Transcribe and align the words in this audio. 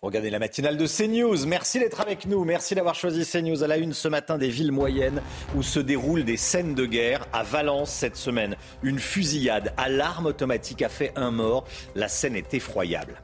Regardez 0.00 0.30
la 0.30 0.38
matinale 0.38 0.76
de 0.76 0.86
CNews. 0.86 1.44
Merci 1.48 1.80
d'être 1.80 2.00
avec 2.00 2.26
nous. 2.26 2.44
Merci 2.44 2.76
d'avoir 2.76 2.94
choisi 2.94 3.26
CNews 3.26 3.64
à 3.64 3.66
la 3.66 3.78
une 3.78 3.92
ce 3.92 4.06
matin 4.06 4.38
des 4.38 4.48
villes 4.48 4.70
moyennes 4.70 5.20
où 5.56 5.64
se 5.64 5.80
déroulent 5.80 6.24
des 6.24 6.36
scènes 6.36 6.76
de 6.76 6.86
guerre. 6.86 7.26
À 7.32 7.42
Valence 7.42 7.90
cette 7.90 8.14
semaine, 8.14 8.54
une 8.84 9.00
fusillade 9.00 9.72
à 9.76 9.88
l'arme 9.88 10.26
automatique 10.26 10.82
a 10.82 10.88
fait 10.88 11.10
un 11.16 11.32
mort. 11.32 11.64
La 11.96 12.06
scène 12.06 12.36
est 12.36 12.54
effroyable. 12.54 13.20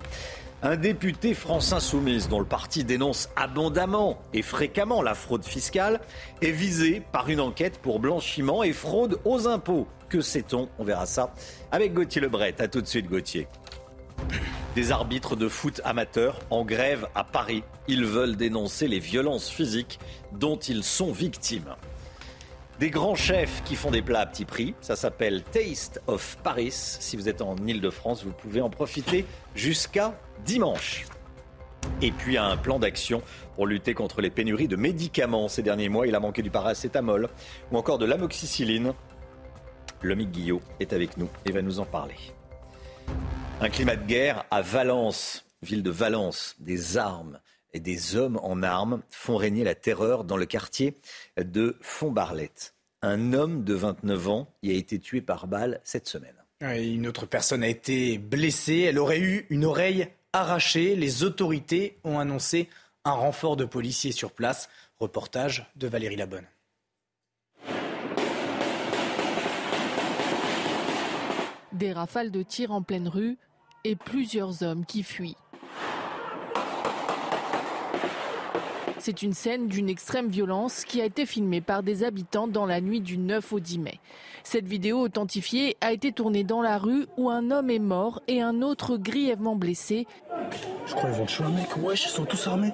Un 0.64 0.74
député 0.74 1.34
France 1.34 1.72
Insoumise, 1.72 2.28
dont 2.28 2.40
le 2.40 2.44
parti 2.44 2.82
dénonce 2.82 3.28
abondamment 3.36 4.18
et 4.32 4.42
fréquemment 4.42 5.00
la 5.00 5.14
fraude 5.14 5.44
fiscale, 5.44 6.00
est 6.42 6.50
visé 6.50 7.02
par 7.12 7.28
une 7.28 7.38
enquête 7.38 7.78
pour 7.78 8.00
blanchiment 8.00 8.64
et 8.64 8.72
fraude 8.72 9.20
aux 9.24 9.46
impôts. 9.46 9.86
Que 10.08 10.20
sait-on? 10.20 10.68
On 10.80 10.84
verra 10.84 11.06
ça 11.06 11.34
avec 11.70 11.94
Gauthier 11.94 12.20
Lebret. 12.20 12.56
A 12.58 12.66
tout 12.66 12.80
de 12.80 12.88
suite, 12.88 13.06
Gauthier. 13.06 13.46
Des 14.74 14.90
arbitres 14.90 15.36
de 15.36 15.48
foot 15.48 15.80
amateurs 15.84 16.40
en 16.50 16.64
grève 16.64 17.06
à 17.14 17.22
Paris. 17.22 17.62
Ils 17.86 18.04
veulent 18.04 18.36
dénoncer 18.36 18.88
les 18.88 18.98
violences 18.98 19.48
physiques 19.48 20.00
dont 20.32 20.56
ils 20.56 20.82
sont 20.82 21.12
victimes. 21.12 21.76
Des 22.80 22.90
grands 22.90 23.14
chefs 23.14 23.62
qui 23.64 23.76
font 23.76 23.92
des 23.92 24.02
plats 24.02 24.20
à 24.20 24.26
petit 24.26 24.44
prix. 24.44 24.74
Ça 24.80 24.96
s'appelle 24.96 25.44
Taste 25.44 26.02
of 26.08 26.38
Paris. 26.42 26.72
Si 26.72 27.16
vous 27.16 27.28
êtes 27.28 27.40
en 27.40 27.54
Ile-de-France, 27.56 28.24
vous 28.24 28.32
pouvez 28.32 28.60
en 28.60 28.68
profiter 28.68 29.26
jusqu'à 29.54 30.18
dimanche. 30.44 31.06
Et 32.02 32.10
puis 32.10 32.36
un 32.36 32.56
plan 32.56 32.80
d'action 32.80 33.22
pour 33.54 33.68
lutter 33.68 33.94
contre 33.94 34.20
les 34.20 34.30
pénuries 34.30 34.66
de 34.66 34.74
médicaments. 34.74 35.46
Ces 35.46 35.62
derniers 35.62 35.88
mois, 35.88 36.08
il 36.08 36.16
a 36.16 36.20
manqué 36.20 36.42
du 36.42 36.50
paracétamol 36.50 37.28
ou 37.70 37.76
encore 37.76 37.98
de 37.98 38.06
l'amoxicilline. 38.06 38.92
Lomique 40.02 40.32
Guillot 40.32 40.60
est 40.80 40.92
avec 40.92 41.16
nous 41.16 41.28
et 41.46 41.52
va 41.52 41.62
nous 41.62 41.78
en 41.78 41.84
parler. 41.84 42.16
Un 43.60 43.70
climat 43.70 43.96
de 43.96 44.06
guerre 44.06 44.44
à 44.50 44.62
Valence, 44.62 45.44
ville 45.62 45.82
de 45.82 45.90
Valence, 45.90 46.56
des 46.58 46.96
armes 46.96 47.40
et 47.72 47.80
des 47.80 48.16
hommes 48.16 48.38
en 48.42 48.62
armes 48.62 49.02
font 49.08 49.36
régner 49.36 49.64
la 49.64 49.74
terreur 49.74 50.24
dans 50.24 50.36
le 50.36 50.46
quartier 50.46 50.94
de 51.38 51.76
Fontbarlette. 51.80 52.74
Un 53.02 53.32
homme 53.32 53.64
de 53.64 53.74
29 53.74 54.28
ans 54.28 54.54
y 54.62 54.70
a 54.70 54.74
été 54.74 54.98
tué 54.98 55.20
par 55.20 55.46
balle 55.46 55.80
cette 55.84 56.08
semaine. 56.08 56.36
Une 56.60 57.06
autre 57.06 57.26
personne 57.26 57.62
a 57.62 57.68
été 57.68 58.16
blessée. 58.18 58.80
Elle 58.80 58.98
aurait 58.98 59.20
eu 59.20 59.46
une 59.50 59.64
oreille 59.64 60.08
arrachée. 60.32 60.96
Les 60.96 61.22
autorités 61.22 61.98
ont 62.04 62.18
annoncé 62.18 62.68
un 63.04 63.12
renfort 63.12 63.56
de 63.56 63.64
policiers 63.64 64.12
sur 64.12 64.32
place. 64.32 64.68
Reportage 64.98 65.70
de 65.76 65.88
Valérie 65.88 66.16
Labonne. 66.16 66.46
Des 71.74 71.92
rafales 71.92 72.30
de 72.30 72.42
tirs 72.42 72.70
en 72.70 72.82
pleine 72.82 73.08
rue 73.08 73.36
et 73.82 73.96
plusieurs 73.96 74.62
hommes 74.62 74.86
qui 74.86 75.02
fuient. 75.02 75.36
C'est 79.00 79.22
une 79.22 79.34
scène 79.34 79.66
d'une 79.66 79.90
extrême 79.90 80.28
violence 80.28 80.84
qui 80.84 81.02
a 81.02 81.04
été 81.04 81.26
filmée 81.26 81.60
par 81.60 81.82
des 81.82 82.04
habitants 82.04 82.48
dans 82.48 82.64
la 82.64 82.80
nuit 82.80 83.00
du 83.00 83.18
9 83.18 83.52
au 83.52 83.60
10 83.60 83.78
mai. 83.80 84.00
Cette 84.44 84.66
vidéo 84.66 85.00
authentifiée 85.00 85.76
a 85.80 85.92
été 85.92 86.12
tournée 86.12 86.44
dans 86.44 86.62
la 86.62 86.78
rue 86.78 87.06
où 87.18 87.28
un 87.28 87.50
homme 87.50 87.70
est 87.70 87.80
mort 87.80 88.22
et 88.28 88.40
un 88.40 88.62
autre 88.62 88.96
grièvement 88.96 89.56
blessé. 89.56 90.06
Je 90.86 90.94
crois 90.94 91.10
qu'ils 91.10 91.18
vont 91.18 91.46
un 91.46 91.50
mec. 91.50 91.68
ils 91.76 91.96
sont 91.98 92.24
tous 92.24 92.46
armés. 92.46 92.72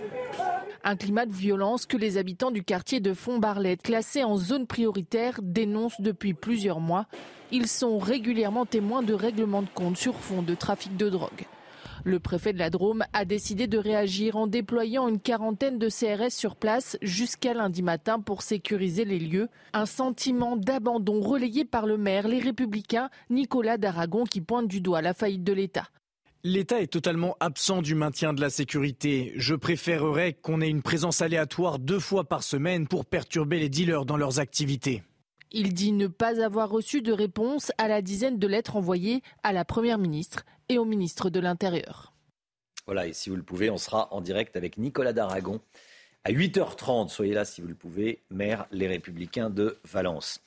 Un 0.83 0.97
climat 0.97 1.27
de 1.27 1.33
violence 1.33 1.85
que 1.85 1.99
les 1.99 2.17
habitants 2.17 2.51
du 2.51 2.65
quartier 2.65 3.01
de 3.01 3.13
Font-Barlette, 3.13 3.83
classé 3.83 4.25
en 4.25 4.39
zone 4.39 4.67
prioritaire, 4.67 5.41
dénoncent 5.43 6.01
depuis 6.01 6.33
plusieurs 6.33 6.81
mois. 6.81 7.07
Ils 7.53 7.67
sont 7.67 7.99
régulièrement 7.99 8.65
témoins 8.65 9.03
de 9.03 9.13
règlements 9.13 9.61
de 9.61 9.69
compte 9.69 9.99
sur 9.99 10.15
fond 10.15 10.41
de 10.41 10.55
trafic 10.55 10.97
de 10.97 11.11
drogue. 11.11 11.47
Le 12.05 12.19
préfet 12.19 12.55
de 12.55 12.59
la 12.59 12.71
Drôme 12.71 13.05
a 13.13 13.27
décidé 13.27 13.67
de 13.67 13.77
réagir 13.77 14.37
en 14.37 14.47
déployant 14.47 15.07
une 15.07 15.21
quarantaine 15.21 15.79
de 15.79 15.91
CRS 15.91 16.31
sur 16.31 16.57
place 16.57 16.97
jusqu'à 17.03 17.53
lundi 17.53 17.83
matin 17.83 18.19
pour 18.19 18.41
sécuriser 18.41 19.05
les 19.05 19.19
lieux. 19.19 19.51
Un 19.75 19.85
sentiment 19.85 20.57
d'abandon 20.57 21.21
relayé 21.21 21.67
par 21.67 21.85
le 21.85 21.99
maire, 21.99 22.27
les 22.27 22.39
républicains, 22.39 23.11
Nicolas 23.29 23.77
Daragon, 23.77 24.25
qui 24.25 24.41
pointe 24.41 24.67
du 24.67 24.81
doigt 24.81 25.03
la 25.03 25.12
faillite 25.12 25.45
de 25.45 25.53
l'État. 25.53 25.89
L'État 26.43 26.81
est 26.81 26.87
totalement 26.87 27.37
absent 27.39 27.83
du 27.83 27.95
maintien 27.95 28.33
de 28.33 28.41
la 28.41 28.49
sécurité. 28.49 29.33
Je 29.37 29.55
préférerais 29.55 30.33
qu'on 30.33 30.62
ait 30.62 30.71
une 30.71 30.81
présence 30.81 31.21
aléatoire 31.21 31.78
deux 31.78 31.99
fois 31.99 32.25
par 32.25 32.43
semaine 32.43 32.89
pour 32.89 33.05
perturber 33.05 33.59
les 33.59 33.69
dealers 33.69 34.06
dans 34.06 34.17
leurs 34.17 34.41
activités. 34.41 35.03
Il 35.50 35.75
dit 35.75 35.93
ne 35.93 36.06
pas 36.06 36.43
avoir 36.43 36.71
reçu 36.71 37.03
de 37.03 37.12
réponse 37.12 37.73
à 37.77 37.89
la 37.89 38.00
dizaine 38.00 38.39
de 38.39 38.47
lettres 38.47 38.77
envoyées 38.77 39.21
à 39.43 39.53
la 39.53 39.67
Première 39.67 39.99
ministre 39.99 40.47
et 40.71 40.79
au 40.79 40.87
ministre 40.87 41.29
de 41.29 41.41
l'Intérieur. 41.41 42.15
Voilà, 42.87 43.06
et 43.06 43.12
si 43.12 43.29
vous 43.29 43.37
le 43.37 43.43
pouvez, 43.43 43.69
on 43.69 43.77
sera 43.77 44.09
en 44.15 44.23
direct 44.23 44.56
avec 44.56 44.79
Nicolas 44.79 45.12
Daragon 45.12 45.61
à 46.25 46.33
8h30. 46.33 47.09
Soyez 47.09 47.34
là 47.34 47.45
si 47.45 47.61
vous 47.61 47.69
le 47.69 47.75
pouvez, 47.75 48.23
maire 48.31 48.67
Les 48.71 48.87
Républicains 48.87 49.50
de 49.50 49.79
Valence. 49.84 50.41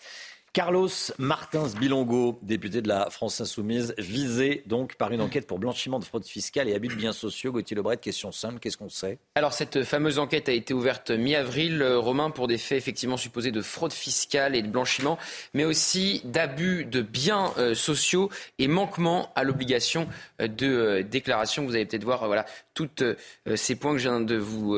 Carlos 0.53 0.87
Martins 1.17 1.67
Bilongo, 1.79 2.37
député 2.43 2.83
de 2.83 2.87
la 2.87 3.09
France 3.09 3.41
Insoumise, 3.41 3.95
visé 3.97 4.61
donc 4.67 4.93
par 4.97 5.11
une 5.11 5.19
enquête 5.19 5.47
pour 5.47 5.57
blanchiment 5.57 5.97
de 5.97 6.05
fraude 6.05 6.25
fiscale 6.25 6.69
et 6.69 6.75
abus 6.75 6.89
de 6.89 6.93
biens 6.93 7.11
sociaux. 7.11 7.51
Gauthier 7.51 7.75
Lebret, 7.75 7.97
question 7.97 8.31
simple, 8.31 8.59
qu'est-ce 8.59 8.77
qu'on 8.77 8.87
sait? 8.87 9.17
Alors 9.33 9.51
cette 9.51 9.83
fameuse 9.83 10.19
enquête 10.19 10.49
a 10.49 10.51
été 10.51 10.75
ouverte 10.75 11.09
mi-avril, 11.09 11.81
euh, 11.81 11.97
Romain, 11.97 12.29
pour 12.29 12.47
des 12.47 12.59
faits 12.59 12.77
effectivement 12.77 13.17
supposés 13.17 13.49
de 13.49 13.63
fraude 13.63 13.93
fiscale 13.93 14.55
et 14.55 14.61
de 14.61 14.67
blanchiment, 14.67 15.17
mais 15.55 15.65
aussi 15.65 16.21
d'abus 16.23 16.85
de 16.85 17.01
biens 17.01 17.51
euh, 17.57 17.73
sociaux 17.73 18.29
et 18.59 18.67
manquement 18.67 19.31
à 19.35 19.43
l'obligation 19.43 20.07
euh, 20.39 20.47
de 20.47 21.01
déclaration. 21.01 21.65
Vous 21.65 21.73
allez 21.73 21.87
peut-être 21.87 22.03
voir 22.03 22.27
voilà, 22.27 22.45
tous 22.75 22.89
ces 23.55 23.75
points 23.75 23.93
que 23.93 23.97
je 23.99 24.09
viens 24.09 24.21
de 24.21 24.35
vous 24.35 24.77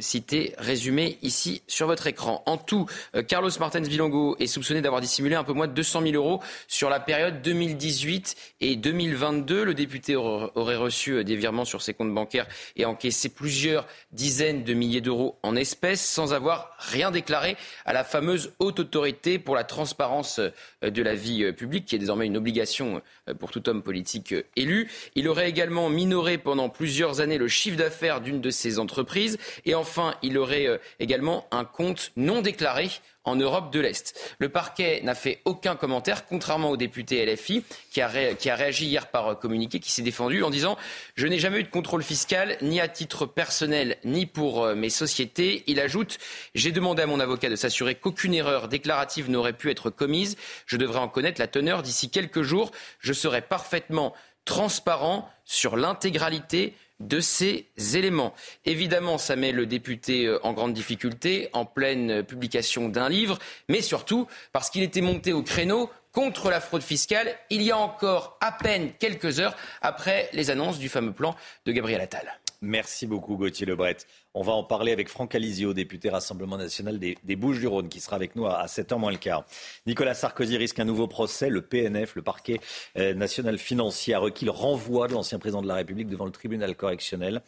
citer 0.00 0.54
résumés 0.58 1.18
ici 1.22 1.62
sur 1.68 1.86
votre 1.86 2.06
écran. 2.08 2.42
En 2.46 2.58
tout, 2.58 2.86
Carlos 3.28 3.50
Martins 3.60 3.80
Bilongo 3.80 4.36
est 4.40 4.48
soupçonné 4.48 4.82
d'avoir 4.82 5.00
dit 5.22 5.34
un 5.34 5.44
peu 5.44 5.52
moins 5.52 5.66
de 5.66 5.72
200 5.72 6.02
000 6.02 6.14
euros 6.14 6.42
sur 6.68 6.90
la 6.90 7.00
période 7.00 7.42
2018 7.42 8.36
et 8.60 8.76
2022. 8.76 9.64
Le 9.64 9.74
député 9.74 10.16
aurait 10.16 10.76
reçu 10.76 11.12
euh, 11.12 11.24
des 11.24 11.36
virements 11.36 11.64
sur 11.64 11.82
ses 11.82 11.94
comptes 11.94 12.14
bancaires 12.14 12.46
et 12.76 12.84
encaissé 12.84 13.28
plusieurs 13.28 13.86
dizaines 14.12 14.64
de 14.64 14.74
milliers 14.74 15.00
d'euros 15.00 15.38
en 15.42 15.56
espèces 15.56 16.04
sans 16.04 16.32
avoir 16.32 16.76
rien 16.78 17.10
déclaré 17.10 17.56
à 17.84 17.92
la 17.92 18.04
fameuse 18.04 18.52
haute 18.58 18.80
autorité 18.80 19.38
pour 19.38 19.54
la 19.54 19.64
transparence 19.64 20.38
euh, 20.38 20.90
de 20.90 21.02
la 21.02 21.14
vie 21.14 21.44
euh, 21.44 21.52
publique, 21.52 21.86
qui 21.86 21.96
est 21.96 21.98
désormais 21.98 22.26
une 22.26 22.36
obligation 22.36 23.00
pour 23.38 23.50
tout 23.50 23.68
homme 23.68 23.82
politique 23.82 24.34
élu. 24.54 24.90
Il 25.14 25.28
aurait 25.28 25.48
également 25.48 25.88
minoré 25.88 26.38
pendant 26.38 26.68
plusieurs 26.68 27.20
années 27.20 27.38
le 27.38 27.48
chiffre 27.48 27.76
d'affaires 27.76 28.20
d'une 28.20 28.40
de 28.40 28.50
ses 28.50 28.78
entreprises. 28.78 29.38
Et 29.64 29.74
enfin, 29.74 30.14
il 30.22 30.38
aurait 30.38 30.80
également 31.00 31.46
un 31.50 31.64
compte 31.64 32.12
non 32.16 32.42
déclaré 32.42 32.88
en 33.26 33.36
Europe 33.36 33.72
de 33.72 33.80
l'Est. 33.80 34.18
Le 34.38 34.48
parquet 34.48 35.00
n'a 35.02 35.14
fait 35.14 35.42
aucun 35.44 35.76
commentaire, 35.76 36.26
contrairement 36.26 36.70
au 36.70 36.76
député 36.76 37.26
LFI 37.26 37.64
qui 37.90 38.00
a, 38.00 38.08
réagi 38.08 38.86
hier 38.86 39.08
par 39.08 39.38
communiqué, 39.38 39.80
qui 39.80 39.92
s'est 39.92 40.02
défendu 40.02 40.42
en 40.42 40.50
disant 40.50 40.78
Je 41.16 41.26
n'ai 41.26 41.38
jamais 41.38 41.60
eu 41.60 41.64
de 41.64 41.68
contrôle 41.68 42.02
fiscal, 42.02 42.56
ni 42.62 42.80
à 42.80 42.88
titre 42.88 43.26
personnel, 43.26 43.98
ni 44.04 44.24
pour 44.24 44.64
euh, 44.64 44.74
mes 44.74 44.90
sociétés. 44.90 45.64
Il 45.66 45.80
ajoute 45.80 46.18
J'ai 46.54 46.72
demandé 46.72 47.02
à 47.02 47.06
mon 47.06 47.20
avocat 47.20 47.50
de 47.50 47.56
s'assurer 47.56 47.96
qu'aucune 47.96 48.32
erreur 48.32 48.68
déclarative 48.68 49.28
n'aurait 49.28 49.52
pu 49.52 49.70
être 49.70 49.90
commise. 49.90 50.36
Je 50.66 50.76
devrais 50.76 51.00
en 51.00 51.08
connaître 51.08 51.40
la 51.40 51.48
teneur 51.48 51.82
d'ici 51.82 52.10
quelques 52.10 52.42
jours. 52.42 52.70
Je 53.00 53.12
serai 53.12 53.42
parfaitement 53.42 54.14
transparent 54.44 55.28
sur 55.44 55.76
l'intégralité 55.76 56.74
de 57.00 57.20
ces 57.20 57.66
éléments. 57.94 58.34
Évidemment, 58.64 59.18
ça 59.18 59.36
met 59.36 59.52
le 59.52 59.66
député 59.66 60.26
euh, 60.26 60.44
en 60.44 60.52
grande 60.52 60.72
difficulté 60.72 61.50
en 61.52 61.64
pleine 61.64 62.22
publication 62.22 62.88
d'un 62.88 63.08
livre, 63.08 63.38
mais 63.68 63.82
surtout 63.82 64.26
parce 64.52 64.70
qu'il 64.70 64.82
était 64.82 65.00
monté 65.00 65.32
au 65.32 65.42
créneau 65.42 65.90
contre 66.12 66.48
la 66.48 66.60
fraude 66.60 66.82
fiscale 66.82 67.36
il 67.50 67.62
y 67.62 67.70
a 67.70 67.76
encore 67.76 68.38
à 68.40 68.50
peine 68.50 68.92
quelques 68.98 69.38
heures 69.38 69.54
après 69.82 70.30
les 70.32 70.50
annonces 70.50 70.78
du 70.78 70.88
fameux 70.88 71.12
plan 71.12 71.36
de 71.66 71.72
Gabriel 71.72 72.00
Attal. 72.00 72.40
Merci 72.62 73.06
beaucoup 73.06 73.36
Gauthier 73.36 73.66
Lebret. 73.66 73.98
On 74.32 74.42
va 74.42 74.52
en 74.52 74.64
parler 74.64 74.92
avec 74.92 75.08
Franck 75.08 75.34
Alizio, 75.34 75.74
député 75.74 76.08
Rassemblement 76.08 76.56
national 76.56 76.98
des, 76.98 77.36
Bouches-du-Rhône, 77.36 77.88
qui 77.88 78.00
sera 78.00 78.16
avec 78.16 78.34
nous 78.34 78.46
à, 78.46 78.64
7h 78.66 78.98
moins 78.98 79.10
le 79.10 79.18
quart. 79.18 79.44
Nicolas 79.86 80.14
Sarkozy 80.14 80.56
risque 80.56 80.78
un 80.78 80.84
nouveau 80.84 81.06
procès. 81.06 81.50
Le 81.50 81.62
PNF, 81.62 82.16
le 82.16 82.22
parquet 82.22 82.60
euh, 82.96 83.14
national 83.14 83.58
financier, 83.58 84.14
a 84.14 84.18
requis 84.18 84.44
le 84.44 84.50
renvoi 84.50 85.08
de 85.08 85.12
l'ancien 85.12 85.38
président 85.38 85.62
de 85.62 85.68
la 85.68 85.74
République 85.74 86.08
devant 86.08 86.24
le 86.24 86.32
tribunal 86.32 86.74
correctionnel 86.76 87.42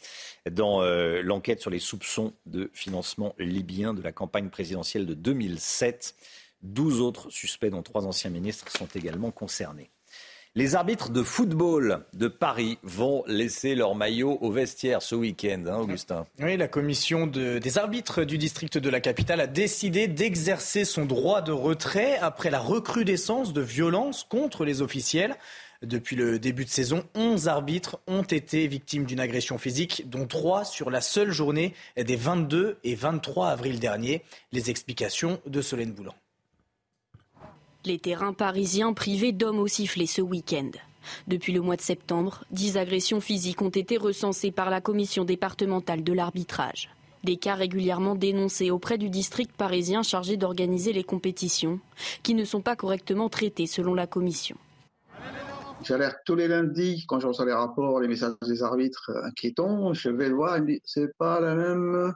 dans 0.51 0.83
euh, 0.83 1.23
l'enquête 1.23 1.61
sur 1.61 1.71
les 1.71 1.79
soupçons 1.79 2.35
de 2.47 2.71
financement 2.75 3.35
libyen 3.39 3.95
de 3.95 4.03
la 4.03 4.13
campagne 4.13 4.51
présidentielle 4.51 5.07
de 5.07 5.15
2007. 5.15 6.15
12 6.63 7.01
autres 7.01 7.31
suspects, 7.31 7.71
dont 7.71 7.83
trois 7.83 8.07
anciens 8.07 8.31
ministres, 8.31 8.71
sont 8.71 8.89
également 8.95 9.31
concernés. 9.31 9.91
Les 10.55 10.75
arbitres 10.75 11.11
de 11.11 11.23
football 11.23 12.05
de 12.15 12.27
Paris 12.27 12.79
vont 12.83 13.23
laisser 13.27 13.75
leur 13.75 13.95
maillot 13.95 14.39
au 14.41 14.51
vestiaire 14.51 15.03
ce 15.03 15.15
week-end, 15.15 15.65
hein, 15.69 15.77
Augustin. 15.77 16.27
Oui, 16.41 16.57
la 16.57 16.69
commission 16.69 17.27
des 17.27 17.79
arbitres 17.79 18.25
du 18.25 18.39
district 18.39 18.79
de 18.79 18.91
la 18.91 19.01
capitale 19.01 19.41
a 19.41 19.47
décidé 19.47 20.09
d'exercer 20.09 20.85
son 20.85 21.05
droit 21.05 21.43
de 21.43 21.53
retrait 21.53 22.17
après 22.19 22.51
la 22.51 22.59
recrudescence 22.59 23.53
de 23.53 23.61
violences 23.61 24.25
contre 24.25 24.65
les 24.65 24.83
officiels. 24.83 25.37
Depuis 25.83 26.17
le 26.17 26.41
début 26.41 26.65
de 26.65 26.71
saison, 26.71 27.05
11 27.15 27.47
arbitres 27.47 28.01
ont 28.09 28.23
été 28.23 28.67
victimes 28.67 29.05
d'une 29.05 29.21
agression 29.21 29.59
physique, 29.59 30.11
dont 30.11 30.27
3 30.27 30.65
sur 30.65 30.91
la 30.91 31.01
seule 31.01 31.31
journée 31.31 31.73
des 31.97 32.17
22 32.17 32.79
et 32.83 32.97
23 32.97 33.49
avril 33.51 33.79
dernier. 33.79 34.23
Les 34.51 34.71
explications 34.71 35.41
de 35.47 35.63
Solène 35.63 35.93
Boulan. 35.93 36.15
Les 37.85 37.99
terrains 37.99 38.33
parisiens 38.33 38.93
privés 38.93 39.31
d'hommes 39.31 39.61
au 39.61 39.69
sifflet 39.69 40.07
ce 40.07 40.21
week-end. 40.21 40.71
Depuis 41.29 41.53
le 41.53 41.61
mois 41.61 41.77
de 41.77 41.81
septembre, 41.81 42.45
10 42.51 42.77
agressions 42.77 43.21
physiques 43.21 43.63
ont 43.63 43.69
été 43.69 43.97
recensées 43.97 44.51
par 44.51 44.69
la 44.69 44.81
commission 44.81 45.25
départementale 45.25 46.03
de 46.03 46.13
l'arbitrage. 46.13 46.91
Des 47.23 47.37
cas 47.37 47.55
régulièrement 47.55 48.17
dénoncés 48.17 48.73
auprès 48.73 48.99
du 48.99 49.11
district 49.11 49.53
parisien 49.57 50.03
chargé 50.03 50.37
d'organiser 50.37 50.93
les 50.93 51.05
compétitions, 51.05 51.79
qui 52.25 52.35
ne 52.35 52.45
sont 52.45 52.61
pas 52.61 52.75
correctement 52.75 53.29
traités 53.29 53.67
selon 53.67 53.95
la 53.95 54.09
commission. 54.09 54.57
J'alerte 55.85 56.19
tous 56.27 56.35
les 56.35 56.49
lundis 56.49 57.05
quand 57.07 57.21
je 57.21 57.29
reçois 57.29 57.47
les 57.47 57.53
rapports, 57.53 58.01
les 58.01 58.09
messages 58.09 58.35
des 58.45 58.65
arbitres 58.65 59.13
inquiétants. 59.23 59.95
Je 59.95 60.11
vais 60.11 60.29
le 60.29 60.35
voir, 60.35 60.59
il 60.59 60.63
me 60.65 60.67
dit 60.67 60.81
c'est 60.85 61.17
pas 61.17 61.41
la 61.41 61.55
même 61.55 62.13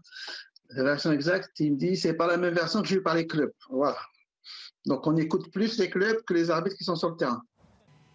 version 0.70 1.12
exacte. 1.12 1.60
Il 1.60 1.74
me 1.74 1.78
dit 1.78 1.96
c'est 1.96 2.14
pas 2.14 2.26
la 2.26 2.36
même 2.36 2.54
version 2.54 2.82
que 2.82 2.88
j'ai 2.88 2.96
eu 2.96 3.02
par 3.02 3.14
les 3.14 3.28
clubs. 3.28 3.52
Voilà. 3.70 3.96
Donc 4.86 5.06
on 5.06 5.16
écoute 5.16 5.50
plus 5.52 5.78
les 5.78 5.90
clubs 5.90 6.22
que 6.24 6.34
les 6.34 6.50
arbitres 6.50 6.76
qui 6.76 6.84
sont 6.84 6.96
sur 6.96 7.10
le 7.10 7.16
terrain. 7.16 7.42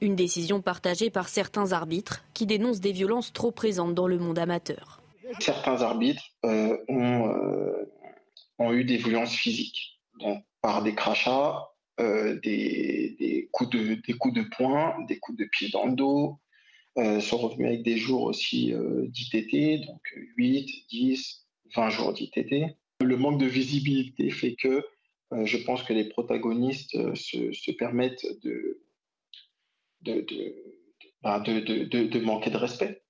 Une 0.01 0.15
décision 0.15 0.61
partagée 0.61 1.09
par 1.09 1.27
certains 1.27 1.71
arbitres 1.71 2.23
qui 2.33 2.45
dénoncent 2.45 2.81
des 2.81 2.91
violences 2.91 3.33
trop 3.33 3.51
présentes 3.51 3.95
dans 3.95 4.07
le 4.07 4.19
monde 4.19 4.37
amateur. 4.37 5.01
Certains 5.39 5.81
arbitres 5.81 6.23
euh, 6.45 6.77
euh, 6.89 7.85
ont, 8.59 8.73
eu 8.73 8.83
des 8.83 8.97
violences 8.97 9.33
physiques, 9.33 9.99
donc 10.19 10.43
par 10.61 10.83
des 10.83 10.93
crachats, 10.93 11.67
euh, 11.99 12.39
des, 12.43 13.49
coups 13.51 13.71
de, 13.71 13.95
des 13.95 14.13
coups 14.13 14.35
de 14.35 14.43
poing, 14.55 14.95
des 15.07 15.17
coups 15.19 15.37
de 15.37 15.45
pied 15.45 15.69
dans 15.69 15.87
le 15.87 15.95
dos, 15.95 16.39
sont 17.21 17.37
revenus 17.37 17.67
avec 17.67 17.83
des 17.83 17.97
jours 17.97 18.23
aussi 18.23 18.73
d'ITT, 18.73 19.85
donc 19.85 20.01
8, 20.35 20.87
10, 20.89 21.45
20 21.75 21.89
jours 21.89 22.13
d'ITT. 22.13 22.75
Le 23.01 23.17
manque 23.17 23.39
de 23.39 23.45
visibilité 23.45 24.31
fait 24.31 24.55
que 24.55 24.67
euh, 24.67 24.81
je 25.31 25.57
pense 25.57 25.83
que 25.83 25.93
les 25.93 26.05
protagonistes 26.05 26.95
euh, 26.95 27.13
se, 27.15 27.71
permettent 27.71 28.25
bah, 31.21 31.39
de, 31.39 31.59
de, 31.83 32.19
manquer 32.19 32.49
de 32.49 32.57
respect. 32.57 33.01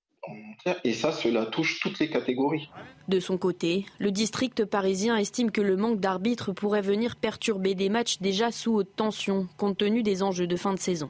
Et 0.84 0.94
ça, 0.94 1.12
cela 1.12 1.46
touche 1.46 1.80
toutes 1.80 2.00
les 2.00 2.10
catégories. 2.10 2.70
De 3.08 3.20
son 3.20 3.38
côté, 3.38 3.86
le 4.00 4.12
district 4.12 4.66
parisien 4.66 5.16
estime 5.16 5.52
que 5.52 5.62
le 5.62 5.78
manque 5.78 6.02
d'arbitres 6.02 6.52
pourrait 6.52 6.82
venir 6.82 7.16
perturber 7.16 7.76
des 7.76 7.88
matchs 7.88 8.18
déjà 8.20 8.52
sous 8.52 8.74
haute 8.74 8.94
tension, 8.96 9.48
compte 9.58 9.78
tenu 9.78 10.04
des 10.04 10.24
enjeux 10.24 10.48
de 10.48 10.56
fin 10.58 10.74
de 10.74 10.80
saison. 10.80 11.10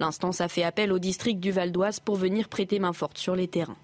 L'instance 0.00 0.40
a 0.40 0.48
fait 0.48 0.64
appel 0.64 0.92
au 0.92 0.98
district 0.98 1.38
du 1.38 1.52
Val 1.52 1.70
d'Oise 1.70 2.00
pour 2.00 2.16
venir 2.16 2.48
prêter 2.48 2.78
main 2.78 2.92
forte 2.92 3.18
sur 3.18 3.36
les 3.36 3.48
terrains. 3.48 3.76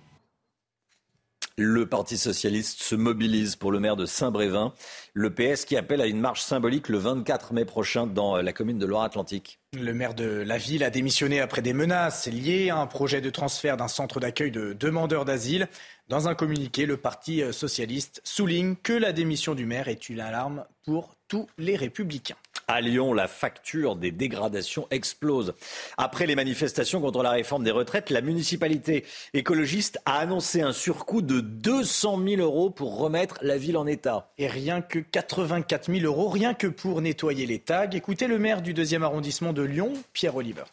Le 1.56 1.86
Parti 1.86 2.18
socialiste 2.18 2.82
se 2.82 2.96
mobilise 2.96 3.54
pour 3.54 3.70
le 3.70 3.78
maire 3.78 3.94
de 3.94 4.06
Saint-Brévin. 4.06 4.72
Le 5.12 5.32
PS 5.32 5.64
qui 5.64 5.76
appelle 5.76 6.00
à 6.00 6.06
une 6.06 6.18
marche 6.18 6.42
symbolique 6.42 6.88
le 6.88 6.98
24 6.98 7.52
mai 7.52 7.64
prochain 7.64 8.08
dans 8.08 8.36
la 8.42 8.52
commune 8.52 8.78
de 8.78 8.86
Loire-Atlantique. 8.86 9.60
Le 9.72 9.94
maire 9.94 10.14
de 10.14 10.24
la 10.24 10.58
ville 10.58 10.82
a 10.82 10.90
démissionné 10.90 11.38
après 11.38 11.62
des 11.62 11.72
menaces 11.72 12.26
liées 12.26 12.70
à 12.70 12.78
un 12.78 12.88
projet 12.88 13.20
de 13.20 13.30
transfert 13.30 13.76
d'un 13.76 13.86
centre 13.86 14.18
d'accueil 14.18 14.50
de 14.50 14.72
demandeurs 14.72 15.24
d'asile. 15.24 15.68
Dans 16.08 16.26
un 16.26 16.34
communiqué, 16.34 16.86
le 16.86 16.96
Parti 16.96 17.40
socialiste 17.52 18.20
souligne 18.24 18.74
que 18.74 18.92
la 18.92 19.12
démission 19.12 19.54
du 19.54 19.64
maire 19.64 19.86
est 19.86 20.08
une 20.08 20.18
alarme 20.18 20.64
pour 20.84 21.13
tous 21.28 21.46
les 21.58 21.76
républicains. 21.76 22.36
À 22.66 22.80
Lyon, 22.80 23.12
la 23.12 23.28
facture 23.28 23.94
des 23.94 24.10
dégradations 24.10 24.86
explose. 24.90 25.54
Après 25.98 26.26
les 26.26 26.34
manifestations 26.34 27.00
contre 27.02 27.22
la 27.22 27.30
réforme 27.30 27.62
des 27.62 27.70
retraites, 27.70 28.08
la 28.08 28.22
municipalité 28.22 29.04
écologiste 29.34 29.98
a 30.06 30.18
annoncé 30.18 30.62
un 30.62 30.72
surcoût 30.72 31.20
de 31.20 31.40
200 31.40 32.22
000 32.26 32.40
euros 32.40 32.70
pour 32.70 32.96
remettre 32.96 33.38
la 33.42 33.58
ville 33.58 33.76
en 33.76 33.86
état. 33.86 34.32
Et 34.38 34.46
rien 34.46 34.80
que 34.80 34.98
84 34.98 35.92
000 35.92 36.06
euros, 36.06 36.28
rien 36.30 36.54
que 36.54 36.66
pour 36.66 37.02
nettoyer 37.02 37.44
les 37.44 37.58
tags. 37.58 37.90
Écoutez 37.90 38.28
le 38.28 38.38
maire 38.38 38.62
du 38.62 38.72
deuxième 38.72 39.02
arrondissement 39.02 39.52
de 39.52 39.62
Lyon, 39.62 39.92
Pierre 40.14 40.36
Oliver. 40.36 40.64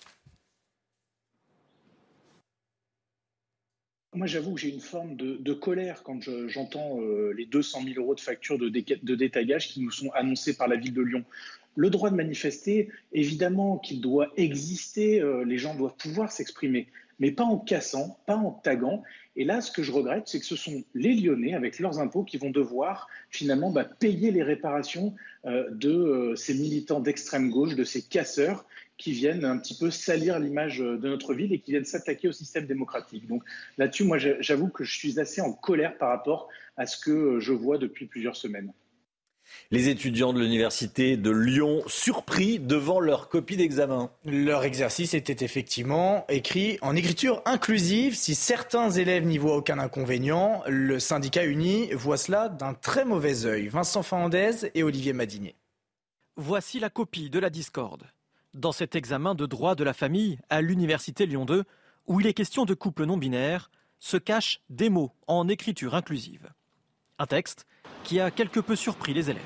Moi, 4.14 4.28
j'avoue 4.28 4.54
que 4.54 4.60
j'ai 4.60 4.70
une 4.70 4.82
forme 4.82 5.16
de, 5.16 5.54
colère 5.54 6.04
quand 6.04 6.20
j'entends 6.48 7.00
euh, 7.02 7.32
les 7.32 7.46
200 7.46 7.84
000 7.86 8.02
euros 8.02 8.14
de 8.14 8.20
factures 8.20 8.58
de, 8.58 8.68
de, 8.68 9.16
détaillage 9.16 9.70
qui 9.70 9.82
nous 9.82 9.92
sont 9.92 10.12
annoncés 10.12 10.58
par 10.58 10.68
la 10.68 10.76
ville 10.76 10.94
de 10.94 11.02
Lyon. 11.02 11.24
Le 11.78 11.90
droit 11.90 12.10
de 12.10 12.16
manifester, 12.16 12.90
évidemment 13.14 13.78
qu'il 13.78 14.02
doit 14.02 14.34
exister, 14.36 15.22
euh, 15.22 15.46
les 15.46 15.58
gens 15.58 15.76
doivent 15.76 15.96
pouvoir 15.96 16.30
s'exprimer, 16.30 16.88
mais 17.22 17.32
pas 17.32 17.44
en 17.44 17.58
cassant, 17.58 18.18
pas 18.26 18.36
en 18.36 18.52
taguant. 18.52 19.04
Et 19.36 19.46
là, 19.46 19.62
ce 19.62 19.72
que 19.72 19.84
je 19.84 19.92
regrette, 19.92 20.24
c'est 20.26 20.40
que 20.40 20.46
ce 20.46 20.56
sont 20.56 20.84
les 20.96 21.14
Lyonnais, 21.14 21.54
avec 21.54 21.80
leurs 21.80 22.00
impôts, 22.00 22.24
qui 22.24 22.38
vont 22.38 22.50
devoir 22.50 23.08
finalement 23.30 23.72
bah, 23.72 23.86
payer 23.86 24.32
les 24.32 24.42
réparations 24.42 25.14
euh, 25.46 25.70
de 25.72 25.92
euh, 25.92 26.36
ces 26.36 26.56
militants 26.56 27.00
d'extrême 27.00 27.52
gauche, 27.52 27.76
de 27.76 27.84
ces 27.84 28.02
casseurs 28.02 28.66
qui 28.98 29.12
viennent 29.12 29.46
un 29.46 29.58
petit 29.58 29.78
peu 29.78 29.92
salir 29.92 30.40
l'image 30.40 30.80
de 30.80 31.08
notre 31.08 31.34
ville 31.34 31.54
et 31.54 31.60
qui 31.60 31.72
viennent 31.72 31.86
s'attaquer 31.86 32.28
au 32.28 32.32
système 32.32 32.66
démocratique. 32.66 33.28
Donc 33.28 33.44
là-dessus, 33.78 34.04
moi, 34.04 34.18
j'avoue 34.18 34.68
que 34.68 34.84
je 34.84 34.96
suis 34.96 35.20
assez 35.20 35.42
en 35.42 35.54
colère 35.54 35.98
par 35.98 36.10
rapport 36.10 36.50
à 36.78 36.86
ce 36.86 36.98
que 36.98 37.40
je 37.40 37.54
vois 37.54 37.78
depuis 37.78 38.06
plusieurs 38.06 38.36
semaines. 38.36 38.72
Les 39.72 39.90
étudiants 39.90 40.34
de 40.34 40.40
l'université 40.40 41.16
de 41.16 41.32
Lyon 41.32 41.82
surpris 41.88 42.60
devant 42.60 43.00
leur 43.00 43.30
copie 43.30 43.56
d'examen. 43.56 44.10
Leur 44.26 44.64
exercice 44.64 45.14
était 45.14 45.46
effectivement 45.46 46.26
écrit 46.28 46.78
en 46.82 46.96
écriture 46.96 47.42
inclusive. 47.46 48.16
Si 48.16 48.36
certains 48.36 48.92
élèves 48.92 49.26
n'y 49.26 49.38
voient 49.38 49.56
aucun 49.56 49.80
inconvénient, 49.80 50.62
le 50.68 51.00
syndicat 51.00 51.46
uni 51.46 51.92
voit 51.94 52.18
cela 52.18 52.50
d'un 52.50 52.74
très 52.74 53.06
mauvais 53.06 53.46
œil. 53.46 53.68
Vincent 53.68 54.04
Fernandez 54.04 54.72
et 54.76 54.84
Olivier 54.84 55.14
Madinier. 55.14 55.56
Voici 56.36 56.80
la 56.80 56.90
copie 56.90 57.30
de 57.30 57.40
la 57.40 57.50
discorde. 57.50 58.04
Dans 58.54 58.72
cet 58.72 58.96
examen 58.96 59.36
de 59.36 59.46
droit 59.46 59.76
de 59.76 59.84
la 59.84 59.94
famille 59.94 60.40
à 60.50 60.62
l'université 60.62 61.26
Lyon 61.26 61.46
2, 61.46 61.64
où 62.08 62.20
il 62.20 62.28
est 62.28 62.34
question 62.34 62.66
de 62.66 62.74
couple 62.74 63.06
non 63.06 63.18
binaire, 63.18 63.72
se 64.00 64.18
cachent 64.18 64.62
des 64.70 64.90
mots 64.90 65.14
en 65.28 65.48
écriture 65.48 65.96
inclusive. 65.96 66.50
Un 67.22 67.28
texte 67.28 67.68
qui 68.04 68.20
a 68.20 68.32
quelque 68.32 68.60
peu 68.60 68.76
surpris 68.76 69.14
les 69.14 69.30
élèves. 69.30 69.44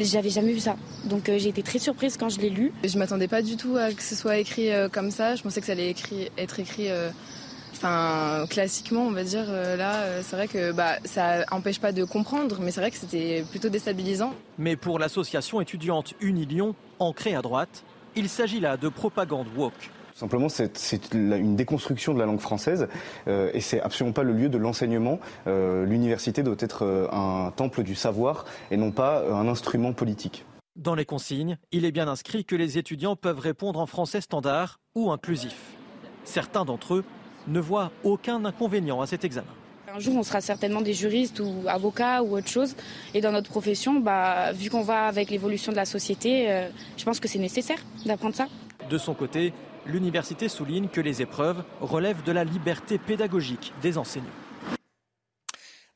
J'avais 0.00 0.30
jamais 0.30 0.54
vu 0.54 0.60
ça, 0.60 0.74
donc 1.04 1.28
euh, 1.28 1.38
j'ai 1.38 1.50
été 1.50 1.62
très 1.62 1.78
surprise 1.78 2.16
quand 2.16 2.30
je 2.30 2.40
l'ai 2.40 2.48
lu. 2.48 2.72
Je 2.82 2.96
m'attendais 2.96 3.28
pas 3.28 3.42
du 3.42 3.58
tout 3.58 3.76
à 3.76 3.92
que 3.92 4.02
ce 4.02 4.14
soit 4.14 4.38
écrit 4.38 4.72
euh, 4.72 4.88
comme 4.88 5.10
ça. 5.10 5.34
Je 5.36 5.42
pensais 5.42 5.60
que 5.60 5.66
ça 5.66 5.72
allait 5.72 5.90
être 5.90 6.60
écrit, 6.60 6.88
euh, 6.88 7.10
enfin 7.72 8.46
classiquement, 8.48 9.02
on 9.02 9.10
va 9.10 9.22
dire. 9.22 9.52
là, 9.52 10.22
c'est 10.22 10.34
vrai 10.34 10.48
que 10.48 10.72
bah, 10.72 10.96
ça 11.04 11.44
empêche 11.50 11.78
pas 11.78 11.92
de 11.92 12.04
comprendre, 12.04 12.60
mais 12.62 12.70
c'est 12.70 12.80
vrai 12.80 12.90
que 12.90 12.96
c'était 12.96 13.44
plutôt 13.50 13.68
déstabilisant. 13.68 14.32
Mais 14.56 14.74
pour 14.74 14.98
l'association 14.98 15.60
étudiante 15.60 16.14
Unilion, 16.22 16.74
ancrée 17.00 17.34
à 17.34 17.42
droite, 17.42 17.84
il 18.16 18.30
s'agit 18.30 18.60
là 18.60 18.78
de 18.78 18.88
propagande 18.88 19.48
woke. 19.54 19.90
Simplement, 20.14 20.48
c'est 20.48 21.12
une 21.12 21.56
déconstruction 21.56 22.14
de 22.14 22.20
la 22.20 22.26
langue 22.26 22.38
française 22.38 22.86
euh, 23.26 23.50
et 23.52 23.60
c'est 23.60 23.80
absolument 23.80 24.12
pas 24.12 24.22
le 24.22 24.32
lieu 24.32 24.48
de 24.48 24.58
l'enseignement. 24.58 25.18
Euh, 25.48 25.84
l'université 25.84 26.44
doit 26.44 26.54
être 26.60 26.84
euh, 26.84 27.08
un 27.10 27.50
temple 27.50 27.82
du 27.82 27.96
savoir 27.96 28.44
et 28.70 28.76
non 28.76 28.92
pas 28.92 29.28
un 29.28 29.48
instrument 29.48 29.92
politique. 29.92 30.44
Dans 30.76 30.94
les 30.94 31.04
consignes, 31.04 31.58
il 31.72 31.84
est 31.84 31.90
bien 31.90 32.06
inscrit 32.06 32.44
que 32.44 32.54
les 32.54 32.78
étudiants 32.78 33.16
peuvent 33.16 33.40
répondre 33.40 33.80
en 33.80 33.86
français 33.86 34.20
standard 34.20 34.78
ou 34.94 35.10
inclusif. 35.10 35.56
Certains 36.22 36.64
d'entre 36.64 36.94
eux 36.94 37.04
ne 37.48 37.58
voient 37.58 37.90
aucun 38.04 38.44
inconvénient 38.44 39.00
à 39.00 39.08
cet 39.08 39.24
examen. 39.24 39.50
Un 39.92 39.98
jour, 39.98 40.14
on 40.14 40.22
sera 40.22 40.40
certainement 40.40 40.80
des 40.80 40.94
juristes 40.94 41.40
ou 41.40 41.66
avocats 41.66 42.22
ou 42.22 42.36
autre 42.36 42.48
chose. 42.48 42.76
Et 43.14 43.20
dans 43.20 43.32
notre 43.32 43.50
profession, 43.50 43.94
bah, 43.98 44.52
vu 44.52 44.70
qu'on 44.70 44.82
va 44.82 45.06
avec 45.06 45.30
l'évolution 45.30 45.72
de 45.72 45.76
la 45.76 45.84
société, 45.84 46.66
je 46.96 47.04
pense 47.04 47.20
que 47.20 47.28
c'est 47.28 47.38
nécessaire 47.38 47.78
d'apprendre 48.04 48.34
ça. 48.34 48.48
De 48.90 48.98
son 48.98 49.14
côté, 49.14 49.52
l'université 49.86 50.48
souligne 50.48 50.88
que 50.88 51.00
les 51.00 51.22
épreuves 51.22 51.62
relèvent 51.80 52.22
de 52.22 52.32
la 52.32 52.44
liberté 52.44 52.98
pédagogique 52.98 53.72
des 53.82 53.98
enseignants. 53.98 54.43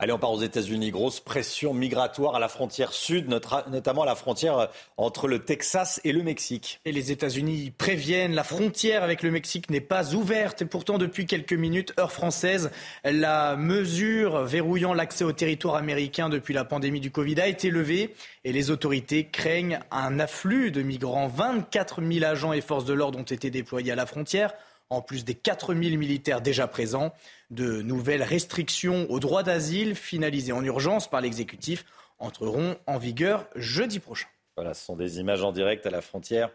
Allez, 0.01 0.13
on 0.13 0.19
part 0.21 0.31
aux 0.31 0.41
États-Unis. 0.41 0.93
Grosse 0.93 1.19
pression 1.19 1.75
migratoire 1.75 2.37
à 2.37 2.39
la 2.39 2.47
frontière 2.47 2.93
sud, 2.93 3.29
notamment 3.29 4.05
à 4.05 4.07
la 4.07 4.15
frontière 4.15 4.69
entre 4.97 5.27
le 5.27 5.41
Texas 5.41 6.01
et 6.05 6.13
le 6.13 6.23
Mexique. 6.23 6.79
Et 6.85 6.93
les 6.93 7.11
États-Unis 7.11 7.73
préviennent, 7.77 8.33
la 8.33 8.45
frontière 8.45 9.03
avec 9.03 9.25
le 9.25 9.33
Mexique 9.33 9.71
n'est 9.71 9.81
pas 9.81 10.15
ouverte. 10.15 10.63
Et 10.63 10.67
pourtant, 10.67 10.99
depuis 10.99 11.27
quelques 11.27 11.53
minutes, 11.53 11.95
heure 11.99 12.13
française, 12.13 12.71
la 13.03 13.57
mesure 13.57 14.45
verrouillant 14.45 14.95
l'accès 14.95 15.25
au 15.25 15.33
territoire 15.33 15.75
américain 15.75 16.29
depuis 16.29 16.55
la 16.55 16.65
pandémie 16.65 17.01
du 17.01 17.11
Covid 17.11 17.41
a 17.41 17.49
été 17.49 17.69
levée. 17.69 18.15
Et 18.45 18.53
les 18.53 18.71
autorités 18.71 19.27
craignent 19.27 19.81
un 19.91 20.21
afflux 20.21 20.71
de 20.71 20.83
migrants. 20.83 21.27
24 21.27 22.03
000 22.05 22.25
agents 22.25 22.53
et 22.53 22.61
forces 22.61 22.85
de 22.85 22.95
l'ordre 22.95 23.19
ont 23.19 23.23
été 23.23 23.51
déployés 23.51 23.91
à 23.91 23.97
la 23.97 24.07
frontière 24.07 24.53
en 24.91 25.03
plus 25.03 25.25
des 25.25 25.35
4000 25.35 25.99
militaires 25.99 26.41
déjà 26.41 26.67
présents. 26.67 27.13
De 27.51 27.83
nouvelles 27.83 28.23
restrictions 28.23 29.07
au 29.11 29.21
droit 29.21 29.43
d'asile, 29.43 29.95
finalisées 29.95 30.53
en 30.53 30.65
urgence 30.65 31.09
par 31.09 31.21
l'exécutif, 31.21 31.85
entreront 32.19 32.77
en 32.87 32.99
vigueur 32.99 33.47
jeudi 33.55 33.99
prochain. 33.99 34.29
Voilà, 34.57 34.75
ce 34.75 34.85
sont 34.85 34.97
des 34.97 35.21
images 35.21 35.43
en 35.43 35.53
direct 35.53 35.87
à 35.87 35.91
la 35.91 36.01
frontière 36.01 36.51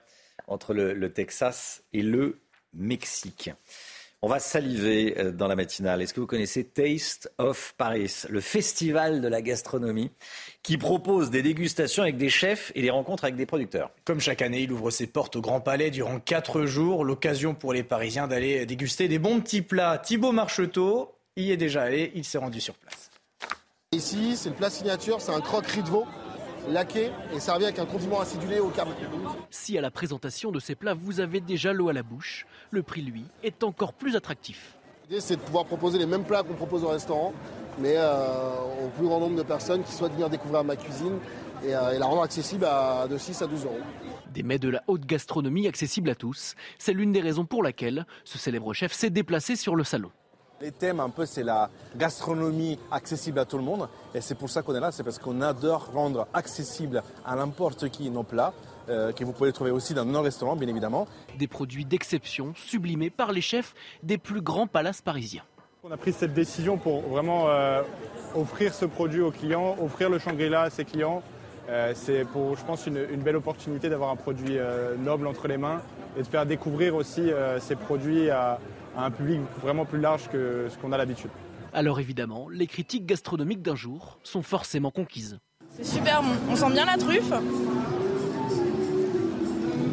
entre 0.47 0.73
le, 0.73 0.93
le 0.93 1.13
Texas 1.13 1.83
et 1.93 2.01
le 2.01 2.41
Mexique. 2.73 3.51
On 4.25 4.29
va 4.29 4.39
saliver 4.39 5.15
euh, 5.17 5.31
dans 5.33 5.49
la 5.49 5.57
matinale. 5.57 6.01
Est-ce 6.01 6.13
que 6.13 6.21
vous 6.21 6.27
connaissez 6.27 6.63
Taste 6.63 7.29
of 7.39 7.75
Paris, 7.77 8.21
le 8.29 8.39
festival 8.39 9.19
de 9.19 9.27
la 9.27 9.41
gastronomie 9.41 10.11
qui 10.61 10.77
propose 10.77 11.29
des 11.29 11.41
dégustations 11.41 12.03
avec 12.03 12.15
des 12.15 12.29
chefs 12.29 12.71
et 12.73 12.81
des 12.81 12.89
rencontres 12.89 13.25
avec 13.25 13.35
des 13.35 13.45
producteurs? 13.45 13.91
Comme 14.05 14.21
chaque 14.21 14.41
année, 14.41 14.61
il 14.61 14.71
ouvre 14.71 14.91
ses 14.91 15.07
portes 15.07 15.35
au 15.35 15.41
Grand 15.41 15.59
Palais 15.59 15.91
durant 15.91 16.21
quatre 16.21 16.63
jours. 16.63 17.03
L'occasion 17.03 17.53
pour 17.53 17.73
les 17.73 17.83
Parisiens 17.83 18.29
d'aller 18.29 18.65
déguster 18.65 19.09
des 19.09 19.19
bons 19.19 19.41
petits 19.41 19.61
plats. 19.61 19.97
Thibaut 19.97 20.31
Marcheteau 20.31 21.11
y 21.35 21.51
est 21.51 21.57
déjà 21.57 21.81
allé, 21.81 22.13
il 22.15 22.23
s'est 22.23 22.37
rendu 22.37 22.61
sur 22.61 22.75
place. 22.75 23.11
Ici, 23.91 24.37
c'est 24.37 24.51
le 24.51 24.55
plat 24.55 24.69
signature, 24.69 25.19
c'est 25.19 25.33
un 25.33 25.41
croque-riz 25.41 25.83
de 25.83 25.89
veau 25.89 26.05
laqué 26.69 27.11
et 27.33 27.39
servi 27.39 27.65
avec 27.65 27.79
un 27.79 27.85
condiment 27.85 28.19
acidulé 28.19 28.59
au 28.59 28.69
carbone. 28.69 28.95
Si 29.49 29.77
à 29.77 29.81
la 29.81 29.91
présentation 29.91 30.51
de 30.51 30.59
ces 30.59 30.75
plats, 30.75 30.93
vous 30.93 31.19
avez 31.19 31.39
déjà 31.39 31.73
l'eau 31.73 31.89
à 31.89 31.93
la 31.93 32.03
bouche, 32.03 32.45
le 32.71 32.83
prix, 32.83 33.01
lui, 33.01 33.25
est 33.43 33.63
encore 33.63 33.93
plus 33.93 34.15
attractif. 34.15 34.75
L'idée, 35.09 35.21
c'est 35.21 35.35
de 35.35 35.41
pouvoir 35.41 35.65
proposer 35.65 35.97
les 35.97 36.05
mêmes 36.05 36.23
plats 36.23 36.43
qu'on 36.43 36.53
propose 36.53 36.83
au 36.83 36.89
restaurant, 36.89 37.33
mais 37.79 37.95
euh, 37.97 38.85
au 38.85 38.89
plus 38.89 39.05
grand 39.05 39.19
nombre 39.19 39.35
de 39.35 39.43
personnes 39.43 39.83
qui 39.83 39.91
souhaitent 39.91 40.13
venir 40.13 40.29
découvrir 40.29 40.63
ma 40.63 40.75
cuisine 40.75 41.17
et, 41.65 41.75
euh, 41.75 41.91
et 41.91 41.99
la 41.99 42.05
rendre 42.05 42.23
accessible 42.23 42.65
à 42.65 43.07
de 43.09 43.17
6 43.17 43.41
à 43.41 43.47
12 43.47 43.65
euros. 43.65 43.79
Des 44.33 44.43
mets 44.43 44.59
de 44.59 44.69
la 44.69 44.83
haute 44.87 45.05
gastronomie 45.05 45.67
accessibles 45.67 46.09
à 46.09 46.15
tous, 46.15 46.55
c'est 46.79 46.93
l'une 46.93 47.11
des 47.11 47.21
raisons 47.21 47.45
pour 47.45 47.63
laquelle 47.63 48.05
ce 48.23 48.37
célèbre 48.37 48.73
chef 48.73 48.93
s'est 48.93 49.09
déplacé 49.09 49.55
sur 49.55 49.75
le 49.75 49.83
salon. 49.83 50.11
Les 50.61 50.71
thèmes, 50.71 50.99
un 50.99 51.09
peu, 51.09 51.25
c'est 51.25 51.43
la 51.43 51.69
gastronomie 51.95 52.79
accessible 52.91 53.39
à 53.39 53.45
tout 53.45 53.57
le 53.57 53.63
monde. 53.63 53.89
Et 54.13 54.21
c'est 54.21 54.35
pour 54.35 54.49
ça 54.49 54.61
qu'on 54.61 54.75
est 54.75 54.79
là, 54.79 54.91
c'est 54.91 55.03
parce 55.03 55.19
qu'on 55.19 55.41
adore 55.41 55.89
rendre 55.93 56.27
accessible 56.33 57.03
à 57.25 57.35
n'importe 57.35 57.89
qui 57.89 58.09
nos 58.09 58.23
plats. 58.23 58.53
Euh, 58.89 59.13
que 59.13 59.23
vous 59.23 59.31
pouvez 59.31 59.53
trouver 59.53 59.71
aussi 59.71 59.93
dans 59.93 60.03
nos 60.03 60.21
restaurants, 60.21 60.57
bien 60.57 60.67
évidemment. 60.67 61.07
Des 61.39 61.47
produits 61.47 61.85
d'exception 61.85 62.53
sublimés 62.55 63.09
par 63.09 63.31
les 63.31 63.39
chefs 63.39 63.73
des 64.03 64.17
plus 64.17 64.41
grands 64.41 64.67
palaces 64.67 65.01
parisiens. 65.01 65.43
On 65.83 65.91
a 65.91 65.97
pris 65.97 66.11
cette 66.11 66.33
décision 66.33 66.77
pour 66.77 67.01
vraiment 67.01 67.47
euh, 67.47 67.81
offrir 68.35 68.73
ce 68.73 68.85
produit 68.85 69.21
aux 69.21 69.31
clients, 69.31 69.77
offrir 69.81 70.09
le 70.09 70.19
Shangri-La 70.19 70.63
à 70.63 70.69
ses 70.69 70.83
clients. 70.83 71.23
Euh, 71.69 71.93
c'est 71.95 72.25
pour, 72.25 72.57
je 72.57 72.65
pense, 72.65 72.87
une, 72.87 72.99
une 73.11 73.21
belle 73.21 73.37
opportunité 73.37 73.89
d'avoir 73.89 74.09
un 74.09 74.15
produit 74.15 74.57
euh, 74.57 74.95
noble 74.97 75.27
entre 75.27 75.47
les 75.47 75.57
mains 75.57 75.81
et 76.17 76.21
de 76.21 76.27
faire 76.27 76.45
découvrir 76.45 76.95
aussi 76.95 77.31
euh, 77.31 77.59
ces 77.59 77.75
produits 77.75 78.29
à, 78.29 78.59
à 78.95 79.05
un 79.05 79.11
public 79.11 79.41
vraiment 79.61 79.85
plus 79.85 79.99
large 79.99 80.29
que 80.29 80.67
ce 80.69 80.77
qu'on 80.77 80.91
a 80.91 80.97
l'habitude. 80.97 81.31
Alors 81.73 81.99
évidemment, 81.99 82.49
les 82.49 82.67
critiques 82.67 83.05
gastronomiques 83.05 83.61
d'un 83.61 83.75
jour 83.75 84.19
sont 84.23 84.43
forcément 84.43 84.91
conquises. 84.91 85.39
C'est 85.71 85.85
super 85.85 86.21
bon, 86.21 86.29
on 86.49 86.55
sent 86.55 86.71
bien 86.71 86.85
la 86.85 86.97
truffe. 86.97 87.33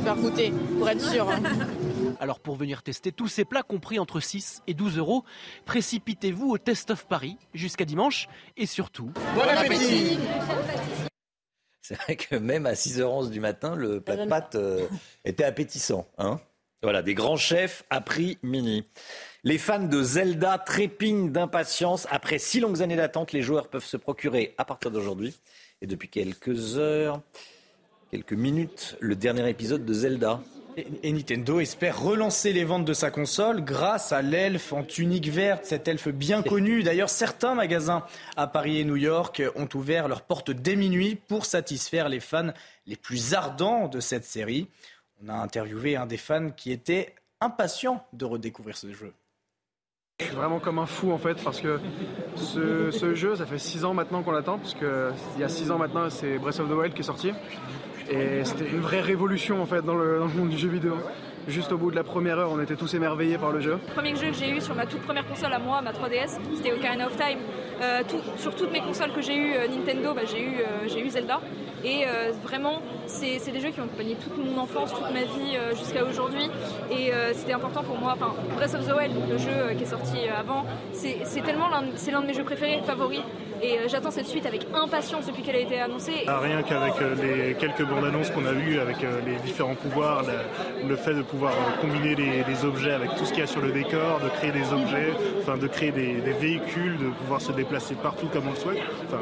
Faire 0.05 0.17
goûter, 0.17 0.53
pour 0.79 0.89
être 0.89 1.01
sûr. 1.01 1.31
hein. 1.31 1.41
Alors 2.21 2.41
pour 2.41 2.57
venir 2.57 2.83
tester 2.83 3.13
tous 3.13 3.29
ces 3.29 3.47
plats 3.47 3.63
compris 3.63 3.99
entre 3.99 4.21
6 4.21 4.63
et 4.67 4.75
12 4.75 4.99
euros, 4.99 5.25
précipitez-vous 5.65 6.51
au 6.51 6.59
Test 6.59 6.91
of 6.91 7.07
Paris 7.07 7.39
jusqu'à 7.55 7.87
dimanche 7.87 8.29
et 8.59 8.67
surtout... 8.67 9.11
Bon 9.35 9.41
appétit 9.43 10.19
C'est 11.81 11.95
vrai 12.03 12.17
que 12.17 12.37
même 12.37 12.67
à 12.67 12.75
6h11 12.75 13.31
du 13.31 13.41
matin, 13.41 13.75
le 13.75 14.03
plat 14.03 14.17
de 14.17 14.29
pâtes 14.29 14.55
euh, 14.55 14.87
était 15.25 15.45
appétissant. 15.45 16.07
Hein 16.19 16.41
voilà, 16.83 17.03
des 17.03 17.15
grands 17.15 17.37
chefs 17.37 17.85
à 17.91 18.01
prix 18.01 18.39
mini. 18.43 18.85
Les 19.45 19.59
fans 19.59 19.85
de 19.85 20.03
Zelda 20.03 20.59
trépignent 20.59 21.31
d'impatience. 21.31 22.07
Après 22.11 22.39
six 22.39 22.61
longues 22.61 22.83
années 22.83 22.97
d'attente, 22.97 23.33
les 23.33 23.43
joueurs 23.43 23.69
peuvent 23.69 23.85
se 23.85 23.97
procurer 23.97 24.55
à 24.59 24.65
partir 24.65 24.91
d'aujourd'hui 24.91 25.35
et 25.83 25.87
depuis 25.87 26.09
quelques 26.09 26.79
heures, 26.79 27.21
quelques 28.11 28.33
minutes, 28.33 28.97
le 29.01 29.17
dernier 29.17 29.49
épisode 29.49 29.85
de 29.85 29.93
Zelda. 29.93 30.41
Et, 31.03 31.13
Nintendo 31.13 31.61
espère 31.61 32.01
relancer 32.01 32.53
les 32.53 32.65
ventes 32.65 32.85
de 32.85 32.93
sa 32.95 33.11
console 33.11 33.65
grâce 33.65 34.13
à 34.13 34.23
l'elfe 34.23 34.73
en 34.73 34.85
tunique 34.85 35.29
verte, 35.29 35.65
cet 35.65 35.89
elfe 35.89 36.09
bien 36.09 36.43
connu. 36.43 36.83
D'ailleurs, 36.83 37.11
certains 37.11 37.55
magasins 37.55 38.05
à 38.37 38.47
Paris 38.47 38.79
et 38.79 38.85
New 38.85 38.97
York 38.97 39.43
ont 39.57 39.69
ouvert 39.75 40.07
leurs 40.07 40.23
portes 40.23 40.51
dès 40.51 40.77
minuit 40.77 41.17
pour 41.17 41.45
satisfaire 41.45 42.09
les 42.09 42.21
fans 42.21 42.53
les 42.87 42.97
plus 42.97 43.35
ardents 43.35 43.89
de 43.89 44.01
cette 44.01 44.25
série. 44.25 44.69
On 45.23 45.29
a 45.29 45.35
interviewé 45.35 45.97
un 45.97 46.07
des 46.07 46.17
fans 46.17 46.51
qui 46.51 46.73
était 46.73 47.15
impatient 47.41 48.05
de 48.13 48.25
redécouvrir 48.25 48.77
ce 48.77 48.93
jeu. 48.93 49.13
Je 50.21 50.27
suis 50.27 50.35
vraiment 50.35 50.61
comme 50.61 50.79
un 50.79 50.87
fou 50.87 51.13
en 51.13 51.19
fait 51.19 51.43
parce 51.43 51.61
que 51.61 51.81
ce, 52.37 52.91
ce 52.91 53.15
jeu, 53.15 53.37
ça 53.37 53.47
fait 53.47 53.59
6 53.59 53.85
ans 53.85 53.95
maintenant 53.95 54.23
qu'on 54.23 54.33
l'attend, 54.33 54.59
parce 54.59 54.75
que 54.75 55.11
il 55.37 55.41
y 55.41 55.45
a 55.45 55.49
6 55.49 55.71
ans 55.71 55.79
maintenant, 55.79 56.11
c'est 56.11 56.39
Breath 56.39 56.61
of 56.61 56.69
the 56.69 56.73
Wild 56.73 56.95
qui 56.95 57.01
est 57.01 57.05
sorti. 57.05 57.33
Et 58.11 58.45
c'était 58.45 58.69
une 58.69 58.81
vraie 58.81 59.01
révolution 59.01 59.63
en 59.63 59.67
fait 59.67 59.83
dans 59.83 59.95
le, 59.95 60.19
dans 60.19 60.27
le 60.27 60.35
monde 60.35 60.51
du 60.51 60.59
jeu 60.59 60.69
vidéo. 60.69 60.97
Juste 61.49 61.73
au 61.73 61.79
bout 61.79 61.91
de 61.91 61.97
la 61.97 62.05
première 62.05 62.39
heure, 62.39 62.51
on 62.53 62.61
était 62.61 62.77
tous 62.77 62.93
émerveillés 62.95 63.39
par 63.39 63.51
le 63.51 63.61
jeu. 63.61 63.79
Le 63.89 63.95
premier 63.95 64.15
jeu 64.15 64.29
que 64.29 64.35
j'ai 64.35 64.51
eu 64.51 64.61
sur 64.61 64.75
ma 64.75 64.85
toute 64.85 65.01
première 65.01 65.27
console 65.27 65.53
à 65.55 65.59
moi, 65.59 65.81
ma 65.81 65.93
3DS, 65.93 66.39
c'était 66.55 66.73
Ocarina 66.73 67.07
of 67.07 67.17
Time. 67.17 67.39
Euh, 67.81 68.03
sur 68.37 68.55
toutes 68.55 68.73
mes 68.73 68.81
consoles 68.81 69.13
que 69.13 69.23
j'ai 69.23 69.35
eues 69.35 69.55
euh, 69.55 69.67
Nintendo, 69.67 70.13
bah, 70.13 70.23
j'ai 70.31 70.43
eu, 70.43 70.57
euh, 70.59 70.87
j'ai 70.87 71.01
eu 71.01 71.09
Zelda. 71.09 71.41
Et 71.83 72.05
vraiment, 72.43 72.83
c'est 73.07 73.39
des 73.51 73.59
jeux 73.59 73.71
qui 73.71 73.81
ont 73.81 73.85
accompagné 73.85 74.15
toute 74.15 74.37
mon 74.37 74.61
enfance, 74.61 74.93
toute 74.93 75.11
ma 75.15 75.23
vie 75.23 75.57
jusqu'à 75.79 76.05
aujourd'hui. 76.05 76.51
Et 76.91 77.11
c'était 77.33 77.55
important 77.55 77.83
pour 77.83 77.97
moi. 77.97 78.15
Breath 78.55 78.75
of 78.75 78.87
the 78.87 78.93
Wild, 78.95 79.15
le 79.31 79.39
jeu 79.39 79.75
qui 79.79 79.85
est 79.85 79.87
sorti 79.87 80.29
avant, 80.29 80.67
c'est 80.93 81.41
tellement 81.43 81.69
l'un 81.71 81.81
de- 81.81 82.27
mes 82.27 82.35
jeux 82.35 82.45
préférés, 82.45 82.83
favoris. 82.85 83.23
Et 83.63 83.77
j'attends 83.89 84.11
cette 84.11 84.27
suite 84.27 84.47
avec 84.47 84.67
impatience 84.75 85.27
depuis 85.27 85.43
qu'elle 85.43 85.57
a 85.57 85.61
été 85.61 85.81
annoncée. 85.81 86.25
Ah, 86.27 86.39
Rien 86.41 86.63
qu'avec 86.63 86.95
les 87.23 87.55
quelques 87.55 87.85
bandes 87.85 88.05
annonces 88.05 88.31
qu'on 88.31 88.45
a 88.47 88.53
vues, 88.53 88.79
avec 88.79 88.99
les 89.01 89.37
différents 89.45 89.75
pouvoirs, 89.75 90.23
le, 90.87 90.97
fait 90.97 91.15
de 91.15 91.23
pouvoir 91.23 91.53
combiner 91.81 92.15
les, 92.15 92.65
objets 92.67 92.93
avec 92.93 93.15
tout 93.17 93.25
ce 93.25 93.31
qu'il 93.31 93.41
y 93.41 93.45
a 93.45 93.47
sur 93.47 93.63
le 93.63 93.73
décor, 93.73 94.21
de 94.23 94.29
créer 94.29 94.53
des 94.53 94.71
objets, 94.71 95.13
enfin 95.41 95.57
de 95.57 95.67
créer 95.67 95.93
des 95.93 96.33
véhicules, 96.41 96.99
de 96.99 97.09
pouvoir 97.09 97.41
se 97.41 97.53
déplacer 97.53 97.70
partout 98.03 98.27
comme 98.29 98.49
on 98.49 98.51
le 98.51 98.57
souhaite. 98.57 98.79
Enfin, 99.07 99.21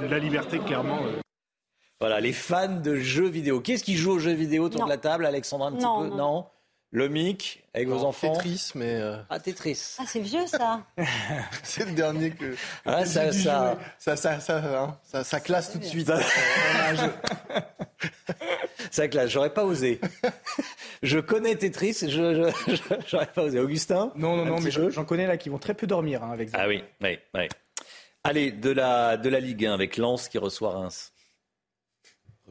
c'est 0.00 0.08
la 0.08 0.18
liberté 0.18 0.58
clairement. 0.58 0.98
euh. 1.04 1.20
Voilà, 2.00 2.20
les 2.20 2.32
fans 2.32 2.68
de 2.80 2.96
jeux 2.96 3.28
vidéo. 3.28 3.60
Qui 3.60 3.72
est-ce 3.72 3.84
qui 3.84 3.96
joue 3.96 4.12
aux 4.12 4.18
jeux 4.18 4.32
vidéo 4.32 4.64
autour 4.64 4.80
Non. 4.80 4.86
de 4.86 4.90
la 4.90 4.98
table 4.98 5.26
Alexandra, 5.26 5.68
un 5.68 5.72
petit 5.72 5.84
Non, 5.84 6.08
peu 6.10 6.16
non. 6.16 6.46
Le 6.90 7.08
mic, 7.08 7.64
avec 7.74 7.88
vos 7.88 7.96
Non, 7.96 8.08
enfants 8.08 8.32
Tetris, 8.34 8.70
mais. 8.76 9.00
Ah, 9.30 9.40
Tetris. 9.40 9.96
Ah, 9.98 10.04
c'est 10.06 10.20
vieux 10.20 10.46
ça. 10.46 10.82
C'est 11.64 11.86
le 11.86 11.92
dernier 11.92 12.30
que. 12.30 12.54
Ah, 12.86 13.04
ça- 13.04 13.32
ça- 13.32 13.76
ça, 13.98 14.14
ça, 14.16 14.38
ça, 14.40 14.80
hein, 14.82 14.96
ça, 15.02 15.24
ça 15.24 15.40
classe 15.40 15.72
tout 15.72 15.78
de 15.78 15.84
suite. 15.84 16.10
Ça- 18.90 19.06
là, 19.08 19.26
j'aurais 19.26 19.52
pas 19.52 19.64
osé. 19.64 20.00
je 21.04 21.18
connais 21.18 21.54
Tetris, 21.54 21.98
je, 22.02 22.50
j'aurais 23.06 23.26
pas 23.26 23.42
osé. 23.42 23.60
Augustin 23.60 24.12
Non, 24.16 24.36
non, 24.36 24.44
non, 24.44 24.60
mais 24.60 24.70
j'en 24.70 25.04
connais 25.04 25.26
là 25.26 25.36
qui 25.36 25.48
vont 25.48 25.58
très 25.58 25.74
peu 25.74 25.86
dormir 25.86 26.22
hein, 26.24 26.32
avec 26.32 26.48
ça. 26.48 26.58
Ah 26.60 26.68
oui, 26.68 26.82
oui, 27.02 27.18
oui. 27.34 27.48
Allez, 28.24 28.50
de 28.50 28.70
la, 28.70 29.16
de 29.16 29.28
la 29.28 29.38
Ligue 29.38 29.66
1 29.66 29.74
avec 29.74 29.98
Lens 29.98 30.28
qui 30.28 30.38
reçoit 30.38 30.70
Reims. 30.70 31.12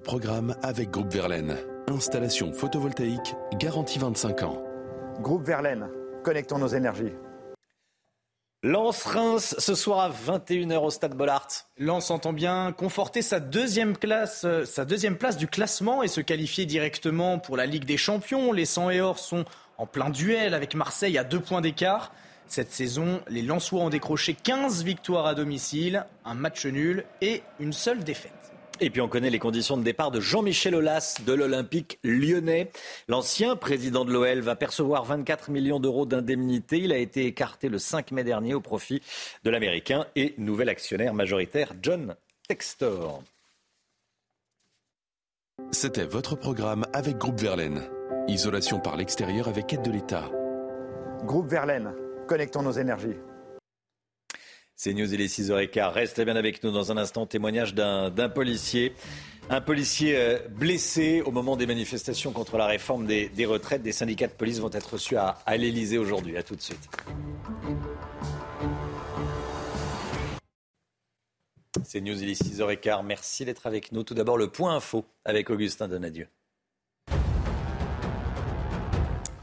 Programme 0.03 0.55
avec 0.61 0.91
Groupe 0.91 1.11
Verlaine. 1.11 1.57
Installation 1.87 2.53
photovoltaïque 2.53 3.35
garantie 3.59 3.99
25 3.99 4.43
ans. 4.43 4.63
Groupe 5.19 5.45
Verlaine, 5.45 5.89
connectons 6.23 6.57
nos 6.59 6.67
énergies. 6.67 7.13
Lens-Reims 8.65 9.55
ce 9.57 9.75
soir 9.75 9.99
à 9.99 10.09
21h 10.09 10.77
au 10.77 10.89
Stade 10.89 11.15
Bollard. 11.15 11.49
Lens 11.77 12.09
entend 12.11 12.31
bien 12.31 12.71
conforter 12.71 13.21
sa 13.21 13.41
deuxième, 13.41 13.93
euh, 14.05 14.63
sa 14.63 14.85
deuxième 14.85 15.17
place 15.17 15.35
du 15.35 15.47
classement 15.49 16.01
et 16.01 16.07
se 16.07 16.21
qualifier 16.21 16.65
directement 16.65 17.39
pour 17.39 17.57
la 17.57 17.65
Ligue 17.65 17.83
des 17.83 17.97
Champions. 17.97 18.53
Les 18.53 18.63
100 18.63 18.91
et 18.91 19.01
or 19.01 19.19
sont 19.19 19.43
en 19.77 19.85
plein 19.85 20.09
duel 20.09 20.53
avec 20.53 20.75
Marseille 20.75 21.17
à 21.17 21.25
deux 21.25 21.41
points 21.41 21.59
d'écart. 21.59 22.13
Cette 22.47 22.71
saison, 22.71 23.19
les 23.27 23.41
Lensois 23.41 23.81
ont 23.81 23.89
décroché 23.89 24.33
15 24.33 24.85
victoires 24.85 25.25
à 25.25 25.35
domicile, 25.35 26.05
un 26.23 26.33
match 26.33 26.65
nul 26.65 27.03
et 27.19 27.43
une 27.59 27.73
seule 27.73 28.05
défaite. 28.05 28.42
Et 28.83 28.89
puis 28.89 28.99
on 28.99 29.07
connaît 29.07 29.29
les 29.29 29.39
conditions 29.39 29.77
de 29.77 29.83
départ 29.83 30.11
de 30.11 30.19
Jean-Michel 30.19 30.75
Aulas 30.75 31.21
de 31.25 31.31
l'Olympique 31.31 31.99
lyonnais. 32.03 32.69
L'ancien 33.07 33.55
président 33.55 34.03
de 34.03 34.11
l'OL 34.11 34.41
va 34.41 34.57
percevoir 34.57 35.05
24 35.05 35.51
millions 35.51 35.79
d'euros 35.79 36.05
d'indemnité. 36.05 36.79
Il 36.79 36.91
a 36.91 36.97
été 36.97 37.25
écarté 37.25 37.69
le 37.69 37.77
5 37.79 38.11
mai 38.11 38.25
dernier 38.25 38.53
au 38.53 38.59
profit 38.59 39.01
de 39.45 39.49
l'Américain 39.49 40.05
et 40.17 40.33
nouvel 40.37 40.67
actionnaire 40.67 41.13
majoritaire 41.13 41.71
John 41.81 42.17
Textor. 42.49 43.23
C'était 45.71 46.03
votre 46.03 46.35
programme 46.35 46.85
avec 46.91 47.17
Groupe 47.17 47.39
Verlaine. 47.39 47.83
Isolation 48.27 48.81
par 48.81 48.97
l'extérieur 48.97 49.47
avec 49.47 49.71
aide 49.71 49.83
de 49.83 49.91
l'État. 49.91 50.29
Groupe 51.23 51.47
Verlaine, 51.47 51.93
connectons 52.27 52.63
nos 52.63 52.73
énergies. 52.73 53.15
C'est 54.75 54.93
News, 54.93 55.13
il 55.13 55.21
est 55.21 55.27
6h15. 55.27 55.91
Restez 55.91 56.25
bien 56.25 56.35
avec 56.35 56.63
nous 56.63 56.71
dans 56.71 56.91
un 56.91 56.97
instant. 56.97 57.25
Témoignage 57.25 57.75
d'un 57.75 58.29
policier. 58.29 58.93
Un 59.49 59.61
policier 59.61 60.15
euh, 60.15 60.39
blessé 60.49 61.21
au 61.21 61.31
moment 61.31 61.57
des 61.57 61.67
manifestations 61.67 62.31
contre 62.31 62.57
la 62.57 62.65
réforme 62.65 63.05
des, 63.05 63.45
retraites. 63.45 63.83
Des 63.83 63.91
syndicats 63.91 64.27
de 64.27 64.33
police 64.33 64.59
vont 64.59 64.71
être 64.71 64.93
reçus 64.93 65.17
à, 65.17 65.37
à 65.45 65.57
l'Elysée 65.57 65.97
aujourd'hui. 65.97 66.37
A 66.37 66.43
tout 66.43 66.55
de 66.55 66.61
suite. 66.61 66.89
C'est 71.83 72.01
News, 72.01 72.21
il 72.23 72.29
est 72.29 72.41
6h15. 72.41 73.05
Merci 73.05 73.45
d'être 73.45 73.67
avec 73.67 73.91
nous. 73.91 74.03
Tout 74.03 74.13
d'abord, 74.13 74.37
le 74.37 74.47
point 74.47 74.75
info 74.75 75.05
avec 75.25 75.49
Augustin 75.49 75.87
Donadieu. 75.87 76.27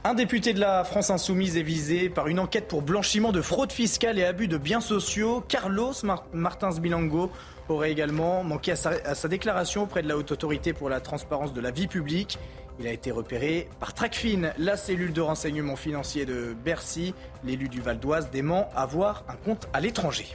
Un 0.02 0.14
député 0.14 0.54
de 0.54 0.60
la 0.60 0.82
France 0.82 1.10
Insoumise 1.10 1.58
est 1.58 1.62
visé 1.62 2.08
par 2.08 2.28
une 2.28 2.40
enquête 2.40 2.68
pour 2.68 2.80
blanchiment 2.80 3.32
de 3.32 3.42
fraude 3.42 3.70
fiscale 3.70 4.18
et 4.18 4.24
abus 4.24 4.48
de 4.48 4.56
biens 4.56 4.80
sociaux. 4.80 5.44
Carlos 5.46 5.92
Martins 6.32 6.70
Bilango 6.80 7.30
aurait 7.68 7.92
également 7.92 8.42
manqué 8.42 8.72
à 8.72 8.76
sa, 8.76 9.28
déclaration 9.28 9.82
auprès 9.82 10.00
de 10.00 10.08
la 10.08 10.16
Haute 10.16 10.32
Autorité 10.32 10.72
pour 10.72 10.88
la 10.88 11.00
transparence 11.00 11.52
de 11.52 11.60
la 11.60 11.70
vie 11.70 11.86
publique. 11.86 12.38
Il 12.78 12.86
a 12.86 12.92
été 12.92 13.10
repéré 13.10 13.68
par 13.78 13.92
Tracfin, 13.92 14.52
la 14.56 14.78
cellule 14.78 15.12
de 15.12 15.20
renseignement 15.20 15.76
financier 15.76 16.24
de 16.24 16.56
Bercy. 16.64 17.14
L'élu 17.44 17.68
du 17.68 17.82
Val 17.82 17.98
d'Oise 17.98 18.30
dément 18.30 18.70
avoir 18.74 19.24
un 19.28 19.36
compte 19.36 19.68
à 19.74 19.80
l'étranger. 19.80 20.34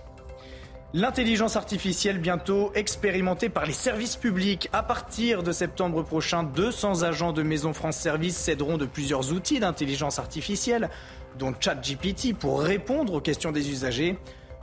L'intelligence 0.98 1.58
artificielle 1.58 2.20
bientôt 2.20 2.72
expérimentée 2.74 3.50
par 3.50 3.66
les 3.66 3.74
services 3.74 4.16
publics. 4.16 4.70
À 4.72 4.82
partir 4.82 5.44
de 5.44 5.52
septembre 5.52 6.04
prochain, 6.04 6.44
200 6.44 7.04
agents 7.04 7.34
de 7.34 7.44
Maison 7.44 7.74
France 7.74 7.98
Service 7.98 8.38
céderont 8.38 8.78
de 8.78 8.86
plusieurs 8.86 9.34
outils 9.34 9.60
d'intelligence 9.60 10.20
artificielle, 10.20 10.90
dont 11.38 11.54
ChatGPT, 11.60 12.34
pour 12.34 12.62
répondre 12.62 13.12
aux 13.16 13.20
questions 13.20 13.52
des 13.52 13.72
usagers. 13.72 14.18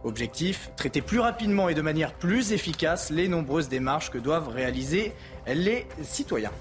Objectif, 0.05 0.71
traiter 0.75 1.03
plus 1.03 1.21
rapidement 1.21 1.69
et 1.69 1.75
de 1.75 1.83
manière 1.83 2.15
plus 2.15 2.53
efficace 2.53 3.11
les 3.11 3.29
nombreuses 3.29 3.69
démarches 3.69 4.11
que 4.11 4.17
doivent 4.17 4.49
réaliser 4.49 5.13
les 5.47 5.87
citoyens. 6.03 6.53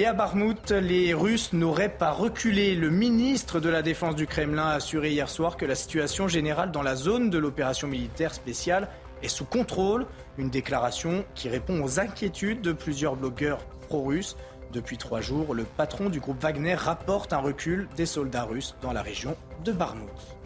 Et 0.00 0.06
à 0.06 0.12
Barmout, 0.12 0.70
les 0.70 1.12
Russes 1.12 1.52
n'auraient 1.52 1.88
pas 1.88 2.12
reculé. 2.12 2.76
Le 2.76 2.88
ministre 2.88 3.58
de 3.58 3.68
la 3.68 3.82
Défense 3.82 4.14
du 4.14 4.28
Kremlin 4.28 4.68
a 4.68 4.74
assuré 4.74 5.10
hier 5.10 5.28
soir 5.28 5.56
que 5.56 5.66
la 5.66 5.74
situation 5.74 6.28
générale 6.28 6.70
dans 6.70 6.84
la 6.84 6.94
zone 6.94 7.30
de 7.30 7.38
l'opération 7.38 7.88
militaire 7.88 8.32
spéciale 8.32 8.86
est 9.24 9.28
sous 9.28 9.44
contrôle. 9.44 10.06
Une 10.36 10.50
déclaration 10.50 11.24
qui 11.34 11.48
répond 11.48 11.82
aux 11.82 11.98
inquiétudes 11.98 12.60
de 12.60 12.70
plusieurs 12.70 13.16
blogueurs 13.16 13.58
pro-russes. 13.88 14.36
Depuis 14.72 14.98
trois 14.98 15.20
jours, 15.20 15.52
le 15.52 15.64
patron 15.64 16.10
du 16.10 16.20
groupe 16.20 16.40
Wagner 16.40 16.76
rapporte 16.76 17.32
un 17.32 17.38
recul 17.38 17.88
des 17.96 18.06
soldats 18.06 18.44
russes 18.44 18.76
dans 18.80 18.92
la 18.92 19.02
région 19.02 19.36
de 19.64 19.72
Barmout. 19.72 20.38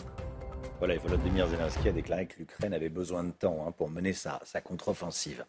Voilà, 0.83 0.97
Volodymyr 0.97 1.47
Zelensky 1.47 1.91
a 1.91 1.93
déclaré 1.93 2.27
que 2.27 2.39
l'Ukraine 2.41 2.75
avait 2.75 2.89
besoin 2.89 3.23
de 3.23 3.31
temps 3.31 3.65
hein, 3.65 3.71
pour 3.71 3.89
mener 3.89 4.13
sa, 4.13 4.41
contre-offensive. 4.65 5.45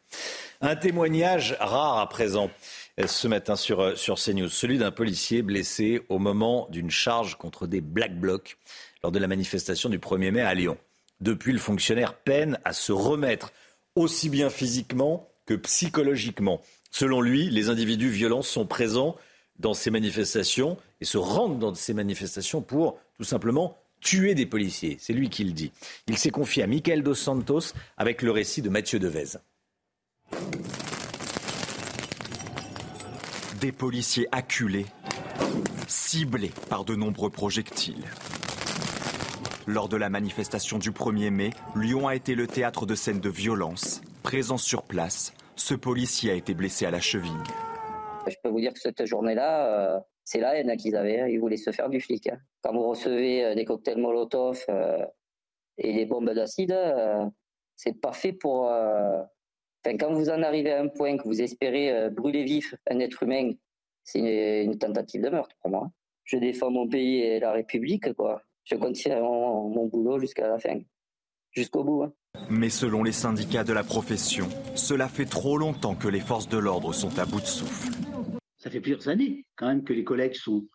Un 0.62 0.76
témoignage 0.76 1.58
rare 1.60 1.98
à 1.98 2.08
présent 2.08 2.52
ce 3.08 3.28
matin 3.28 3.56
sur, 3.56 3.80
euh, 3.80 3.96
sur 3.96 4.20
CNews, 4.20 4.50
celui 4.50 4.78
d'un 4.78 4.92
policier 4.92 5.42
blessé 5.42 6.02
au 6.10 6.20
moment 6.20 6.68
d'une 6.70 6.92
charge 6.92 7.38
contre 7.38 7.68
des 7.68 7.82
Black 7.82 8.20
Blocs 8.20 8.58
lors 9.02 9.12
de 9.12 9.20
la 9.20 9.28
manifestation 9.28 9.90
du 9.90 10.00
1er 10.00 10.32
mai 10.32 10.42
à 10.42 10.54
Lyon. 10.54 10.78
Depuis, 11.20 11.54
le 11.54 11.60
fonctionnaire 11.60 12.16
peine 12.16 12.60
à 12.66 12.74
se 12.74 12.92
remettre 12.92 13.52
aussi 13.96 14.30
bien 14.30 14.50
physiquement 14.50 15.30
que 15.46 15.54
psychologiquement. 15.54 16.62
Selon 16.92 17.22
lui, 17.22 17.50
les 17.50 17.70
individus 17.70 18.10
violents 18.10 18.42
sont 18.42 18.66
présents 18.66 19.16
dans 19.60 19.74
ces 19.74 19.90
manifestations 19.90 20.78
et 21.02 21.06
se 21.06 21.18
rendent 21.18 21.60
dans 21.60 21.74
ces 21.74 21.94
manifestations 21.94 22.62
pour 22.62 23.00
tout 23.18 23.24
simplement 23.24 23.78
tuer 24.02 24.36
des 24.36 24.46
policiers. 24.46 24.98
C'est 25.00 25.14
lui 25.14 25.30
qui 25.30 25.44
le 25.44 25.52
dit. 25.52 25.72
Il 26.08 26.18
s'est 26.18 26.30
confié 26.30 26.64
à 26.64 26.68
Michael 26.68 27.04
Dos 27.04 27.16
Santos 27.16 27.74
avec 27.98 28.22
le 28.22 28.32
récit 28.32 28.62
de 28.62 28.70
Mathieu 28.70 29.00
Devez. 29.00 29.38
Des 33.64 33.72
policiers 33.72 34.28
acculés, 34.34 34.88
ciblés 35.88 36.52
par 36.70 36.84
de 36.84 36.96
nombreux 36.96 37.30
projectiles. 37.30 38.04
Lors 39.68 39.88
de 39.88 39.96
la 39.96 40.10
manifestation 40.10 40.80
du 40.80 40.92
1er 40.92 41.30
mai, 41.30 41.52
Lyon 41.74 42.10
a 42.10 42.16
été 42.16 42.36
le 42.36 42.46
théâtre 42.46 42.86
de 42.86 42.94
scènes 42.94 43.22
de 43.22 43.30
violence. 43.30 44.02
Présent 44.22 44.58
sur 44.58 44.84
place, 44.84 45.34
ce 45.56 45.76
policier 45.76 46.32
a 46.32 46.34
été 46.34 46.54
blessé 46.54 46.86
à 46.86 46.92
la 46.92 47.00
cheville. 47.00 47.32
Je 48.28 48.36
peux 48.44 48.50
vous 48.50 48.60
dire 48.60 48.74
que 48.74 48.82
cette 48.82 49.06
journée-là, 49.06 49.96
euh, 49.96 50.00
c'est 50.26 50.42
la 50.42 50.58
haine 50.58 50.76
qu'ils 50.76 50.98
avaient. 50.98 51.22
Hein. 51.22 51.28
Ils 51.30 51.40
voulaient 51.40 51.56
se 51.56 51.72
faire 51.72 51.88
du 51.88 52.02
flic. 52.02 52.28
Hein. 52.28 52.40
Quand 52.64 52.74
vous 52.74 52.90
recevez 52.90 53.46
euh, 53.46 53.56
des 53.56 53.64
cocktails 53.64 53.98
Molotov 53.98 54.62
euh, 54.68 55.06
et 55.78 55.94
des 55.94 56.06
bombes 56.06 56.32
d'acide, 56.32 56.78
c'est 57.78 57.98
pas 58.02 58.12
fait 58.12 58.34
pour. 58.34 58.70
Enfin, 59.86 59.98
quand 59.98 60.14
vous 60.14 60.30
en 60.30 60.42
arrivez 60.44 60.72
à 60.72 60.82
un 60.82 60.88
point 60.88 61.18
que 61.18 61.24
vous 61.24 61.42
espérez 61.42 62.10
brûler 62.10 62.44
vif 62.44 62.76
un 62.90 63.00
être 63.00 63.24
humain, 63.24 63.52
c'est 64.04 64.64
une, 64.64 64.78
tentative 64.78 65.22
de 65.22 65.30
meurtre 65.30 65.56
pour 65.62 65.72
moi. 65.72 65.92
Je 66.24 66.38
défends 66.38 66.72
mon 66.72 66.88
pays 66.88 67.22
et 67.22 67.40
la 67.40 67.52
République, 67.52 68.14
quoi. 68.14 68.42
Je 68.64 68.76
continue 68.76 69.16
mon, 69.16 69.88
boulot 69.88 70.20
jusqu'à 70.20 70.48
la 70.48 70.58
fin, 70.58 70.80
jusqu'au 71.52 71.84
bout. 71.84 72.04
Hein. 72.04 72.14
Mais 72.50 72.70
selon 72.70 73.04
les 73.04 73.12
syndicats 73.12 73.66
de 73.66 73.74
la 73.74 73.84
profession, 73.84 74.48
cela 74.76 75.10
fait 75.10 75.26
trop 75.26 75.58
longtemps 75.58 75.96
que 75.96 76.08
les 76.08 76.22
forces 76.22 76.48
de 76.48 76.58
l'ordre 76.58 76.94
sont 76.94 77.20
à 77.20 77.26
bout 77.26 77.42
de 77.42 77.46
souffle 77.46 77.90
ça 78.64 78.70
fait 78.70 78.80
plusieurs 78.80 79.10
années 79.10 79.46
quand 79.58 79.68
même 79.68 79.84
que 79.84 79.92
les 79.92 80.06
collègues 80.06 80.36
sont 80.36 80.66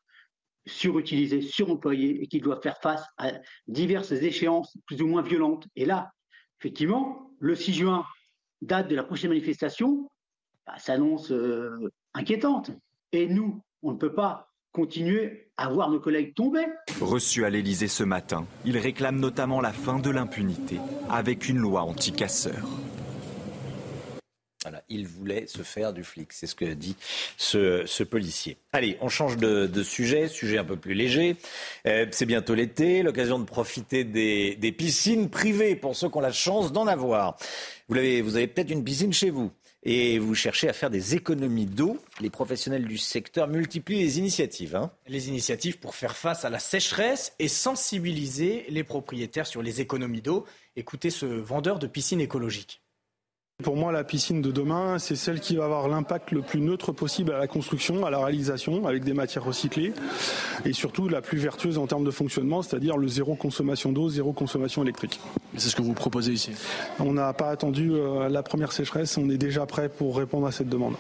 surutilisés, 0.67 1.41
suremployés 1.41 2.23
et 2.23 2.27
qu'ils 2.27 2.43
doivent 2.43 2.61
faire 2.61 2.79
face 2.83 3.03
à 3.17 3.33
diverses 3.67 4.13
échéances 4.13 4.77
plus 4.87 5.01
ou 5.01 5.07
moins 5.07 5.23
violentes. 5.23 5.67
Et 5.75 5.87
là, 5.87 6.13
effectivement, 6.61 7.31
le 7.39 7.55
6 7.55 7.73
juin, 7.73 8.05
date 8.63 8.89
de 8.89 8.97
la 8.97 9.03
prochaine 9.03 9.31
manifestation, 9.31 10.09
bah, 10.67 10.79
s'annonce 10.79 11.31
euh, 11.33 11.91
inquiétante. 12.15 12.71
Et 13.13 13.27
nous, 13.27 13.63
on 13.83 13.93
ne 13.93 13.97
peut 13.97 14.15
pas 14.15 14.49
continuer 14.73 15.51
à 15.57 15.69
voir 15.69 15.91
nos 15.91 16.01
collègues 16.01 16.35
tomber. 16.35 16.67
Reçu 17.01 17.45
à 17.45 17.51
l'Élysée 17.51 17.89
ce 17.89 18.05
matin, 18.05 18.47
il 18.65 18.77
réclame 18.79 19.19
notamment 19.19 19.61
la 19.61 19.73
fin 19.73 19.99
de 19.99 20.11
l'impunité 20.11 20.79
avec 21.11 21.49
une 21.49 21.59
loi 21.59 21.83
anti-casseurs 21.83 22.69
il 24.89 25.07
voulait 25.07 25.47
se 25.47 25.63
faire 25.63 25.93
du 25.93 26.05
flic. 26.05 26.33
C'est 26.33 26.47
ce 26.47 26.55
que 26.55 26.65
dit 26.65 26.97
ce, 27.37 28.03
policier. 28.03 28.57
Allez, 28.73 28.97
on 29.01 29.09
change 29.09 29.37
de, 29.37 29.83
sujet, 29.83 30.29
sujet 30.29 30.59
un 30.59 30.65
peu 30.65 30.77
plus 30.77 30.95
léger. 30.95 31.37
Euh, 31.87 32.07
c'est 32.11 32.27
bientôt 32.27 32.55
l'été, 32.55 33.03
l'occasion 33.03 33.39
de 33.39 33.45
profiter 33.45 34.05
des, 34.05 34.75
piscines 34.77 35.29
privées 35.31 35.77
pour 35.77 35.97
ceux 35.97 36.09
qui 36.09 36.17
ont 36.17 36.21
la 36.21 36.33
chance 36.33 36.73
d'en 36.73 36.87
avoir. 36.87 37.37
Vous 37.89 37.97
avez, 37.97 38.47
peut-être 38.47 38.71
une 38.71 38.85
piscine 38.85 39.13
chez 39.13 39.31
vous 39.31 39.51
et 39.83 40.19
vous 40.19 40.35
cherchez 40.35 40.69
à 40.69 40.73
faire 40.73 40.91
des 40.91 41.15
économies 41.15 41.67
d'eau. 41.67 41.99
Les 42.21 42.31
professionnels 42.31 42.87
du 42.87 42.99
secteur 42.99 43.49
multiplient 43.49 44.01
les 44.01 44.19
initiatives. 44.19 44.77
Hein. 44.77 44.91
Les 45.07 45.29
initiatives 45.29 45.79
pour 45.79 45.95
faire 45.95 46.17
face 46.17 46.45
à 46.45 46.51
la 46.51 46.59
sécheresse 46.59 47.33
et 47.39 47.49
sensibiliser 47.49 48.67
les 48.69 48.85
propriétaires 48.85 49.47
sur 49.47 49.63
les 49.63 49.81
économies 49.81 50.23
d'eau. 50.23 50.45
Écoutez 50.77 51.11
ce 51.11 51.27
vendeur 51.27 51.79
de 51.79 51.87
piscines 51.87 52.21
écologiques. 52.21 52.83
Pour 53.65 53.75
moi, 53.75 53.91
la 53.91 54.05
piscine 54.05 54.41
de 54.41 54.53
demain, 54.53 55.01
c'est 55.01 55.17
celle 55.17 55.41
qui 55.41 55.57
va 55.57 55.65
avoir 55.65 55.89
l'impact 55.89 56.31
le 56.31 56.43
plus 56.43 56.61
neutre 56.61 56.93
possible 56.93 57.33
à 57.33 57.39
la 57.39 57.49
construction, 57.49 58.07
à 58.07 58.11
la 58.11 58.19
réalisation, 58.19 58.87
avec 58.87 59.03
des 59.03 59.15
matières 59.15 59.43
recyclées, 59.43 59.93
et 60.65 60.73
surtout 60.73 61.09
la 61.09 61.23
plus 61.23 61.39
vertueuse 61.39 61.77
en 61.77 61.89
termes 61.89 62.05
de 62.05 62.13
fonctionnement, 62.13 62.63
c'est-à-dire 62.63 62.97
le 62.97 63.09
zéro 63.09 63.35
consommation 63.35 63.91
d'eau, 63.91 64.11
zéro 64.11 64.33
consommation 64.33 64.85
électrique. 64.85 65.19
C'est 65.57 65.71
ce 65.71 65.75
que 65.75 65.83
vous 65.83 65.93
proposez 65.93 66.31
ici? 66.31 66.53
On 67.01 67.15
n'a 67.15 67.33
pas 67.33 67.51
attendu 67.51 67.91
euh, 67.91 68.29
la 68.29 68.45
première 68.45 68.71
sécheresse, 68.71 69.19
on 69.19 69.29
est 69.29 69.39
déjà 69.39 69.67
prêt 69.67 69.89
pour 69.89 70.17
répondre 70.17 70.47
à 70.47 70.53
cette 70.53 70.69
demande. 70.69 70.95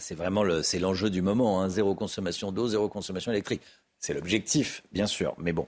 C'est 0.00 0.14
vraiment 0.14 0.42
l'enjeu 0.44 1.10
du 1.10 1.22
moment, 1.22 1.60
hein. 1.60 1.68
zéro 1.68 1.94
consommation 1.94 2.52
d'eau, 2.52 2.68
zéro 2.68 2.88
consommation 2.88 3.32
électrique. 3.32 3.62
C'est 3.98 4.12
l'objectif, 4.12 4.82
bien 4.92 5.06
sûr, 5.06 5.34
mais 5.38 5.52
bon. 5.52 5.66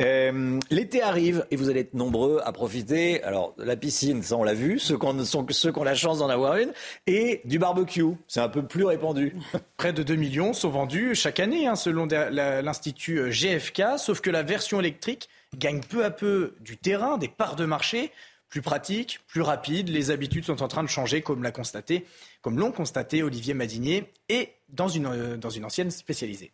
Euh, 0.00 0.58
l'été 0.70 1.02
arrive 1.02 1.46
et 1.50 1.56
vous 1.56 1.68
allez 1.68 1.80
être 1.80 1.94
nombreux 1.94 2.40
à 2.42 2.50
profiter. 2.50 3.22
Alors, 3.22 3.54
la 3.58 3.76
piscine, 3.76 4.22
ça 4.22 4.36
on 4.36 4.42
l'a 4.42 4.54
vu, 4.54 4.78
ceux 4.78 4.98
qui 4.98 5.06
ont, 5.06 5.84
la 5.84 5.94
chance 5.94 6.18
d'en 6.18 6.30
avoir 6.30 6.56
une, 6.56 6.72
et 7.06 7.42
du 7.44 7.58
barbecue, 7.58 8.16
c'est 8.26 8.40
un 8.40 8.48
peu 8.48 8.66
plus 8.66 8.84
répandu. 8.84 9.36
Près 9.76 9.92
de 9.92 10.02
2 10.02 10.16
millions 10.16 10.54
sont 10.54 10.70
vendus 10.70 11.14
chaque 11.14 11.40
année, 11.40 11.66
hein, 11.66 11.76
selon 11.76 12.06
l'Institut 12.06 13.18
euh, 13.18 13.30
GFK, 13.30 13.98
sauf 13.98 14.20
que 14.22 14.30
la 14.30 14.42
version 14.42 14.80
électrique 14.80 15.28
gagne 15.56 15.80
peu 15.80 16.04
à 16.04 16.10
peu 16.10 16.54
du 16.60 16.78
terrain, 16.78 17.18
des 17.18 17.28
parts 17.28 17.56
de 17.56 17.66
marché. 17.66 18.10
Plus 18.48 18.62
pratique, 18.62 19.20
plus 19.28 19.42
rapide. 19.42 19.88
Les 19.88 20.10
habitudes 20.10 20.44
sont 20.44 20.62
en 20.62 20.68
train 20.68 20.82
de 20.82 20.88
changer, 20.88 21.22
comme 21.22 21.42
l'a 21.42 21.52
constaté, 21.52 22.06
comme 22.42 22.58
l'ont 22.58 22.72
constaté 22.72 23.22
Olivier 23.22 23.54
Madinier 23.54 24.10
et 24.28 24.50
dans 24.68 24.88
une, 24.88 25.06
euh, 25.06 25.36
dans 25.36 25.50
une 25.50 25.64
ancienne 25.64 25.90
spécialisée. 25.90 26.52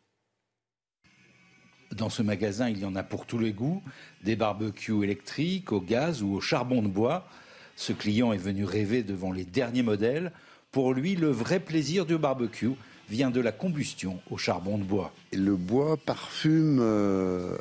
Dans 1.93 2.09
ce 2.09 2.23
magasin, 2.23 2.69
il 2.69 2.79
y 2.79 2.85
en 2.85 2.97
a 2.97 3.05
pour 3.05 3.27
tous 3.27 3.39
les 3.39 3.53
goûts, 3.53 3.83
des 4.25 4.35
barbecues 4.35 5.05
électriques, 5.05 5.71
au 5.71 5.81
gaz 5.81 6.23
ou 6.23 6.35
au 6.35 6.41
charbon 6.41 6.83
de 6.83 6.89
bois. 6.89 7.29
Ce 7.77 7.93
client 7.93 8.33
est 8.33 8.39
venu 8.39 8.65
rêver 8.65 9.03
devant 9.03 9.31
les 9.31 9.45
derniers 9.45 9.83
modèles. 9.83 10.33
Pour 10.73 10.93
lui, 10.93 11.15
le 11.15 11.29
vrai 11.29 11.61
plaisir 11.61 12.05
du 12.07 12.19
barbecue 12.19 12.73
vient 13.09 13.31
de 13.31 13.41
la 13.41 13.53
combustion 13.53 14.21
au 14.31 14.39
charbon 14.39 14.79
de 14.79 14.83
bois. 14.83 15.13
Le 15.33 15.55
bois 15.55 15.97
parfume, 15.97 16.79
euh, 16.81 17.57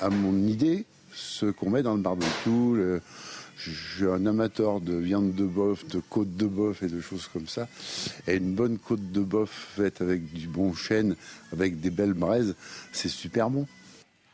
à 0.00 0.08
mon 0.08 0.46
idée, 0.46 0.86
ce 1.12 1.46
qu'on 1.46 1.68
met 1.68 1.82
dans 1.82 1.94
le 1.94 2.00
barbecue. 2.00 2.76
Le- 2.76 3.02
Je 3.56 3.70
suis 3.70 4.04
un 4.06 4.26
amateur 4.26 4.80
de 4.80 4.94
viande 4.94 5.34
de 5.34 5.44
bœuf, 5.44 5.86
de 5.88 6.00
côte 6.00 6.36
de 6.36 6.46
bœuf 6.46 6.82
et 6.82 6.88
de 6.88 7.00
choses 7.00 7.28
comme 7.32 7.46
ça. 7.46 7.68
Et 8.26 8.34
une 8.36 8.54
bonne 8.54 8.78
côte 8.78 9.12
de 9.12 9.20
bœuf 9.20 9.68
faite 9.76 10.00
avec 10.00 10.32
du 10.32 10.48
bon 10.48 10.74
chêne, 10.74 11.16
avec 11.52 11.80
des 11.80 11.90
belles 11.90 12.14
braises, 12.14 12.56
c'est 12.92 13.08
super 13.08 13.50
bon. 13.50 13.66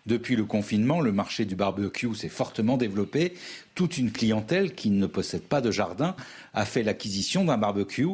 Depuis 0.06 0.34
le 0.34 0.44
confinement, 0.44 1.00
le 1.02 1.12
marché 1.12 1.44
du 1.44 1.54
barbecue 1.54 2.14
s'est 2.14 2.30
fortement 2.30 2.78
développé. 2.78 3.34
Toute 3.74 3.98
une 3.98 4.10
clientèle 4.10 4.74
qui 4.74 4.90
ne 4.90 5.06
possède 5.06 5.42
pas 5.42 5.60
de 5.60 5.70
jardin 5.70 6.16
a 6.54 6.64
fait 6.64 6.82
l'acquisition 6.82 7.44
d'un 7.44 7.58
barbecue. 7.58 8.08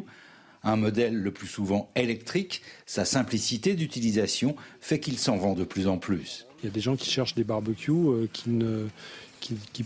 Un 0.65 0.75
modèle 0.77 1.15
le 1.23 1.31
plus 1.31 1.47
souvent 1.47 1.89
électrique, 1.95 2.61
sa 2.87 3.05
simplicité 3.05 3.75
d'utilisation 3.77 4.57
fait 4.81 4.99
qu'il 4.99 5.17
s'en 5.17 5.37
vend 5.37 5.55
de 5.55 5.63
plus 5.63 5.87
en 5.87 5.97
plus. 5.97 6.45
Il 6.61 6.67
y 6.67 6.69
a 6.69 6.73
des 6.73 6.81
gens 6.81 6.97
qui 6.97 7.09
cherchent 7.09 7.37
des 7.37 7.45
barbecues 7.45 7.93
euh, 7.93 8.27
qui, 8.33 8.51
ne, 8.51 8.87
qui, 9.39 9.55
qui- 9.73 9.85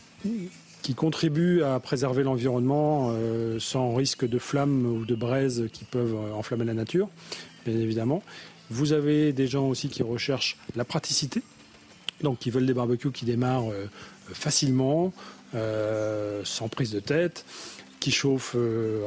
qui 0.83 0.95
contribuent 0.95 1.63
à 1.63 1.79
préserver 1.81 2.23
l'environnement 2.23 3.11
euh, 3.11 3.59
sans 3.59 3.95
risque 3.95 4.27
de 4.27 4.39
flammes 4.39 4.87
ou 4.87 5.05
de 5.05 5.15
braises 5.15 5.69
qui 5.73 5.85
peuvent 5.85 6.15
euh, 6.15 6.33
enflammer 6.33 6.65
la 6.65 6.75
nature, 6.75 7.09
bien 7.67 7.79
évidemment. 7.79 8.23
Vous 8.71 8.93
avez 8.93 9.33
des 9.33 9.47
gens 9.47 9.69
aussi 9.69 9.89
qui 9.89 10.03
recherchent 10.03 10.57
la 10.77 10.85
praticité, 10.85 11.43
donc 12.23 12.39
qui 12.39 12.51
veulent 12.51 12.67
des 12.67 12.75
barbecues 12.75 13.11
qui 13.11 13.25
démarrent 13.25 13.71
euh, 13.71 13.87
facilement, 14.33 15.13
sans 16.45 16.69
prise 16.69 16.93
de 16.93 17.01
tête, 17.01 17.45
qui 17.99 18.13
chauffent 18.13 18.57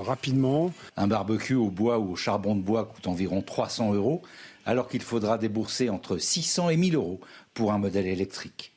rapidement. 0.01 0.73
Un 0.97 1.07
barbecue 1.07 1.55
au 1.55 1.69
bois 1.69 1.99
ou 1.99 2.11
au 2.11 2.15
charbon 2.17 2.53
de 2.53 2.61
bois 2.61 2.83
coûte 2.83 3.07
environ 3.07 3.41
300 3.41 3.93
euros, 3.93 4.21
alors 4.65 4.89
qu'il 4.89 5.01
faudra 5.01 5.37
débourser 5.37 5.89
entre 5.89 6.17
600 6.17 6.71
et 6.71 6.75
1000 6.75 6.95
euros 6.95 7.21
pour 7.53 7.71
un 7.71 7.77
modèle 7.77 8.07
électrique. 8.07 8.72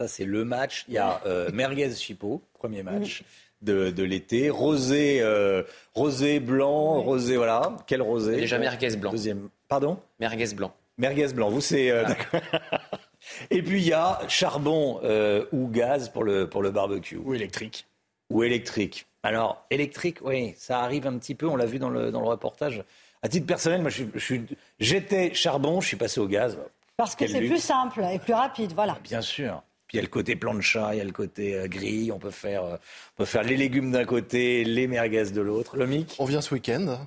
Ça, 0.00 0.06
c'est 0.08 0.24
le 0.24 0.44
match. 0.44 0.84
Il 0.88 0.94
y 0.94 0.98
a 0.98 1.20
euh, 1.26 1.50
Merguez 1.52 1.94
Chipot, 1.94 2.40
premier 2.54 2.82
match 2.82 3.22
de, 3.62 3.90
de 3.90 4.02
l'été. 4.04 4.48
Rosé, 4.50 5.20
euh, 5.22 5.62
rosé 5.94 6.38
blanc, 6.38 7.00
rosé, 7.02 7.36
voilà. 7.36 7.76
Quel 7.86 8.02
rosé 8.02 8.36
Déjà 8.36 8.58
merguez 8.58 8.96
blanc. 8.96 9.10
Deuxième. 9.10 9.48
Pardon 9.68 9.98
Merguez 10.20 10.54
blanc. 10.54 10.72
Merguez 10.98 11.32
blanc, 11.32 11.48
vous, 11.50 11.60
c'est. 11.60 11.90
euh, 11.90 12.04
d'accord. 12.04 12.40
Et 13.50 13.62
puis, 13.62 13.80
il 13.80 13.86
y 13.88 13.92
a 13.92 14.20
charbon 14.28 15.00
euh, 15.02 15.44
ou 15.52 15.68
gaz 15.68 16.08
pour 16.08 16.22
le, 16.24 16.48
pour 16.48 16.62
le 16.62 16.70
barbecue. 16.70 17.16
Ou 17.16 17.34
électrique. 17.34 17.86
Ou 18.30 18.42
électrique. 18.44 19.06
Alors, 19.24 19.66
électrique, 19.70 20.18
oui, 20.22 20.54
ça 20.56 20.80
arrive 20.80 21.06
un 21.06 21.18
petit 21.18 21.34
peu, 21.34 21.46
on 21.46 21.56
l'a 21.56 21.66
vu 21.66 21.78
dans 21.80 21.90
le, 21.90 22.12
dans 22.12 22.20
le 22.20 22.28
reportage. 22.28 22.84
À 23.22 23.28
titre 23.28 23.46
personnel, 23.46 23.80
moi, 23.82 23.90
je 23.90 24.04
je 24.14 24.36
j'étais 24.78 25.34
charbon, 25.34 25.80
je 25.80 25.88
suis 25.88 25.96
passé 25.96 26.20
au 26.20 26.28
gaz. 26.28 26.56
Parce 26.96 27.16
que 27.16 27.26
c'est 27.26 27.40
plus 27.40 27.58
simple 27.62 28.04
et 28.12 28.18
plus 28.20 28.34
rapide, 28.34 28.72
voilà. 28.74 28.96
Bien 29.02 29.20
sûr. 29.20 29.62
Puis 29.88 29.96
il 29.96 30.00
y 30.00 30.00
a 30.00 30.02
le 30.02 30.08
côté 30.10 30.36
plancha, 30.36 30.90
il 30.94 30.98
y 30.98 31.00
a 31.00 31.04
le 31.04 31.12
côté 31.12 31.54
euh, 31.54 31.66
grille. 31.66 32.12
On 32.12 32.18
peut 32.18 32.30
faire, 32.30 32.62
euh, 32.62 32.76
on 33.14 33.22
peut 33.22 33.24
faire 33.24 33.42
les 33.42 33.56
légumes 33.56 33.90
d'un 33.90 34.04
côté, 34.04 34.62
les 34.62 34.86
merguez 34.86 35.30
de 35.30 35.40
l'autre. 35.40 35.78
Le 35.78 35.86
mic 35.86 36.14
On 36.18 36.26
vient 36.26 36.42
ce 36.42 36.52
week-end. 36.52 36.98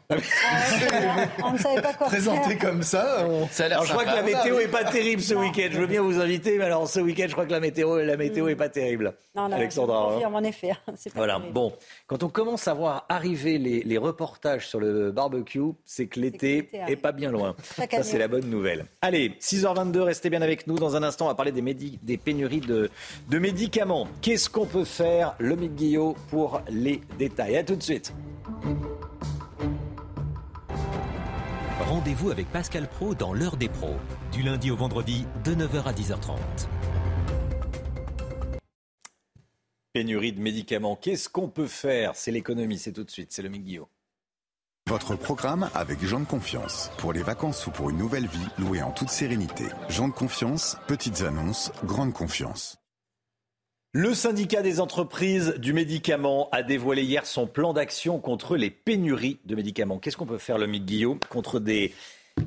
On 1.44 1.52
ne 1.54 1.58
savait 1.60 1.82
pas 1.82 1.94
quoi 1.94 2.08
Présenté 2.08 2.50
faire. 2.56 2.60
comme 2.60 2.82
ça. 2.84 3.28
on- 3.30 3.48
alors, 3.62 3.86
je 3.86 3.92
crois 3.92 4.04
que 4.06 4.16
la 4.16 4.24
météo 4.24 4.58
est 4.60 4.68
pas 4.68 4.84
terrible 4.84 5.22
ce 5.22 5.36
week-end. 5.36 5.70
Je 5.72 5.80
veux 5.80 5.86
bien 5.88 6.02
vous 6.02 6.20
inviter, 6.20 6.58
mais 6.58 6.64
alors 6.66 6.88
ce 6.88 7.00
week-end, 7.00 7.26
je 7.28 7.34
crois 7.34 7.46
que 7.46 7.52
la 7.52 7.60
météo, 7.60 8.00
la 8.04 8.18
météo 8.18 8.48
est 8.48 8.56
pas 8.56 8.70
terrible. 8.70 9.14
Non, 9.36 9.48
non, 9.48 9.56
Alexandra. 9.58 9.98
je 9.98 10.08
hein. 10.08 10.14
confirme, 10.14 10.36
en 10.36 10.44
effet. 10.44 10.72
Pas 10.86 10.94
Voilà. 11.16 11.36
terrible. 11.36 11.54
Bon, 11.54 11.74
quand 12.08 12.24
on 12.24 12.30
commence 12.30 12.68
à 12.68 12.74
voir 12.74 13.06
arriver 13.10 13.58
les, 13.60 13.84
les 13.84 13.98
reportages 14.00 14.68
sur 14.68 14.80
le 14.80 15.12
barbecue, 15.12 15.60
c'est 15.86 16.08
que 16.08 16.20
l'été 16.20 16.70
est 16.74 16.80
arrive. 16.82 16.98
pas 16.98 17.12
bien 17.12 17.32
loin. 17.32 17.56
Ça, 17.78 17.86
c'est 18.04 18.18
la 18.18 18.28
bonne 18.28 18.50
nouvelle. 18.50 18.86
Allez, 19.02 19.34
6h22, 19.40 20.00
restez 20.02 20.30
bien 20.32 20.42
avec 20.42 20.66
nous. 20.68 20.76
Dans 20.80 20.96
un 20.96 21.04
instant, 21.04 21.26
on 21.26 21.30
va 21.30 21.36
parler 21.36 21.52
des, 21.52 21.62
des 22.02 22.18
pénuries 22.18 22.60
de, 22.62 22.71
de 22.72 23.40
médicaments. 23.40 24.08
Qu'est-ce 24.22 24.50
qu'on 24.50 24.66
peut 24.66 24.86
faire, 24.86 25.36
le 25.40 25.56
Guillot, 25.56 26.16
pour 26.30 26.62
les 26.70 27.02
détails? 27.20 27.58
À 27.58 27.64
tout 27.64 27.76
de 27.76 27.84
suite. 27.84 28.14
Rendez-vous 31.80 32.32
avec 32.32 32.48
Pascal 32.48 32.88
Pro 32.88 33.14
dans 33.14 33.34
l'heure 33.34 33.58
des 33.58 33.68
pros, 33.68 33.96
du 34.32 34.42
lundi 34.44 34.72
au 34.72 34.78
vendredi 34.78 35.26
de 35.44 35.54
9h 35.54 35.84
à 35.84 35.92
10h30. 35.92 36.38
Pénurie 39.94 40.32
de 40.32 40.40
médicaments. 40.40 40.96
Qu'est-ce 40.96 41.28
qu'on 41.28 41.50
peut 41.50 41.68
faire? 41.68 42.14
C'est 42.16 42.32
l'économie, 42.32 42.78
c'est 42.78 42.94
tout 42.94 43.04
de 43.04 43.12
suite. 43.12 43.34
C'est 43.34 43.42
le 43.42 43.50
Guillot. 43.50 43.90
Votre 44.88 45.16
programme 45.16 45.70
avec 45.74 46.04
Jean 46.04 46.20
de 46.20 46.26
Confiance. 46.26 46.92
Pour 46.98 47.14
les 47.14 47.22
vacances 47.22 47.66
ou 47.68 47.72
pour 47.72 47.90
une 47.90 47.98
nouvelle 47.98 48.28
vie, 48.28 48.48
louée 48.58 48.82
en 48.82 48.92
toute 48.92 49.10
sérénité. 49.10 49.66
Jean 49.90 50.08
de 50.08 50.14
Confiance, 50.14 50.78
petites 50.88 51.22
annonces, 51.22 51.72
grande 51.86 52.14
confiance. 52.14 52.78
Le 53.94 54.14
syndicat 54.14 54.62
des 54.62 54.80
entreprises 54.80 55.56
du 55.60 55.74
médicament 55.74 56.50
a 56.52 56.64
dévoilé 56.64 57.04
hier 57.04 57.26
son 57.26 57.48
plan 57.48 57.74
d'action 57.74 58.20
contre 58.20 58.58
les 58.58 58.70
pénuries 58.70 59.40
de 59.46 59.56
médicaments. 59.56 60.00
Qu'est-ce 60.00 60.18
qu'on 60.18 60.26
peut 60.26 60.38
faire, 60.38 60.58
le 60.58 60.68
Guillaume, 60.68 61.20
contre 61.30 61.62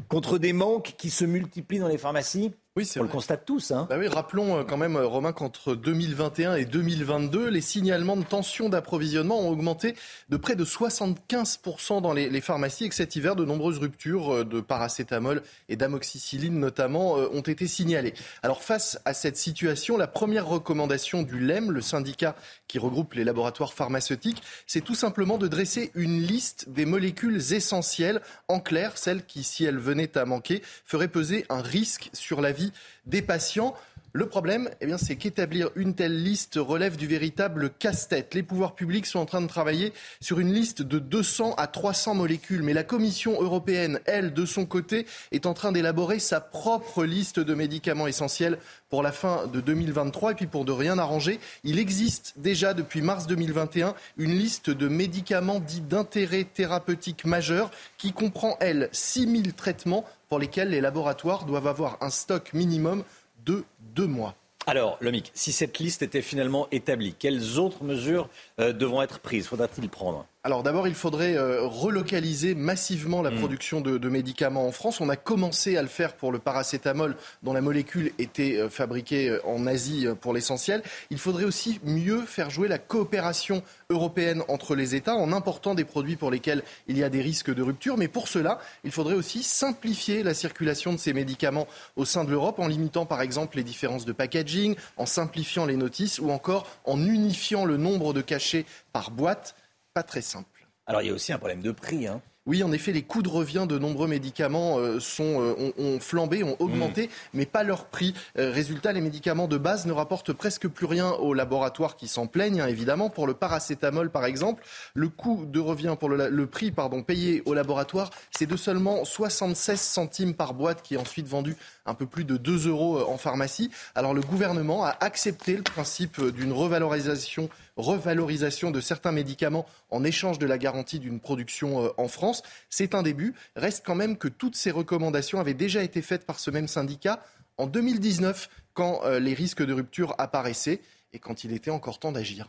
contre 0.08 0.38
des 0.38 0.52
manques 0.52 0.94
qui 0.98 1.10
se 1.10 1.24
multiplient 1.24 1.78
dans 1.78 1.88
les 1.88 1.98
pharmacies? 1.98 2.52
Oui, 2.76 2.84
c'est 2.84 2.98
On 2.98 3.04
le 3.04 3.08
constate 3.08 3.44
tous. 3.44 3.70
Hein. 3.70 3.87
Bah 3.88 3.94
oui, 4.00 4.08
rappelons 4.08 4.58
euh, 4.58 4.64
quand 4.64 4.76
même, 4.76 4.96
euh, 4.96 5.06
Romain, 5.06 5.32
qu'entre 5.32 5.76
2021 5.76 6.56
et 6.56 6.64
2022, 6.64 7.48
les 7.48 7.60
signalements 7.60 8.16
de 8.16 8.24
tension 8.24 8.68
d'approvisionnement 8.68 9.38
ont 9.38 9.50
augmenté 9.50 9.94
de 10.28 10.37
près 10.37 10.56
de 10.56 10.64
75% 10.64 12.02
dans 12.02 12.12
les, 12.12 12.28
les 12.28 12.40
pharmacies 12.40 12.87
et 12.87 12.88
que 12.88 12.96
cet 12.96 13.14
hiver, 13.14 13.37
de 13.37 13.44
nombreuses 13.44 13.78
ruptures 13.78 14.34
euh, 14.34 14.44
de 14.44 14.60
paracétamol 14.60 15.44
et 15.68 15.76
d'amoxicilline 15.76 16.58
notamment 16.58 17.12
ont 17.12 17.42
été 17.42 17.68
signalées. 17.68 18.12
Alors 18.42 18.60
face 18.64 18.98
à 19.04 19.14
cette 19.14 19.37
situation, 19.37 19.96
la 19.96 20.08
première 20.08 20.48
recommandation 20.48 21.22
du 21.22 21.38
LEM, 21.38 21.70
le 21.70 21.80
syndicat 21.80 22.34
qui 22.66 22.80
regroupe 22.80 23.14
les 23.14 23.22
laboratoires 23.22 23.72
pharmaceutiques, 23.72 24.42
c'est 24.66 24.80
tout 24.80 24.96
simplement 24.96 25.38
de 25.38 25.46
dresser 25.46 25.92
une 25.94 26.20
liste 26.20 26.68
des 26.70 26.87
molécules 26.87 27.40
essentielles, 27.52 28.20
en 28.48 28.58
clair, 28.58 28.98
celles 28.98 29.24
qui, 29.24 29.44
si 29.44 29.64
elles 29.64 29.78
venaient 29.78 30.18
à 30.18 30.24
manquer, 30.24 30.60
feraient 30.84 31.06
peser 31.06 31.46
un 31.50 31.62
risque 31.62 32.10
sur 32.12 32.40
la 32.40 32.50
vie 32.50 32.63
des 33.07 33.22
patients. 33.22 33.74
Le 34.16 34.27
problème, 34.27 34.70
eh 34.81 34.87
c'est 34.96 35.16
qu'établir 35.16 35.70
une 35.74 35.96
telle 35.96 36.22
liste 36.22 36.55
relève 36.55 36.96
du 36.96 37.09
véritable 37.09 37.70
casse-tête. 37.70 38.33
Les 38.35 38.44
pouvoirs 38.44 38.77
publics 38.77 39.07
sont 39.07 39.18
en 39.18 39.27
train 39.27 39.40
de 39.40 39.48
travailler 39.48 39.92
sur 40.20 40.38
une 40.38 40.53
liste 40.53 40.83
de 40.83 41.00
200 41.00 41.57
à 41.57 41.66
300 41.66 42.14
molécules, 42.14 42.62
mais 42.62 42.74
la 42.74 42.85
Commission 42.85 43.42
européenne, 43.42 43.98
elle, 44.05 44.33
de 44.33 44.46
son 44.46 44.66
côté, 44.66 45.07
est 45.33 45.46
en 45.46 45.53
train 45.53 45.72
d'élaborer 45.72 46.20
sa 46.20 46.40
propre 46.40 47.05
liste 47.05 47.40
de 47.40 47.55
médicaments 47.55 48.07
essentiels 48.07 48.61
pour 48.88 49.03
la 49.03 49.11
fin 49.11 49.48
de 49.48 49.61
2023. 49.61 50.31
Et 50.31 50.35
puis, 50.37 50.46
pour 50.46 50.64
de 50.64 50.70
rien 50.70 50.96
arranger, 50.96 51.40
il 51.64 51.81
existe 51.81 52.35
déjà 52.37 52.72
depuis 52.72 53.03
mars 53.03 53.27
2021 53.27 53.96
une 54.16 54.38
liste 54.38 54.70
de 54.70 54.87
médicaments 54.87 55.59
dits 55.59 55.81
d'intérêt 55.81 56.44
thérapeutique 56.44 57.24
majeur 57.24 57.72
qui 57.98 58.12
comprend, 58.12 58.57
elle, 58.61 58.90
6000 58.92 59.55
traitements 59.55 60.05
pour 60.29 60.38
lesquels 60.38 60.70
les 60.70 60.81
laboratoires 60.81 61.46
doivent 61.46 61.66
avoir 61.66 61.98
un 62.00 62.11
stock 62.11 62.53
minimum 62.55 63.03
de 63.44 63.64
deux 63.80 64.07
mois. 64.07 64.35
Alors, 64.66 64.96
le 65.00 65.11
MIC, 65.11 65.30
si 65.35 65.52
cette 65.52 65.78
liste 65.78 66.02
était 66.02 66.22
finalement 66.22 66.68
établie, 66.70 67.14
quelles 67.18 67.59
autres 67.59 67.85
mesures 67.85 68.28
euh, 68.61 68.72
devront 68.72 69.02
être 69.02 69.20
prises? 69.20 69.46
Faudra-t-il 69.46 69.88
prendre? 69.90 70.26
Alors 70.46 70.62
d'abord, 70.62 70.87
il 70.87 70.94
faudrait 70.94 71.37
euh, 71.37 71.62
relocaliser 71.62 72.54
massivement 72.54 73.22
la 73.22 73.30
Mm. 73.30 73.38
production 73.38 73.80
de, 73.80 73.98
de 73.98 74.09
médicaments 74.09 74.66
en 74.66 74.72
France. 74.72 75.00
On 75.00 75.09
a 75.09 75.16
commencé 75.16 75.76
à 75.76 75.83
le 75.83 75.88
faire 75.88 76.14
pour 76.14 76.33
le 76.33 76.38
paracétamol, 76.38 77.16
dont 77.42 77.52
la 77.52 77.61
molécule 77.61 78.12
était 78.18 78.59
euh, 78.59 78.68
fabriquée 78.68 79.30
euh, 79.30 79.46
en 79.46 79.66
Asie 79.66 80.07
euh, 80.07 80.14
pour 80.14 80.35
l'essentiel. 80.35 80.83
Il 81.11 81.18
faudrait 81.18 81.44
aussi 81.44 81.80
mieux 81.83 82.20
faire 82.22 82.50
jouer 82.50 82.68
la 82.68 82.78
coopération 82.78 83.62
européenne 83.90 84.42
entre 84.48 84.74
les 84.74 84.94
États 84.94 85.14
en 85.14 85.33
important 85.33 85.74
des 85.74 85.85
produits 85.85 86.16
pour 86.16 86.30
lesquels 86.30 86.62
il 86.88 86.98
y 86.98 87.04
a 87.04 87.09
des 87.09 87.22
risques 87.22 87.52
de 87.52 87.62
rupture. 87.62 87.96
Mais 87.96 88.09
pour 88.09 88.28
cela, 88.28 88.59
il 88.85 88.90
faudrait 88.90 89.14
aussi 89.14 89.42
simplifier 89.42 90.22
la 90.22 90.35
circulation 90.35 90.92
de 90.92 90.98
ces 90.98 91.12
médicaments 91.12 91.66
au 91.96 92.04
sein 92.04 92.24
de 92.24 92.30
l'Europe 92.30 92.59
en 92.59 92.68
limitant 92.68 93.07
par 93.07 93.22
exemple 93.22 93.57
les 93.57 93.64
différences 93.64 94.04
de 94.04 94.12
packaging, 94.12 94.76
en 94.96 95.07
simplifiant 95.07 95.66
les 95.66 95.76
notices 95.76 96.18
ou 96.18 96.30
encore 96.30 96.66
en 96.85 97.00
unifiant 97.02 97.64
le 97.64 97.76
nombre 97.76 98.12
de 98.12 98.20
cachets 98.20 98.66
par 98.92 99.11
boîte. 99.11 99.54
Pas 99.94 100.02
très 100.02 100.22
simple. 100.22 100.66
Alors, 100.87 101.02
il 101.02 101.07
y 101.07 101.11
a 101.11 101.14
aussi 101.14 101.33
un 101.33 101.38
problème 101.38 101.62
de 101.62 101.70
prix. 101.70 102.09
Hein. 102.09 102.20
Oui, 102.46 102.62
en 102.62 102.72
effet, 102.72 102.92
les 102.92 103.02
coûts 103.02 103.22
de 103.22 103.28
revient 103.28 103.64
de 103.66 103.78
nombreux 103.78 104.07
médicaments 104.07 104.78
euh, 104.78 105.00
sont, 105.00 105.40
euh, 105.40 105.72
ont, 105.78 105.98
flambé, 105.98 106.42
ont 106.42 106.57
augmenté, 106.59 107.09
mais 107.33 107.46
pas 107.46 107.62
leur 107.62 107.87
prix. 107.87 108.12
Euh, 108.38 108.50
résultat, 108.50 108.92
les 108.92 109.00
médicaments 109.00 109.46
de 109.48 109.57
base 109.57 109.87
ne 109.87 109.92
rapportent 109.92 110.35
presque 110.35 110.68
plus 110.68 110.85
rien 110.85 111.12
aux 111.12 111.33
laboratoires 111.33 111.96
qui 111.96 112.07
s'en 112.07 112.26
plaignent, 112.26 112.61
hein, 112.61 112.66
évidemment. 112.66 113.09
Pour 113.09 113.26
le 113.26 113.33
paracétamol, 113.33 114.11
par 114.11 114.26
exemple, 114.26 114.62
le 114.92 115.09
coût 115.09 115.46
de 115.46 115.59
revient 115.59 115.96
pour 115.98 116.11
le, 116.11 116.28
le 116.28 116.46
prix 116.46 116.70
pardon, 116.70 117.02
payé 117.02 117.42
au 117.46 117.54
laboratoire, 117.54 118.11
c'est 118.30 118.46
de 118.46 118.57
seulement 118.57 119.07
76 119.07 119.80
centimes 119.80 120.35
par 120.35 120.52
boîte, 120.52 120.83
qui 120.83 120.94
est 120.94 120.98
ensuite 120.98 121.28
vendu 121.28 121.57
un 121.87 121.94
peu 121.94 122.04
plus 122.04 122.24
de 122.24 122.37
2 122.37 122.68
euros 122.68 123.09
en 123.09 123.16
pharmacie. 123.16 123.70
Alors 123.94 124.12
le 124.12 124.20
gouvernement 124.20 124.85
a 124.85 124.96
accepté 125.00 125.57
le 125.57 125.62
principe 125.62 126.20
d'une 126.20 126.52
revalorisation 126.52 127.48
revalorisation 127.76 128.70
de 128.70 128.80
certains 128.80 129.12
médicaments 129.12 129.66
en 129.90 130.04
échange 130.04 130.38
de 130.38 130.46
la 130.46 130.58
garantie 130.58 130.98
d'une 130.98 131.20
production 131.20 131.84
euh, 131.84 131.88
en 131.96 132.08
France. 132.08 132.42
C'est 132.70 132.94
un 132.94 133.02
début. 133.02 133.34
Reste 133.56 133.84
quand 133.84 133.94
même 133.94 134.16
que 134.16 134.28
toutes 134.28 134.56
ces 134.56 134.70
recommandations 134.70 135.40
avaient 135.40 135.54
déjà 135.54 135.82
été 135.82 136.02
faites 136.02 136.26
par 136.26 136.38
ce 136.38 136.50
même 136.50 136.68
syndicat 136.68 137.22
en 137.56 137.66
2019 137.66 138.48
quand 138.74 139.00
euh, 139.04 139.18
les 139.18 139.34
risques 139.34 139.64
de 139.64 139.72
rupture 139.72 140.14
apparaissaient 140.18 140.80
et 141.12 141.18
quand 141.18 141.44
il 141.44 141.52
était 141.52 141.70
encore 141.70 141.98
temps 141.98 142.12
d'agir. 142.12 142.48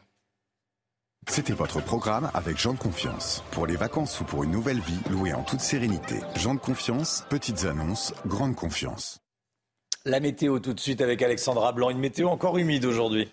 C'était 1.27 1.53
votre 1.53 1.81
programme 1.81 2.29
avec 2.33 2.57
Jean 2.57 2.73
de 2.73 2.79
Confiance. 2.79 3.43
Pour 3.51 3.65
les 3.65 3.75
vacances 3.75 4.21
ou 4.21 4.25
pour 4.25 4.43
une 4.43 4.51
nouvelle 4.51 4.79
vie, 4.79 4.99
louée 5.09 5.33
en 5.33 5.43
toute 5.43 5.59
sérénité. 5.59 6.15
Jean 6.35 6.53
de 6.53 6.59
Confiance, 6.59 7.25
petites 7.29 7.65
annonces, 7.65 8.13
grande 8.27 8.55
confiance. 8.55 9.19
La 10.05 10.19
météo 10.19 10.59
tout 10.59 10.73
de 10.73 10.79
suite 10.79 11.01
avec 11.01 11.23
Alexandra 11.23 11.71
Blanc. 11.71 11.89
Une 11.89 11.97
météo 11.97 12.29
encore 12.29 12.59
humide 12.59 12.85
aujourd'hui. 12.85 13.27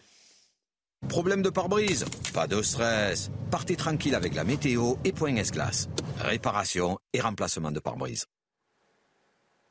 Problème 1.08 1.42
de 1.42 1.50
pare-brise 1.50 2.04
Pas 2.32 2.46
de 2.46 2.62
stress. 2.62 3.30
Partez 3.50 3.76
tranquille 3.76 4.14
avec 4.14 4.34
la 4.34 4.44
météo 4.44 4.94
et 5.04 5.12
point 5.12 5.36
S-Glace. 5.36 5.88
Réparation 6.20 6.98
et 7.12 7.20
remplacement 7.20 7.70
de 7.70 7.80
pare-brise. 7.80 8.26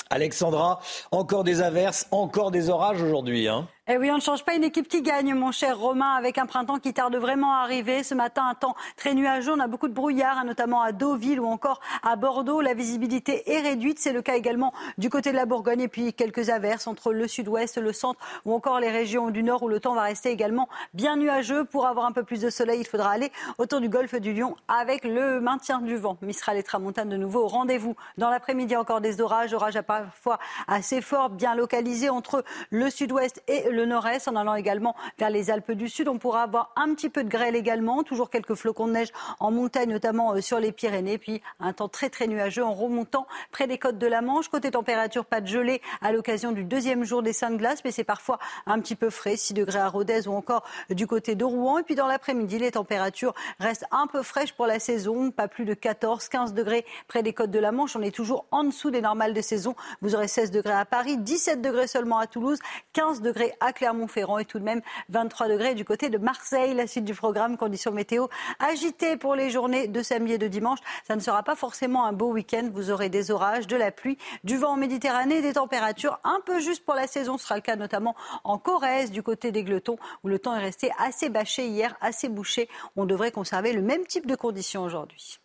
Alexandra, 0.09 0.81
encore 1.11 1.45
des 1.45 1.61
averses, 1.61 2.05
encore 2.11 2.51
des 2.51 2.69
orages 2.69 3.01
aujourd'hui. 3.01 3.47
Hein 3.47 3.69
eh 3.93 3.97
oui, 3.97 4.10
on 4.10 4.15
ne 4.15 4.21
change 4.21 4.45
pas 4.45 4.56
une 4.56 4.63
équipe 4.63 4.88
qui 4.88 5.01
gagne, 5.01 5.34
mon 5.34 5.51
cher 5.51 5.77
Romain, 5.77 6.13
avec 6.13 6.38
un 6.38 6.45
printemps 6.45 6.80
qui 6.80 6.93
tarde 6.93 7.13
vraiment 7.17 7.51
à 7.56 7.58
arriver. 7.58 8.04
Ce 8.04 8.15
matin, 8.15 8.47
un 8.47 8.56
temps 8.56 8.73
très 8.95 9.13
nuageux. 9.13 9.51
On 9.51 9.60
a 9.60 9.67
beaucoup 9.67 9.89
de 9.89 9.93
brouillard, 9.93 10.38
hein, 10.38 10.45
notamment 10.45 10.82
à 10.82 10.93
Deauville 10.93 11.41
ou 11.41 11.45
encore 11.45 11.82
à 12.01 12.15
Bordeaux. 12.15 12.62
La 12.62 12.73
visibilité 12.73 13.51
est 13.51 13.60
réduite. 13.60 13.99
C'est 13.99 14.13
le 14.13 14.21
cas 14.21 14.36
également 14.36 14.71
du 14.97 15.10
côté 15.10 15.32
de 15.32 15.36
la 15.36 15.45
Bourgogne. 15.45 15.82
Et 15.82 15.89
puis 15.89 16.13
quelques 16.13 16.49
averses 16.49 16.88
entre 16.88 17.12
le 17.12 17.27
sud-ouest, 17.27 17.80
le 17.80 17.91
centre 17.91 18.17
ou 18.45 18.54
encore 18.54 18.80
les 18.80 18.89
régions 18.89 19.30
du 19.30 19.43
nord 19.43 19.62
où 19.62 19.67
le 19.67 19.82
temps 19.82 19.93
va 19.93 20.04
rester 20.04 20.30
également 20.30 20.69
bien 20.93 21.17
nuageux. 21.17 21.65
Pour 21.65 21.86
avoir 21.86 22.06
un 22.06 22.13
peu 22.13 22.23
plus 22.23 22.39
de 22.39 22.49
soleil, 22.49 22.80
il 22.80 22.88
faudra 22.88 23.12
aller 23.12 23.30
autour 23.58 23.82
du 23.82 23.89
golfe 23.89 24.15
du 24.15 24.32
Lion 24.32 24.56
avec 24.69 25.04
le 25.04 25.41
maintien 25.41 25.82
du 25.82 25.97
vent. 25.97 26.15
Mistral 26.21 26.58
et 26.58 26.63
Tramontane 26.63 27.10
de 27.10 27.17
nouveau 27.17 27.43
au 27.43 27.47
rendez-vous. 27.49 27.97
Dans 28.17 28.30
l'après-midi, 28.30 28.77
encore 28.77 29.01
des 29.01 29.19
orages. 29.19 29.54
Orages 29.54 29.75
à 29.75 29.84
parfois 29.84 30.39
assez 30.69 31.01
forts, 31.01 31.30
bien 31.30 31.56
localisés 31.56 32.10
entre 32.10 32.45
le 32.69 32.89
sud-ouest 32.89 33.43
et 33.49 33.69
le 33.69 33.80
nord-est, 33.85 34.27
en 34.27 34.35
allant 34.35 34.55
également 34.55 34.95
vers 35.17 35.29
les 35.29 35.51
Alpes 35.51 35.71
du 35.71 35.89
Sud. 35.89 36.07
On 36.07 36.17
pourra 36.17 36.43
avoir 36.43 36.71
un 36.75 36.93
petit 36.93 37.09
peu 37.09 37.23
de 37.23 37.29
grêle 37.29 37.55
également, 37.55 38.03
toujours 38.03 38.29
quelques 38.29 38.55
flocons 38.55 38.87
de 38.87 38.93
neige 38.93 39.09
en 39.39 39.51
montagne, 39.51 39.89
notamment 39.89 40.33
euh, 40.33 40.41
sur 40.41 40.59
les 40.59 40.71
Pyrénées, 40.71 41.17
puis 41.17 41.41
un 41.59 41.73
temps 41.73 41.89
très 41.89 42.09
très 42.09 42.27
nuageux 42.27 42.63
en 42.63 42.73
remontant 42.73 43.27
près 43.51 43.67
des 43.67 43.77
côtes 43.77 43.97
de 43.97 44.07
la 44.07 44.21
Manche. 44.21 44.49
Côté 44.49 44.71
température, 44.71 45.25
pas 45.25 45.41
de 45.41 45.47
gelée 45.47 45.81
à 46.01 46.11
l'occasion 46.11 46.51
du 46.51 46.63
deuxième 46.63 47.03
jour 47.03 47.23
des 47.23 47.33
Saintes 47.33 47.57
Glaces, 47.57 47.83
mais 47.83 47.91
c'est 47.91 48.03
parfois 48.03 48.39
un 48.65 48.79
petit 48.79 48.95
peu 48.95 49.09
frais, 49.09 49.35
6 49.35 49.53
degrés 49.53 49.79
à 49.79 49.87
Rodez 49.87 50.27
ou 50.27 50.33
encore 50.33 50.63
du 50.89 51.07
côté 51.07 51.35
de 51.35 51.45
Rouen. 51.45 51.79
Et 51.79 51.83
puis 51.83 51.95
dans 51.95 52.07
l'après-midi, 52.07 52.59
les 52.59 52.71
températures 52.71 53.33
restent 53.59 53.85
un 53.91 54.07
peu 54.07 54.23
fraîches 54.23 54.53
pour 54.53 54.67
la 54.67 54.79
saison, 54.79 55.31
pas 55.31 55.47
plus 55.47 55.65
de 55.65 55.73
14, 55.73 56.27
15 56.27 56.53
degrés 56.53 56.85
près 57.07 57.23
des 57.23 57.33
côtes 57.33 57.51
de 57.51 57.59
la 57.59 57.71
Manche. 57.71 57.95
On 57.95 58.01
est 58.01 58.15
toujours 58.15 58.45
en 58.51 58.63
dessous 58.63 58.91
des 58.91 59.01
normales 59.01 59.33
de 59.33 59.41
saison. 59.41 59.75
Vous 60.01 60.15
aurez 60.15 60.27
16 60.27 60.51
degrés 60.51 60.73
à 60.73 60.85
Paris, 60.85 61.17
17 61.17 61.61
degrés 61.61 61.87
seulement 61.87 62.17
à 62.17 62.27
Toulouse, 62.27 62.59
15 62.93 63.21
degrés 63.21 63.53
à 63.62 63.71
Clermont-Ferrand 63.71 64.39
et 64.39 64.45
tout 64.45 64.60
de 64.60 64.63
même 64.65 64.82
23 65.10 65.47
degrés 65.47 65.76
du 65.76 65.86
côté 65.86 66.10
de 66.10 66.17
Marseille. 66.17 66.74
La 66.74 66.88
suite 66.88 67.06
du 67.06 67.13
programme, 67.13 67.56
conditions 67.56 67.91
météo 67.91 68.28
agitées 68.60 69.15
pour 69.15 69.36
les 69.36 69.50
journées 69.50 69.88
de 69.88 70.02
samedi 70.04 70.34
et 70.34 70.38
de 70.38 70.47
dimanche. 70.47 70.80
Ça 71.08 71.15
ne 71.15 71.21
sera 71.21 71.43
pas 71.43 71.56
forcément 71.56 72.06
un 72.06 72.13
beau 72.13 72.32
week-end. 72.32 72.69
Vous 72.74 72.91
aurez 72.91 73.10
des 73.10 73.32
orages, 73.32 73.67
de 73.67 73.76
la 73.76 73.91
pluie, 73.91 74.17
du 74.43 74.58
vent 74.58 74.74
en 74.74 74.78
Méditerranée, 74.78 75.41
des 75.41 75.54
températures 75.54 76.19
un 76.24 76.41
peu 76.45 76.60
juste 76.60 76.84
pour 76.84 76.95
la 76.95 77.08
saison. 77.08 77.38
Ce 77.38 77.45
sera 77.45 77.56
le 77.56 77.62
cas 77.62 77.76
notamment 77.76 78.15
en 78.43 78.58
Corrèze, 78.58 79.12
du 79.12 79.24
côté 79.24 79.52
des 79.52 79.63
Gletons, 79.63 79.97
où 80.24 80.28
le 80.28 80.39
temps 80.39 80.56
est 80.56 80.60
resté 80.60 80.91
assez 80.97 81.30
bâché 81.30 81.67
hier, 81.67 81.95
assez 82.02 82.28
bouché. 82.30 82.67
On 82.95 83.06
devrait 83.06 83.32
conserver 83.32 83.74
le 83.74 83.82
même 83.82 84.06
type 84.06 84.26
de 84.26 84.36
conditions 84.36 84.84
aujourd'hui. 84.84 85.39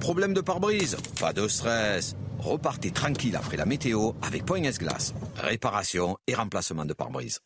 Problème 0.00 0.34
de 0.34 0.40
pare-brise 0.40 0.96
Pas 1.20 1.32
de 1.32 1.46
stress. 1.48 2.16
Repartez 2.38 2.90
tranquille 2.90 3.36
après 3.36 3.56
la 3.56 3.64
météo 3.64 4.12
avec 4.22 4.44
Point 4.44 4.64
S-Glace. 4.64 5.14
Réparation 5.36 6.16
et 6.26 6.34
remplacement 6.34 6.84
de 6.84 6.92
pare-brise. 6.92 7.40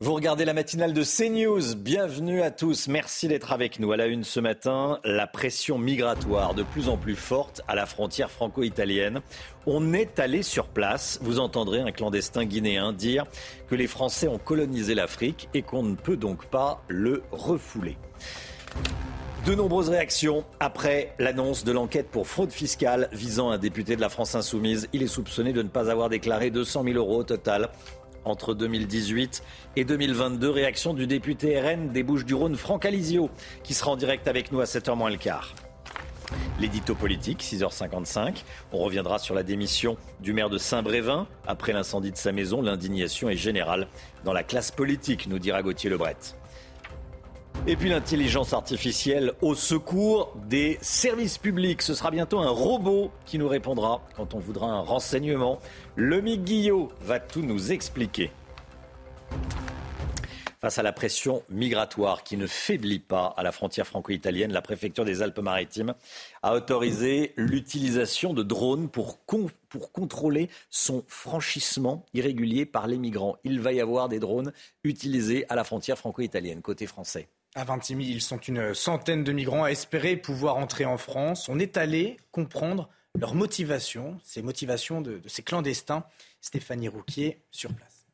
Vous 0.00 0.12
regardez 0.12 0.44
la 0.44 0.52
matinale 0.52 0.92
de 0.92 1.02
CNews. 1.02 1.74
Bienvenue 1.76 2.42
à 2.42 2.50
tous. 2.50 2.88
Merci 2.88 3.28
d'être 3.28 3.52
avec 3.52 3.78
nous. 3.78 3.92
À 3.92 3.96
la 3.96 4.06
une 4.06 4.24
ce 4.24 4.40
matin, 4.40 4.98
la 5.04 5.26
pression 5.26 5.78
migratoire 5.78 6.54
de 6.54 6.62
plus 6.62 6.88
en 6.88 6.96
plus 6.96 7.16
forte 7.16 7.62
à 7.68 7.74
la 7.74 7.86
frontière 7.86 8.30
franco-italienne. 8.30 9.20
On 9.66 9.92
est 9.92 10.18
allé 10.18 10.42
sur 10.42 10.66
place. 10.68 11.18
Vous 11.22 11.38
entendrez 11.38 11.80
un 11.80 11.92
clandestin 11.92 12.44
guinéen 12.44 12.92
dire 12.92 13.24
que 13.68 13.74
les 13.74 13.86
Français 13.86 14.28
ont 14.28 14.38
colonisé 14.38 14.94
l'Afrique 14.94 15.48
et 15.54 15.62
qu'on 15.62 15.82
ne 15.82 15.94
peut 15.94 16.16
donc 16.16 16.46
pas 16.46 16.82
le 16.88 17.22
refouler. 17.32 17.96
De 19.46 19.54
nombreuses 19.54 19.90
réactions 19.90 20.44
après 20.58 21.14
l'annonce 21.20 21.62
de 21.62 21.70
l'enquête 21.70 22.08
pour 22.10 22.26
fraude 22.26 22.50
fiscale 22.50 23.08
visant 23.12 23.50
un 23.50 23.58
député 23.58 23.94
de 23.94 24.00
la 24.00 24.08
France 24.08 24.34
insoumise. 24.34 24.88
Il 24.92 25.04
est 25.04 25.06
soupçonné 25.06 25.52
de 25.52 25.62
ne 25.62 25.68
pas 25.68 25.88
avoir 25.88 26.08
déclaré 26.08 26.50
200 26.50 26.82
000 26.82 26.96
euros 26.96 27.18
au 27.18 27.22
total 27.22 27.68
entre 28.24 28.54
2018 28.54 29.44
et 29.76 29.84
2022. 29.84 30.50
Réaction 30.50 30.94
du 30.94 31.06
député 31.06 31.60
RN 31.60 31.92
des 31.92 32.02
Bouches-du-Rhône, 32.02 32.56
Franck 32.56 32.86
Alizio, 32.86 33.30
qui 33.62 33.72
sera 33.72 33.92
en 33.92 33.96
direct 33.96 34.26
avec 34.26 34.50
nous 34.50 34.60
à 34.60 34.64
7h 34.64 34.96
moins 34.96 35.10
le 35.10 35.16
quart. 35.16 35.54
L'édito 36.58 36.96
politique, 36.96 37.42
6h55. 37.42 38.42
On 38.72 38.78
reviendra 38.78 39.20
sur 39.20 39.36
la 39.36 39.44
démission 39.44 39.96
du 40.18 40.32
maire 40.32 40.50
de 40.50 40.58
Saint-Brévin 40.58 41.28
après 41.46 41.72
l'incendie 41.72 42.10
de 42.10 42.16
sa 42.16 42.32
maison. 42.32 42.62
L'indignation 42.62 43.28
est 43.28 43.36
générale 43.36 43.86
dans 44.24 44.32
la 44.32 44.42
classe 44.42 44.72
politique, 44.72 45.28
nous 45.28 45.38
dira 45.38 45.62
Gauthier 45.62 45.88
Lebret. 45.88 46.16
Et 47.68 47.74
puis 47.74 47.88
l'intelligence 47.88 48.52
artificielle 48.52 49.32
au 49.40 49.54
secours 49.54 50.36
des 50.48 50.78
services 50.82 51.38
publics. 51.38 51.82
Ce 51.82 51.94
sera 51.94 52.10
bientôt 52.10 52.38
un 52.38 52.50
robot 52.50 53.10
qui 53.24 53.38
nous 53.38 53.48
répondra 53.48 54.02
quand 54.16 54.34
on 54.34 54.38
voudra 54.38 54.68
un 54.68 54.80
renseignement. 54.80 55.58
Le 55.96 56.20
Guillot 56.20 56.92
va 57.00 57.18
tout 57.18 57.42
nous 57.42 57.72
expliquer. 57.72 58.30
Face 60.60 60.78
à 60.78 60.82
la 60.82 60.92
pression 60.92 61.42
migratoire 61.50 62.24
qui 62.24 62.36
ne 62.36 62.46
faiblit 62.46 62.98
pas 62.98 63.34
à 63.36 63.42
la 63.42 63.52
frontière 63.52 63.86
franco-italienne, 63.86 64.52
la 64.52 64.62
préfecture 64.62 65.04
des 65.04 65.22
Alpes-Maritimes 65.22 65.94
a 66.42 66.54
autorisé 66.54 67.34
l'utilisation 67.36 68.32
de 68.32 68.42
drones 68.42 68.88
pour, 68.88 69.18
pour 69.68 69.92
contrôler 69.92 70.48
son 70.70 71.04
franchissement 71.08 72.06
irrégulier 72.14 72.64
par 72.64 72.86
les 72.86 72.98
migrants. 72.98 73.36
Il 73.44 73.60
va 73.60 73.72
y 73.72 73.80
avoir 73.80 74.08
des 74.08 74.18
drones 74.18 74.52
utilisés 74.82 75.44
à 75.50 75.56
la 75.56 75.64
frontière 75.64 75.98
franco-italienne, 75.98 76.62
côté 76.62 76.86
français. 76.86 77.28
À 77.56 77.64
Vintimille, 77.64 78.10
ils 78.10 78.20
sont 78.20 78.36
une 78.36 78.74
centaine 78.74 79.24
de 79.24 79.32
migrants 79.32 79.64
à 79.64 79.70
espérer 79.70 80.18
pouvoir 80.18 80.58
entrer 80.58 80.84
en 80.84 80.98
France. 80.98 81.48
On 81.48 81.58
est 81.58 81.78
allé 81.78 82.18
comprendre 82.30 82.90
leur 83.18 83.34
motivation, 83.34 84.18
ces 84.22 84.42
motivations 84.42 85.00
de, 85.00 85.22
ces 85.26 85.40
clandestins. 85.40 86.04
Stéphanie 86.42 86.88
Rouquier, 86.88 87.40
sur 87.50 87.72
place. 87.72 88.04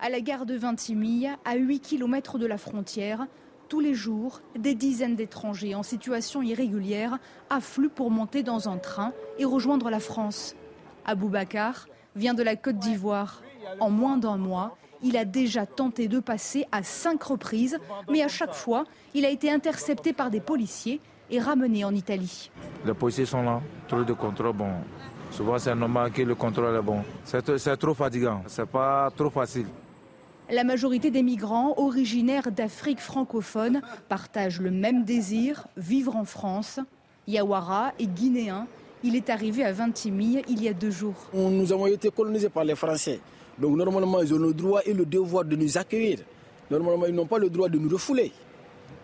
À 0.00 0.08
la 0.08 0.22
gare 0.22 0.46
de 0.46 0.54
Vintimille, 0.54 1.36
à 1.44 1.56
8 1.56 1.80
km 1.80 2.38
de 2.38 2.46
la 2.46 2.56
frontière, 2.56 3.26
tous 3.68 3.80
les 3.80 3.92
jours, 3.92 4.40
des 4.58 4.74
dizaines 4.74 5.14
d'étrangers 5.14 5.74
en 5.74 5.82
situation 5.82 6.40
irrégulière 6.40 7.18
affluent 7.50 7.90
pour 7.90 8.10
monter 8.10 8.42
dans 8.42 8.70
un 8.70 8.78
train 8.78 9.12
et 9.38 9.44
rejoindre 9.44 9.90
la 9.90 10.00
France. 10.00 10.56
Aboubacar 11.04 11.86
vient 12.16 12.32
de 12.32 12.42
la 12.42 12.56
Côte 12.56 12.78
d'Ivoire. 12.78 13.42
En 13.78 13.90
moins 13.90 14.16
d'un 14.16 14.38
mois, 14.38 14.76
il 15.02 15.16
a 15.16 15.24
déjà 15.24 15.66
tenté 15.66 16.08
de 16.08 16.20
passer 16.20 16.66
à 16.72 16.82
cinq 16.82 17.22
reprises, 17.22 17.78
mais 18.10 18.22
à 18.22 18.28
chaque 18.28 18.54
fois, 18.54 18.84
il 19.14 19.24
a 19.24 19.30
été 19.30 19.50
intercepté 19.50 20.12
par 20.12 20.30
des 20.30 20.40
policiers 20.40 21.00
et 21.30 21.40
ramené 21.40 21.84
en 21.84 21.94
Italie. 21.94 22.50
Les 22.84 22.94
policiers 22.94 23.26
sont 23.26 23.42
là, 23.42 23.60
trop 23.88 24.02
de 24.02 24.12
contrôle, 24.12 24.52
bon. 24.52 24.70
Souvent, 25.30 25.58
c'est 25.58 25.74
normal 25.74 26.12
que 26.12 26.22
le 26.22 26.34
contrôle 26.34 26.76
est 26.76 26.82
bon. 26.82 27.02
C'est 27.24 27.76
trop 27.78 27.94
fatigant, 27.94 28.42
c'est 28.46 28.68
pas 28.68 29.10
trop 29.16 29.30
facile. 29.30 29.66
La 30.50 30.64
majorité 30.64 31.10
des 31.10 31.22
migrants 31.22 31.74
originaires 31.78 32.50
d'Afrique 32.52 33.00
francophone 33.00 33.80
partagent 34.08 34.60
le 34.60 34.70
même 34.70 35.04
désir, 35.04 35.66
vivre 35.78 36.16
en 36.16 36.24
France. 36.24 36.80
Yawara 37.26 37.92
est 37.98 38.06
guinéen. 38.06 38.66
Il 39.04 39.16
est 39.16 39.30
arrivé 39.30 39.64
à 39.64 39.72
Vintimille 39.72 40.42
il 40.48 40.62
y 40.62 40.68
a 40.68 40.74
deux 40.74 40.90
jours. 40.90 41.14
Nous 41.32 41.72
avons 41.72 41.86
été 41.86 42.10
colonisés 42.10 42.50
par 42.50 42.64
les 42.64 42.74
Français. 42.74 43.20
Donc 43.58 43.76
normalement, 43.76 44.20
ils 44.22 44.32
ont 44.34 44.38
le 44.38 44.52
droit 44.54 44.80
et 44.84 44.92
le 44.92 45.04
devoir 45.04 45.44
de 45.44 45.56
nous 45.56 45.76
accueillir. 45.78 46.18
Normalement, 46.70 47.06
ils 47.06 47.14
n'ont 47.14 47.26
pas 47.26 47.38
le 47.38 47.50
droit 47.50 47.68
de 47.68 47.78
nous 47.78 47.88
refouler. 47.88 48.32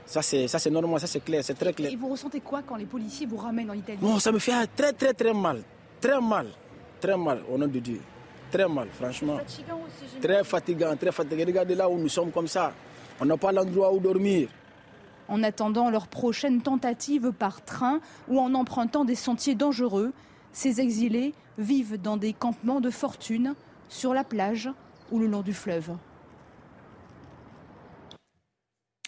Ça, 0.07 0.23
c'est, 0.23 0.49
ça, 0.49 0.59
c'est 0.59 0.71
normal, 0.71 0.99
ça, 1.01 1.07
c'est 1.07 1.21
clair, 1.21 1.45
c'est 1.45 1.53
très 1.55 1.73
clair. 1.75 1.93
Et 1.93 1.97
vous 1.97 2.09
ressentez 2.09 2.41
quoi 2.41 2.63
quand 2.67 2.77
les 2.77 2.87
policiers 2.87 3.27
vous 3.27 3.37
ramènent 3.37 3.71
en 3.71 3.75
Italie? 3.75 3.99
Non, 4.01 4.19
ça 4.19 4.33
me 4.33 4.39
fait 4.39 4.53
très, 4.75 4.93
très, 4.95 5.13
très 5.13 5.35
mal. 5.35 5.61
Très 6.01 6.19
mal. 6.21 6.47
Très 6.99 7.17
mal, 7.17 7.43
au 7.53 7.59
nom 7.59 7.67
de 7.67 7.79
Dieu. 7.79 8.01
Très 8.51 8.67
mal, 8.67 8.89
franchement. 8.91 9.37
Fatigant 9.37 9.81
aussi, 9.87 10.19
Très 10.21 10.43
fatigant, 10.45 10.97
très 10.97 11.13
fatigant. 11.13 11.45
Regardez 11.47 11.75
là 11.75 11.89
où 11.91 11.99
nous 11.99 12.09
sommes 12.09 12.31
comme 12.31 12.49
ça. 12.49 12.73
On 13.21 13.27
n'a 13.27 13.37
pas 13.37 13.53
l'endroit 13.53 13.93
où 13.93 14.01
dormir. 14.01 14.49
En 15.29 15.43
attendant 15.43 15.91
leur 15.91 16.07
prochaine 16.09 16.63
tentative 16.63 17.33
par 17.33 17.63
train 17.63 18.01
ou 18.29 18.41
en 18.41 18.55
empruntant 18.55 19.05
des 19.05 19.15
sentiers 19.15 19.55
dangereux, 19.55 20.13
ces 20.53 20.81
exilés 20.81 21.35
vivent 21.59 22.01
dans 22.01 22.17
des 22.17 22.33
campements 22.33 22.81
de 22.81 22.89
fortune, 22.89 23.55
sur 23.88 24.14
la 24.14 24.24
plage 24.24 24.70
ou 25.11 25.18
le 25.18 25.27
long 25.27 25.42
du 25.42 25.55
fleuve. 25.55 25.96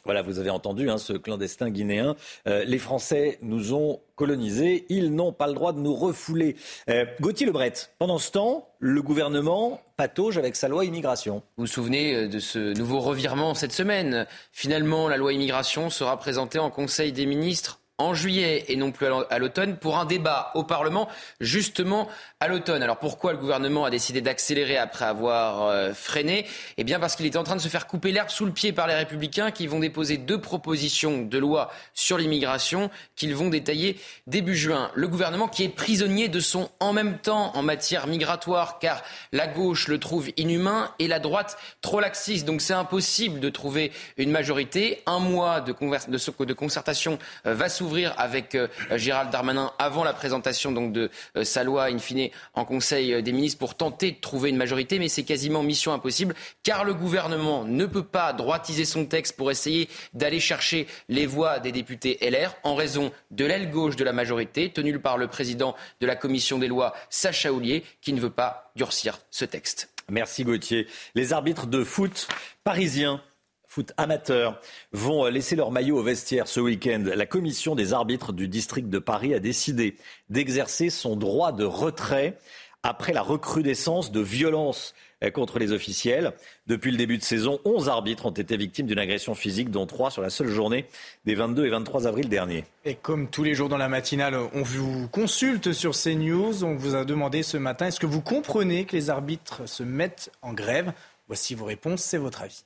Voilà, 0.05 0.23
vous 0.23 0.39
avez 0.39 0.51
entendu 0.51 0.91
hein, 0.91 0.99
ce 0.99 1.13
clandestin 1.13 1.71
guinéen. 1.71 2.17
Euh, 2.49 2.65
les 2.65 2.79
Français 2.79 3.39
nous 3.43 3.75
ont 3.75 4.01
colonisés, 4.17 4.87
ils 4.89 5.15
n'ont 5.15 5.33
pas 5.33 5.47
le 5.47 5.53
droit 5.53 5.73
de 5.73 5.79
nous 5.79 5.95
refouler. 5.95 6.57
Euh, 6.89 7.05
Gauthier 7.21 7.47
Lebret, 7.47 7.73
pendant 7.99 8.19
ce 8.19 8.31
temps, 8.31 8.69
le 8.79 9.03
gouvernement 9.03 9.81
patauge 9.97 10.39
avec 10.39 10.57
sa 10.57 10.69
loi 10.69 10.85
immigration. 10.85 11.43
Vous 11.57 11.65
vous 11.65 11.67
souvenez 11.67 12.15
euh, 12.15 12.29
de 12.29 12.39
ce 12.39 12.73
nouveau 12.77 13.01
revirement 13.01 13.55
cette 13.55 13.73
semaine? 13.73 14.27
Finalement, 14.53 15.09
la 15.09 15.19
loi 15.19 15.33
immigration 15.33 15.91
sera 15.91 16.19
présentée 16.19 16.59
en 16.59 16.71
Conseil 16.71 17.13
des 17.13 17.27
ministres 17.27 17.80
en 18.01 18.15
juillet 18.15 18.65
et 18.69 18.77
non 18.77 18.91
plus 18.91 19.07
à 19.07 19.39
l'automne 19.39 19.77
pour 19.77 19.99
un 19.99 20.07
débat 20.07 20.51
au 20.55 20.65
Parlement 20.65 21.09
justement 21.39 22.09
à 22.41 22.49
l'automne. 22.49 22.83
Alors 22.83 22.99
pourquoi 22.99 23.33
le 23.33 23.39
gouvernement 23.39 23.85
a 23.85 23.91
décidé 23.91 24.23
d'accélérer 24.23 24.79
après 24.79 25.05
avoir 25.05 25.67
euh, 25.67 25.93
freiné? 25.93 26.47
Eh 26.79 26.85
bien 26.85 26.99
parce 26.99 27.15
qu'il 27.15 27.27
était 27.27 27.37
en 27.37 27.45
train 27.45 27.57
de 27.57 27.61
se 27.61 27.69
faire 27.69 27.87
couper 27.87 28.11
l'herbe 28.11 28.31
sous 28.31 28.47
le 28.47 28.53
pied 28.53 28.73
par 28.73 28.87
les 28.87 28.95
républicains 28.95 29.51
qui 29.51 29.67
vont 29.67 29.81
déposer 29.81 30.17
deux 30.17 30.41
propositions 30.41 31.23
de 31.23 31.39
loi 31.39 31.71
sur 31.93 32.17
l'immigration 32.17 32.91
qu'ils 33.17 33.35
vont 33.35 33.51
détailler 33.51 33.99
début 34.27 34.57
juin. 34.57 34.91
Le 34.95 35.07
gouvernement 35.07 35.49
qui 35.49 35.65
est 35.65 35.69
prisonnier 35.69 36.29
de 36.29 36.41
son 36.41 36.71
en 36.81 36.95
même 36.95 37.19
temps 37.19 37.55
en 37.55 37.63
matière 37.63 38.07
migratoire 38.07 38.79
car 38.79 39.03
la 39.33 39.47
gauche 39.47 39.89
le 39.89 39.99
trouve 39.99 40.31
inhumain 40.39 40.91
et 40.99 41.07
la 41.07 41.19
droite 41.19 41.59
trop 41.83 42.01
laxiste. 42.01 42.47
Donc 42.47 42.63
c'est 42.63 42.73
impossible 42.73 43.41
de 43.41 43.51
trouver 43.51 43.93
une 44.17 44.31
majorité. 44.31 45.03
Un 45.07 45.19
mois 45.19 45.61
de, 45.61 45.73
de, 45.73 46.53
concertation 46.55 47.19
euh, 47.47 47.55
va 47.55 47.69
s'ouvrir 47.69 47.90
avec 48.17 48.55
euh, 48.55 48.69
Gérald 48.97 49.31
Darmanin 49.31 49.73
avant 49.79 50.05
la 50.05 50.13
présentation 50.13 50.73
de 50.73 51.11
euh, 51.37 51.45
sa 51.45 51.65
loi 51.65 51.85
in 51.87 51.99
fine 51.99 52.31
en 52.55 52.65
Conseil 52.65 53.23
des 53.23 53.33
ministres 53.33 53.59
pour 53.59 53.75
tenter 53.75 54.13
de 54.13 54.21
trouver 54.21 54.51
une 54.51 54.57
majorité, 54.57 54.99
mais 54.99 55.09
c'est 55.09 55.25
quasiment 55.25 55.63
mission 55.63 55.93
impossible 55.93 56.35
car 56.63 56.85
le 56.85 56.95
gouvernement 56.95 57.65
ne 57.65 57.87
peut 57.87 58.05
pas 58.05 58.33
droitiser 58.33 58.85
son 58.85 59.07
texte 59.07 59.37
pour 59.37 59.51
essayer 59.51 59.89
d'aller 60.15 60.41
chercher 60.41 60.87
les 61.09 61.27
voix 61.27 61.59
des 61.59 61.73
députés 61.73 62.19
LR 62.23 62.55
en 62.63 62.75
raison 62.75 63.13
de 63.31 63.45
l'aile 63.45 63.71
gauche 63.71 63.97
de 63.97 64.05
la 64.05 64.13
majorité 64.13 64.71
tenue 64.71 64.99
par 64.99 65.19
le 65.19 65.29
président 65.29 65.75
de 66.01 66.07
la 66.07 66.17
commission 66.17 66.59
des 66.59 66.69
lois 66.69 66.95
Sacha 67.11 67.53
Houlier 67.53 67.85
qui 68.01 68.13
ne 68.13 68.21
veut 68.21 68.31
pas 68.31 68.73
durcir 68.77 69.19
ce 69.31 69.45
texte. 69.45 69.91
Merci 70.11 70.45
Gauthier. 70.45 70.87
Les 71.15 71.33
arbitres 71.33 71.67
de 71.67 71.85
foot 71.85 72.29
parisiens 72.65 73.23
foot 73.71 73.93
amateurs 73.97 74.61
vont 74.91 75.25
euh, 75.25 75.31
laisser 75.31 75.55
leur 75.55 75.71
maillot 75.71 75.97
au 75.97 76.03
vestiaire 76.03 76.49
ce 76.49 76.59
week-end. 76.59 77.05
La 77.15 77.25
commission 77.25 77.77
des 77.77 77.93
arbitres 77.93 78.33
du 78.33 78.49
district 78.49 78.91
de 78.91 78.99
Paris 78.99 79.33
a 79.33 79.39
décidé 79.39 79.97
d'exercer 80.29 80.91
son 80.91 81.15
droit 81.15 81.53
de 81.53 81.65
retrait 81.65 82.37
après 82.83 83.13
la 83.13 83.23
recrudescence 83.23 84.11
de 84.11 84.19
violences 84.19 84.93
euh, 85.23 85.31
contre 85.31 85.61
les 85.61 85.71
officiels. 85.71 86.33
Depuis 86.67 86.91
le 86.91 86.97
début 86.97 87.17
de 87.17 87.23
saison, 87.23 87.61
11 87.65 87.89
arbitres 87.89 88.27
ont 88.27 88.33
été 88.33 88.57
victimes 88.57 88.89
d'une 88.89 88.99
agression 88.99 89.37
physique, 89.37 89.71
dont 89.71 89.87
3 89.87 90.11
sur 90.11 90.23
la 90.23 90.31
seule 90.31 90.49
journée 90.49 90.87
des 91.25 91.37
22 91.37 91.67
et 91.67 91.71
23 91.71 92.09
avril 92.09 92.29
dernier. 92.29 92.65
Et 92.85 92.97
comme 92.97 93.29
tous 93.29 93.45
les 93.45 93.55
jours 93.55 93.69
dans 93.69 93.79
la 93.79 93.89
matinale, 93.89 94.37
on 94.53 94.63
vous 94.63 95.07
consulte 95.13 95.73
sur 95.73 95.93
CNews. 95.93 96.65
On 96.65 96.75
vous 96.75 96.97
a 96.97 97.05
demandé 97.05 97.45
ce 97.45 97.57
matin, 97.57 97.87
est-ce 97.87 98.01
que 98.01 98.07
vous 98.07 98.21
comprenez 98.21 98.85
que 98.85 98.97
les 98.97 99.11
arbitres 99.11 99.69
se 99.69 99.85
mettent 99.85 100.33
en 100.43 100.55
grève? 100.55 100.93
Voici 101.29 101.55
vos 101.55 101.67
réponses, 101.67 102.03
c'est 102.03 102.19
votre 102.19 102.43
avis. 102.43 102.65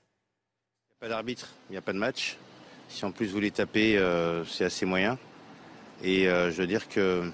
Pas 1.05 1.11
d'arbitre, 1.11 1.49
il 1.69 1.73
n'y 1.73 1.77
a 1.77 1.83
pas 1.83 1.93
de 1.93 1.99
match. 1.99 2.39
Si 2.89 3.05
en 3.05 3.11
plus 3.11 3.27
vous 3.27 3.39
les 3.39 3.51
tapez, 3.51 3.99
euh, 3.99 4.43
c'est 4.47 4.65
assez 4.65 4.87
moyen. 4.87 5.19
Et 6.03 6.27
euh, 6.27 6.51
je 6.51 6.57
veux 6.57 6.67
dire 6.67 6.89
que 6.89 7.31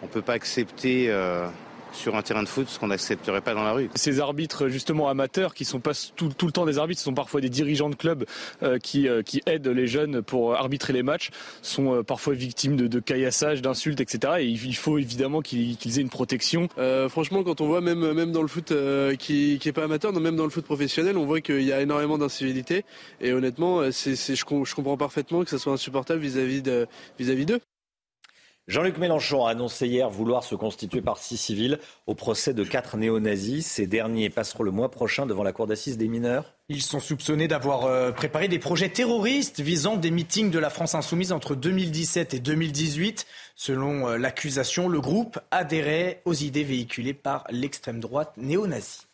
on 0.00 0.06
ne 0.06 0.10
peut 0.12 0.22
pas 0.22 0.34
accepter 0.34 1.10
euh, 1.10 1.48
sur 1.92 2.16
un 2.16 2.22
terrain 2.22 2.42
de 2.42 2.48
foot, 2.48 2.68
ce 2.68 2.78
qu'on 2.78 2.88
n'accepterait 2.88 3.40
pas 3.40 3.54
dans 3.54 3.64
la 3.64 3.72
rue. 3.72 3.90
Ces 3.94 4.20
arbitres 4.20 4.68
justement 4.68 5.08
amateurs 5.08 5.54
qui 5.54 5.64
sont 5.64 5.80
pas 5.80 5.92
tout, 6.16 6.30
le 6.42 6.52
temps 6.52 6.66
des 6.66 6.78
arbitres, 6.78 7.00
ce 7.00 7.04
sont 7.04 7.14
parfois 7.14 7.40
des 7.40 7.48
dirigeants 7.48 7.90
de 7.90 7.94
clubs 7.94 8.24
euh, 8.62 8.78
qui, 8.78 9.08
euh, 9.08 9.22
qui 9.22 9.42
aident 9.46 9.68
les 9.68 9.86
jeunes 9.86 10.22
pour 10.22 10.54
arbitrer 10.54 10.92
les 10.92 11.02
matchs, 11.02 11.30
sont 11.62 11.94
euh, 11.94 12.02
parfois 12.02 12.34
victimes 12.34 12.76
de, 12.76 12.86
de 12.86 13.00
caillassage, 13.00 13.62
d'insultes, 13.62 14.00
etc. 14.00 14.34
Et 14.40 14.46
il 14.46 14.76
faut 14.76 14.98
évidemment 14.98 15.40
qu'ils 15.40 15.98
aient 15.98 16.02
une 16.02 16.08
protection. 16.08 16.68
franchement, 17.08 17.42
quand 17.42 17.60
on 17.60 17.66
voit 17.66 17.80
même, 17.80 18.12
même 18.12 18.32
dans 18.32 18.42
le 18.42 18.48
foot 18.48 18.72
qui, 19.18 19.58
qui 19.60 19.68
est 19.68 19.72
pas 19.72 19.84
amateur, 19.84 20.12
même 20.12 20.36
dans 20.36 20.44
le 20.44 20.50
foot 20.50 20.64
professionnel, 20.64 21.16
on 21.16 21.26
voit 21.26 21.40
qu'il 21.40 21.62
y 21.62 21.72
a 21.72 21.80
énormément 21.80 22.18
d'incivilité. 22.18 22.84
Et 23.20 23.32
honnêtement, 23.32 23.90
c'est, 23.92 24.14
je, 24.16 24.34
je, 24.34 24.74
comprends 24.74 24.96
parfaitement 24.96 25.44
que 25.44 25.50
ça 25.50 25.58
soit 25.58 25.72
insupportable 25.72 26.20
vis-à-vis 26.20 26.62
de, 26.62 26.86
vis-à-vis 27.18 27.46
d'eux. 27.46 27.60
Jean-Luc 28.68 28.98
Mélenchon 28.98 29.46
a 29.46 29.52
annoncé 29.52 29.86
hier 29.86 30.10
vouloir 30.10 30.44
se 30.44 30.54
constituer 30.54 31.00
partie 31.00 31.38
civile 31.38 31.78
au 32.06 32.14
procès 32.14 32.52
de 32.52 32.64
quatre 32.64 32.98
néo-nazis. 32.98 33.66
Ces 33.66 33.86
derniers 33.86 34.28
passeront 34.28 34.62
le 34.62 34.70
mois 34.70 34.90
prochain 34.90 35.24
devant 35.24 35.42
la 35.42 35.54
cour 35.54 35.66
d'assises 35.66 35.96
des 35.96 36.06
mineurs. 36.06 36.52
Ils 36.68 36.82
sont 36.82 37.00
soupçonnés 37.00 37.48
d'avoir 37.48 37.86
euh, 37.86 38.12
préparé 38.12 38.46
des 38.46 38.58
projets 38.58 38.90
terroristes 38.90 39.60
visant 39.60 39.96
des 39.96 40.10
meetings 40.10 40.50
de 40.50 40.58
la 40.58 40.68
France 40.68 40.94
insoumise 40.94 41.32
entre 41.32 41.54
2017 41.54 42.34
et 42.34 42.40
2018. 42.40 43.26
Selon 43.56 44.06
euh, 44.06 44.18
l'accusation, 44.18 44.86
le 44.90 45.00
groupe 45.00 45.40
adhérait 45.50 46.20
aux 46.26 46.34
idées 46.34 46.64
véhiculées 46.64 47.14
par 47.14 47.44
l'extrême 47.48 48.00
droite 48.00 48.34
néo-nazie. 48.36 49.06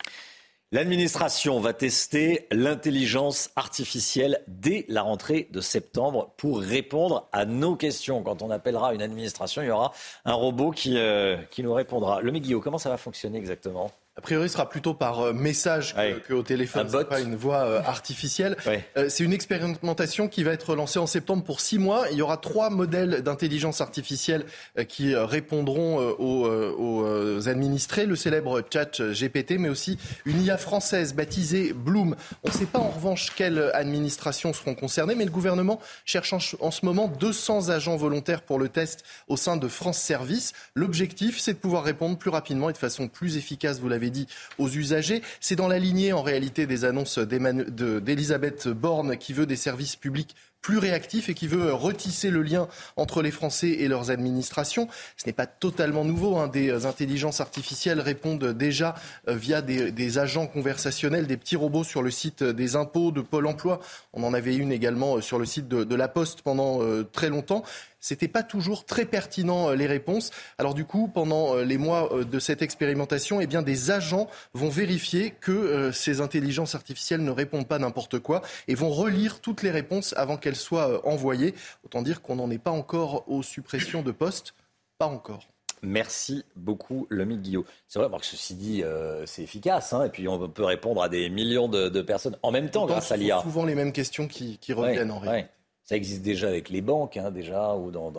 L'administration 0.71 1.59
va 1.59 1.73
tester 1.73 2.47
l'intelligence 2.51 3.51
artificielle 3.55 4.43
dès 4.47 4.83
la 4.87 5.03
rentrée 5.03 5.47
de 5.51 5.61
septembre 5.61 6.33
pour 6.37 6.59
répondre 6.59 7.29
à 7.31 7.45
nos 7.45 7.75
questions. 7.75 8.23
Quand 8.23 8.41
on 8.41 8.49
appellera 8.49 8.95
une 8.95 9.01
administration, 9.03 9.61
il 9.61 9.67
y 9.67 9.71
aura 9.71 9.93
un 10.25 10.33
robot 10.33 10.71
qui, 10.71 10.97
euh, 10.97 11.37
nous 11.59 11.73
répondra. 11.73 12.19
Le 12.21 12.31
Guillaume, 12.31 12.61
comment 12.61 12.79
ça 12.79 12.89
va 12.89 12.97
fonctionner 12.97 13.37
exactement? 13.37 13.91
A 14.17 14.21
priori, 14.21 14.47
ce 14.47 14.53
sera 14.53 14.69
plutôt 14.69 14.93
par 14.93 15.19
euh, 15.19 15.33
message 15.33 15.93
qu'au 16.25 16.41
téléphone, 16.41 16.87
ce 16.89 17.03
pas 17.03 17.19
une 17.19 17.35
voix 17.35 17.65
euh, 17.65 17.81
artificielle. 17.81 18.55
Euh, 18.95 19.09
c'est 19.09 19.25
une 19.25 19.33
expérimentation 19.33 20.29
qui 20.29 20.41
va 20.45 20.53
être 20.53 20.73
lancée 20.73 20.99
en 20.99 21.05
septembre 21.05 21.43
pour 21.43 21.59
six 21.59 21.77
mois. 21.77 22.05
Il 22.11 22.17
y 22.17 22.21
aura 22.21 22.37
trois 22.37 22.69
modèles 22.69 23.23
d'intelligence 23.23 23.81
artificielle 23.81 24.45
qui 24.87 25.13
répondront 25.15 25.97
aux, 25.97 26.47
aux, 26.47 27.49
administrés. 27.49 28.05
Le 28.05 28.15
célèbre 28.15 28.63
chat 28.71 29.01
GPT, 29.01 29.59
mais 29.59 29.67
aussi 29.67 29.97
une 30.25 30.41
IA 30.41 30.57
française 30.57 31.13
baptisée 31.13 31.73
Bloom. 31.73 32.15
On 32.43 32.47
ne 32.47 32.53
sait 32.53 32.65
pas 32.65 32.79
en 32.79 32.89
revanche 32.89 33.33
quelles 33.35 33.69
administrations 33.73 34.53
seront 34.53 34.75
concernées, 34.75 35.15
mais 35.15 35.25
le 35.25 35.31
gouvernement 35.31 35.81
cherche 36.05 36.31
en, 36.33 36.71
ce 36.71 36.85
moment 36.85 37.09
200 37.09 37.69
agents 37.69 37.97
volontaires 37.97 38.43
pour 38.43 38.59
le 38.59 38.69
test 38.69 39.03
au 39.27 39.35
sein 39.35 39.57
de 39.57 39.67
France 39.67 39.97
Service. 39.97 40.53
L'objectif, 40.73 41.37
c'est 41.39 41.53
de 41.53 41.57
pouvoir 41.57 41.83
répondre 41.83 42.17
plus 42.17 42.29
rapidement 42.29 42.69
et 42.69 42.73
de 42.73 42.77
façon 42.77 43.09
plus 43.09 43.35
efficace, 43.35 43.79
vous 43.79 43.89
l'avez 43.89 44.04
dit, 44.09 44.27
aux 44.57 44.69
usagers. 44.69 45.21
C'est 45.39 45.55
dans 45.55 45.67
la 45.67 45.79
lignée, 45.79 46.13
en 46.13 46.21
réalité, 46.21 46.65
des 46.65 46.85
annonces 46.85 47.19
d'Elisabeth 47.19 48.67
Borne 48.67 49.17
qui 49.17 49.33
veut 49.33 49.45
des 49.45 49.55
services 49.55 49.95
publics 49.95 50.35
plus 50.65 50.79
réactifs 50.79 51.29
et 51.29 51.35
qui 51.35 51.45
veut 51.47 51.71
retisser 51.73 52.31
le 52.31 52.41
lien 52.41 52.67
entre 52.95 53.21
les 53.21 53.29
Français 53.29 53.69
et 53.69 53.87
leurs 53.87 54.09
administrations. 54.09 54.87
Ce 55.15 55.27
n'est 55.27 55.33
pas 55.33 55.45
totalement 55.45 56.03
nouveau. 56.03 56.37
Hein. 56.37 56.47
Des 56.47 56.87
intelligences 56.87 57.39
artificielles 57.39 57.99
répondent 57.99 58.51
déjà 58.51 58.95
euh, 59.27 59.35
via 59.35 59.61
des, 59.61 60.17
agents 60.17 60.47
conversationnels, 60.47 61.27
des 61.27 61.37
petits 61.37 61.55
robots 61.55 61.83
sur 61.83 62.01
le 62.01 62.09
site 62.09 62.43
des 62.43 62.75
impôts 62.75 63.11
de 63.11 63.21
Pôle 63.21 63.45
Emploi. 63.45 63.79
On 64.11 64.23
en 64.23 64.33
avait 64.33 64.55
une 64.55 64.71
également 64.71 65.17
euh, 65.17 65.21
sur 65.21 65.37
le 65.37 65.45
site 65.45 65.67
de, 65.67 65.95
La 65.95 66.07
Poste 66.07 66.41
pendant 66.41 66.81
euh, 66.81 67.03
très 67.03 67.29
longtemps 67.29 67.63
c'était 68.05 68.27
pas 68.27 68.43
toujours 68.43 68.85
très 68.85 69.05
pertinent 69.05 69.71
les 69.71 69.87
réponses. 69.87 70.31
Alors 70.57 70.73
du 70.73 70.85
coup, 70.85 71.09
pendant 71.13 71.55
les 71.55 71.77
mois 71.77 72.09
de 72.23 72.39
cette 72.39 72.61
expérimentation, 72.61 73.41
eh 73.41 73.47
bien 73.47 73.61
des 73.61 73.91
agents 73.91 74.27
vont 74.53 74.69
vérifier 74.69 75.31
que 75.31 75.91
ces 75.91 76.21
intelligences 76.21 76.75
artificielles 76.75 77.23
ne 77.23 77.31
répondent 77.31 77.67
pas 77.67 77.79
n'importe 77.79 78.19
quoi 78.19 78.41
et 78.67 78.75
vont 78.75 78.89
relire 78.89 79.39
toutes 79.41 79.63
les 79.63 79.71
réponses 79.71 80.13
avant 80.17 80.37
qu'elles 80.37 80.55
soit 80.55 80.89
euh, 80.89 80.99
envoyée. 81.03 81.53
Autant 81.83 82.01
dire 82.01 82.21
qu'on 82.21 82.35
n'en 82.35 82.49
est 82.49 82.57
pas 82.57 82.71
encore 82.71 83.23
aux 83.27 83.43
suppressions 83.43 84.01
de 84.01 84.11
postes. 84.11 84.53
Pas 84.97 85.07
encore. 85.07 85.47
Merci 85.81 86.43
beaucoup, 86.55 87.05
Lomi 87.09 87.37
Guillaume. 87.37 87.65
C'est 87.87 87.99
vrai 87.99 88.09
que 88.17 88.25
ceci 88.25 88.55
dit, 88.55 88.81
euh, 88.83 89.25
c'est 89.25 89.43
efficace. 89.43 89.93
Hein, 89.93 90.05
et 90.05 90.09
puis, 90.09 90.27
on 90.27 90.49
peut 90.49 90.63
répondre 90.63 91.03
à 91.03 91.09
des 91.09 91.29
millions 91.29 91.67
de, 91.67 92.01
personnes 92.01 92.37
en 92.41 92.51
même 92.51 92.69
temps 92.69 92.85
grâce 92.85 93.11
à 93.11 93.17
l'IA. 93.17 93.41
souvent 93.41 93.65
les 93.65 93.75
mêmes 93.75 93.91
questions 93.91 94.27
qui, 94.27 94.57
reviennent 94.73 95.11
en 95.11 95.19
réalité. 95.19 95.49
Ça 95.85 95.95
existe 95.95 96.23
déjà 96.23 96.47
avec 96.47 96.69
les 96.69 96.81
banques, 96.81 97.15
hein, 97.15 97.29
déjà, 97.29 97.75
ou 97.75 97.91
dans, 97.91 98.11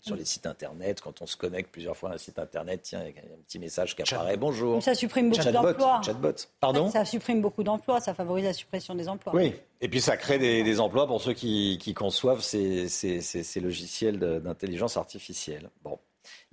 sur 0.00 0.14
les 0.14 0.24
sites 0.24 0.46
internet. 0.46 1.00
Quand 1.00 1.20
on 1.20 1.26
se 1.26 1.36
connecte 1.36 1.72
plusieurs 1.72 1.96
fois 1.96 2.10
à 2.10 2.14
un 2.14 2.18
site 2.18 2.38
internet, 2.38 2.80
tiens, 2.84 3.02
il 3.04 3.16
y 3.16 3.18
a 3.18 3.22
un 3.22 3.42
petit 3.44 3.58
message 3.58 3.96
qui 3.96 4.02
apparaît. 4.02 4.36
Bonjour. 4.36 4.80
Ça 4.80 4.94
supprime 4.94 5.30
beaucoup 5.30 5.50
d'emplois. 5.50 6.00
Chatbot. 6.04 6.34
Pardon 6.60 6.90
Ça 6.90 7.04
supprime 7.04 7.42
beaucoup 7.42 7.64
d'emplois. 7.64 8.00
Ça 8.00 8.14
favorise 8.14 8.44
la 8.44 8.52
suppression 8.52 8.94
des 8.94 9.08
emplois. 9.08 9.34
Oui. 9.34 9.52
Et 9.80 9.88
puis 9.88 10.00
ça 10.00 10.16
crée 10.16 10.38
des, 10.38 10.80
emplois 10.80 11.08
pour 11.08 11.20
ceux 11.20 11.32
qui, 11.32 11.94
conçoivent 11.96 12.40
ces, 12.40 12.88
ces 12.88 13.60
logiciels 13.60 14.20
d'intelligence 14.20 14.96
artificielle. 14.96 15.70
Bon. 15.82 15.98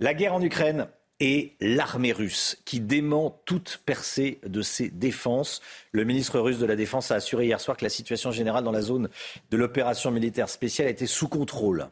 La 0.00 0.14
guerre 0.14 0.34
en 0.34 0.42
Ukraine, 0.42 0.88
et 1.20 1.54
l'armée 1.60 2.12
russe 2.12 2.58
qui 2.64 2.80
dément 2.80 3.40
toute 3.44 3.82
percée 3.84 4.40
de 4.46 4.62
ses 4.62 4.88
défenses. 4.88 5.60
Le 5.92 6.04
ministre 6.04 6.40
russe 6.40 6.58
de 6.58 6.66
la 6.66 6.76
Défense 6.76 7.10
a 7.10 7.16
assuré 7.16 7.46
hier 7.46 7.60
soir 7.60 7.76
que 7.76 7.84
la 7.84 7.90
situation 7.90 8.32
générale 8.32 8.64
dans 8.64 8.72
la 8.72 8.80
zone 8.80 9.08
de 9.50 9.56
l'opération 9.56 10.10
militaire 10.10 10.48
spéciale 10.48 10.88
était 10.88 11.06
sous 11.06 11.28
contrôle. 11.28 11.88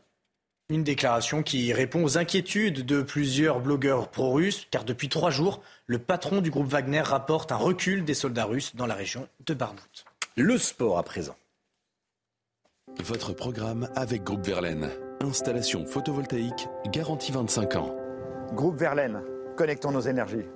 Une 0.70 0.84
déclaration 0.84 1.42
qui 1.42 1.72
répond 1.72 2.04
aux 2.04 2.18
inquiétudes 2.18 2.84
de 2.84 3.00
plusieurs 3.00 3.60
blogueurs 3.60 4.10
pro-russes, 4.10 4.66
car 4.70 4.84
depuis 4.84 5.08
trois 5.08 5.30
jours, 5.30 5.62
le 5.86 5.98
patron 5.98 6.42
du 6.42 6.50
groupe 6.50 6.68
Wagner 6.68 7.00
rapporte 7.00 7.52
un 7.52 7.56
recul 7.56 8.04
des 8.04 8.12
soldats 8.12 8.44
russes 8.44 8.76
dans 8.76 8.86
la 8.86 8.94
région 8.94 9.28
de 9.46 9.54
Barmout. 9.54 10.04
Le 10.36 10.58
sport 10.58 10.98
à 10.98 11.02
présent. 11.02 11.36
Votre 13.02 13.32
programme 13.32 13.88
avec 13.96 14.24
Groupe 14.24 14.44
Verlaine. 14.44 14.90
Installation 15.20 15.86
photovoltaïque 15.86 16.68
garantie 16.92 17.32
25 17.32 17.76
ans. 17.76 17.97
Groupe 18.54 18.76
Verlaine, 18.76 19.22
connectons 19.56 19.90
nos 19.90 20.00
énergies. 20.00 20.46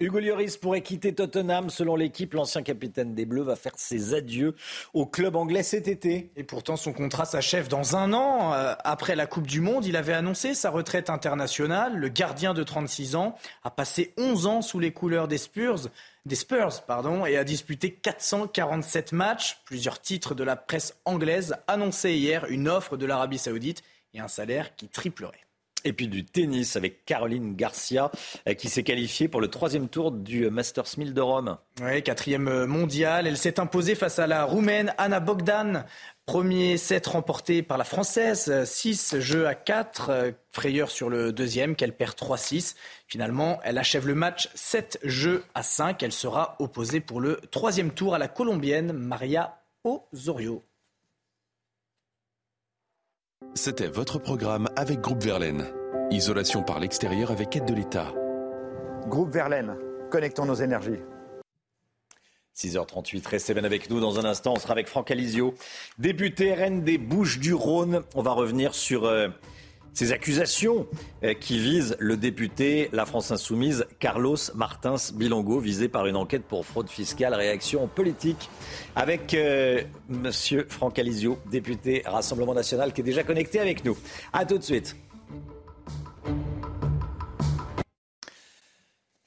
Hugo 0.00 0.20
Lloris 0.20 0.56
pourrait 0.56 0.80
quitter 0.80 1.14
Tottenham. 1.14 1.70
Selon 1.70 1.96
l'équipe, 1.96 2.34
l'ancien 2.34 2.62
capitaine 2.62 3.14
des 3.14 3.24
Bleus 3.24 3.42
va 3.42 3.56
faire 3.56 3.72
ses 3.76 4.14
adieux 4.14 4.54
au 4.94 5.06
club 5.06 5.36
anglais 5.36 5.62
cet 5.62 5.86
été. 5.86 6.32
Et 6.34 6.44
pourtant, 6.44 6.76
son 6.76 6.92
contrat 6.92 7.24
s'achève 7.24 7.68
dans 7.68 7.96
un 7.96 8.12
an. 8.12 8.52
Euh, 8.54 8.74
après 8.84 9.16
la 9.16 9.26
Coupe 9.26 9.46
du 9.46 9.60
Monde, 9.60 9.84
il 9.84 9.96
avait 9.96 10.12
annoncé 10.12 10.54
sa 10.54 10.70
retraite 10.70 11.10
internationale. 11.10 11.96
Le 11.96 12.08
gardien 12.08 12.54
de 12.54 12.62
36 12.62 13.16
ans 13.16 13.36
a 13.64 13.70
passé 13.70 14.14
11 14.16 14.46
ans 14.46 14.62
sous 14.62 14.80
les 14.80 14.92
couleurs 14.92 15.28
des 15.28 15.38
Spurs, 15.38 15.88
des 16.26 16.36
Spurs 16.36 16.82
pardon, 16.86 17.26
et 17.26 17.36
a 17.36 17.44
disputé 17.44 17.92
447 17.92 19.12
matchs. 19.12 19.60
Plusieurs 19.64 20.00
titres 20.00 20.34
de 20.34 20.44
la 20.44 20.56
presse 20.56 20.96
anglaise 21.04 21.56
annonçaient 21.66 22.16
hier 22.16 22.46
une 22.46 22.68
offre 22.68 22.96
de 22.96 23.06
l'Arabie 23.06 23.38
saoudite 23.38 23.82
et 24.14 24.20
un 24.20 24.28
salaire 24.28 24.74
qui 24.74 24.88
triplerait. 24.88 25.44
Et 25.84 25.92
puis 25.92 26.08
du 26.08 26.24
tennis 26.24 26.76
avec 26.76 27.04
Caroline 27.04 27.54
Garcia 27.56 28.10
euh, 28.48 28.54
qui 28.54 28.68
s'est 28.68 28.82
qualifiée 28.82 29.28
pour 29.28 29.40
le 29.40 29.48
troisième 29.48 29.88
tour 29.88 30.12
du 30.12 30.48
Masters 30.50 30.86
1000 30.96 31.14
de 31.14 31.20
Rome. 31.20 31.58
Oui, 31.82 32.02
quatrième 32.02 32.66
mondial. 32.66 33.26
Elle 33.26 33.36
s'est 33.36 33.58
imposée 33.58 33.94
face 33.94 34.18
à 34.18 34.26
la 34.26 34.44
Roumaine 34.44 34.94
Anna 34.98 35.20
Bogdan. 35.20 35.84
Premier 36.24 36.76
set 36.76 37.08
remporté 37.08 37.62
par 37.62 37.78
la 37.78 37.84
Française, 37.84 38.64
6 38.64 39.18
jeux 39.18 39.48
à 39.48 39.56
4, 39.56 40.10
euh, 40.10 40.30
frayeur 40.52 40.88
sur 40.88 41.10
le 41.10 41.32
deuxième 41.32 41.74
qu'elle 41.74 41.96
perd 41.96 42.14
3-6. 42.14 42.76
Finalement, 43.08 43.58
elle 43.64 43.76
achève 43.76 44.06
le 44.06 44.14
match 44.14 44.48
7 44.54 45.00
jeux 45.02 45.44
à 45.54 45.64
5. 45.64 46.00
Elle 46.02 46.12
sera 46.12 46.54
opposée 46.60 47.00
pour 47.00 47.20
le 47.20 47.40
troisième 47.50 47.90
tour 47.90 48.14
à 48.14 48.18
la 48.18 48.28
Colombienne 48.28 48.92
Maria 48.92 49.58
Osorio. 49.84 50.62
C'était 53.54 53.88
votre 53.88 54.18
programme 54.18 54.68
avec 54.76 55.00
Groupe 55.00 55.22
Verlaine. 55.22 55.66
Isolation 56.10 56.62
par 56.62 56.80
l'extérieur 56.80 57.30
avec 57.30 57.54
aide 57.56 57.66
de 57.66 57.74
l'État. 57.74 58.12
Groupe 59.08 59.32
Verlaine, 59.32 59.76
connectons 60.10 60.46
nos 60.46 60.54
énergies. 60.54 61.00
6h38, 62.56 63.26
restez 63.26 63.54
bien 63.54 63.64
avec 63.64 63.90
nous 63.90 64.00
dans 64.00 64.18
un 64.18 64.24
instant. 64.24 64.54
On 64.54 64.58
sera 64.58 64.72
avec 64.72 64.88
Franck 64.88 65.10
Alizio, 65.10 65.54
député 65.98 66.54
RN 66.54 66.82
des 66.82 66.98
Bouches-du-Rhône. 66.98 68.02
On 68.14 68.22
va 68.22 68.32
revenir 68.32 68.74
sur 68.74 69.04
euh, 69.06 69.28
ces 69.94 70.12
accusations 70.12 70.86
euh, 71.22 71.34
qui 71.34 71.58
visent 71.58 71.96
le 71.98 72.16
député 72.16 72.88
La 72.92 73.06
France 73.06 73.30
Insoumise 73.30 73.86
Carlos 73.98 74.36
Martins 74.54 74.96
Bilongo, 75.14 75.58
visé 75.58 75.88
par 75.88 76.06
une 76.06 76.16
enquête 76.16 76.44
pour 76.44 76.64
fraude 76.64 76.88
fiscale, 76.88 77.34
réaction 77.34 77.86
politique, 77.88 78.50
avec 78.96 79.34
euh, 79.34 79.82
Monsieur 80.08 80.66
Franck 80.68 80.98
Alizio, 80.98 81.38
député 81.50 82.02
Rassemblement 82.06 82.54
National, 82.54 82.92
qui 82.92 83.00
est 83.00 83.04
déjà 83.04 83.22
connecté 83.22 83.60
avec 83.60 83.84
nous. 83.84 83.96
A 84.32 84.44
tout 84.44 84.58
de 84.58 84.64
suite. 84.64 84.96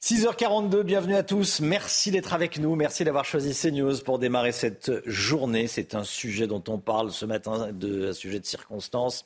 6h42, 0.06 0.84
bienvenue 0.84 1.16
à 1.16 1.24
tous. 1.24 1.58
Merci 1.58 2.12
d'être 2.12 2.32
avec 2.32 2.60
nous. 2.60 2.76
Merci 2.76 3.02
d'avoir 3.02 3.24
choisi 3.24 3.52
CNews 3.60 3.98
pour 4.04 4.20
démarrer 4.20 4.52
cette 4.52 4.92
journée. 5.04 5.66
C'est 5.66 5.96
un 5.96 6.04
sujet 6.04 6.46
dont 6.46 6.62
on 6.68 6.78
parle 6.78 7.10
ce 7.10 7.26
matin, 7.26 7.70
de, 7.72 8.10
un 8.10 8.12
sujet 8.12 8.38
de 8.38 8.46
circonstances 8.46 9.24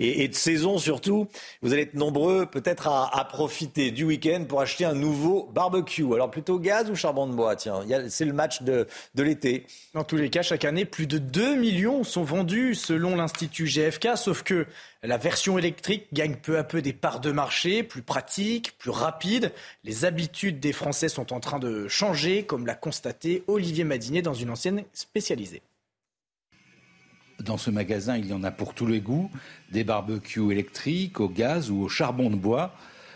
et, 0.00 0.26
de 0.26 0.34
saison 0.34 0.78
surtout. 0.78 1.28
Vous 1.62 1.72
allez 1.72 1.82
être 1.82 1.94
nombreux 1.94 2.46
peut-être 2.46 2.88
à, 2.88 3.24
profiter 3.30 3.92
du 3.92 4.02
week-end 4.02 4.46
pour 4.48 4.60
acheter 4.60 4.84
un 4.84 4.94
nouveau 4.94 5.48
barbecue. 5.54 6.12
Alors 6.12 6.32
plutôt 6.32 6.58
gaz 6.58 6.90
ou 6.90 6.96
charbon 6.96 7.28
de 7.28 7.32
bois? 7.32 7.54
Tiens, 7.54 7.84
c'est 8.08 8.24
le 8.24 8.32
match 8.32 8.62
de, 8.62 8.88
de 9.14 9.22
l'été. 9.22 9.64
Dans 9.94 10.02
tous 10.02 10.16
les 10.16 10.28
cas, 10.28 10.42
chaque 10.42 10.64
année, 10.64 10.86
plus 10.86 11.06
de 11.06 11.18
2 11.18 11.54
millions 11.54 12.02
sont 12.02 12.24
vendus 12.24 12.74
selon 12.74 13.14
l'Institut 13.14 13.66
GFK, 13.66 14.16
sauf 14.16 14.42
que 14.42 14.66
la 15.06 15.18
version 15.18 15.56
électrique 15.56 16.08
gagne 16.12 16.34
peu 16.34 16.58
à 16.58 16.64
peu 16.64 16.82
des 16.82 16.92
parts 16.92 17.20
de 17.20 17.30
marché, 17.30 17.84
plus 17.84 18.02
pratique, 18.02 18.76
plus 18.76 18.90
rapide. 18.90 19.52
Les 19.84 20.04
habitudes 20.16 20.60
des 20.60 20.72
Français 20.72 21.10
sont 21.10 21.34
en 21.34 21.40
train 21.40 21.58
de 21.58 21.88
changer, 21.88 22.44
comme 22.44 22.64
l'a 22.64 22.74
constaté 22.74 23.42
Olivier 23.48 23.84
Madinet 23.84 24.22
dans 24.22 24.32
une 24.32 24.48
ancienne 24.48 24.82
spécialisée. 24.94 25.60
Dans 27.40 27.58
ce 27.58 27.70
magasin, 27.70 28.16
il 28.16 28.24
y 28.24 28.32
en 28.32 28.42
a 28.42 28.50
pour 28.50 28.72
tous 28.72 28.86
les 28.86 29.02
goûts, 29.02 29.30
des 29.72 29.84
barbecues 29.84 30.50
électriques, 30.50 31.20
au 31.20 31.28
gaz 31.28 31.70
ou 31.70 31.82
au 31.82 31.88
charbon 31.90 32.30
de 32.30 32.36
bois. 32.36 32.72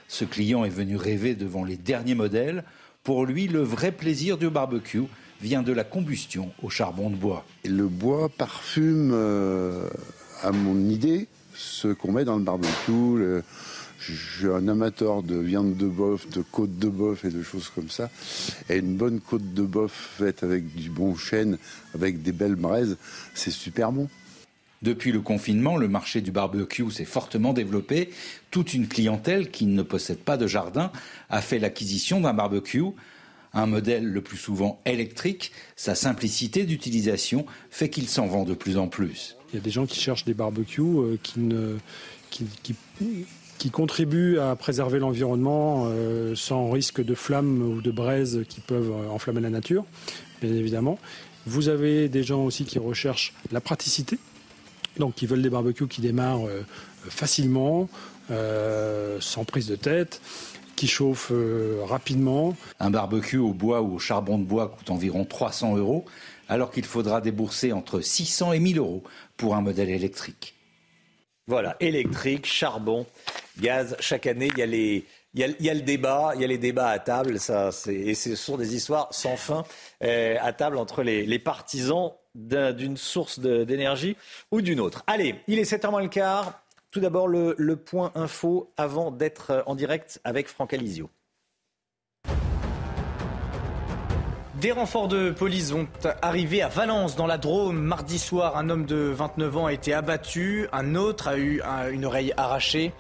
Ce 0.09 0.27
client 0.27 0.63
est 0.67 0.69
venu 0.69 0.97
rêver 0.97 1.35
devant 1.35 1.65
les 1.65 1.79
derniers 1.79 2.15
modèles. 2.15 2.65
Pour 3.03 3.25
lui, 3.25 3.49
le 3.49 3.63
vrai 3.63 3.93
plaisir 3.93 4.37
du 4.37 4.51
barbecue 4.51 5.05
vient 5.41 5.63
de 5.63 5.73
la 5.73 5.85
combustion 5.85 6.53
au 6.63 6.69
charbon 6.69 7.09
de 7.09 7.17
bois. 7.17 7.47
Le 7.65 7.89
bois 7.89 8.29
parfume, 8.29 9.13
euh, 9.15 9.89
à 10.43 10.53
mon 10.53 10.79
idée, 10.91 11.29
ce 11.55 11.89
qu'on 11.89 12.13
met 12.13 12.27
dans 12.27 12.37
le 12.37 12.45
barbecue. 12.45 13.41
Je 14.11 14.39
suis 14.39 14.47
un 14.49 14.69
amateur 14.69 15.23
de 15.23 15.37
viande 15.37 15.77
de 15.77 15.87
bœuf, 15.87 16.29
de 16.31 16.43
côte 16.43 16.79
de 16.79 16.89
bœuf 16.89 17.25
et 17.25 17.31
de 17.31 17.43
choses 17.43 17.71
comme 17.75 17.89
ça. 17.89 18.11
Et 18.69 18.77
une 18.79 18.97
bonne 18.97 19.21
côte 19.21 19.55
de 19.55 19.63
bœuf 19.63 20.13
faite 20.19 20.43
avec 20.43 20.75
du 20.75 20.91
bon 20.91 21.17
chêne, 21.17 21.59
avec 21.95 22.23
des 22.23 22.33
belles 22.33 22.57
braises, 22.57 22.97
c'est 23.35 23.51
super 23.51 23.93
bon. 23.93 24.09
Depuis 24.83 25.13
le 25.13 25.21
confinement, 25.21 25.77
le 25.77 25.89
marché 25.89 26.23
du 26.23 26.31
barbecue 26.31 26.91
s'est 26.91 27.05
fortement 27.05 27.53
développé. 27.53 28.11
Toute 28.51 28.73
une 28.73 28.89
clientèle 28.89 29.51
qui 29.51 29.67
ne 29.67 29.83
possède 29.83 30.19
pas 30.19 30.39
de 30.39 30.47
jardin 30.47 30.91
a 31.29 31.43
fait 31.43 31.59
l'acquisition 31.59 32.21
d'un 32.21 32.33
barbecue. 32.33 32.85
Un 33.53 33.67
modèle 33.67 34.07
le 34.07 34.21
plus 34.23 34.39
souvent 34.39 34.81
électrique, 34.87 35.53
sa 35.77 35.95
simplicité 35.95 36.65
d'utilisation 36.65 37.45
fait 37.69 37.91
qu'il 37.91 38.09
s'en 38.09 38.27
vend 38.27 38.45
de 38.45 38.55
plus 38.55 38.79
en 38.79 38.87
plus. 38.87 39.37
Il 39.53 39.57
y 39.57 39.59
a 39.59 39.63
des 39.63 39.71
gens 39.71 39.87
qui 39.87 39.99
cherchent 39.99 40.25
des 40.25 40.35
barbecues 40.35 40.81
euh, 40.81 41.19
qui, 41.23 41.41
ne, 41.41 41.77
qui, 42.31 42.45
qui, 42.63 42.75
contribuent 43.69 44.39
à 44.39 44.57
préserver 44.57 44.99
l'environnement 44.99 45.85
euh, 45.89 46.35
sans 46.35 46.71
risque 46.71 47.05
de 47.05 47.15
flammes 47.15 47.61
ou 47.61 47.83
de 47.83 47.91
braises 47.91 48.45
qui 48.49 48.61
peuvent 48.61 48.91
euh, 48.91 49.11
enflammer 49.11 49.43
la 49.43 49.51
nature, 49.51 49.85
bien 50.41 50.55
évidemment. 50.55 50.99
Vous 51.45 51.69
avez 51.69 52.09
des 52.09 52.23
gens 52.23 52.45
aussi 52.45 52.65
qui 52.65 52.79
recherchent 52.79 53.35
la 53.53 53.61
praticité, 53.61 54.19
donc 54.99 55.15
qui 55.17 55.27
veulent 55.27 55.43
des 55.43 55.51
barbecues 55.51 55.89
qui 55.89 56.01
démarrent 56.01 56.49
facilement, 57.09 57.89
sans 58.29 59.45
prise 59.45 59.67
de 59.67 59.75
tête 59.75 60.21
qui 60.77 60.87
chauffent 60.87 61.33
rapidement. 61.87 62.57
Un 62.79 62.91
barbecue 62.91 63.39
au 63.39 63.55
bois 63.55 63.81
ou 63.81 63.95
au 63.95 63.99
charbon 63.99 64.39
de 64.39 64.45
bois 64.45 64.69
coûte 64.69 64.91
environ 64.91 65.25
300 65.25 65.77
euros, 65.79 66.05
alors 66.51 66.71
qu'il 66.71 66.85
faudra 66.85 67.23
débourser 67.23 67.73
entre 67.73 68.03
600 68.03 68.53
et 68.53 68.61
1000 68.61 68.79
euros 68.79 69.03
pour 69.39 69.57
un 69.57 69.63
modèle 69.63 69.89
électrique. 69.89 70.60
Voilà, 71.51 71.75
électrique, 71.81 72.47
charbon, 72.47 73.07
gaz. 73.59 73.97
Chaque 73.99 74.29
année, 74.29 74.51
il 74.53 74.59
y 74.61 74.63
a 74.63 74.67
les, 74.67 75.05
le 75.35 75.81
débat, 75.81 76.31
il 76.37 76.43
y 76.43 76.45
a 76.45 76.47
les 76.47 76.59
débats 76.59 76.91
à 76.91 77.01
table, 77.01 77.41
ça, 77.41 77.71
et 77.89 78.15
ce 78.15 78.37
sont 78.37 78.57
des 78.57 78.77
histoires 78.77 79.09
sans 79.11 79.37
fin 79.37 79.65
euh, 80.05 80.37
à 80.41 80.53
table 80.53 80.79
entre 80.79 81.03
les, 81.03 81.39
partisans 81.41 82.13
d'une 82.37 82.97
source 82.97 83.41
d'énergie 83.41 84.17
ou 84.53 84.61
d'une 84.61 84.79
autre. 84.79 85.03
Allez, 85.09 85.41
il 85.49 85.59
est 85.59 85.69
7h 85.69 85.91
moins 85.91 86.03
le 86.03 86.09
quart. 86.09 86.63
Tout 86.93 87.01
d'abord, 87.01 87.27
le, 87.27 87.75
point 87.75 88.13
info 88.15 88.73
avant 88.77 89.11
d'être 89.11 89.65
en 89.67 89.75
direct 89.75 90.21
avec 90.23 90.47
Franck 90.47 90.73
Alizio. 90.73 91.11
Des 94.61 94.73
renforts 94.73 95.09
de 95.09 95.31
police 95.31 95.73
vont 95.73 95.89
arriver 96.21 96.61
à 96.61 96.69
Valence, 96.69 97.17
dans 97.17 97.27
la 97.27 97.39
Drôme. 97.39 97.81
Mardi 97.81 98.19
soir, 98.19 98.59
un 98.59 98.69
homme 98.69 98.85
de 98.85 98.97
29 98.97 99.57
ans 99.57 99.67
a 99.67 99.73
été 99.73 99.95
abattu. 99.95 100.69
Un 100.71 100.97
autre 100.97 101.29
a 101.29 101.39
eu 101.39 101.63
une 101.91 102.05
oreille 102.05 102.35
arrachée. 102.37 102.93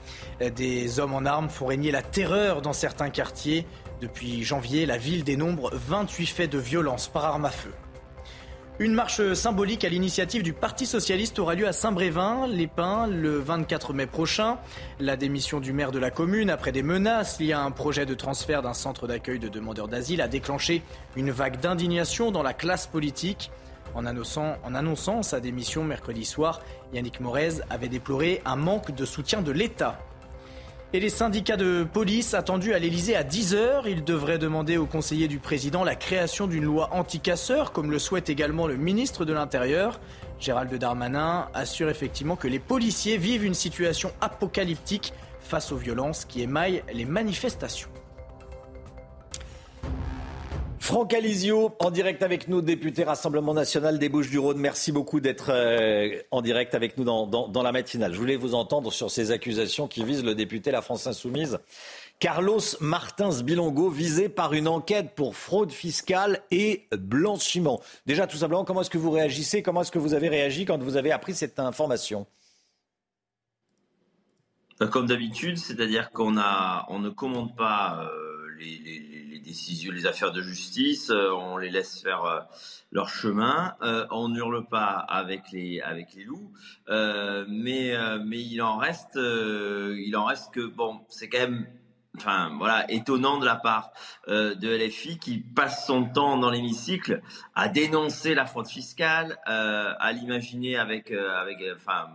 Des 0.57 1.01
hommes 1.01 1.13
en 1.13 1.27
armes 1.27 1.51
font 1.51 1.67
régner 1.67 1.91
la 1.91 2.01
terreur 2.01 2.63
dans 2.63 2.73
certains 2.73 3.11
quartiers. 3.11 3.67
Depuis 4.01 4.43
janvier, 4.43 4.87
la 4.87 4.97
ville 4.97 5.23
dénombre 5.23 5.71
28 5.75 6.27
faits 6.27 6.51
de 6.51 6.59
violence 6.59 7.09
par 7.09 7.27
arme 7.27 7.45
à 7.45 7.51
feu. 7.51 7.73
Une 8.81 8.95
marche 8.95 9.35
symbolique 9.35 9.85
à 9.85 9.91
l'initiative 9.91 10.43
du 10.43 10.55
Parti 10.55 10.87
socialiste 10.87 11.39
aura 11.39 11.55
lieu 11.55 11.69
à 11.69 11.73
Saint-Brévin, 11.75 12.47
les 12.47 12.67
Pins, 12.67 13.07
le 13.09 13.39
24 13.39 13.93
mai 13.93 14.07
prochain. 14.07 14.57
La 14.99 15.19
démission 15.19 15.61
du 15.61 15.75
maire 15.75 15.93
de 15.93 15.99
la 15.99 16.11
commune 16.11 16.49
après 16.49 16.73
des 16.73 16.83
menaces 16.83 17.39
liées 17.41 17.53
à 17.53 17.61
un 17.61 17.73
projet 17.73 18.07
de 18.07 18.15
transfert 18.15 18.63
d'un 18.63 18.73
centre 18.73 19.07
d'accueil 19.07 19.39
de 19.39 19.49
demandeurs 19.49 19.87
d'asile 19.87 20.23
a 20.23 20.29
déclenché 20.29 20.83
une 21.15 21.31
vague 21.31 21.61
d'indignation 21.61 22.31
dans 22.31 22.43
la 22.43 22.55
classe 22.55 22.87
politique. 22.87 23.51
En 23.95 24.07
annonçant, 24.07 25.23
sa 25.23 25.41
démission 25.41 25.85
mercredi 25.85 26.25
soir, 26.25 26.63
Yannick 26.95 27.21
Morez 27.21 27.61
avait 27.69 27.91
déploré 27.91 28.41
un 28.47 28.57
manque 28.57 28.95
de 28.95 29.05
soutien 29.05 29.43
de 29.43 29.53
l'État. 29.53 29.99
Et 30.93 30.99
les 30.99 31.09
syndicats 31.09 31.57
de 31.57 31.85
police 31.85 32.35
attendus 32.35 32.75
à 32.75 32.81
l'Elysée 32.81 33.15
à 33.15 33.23
10h, 33.23 33.83
ils 33.87 34.03
devraient 34.03 34.39
demander 34.39 34.77
au 34.77 34.87
conseiller 34.87 35.29
du 35.29 35.39
président 35.39 35.85
la 35.85 35.95
création 35.95 36.49
d'une 36.49 36.65
loi 36.65 36.89
anti-casseurs, 36.93 37.71
comme 37.71 37.93
le 37.93 38.01
souhaite 38.01 38.29
également 38.29 38.67
le 38.67 38.77
ministre 38.77 39.25
de 39.25 39.33
l'Intérieur. 39.33 40.01
Gérald 40.41 40.75
Darmanin 40.75 41.49
assure 41.55 41.91
effectivement 41.91 42.35
que 42.35 42.49
les 42.49 42.59
policiers 42.59 43.19
vivent 43.19 43.45
une 43.45 43.55
situation 43.55 44.11
apocalyptique 44.21 45.13
face 45.39 45.71
aux 45.71 45.77
violences 45.77 46.25
qui 46.25 46.43
émaillent 46.43 46.83
les 46.93 47.05
manifestations. 47.05 47.91
Franck 50.81 51.13
Alizio, 51.13 51.77
en 51.79 51.91
direct 51.91 52.23
avec 52.23 52.49
nous, 52.49 52.63
député 52.63 53.05
Rassemblement 53.05 53.53
National 53.53 53.99
des 53.99 54.09
Bouches-du-Rhône. 54.09 54.57
Merci 54.57 54.93
beaucoup 54.93 55.21
d'être 55.21 55.51
euh, 55.51 56.19
en 56.31 56.41
direct 56.41 56.75
avec 56.75 56.97
nous 56.97 57.05
dans, 57.05 57.63
la 57.63 57.71
matinale. 57.71 58.15
Je 58.15 58.19
voulais 58.19 58.37
vous 58.37 58.55
entendre 58.55 58.91
sur 58.91 59.11
ces 59.11 59.31
accusations 59.31 59.89
qui 59.89 60.03
visent 60.05 60.25
le 60.25 60.35
député 60.35 60.71
La 60.71 60.81
France 60.81 61.07
Insoumise. 61.07 61.59
Carlos 62.19 62.61
Martins 62.81 63.43
Bilongo, 63.43 63.91
visé 63.91 64.31
par 64.31 64.55
une 64.55 64.67
enquête 64.67 65.15
pour 65.15 65.37
fraude 65.37 65.71
fiscale 65.71 66.41
et 66.51 66.89
blanchiment. 66.93 67.83
Déjà, 68.07 68.27
tout 68.27 68.39
simplement, 68.39 68.65
comment 68.65 68.81
est-ce 68.81 68.91
que 68.91 68.99
vous 68.99 69.11
réagissez? 69.11 69.63
Comment 69.63 69.83
est-ce 69.83 69.93
que 69.93 69.99
vous 69.99 70.15
avez 70.15 70.31
réagi 70.31 70.65
quand 70.65 70.83
vous 70.83 70.97
avez 70.97 71.13
appris 71.13 71.35
cette 71.35 71.61
information? 71.61 72.27
Comme 74.91 75.07
d'habitude, 75.07 75.59
c'est-à-dire 75.59 76.11
qu'on 76.11 76.39
on 76.89 76.99
ne 77.01 77.11
commente 77.11 77.55
pas 77.55 78.03
euh, 78.03 78.49
les, 78.59 79.10
les 79.93 80.07
affaires 80.07 80.33
de 80.33 80.43
justice, 80.43 81.11
euh, 81.11 81.33
on 81.33 81.57
les 81.57 81.71
laisse 81.71 82.01
faire 82.03 82.25
euh, 82.25 82.41
leur 82.93 83.09
chemin, 83.09 83.75
euh, 83.83 84.07
on 84.11 84.29
n'hurle 84.29 84.67
pas 84.67 84.89
avec 85.09 85.51
les 85.53 85.81
avec 85.81 86.15
les 86.15 86.25
loups, 86.25 86.53
mais 86.89 87.95
mais 88.25 88.41
il 88.43 88.61
en 88.63 88.77
reste 88.77 89.17
il 89.17 90.15
en 90.17 90.25
reste 90.25 90.53
que 90.53 90.67
bon, 90.67 91.01
c'est 91.09 91.29
quand 91.29 91.39
même 91.39 91.67
enfin 92.17 92.53
voilà, 92.59 92.91
étonnant 92.91 93.39
de 93.39 93.45
la 93.45 93.57
part 93.57 93.93
de 94.27 94.87
LFI 94.87 95.19
qui 95.19 95.39
passe 95.39 95.87
son 95.87 96.05
temps 96.05 96.37
dans 96.37 96.51
l'hémicycle 96.51 97.23
à 97.55 97.69
dénoncer 97.69 98.35
la 98.35 98.47
fraude 98.47 98.69
fiscale, 98.69 99.39
à 99.45 100.13
l'imaginer 100.13 100.77
avec 100.77 101.13
avec 101.13 101.59
enfin 101.77 102.09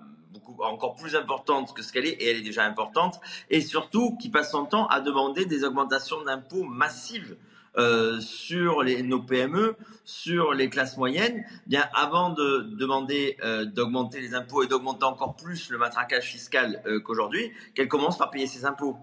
encore 0.59 0.95
plus 0.95 1.15
importante 1.15 1.73
que 1.73 1.81
ce 1.81 1.91
qu'elle 1.91 2.05
est, 2.05 2.21
et 2.21 2.29
elle 2.29 2.37
est 2.37 2.41
déjà 2.41 2.63
importante, 2.63 3.19
et 3.49 3.61
surtout 3.61 4.15
qui 4.17 4.29
passe 4.29 4.51
son 4.51 4.65
temps 4.65 4.87
à 4.87 5.01
demander 5.01 5.45
des 5.45 5.63
augmentations 5.63 6.23
d'impôts 6.23 6.63
massives 6.63 7.37
euh, 7.77 8.21
sur 8.21 8.85
nos 8.85 9.21
PME, 9.21 9.75
sur 10.05 10.53
les 10.53 10.69
classes 10.69 10.95
moyennes, 10.95 11.43
bien 11.67 11.89
avant 11.93 12.29
de 12.29 12.69
demander 12.77 13.35
euh, 13.43 13.65
d'augmenter 13.65 14.21
les 14.21 14.33
impôts 14.33 14.63
et 14.63 14.67
d'augmenter 14.67 15.03
encore 15.03 15.35
plus 15.35 15.69
le 15.69 15.77
matraquage 15.77 16.23
fiscal 16.23 16.81
euh, 16.85 17.01
qu'aujourd'hui, 17.01 17.51
qu'elle 17.73 17.89
commence 17.89 18.17
par 18.17 18.31
payer 18.31 18.47
ses 18.47 18.63
impôts. 18.63 18.95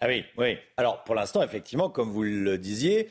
Ah 0.00 0.06
oui, 0.08 0.24
oui. 0.36 0.56
Alors 0.76 1.04
pour 1.04 1.14
l'instant, 1.14 1.42
effectivement, 1.42 1.90
comme 1.90 2.10
vous 2.10 2.24
le 2.24 2.58
disiez, 2.58 3.08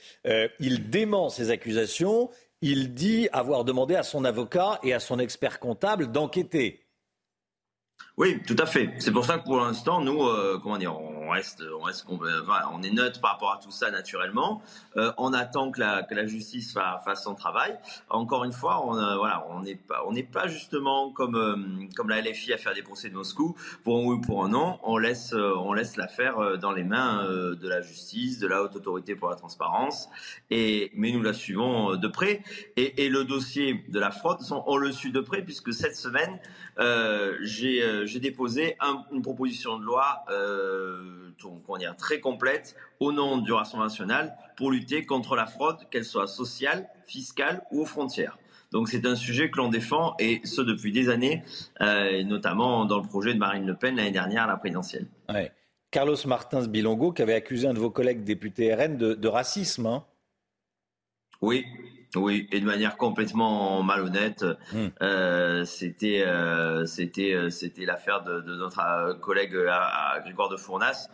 il 0.59 0.89
dément 0.89 1.29
ces 1.29 1.51
accusations. 1.51 2.29
Il 2.61 2.93
dit 2.93 3.27
avoir 3.33 3.65
demandé 3.65 3.95
à 3.95 4.03
son 4.03 4.25
avocat 4.25 4.79
et 4.83 4.93
à 4.93 4.99
son 4.99 5.19
expert 5.19 5.59
comptable 5.59 6.11
d'enquêter. 6.11 6.86
Oui, 8.19 8.41
tout 8.47 8.55
à 8.57 8.65
fait. 8.65 8.89
C'est 8.97 9.11
pour 9.11 9.25
ça 9.25 9.37
que 9.37 9.43
pour 9.43 9.59
l'instant, 9.59 10.01
nous, 10.01 10.23
euh, 10.23 10.59
comment 10.63 10.79
dire, 10.79 10.99
on 10.99 11.29
reste, 11.29 11.63
on 11.79 11.83
reste, 11.83 12.07
on 12.09 12.81
est 12.81 12.89
neutre 12.89 13.21
par 13.21 13.33
rapport 13.33 13.51
à 13.51 13.59
tout 13.63 13.69
ça 13.69 13.91
naturellement. 13.91 14.63
Euh, 14.95 15.11
on 15.19 15.33
attend 15.33 15.69
que 15.69 15.79
la, 15.79 16.01
que 16.01 16.15
la 16.15 16.25
justice 16.25 16.73
fasse 16.73 17.23
son 17.25 17.35
travail. 17.35 17.77
Encore 18.09 18.43
une 18.43 18.53
fois, 18.53 18.83
on, 18.87 18.97
euh, 18.97 19.17
voilà, 19.17 19.45
on 19.51 19.61
n'est 19.61 19.75
pas, 19.75 20.03
on 20.07 20.13
n'est 20.13 20.23
pas 20.23 20.47
justement 20.47 21.11
comme 21.11 21.87
comme 21.95 22.09
la 22.09 22.19
LFI 22.21 22.53
à 22.53 22.57
faire 22.57 22.73
des 22.73 22.81
procès 22.81 23.09
de 23.11 23.13
Moscou 23.13 23.55
pour 23.83 23.99
un 23.99 24.05
oui 24.05 24.15
ou 24.15 24.21
pour 24.21 24.43
un 24.43 24.49
non. 24.49 24.79
On 24.81 24.97
laisse, 24.97 25.33
on 25.33 25.73
laisse 25.73 25.95
l'affaire 25.95 26.57
dans 26.57 26.71
les 26.71 26.83
mains 26.83 27.23
de 27.23 27.67
la 27.67 27.81
justice, 27.81 28.39
de 28.39 28.47
la 28.47 28.63
haute 28.63 28.75
autorité 28.75 29.13
pour 29.13 29.29
la 29.29 29.35
transparence. 29.35 30.09
Et 30.49 30.91
mais 30.95 31.11
nous 31.11 31.21
la 31.21 31.33
suivons 31.33 31.95
de 31.95 32.07
près. 32.07 32.41
Et, 32.77 33.05
et 33.05 33.09
le 33.09 33.25
dossier 33.25 33.85
de 33.89 33.99
la 33.99 34.09
fraude, 34.09 34.39
on 34.65 34.77
le 34.77 34.91
suit 34.91 35.11
de 35.11 35.19
près 35.19 35.43
puisque 35.43 35.71
cette 35.71 35.95
semaine, 35.95 36.39
j'ai 37.41 38.06
j'ai 38.07 38.19
déposé 38.19 38.77
une 39.11 39.21
proposition 39.21 39.77
de 39.77 39.83
loi 39.83 40.23
euh, 40.29 41.31
très 41.97 42.19
complète 42.19 42.75
au 42.99 43.11
nom 43.11 43.37
du 43.37 43.51
Rassemblement 43.51 43.85
national 43.85 44.35
pour 44.55 44.71
lutter 44.71 45.05
contre 45.05 45.35
la 45.35 45.45
fraude, 45.45 45.77
qu'elle 45.91 46.05
soit 46.05 46.27
sociale, 46.27 46.89
fiscale 47.05 47.63
ou 47.71 47.81
aux 47.81 47.85
frontières. 47.85 48.37
Donc 48.71 48.89
c'est 48.89 49.05
un 49.05 49.15
sujet 49.15 49.49
que 49.49 49.57
l'on 49.57 49.69
défend 49.69 50.15
et 50.19 50.41
ce 50.43 50.61
depuis 50.61 50.91
des 50.91 51.09
années, 51.09 51.43
euh, 51.81 52.23
notamment 52.23 52.85
dans 52.85 52.99
le 52.99 53.07
projet 53.07 53.33
de 53.33 53.39
Marine 53.39 53.65
Le 53.65 53.75
Pen 53.75 53.95
l'année 53.95 54.11
dernière 54.11 54.43
à 54.43 54.47
la 54.47 54.57
présidentielle. 54.57 55.07
Carlos 55.91 56.17
Martins 56.25 56.67
Bilongo 56.67 57.13
qui 57.13 57.21
avait 57.21 57.33
accusé 57.33 57.67
un 57.67 57.73
de 57.73 57.79
vos 57.79 57.91
collègues 57.91 58.23
députés 58.23 58.73
RN 58.73 58.97
de, 58.97 59.27
racisme. 59.27 59.85
Hein. 59.85 60.03
oui, 61.41 61.65
oui, 62.15 62.47
et 62.51 62.59
de 62.59 62.65
manière 62.65 62.97
complètement 62.97 63.83
malhonnête. 63.83 64.45
Hmm. 64.71 64.87
Euh, 65.01 65.65
c'était, 65.65 66.23
euh, 66.25 66.85
c'était, 66.85 67.33
euh, 67.33 67.49
c'était 67.49 67.85
l'affaire 67.85 68.23
de, 68.23 68.41
notre 68.41 69.19
collègue 69.19 69.51
Grégoire 70.23 70.49
de 70.49 70.57
Fournas, 70.57 71.09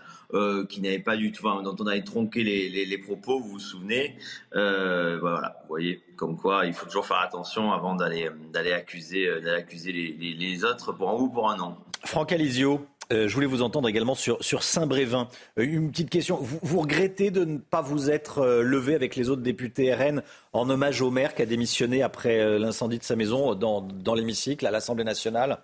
qui 0.70 0.82
n'avait 0.82 1.00
pas 1.00 1.16
du 1.16 1.32
tout, 1.32 1.44
dont 1.44 1.76
on 1.80 1.88
avait 1.88 2.04
tronqué 2.04 2.44
les, 2.44 2.98
propos. 2.98 3.40
Vous 3.40 3.50
vous 3.50 3.60
souvenez 3.60 4.16
Voilà, 4.54 5.58
vous 5.62 5.68
voyez, 5.68 6.04
comme 6.16 6.38
quoi 6.38 6.66
il 6.66 6.74
faut 6.74 6.86
toujours 6.86 7.06
faire 7.06 7.20
attention 7.20 7.72
avant 7.72 7.96
d'aller 7.96 8.30
d'aller 8.52 8.74
accuser, 8.74 9.28
d'aller 9.42 9.62
accuser 9.62 9.92
les, 9.92 10.34
les, 10.34 10.64
autres 10.64 10.92
pour 10.94 11.10
un 11.10 11.14
ou 11.14 11.30
pour 11.30 11.50
un 11.50 11.58
non. 11.58 11.78
Franck 12.06 12.32
Alizio, 12.32 12.86
euh, 13.12 13.28
je 13.28 13.34
voulais 13.34 13.48
vous 13.48 13.62
entendre 13.62 13.90
également 13.90 14.16
sur, 14.16 14.64
Saint-Brévin. 14.64 15.28
Euh, 15.60 15.64
une 15.64 15.92
petite 15.92 16.10
question. 16.10 16.38
Vous, 16.42 16.80
regrettez 16.80 17.32
de 17.32 17.46
ne 17.46 17.58
pas 17.58 17.82
vous 17.82 18.10
être 18.10 18.40
euh, 18.40 18.62
levé 18.62 18.96
avec 18.96 19.16
les 19.16 19.30
autres 19.30 19.42
députés 19.42 19.94
RN 19.94 20.24
en 20.54 20.70
hommage 20.70 21.02
au 21.02 21.12
maire 21.12 21.36
qui 21.36 21.42
a 21.42 21.46
démissionné 21.46 22.02
après 22.02 22.60
l'incendie 22.60 23.00
de 23.00 23.04
sa 23.04 23.16
maison 23.16 23.56
dans 23.56 24.16
l'hémicycle 24.16 24.66
à 24.66 24.72
l'Assemblée 24.72 25.04
nationale? 25.04 25.60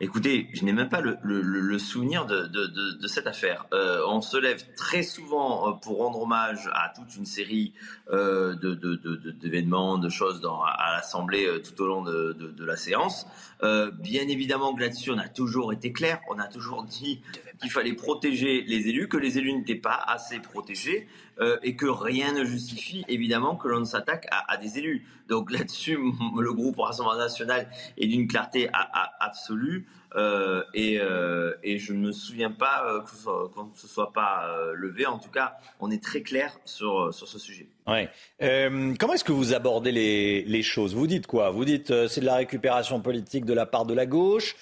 Écoutez, 0.00 0.48
je 0.52 0.64
n'ai 0.64 0.72
même 0.72 0.88
pas 0.88 1.00
le, 1.00 1.78
souvenir 1.80 2.24
de, 2.24 3.06
cette 3.08 3.26
affaire. 3.26 3.66
Euh, 3.72 4.00
on 4.06 4.20
se 4.20 4.36
lève 4.36 4.62
très 4.76 5.02
souvent 5.02 5.68
euh, 5.68 5.72
pour 5.72 5.98
rendre 5.98 6.22
hommage 6.22 6.70
à 6.72 6.92
toute 6.94 7.16
une 7.16 7.26
série 7.26 7.72
euh, 8.12 8.54
d'événements, 9.40 9.98
de, 9.98 10.08
choses 10.08 10.40
dans, 10.40 10.62
à 10.62 10.92
l'Assemblée 10.92 11.48
tout 11.62 11.82
au 11.82 11.86
long 11.88 12.02
de, 12.02 12.64
la 12.64 12.76
séance. 12.76 13.26
bien 13.60 14.28
évidemment 14.28 14.72
que 14.72 14.82
là-dessus, 14.82 15.10
on 15.10 15.18
a 15.18 15.28
toujours 15.28 15.72
été 15.72 15.92
clair. 15.92 16.20
On 16.30 16.38
a 16.38 16.46
toujours 16.46 16.84
dit 16.84 17.20
qu'il 17.60 17.70
fallait 17.70 17.94
protéger 17.94 18.62
les 18.62 18.88
élus, 18.88 19.08
que 19.08 19.16
les 19.16 19.38
élus 19.38 19.52
n'étaient 19.52 19.74
pas 19.74 20.00
assez 20.06 20.38
protégés. 20.40 21.08
et 21.62 21.76
que 21.76 21.86
rien 21.86 22.32
ne 22.32 22.44
justifie 22.44 23.04
évidemment 23.06 23.54
que 23.54 23.68
l'on 23.68 23.84
s'attaque 23.84 24.26
à, 24.30 24.56
des 24.56 24.78
élus. 24.78 25.06
Donc 25.28 25.50
là-dessus, 25.56 25.96
le 26.36 26.52
groupe 26.52 26.78
Rassemblement 26.78 27.16
National 27.16 27.68
est 27.96 28.06
d'une 28.06 28.26
clarté 28.26 28.68
absolue. 29.20 29.86
Euh, 30.16 30.62
euh, 30.76 31.54
et, 31.62 31.78
je 31.78 31.92
ne 31.92 31.98
me 31.98 32.12
souviens 32.12 32.50
pas 32.50 32.84
euh, 32.86 33.00
qu'on 33.54 33.64
ne 33.64 33.76
se 33.76 33.86
soit 33.86 34.12
pas 34.12 34.46
levé. 34.74 35.06
En 35.06 35.18
tout 35.18 35.30
cas, 35.30 35.56
on 35.80 35.90
est 35.90 36.02
très 36.02 36.22
clair 36.22 36.56
sur, 36.64 37.12
sur 37.12 37.28
ce 37.28 37.38
sujet. 37.38 37.68
Ouais. 37.86 38.10
comment 38.98 39.14
est-ce 39.14 39.24
que 39.24 39.32
vous 39.32 39.54
abordez 39.54 39.92
les, 39.92 40.42
les 40.42 40.62
choses? 40.62 40.94
Vous 40.94 41.06
dites 41.06 41.26
quoi? 41.26 41.50
Vous 41.50 41.64
dites 41.64 42.06
c'est 42.08 42.20
de 42.20 42.26
la 42.26 42.36
récupération 42.36 43.00
politique 43.00 43.44
de 43.44 43.54
la 43.54 43.66
part 43.66 43.86
de 43.86 43.94
la 43.94 44.06
gauche 44.06 44.56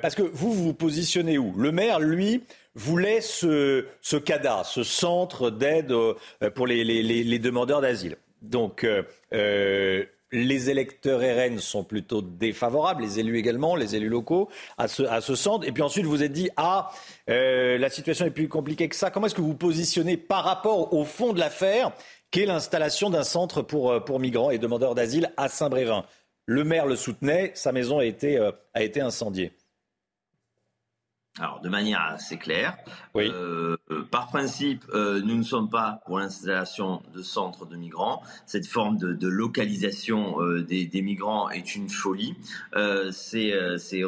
Parce 0.00 0.14
que 0.14 0.22
vous, 0.22 0.52
vous 0.52 0.74
positionnez 0.74 1.38
où? 1.38 1.54
Le 1.56 1.72
maire, 1.72 2.00
lui, 2.00 2.42
voulait 2.74 3.20
ce, 3.20 3.86
ce 4.00 4.16
CADA, 4.16 4.62
ce 4.64 4.82
centre 4.82 5.50
d'aide 5.50 5.94
pour 6.54 6.66
les, 6.66 7.38
demandeurs 7.38 7.80
d'asile. 7.80 8.16
Donc, 8.40 8.86
les 10.32 10.70
électeurs 10.70 11.20
RN 11.20 11.58
sont 11.58 11.84
plutôt 11.84 12.22
défavorables, 12.22 13.02
les 13.02 13.20
élus 13.20 13.38
également, 13.38 13.76
les 13.76 13.94
élus 13.94 14.08
locaux, 14.08 14.48
à 14.78 14.88
ce, 14.88 15.02
à 15.02 15.20
ce 15.20 15.34
centre. 15.34 15.66
Et 15.66 15.72
puis 15.72 15.82
ensuite, 15.82 16.06
vous 16.06 16.22
êtes 16.22 16.32
dit, 16.32 16.48
ah, 16.56 16.90
euh, 17.28 17.78
la 17.78 17.90
situation 17.90 18.24
est 18.24 18.30
plus 18.30 18.48
compliquée 18.48 18.88
que 18.88 18.96
ça. 18.96 19.10
Comment 19.10 19.26
est-ce 19.26 19.34
que 19.34 19.42
vous 19.42 19.54
positionnez 19.54 20.16
par 20.16 20.44
rapport 20.44 20.94
au 20.94 21.04
fond 21.04 21.32
de 21.32 21.38
l'affaire, 21.38 21.92
qu'est 22.30 22.46
l'installation 22.46 23.10
d'un 23.10 23.24
centre 23.24 23.62
pour, 23.62 23.92
euh, 23.92 24.00
pour 24.00 24.18
migrants 24.18 24.50
et 24.50 24.58
demandeurs 24.58 24.94
d'asile 24.94 25.32
à 25.36 25.48
Saint-Brévin? 25.48 26.04
Le 26.46 26.64
maire 26.64 26.86
le 26.86 26.96
soutenait, 26.96 27.52
sa 27.54 27.70
maison 27.70 28.00
a 28.00 28.04
été, 28.04 28.36
euh, 28.36 28.50
a 28.74 28.82
été 28.82 29.00
incendiée. 29.00 29.52
alors, 31.38 31.60
de 31.62 31.70
manière 31.70 32.02
assez 32.02 32.36
claire, 32.36 32.76
euh, 33.16 33.76
par 34.10 34.26
principe, 34.28 34.84
euh, 34.92 35.22
nous 35.22 35.36
ne 35.36 35.42
sommes 35.42 35.70
pas 35.70 36.02
pour 36.04 36.18
l'installation 36.18 37.00
de 37.14 37.22
centres 37.22 37.64
de 37.64 37.74
migrants. 37.74 38.22
Cette 38.44 38.66
forme 38.66 38.98
de, 38.98 39.14
de 39.14 39.28
localisation 39.28 40.42
euh, 40.42 40.62
des, 40.62 40.84
des, 40.84 41.00
migrants 41.00 41.48
est 41.48 41.74
une 41.74 41.88
folie. 41.88 42.34
C'est, 43.12 44.02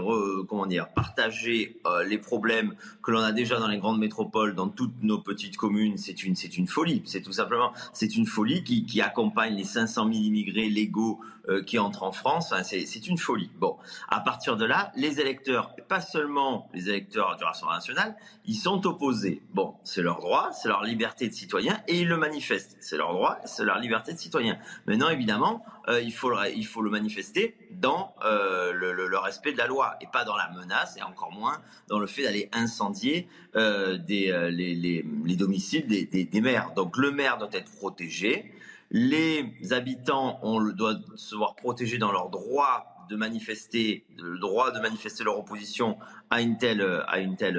comment 0.48 0.66
dire, 0.66 0.88
partager 0.88 1.80
les 2.06 2.18
problèmes 2.18 2.74
que 3.02 3.10
l'on 3.10 3.20
a 3.20 3.32
déjà 3.32 3.58
dans 3.58 3.68
les 3.68 3.78
grandes 3.78 4.00
métropoles, 4.00 4.54
dans 4.54 4.68
toutes 4.68 5.02
nos 5.02 5.18
petites 5.18 5.56
communes. 5.56 5.96
C'est 5.96 6.24
une, 6.24 6.36
c'est 6.36 6.58
une 6.58 6.66
folie. 6.66 7.00
C'est 7.06 7.22
tout 7.22 7.32
simplement, 7.32 7.72
c'est 7.94 8.16
une 8.16 8.26
folie 8.26 8.64
qui, 8.64 8.84
qui 8.84 9.00
accompagne 9.00 9.54
les 9.54 9.64
500 9.64 10.12
000 10.12 10.24
immigrés 10.24 10.68
légaux 10.68 11.20
qui 11.66 11.78
entrent 11.78 12.02
en 12.02 12.12
France. 12.12 12.52
Enfin, 12.52 12.62
c'est 12.62 13.06
une 13.06 13.18
folie. 13.18 13.50
Bon, 13.56 13.76
à 14.08 14.20
partir 14.20 14.56
de 14.56 14.64
là, 14.64 14.92
les 14.96 15.20
électeurs, 15.20 15.74
pas 15.88 16.00
seulement 16.00 16.68
les 16.72 16.88
électeurs 16.88 17.36
du 17.36 17.44
Rassemblement 17.44 17.76
national, 17.76 18.16
ils 18.46 18.56
sont 18.56 18.86
opposés. 18.86 19.42
Bon, 19.52 19.74
c'est 19.84 20.02
leur 20.02 20.20
droit, 20.20 20.52
c'est 20.52 20.68
leur 20.68 20.82
liberté 20.82 21.28
de 21.28 21.34
citoyen 21.34 21.80
et 21.88 22.00
ils 22.00 22.08
le 22.08 22.16
manifestent. 22.16 22.76
C'est 22.80 22.96
leur 22.96 23.12
droit, 23.12 23.38
c'est 23.44 23.64
leur 23.64 23.78
liberté 23.78 24.12
de 24.12 24.18
citoyen. 24.18 24.58
Maintenant, 24.86 25.08
évidemment, 25.08 25.64
euh, 25.88 26.00
il, 26.00 26.12
faut 26.12 26.30
le, 26.30 26.36
il 26.54 26.66
faut 26.66 26.82
le 26.82 26.90
manifester 26.90 27.56
dans 27.70 28.14
euh, 28.24 28.72
le, 28.72 28.92
le, 28.92 29.06
le, 29.06 29.18
respect 29.18 29.52
de 29.52 29.58
la 29.58 29.66
loi 29.66 29.96
et 30.00 30.06
pas 30.06 30.24
dans 30.24 30.36
la 30.36 30.50
menace 30.50 30.96
et 30.96 31.02
encore 31.02 31.32
moins 31.32 31.60
dans 31.88 31.98
le 31.98 32.06
fait 32.06 32.22
d'aller 32.22 32.48
incendier 32.52 33.28
euh, 33.56 33.98
des, 33.98 34.30
euh, 34.30 34.50
les, 34.50 34.74
les, 34.74 35.04
les, 35.24 35.36
domiciles 35.36 35.86
des, 35.86 36.04
des 36.06 36.40
maires. 36.40 36.72
Donc 36.74 36.96
le 36.96 37.10
maire 37.10 37.38
doit 37.38 37.50
être 37.52 37.70
protégé. 37.72 38.53
Les 38.90 39.54
habitants 39.70 40.38
on 40.42 40.62
doivent 40.70 41.02
se 41.16 41.34
voir 41.34 41.56
protégés 41.56 41.98
dans 41.98 42.12
leur 42.12 42.30
droit 42.30 42.94
de 43.08 43.16
manifester, 43.16 44.04
le 44.18 44.38
droit 44.38 44.70
de 44.70 44.80
manifester 44.80 45.24
leur 45.24 45.38
opposition 45.38 45.98
à 46.30 46.40
une 46.40 46.56
telle, 46.56 46.82
à 47.06 47.18
une 47.18 47.36
telle, 47.36 47.56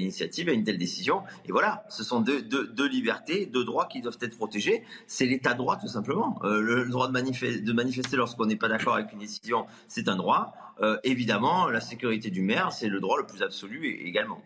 initiative, 0.00 0.48
à 0.48 0.52
une 0.52 0.64
telle 0.64 0.78
décision. 0.78 1.22
Et 1.44 1.52
voilà, 1.52 1.84
ce 1.88 2.02
sont 2.02 2.20
deux, 2.20 2.88
libertés, 2.88 3.46
deux 3.46 3.64
droits 3.64 3.86
qui 3.86 4.00
doivent 4.00 4.18
être 4.20 4.36
protégés. 4.36 4.82
C'est 5.06 5.26
l'état 5.26 5.54
droit 5.54 5.76
tout 5.76 5.88
simplement. 5.88 6.40
Euh, 6.44 6.60
le, 6.60 6.84
le, 6.84 6.90
droit 6.90 7.06
de, 7.06 7.12
manifester, 7.12 7.60
de 7.60 7.72
manifester 7.72 8.16
lorsqu'on 8.16 8.46
n'est 8.46 8.56
pas 8.56 8.68
d'accord 8.68 8.94
avec 8.94 9.12
une 9.12 9.18
décision, 9.18 9.66
c'est 9.88 10.08
un 10.08 10.16
droit. 10.16 10.54
Euh, 10.80 10.96
évidemment, 11.04 11.68
la 11.68 11.80
sécurité 11.80 12.30
du 12.30 12.42
maire, 12.42 12.72
c'est 12.72 12.88
le 12.88 13.00
droit 13.00 13.18
le 13.18 13.26
plus 13.26 13.42
absolu 13.42 13.86
également. 13.86 14.40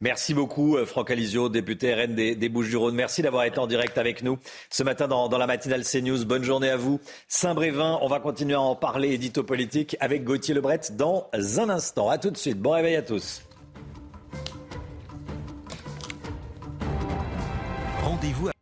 Merci 0.00 0.32
beaucoup, 0.32 0.76
euh, 0.76 0.86
Franck 0.86 1.10
Alizio, 1.10 1.48
député 1.48 1.92
RN 1.92 2.14
des, 2.14 2.36
des 2.36 2.48
Bouches-du-Rhône. 2.48 2.94
Merci 2.94 3.20
d'avoir 3.20 3.42
été 3.42 3.58
en 3.58 3.66
direct 3.66 3.98
avec 3.98 4.22
nous 4.22 4.38
ce 4.70 4.84
matin 4.84 5.08
dans, 5.08 5.28
dans 5.28 5.38
la 5.38 5.48
matinale 5.48 5.82
CNews. 5.82 6.24
Bonne 6.24 6.44
journée 6.44 6.70
à 6.70 6.76
vous. 6.76 7.00
Saint-Brévin, 7.26 7.98
on 8.00 8.06
va 8.06 8.20
continuer 8.20 8.54
à 8.54 8.60
en 8.60 8.76
parler, 8.76 9.12
édito 9.14 9.42
politique, 9.42 9.96
avec 9.98 10.22
Gauthier 10.22 10.54
Lebret 10.54 10.80
dans 10.92 11.28
un 11.34 11.68
instant. 11.68 12.08
À 12.10 12.18
tout 12.18 12.30
de 12.30 12.36
suite. 12.36 12.60
Bon 12.60 12.70
réveil 12.70 12.94
à 12.94 13.02
tous. 13.02 13.42
Rendez-vous 18.04 18.48
à... 18.48 18.52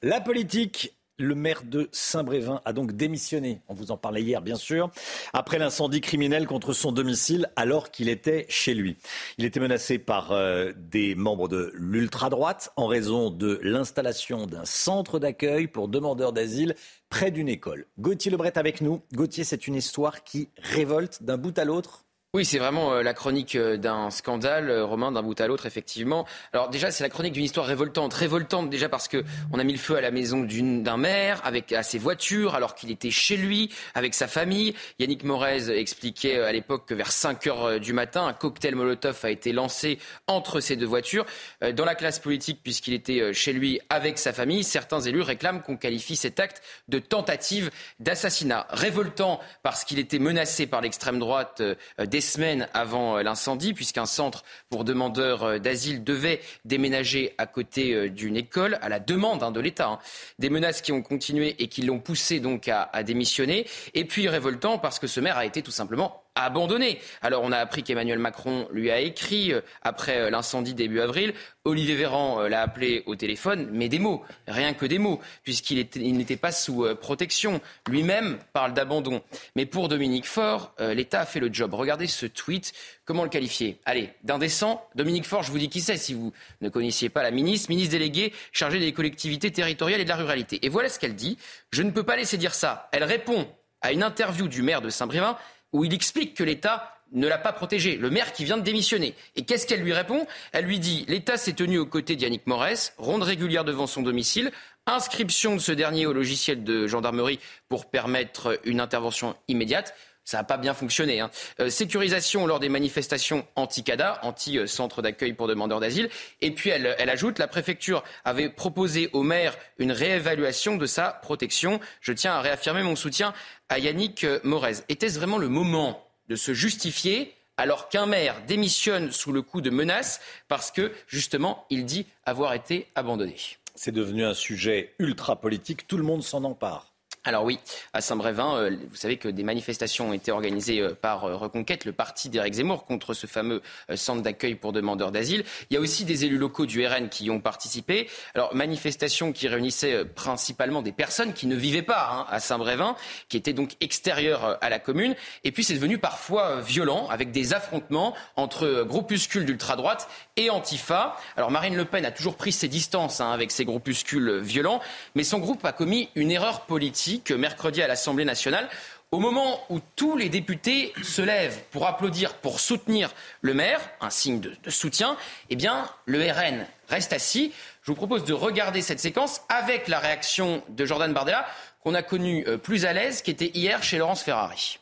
La 0.00 0.20
politique 0.20 0.94
le 1.18 1.34
maire 1.34 1.62
de 1.64 1.88
Saint-Brévin 1.92 2.60
a 2.64 2.72
donc 2.72 2.92
démissionné, 2.92 3.62
on 3.68 3.74
vous 3.74 3.90
en 3.90 3.96
parlait 3.96 4.22
hier 4.22 4.42
bien 4.42 4.56
sûr, 4.56 4.90
après 5.32 5.58
l'incendie 5.58 6.00
criminel 6.00 6.46
contre 6.46 6.72
son 6.72 6.92
domicile 6.92 7.50
alors 7.56 7.90
qu'il 7.90 8.08
était 8.08 8.46
chez 8.48 8.74
lui. 8.74 8.96
Il 9.38 9.44
était 9.44 9.60
menacé 9.60 9.98
par 9.98 10.32
euh, 10.32 10.72
des 10.76 11.14
membres 11.14 11.48
de 11.48 11.72
l'ultra-droite 11.74 12.72
en 12.76 12.86
raison 12.86 13.30
de 13.30 13.60
l'installation 13.62 14.46
d'un 14.46 14.64
centre 14.64 15.18
d'accueil 15.18 15.68
pour 15.68 15.88
demandeurs 15.88 16.32
d'asile 16.32 16.74
près 17.08 17.30
d'une 17.30 17.48
école. 17.48 17.86
Gauthier 17.98 18.30
Lebret 18.30 18.58
avec 18.58 18.80
nous. 18.80 19.02
Gauthier, 19.12 19.44
c'est 19.44 19.68
une 19.68 19.76
histoire 19.76 20.24
qui 20.24 20.48
révolte 20.58 21.22
d'un 21.22 21.38
bout 21.38 21.56
à 21.58 21.64
l'autre 21.64 22.03
oui, 22.34 22.44
c'est 22.44 22.58
vraiment 22.58 22.94
euh, 22.94 23.02
la 23.04 23.14
chronique 23.14 23.54
euh, 23.54 23.76
d'un 23.76 24.10
scandale, 24.10 24.68
euh, 24.68 24.84
Romain, 24.84 25.12
d'un 25.12 25.22
bout 25.22 25.40
à 25.40 25.46
l'autre, 25.46 25.66
effectivement. 25.66 26.26
Alors 26.52 26.68
déjà, 26.68 26.90
c'est 26.90 27.04
la 27.04 27.08
chronique 27.08 27.32
d'une 27.32 27.44
histoire 27.44 27.64
révoltante. 27.64 28.12
Révoltante 28.12 28.68
déjà 28.70 28.88
parce 28.88 29.06
que 29.06 29.22
on 29.52 29.60
a 29.60 29.62
mis 29.62 29.72
le 29.72 29.78
feu 29.78 29.94
à 29.94 30.00
la 30.00 30.10
maison 30.10 30.42
d'un 30.42 30.96
maire, 30.96 31.40
avec 31.44 31.70
à 31.70 31.84
ses 31.84 31.98
voitures, 31.98 32.56
alors 32.56 32.74
qu'il 32.74 32.90
était 32.90 33.12
chez 33.12 33.36
lui, 33.36 33.72
avec 33.94 34.14
sa 34.14 34.26
famille. 34.26 34.74
Yannick 34.98 35.22
Morez 35.22 35.70
expliquait 35.78 36.40
à 36.40 36.50
l'époque 36.50 36.86
que 36.86 36.94
vers 36.94 37.12
5 37.12 37.46
heures 37.46 37.78
du 37.78 37.92
matin, 37.92 38.26
un 38.26 38.32
cocktail 38.32 38.74
Molotov 38.74 39.20
a 39.22 39.30
été 39.30 39.52
lancé 39.52 40.00
entre 40.26 40.58
ces 40.58 40.74
deux 40.74 40.86
voitures. 40.86 41.26
Dans 41.60 41.84
la 41.84 41.94
classe 41.94 42.18
politique, 42.18 42.58
puisqu'il 42.64 42.94
était 42.94 43.32
chez 43.32 43.52
lui 43.52 43.78
avec 43.90 44.18
sa 44.18 44.32
famille, 44.32 44.64
certains 44.64 45.00
élus 45.00 45.22
réclament 45.22 45.62
qu'on 45.62 45.76
qualifie 45.76 46.16
cet 46.16 46.40
acte 46.40 46.62
de 46.88 46.98
tentative 46.98 47.70
d'assassinat. 48.00 48.66
Révoltant 48.70 49.38
parce 49.62 49.84
qu'il 49.84 50.00
était 50.00 50.18
menacé 50.18 50.66
par 50.66 50.80
l'extrême 50.80 51.20
droite 51.20 51.62
des 51.98 52.23
semaines 52.24 52.68
avant 52.74 53.16
euh, 53.18 53.22
l'incendie, 53.22 53.72
puisqu'un 53.72 54.06
centre 54.06 54.44
pour 54.68 54.84
demandeurs 54.84 55.44
euh, 55.44 55.58
d'asile 55.58 56.02
devait 56.02 56.40
déménager 56.64 57.34
à 57.38 57.46
côté 57.46 57.94
euh, 57.94 58.10
d'une 58.10 58.36
école, 58.36 58.78
à 58.82 58.88
la 58.88 58.98
demande 58.98 59.42
hein, 59.42 59.52
de 59.52 59.60
l'État. 59.60 59.88
Hein. 59.88 59.98
Des 60.40 60.50
menaces 60.50 60.82
qui 60.82 60.90
ont 60.90 61.02
continué 61.02 61.54
et 61.58 61.68
qui 61.68 61.82
l'ont 61.82 62.00
poussé 62.00 62.40
donc 62.40 62.66
à, 62.68 62.90
à 62.92 63.02
démissionner. 63.02 63.66
Et 63.94 64.04
puis 64.04 64.28
révoltant 64.28 64.78
parce 64.78 64.98
que 64.98 65.06
ce 65.06 65.20
maire 65.20 65.36
a 65.36 65.46
été 65.46 65.62
tout 65.62 65.70
simplement 65.70 66.23
abandonné. 66.34 67.00
Alors 67.22 67.42
on 67.42 67.52
a 67.52 67.58
appris 67.58 67.82
qu'Emmanuel 67.82 68.18
Macron 68.18 68.66
lui 68.70 68.90
a 68.90 69.00
écrit 69.00 69.52
euh, 69.52 69.60
après 69.82 70.18
euh, 70.18 70.30
l'incendie 70.30 70.74
début 70.74 71.00
avril. 71.00 71.32
Olivier 71.64 71.94
Véran 71.94 72.40
euh, 72.40 72.48
l'a 72.48 72.62
appelé 72.62 73.02
au 73.06 73.14
téléphone, 73.16 73.68
mais 73.72 73.88
des 73.88 73.98
mots, 73.98 74.22
rien 74.48 74.74
que 74.74 74.86
des 74.86 74.98
mots, 74.98 75.20
puisqu'il 75.42 75.78
n'était 76.16 76.36
pas 76.36 76.52
sous 76.52 76.86
protection. 77.00 77.60
Lui-même 77.88 78.38
parle 78.52 78.74
d'abandon. 78.74 79.22
Mais 79.56 79.66
pour 79.66 79.88
Dominique 79.88 80.26
Faure, 80.26 80.74
l'État 80.78 81.20
a 81.20 81.26
fait 81.26 81.40
le 81.40 81.52
job. 81.52 81.74
Regardez 81.74 82.06
ce 82.06 82.26
tweet. 82.26 82.72
Comment 83.04 83.22
le 83.22 83.28
qualifier? 83.28 83.78
Allez, 83.84 84.10
d'indécent. 84.22 84.86
Dominique 84.94 85.26
Faure, 85.26 85.42
je 85.42 85.50
vous 85.50 85.58
dis 85.58 85.68
qui 85.68 85.80
c'est 85.80 85.96
si 85.96 86.14
vous 86.14 86.32
ne 86.60 86.68
connaissiez 86.68 87.08
pas 87.08 87.22
la 87.22 87.30
ministre, 87.30 87.70
ministre 87.70 87.92
déléguée 87.92 88.32
chargée 88.52 88.80
des 88.80 88.92
collectivités 88.92 89.50
territoriales 89.50 90.00
et 90.00 90.04
de 90.04 90.08
la 90.08 90.16
ruralité. 90.16 90.64
Et 90.64 90.68
voilà 90.68 90.88
ce 90.88 90.98
qu'elle 90.98 91.14
dit. 91.14 91.38
Je 91.70 91.82
ne 91.82 91.90
peux 91.90 92.02
pas 92.02 92.16
laisser 92.16 92.36
dire 92.36 92.54
ça. 92.54 92.88
Elle 92.92 93.04
répond 93.04 93.46
à 93.84 93.92
une 93.92 94.02
interview 94.02 94.48
du 94.48 94.62
maire 94.62 94.80
de 94.80 94.88
Saint-Brévin 94.88 95.36
où 95.74 95.84
il 95.84 95.92
explique 95.92 96.34
que 96.34 96.44
l'État 96.44 96.90
ne 97.12 97.28
l'a 97.28 97.36
pas 97.36 97.52
protégé, 97.52 97.96
le 97.96 98.08
maire 98.08 98.32
qui 98.32 98.44
vient 98.44 98.56
de 98.56 98.62
démissionner. 98.62 99.14
Et 99.36 99.44
qu'est-ce 99.44 99.66
qu'elle 99.66 99.82
lui 99.82 99.92
répond? 99.92 100.26
Elle 100.52 100.64
lui 100.64 100.78
dit 100.78 101.04
l'État 101.08 101.36
s'est 101.36 101.52
tenu 101.52 101.78
aux 101.78 101.86
côtés 101.86 102.16
d'Yannick 102.16 102.46
Morès, 102.46 102.94
ronde 102.96 103.22
régulière 103.22 103.64
devant 103.64 103.86
son 103.86 104.00
domicile, 104.00 104.50
inscription 104.86 105.54
de 105.54 105.60
ce 105.60 105.72
dernier 105.72 106.06
au 106.06 106.12
logiciel 106.12 106.64
de 106.64 106.86
gendarmerie 106.86 107.40
pour 107.68 107.90
permettre 107.90 108.58
une 108.64 108.80
intervention 108.80 109.36
immédiate. 109.48 109.94
Ça 110.24 110.38
n'a 110.38 110.44
pas 110.44 110.56
bien 110.56 110.74
fonctionné. 110.74 111.20
Hein. 111.20 111.30
Euh, 111.60 111.68
sécurisation 111.68 112.46
lors 112.46 112.60
des 112.60 112.68
manifestations 112.68 113.46
anti-CADA, 113.56 114.20
anti-centre 114.22 115.02
d'accueil 115.02 115.34
pour 115.34 115.48
demandeurs 115.48 115.80
d'asile. 115.80 116.08
Et 116.40 116.50
puis 116.50 116.70
elle, 116.70 116.86
ajoute, 117.10 117.38
la 117.38 117.46
préfecture 117.46 118.02
avait 118.24 118.48
proposé 118.48 119.10
au 119.12 119.22
maire 119.22 119.56
une 119.78 119.92
réévaluation 119.92 120.76
de 120.76 120.86
sa 120.86 121.10
protection. 121.10 121.80
Je 122.00 122.12
tiens 122.12 122.34
à 122.34 122.40
réaffirmer 122.40 122.82
mon 122.82 122.96
soutien 122.96 123.34
à 123.68 123.78
Yannick 123.78 124.26
Morez. 124.44 124.76
Était-ce 124.88 125.18
vraiment 125.18 125.38
le 125.38 125.48
moment 125.48 126.06
de 126.28 126.36
se 126.36 126.54
justifier 126.54 127.34
alors 127.56 127.88
qu'un 127.88 128.06
maire 128.06 128.42
démissionne 128.46 129.12
sous 129.12 129.32
le 129.32 129.42
coup 129.42 129.60
de 129.60 129.70
menaces 129.70 130.20
parce 130.48 130.70
que, 130.70 130.90
justement, 131.06 131.66
il 131.70 131.84
dit 131.84 132.06
avoir 132.24 132.54
été 132.54 132.88
abandonné? 132.94 133.36
C'est 133.74 133.92
devenu 133.92 134.24
un 134.24 134.34
sujet 134.34 134.94
ultra 134.98 135.40
politique, 135.40 135.86
tout 135.86 135.96
le 135.96 136.02
monde 136.02 136.22
s'en 136.22 136.44
empare. 136.44 136.93
Alors 137.26 137.44
oui, 137.44 137.58
à 137.94 138.02
Saint-Brévin, 138.02 138.56
euh, 138.56 138.76
vous 138.90 138.96
savez 138.96 139.16
que 139.16 139.28
des 139.28 139.44
manifestations 139.44 140.10
ont 140.10 140.12
été 140.12 140.30
organisées 140.30 140.80
euh, 140.80 140.94
par 140.94 141.24
euh, 141.24 141.36
Reconquête, 141.36 141.86
le 141.86 141.92
parti 141.92 142.28
d'Éric 142.28 142.52
Zemmour, 142.52 142.84
contre 142.84 143.14
ce 143.14 143.26
fameux 143.26 143.62
centre 143.94 144.20
d'accueil 144.20 144.56
pour 144.56 144.74
demandeurs 144.74 145.10
d'asile. 145.10 145.42
Il 145.70 145.74
y 145.74 145.78
a 145.78 145.80
aussi 145.80 146.04
des 146.04 146.26
élus 146.26 146.36
locaux 146.36 146.66
du 146.66 146.86
RN 146.86 147.08
qui 147.08 147.24
y 147.24 147.30
ont 147.30 147.40
participé. 147.40 148.10
Alors 148.34 148.54
manifestations 148.54 149.32
qui 149.32 149.48
réunissaient 149.48 150.04
principalement 150.04 150.82
des 150.82 150.92
personnes 150.92 151.32
qui 151.32 151.46
ne 151.46 151.56
vivaient 151.56 151.80
pas 151.80 152.10
hein, 152.12 152.26
à 152.28 152.40
Saint-Brévin, 152.40 152.94
qui 153.30 153.38
étaient 153.38 153.54
donc 153.54 153.72
extérieures 153.80 154.58
à 154.60 154.68
la 154.68 154.78
commune. 154.78 155.14
Et 155.44 155.52
puis 155.52 155.64
c'est 155.64 155.74
devenu 155.74 155.96
parfois 155.96 156.60
violent, 156.60 157.08
avec 157.08 157.30
des 157.30 157.54
affrontements 157.54 158.14
entre 158.36 158.84
groupuscules 158.86 159.46
d'ultra-droite 159.46 160.08
et 160.36 160.50
Antifa. 160.50 161.16
Alors 161.36 161.50
Marine 161.50 161.76
Le 161.76 161.84
Pen 161.84 162.04
a 162.04 162.10
toujours 162.10 162.36
pris 162.36 162.52
ses 162.52 162.68
distances 162.68 163.20
hein, 163.20 163.30
avec 163.30 163.50
ces 163.50 163.64
groupuscules 163.64 164.40
violents, 164.40 164.80
mais 165.14 165.24
son 165.24 165.38
groupe 165.38 165.64
a 165.64 165.72
commis 165.72 166.08
une 166.14 166.30
erreur 166.30 166.62
politique 166.62 167.30
mercredi 167.30 167.82
à 167.82 167.86
l'Assemblée 167.86 168.24
nationale. 168.24 168.68
Au 169.12 169.20
moment 169.20 169.60
où 169.70 169.78
tous 169.94 170.16
les 170.16 170.28
députés 170.28 170.92
se 171.04 171.22
lèvent 171.22 171.62
pour 171.70 171.86
applaudir, 171.86 172.34
pour 172.34 172.58
soutenir 172.58 173.14
le 173.42 173.54
maire, 173.54 173.80
un 174.00 174.10
signe 174.10 174.40
de, 174.40 174.56
soutien, 174.70 175.16
eh 175.50 175.56
bien, 175.56 175.88
le 176.04 176.18
RN 176.18 176.66
reste 176.88 177.12
assis. 177.12 177.52
Je 177.82 177.92
vous 177.92 177.94
propose 177.94 178.24
de 178.24 178.32
regarder 178.32 178.82
cette 178.82 178.98
séquence 178.98 179.42
avec 179.48 179.86
la 179.86 180.00
réaction 180.00 180.64
de 180.68 180.84
Jordan 180.84 181.12
Bardella, 181.12 181.46
qu'on 181.80 181.94
a 181.94 182.02
connu 182.02 182.44
euh, 182.48 182.56
plus 182.56 182.86
à 182.86 182.92
l'aise, 182.92 183.22
qui 183.22 183.30
était 183.30 183.52
hier 183.54 183.84
chez 183.84 183.98
Laurence 183.98 184.22
Ferrari. 184.22 184.80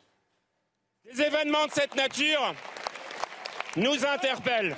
Des 1.13 1.21
événements 1.21 1.67
de 1.67 1.73
cette 1.73 1.95
nature 1.95 2.55
nous 3.77 4.05
interpellent. 4.07 4.77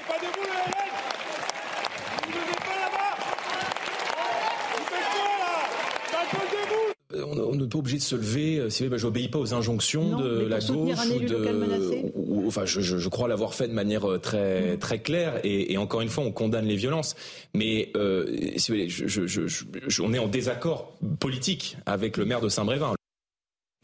on 7.54 7.54
n'est 7.54 7.66
pas 7.66 7.78
obligé 7.78 7.98
de 7.98 8.02
se 8.02 8.16
lever. 8.16 8.58
Euh, 8.58 8.70
si 8.70 8.86
bah, 8.88 8.96
j'obéis 8.96 9.28
pas 9.28 9.38
aux 9.38 9.54
injonctions 9.54 10.16
de 10.18 10.46
la 10.46 10.58
gauche 10.58 10.98
ou 11.14 11.20
de. 11.20 12.10
Ou, 12.14 12.46
enfin, 12.46 12.64
je, 12.64 12.80
je, 12.80 12.98
je 12.98 13.08
crois 13.08 13.28
l'avoir 13.28 13.54
fait 13.54 13.68
de 13.68 13.72
manière 13.72 14.10
euh, 14.10 14.18
très 14.18 14.74
mm. 14.74 14.78
très 14.78 14.98
claire. 15.00 15.40
Et, 15.44 15.72
et, 15.72 15.78
encore 15.78 16.00
une 16.00 16.08
fois, 16.08 16.24
on 16.24 16.32
condamne 16.32 16.66
les 16.66 16.76
violences. 16.76 17.14
Mais 17.54 17.90
euh, 17.96 18.26
si 18.56 18.70
vous 18.70 18.78
voulez, 18.78 18.88
je, 18.88 19.26
je, 19.26 20.02
on 20.02 20.12
est 20.12 20.18
en 20.18 20.28
désaccord 20.28 20.96
politique 21.20 21.76
avec 21.86 22.16
le 22.16 22.24
maire 22.24 22.40
de 22.40 22.48
Saint-Brévin. 22.48 22.94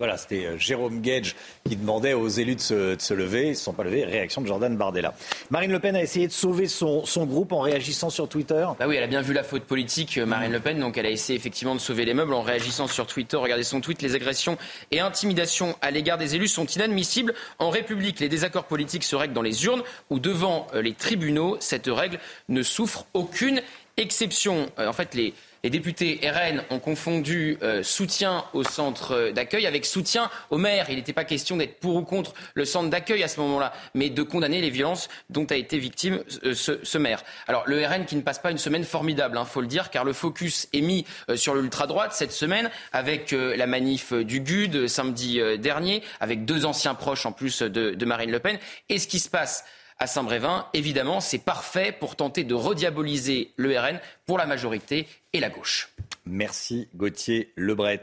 Voilà, 0.01 0.17
c'était 0.17 0.47
euh, 0.47 0.57
Jérôme 0.57 1.03
Gage 1.03 1.37
qui 1.69 1.77
demandait 1.77 2.15
aux 2.15 2.27
élus 2.27 2.55
de 2.55 2.61
se, 2.61 3.13
lever. 3.13 3.43
Ils 3.45 3.51
ne 3.51 3.55
se 3.55 3.65
sont 3.65 3.75
pas 3.75 3.85
levés. 3.85 4.03
Réaction 4.07 4.41
de 4.41 4.47
Jordan 4.47 4.75
Bardella. 4.75 5.13
Marine 5.51 5.71
Le 5.71 5.79
Pen 5.79 5.95
a 5.95 6.01
essayé 6.01 6.27
de 6.27 6.33
sauver 6.33 6.69
son, 6.69 7.05
groupe 7.27 7.53
en 7.53 7.61
réagissant 7.61 8.09
sur 8.09 8.27
Twitter. 8.27 8.67
Bah 8.79 8.87
oui, 8.89 8.97
elle 8.97 9.05
a 9.05 9.09
bien 9.09 9.21
vu 9.21 9.35
la 9.35 9.43
faute 9.43 9.65
politique, 9.65 10.17
euh, 10.17 10.25
Marine 10.25 10.53
Le 10.53 10.61
Pen. 10.61 10.81
Donc 10.81 10.97
elle 10.97 11.05
a 11.05 11.11
essayé 11.11 11.39
effectivement 11.39 11.75
de 11.75 11.81
sauver 11.81 12.07
les 12.07 12.15
meubles 12.15 12.33
en 12.33 12.41
réagissant 12.41 12.87
sur 12.87 13.07
Twitter. 13.07 13.37
Regardez 13.37 13.63
son 13.63 13.83
tweet. 13.83 14.01
Les 14.01 14.15
agressions 14.15 14.57
et 14.91 15.01
intimidations 15.01 15.77
à 15.83 15.91
l'égard 15.91 16.17
des 16.17 16.35
élus 16.35 16.49
sont 16.49 16.65
inadmissibles. 16.65 17.35
En 17.59 17.69
République, 17.69 18.21
les 18.21 18.31
désaccords 18.31 18.65
politiques 18.65 19.05
se 19.05 19.17
règlent 19.17 19.35
dans 19.35 19.43
les 19.43 19.67
urnes 19.67 19.83
ou 20.09 20.19
devant 20.19 20.67
euh, 20.73 20.81
les 20.81 20.95
tribunaux. 20.95 21.59
Cette 21.61 21.89
règle 21.89 22.19
ne 22.49 22.63
souffre 22.63 23.05
aucune 23.13 23.61
exception. 23.99 24.71
En 24.79 24.95
fait, 24.95 25.15
les 25.15 25.35
les 25.63 25.71
députés 25.71 26.21
RN 26.23 26.63
ont 26.71 26.79
confondu 26.79 27.59
euh, 27.63 27.83
soutien 27.83 28.45
au 28.55 28.65
centre 28.65 29.31
d'accueil 29.31 29.67
avec 29.67 29.85
soutien 29.85 30.31
au 30.51 30.59
maire. 30.59 30.87
Il 30.89 30.97
n'était 30.97 31.13
pas 31.13 31.25
question 31.25 31.57
d'être 31.57 31.79
pour 31.79 31.97
ou 31.97 32.03
contre 32.03 32.35
le 32.55 32.65
centre 32.65 32.89
d'accueil 32.89 33.23
à 33.23 33.29
ce 33.29 33.41
moment-là, 33.41 33.73
mais 33.95 34.11
de 34.11 34.23
condamner 34.23 34.61
les 34.61 34.71
violences 34.71 35.09
dont 35.29 35.47
a 35.51 35.57
été 35.57 35.79
victime 35.79 36.23
euh, 36.45 36.55
ce, 36.55 36.99
maire. 36.99 37.23
Alors 37.47 37.65
le 37.67 37.85
RN 37.85 38.05
qui 38.05 38.17
ne 38.17 38.23
passe 38.23 38.39
pas 38.39 38.51
une 38.51 38.59
semaine 38.59 38.85
formidable, 38.85 39.37
il 39.37 39.41
hein, 39.41 39.45
faut 39.45 39.61
le 39.61 39.67
dire, 39.67 39.91
car 39.91 40.05
le 40.05 40.13
focus 40.13 40.69
est 40.73 40.81
mis 40.81 41.05
euh, 41.29 41.37
sur 41.37 41.55
l'ultra-droite 41.55 42.13
cette 42.13 42.33
semaine 42.33 42.71
avec 42.93 43.33
la 43.33 43.67
manif 43.67 44.13
du 44.13 44.41
GUD 44.41 44.87
samedi 44.87 45.41
dernier, 45.59 46.03
avec 46.21 46.45
deux 46.45 46.65
anciens 46.65 46.95
proches 46.95 47.27
en 47.27 47.33
plus 47.33 47.63
de 47.63 48.05
Marine 48.05 48.31
Le 48.31 48.39
Pen. 48.39 48.59
Et 48.89 48.99
ce 48.99 49.07
qui 49.07 49.19
se 49.19 49.29
passe 49.29 49.65
à 50.01 50.07
Saint-Brévin. 50.07 50.67
Évidemment, 50.73 51.21
c'est 51.21 51.39
parfait 51.39 51.93
pour 51.93 52.17
tenter 52.17 52.43
de 52.43 52.55
rediaboliser 52.55 53.53
le 53.57 53.79
RN 53.79 54.01
pour 54.27 54.39
la 54.39 54.47
majorité 54.47 55.07
et 55.33 55.41
la 55.41 55.51
gauche. 55.51 55.93
Merci 56.25 56.89
Gauthier 56.95 57.53
Lebret. 57.57 58.03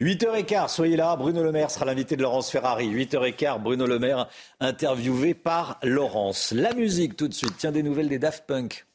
8h15, 0.00 0.68
soyez 0.68 0.96
là. 0.96 1.16
Bruno 1.16 1.42
Le 1.42 1.50
Maire 1.50 1.70
sera 1.70 1.84
l'invité 1.84 2.16
de 2.16 2.22
Laurence 2.22 2.50
Ferrari. 2.50 2.92
8h15, 2.92 3.60
Bruno 3.60 3.86
Le 3.86 3.98
Maire 3.98 4.28
interviewé 4.60 5.34
par 5.34 5.78
Laurence. 5.82 6.52
La 6.52 6.74
musique 6.74 7.16
tout 7.16 7.28
de 7.28 7.34
suite. 7.34 7.54
Tiens 7.58 7.72
des 7.72 7.82
nouvelles 7.82 8.08
des 8.08 8.18
Daft 8.18 8.44
Punk. 8.46 8.86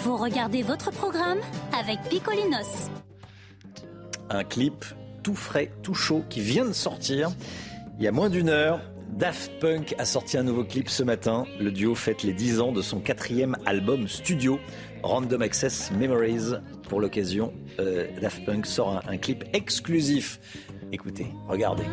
Vous 0.00 0.16
regardez 0.16 0.62
votre 0.62 0.92
programme 0.92 1.40
avec 1.76 2.00
Picolinos. 2.08 2.90
Un 4.30 4.44
clip 4.44 4.84
tout 5.26 5.34
frais, 5.34 5.72
tout 5.82 5.92
chaud, 5.92 6.22
qui 6.30 6.40
vient 6.40 6.64
de 6.64 6.72
sortir. 6.72 7.30
Il 7.98 8.04
y 8.04 8.06
a 8.06 8.12
moins 8.12 8.30
d'une 8.30 8.48
heure, 8.48 8.80
Daft 9.08 9.50
Punk 9.58 9.92
a 9.98 10.04
sorti 10.04 10.38
un 10.38 10.44
nouveau 10.44 10.62
clip 10.62 10.88
ce 10.88 11.02
matin. 11.02 11.46
Le 11.58 11.72
duo 11.72 11.96
fête 11.96 12.22
les 12.22 12.32
10 12.32 12.60
ans 12.60 12.70
de 12.70 12.80
son 12.80 13.00
quatrième 13.00 13.56
album 13.66 14.06
studio, 14.06 14.60
Random 15.02 15.42
Access 15.42 15.90
Memories. 15.90 16.52
Pour 16.88 17.00
l'occasion, 17.00 17.52
euh, 17.80 18.06
Daft 18.22 18.44
Punk 18.44 18.66
sort 18.66 19.02
un, 19.08 19.16
clip 19.16 19.42
exclusif. 19.52 20.38
Écoutez, 20.92 21.26
regardez. 21.48 21.86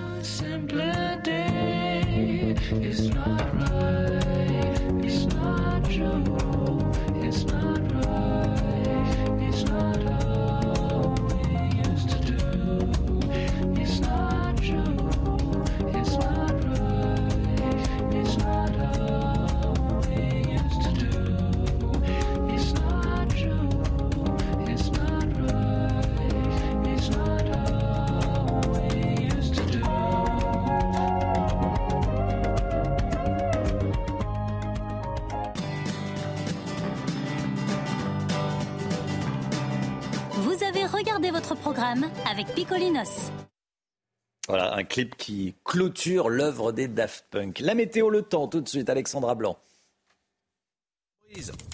Programme 41.64 42.12
avec 42.30 42.48
Picolinos. 42.54 43.32
Voilà, 44.50 44.76
un 44.76 44.84
clip 44.84 45.16
qui 45.16 45.56
clôture 45.64 46.30
l'œuvre 46.30 46.74
des 46.74 46.90
Daft 46.90 47.26
Punk. 47.32 47.60
La 47.62 47.74
météo, 47.74 48.10
le 48.10 48.22
temps, 48.22 48.50
tout 48.50 48.60
de 48.60 48.68
suite, 48.68 48.90
Alexandra 48.90 49.34
Blanc. 49.34 49.58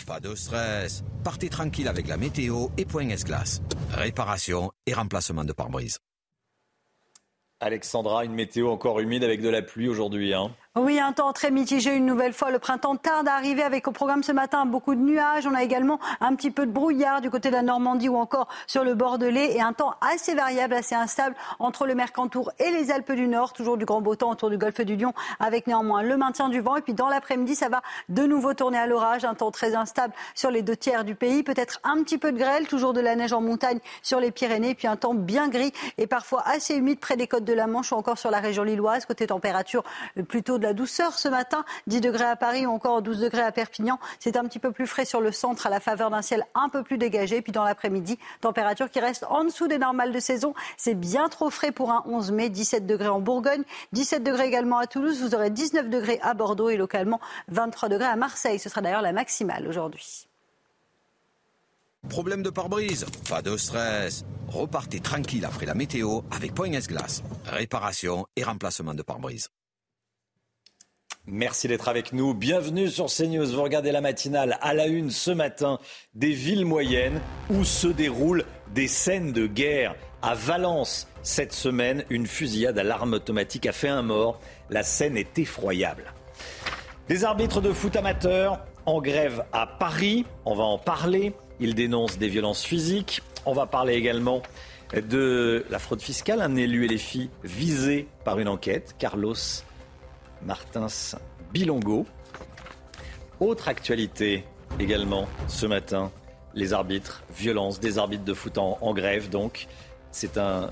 Pas 0.05 0.19
de 0.19 0.35
stress. 0.35 1.03
Partez 1.23 1.49
tranquille 1.49 1.87
avec 1.87 2.07
la 2.07 2.17
météo 2.17 2.67
et 2.77 2.85
Point 2.85 3.09
S-Glace. 3.09 3.61
Réparation 3.91 4.71
et 4.85 4.93
remplacement 4.93 5.43
de 5.43 5.53
pare-brise. 5.53 5.97
Alexandra, 7.59 8.25
une 8.25 8.33
météo 8.33 8.69
encore 8.69 8.99
humide 8.99 9.23
avec 9.23 9.41
de 9.41 9.49
la 9.49 9.63
pluie 9.63 9.89
aujourd'hui. 9.89 10.35
Hein. 10.35 10.55
Oui, 10.75 10.99
un 10.99 11.13
temps 11.13 11.33
très 11.33 11.49
mitigé 11.49 11.95
une 11.95 12.05
nouvelle 12.05 12.31
fois. 12.31 12.51
Le 12.51 12.59
printemps 12.59 12.95
tarde 12.95 13.27
à 13.27 13.33
arriver 13.33 13.63
avec 13.63 13.87
au 13.87 13.91
programme 13.91 14.21
ce 14.21 14.31
matin 14.31 14.67
beaucoup 14.67 14.93
de 14.93 14.99
nuages. 14.99 15.47
On 15.47 15.55
a 15.55 15.63
également 15.63 15.99
un 16.21 16.35
petit 16.35 16.51
peu 16.51 16.67
de 16.67 16.71
brouillard 16.71 17.21
du 17.21 17.31
côté 17.31 17.49
de 17.49 17.55
la 17.55 17.63
Normandie 17.63 18.07
ou 18.07 18.17
encore 18.17 18.47
sur 18.67 18.83
le 18.83 18.93
Bordelais 18.93 19.55
et 19.55 19.61
un 19.61 19.73
temps 19.73 19.95
assez 19.99 20.35
variable, 20.35 20.75
assez 20.75 20.93
instable 20.93 21.35
entre 21.57 21.87
le 21.87 21.95
Mercantour 21.95 22.51
et 22.59 22.69
les 22.69 22.91
Alpes 22.91 23.13
du 23.13 23.27
Nord. 23.27 23.53
Toujours 23.53 23.77
du 23.77 23.85
grand 23.85 24.01
beau 24.01 24.15
temps 24.15 24.29
autour 24.29 24.51
du 24.51 24.59
golfe 24.59 24.81
du 24.81 24.95
Lion 24.95 25.11
avec 25.39 25.65
néanmoins 25.65 26.03
le 26.03 26.17
maintien 26.17 26.49
du 26.49 26.59
vent. 26.59 26.75
Et 26.75 26.81
puis 26.81 26.93
dans 26.93 27.09
l'après-midi, 27.09 27.55
ça 27.55 27.69
va 27.69 27.81
de 28.07 28.21
nouveau 28.27 28.53
tourner 28.53 28.77
à 28.77 28.85
l'orage. 28.85 29.25
Un 29.25 29.33
temps 29.33 29.49
très 29.49 29.73
instable 29.73 30.13
sur 30.35 30.51
les 30.51 30.61
deux 30.61 30.77
tiers 30.77 31.03
du 31.03 31.15
pays. 31.15 31.41
Peut-être 31.41 31.79
un 31.83 32.03
petit 32.03 32.19
peu 32.19 32.31
de 32.31 32.37
grêle, 32.37 32.67
toujours 32.67 32.93
de 32.93 33.01
la 33.01 33.15
neige 33.15 33.33
en 33.33 33.41
montagne 33.41 33.79
sur 34.03 34.19
les 34.19 34.29
Pyrénées. 34.29 34.75
Puis 34.75 34.87
un 34.87 34.97
temps 34.97 35.15
bien 35.15 35.49
gris 35.49 35.73
et 35.97 36.05
parfois 36.05 36.43
assez 36.45 36.75
humide 36.75 36.99
près 36.99 37.17
des 37.17 37.25
côtes 37.25 37.43
de 37.43 37.53
la 37.53 37.65
Manche 37.65 37.91
ou 37.91 37.95
encore 37.95 38.19
sur 38.19 38.29
la 38.29 38.39
région 38.39 38.61
lilloise. 38.61 39.07
Côté 39.07 39.25
température, 39.25 39.83
plutôt 40.27 40.58
de 40.59 40.63
la 40.63 40.73
douceur 40.73 41.17
ce 41.17 41.27
matin. 41.27 41.65
10 41.87 42.01
degrés 42.01 42.25
à 42.25 42.35
Paris 42.35 42.65
ou 42.65 42.71
encore 42.71 43.01
12 43.01 43.19
degrés 43.19 43.41
à 43.41 43.51
Perpignan. 43.51 43.99
C'est 44.19 44.37
un 44.37 44.43
petit 44.43 44.59
peu 44.59 44.71
plus 44.71 44.87
frais 44.87 45.05
sur 45.05 45.21
le 45.21 45.31
centre 45.31 45.67
à 45.67 45.69
la 45.69 45.79
faveur 45.79 46.09
d'un 46.09 46.21
ciel 46.21 46.45
un 46.55 46.69
peu 46.69 46.83
plus 46.83 46.97
dégagé. 46.97 47.41
Puis 47.41 47.51
dans 47.51 47.63
l'après-midi, 47.63 48.19
température 48.41 48.89
qui 48.89 48.99
reste 48.99 49.25
en 49.29 49.43
dessous 49.43 49.67
des 49.67 49.77
normales 49.77 50.11
de 50.11 50.19
saison. 50.19 50.53
C'est 50.77 50.95
bien 50.95 51.29
trop 51.29 51.49
frais 51.49 51.71
pour 51.71 51.91
un 51.91 52.03
11 52.05 52.31
mai. 52.31 52.49
17 52.49 52.85
degrés 52.85 53.07
en 53.07 53.19
Bourgogne, 53.19 53.63
17 53.93 54.23
degrés 54.23 54.47
également 54.47 54.77
à 54.77 54.87
Toulouse. 54.87 55.21
Vous 55.21 55.35
aurez 55.35 55.49
19 55.49 55.89
degrés 55.89 56.19
à 56.21 56.33
Bordeaux 56.33 56.69
et 56.69 56.77
localement 56.77 57.19
23 57.47 57.89
degrés 57.89 58.07
à 58.07 58.15
Marseille. 58.15 58.59
Ce 58.59 58.69
sera 58.69 58.81
d'ailleurs 58.81 59.01
la 59.01 59.13
maximale 59.13 59.67
aujourd'hui. 59.67 60.27
Problème 62.07 62.41
de 62.43 62.49
pare-brise 62.49 63.05
Pas 63.29 63.41
de 63.41 63.57
stress. 63.57 64.23
Repartez 64.47 64.99
tranquille 64.99 65.45
après 65.45 65.65
la 65.65 65.75
météo 65.75 66.21
avec 66.31 66.55
Poignes 66.55 66.79
Glace. 66.79 67.21
Réparation 67.45 68.25
et 68.35 68.43
remplacement 68.43 68.93
de 68.93 69.03
pare-brise. 69.03 69.49
Merci 71.27 71.67
d'être 71.67 71.89
avec 71.89 72.11
nous. 72.13 72.33
Bienvenue 72.33 72.87
sur 72.87 73.05
CNews. 73.05 73.45
Vous 73.45 73.61
regardez 73.61 73.91
la 73.91 74.01
matinale 74.01 74.57
à 74.61 74.73
la 74.73 74.87
une 74.87 75.11
ce 75.11 75.31
matin 75.31 75.79
des 76.15 76.31
villes 76.31 76.65
moyennes 76.65 77.21
où 77.49 77.63
se 77.63 77.87
déroulent 77.87 78.45
des 78.73 78.87
scènes 78.87 79.31
de 79.31 79.45
guerre. 79.45 79.95
À 80.21 80.33
Valence, 80.33 81.07
cette 81.21 81.53
semaine, 81.53 82.03
une 82.09 82.25
fusillade 82.25 82.79
à 82.79 82.83
l'arme 82.83 83.13
automatique 83.13 83.67
a 83.67 83.71
fait 83.71 83.89
un 83.89 84.01
mort. 84.01 84.39
La 84.69 84.83
scène 84.83 85.17
est 85.17 85.37
effroyable. 85.37 86.13
Des 87.07 87.23
arbitres 87.23 87.61
de 87.61 87.71
foot 87.71 87.95
amateurs 87.95 88.59
en 88.85 88.99
grève 89.01 89.43
à 89.53 89.67
Paris. 89.67 90.25
On 90.45 90.55
va 90.55 90.63
en 90.63 90.77
parler. 90.77 91.33
Ils 91.59 91.75
dénoncent 91.75 92.17
des 92.17 92.27
violences 92.27 92.65
physiques. 92.65 93.21
On 93.45 93.53
va 93.53 93.67
parler 93.67 93.93
également 93.93 94.41
de 94.95 95.63
la 95.69 95.79
fraude 95.79 96.01
fiscale. 96.01 96.41
Un 96.41 96.55
élu 96.55 96.85
et 96.85 96.87
les 96.87 96.97
filles 96.97 97.29
visés 97.43 98.07
par 98.25 98.39
une 98.39 98.47
enquête. 98.47 98.95
Carlos 98.97 99.35
Martins 100.45 100.87
Bilongo. 101.51 102.05
Autre 103.39 103.67
actualité 103.67 104.43
également 104.79 105.27
ce 105.47 105.65
matin, 105.65 106.11
les 106.53 106.73
arbitres, 106.73 107.23
violence 107.35 107.79
des 107.79 107.97
arbitres 107.97 108.23
de 108.23 108.33
foot 108.33 108.57
en, 108.57 108.93
grève 108.93 109.29
donc. 109.29 109.67
C'est 110.11 110.37
un 110.37 110.69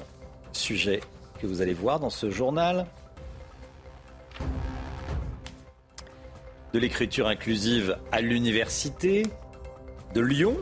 sujet 0.52 1.02
que 1.40 1.48
vous 1.48 1.62
allez 1.62 1.74
voir 1.74 2.00
dans 2.00 2.10
ce 2.10 2.30
journal. 2.30 2.86
De 6.74 6.80
l'écriture 6.80 7.28
inclusive 7.28 7.98
à 8.12 8.22
l'université 8.22 9.24
de 10.14 10.22
Lyon. 10.22 10.58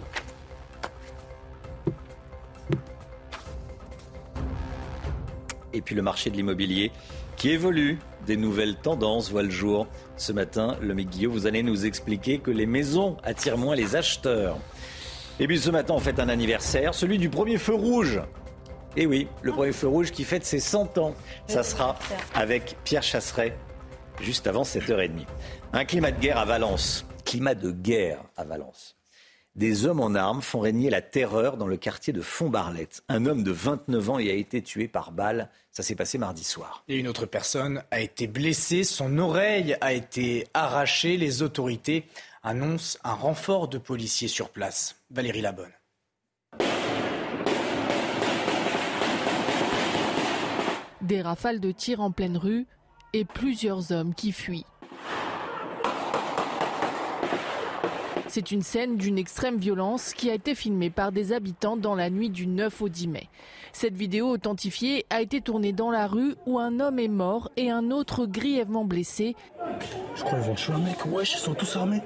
Et 5.74 5.82
puis 5.82 5.96
le 5.96 6.02
marché 6.02 6.30
de 6.30 6.36
l'immobilier 6.36 6.92
qui 7.36 7.50
évolue. 7.50 8.00
Des 8.26 8.38
nouvelles 8.38 8.76
tendances 8.76 9.30
voient 9.30 9.44
le 9.44 9.52
jour. 9.52 9.88
Ce 10.18 10.32
matin, 10.32 10.78
le 10.82 10.96
Guillaume, 10.96 11.34
vous 11.34 11.46
allez 11.46 11.62
nous 11.62 11.86
expliquer 11.86 12.40
que 12.40 12.50
les 12.50 12.66
maisons 12.66 13.18
attirent 13.24 13.58
moins 13.58 13.76
les 13.76 13.96
acheteurs. 13.96 14.58
Et 15.40 15.48
puis 15.48 15.60
ce 15.60 15.70
matin, 15.70 15.94
on 15.96 16.00
fête 16.00 16.20
un 16.20 16.30
anniversaire, 16.30 16.96
celui 16.96 17.20
du 17.20 17.30
premier 17.30 17.58
feu 17.58 17.76
rouge. 17.76 18.22
Et 18.98 19.06
oui, 19.06 19.28
le 19.44 19.52
premier 19.52 19.74
feu 19.74 19.88
rouge 19.88 20.12
qui 20.12 20.24
fête 20.24 20.46
ses 20.46 20.60
100 20.60 20.98
ans. 20.98 21.14
Ça 21.48 21.62
sera 21.62 22.00
avec 22.34 22.78
Pierre 22.84 23.04
Chasseret, 23.04 23.56
juste 24.22 24.48
avant 24.48 24.64
7h30. 24.64 25.12
Un 25.74 25.86
climat 25.86 26.12
de 26.12 26.20
guerre 26.20 26.38
à 26.38 26.46
Valence. 26.46 27.06
Climat 27.26 27.54
de 27.54 27.72
guerre 27.72 28.24
à 28.38 28.44
Valence. 28.44 28.96
Des 29.56 29.86
hommes 29.86 30.02
en 30.02 30.16
armes 30.16 30.42
font 30.42 30.60
régner 30.60 30.90
la 30.90 31.02
terreur 31.02 31.58
dans 31.58 31.68
le 31.68 31.78
quartier 31.78 32.12
de 32.12 32.22
Fontbarlette. 32.22 33.04
Un 33.08 33.26
homme 33.26 33.44
de 33.44 33.52
29 33.52 34.10
ans 34.10 34.20
y 34.20 34.30
a 34.30 34.34
été 34.34 34.62
tué 34.62 34.88
par 34.88 35.12
balle. 35.12 35.50
Ça 35.76 35.84
s'est 35.84 35.96
passé 35.96 36.18
mardi 36.18 36.46
soir. 36.46 36.86
Et 36.88 36.96
une 36.96 37.10
autre 37.10 37.26
personne 37.26 37.84
a 37.92 38.00
été 38.00 38.28
blessée. 38.28 38.86
Son 38.86 39.18
oreille 39.18 39.76
a 39.82 39.92
été 39.92 40.48
arrachée. 40.54 41.18
Les 41.18 41.42
autorités 41.42 42.06
annoncent 42.44 42.98
un 43.04 43.14
renfort 43.14 43.68
de 43.68 43.78
policiers 43.78 44.30
sur 44.30 44.52
place. 44.52 44.96
Valérie 45.12 45.42
Labonne. 45.42 45.74
Des 51.02 51.22
rafales 51.22 51.60
de 51.60 51.72
tirs 51.74 52.00
en 52.00 52.12
pleine 52.12 52.38
rue 52.38 52.68
et 53.12 53.26
plusieurs 53.26 53.92
hommes 53.92 54.16
qui 54.16 54.32
fuient. 54.32 54.66
C'est 58.36 58.52
une 58.52 58.64
scène 58.64 58.98
d'une 58.98 59.18
extrême 59.18 59.56
violence 59.56 60.14
qui 60.14 60.30
a 60.30 60.34
été 60.34 60.56
filmée 60.56 60.90
par 60.90 61.14
des 61.14 61.32
habitants 61.32 61.78
dans 61.78 61.96
la 61.96 62.10
nuit 62.10 62.30
du 62.30 62.48
9 62.48 62.82
au 62.82 62.90
10 62.90 63.08
mai. 63.08 63.30
Cette 63.72 63.96
vidéo 63.96 64.28
authentifiée 64.28 65.06
a 65.10 65.22
été 65.22 65.40
tournée 65.40 65.72
dans 65.72 65.90
la 65.90 66.06
rue 66.06 66.36
où 66.46 66.60
un 66.60 66.82
homme 66.82 67.00
est 67.00 67.08
mort 67.08 67.50
et 67.56 67.72
un 67.72 67.92
autre 67.92 68.26
grièvement 68.26 68.84
blessé. 68.84 69.38
Je 70.16 70.24
crois 70.26 70.38
qu'ils 70.38 70.50
vont 70.50 70.56
tuer 70.56 70.74
un 70.74 70.80
mec, 70.80 71.06
wesh, 71.06 71.36
ils 71.36 71.40
sont 71.40 71.54
tous 71.54 71.78
armés. 71.78 72.02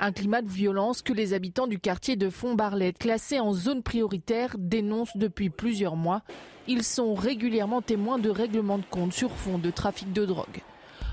Un 0.00 0.12
climat 0.12 0.42
de 0.42 0.50
violence 0.50 1.00
que 1.00 1.14
les 1.14 1.32
habitants 1.32 1.66
du 1.66 1.78
quartier 1.78 2.16
de 2.16 2.28
Font-Barlette, 2.28 2.98
classé 2.98 3.40
en 3.40 3.54
zone 3.54 3.82
prioritaire, 3.82 4.54
dénoncent 4.58 5.16
depuis 5.16 5.48
plusieurs 5.48 5.96
mois. 5.96 6.20
Ils 6.66 6.84
sont 6.84 7.14
régulièrement 7.14 7.80
témoins 7.80 8.18
de 8.18 8.28
règlements 8.28 8.76
de 8.76 8.84
compte 8.90 9.14
sur 9.14 9.30
fond 9.30 9.56
de 9.56 9.70
trafic 9.70 10.12
de 10.12 10.26
drogue. 10.26 10.60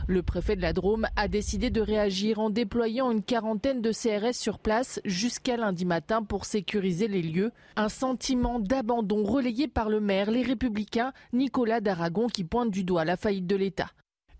Le 0.07 0.21
préfet 0.21 0.55
de 0.55 0.61
la 0.61 0.71
Drôme 0.71 1.07
a 1.15 1.27
décidé 1.27 1.71
de 1.71 1.81
réagir 1.81 2.37
en 2.37 2.51
déployant 2.51 3.11
une 3.11 3.23
quarantaine 3.23 3.81
de 3.81 3.91
CRS 3.91 4.33
sur 4.33 4.59
place 4.59 5.01
jusqu'à 5.03 5.57
lundi 5.57 5.83
matin 5.83 6.21
pour 6.21 6.45
sécuriser 6.45 7.07
les 7.07 7.23
lieux. 7.23 7.51
Un 7.75 7.89
sentiment 7.89 8.59
d'abandon 8.59 9.23
relayé 9.23 9.67
par 9.67 9.89
le 9.89 9.99
maire, 9.99 10.29
les 10.29 10.43
républicains, 10.43 11.11
Nicolas 11.33 11.81
d'Aragon, 11.81 12.27
qui 12.27 12.43
pointe 12.43 12.69
du 12.69 12.83
doigt 12.83 13.03
la 13.03 13.17
faillite 13.17 13.47
de 13.47 13.55
l'État. 13.55 13.89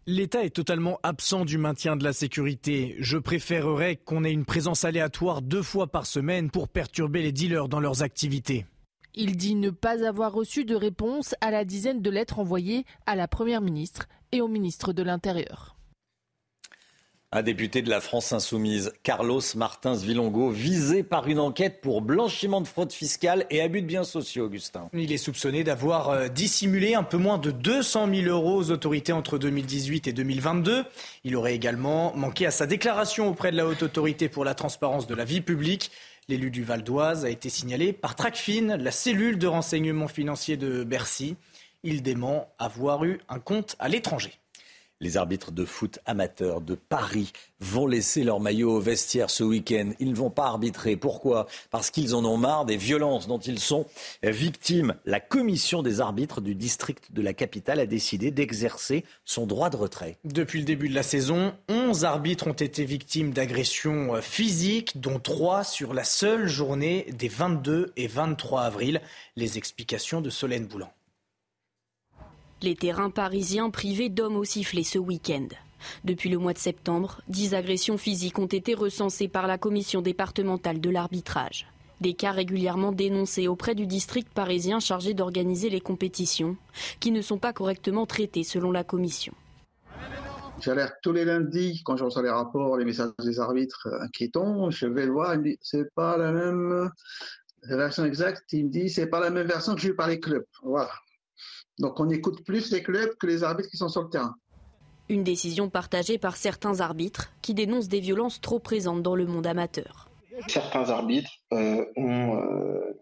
L'État 0.05 0.43
est 0.43 0.55
totalement 0.55 0.99
absent 1.01 1.45
du 1.45 1.57
maintien 1.57 1.95
de 1.95 2.03
la 2.03 2.13
sécurité. 2.13 2.95
Je 2.99 3.18
préférerais 3.18 3.95
qu'on 3.95 4.24
ait 4.24 4.32
une 4.32 4.45
présence 4.45 4.86
aléatoire 4.86 5.41
deux 5.41 5.63
fois 5.63 5.88
par 5.88 6.05
semaine 6.05 6.51
pour 6.51 6.68
perturber 6.68 7.24
les 7.24 7.32
dealers 7.32 7.70
dans 7.70 7.80
leurs 7.80 8.03
activités. 8.03 8.68
Il 9.18 9.38
dit 9.38 9.55
ne 9.55 9.70
pas 9.70 10.05
avoir 10.05 10.34
reçu 10.34 10.66
de 10.66 10.76
réponse 10.76 11.36
à 11.39 11.49
la 11.49 11.63
dizaine 11.63 12.01
de 12.01 12.09
lettres 12.09 12.39
envoyées 12.39 12.86
à 13.05 13.16
la 13.16 13.30
Première 13.30 13.61
ministre 13.61 14.07
et 14.34 14.41
au 14.41 14.49
ministre 14.49 14.91
de 14.91 15.03
l'Intérieur. 15.03 15.76
Un 17.32 17.43
député 17.43 17.82
de 17.82 17.89
la 17.89 17.99
France 17.99 18.32
insoumise, 18.32 18.93
Carlos 19.03 19.41
Martins 19.55 19.95
Vilongo, 19.95 20.51
visé 20.51 21.03
par 21.03 21.28
une 21.28 21.39
enquête 21.39 21.82
pour 21.82 22.01
blanchiment 22.01 22.61
de 22.61 22.68
fraude 22.68 22.93
fiscale 22.93 23.45
et 23.49 23.61
abus 23.61 23.82
de 23.82 23.88
biens 23.88 24.05
sociaux, 24.05 24.45
Augustin. 24.45 24.89
Il 24.93 25.11
est 25.11 25.18
soupçonné 25.18 25.66
d'avoir 25.66 26.09
euh, 26.11 26.28
dissimulé 26.30 26.93
un 26.95 27.03
peu 27.03 27.18
moins 27.18 27.38
de 27.38 27.51
200 27.51 28.07
000 28.13 28.28
euros 28.30 28.55
aux 28.55 28.72
autorités 28.72 29.11
entre 29.11 29.38
2018 29.38 30.07
et 30.07 30.13
2022. 30.13 30.86
Il 31.26 31.36
aurait 31.36 31.55
également 31.55 32.16
manqué 32.16 32.45
à 32.45 32.51
sa 32.51 32.68
déclaration 32.68 33.28
auprès 33.28 33.51
de 33.51 33.57
la 33.57 33.68
Haute 33.68 33.84
Autorité 33.84 34.30
pour 34.30 34.45
la 34.45 34.55
transparence 34.55 35.07
de 35.07 35.16
la 35.16 35.26
vie 35.26 35.41
publique. 35.41 35.91
L'élu 36.28 36.49
du 36.49 36.63
Val 36.63 36.84
d'Oise 36.84 37.23
a 37.23 37.30
été 37.30 37.49
signalé 37.49 37.93
par 37.93 38.15
Tracfin, 38.15 38.78
la 38.78 38.89
cellule 38.89 39.38
de 39.38 39.45
renseignement 39.45 40.07
financier 40.07 40.57
de 40.57 40.84
Bercy. 40.84 41.36
Il 41.84 42.01
dément 42.01 42.51
avoir 42.57 43.05
eu 43.05 43.19
un 43.30 43.39
compte 43.39 43.76
à 43.78 43.89
l'étranger. 43.89 44.34
Les 45.06 45.18
arbitres 45.18 45.51
de 45.51 45.66
foot 45.66 45.99
amateurs 46.08 46.62
de 46.62 46.74
Paris 46.74 47.32
vont 47.60 47.86
laisser 47.86 48.24
leur 48.24 48.39
maillot 48.39 48.72
au 48.72 48.80
vestiaire 48.80 49.30
ce 49.30 49.43
week-end. 49.43 49.91
Ils 49.99 50.10
ne 50.10 50.16
vont 50.16 50.32
pas 50.32 50.47
arbitrer. 50.47 50.95
Pourquoi? 50.95 51.45
Parce 51.70 51.91
qu'ils 51.91 52.16
en 52.16 52.26
ont 52.26 52.38
marre 52.38 52.66
des 52.66 52.76
violences 52.76 53.28
dont 53.28 53.38
ils 53.38 53.60
sont 53.60 53.86
victimes. 54.24 54.95
La 55.06 55.20
commission 55.20 55.84
des 55.84 56.01
arbitres 56.01 56.41
du 56.41 56.56
district 56.56 57.12
de 57.12 57.22
la 57.22 57.36
capitale 57.36 57.80
a 57.80 57.86
décidé 57.86 58.32
d'exercer 58.32 59.06
son 59.26 59.45
droit 59.45 59.70
de 59.70 59.78
retrait. 59.78 60.18
Depuis 60.24 60.58
le 60.58 60.66
début 60.66 60.89
de 60.89 60.95
la 60.95 61.03
saison, 61.03 61.53
11 61.70 62.03
arbitres 62.03 62.47
ont 62.47 62.53
été 62.53 62.84
victimes 62.84 63.32
d'agressions 63.32 64.20
physiques, 64.24 64.99
dont 64.99 65.20
3 65.20 65.64
sur 65.64 65.93
la 65.93 66.03
seule 66.03 66.47
journée 66.47 67.06
des 67.16 67.28
22 67.28 67.93
et 67.95 68.08
23 68.08 68.64
avril. 68.64 69.01
Les 69.36 69.60
explications 69.60 70.22
de 70.22 70.32
Solène 70.32 70.66
Boulan. 70.66 70.91
Les 72.62 72.76
terrains 72.76 73.10
parisiens 73.10 73.70
privés 73.70 74.08
d'hommes 74.08 74.38
au 74.38 74.45
sifflet 74.45 74.84
ce 74.84 74.97
week-end. 74.97 75.47
Depuis 76.06 76.30
le 76.30 76.38
mois 76.38 76.53
de 76.53 76.58
septembre, 76.58 77.22
10 77.28 77.53
agressions 77.53 77.97
physiques 77.97 78.39
ont 78.39 78.45
été 78.45 78.74
recensées 78.74 79.28
par 79.28 79.45
la 79.45 79.58
commission 79.58 80.01
départementale 80.01 80.80
de 80.80 80.89
l'arbitrage. 80.89 81.68
Des 81.99 82.14
cas 82.14 82.32
régulièrement 82.32 82.93
dénoncés 82.93 83.47
auprès 83.49 83.76
du 83.76 83.88
district 83.88 84.30
parisien 84.34 84.80
chargé 84.80 85.14
d'organiser 85.14 85.70
les 85.70 85.82
compétitions, 85.82 86.56
qui 87.01 87.12
ne 87.12 87.22
sont 87.22 87.38
pas 87.38 87.53
correctement 87.53 88.06
traités 88.06 88.43
selon 88.43 88.72
la 88.72 88.86
commission. 88.86 89.34
J'alerte 90.62 90.95
tous 91.03 91.12
les 91.12 91.26
lundis 91.26 91.82
quand 91.84 91.97
je 91.97 92.06
reçois 92.06 92.24
les 92.24 92.30
rapports, 92.30 92.78
les 92.78 92.86
messages 92.86 93.12
des 93.22 93.39
arbitres 93.41 93.89
inquiétants. 94.01 94.72
Je 94.72 94.88
vais 94.88 95.06
le 95.06 95.12
voir, 95.12 95.34
il 95.36 95.39
me 95.39 95.43
dit 95.43 95.58
c'est 95.62 95.93
pas 95.93 96.18
la 96.18 96.32
même 96.32 96.89
version 97.64 98.06
exacte. 98.06 98.53
Il 98.53 98.68
me 98.68 98.72
dit 98.72 98.89
c'est 98.89 99.08
pas 99.08 99.20
la 99.20 99.30
même 99.30 99.47
version 99.47 99.76
que 99.76 99.82
j'ai 99.82 99.89
eu 99.89 99.95
par 99.95 100.08
les 100.08 100.22
clubs. 100.22 100.45
Voilà. 100.64 100.91
Donc 101.80 101.99
on 101.99 102.09
écoute 102.09 102.43
plus 102.45 102.71
les 102.71 102.84
clubs 102.84 103.15
que 103.17 103.28
les 103.28 103.43
arbitres 103.43 103.69
qui 103.69 103.78
sont 103.78 103.89
sur 103.89 104.03
le 104.03 104.09
terrain. 104.09 104.36
Une 105.09 105.23
décision 105.23 105.69
partagée 105.69 106.17
par 106.17 106.36
certains 106.36 106.80
arbitres 106.80 107.32
qui 107.41 107.53
dénoncent 107.53 107.89
des 107.89 107.99
violences 107.99 108.41
trop 108.41 108.59
présentes 108.59 109.03
dans 109.03 109.15
le 109.15 109.26
monde 109.26 109.45
amateur. 109.45 110.09
Certains 110.47 110.89
arbitres 110.89 111.32
euh, 111.53 111.86
ont, 111.95 112.38
euh, 112.38 112.99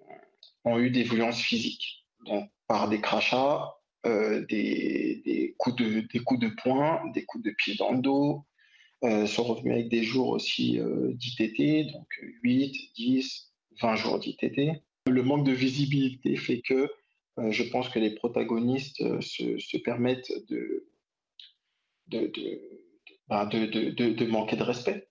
ont, 0.65 0.79
eu 0.79 0.89
des 0.91 1.03
violences 1.03 1.39
physiques, 1.39 2.05
donc 2.25 2.49
par 2.67 2.89
des 2.89 2.99
crachats, 2.99 3.73
euh, 4.05 4.45
des, 4.49 5.21
des, 5.25 5.55
coups 5.57 5.77
de, 5.77 6.01
des 6.01 6.19
coups 6.19 6.41
de 6.41 6.49
poing, 6.61 7.01
des 7.13 7.23
coups 7.25 7.43
de 7.43 7.51
pied 7.51 7.75
dans 7.79 7.93
le 7.93 7.99
dos, 7.99 8.45
sont 9.27 9.43
revenus 9.43 9.73
avec 9.73 9.89
des 9.89 10.03
jours 10.03 10.29
aussi 10.29 10.79
d'ITT, 10.79 11.91
donc 11.91 12.07
8, 12.41 12.93
10, 12.95 13.51
20 13.81 13.95
jours 13.95 14.19
d'ITT. 14.19 14.81
Le 15.07 15.23
manque 15.23 15.45
de 15.45 15.51
visibilité 15.51 16.37
fait 16.37 16.61
que 16.61 16.73
euh, 16.73 16.87
je 17.37 17.63
pense 17.63 17.89
que 17.89 17.99
les 17.99 18.11
protagonistes 18.11 19.01
euh, 19.01 19.19
se, 19.21 19.77
permettent 19.77 20.31
bah, 23.27 23.45
de, 23.45 23.65
de, 23.89 24.25
manquer 24.25 24.55
de 24.55 24.63
respect. 24.63 25.07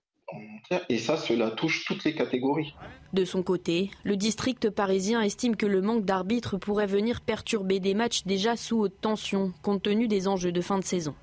Et 0.88 0.98
ça, 0.98 1.16
cela 1.16 1.50
touche 1.50 1.84
toutes 1.84 2.04
les 2.04 2.14
catégories. 2.14 2.74
De 3.12 3.24
son 3.24 3.42
côté, 3.42 3.90
le 4.04 4.16
district 4.16 4.70
parisien 4.70 5.20
estime 5.20 5.56
que 5.56 5.66
le 5.66 5.82
manque 5.82 6.06
d'arbitres 6.06 6.56
pourrait 6.56 6.86
venir 6.86 7.20
perturber 7.20 7.80
des 7.80 7.92
matchs 7.92 8.22
déjà 8.24 8.56
sous 8.56 8.78
haute 8.78 8.98
tension, 9.00 9.52
compte 9.62 9.82
tenu 9.82 10.08
des 10.08 10.28
enjeux 10.28 10.52
de 10.52 10.60
fin 10.62 10.78
de 10.78 10.84
saison. 10.84 11.14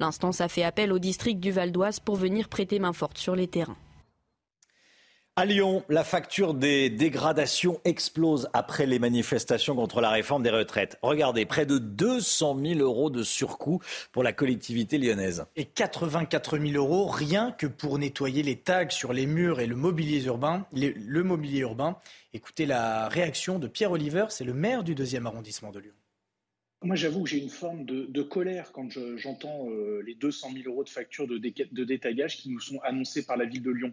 L'instance 0.00 0.40
a 0.40 0.48
fait 0.48 0.64
appel 0.64 0.92
au 0.92 0.98
district 0.98 1.38
du 1.38 1.52
Val 1.52 1.70
d'Oise 1.70 2.00
pour 2.00 2.16
venir 2.16 2.48
prêter 2.48 2.78
main 2.78 2.92
forte 2.92 3.18
sur 3.18 3.36
les 3.36 3.46
terrains. 3.46 3.76
À 5.38 5.44
Lyon, 5.44 5.84
la 5.88 6.02
facture 6.02 6.52
des 6.52 6.90
dégradations 6.90 7.80
explose 7.84 8.48
après 8.54 8.86
les 8.86 8.98
manifestations 8.98 9.76
contre 9.76 10.00
la 10.00 10.10
réforme 10.10 10.42
des 10.42 10.50
retraites. 10.50 10.98
Regardez, 11.00 11.46
près 11.46 11.64
de 11.64 11.78
200 11.78 12.58
000 12.60 12.80
euros 12.80 13.08
de 13.08 13.22
surcoût 13.22 13.80
pour 14.10 14.24
la 14.24 14.32
collectivité 14.32 14.98
lyonnaise. 14.98 15.46
Et 15.54 15.64
84 15.64 16.58
000 16.58 16.72
euros 16.72 17.06
rien 17.06 17.52
que 17.52 17.68
pour 17.68 18.00
nettoyer 18.00 18.42
les 18.42 18.56
tags 18.56 18.90
sur 18.90 19.12
les 19.12 19.26
murs 19.26 19.60
et 19.60 19.68
le 19.68 19.76
mobilier 19.76 20.24
urbain. 20.24 20.66
le 20.72 21.22
mobilier 21.22 21.60
urbain. 21.60 21.98
Écoutez 22.32 22.66
la 22.66 23.08
réaction 23.08 23.60
de 23.60 23.68
Pierre 23.68 23.92
Oliver, 23.92 24.24
c'est 24.30 24.42
le 24.42 24.54
maire 24.54 24.82
du 24.82 24.96
deuxième 24.96 25.28
arrondissement 25.28 25.70
de 25.70 25.78
Lyon. 25.78 25.94
Moi, 26.82 26.94
j'avoue 26.94 27.24
que 27.24 27.30
j'ai 27.30 27.38
une 27.38 27.48
forme 27.48 27.84
de, 27.84 28.22
colère 28.22 28.70
quand 28.70 28.88
j'entends 29.16 29.68
euh, 29.68 30.00
les 30.06 30.14
200 30.14 30.50
000 30.52 30.68
euros 30.68 30.84
de 30.84 30.88
factures 30.88 31.26
de, 31.26 31.36
de 31.36 31.84
détaillage 31.84 32.36
qui 32.36 32.50
nous 32.50 32.60
sont 32.60 32.78
annoncés 32.82 33.26
par 33.26 33.36
la 33.36 33.46
ville 33.46 33.62
de 33.62 33.70
Lyon. 33.72 33.92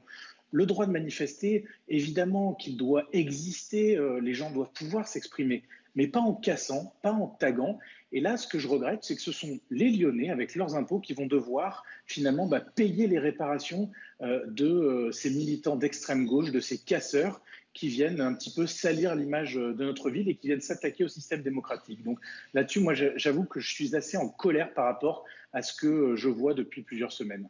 Le 0.55 0.65
droit 0.65 0.85
de 0.85 0.91
manifester, 0.93 1.65
évidemment 1.89 2.53
qu'il 2.53 2.77
doit 2.77 3.09
exister, 3.11 3.97
euh, 3.97 4.21
les 4.21 4.33
gens 4.33 4.51
doivent 4.51 4.71
pouvoir 4.71 5.05
s'exprimer, 5.05 5.63
mais 5.95 6.07
pas 6.07 6.21
en 6.21 6.33
cassant, 6.33 6.95
pas 7.01 7.11
en 7.11 7.27
taguant. 7.27 7.77
Et 8.13 8.21
là, 8.21 8.37
ce 8.37 8.47
que 8.47 8.57
je 8.57 8.69
regrette, 8.69 9.03
c'est 9.03 9.17
que 9.17 9.21
ce 9.21 9.33
sont 9.33 9.59
les 9.69 9.89
Lyonnais, 9.91 10.29
avec 10.29 10.55
leurs 10.55 10.77
impôts, 10.77 11.01
qui 11.01 11.13
vont 11.13 11.25
devoir 11.25 11.83
finalement 12.05 12.47
bah, 12.47 12.61
payer 12.61 13.05
les 13.07 13.19
réparations 13.19 13.91
euh, 14.21 14.45
de 14.47 14.65
euh, 14.65 15.11
ces 15.11 15.29
militants 15.29 15.75
d'extrême 15.75 16.25
gauche, 16.25 16.51
de 16.51 16.61
ces 16.61 16.77
casseurs 16.77 17.41
qui 17.73 17.89
viennent 17.89 18.21
un 18.21 18.33
petit 18.33 18.53
peu 18.53 18.65
salir 18.65 19.13
l'image 19.13 19.55
de 19.55 19.83
notre 19.83 20.09
ville 20.09 20.29
et 20.29 20.35
qui 20.35 20.47
viennent 20.47 20.61
s'attaquer 20.61 21.03
au 21.03 21.09
système 21.09 21.41
démocratique. 21.41 22.01
Donc 22.05 22.19
là-dessus, 22.53 22.79
moi, 22.79 22.93
j'avoue 22.93 23.43
que 23.43 23.59
je 23.59 23.73
suis 23.73 23.93
assez 23.93 24.15
en 24.15 24.29
colère 24.29 24.73
par 24.73 24.85
rapport 24.85 25.25
à 25.51 25.61
ce 25.61 25.73
que 25.73 26.15
je 26.15 26.29
vois 26.29 26.53
depuis 26.53 26.81
plusieurs 26.81 27.11
semaines. 27.11 27.49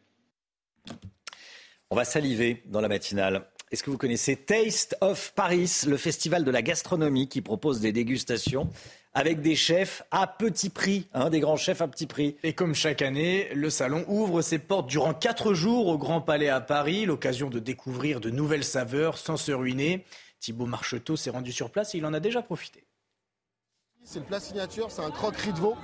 On 1.91 1.95
va 1.95 2.05
saliver 2.05 2.63
dans 2.65 2.81
la 2.81 2.87
matinale. 2.87 3.47
Est-ce 3.71 3.83
que 3.83 3.91
vous 3.91 3.97
connaissez 3.97 4.35
Taste 4.35 4.97
of 5.01 5.33
Paris, 5.35 5.81
le 5.87 5.97
festival 5.97 6.43
de 6.43 6.49
la 6.49 6.63
gastronomie 6.63 7.29
qui 7.29 7.41
propose 7.41 7.79
des 7.79 7.91
dégustations 7.91 8.69
avec 9.13 9.41
des 9.41 9.55
chefs 9.55 10.03
à 10.11 10.27
petit 10.27 10.69
prix, 10.69 11.07
hein, 11.13 11.29
des 11.29 11.39
grands 11.39 11.55
chefs 11.55 11.81
à 11.81 11.87
petit 11.87 12.07
prix. 12.07 12.37
Et 12.43 12.53
comme 12.53 12.73
chaque 12.73 13.01
année, 13.01 13.49
le 13.53 13.69
salon 13.69 14.03
ouvre 14.07 14.41
ses 14.41 14.59
portes 14.59 14.89
durant 14.89 15.13
quatre 15.13 15.53
jours 15.53 15.87
au 15.87 15.97
Grand 15.97 16.21
Palais 16.21 16.49
à 16.49 16.59
Paris, 16.59 17.05
l'occasion 17.05 17.49
de 17.49 17.59
découvrir 17.59 18.19
de 18.19 18.29
nouvelles 18.29 18.65
saveurs 18.65 19.17
sans 19.17 19.37
se 19.37 19.51
ruiner. 19.51 20.05
Thibaut 20.39 20.65
Marcheteau 20.65 21.15
s'est 21.15 21.29
rendu 21.29 21.51
sur 21.51 21.69
place 21.69 21.95
et 21.95 21.99
il 21.99 22.05
en 22.05 22.13
a 22.13 22.19
déjà 22.19 22.41
profité. 22.41 22.83
C'est 24.03 24.19
le 24.19 24.25
plat 24.25 24.39
signature, 24.39 24.91
c'est 24.91 25.01
un 25.01 25.11
croque-riz 25.11 25.53
de 25.53 25.59
veau 25.59 25.75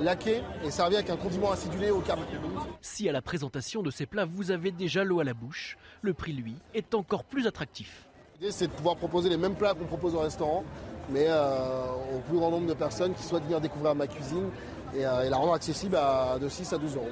laqué 0.00 0.42
et 0.64 0.70
servi 0.70 0.96
avec 0.96 1.10
un 1.10 1.16
condiment 1.16 1.52
acidulé 1.52 1.90
au 1.90 2.00
carbone. 2.00 2.26
Si 2.80 3.08
à 3.08 3.12
la 3.12 3.22
présentation 3.22 3.82
de 3.82 3.90
ces 3.90 4.06
plats 4.06 4.24
vous 4.24 4.50
avez 4.50 4.70
déjà 4.70 5.04
l'eau 5.04 5.20
à 5.20 5.24
la 5.24 5.34
bouche, 5.34 5.76
le 6.02 6.14
prix 6.14 6.32
lui 6.32 6.56
est 6.74 6.94
encore 6.94 7.24
plus 7.24 7.46
attractif. 7.46 8.08
L'idée 8.34 8.52
c'est 8.52 8.66
de 8.66 8.72
pouvoir 8.72 8.96
proposer 8.96 9.28
les 9.28 9.36
mêmes 9.36 9.54
plats 9.54 9.74
qu'on 9.74 9.86
propose 9.86 10.14
au 10.14 10.20
restaurant, 10.20 10.64
mais 11.10 11.26
euh, 11.28 11.84
au 12.14 12.20
plus 12.20 12.36
grand 12.36 12.50
nombre 12.50 12.66
de 12.66 12.74
personnes 12.74 13.14
qui 13.14 13.22
souhaitent 13.22 13.44
venir 13.44 13.60
découvrir 13.60 13.94
ma 13.94 14.06
cuisine 14.06 14.50
et, 14.94 15.06
euh, 15.06 15.28
la 15.28 15.36
rendre 15.36 15.54
accessible 15.54 15.96
à, 15.96 16.38
de 16.40 16.48
6 16.48 16.72
à 16.72 16.78
12 16.78 16.96
euros. 16.96 17.08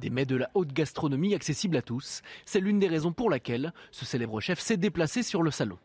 Des 0.00 0.10
mets 0.10 0.24
de 0.26 0.36
la 0.36 0.50
haute 0.54 0.72
gastronomie 0.72 1.34
accessibles 1.34 1.76
à 1.76 1.82
tous, 1.82 2.22
c'est 2.44 2.60
l'une 2.60 2.78
des 2.78 2.88
raisons 2.88 3.12
pour 3.12 3.30
laquelle 3.30 3.72
ce 3.90 4.04
célèbre 4.04 4.40
chef 4.40 4.58
s'est 4.58 4.76
déplacé 4.76 5.22
sur 5.22 5.42
le 5.42 5.50
salon. 5.50 5.78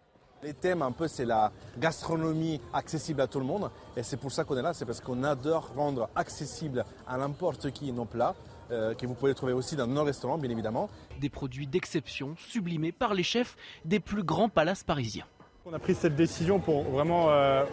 Les 0.44 0.54
thèmes, 0.54 0.84
un 0.84 0.92
peu, 0.92 1.08
c'est 1.08 1.26
la 1.26 1.52
gastronomie 1.80 2.62
accessible 2.72 3.22
à 3.22 3.28
tout 3.28 3.40
le 3.40 3.46
monde. 3.46 3.72
Et 3.96 4.04
c'est 4.04 4.18
pour 4.18 4.32
ça 4.32 4.44
qu'on 4.44 4.56
est 4.56 4.62
là, 4.62 4.72
c'est 4.74 4.86
parce 4.86 5.02
qu'on 5.02 5.24
adore 5.24 5.72
rendre 5.76 6.10
accessible 6.16 6.86
à 7.08 7.18
n'importe 7.18 7.72
qui 7.72 7.92
nos 7.92 8.06
plats, 8.06 8.36
euh, 8.70 8.94
que 8.94 9.08
vous 9.08 9.16
pouvez 9.16 9.34
trouver 9.34 9.54
aussi 9.54 9.76
dans 9.76 9.88
nos 9.88 10.04
restaurants, 10.04 10.38
bien 10.38 10.52
évidemment. 10.52 10.90
Des 11.20 11.30
produits 11.30 11.66
d'exception 11.66 12.36
sublimés 12.38 12.92
par 12.92 13.16
les 13.16 13.24
chefs 13.24 13.56
des 13.84 14.00
plus 14.00 14.22
grands 14.22 14.48
palaces 14.48 14.84
parisiens. 14.84 15.26
On 15.66 15.74
a 15.74 15.80
pris 15.80 15.96
cette 15.96 16.16
décision 16.16 16.60
pour 16.60 16.84
vraiment 16.84 17.32
euh, 17.32 17.66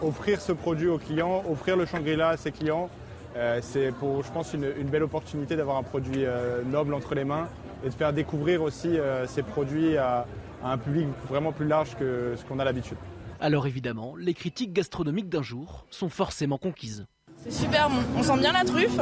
offrir 0.00 0.40
ce 0.40 0.52
produit 0.52 0.86
aux 0.86 0.98
clients, 0.98 1.42
offrir 1.50 1.76
le 1.76 1.86
Shangri-La 1.86 2.28
à 2.28 2.36
ses 2.36 2.52
clients. 2.52 2.88
Euh, 3.34 3.58
c'est 3.62 3.90
pour, 3.92 4.22
je 4.22 4.30
pense, 4.30 4.54
une, 4.54 4.70
belle 4.84 5.02
opportunité 5.02 5.56
d'avoir 5.56 5.76
un 5.76 5.82
produit 5.82 6.24
noble 6.66 6.94
entre 6.94 7.16
les 7.16 7.24
mains 7.24 7.48
et 7.82 7.88
de 7.88 7.94
faire 7.94 8.12
découvrir 8.12 8.62
aussi 8.62 8.96
ces 9.26 9.42
produits 9.42 9.96
à 9.96 10.26
à 10.62 10.72
un 10.72 10.78
public 10.78 11.08
vraiment 11.28 11.52
plus 11.52 11.66
large 11.66 11.96
que 11.96 12.34
ce 12.36 12.44
qu'on 12.44 12.58
a 12.58 12.64
l'habitude. 12.64 12.98
Alors 13.40 13.66
évidemment, 13.66 14.14
les 14.16 14.34
critiques 14.34 14.72
gastronomiques 14.72 15.28
d'un 15.28 15.42
jour 15.42 15.86
sont 15.90 16.08
forcément 16.08 16.58
conquises. 16.58 17.06
C'est 17.38 17.52
super 17.52 17.90
on 18.16 18.22
sent 18.22 18.38
bien 18.38 18.52
la 18.52 18.64
truffe. 18.64 19.00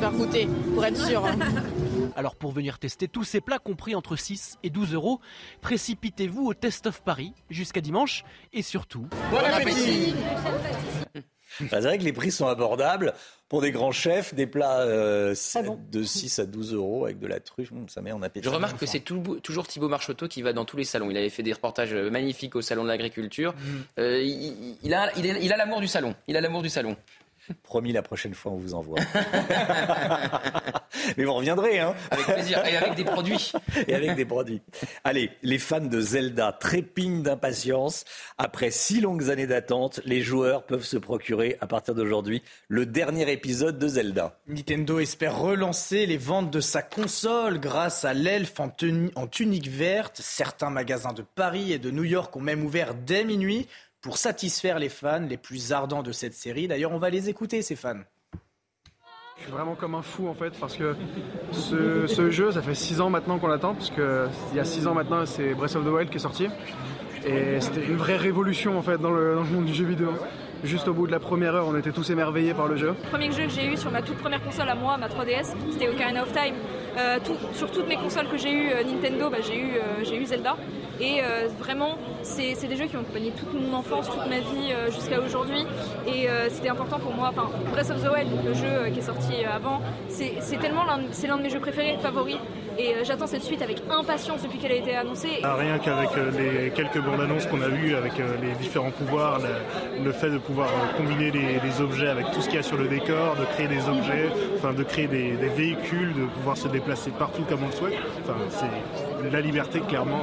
Faire 0.00 0.12
goûter, 0.12 0.48
pour 0.74 0.84
être 0.84 0.96
sûr. 0.96 1.24
Hein. 1.24 1.38
Alors 2.16 2.34
pour 2.34 2.50
venir 2.50 2.78
tester 2.78 3.06
tous 3.06 3.24
ces 3.24 3.40
plats 3.40 3.58
compris 3.58 3.94
entre 3.94 4.16
6 4.16 4.58
et 4.64 4.70
12 4.70 4.94
euros, 4.94 5.20
précipitez-vous 5.60 6.46
au 6.46 6.54
Test 6.54 6.86
of 6.86 7.02
Paris 7.02 7.32
jusqu'à 7.48 7.80
dimanche 7.80 8.24
et 8.52 8.62
surtout... 8.62 9.06
Bon 9.30 9.38
appétit 9.38 10.14
c'est 11.58 11.80
vrai 11.80 11.98
que 11.98 12.04
les 12.04 12.12
prix 12.12 12.30
sont 12.30 12.46
abordables 12.46 13.14
pour 13.48 13.62
des 13.62 13.72
grands 13.72 13.92
chefs, 13.92 14.34
des 14.34 14.46
plats 14.46 14.80
euh, 14.80 15.34
de 15.90 16.02
6 16.02 16.38
à 16.38 16.46
12 16.46 16.74
euros 16.74 17.06
avec 17.06 17.18
de 17.18 17.26
la 17.26 17.40
truffe, 17.40 17.72
ça 17.88 18.02
met 18.02 18.12
en 18.12 18.22
appétit. 18.22 18.44
Je 18.44 18.50
remarque 18.50 18.78
que 18.78 18.86
c'est 18.86 19.00
toujours 19.00 19.66
Thibaut 19.66 19.88
Marcheteau 19.88 20.28
qui 20.28 20.42
va 20.42 20.52
dans 20.52 20.64
tous 20.64 20.76
les 20.76 20.84
salons. 20.84 21.10
Il 21.10 21.16
avait 21.16 21.30
fait 21.30 21.42
des 21.42 21.52
reportages 21.52 21.94
magnifiques 21.94 22.56
au 22.56 22.62
salon 22.62 22.82
de 22.82 22.88
l'agriculture. 22.88 23.54
Hum. 23.56 23.84
Euh, 23.98 24.22
il, 24.22 24.94
a, 24.94 25.10
il 25.16 25.52
a 25.52 25.56
l'amour 25.56 25.80
du 25.80 25.88
salon. 25.88 26.14
Il 26.26 26.36
a 26.36 26.40
l'amour 26.40 26.62
du 26.62 26.68
salon. 26.68 26.96
Promis, 27.62 27.92
la 27.92 28.02
prochaine 28.02 28.34
fois, 28.34 28.52
on 28.52 28.56
vous 28.56 28.74
envoie. 28.74 28.98
Mais 31.16 31.24
vous 31.24 31.34
reviendrez, 31.34 31.78
hein 31.78 31.94
Avec 32.10 32.26
plaisir. 32.26 32.64
Et 32.66 32.76
avec 32.76 32.94
des 32.94 33.04
produits. 33.04 33.52
Et 33.86 33.94
avec 33.94 34.14
des 34.14 34.24
produits. 34.24 34.60
Allez, 35.04 35.30
les 35.42 35.58
fans 35.58 35.80
de 35.80 36.00
Zelda 36.00 36.52
trépignent 36.52 37.22
d'impatience. 37.22 38.04
Après 38.36 38.70
six 38.70 39.00
longues 39.00 39.30
années 39.30 39.46
d'attente, 39.46 40.00
les 40.04 40.22
joueurs 40.22 40.64
peuvent 40.64 40.84
se 40.84 40.96
procurer, 40.96 41.56
à 41.60 41.66
partir 41.66 41.94
d'aujourd'hui, 41.94 42.42
le 42.68 42.86
dernier 42.86 43.30
épisode 43.32 43.78
de 43.78 43.88
Zelda. 43.88 44.38
Nintendo 44.46 44.98
espère 44.98 45.38
relancer 45.38 46.06
les 46.06 46.16
ventes 46.16 46.50
de 46.50 46.60
sa 46.60 46.82
console 46.82 47.60
grâce 47.60 48.04
à 48.04 48.14
l'elfe 48.14 48.60
en, 48.60 48.70
en 49.14 49.26
tunique 49.26 49.68
verte. 49.68 50.20
Certains 50.22 50.70
magasins 50.70 51.12
de 51.12 51.22
Paris 51.22 51.72
et 51.72 51.78
de 51.78 51.90
New 51.90 52.04
York 52.04 52.34
ont 52.36 52.40
même 52.40 52.64
ouvert 52.64 52.94
dès 52.94 53.24
minuit 53.24 53.66
pour 54.00 54.18
satisfaire 54.18 54.78
les 54.78 54.88
fans 54.88 55.26
les 55.28 55.36
plus 55.36 55.72
ardents 55.72 56.02
de 56.02 56.12
cette 56.12 56.34
série. 56.34 56.68
D'ailleurs, 56.68 56.92
on 56.92 56.98
va 56.98 57.10
les 57.10 57.28
écouter, 57.28 57.62
ces 57.62 57.76
fans. 57.76 58.00
Je 59.36 59.44
suis 59.44 59.52
vraiment 59.52 59.76
comme 59.76 59.94
un 59.94 60.02
fou 60.02 60.26
en 60.26 60.34
fait 60.34 60.52
parce 60.58 60.76
que 60.76 60.96
ce, 61.52 62.30
jeu, 62.30 62.50
ça 62.50 62.60
fait 62.60 62.74
6 62.74 63.00
ans 63.00 63.08
maintenant 63.08 63.38
qu'on 63.38 63.46
l'attend 63.46 63.74
parce 63.74 63.90
qu'il 63.90 64.56
y 64.56 64.58
a 64.58 64.64
6 64.64 64.88
ans 64.88 64.94
maintenant, 64.94 65.24
c'est 65.26 65.54
Breath 65.54 65.76
of 65.76 65.84
the 65.84 65.88
Wild 65.88 66.10
qui 66.10 66.16
est 66.16 66.20
sorti. 66.20 66.48
Et 67.24 67.60
c'était 67.60 67.84
une 67.84 67.96
vraie 67.96 68.16
révolution 68.16 68.76
en 68.76 68.82
fait 68.82 68.98
dans 68.98 69.10
le, 69.10 69.36
dans 69.36 69.42
le 69.42 69.48
monde 69.48 69.64
du 69.64 69.74
jeu 69.74 69.84
vidéo. 69.84 70.12
Juste 70.64 70.88
au 70.88 70.92
bout 70.92 71.06
de 71.06 71.12
la 71.12 71.20
première 71.20 71.54
heure, 71.54 71.66
on 71.68 71.76
était 71.76 71.92
tous 71.92 72.10
émerveillés 72.10 72.52
par 72.52 72.66
le 72.66 72.76
jeu. 72.76 72.88
Le 72.88 73.10
premier 73.10 73.30
jeu 73.30 73.44
que 73.44 73.50
j'ai 73.50 73.66
eu 73.66 73.76
sur 73.76 73.92
ma 73.92 74.02
toute 74.02 74.16
première 74.16 74.42
console 74.42 74.68
à 74.68 74.74
moi, 74.74 74.96
ma 74.96 75.06
3DS, 75.06 75.54
c'était 75.70 75.88
Ocarina 75.88 76.22
of 76.22 76.32
Time. 76.32 76.54
Euh, 76.98 77.18
sur 77.54 77.70
toutes 77.70 77.86
mes 77.86 77.96
consoles 77.96 78.26
que 78.28 78.36
j'ai 78.36 78.50
eu 78.50 78.70
euh, 78.70 78.82
Nintendo, 78.82 79.30
bah, 79.30 79.36
j'ai 79.40 79.56
eu, 79.56 79.74
euh, 79.74 80.02
j'ai 80.02 80.16
eu 80.16 80.26
Zelda. 80.26 80.56
Et 81.00 81.20
vraiment, 81.60 81.96
c'est, 82.22 82.54
des 82.66 82.74
jeux 82.74 82.86
qui 82.86 82.96
ont 82.96 83.00
accompagné 83.02 83.30
toute 83.30 83.54
mon 83.54 83.72
enfance, 83.72 84.10
toute 84.10 84.28
ma 84.28 84.40
vie 84.40 84.74
jusqu'à 84.90 85.20
aujourd'hui. 85.20 85.64
Et 86.08 86.26
c'était 86.48 86.70
important 86.70 86.98
pour 86.98 87.14
moi. 87.14 87.30
Enfin, 87.30 87.50
Breath 87.70 87.90
of 87.90 88.02
the 88.02 88.12
Wild, 88.12 88.28
le 88.44 88.52
jeu 88.52 88.90
qui 88.92 88.98
est 88.98 89.02
sorti 89.02 89.44
avant, 89.44 89.80
c'est, 90.08 90.58
tellement 90.60 90.82
l'un 90.84 90.98
de 90.98 91.42
mes 91.42 91.50
jeux 91.50 91.60
préférés, 91.60 91.96
favoris. 92.02 92.38
Et 92.78 92.94
j'attends 93.04 93.26
cette 93.26 93.42
suite 93.42 93.60
avec 93.60 93.82
impatience 93.90 94.42
depuis 94.42 94.58
qu'elle 94.58 94.70
a 94.70 94.76
été 94.76 94.94
annoncée. 94.94 95.40
Ah, 95.42 95.56
rien 95.56 95.78
qu'avec 95.78 96.10
les 96.38 96.70
quelques 96.70 97.00
bandes 97.00 97.20
annonces 97.20 97.46
qu'on 97.46 97.60
a 97.60 97.68
vues, 97.68 97.96
avec 97.96 98.12
les 98.18 98.52
différents 98.60 98.92
pouvoirs, 98.92 99.40
le, 100.02 100.12
fait 100.12 100.30
de 100.30 100.38
pouvoir 100.38 100.68
combiner 100.96 101.32
les, 101.32 101.80
objets 101.80 102.08
avec 102.08 102.30
tout 102.30 102.40
ce 102.40 102.46
qu'il 102.46 102.56
y 102.56 102.60
a 102.60 102.62
sur 102.62 102.76
le 102.76 102.86
décor, 102.86 103.36
de 103.36 103.44
créer 103.44 103.66
des 103.68 103.88
objets, 103.88 104.30
enfin 104.56 104.72
de 104.72 104.82
créer 104.84 105.08
des, 105.08 105.32
des 105.32 105.48
véhicules, 105.48 106.14
de 106.14 106.26
pouvoir 106.26 106.56
se 106.56 106.68
déplacer 106.68 107.10
partout 107.10 107.42
comme 107.48 107.64
on 107.64 107.66
le 107.66 107.72
souhaite. 107.72 107.98
Enfin, 108.22 108.36
c'est 108.48 109.30
la 109.30 109.40
liberté, 109.40 109.80
clairement. 109.80 110.22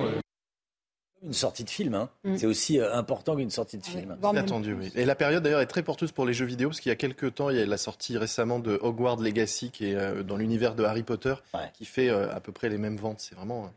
Euh. 1.23 1.27
Une 1.27 1.33
sortie 1.33 1.63
de 1.63 1.69
film, 1.69 1.93
hein. 1.93 2.09
Mm. 2.23 2.37
c'est 2.37 2.45
aussi 2.45 2.79
euh, 2.79 2.93
important 2.93 3.35
qu'une 3.35 3.49
sortie 3.49 3.77
de 3.77 3.85
film. 3.85 4.17
C'est 4.21 4.37
attendu, 4.37 4.73
oui. 4.73 4.91
Et 4.95 5.05
la 5.05 5.15
période 5.15 5.43
d'ailleurs 5.43 5.61
est 5.61 5.67
très 5.67 5.83
porteuse 5.83 6.11
pour 6.11 6.25
les 6.25 6.33
jeux 6.33 6.45
vidéo, 6.45 6.69
parce 6.69 6.79
qu'il 6.79 6.89
y 6.89 6.93
a 6.93 6.97
quelques 6.97 7.35
temps, 7.35 7.49
il 7.49 7.57
y 7.57 7.61
a 7.61 7.65
la 7.65 7.77
sortie 7.77 8.17
récemment 8.17 8.59
de 8.59 8.79
Hogwarts 8.81 9.21
Legacy, 9.21 9.71
qui 9.71 9.91
est 9.91 9.95
euh, 9.95 10.23
dans 10.23 10.37
l'univers 10.37 10.75
de 10.75 10.83
Harry 10.83 11.03
Potter, 11.03 11.35
qui 11.73 11.85
fait 11.85 12.09
à 12.09 12.39
peu 12.39 12.51
près 12.51 12.69
les 12.69 12.77
mêmes 12.77 12.97
ventes. 12.97 13.19
C'est 13.19 13.35
vraiment 13.35 13.71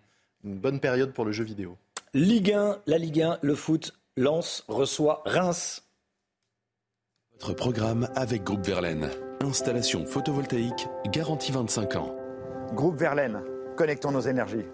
une 0.45 0.57
bonne 0.57 0.81
période 0.81 1.13
pour 1.13 1.25
le 1.25 1.33
jeu 1.33 1.45
vidéo. 1.45 1.77
Ligue 2.15 2.53
1, 2.53 2.79
la 2.87 2.99
Ligue 2.99 3.23
1, 3.23 3.39
le 3.43 3.55
foot, 3.55 3.95
Lens 4.17 4.65
reçoit 4.69 5.23
Reims. 5.27 5.85
Votre 7.41 7.55
programme 7.55 8.09
avec 8.17 8.43
Groupe 8.43 8.67
Verlaine. 8.67 9.11
Installation 9.41 10.05
photovoltaïque, 10.07 10.89
garantie 11.13 11.53
25 11.53 11.97
ans. 11.97 12.17
Groupe 12.73 12.97
Verlaine, 12.97 13.41
connectons 13.77 14.11
nos 14.11 14.21
énergies. 14.21 14.65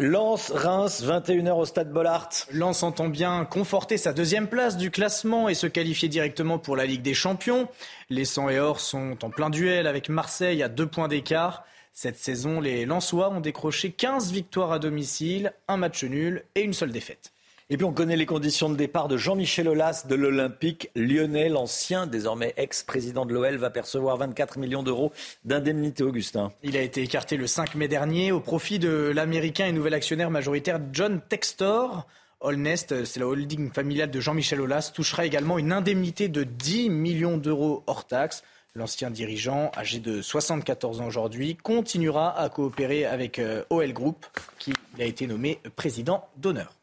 Lens, 0.00 0.52
Reims, 0.54 1.02
21h 1.04 1.58
au 1.58 1.64
stade 1.64 1.92
Bollard. 1.92 2.28
Lens 2.52 2.84
entend 2.84 3.08
bien 3.08 3.44
conforter 3.44 3.96
sa 3.96 4.12
deuxième 4.12 4.46
place 4.46 4.76
du 4.76 4.92
classement 4.92 5.48
et 5.48 5.54
se 5.54 5.66
qualifier 5.66 6.08
directement 6.08 6.60
pour 6.60 6.76
la 6.76 6.86
Ligue 6.86 7.02
des 7.02 7.14
Champions. 7.14 7.66
Les 8.08 8.24
100 8.24 8.50
et 8.50 8.60
Or 8.60 8.78
sont 8.78 9.18
en 9.24 9.30
plein 9.30 9.50
duel 9.50 9.88
avec 9.88 10.08
Marseille 10.08 10.62
à 10.62 10.68
deux 10.68 10.86
points 10.86 11.08
d'écart. 11.08 11.64
Cette 11.92 12.16
saison, 12.16 12.60
les 12.60 12.86
Lensois 12.86 13.30
ont 13.30 13.40
décroché 13.40 13.90
15 13.90 14.30
victoires 14.30 14.70
à 14.70 14.78
domicile, 14.78 15.52
un 15.66 15.78
match 15.78 16.04
nul 16.04 16.44
et 16.54 16.60
une 16.60 16.74
seule 16.74 16.92
défaite. 16.92 17.32
Et 17.70 17.76
puis 17.76 17.84
on 17.84 17.92
connaît 17.92 18.16
les 18.16 18.24
conditions 18.24 18.70
de 18.70 18.76
départ 18.76 19.08
de 19.08 19.18
Jean-Michel 19.18 19.68
Aulas 19.68 20.06
de 20.08 20.14
l'Olympique 20.14 20.90
lyonnais. 20.96 21.50
L'ancien, 21.50 22.06
désormais 22.06 22.54
ex-président 22.56 23.26
de 23.26 23.34
l'OL, 23.34 23.56
va 23.56 23.68
percevoir 23.68 24.16
24 24.16 24.58
millions 24.58 24.82
d'euros 24.82 25.12
d'indemnité, 25.44 26.02
Augustin. 26.02 26.50
Il 26.62 26.78
a 26.78 26.80
été 26.80 27.02
écarté 27.02 27.36
le 27.36 27.46
5 27.46 27.74
mai 27.74 27.86
dernier 27.86 28.32
au 28.32 28.40
profit 28.40 28.78
de 28.78 29.12
l'américain 29.14 29.66
et 29.66 29.72
nouvel 29.72 29.92
actionnaire 29.92 30.30
majoritaire 30.30 30.80
John 30.94 31.20
Textor. 31.28 32.06
Allnest, 32.40 33.04
c'est 33.04 33.20
la 33.20 33.26
holding 33.26 33.70
familiale 33.70 34.10
de 34.10 34.18
Jean-Michel 34.18 34.62
Aulas, 34.62 34.90
touchera 34.94 35.26
également 35.26 35.58
une 35.58 35.72
indemnité 35.72 36.28
de 36.28 36.44
10 36.44 36.88
millions 36.88 37.36
d'euros 37.36 37.82
hors 37.86 38.06
taxe. 38.06 38.44
L'ancien 38.76 39.10
dirigeant, 39.10 39.72
âgé 39.76 39.98
de 39.98 40.22
74 40.22 41.02
ans 41.02 41.06
aujourd'hui, 41.06 41.54
continuera 41.56 42.38
à 42.40 42.48
coopérer 42.48 43.04
avec 43.04 43.38
euh, 43.38 43.64
OL 43.68 43.92
Group, 43.92 44.24
qui 44.58 44.72
a 44.98 45.04
été 45.04 45.26
nommé 45.26 45.58
président 45.76 46.26
d'honneur. 46.38 46.77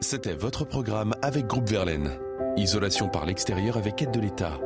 C'était 0.00 0.34
votre 0.34 0.64
programme 0.64 1.14
avec 1.22 1.46
Groupe 1.46 1.68
Verlaine. 1.68 2.18
Isolation 2.56 3.08
par 3.08 3.26
l'extérieur 3.26 3.76
avec 3.76 4.00
aide 4.00 4.12
de 4.12 4.20
l'État. 4.20 4.60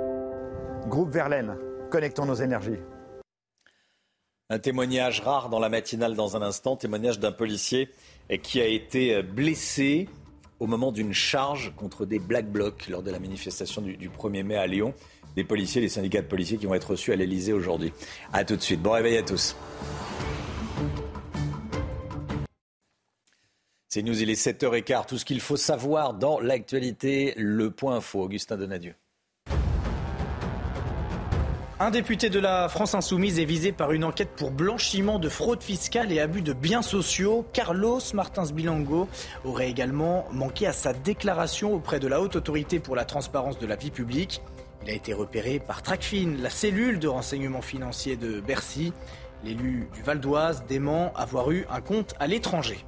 Groupe 0.89 1.11
Verlaine, 1.11 1.57
connectons 1.91 2.27
nos 2.27 2.35
énergies. 2.35 2.79
Un 4.51 4.59
témoignage 4.59 5.21
rare 5.21 5.49
dans 5.49 5.59
la 5.59 5.71
matinale 5.71 6.15
dans 6.15 6.37
un 6.37 6.43
instant, 6.43 6.77
témoignage 6.77 7.19
d'un 7.19 7.33
policier 7.33 7.89
qui 8.43 8.61
a 8.61 8.67
été 8.67 9.23
blessé 9.23 10.09
au 10.61 10.67
moment 10.67 10.93
d'une 10.93 11.15
charge 11.15 11.73
contre 11.77 12.05
des 12.05 12.19
Black 12.19 12.47
Blocs 12.47 12.89
lors 12.89 13.03
de 13.03 13.11
la 13.11 13.19
manifestation 13.19 13.81
du, 13.81 14.11
1er 14.11 14.43
mai 14.43 14.57
à 14.57 14.67
Lyon. 14.67 14.93
Des 15.35 15.45
policiers, 15.45 15.81
des 15.81 15.89
syndicats 15.89 16.21
de 16.21 16.27
policiers 16.27 16.59
qui 16.59 16.67
vont 16.67 16.75
être 16.75 16.91
reçus 16.91 17.13
à 17.13 17.17
l'Elysée 17.17 17.55
aujourd'hui. 17.55 17.93
A 18.35 18.45
tout 18.45 18.57
de 18.57 18.61
suite. 18.61 18.83
Bon 18.83 18.93
réveil 18.93 19.17
à 19.17 19.23
tous. 19.23 19.57
C'est 23.95 24.01
nous, 24.01 24.23
il 24.23 24.31
est 24.31 24.43
7h15. 24.43 25.05
Tout 25.05 25.19
ce 25.19 25.27
qu'il 25.27 25.43
faut 25.43 25.59
savoir 25.59 26.15
dans 26.15 26.41
l'actualité, 26.41 27.35
le 27.37 27.71
point 27.71 27.97
info. 27.97 28.23
Augustin 28.23 28.57
Donadieu. 28.57 28.95
Un 31.79 31.91
député 31.91 32.31
de 32.31 32.39
la 32.41 32.71
France 32.71 32.95
Insoumise 32.95 33.39
est 33.39 33.45
visé 33.45 33.71
par 33.71 33.93
une 33.93 34.05
enquête 34.05 34.31
pour 34.35 34.51
blanchiment 34.51 35.19
de 35.19 35.29
fraude 35.29 35.63
fiscale 35.63 36.11
et 36.11 36.21
abus 36.21 36.41
de 36.41 36.55
biens 36.55 36.81
sociaux. 36.81 37.45
Carlos 37.53 38.01
Martins 38.15 38.51
Bilango 38.51 39.09
aurait 39.45 39.69
également 39.69 40.25
manqué 40.33 40.67
à 40.67 40.73
sa 40.73 40.95
déclaration 40.95 41.75
auprès 41.75 42.01
de 42.01 42.09
la 42.09 42.23
Haute 42.23 42.37
Autorité 42.37 42.79
pour 42.79 42.97
la 42.97 43.05
transparence 43.05 43.59
de 43.59 43.67
la 43.67 43.77
vie 43.77 43.91
publique. 43.91 44.41
Il 44.85 44.89
a 44.89 44.95
été 44.95 45.13
repéré 45.13 45.61
par 45.61 45.83
Tracfin, 45.83 46.37
la 46.41 46.49
cellule 46.49 46.99
de 46.99 47.09
renseignement 47.09 47.61
financier 47.61 48.17
de 48.17 48.41
Bercy. 48.41 48.95
L'élu 49.45 49.87
du 49.93 50.01
Val 50.01 50.19
d'Oise 50.19 50.65
dément 50.67 51.13
avoir 51.15 51.51
eu 51.51 51.67
un 51.69 51.83
compte 51.83 52.15
à 52.19 52.27
l'étranger. 52.27 52.87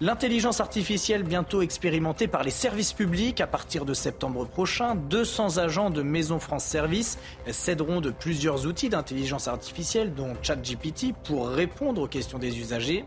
L'intelligence 0.00 0.60
artificielle 0.60 1.22
bientôt 1.22 1.62
expérimentée 1.62 2.26
par 2.26 2.42
les 2.42 2.50
services 2.50 2.92
publics 2.92 3.40
à 3.40 3.46
partir 3.46 3.84
de 3.84 3.94
septembre 3.94 4.44
prochain. 4.44 4.96
200 4.96 5.58
agents 5.58 5.88
de 5.88 6.02
Maison 6.02 6.40
France 6.40 6.64
Service 6.64 7.16
céderont 7.48 8.00
de 8.00 8.10
plusieurs 8.10 8.66
outils 8.66 8.88
d'intelligence 8.88 9.46
artificielle, 9.46 10.12
dont 10.12 10.34
ChatGPT, 10.42 11.14
pour 11.22 11.48
répondre 11.48 12.02
aux 12.02 12.08
questions 12.08 12.40
des 12.40 12.58
usagers. 12.58 13.04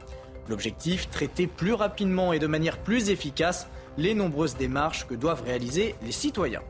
L'objectif, 0.48 1.10
traiter 1.10 1.46
plus 1.46 1.74
rapidement 1.74 2.32
et 2.32 2.40
de 2.40 2.48
manière 2.48 2.78
plus 2.78 3.10
efficace 3.10 3.68
les 3.98 4.14
nombreuses 4.14 4.56
démarches 4.56 5.08
que 5.08 5.16
doivent 5.16 5.44
réaliser 5.44 5.94
les 6.04 6.14
citoyens. 6.14 6.62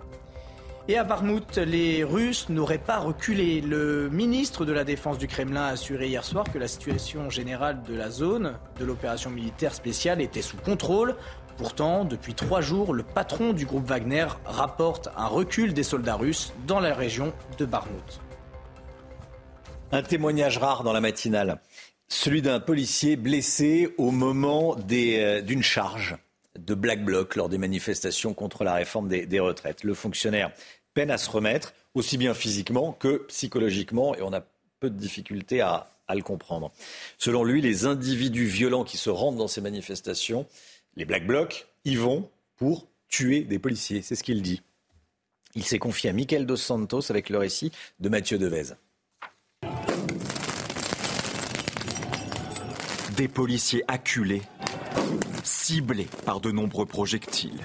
Et 0.90 0.98
à 0.98 1.04
Barmouth, 1.04 1.58
les 1.58 2.06
Russes 2.06 2.48
n'auraient 2.48 2.78
pas 2.78 3.00
reculé. 3.00 3.60
Le 3.60 4.10
ministre 4.10 4.64
de 4.64 4.72
la 4.72 4.86
Défense 4.86 5.18
du 5.18 5.28
Kremlin 5.28 5.64
a 5.64 5.72
assuré 5.72 6.08
hier 6.08 6.24
soir 6.24 6.46
que 6.50 6.58
la 6.58 6.70
situation 6.70 7.30
générale 7.30 7.84
de 7.84 7.94
la 7.94 8.10
zone 8.10 8.58
de 8.80 8.86
l'opération 8.86 9.30
militaire 9.30 9.74
spéciale 9.74 10.22
était 10.22 10.42
sous 10.42 10.56
contrôle. 10.56 11.18
Pourtant, 11.58 12.06
depuis 12.06 12.36
trois 12.36 12.62
jours, 12.62 12.94
le 12.94 13.04
patron 13.04 13.52
du 13.52 13.66
groupe 13.66 13.86
Wagner 13.86 14.28
rapporte 14.46 15.10
un 15.18 15.28
recul 15.28 15.74
des 15.74 15.84
soldats 15.84 16.16
russes 16.16 16.54
dans 16.68 16.80
la 16.80 16.94
région 16.94 17.34
de 17.58 17.66
Barmouth. 17.66 18.22
Un 19.92 20.04
témoignage 20.04 20.58
rare 20.58 20.84
dans 20.84 20.94
la 20.94 21.02
matinale, 21.02 21.60
celui 22.08 22.42
d'un 22.42 22.62
policier 22.62 23.18
blessé 23.18 23.94
au 23.98 24.12
moment 24.12 24.78
euh, 24.90 25.42
d'une 25.42 25.64
charge 25.64 26.16
de 26.58 26.74
Black 26.74 27.04
Bloc 27.04 27.36
lors 27.36 27.50
des 27.50 27.58
manifestations 27.58 28.34
contre 28.34 28.64
la 28.64 28.74
réforme 28.74 29.08
des, 29.08 29.40
retraites. 29.40 29.84
Le 29.84 29.94
fonctionnaire 29.94 30.52
peine 30.94 31.12
à 31.12 31.18
se 31.18 31.30
remettre, 31.30 31.74
aussi 31.94 32.18
bien 32.18 32.34
physiquement 32.34 32.92
que 32.94 33.26
psychologiquement, 33.28 34.16
et 34.16 34.22
on 34.22 34.34
a 34.34 34.42
peu 34.80 34.90
de 34.90 34.98
difficultés 34.98 35.62
à, 35.62 35.90
le 36.10 36.22
comprendre. 36.22 36.72
Selon 37.18 37.44
lui, 37.44 37.62
les 37.62 37.86
individus 37.86 38.46
violents 38.46 38.86
qui 38.86 38.96
se 38.96 39.10
rendent 39.10 39.36
dans 39.36 39.50
ces 39.50 39.60
manifestations, 39.60 40.46
les 40.96 41.04
Black 41.04 41.28
Blocs, 41.28 41.68
y 41.84 41.96
vont 41.96 42.30
pour 42.56 42.88
tuer 43.10 43.42
des 43.42 43.60
policiers. 43.60 44.02
C'est 44.02 44.16
ce 44.16 44.24
qu'il 44.24 44.42
dit. 44.42 44.62
Il 45.56 45.66
s'est 45.66 45.80
confié 45.80 46.10
à 46.10 46.14
Michael 46.14 46.46
Dos 46.46 46.56
Santos 46.56 47.10
avec 47.10 47.30
le 47.30 47.40
récit 47.40 47.72
de 48.00 48.08
Mathieu 48.10 48.38
Devez. 48.38 48.76
Des 53.18 53.28
policiers 53.28 53.84
acculés, 53.88 54.44
ciblés 55.48 56.08
par 56.26 56.42
de 56.42 56.52
nombreux 56.52 56.86
projectiles. 56.86 57.62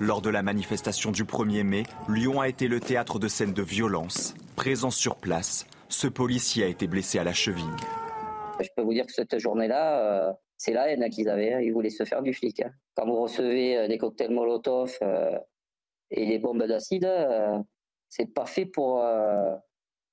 Lors 0.00 0.22
de 0.22 0.30
la 0.30 0.42
manifestation 0.42 1.12
du 1.12 1.24
1er 1.24 1.62
mai, 1.62 1.82
Lyon 2.08 2.40
a 2.40 2.48
été 2.48 2.66
le 2.66 2.80
théâtre 2.80 3.18
de 3.18 3.28
scènes 3.28 3.52
de 3.52 3.62
violence. 3.62 4.34
Présent 4.56 4.90
sur 4.90 5.16
place, 5.16 5.66
ce 5.88 6.08
policier 6.08 6.64
a 6.64 6.66
été 6.66 6.86
blessé 6.86 7.18
à 7.18 7.24
la 7.24 7.32
cheville. 7.32 7.64
Je 8.58 8.68
peux 8.74 8.82
vous 8.82 8.94
dire 8.94 9.06
que 9.06 9.12
cette 9.12 9.38
journée-là, 9.38 10.00
euh, 10.00 10.32
c'est 10.56 10.72
la 10.72 10.88
haine 10.88 11.08
qu'ils 11.10 11.28
avaient. 11.28 11.52
Hein. 11.52 11.60
Ils 11.60 11.72
voulaient 11.72 11.90
se 11.90 12.04
faire 12.04 12.22
du 12.22 12.32
flic. 12.32 12.60
Hein. 12.60 12.72
Quand 12.94 13.06
vous 13.06 13.20
recevez 13.20 13.76
euh, 13.76 13.88
des 13.88 13.98
cocktails 13.98 14.32
Molotov 14.32 14.96
euh, 15.02 15.38
et 16.10 16.26
des 16.26 16.38
bombes 16.38 16.64
d'acide, 16.64 17.10
c'est 18.08 18.32
pas 18.32 18.46
fait 18.46 18.66
pour. 18.66 19.04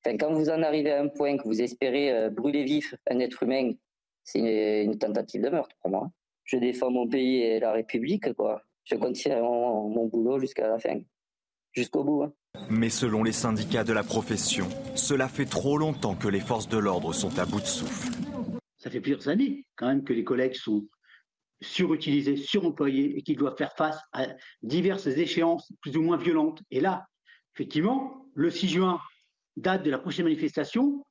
quand 0.05 0.34
vous 0.34 0.49
en 0.49 0.64
arrivez 0.64 0.91
à 0.91 1.01
un 1.01 1.07
point 1.07 1.38
que 1.38 1.43
vous 1.43 1.62
espérez 1.62 2.30
brûler 2.32 2.64
vif 2.64 2.95
un 3.09 3.20
être 3.20 3.43
humain, 3.43 3.74
c'est 4.32 4.39
une, 4.39 4.91
une, 4.91 4.97
tentative 4.97 5.41
de 5.41 5.49
meurtre 5.49 5.75
pour 5.82 5.91
moi. 5.91 6.11
Je 6.43 6.57
défends 6.57 6.91
mon 6.91 7.07
pays 7.07 7.41
et 7.41 7.59
la 7.59 7.71
République, 7.71 8.34
quoi 8.34 8.63
je 8.86 8.95
continue 8.95 9.36
mon, 9.36 10.07
boulot 10.07 10.39
jusqu'à 10.39 10.67
la 10.67 10.79
fin, 10.79 10.99
jusqu'au 11.73 12.03
bout. 12.03 12.23
Hein. 12.23 12.34
Mais 12.69 12.89
selon 12.89 13.23
les 13.23 13.32
syndicats 13.32 13.84
de 13.84 13.93
la 13.93 14.03
profession, 14.03 14.67
cela 14.95 15.27
fait 15.27 15.45
trop 15.45 15.77
longtemps 15.77 16.15
que 16.15 16.27
les 16.27 16.39
forces 16.39 16.67
de 16.67 16.77
l'ordre 16.77 17.13
sont 17.13 17.38
à 17.39 17.45
bout 17.45 17.61
de 17.61 17.65
souffle. 17.65 18.09
Ça 18.77 18.89
fait 18.89 18.99
plusieurs 18.99 19.27
années 19.27 19.65
quand 19.75 19.88
même 19.88 20.03
que 20.03 20.13
les 20.13 20.23
collègues 20.23 20.55
sont 20.55 20.88
surutilisés, 21.61 22.38
suremployés 22.38 23.17
et 23.17 23.21
qu'ils 23.21 23.38
doivent 23.38 23.55
faire 23.55 23.73
face 23.77 23.99
à 24.13 24.27
diverses 24.63 25.05
échéances 25.05 25.71
plus 25.82 25.95
ou 25.95 26.01
moins 26.01 26.17
violentes. 26.17 26.63
Et 26.71 26.82
là, 26.82 27.05
effectivement, 27.53 28.25
le 28.34 28.49
6 28.49 28.67
juin, 28.67 28.99
date 29.57 29.84
de 29.84 29.91
la 29.91 29.99
prochaine 29.99 30.25
manifestation, 30.25 31.05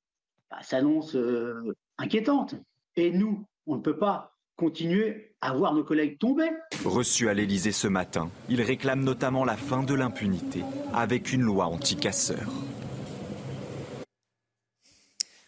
bah, 0.50 0.60
s'annonce 0.62 1.14
euh, 1.14 1.76
inquiétante. 1.98 2.56
Et 2.96 3.10
nous, 3.10 3.46
on 3.66 3.76
ne 3.76 3.80
peut 3.80 3.96
pas 3.96 4.36
continuer 4.56 5.34
à 5.40 5.54
voir 5.54 5.74
nos 5.74 5.84
collègues 5.84 6.18
tomber. 6.18 6.50
Reçu 6.84 7.28
à 7.28 7.34
l'Elysée 7.34 7.72
ce 7.72 7.88
matin, 7.88 8.30
il 8.48 8.60
réclame 8.60 9.02
notamment 9.04 9.44
la 9.44 9.56
fin 9.56 9.82
de 9.82 9.94
l'impunité 9.94 10.62
avec 10.92 11.32
une 11.32 11.42
loi 11.42 11.66
anti-casseurs. 11.66 12.50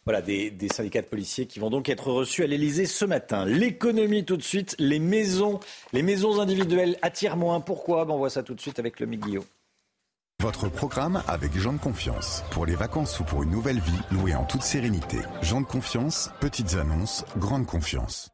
Voilà, 0.04 0.20
des, 0.20 0.52
syndicats 0.72 1.02
de 1.02 1.06
policiers 1.06 1.46
qui 1.46 1.60
vont 1.60 1.70
donc 1.70 1.88
être 1.88 2.10
reçus 2.10 2.42
à 2.42 2.46
l'Elysée 2.46 2.86
ce 2.86 3.04
matin. 3.04 3.44
L'économie 3.44 4.24
tout 4.24 4.36
de 4.36 4.42
suite, 4.42 4.74
les 4.78 4.98
maisons, 4.98 5.60
les 5.92 6.02
maisons 6.02 6.40
individuelles 6.40 6.96
attirent 7.02 7.36
moins. 7.36 7.60
Pourquoi? 7.60 8.04
Ben, 8.04 8.14
On 8.14 8.18
voit 8.18 8.30
ça 8.30 8.42
tout 8.42 8.54
de 8.54 8.60
suite 8.60 8.78
avec 8.78 8.98
le 8.98 9.06
Guillaume. 9.06 9.44
Votre 10.42 10.68
programme 10.68 11.22
avec 11.28 11.56
Jean 11.56 11.72
de 11.72 11.78
Confiance. 11.78 12.42
Pour 12.50 12.66
les 12.66 12.74
vacances 12.74 13.20
ou 13.20 13.22
pour 13.22 13.44
une 13.44 13.50
nouvelle 13.50 13.78
vie, 13.78 14.00
louée 14.10 14.34
en 14.34 14.42
toute 14.42 14.62
sérénité. 14.62 15.18
Jean 15.40 15.60
de 15.60 15.66
Confiance, 15.66 16.30
petites 16.40 16.74
annonces, 16.74 17.24
grande 17.36 17.64
confiance. 17.64 18.28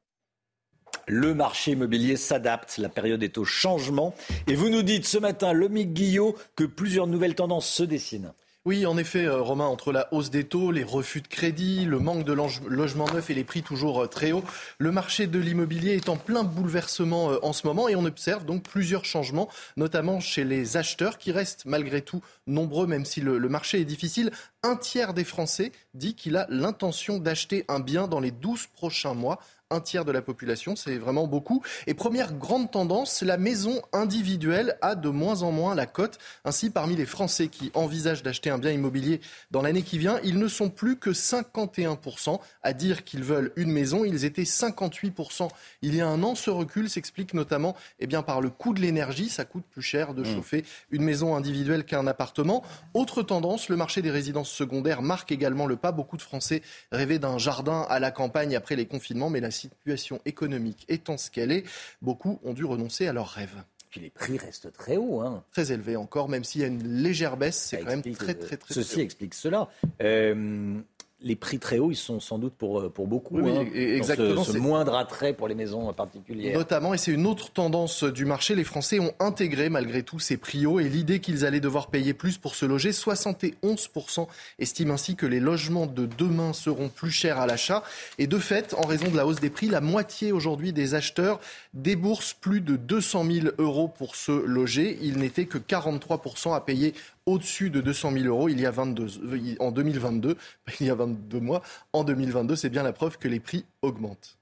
Le 1.07 1.35
marché 1.35 1.73
immobilier 1.73 2.17
s'adapte, 2.17 2.79
la 2.79 2.89
période 2.89 3.23
est 3.23 3.37
au 3.37 3.45
changement. 3.45 4.15
Et 4.47 4.55
vous 4.55 4.71
nous 4.71 4.83
dites 4.83 5.05
ce 5.05 5.19
matin, 5.19 5.53
Lomique 5.53 5.93
Guillot, 5.93 6.35
que 6.57 6.65
plusieurs 6.65 7.09
nouvelles 7.09 7.35
tendances 7.35 7.69
se 7.69 7.83
dessinent. 7.83 8.33
Oui, 8.69 8.85
en 8.85 8.99
effet, 8.99 9.25
euh, 9.25 9.41
Romain, 9.41 9.65
entre 9.65 9.93
la 9.93 10.13
hausse 10.13 10.29
des 10.29 10.45
taux, 10.45 10.73
les 10.73 10.85
refus 10.85 11.23
de 11.23 11.27
crédit, 11.27 11.87
le 11.87 12.01
manque 12.01 12.25
de 12.25 12.35
logements 12.35 13.11
neufs 13.11 13.31
et 13.31 13.35
les 13.35 13.43
prix 13.43 13.63
toujours 13.63 14.03
euh, 14.03 14.09
très 14.09 14.33
hauts, 14.33 14.45
le 14.77 14.93
marché 14.93 15.27
de 15.27 15.39
l'immobilier 15.39 15.95
est 15.95 16.11
en 16.11 16.19
plein 16.19 16.45
bouleversement 16.45 17.31
euh, 17.31 17.39
en 17.41 17.55
ce 17.55 17.67
moment 17.67 17.89
et 17.89 17.97
on 17.97 18.05
observe 18.05 18.45
donc 18.45 18.65
plusieurs 18.65 19.07
changements, 19.07 19.49
notamment 19.79 20.21
chez 20.21 20.45
les 20.45 20.77
acheteurs 20.77 21.17
qui 21.17 21.33
restent 21.33 21.65
malgré 21.65 22.03
tout 22.03 22.21
nombreux, 22.47 22.87
même 22.87 23.07
si 23.07 23.23
le, 23.23 23.39
le 23.39 23.49
marché 23.49 23.81
est 23.81 23.87
difficile. 23.87 24.33
Un 24.63 24.77
tiers 24.77 25.15
des 25.15 25.25
Français 25.25 25.73
dit 25.95 26.15
qu'il 26.15 26.37
a 26.37 26.47
l'intention 26.51 27.19
d'acheter 27.19 27.65
un 27.69 27.81
bien 27.81 28.07
dans 28.07 28.21
les 28.21 28.33
12 28.33 28.67
prochains 28.67 29.15
mois 29.15 29.39
un 29.71 29.81
tiers 29.81 30.05
de 30.05 30.13
la 30.13 30.23
population, 30.23 30.77
c'est 30.77 30.97
vraiment 30.97 31.27
beaucoup. 31.27 31.63
Et 31.87 31.95
première 31.95 32.33
grande 32.33 32.71
tendance, 32.71 33.23
la 33.23 33.37
maison 33.37 33.83
individuelle 33.93 34.79
a 34.81 34.95
de 34.95 35.09
moins 35.11 35.43
en 35.43 35.53
moins 35.53 35.75
la 35.75 35.87
cote. 35.87 36.19
Ainsi, 36.45 36.71
parmi 36.71 36.97
les 36.97 37.05
Français 37.05 37.49
qui 37.49 37.71
envisagent 37.75 38.23
d'acheter 38.23 38.49
un 38.49 38.59
bien 38.59 38.71
immobilier 38.71 39.21
dans 39.51 39.61
l'année 39.61 39.83
qui 39.83 39.99
vient, 39.99 40.21
ils 40.25 40.39
ne 40.39 40.49
sont 40.49 40.71
plus 40.71 40.97
que 40.97 41.11
51% 41.11 42.41
à 42.63 42.73
dire 42.73 43.05
qu'ils 43.05 43.25
veulent 43.25 43.53
une 43.57 43.71
maison. 43.71 44.05
Ils 44.05 44.25
étaient 44.25 44.43
58% 44.43 45.49
il 45.83 45.95
y 45.95 46.01
a 46.01 46.09
un 46.09 46.23
an. 46.23 46.35
Ce 46.35 46.51
recul 46.51 46.89
s'explique 46.89 47.35
notamment 47.35 47.77
eh 47.99 48.07
bien, 48.07 48.23
par 48.23 48.41
le 48.41 48.49
coût 48.49 48.73
de 48.73 48.81
l'énergie. 48.81 49.29
Ça 49.29 49.45
coûte 49.45 49.65
plus 49.71 49.83
cher 49.83 50.15
de 50.15 50.23
mmh. 50.23 50.35
chauffer 50.35 50.65
une 50.91 51.03
maison 51.03 51.37
individuelle 51.37 51.85
qu'un 51.85 52.07
appartement. 52.07 52.63
Autre 52.95 53.23
tendance, 53.23 53.69
le 53.69 53.77
marché 53.77 54.01
des 54.01 54.11
résidences 54.11 54.51
secondaires 54.51 55.03
marque 55.03 55.31
également 55.31 55.67
le 55.67 55.77
pas. 55.77 55.93
Beaucoup 55.93 56.17
de 56.17 56.23
Français 56.23 56.63
rêvaient 56.91 57.19
d'un 57.19 57.37
jardin 57.37 57.87
à 57.91 57.99
la 57.99 58.11
campagne 58.11 58.57
après 58.57 58.75
les 58.75 58.87
confinements, 58.87 59.29
mais 59.29 59.41
la 59.41 59.51
situation 59.59 60.21
économique 60.25 60.85
étant 60.89 61.17
ce 61.17 61.31
qu'elle 61.31 61.53
est, 61.53 61.65
beaucoup 62.03 62.39
ont 62.45 62.53
dû 62.53 62.65
renoncer 62.65 63.07
à 63.07 63.13
leurs 63.13 63.29
rêves. 63.29 63.63
Puis 63.91 64.01
les 64.01 64.11
prix 64.11 64.39
restent 64.39 64.73
très 64.73 64.97
hauts. 64.97 65.21
Hein. 65.21 65.43
Très 65.53 65.73
élevés 65.73 65.97
encore, 65.97 66.29
même 66.29 66.45
s'il 66.45 66.61
y 66.61 66.65
a 66.65 66.67
une 66.67 67.03
légère 67.03 67.37
baisse, 67.37 67.57
c'est 67.57 67.79
quand 67.81 67.87
même 67.87 68.03
très, 68.03 68.35
très, 68.35 68.57
très 68.57 68.75
Ceci 68.75 69.01
explique 69.01 69.35
cela. 69.35 69.69
Euh, 70.03 70.79
les 71.21 71.35
prix 71.35 71.59
très 71.59 71.79
hauts, 71.79 71.91
ils 71.91 71.97
sont 71.97 72.21
sans 72.21 72.39
doute 72.39 72.55
pour, 72.55 72.81
euh, 72.81 72.89
pour 72.89 73.09
beaucoup. 73.09 73.39
Oui, 73.41 73.51
hein, 73.51 73.67
exactement. 73.75 74.45
Ce, 74.45 74.53
ce 74.53 74.59
moindre 74.59 74.95
attrait 74.95 75.33
pour 75.33 75.49
les 75.49 75.57
maisons 75.57 75.93
particulières. 75.93 76.57
Notamment, 76.57 76.95
et 76.95 76.99
c'est 76.99 77.11
une 77.11 77.27
autre 77.27 77.51
tendance 77.51 78.05
du 78.05 78.25
marché, 78.25 78.55
les 78.55 78.65
Français 78.65 79.01
ont 79.01 79.13
intégré 79.19 79.69
malgré 79.69 80.05
tout 80.05 80.21
ces 80.21 80.37
prix 80.37 80.65
hauts 80.65 80.79
et 80.79 80.89
l'idée 80.89 81.19
qu'ils 81.19 81.45
allaient 81.45 81.61
devoir 81.61 81.89
payer 81.89 82.15
plus 82.15 82.39
pour 82.39 82.55
se 82.55 82.67
loger. 82.67 82.91
71% 82.91 84.29
estiment 84.61 84.95
ainsi 84.95 85.17
que 85.17 85.27
les 85.27 85.41
logements 85.41 85.87
de 85.87 86.07
demain 86.07 86.53
seront 86.53 86.89
plus 86.89 87.11
chers 87.11 87.39
à 87.39 87.47
l'achat. 87.47 87.83
Et 88.19 88.27
de 88.27 88.39
fait, 88.39 88.75
en 88.75 88.87
raison 88.87 89.11
de 89.11 89.17
la 89.17 89.27
hausse 89.27 89.41
des 89.41 89.51
prix, 89.51 89.67
la 89.67 89.81
moitié 89.81 90.31
aujourd'hui 90.31 90.73
des 90.73 90.95
acheteurs 90.95 91.41
déboursent 91.75 92.35
plus 92.35 92.61
de 92.61 92.77
200 92.77 93.25
000 93.25 93.47
euros 93.59 93.89
pour 93.89 94.15
se 94.15 94.33
loger. 94.33 94.99
Il 95.03 95.19
n'était 95.19 95.47
que 95.47 95.59
43% 95.59 96.55
à 96.55 96.61
payer 96.61 96.95
au-dessus 97.29 97.71
de 97.71 97.81
200 97.81 98.13
000 98.13 98.25
euros 98.27 98.49
il 98.49 98.61
y 98.61 98.67
a 98.67 98.71
22, 98.71 99.57
en 99.61 99.71
2022, 99.71 100.37
il 100.81 100.87
y 100.87 100.91
a 100.91 100.95
22 100.95 101.41
mois. 101.41 101.63
En 101.93 102.05
2022, 102.05 102.57
c'est 102.57 102.71
bien 102.71 102.83
la 102.83 102.93
preuve 102.93 103.19
que 103.19 103.29
les 103.29 103.41
prix 103.41 103.67
augmentent. 103.83 104.38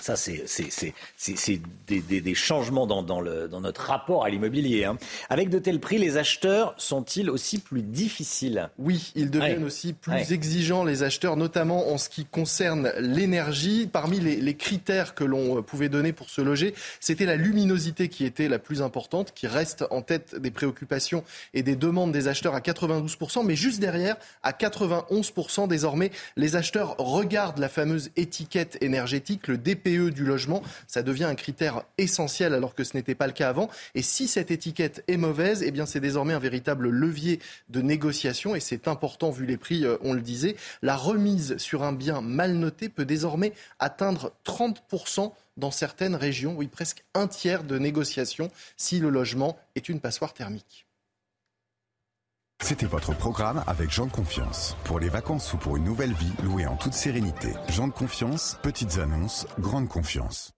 Ça, 0.00 0.16
c'est 0.16 0.44
des, 1.86 2.00
des, 2.00 2.20
des, 2.20 2.34
changements 2.34 2.86
dans, 2.86 3.02
dans, 3.02 3.20
le, 3.20 3.46
dans, 3.48 3.60
notre 3.60 3.82
rapport 3.82 4.24
à 4.24 4.28
l'immobilier. 4.28 4.84
Hein. 4.84 4.98
Avec 5.30 5.50
de 5.50 5.58
tels 5.60 5.78
prix, 5.78 5.98
les 5.98 6.16
acheteurs 6.16 6.74
sont-ils 6.78 7.30
aussi 7.30 7.58
plus 7.58 7.82
difficiles? 7.82 8.70
Oui, 8.78 9.12
ils 9.14 9.30
deviennent 9.30 9.58
Ouais. 9.60 9.64
aussi 9.64 9.92
plus 9.92 10.12
Ouais. 10.12 10.32
exigeants, 10.32 10.82
les 10.82 11.04
acheteurs, 11.04 11.36
notamment 11.36 11.92
en 11.92 11.98
ce 11.98 12.08
qui 12.08 12.24
concerne 12.24 12.92
l'énergie. 12.98 13.88
Parmi 13.90 14.18
les, 14.18 14.36
les 14.36 14.54
critères 14.56 15.14
que 15.14 15.22
l'on 15.24 15.58
euh, 15.58 15.62
pouvait 15.62 15.88
donner 15.88 16.12
pour 16.12 16.28
se 16.28 16.40
loger, 16.40 16.74
c'était 16.98 17.26
la 17.26 17.36
luminosité 17.36 18.08
qui 18.08 18.24
était 18.24 18.48
la 18.48 18.58
plus 18.58 18.82
importante, 18.82 19.32
qui 19.32 19.46
reste 19.46 19.84
en 19.90 20.02
tête 20.02 20.34
des 20.34 20.50
préoccupations 20.50 21.22
et 21.54 21.62
des 21.62 21.76
demandes 21.76 22.10
des 22.10 22.26
acheteurs 22.26 22.54
à 22.56 22.60
92%, 22.60 23.44
mais 23.46 23.54
juste 23.54 23.78
derrière, 23.78 24.16
à 24.42 24.50
91% 24.52 25.68
désormais, 25.68 26.10
les 26.36 26.56
acheteurs 26.56 26.96
regardent 26.98 27.58
la 27.58 27.68
fameuse 27.68 28.10
étiquette 28.16 28.76
énergétique, 28.80 29.46
le 29.46 29.56
DPE 29.74 30.10
du 30.10 30.24
logement. 30.24 30.62
Ça 30.86 31.02
devient 31.02 31.24
un 31.24 31.34
critère 31.34 31.82
essentiel 31.98 32.54
alors 32.54 32.74
que 32.74 32.84
ce 32.84 32.96
n'était 32.96 33.14
pas 33.14 33.26
le 33.26 33.32
cas 33.32 33.48
avant. 33.48 33.68
Et 33.94 34.02
si 34.02 34.28
cette 34.28 34.50
étiquette 34.50 35.04
est 35.08 35.16
mauvaise, 35.16 35.62
eh 35.62 35.72
c'est 35.86 36.00
désormais 36.00 36.34
un 36.34 36.38
véritable 36.38 36.88
levier 36.88 37.40
de 37.68 37.80
négociation 37.80 38.54
et 38.54 38.60
c'est 38.60 38.88
important 38.88 39.30
vu 39.30 39.46
les 39.46 39.56
prix, 39.56 39.84
euh, 39.84 39.96
on 40.02 40.12
le 40.12 40.20
disait. 40.20 40.56
La 40.82 40.96
remise 40.96 41.56
sur 41.58 41.82
un 41.82 41.92
bien 41.92 42.20
mal 42.20 42.54
noté 42.54 42.88
peut 42.88 43.04
désormais 43.04 43.52
atteindre 43.78 44.32
30% 44.44 45.32
dans 45.56 45.70
certaines 45.70 46.14
régions, 46.14 46.54
oui 46.56 46.68
presque 46.68 47.04
un 47.14 47.26
tiers 47.26 47.64
de 47.64 47.78
négociation 47.78 48.50
si 48.76 49.00
le 49.00 49.10
logement 49.10 49.58
est 49.74 49.88
une 49.88 50.00
passoire 50.00 50.32
thermique. 50.32 50.87
C'était 52.62 52.86
votre 52.86 53.16
programme 53.16 53.62
avec 53.66 53.90
Jean 53.90 54.06
de 54.06 54.12
Confiance. 54.12 54.76
Pour 54.84 54.98
les 54.98 55.08
vacances 55.08 55.52
ou 55.54 55.58
pour 55.58 55.76
une 55.76 55.84
nouvelle 55.84 56.12
vie, 56.12 56.32
louée 56.42 56.66
en 56.66 56.76
toute 56.76 56.92
sérénité. 56.92 57.48
Jean 57.68 57.86
de 57.88 57.92
Confiance, 57.92 58.58
petites 58.62 58.98
annonces, 58.98 59.46
grande 59.58 59.88
confiance. 59.88 60.52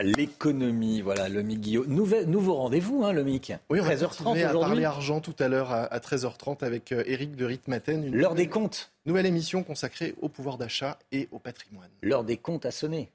L'économie, 0.00 1.00
voilà, 1.00 1.28
le 1.28 1.42
Guillaume. 1.42 1.86
Nouvel, 1.86 2.26
nouveau 2.28 2.54
rendez-vous, 2.54 3.04
hein, 3.04 3.12
le 3.12 3.24
MIC. 3.24 3.52
Oui, 3.70 3.80
on 3.80 3.84
va 3.84 3.94
13h30 3.94 4.22
continuer 4.22 4.44
à 4.44 4.50
aujourd'hui. 4.50 4.60
parler 4.60 4.84
argent 4.84 5.20
tout 5.20 5.34
à 5.38 5.48
l'heure 5.48 5.70
à, 5.72 5.84
à 5.84 5.98
13h30 5.98 6.64
avec 6.64 6.92
euh, 6.92 7.02
Éric 7.06 7.34
de 7.34 7.44
Ritmaten. 7.44 8.10
L'heure 8.12 8.34
des 8.34 8.48
comptes. 8.48 8.92
Nouvelle 9.06 9.26
émission 9.26 9.62
consacrée 9.62 10.14
au 10.20 10.28
pouvoir 10.28 10.58
d'achat 10.58 10.98
et 11.12 11.28
au 11.32 11.38
patrimoine. 11.38 11.90
L'heure 12.02 12.24
des 12.24 12.36
comptes 12.36 12.66
a 12.66 12.70
sonné. 12.70 13.10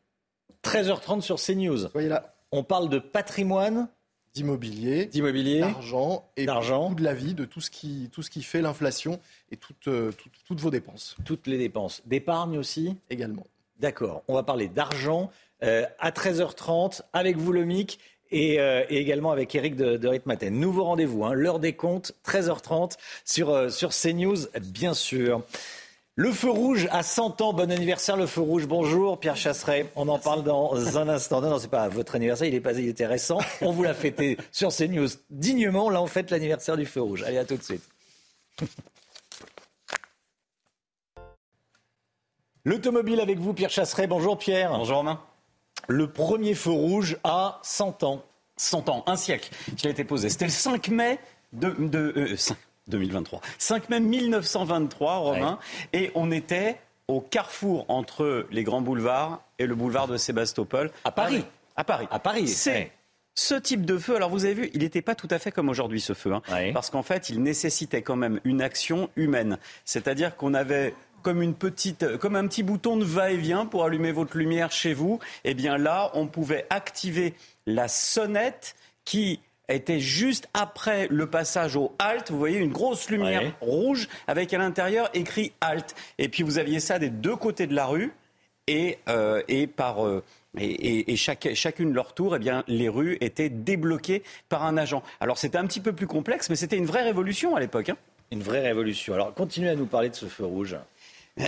13h30 0.64 1.22
sur 1.22 1.38
CNews. 1.40 1.90
Soyez 1.90 2.10
là. 2.10 2.34
On 2.52 2.64
parle 2.64 2.90
de 2.90 3.00
patrimoine, 3.00 3.88
D'immobilier, 4.34 5.06
d'immobilier, 5.06 5.60
d'argent 5.60 6.28
et 6.38 6.46
d'argent. 6.46 6.92
de 6.92 7.04
la 7.04 7.14
vie, 7.14 7.34
de 7.36 7.46
tout 7.46 7.62
ce 7.62 7.70
qui, 7.70 8.10
tout 8.12 8.24
ce 8.24 8.32
qui 8.32 8.42
fait 8.42 8.62
l'inflation 8.62 9.20
et 9.52 9.58
toutes, 9.58 9.88
euh, 9.88 10.12
toutes, 10.12 10.34
toutes 10.46 10.60
vos 10.60 10.72
dépenses 10.72 11.16
toutes 11.24 11.46
les 11.46 11.58
dépenses. 11.58 12.02
D'épargne 12.06 12.58
aussi 12.58 12.96
également. 13.10 13.46
D'accord. 13.80 14.24
On 14.28 14.34
va 14.34 14.44
parler 14.44 14.68
d'argent 14.68 15.30
euh, 15.64 15.86
à 16.00 16.12
13h30 16.12 17.02
avec 17.14 17.38
vous, 17.38 17.52
le 17.52 17.66
MIC. 17.66 18.00
Et, 18.36 18.60
euh, 18.60 18.84
et 18.90 18.98
également 18.98 19.32
avec 19.32 19.54
Eric 19.54 19.76
de, 19.76 19.96
de 19.96 20.08
Ritmaten. 20.08 20.60
Nouveau 20.60 20.86
rendez-vous, 20.86 21.24
hein, 21.24 21.34
l'heure 21.34 21.60
des 21.60 21.74
comptes, 21.74 22.14
13h30 22.26 22.98
sur, 23.26 23.52
euh, 23.52 23.70
sur 23.70 23.92
CNews, 23.92 24.48
bien 24.60 24.96
sûr. 24.96 25.44
Le 26.16 26.32
feu 26.32 26.52
rouge 26.52 26.88
à 26.92 27.02
100 27.02 27.42
ans, 27.42 27.54
bon 27.54 27.72
anniversaire 27.72 28.16
le 28.16 28.28
feu 28.28 28.42
rouge, 28.42 28.68
bonjour 28.68 29.20
Pierre 29.20 29.36
Chasseret, 29.36 29.92
on 29.96 30.08
en 30.08 30.20
parle 30.20 30.44
dans 30.44 30.96
un 30.98 31.10
instant. 31.10 31.42
Non, 31.42 31.50
non, 31.50 31.58
c'est 31.58 31.70
pas 31.72 31.88
votre 31.88 32.14
anniversaire, 32.16 32.48
il, 32.48 32.54
est 32.54 32.62
pas, 32.62 32.74
il 32.74 32.88
était 32.88 33.08
récent, 33.08 33.40
on 33.62 33.72
vous 33.72 33.82
l'a 33.82 33.96
fêté 33.96 34.38
sur 34.52 34.70
CNews 34.70 35.08
dignement, 35.32 35.90
là 35.90 36.04
on 36.04 36.08
fête 36.08 36.30
l'anniversaire 36.30 36.78
du 36.78 36.86
feu 36.86 37.02
rouge. 37.02 37.24
Allez, 37.24 37.40
à 37.40 37.46
tout 37.46 37.58
de 37.58 37.64
suite. 37.64 37.82
L'automobile 42.66 43.20
avec 43.20 43.40
vous 43.40 43.54
Pierre 43.56 43.72
Chasseret, 43.72 44.06
bonjour 44.08 44.38
Pierre. 44.38 44.70
Bonjour 44.70 44.98
Romain. 44.98 45.20
Le 45.88 46.12
premier 46.12 46.54
feu 46.54 46.70
rouge 46.72 47.18
à 47.24 47.60
100 47.64 48.04
ans. 48.04 48.24
100 48.56 48.88
ans, 48.90 49.04
un 49.08 49.16
siècle 49.16 49.50
qu'il 49.76 49.88
a 49.88 49.92
été 49.92 50.04
posé. 50.04 50.30
C'était 50.30 50.46
le 50.46 50.52
5 50.52 50.90
mai 50.90 51.20
de, 51.54 51.72
de- 51.72 52.14
euh, 52.16 52.38
5 52.38 52.56
2023. 52.88 53.42
5 53.58 53.90
mai 53.90 54.00
1923, 54.00 55.16
Romain, 55.18 55.60
et 55.94 56.12
on 56.16 56.32
était 56.32 56.78
au 57.08 57.22
carrefour 57.22 57.86
entre 57.90 58.46
les 58.52 58.64
grands 58.64 58.82
boulevards 58.82 59.42
et 59.60 59.66
le 59.68 59.76
boulevard 59.76 60.08
de 60.08 60.18
Sébastopol. 60.18 60.92
À 61.04 61.12
Paris. 61.12 61.46
À 61.76 61.84
Paris. 61.84 62.08
À 62.12 62.20
Paris. 62.20 62.48
C'est 62.48 62.72
ouais. 62.72 62.92
ce 63.36 63.56
type 63.56 63.86
de 63.86 63.98
feu. 63.98 64.16
Alors 64.16 64.30
vous 64.30 64.46
avez 64.46 64.54
vu, 64.54 64.70
il 64.74 64.82
n'était 64.82 65.02
pas 65.02 65.16
tout 65.16 65.28
à 65.32 65.40
fait 65.40 65.52
comme 65.52 65.70
aujourd'hui 65.70 66.00
ce 66.02 66.14
feu, 66.14 66.34
hein, 66.34 66.42
Ouais. 66.52 66.72
parce 66.72 66.90
qu'en 66.90 67.04
fait, 67.04 67.30
il 67.30 67.42
nécessitait 67.42 68.02
quand 68.02 68.16
même 68.16 68.40
une 68.44 68.62
action 68.62 69.10
humaine. 69.16 69.58
C'est-à-dire 69.86 70.36
qu'on 70.36 70.54
avait 70.54 70.96
comme 71.24 71.42
une 71.42 71.54
petite, 71.56 72.18
comme 72.18 72.36
un 72.36 72.48
petit 72.48 72.64
bouton 72.64 72.98
de 72.98 73.06
va-et-vient 73.06 73.66
pour 73.66 73.86
allumer 73.86 74.12
votre 74.12 74.38
lumière 74.38 74.72
chez 74.72 74.94
vous. 74.94 75.20
Et 75.46 75.54
bien 75.54 75.78
là, 75.78 76.12
on 76.14 76.28
pouvait 76.28 76.66
activer 76.70 77.34
la 77.66 77.88
sonnette 77.88 78.76
qui 79.06 79.40
était 79.70 80.00
juste 80.00 80.50
après 80.54 81.08
le 81.10 81.28
passage 81.30 81.76
au 81.76 81.94
halt. 82.00 82.30
Vous 82.32 82.38
voyez 82.38 82.60
une 82.60 82.72
grosse 82.72 83.10
lumière 83.10 83.42
Ouais. 83.44 83.54
rouge 83.62 84.08
avec 84.28 84.54
à 84.54 84.58
l'intérieur 84.58 85.10
écrit 85.14 85.52
halt. 85.62 85.96
Et 86.18 86.30
puis 86.30 86.44
vous 86.44 86.58
aviez 86.58 86.80
ça 86.80 87.00
des 87.00 87.10
deux 87.10 87.36
côtés 87.36 87.68
de 87.68 87.74
la 87.76 87.86
rue 87.86 88.12
et, 88.68 88.98
euh, 89.10 89.42
et 89.48 89.68
par 89.68 90.06
euh, 90.06 90.24
et, 90.58 90.66
et- 90.66 91.12
et 91.12 91.16
chaque- 91.16 91.50
chacune 91.56 91.94
leur 91.94 92.14
tour, 92.14 92.36
eh 92.36 92.40
bien, 92.40 92.64
les 92.68 92.88
rues 92.90 93.18
étaient 93.22 93.50
débloquées 93.50 94.22
par 94.50 94.64
un 94.64 94.78
agent. 94.78 95.02
Alors 95.20 95.38
c'était 95.38 95.58
un 95.58 95.66
petit 95.66 95.80
peu 95.82 95.94
plus 95.94 96.08
complexe, 96.08 96.50
mais 96.50 96.56
c'était 96.56 96.78
une 96.78 96.86
vraie 96.86 97.04
révolution 97.04 97.56
à 97.56 97.60
l'époque. 97.60 97.90
hein. 97.90 97.98
Une 98.32 98.42
vraie 98.44 98.62
révolution. 98.62 99.14
Alors 99.16 99.34
continuez 99.34 99.70
à 99.70 99.76
nous 99.76 99.86
parler 99.88 100.10
de 100.10 100.16
ce 100.16 100.26
feu 100.28 100.46
rouge. 100.46 100.76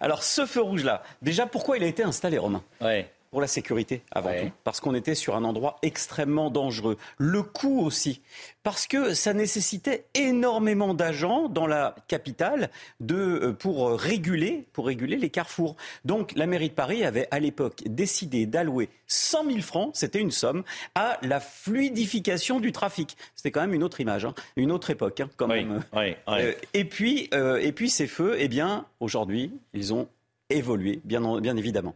Alors 0.00 0.22
ce 0.22 0.46
feu 0.46 0.62
rouge-là, 0.62 1.02
déjà 1.22 1.46
pourquoi 1.46 1.76
il 1.76 1.84
a 1.84 1.86
été 1.86 2.02
installé, 2.02 2.38
Romain? 2.38 2.62
Ouais. 2.80 3.08
Pour 3.30 3.40
la 3.42 3.46
sécurité, 3.46 4.02
avant 4.10 4.30
Ouais. 4.30 4.46
tout. 4.46 4.52
Parce 4.64 4.80
qu'on 4.80 4.94
était 4.94 5.14
sur 5.14 5.36
un 5.36 5.44
endroit 5.44 5.76
extrêmement 5.82 6.50
dangereux. 6.50 6.96
Le 7.18 7.42
coût 7.42 7.80
aussi. 7.84 8.22
Parce 8.62 8.86
que 8.86 9.12
ça 9.12 9.34
nécessitait 9.34 10.04
énormément 10.14 10.94
d'agents 10.94 11.48
dans 11.48 11.66
la 11.66 11.94
capitale 12.08 12.70
de, 13.00 13.16
euh, 13.16 13.52
pour 13.52 13.90
réguler, 13.92 14.66
pour 14.72 14.86
réguler 14.86 15.16
les 15.16 15.28
carrefours. 15.30 15.76
Donc 16.06 16.32
la 16.36 16.46
mairie 16.46 16.70
de 16.70 16.74
Paris 16.74 17.04
avait 17.04 17.28
à 17.30 17.38
l'époque 17.38 17.82
décidé 17.86 18.46
d'allouer 18.46 18.88
100 19.08 19.44
000 19.46 19.60
francs, 19.60 19.90
c'était 19.94 20.20
une 20.20 20.30
somme, 20.30 20.64
à 20.94 21.18
la 21.22 21.40
fluidification 21.40 22.60
du 22.60 22.72
trafic. 22.72 23.16
C'était 23.34 23.50
quand 23.50 23.60
même 23.60 23.74
une 23.74 23.82
autre 23.84 24.00
image, 24.00 24.24
hein, 24.24 24.34
une 24.56 24.72
autre 24.72 24.90
époque 24.90 25.20
hein, 25.20 25.28
quand 25.36 25.48
Oui, 25.50 25.64
même. 25.64 25.82
oui, 25.94 26.00
oui. 26.02 26.14
Euh, 26.28 26.52
et 26.74 26.84
puis, 26.84 27.28
euh, 27.34 27.58
et 27.58 27.72
puis 27.72 27.90
ces 27.90 28.06
feux, 28.06 28.36
eh 28.38 28.48
bien, 28.48 28.86
aujourd'hui, 29.00 29.52
ils 29.74 29.92
ont 29.94 30.08
évolué, 30.50 31.00
bien, 31.04 31.24
en- 31.24 31.40
bien 31.40 31.56
évidemment. 31.56 31.94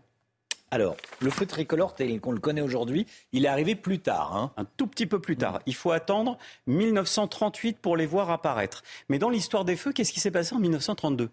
Alors, 0.73 0.97
le 1.21 1.29
feu 1.29 1.45
tricolore 1.45 1.95
tel 1.95 2.19
qu'on 2.19 2.33
le 2.33 2.41
connaît 2.41 2.63
aujourd'hui, 2.63 3.07
il 3.33 3.45
est 3.45 3.49
arrivé 3.49 3.75
plus 3.75 3.99
tard. 3.99 4.35
hein. 4.35 4.53
Un 4.57 4.65
tout 4.65 4.87
petit 4.87 5.05
peu 5.07 5.21
plus 5.21 5.37
tard. 5.37 5.61
Il 5.67 5.75
faut 5.75 5.91
attendre 5.91 6.39
1938 6.67 7.79
pour 7.79 7.95
les 7.95 8.07
voir 8.07 8.31
apparaître. 8.31 8.83
Mais 9.11 9.19
dans 9.19 9.29
l'histoire 9.29 9.67
des 9.67 9.77
feux, 9.77 9.93
qu'est-ce 9.93 10.15
qui 10.15 10.21
s'est 10.21 10.31
passé 10.31 10.55
en 10.55 10.61
1932 10.61 11.29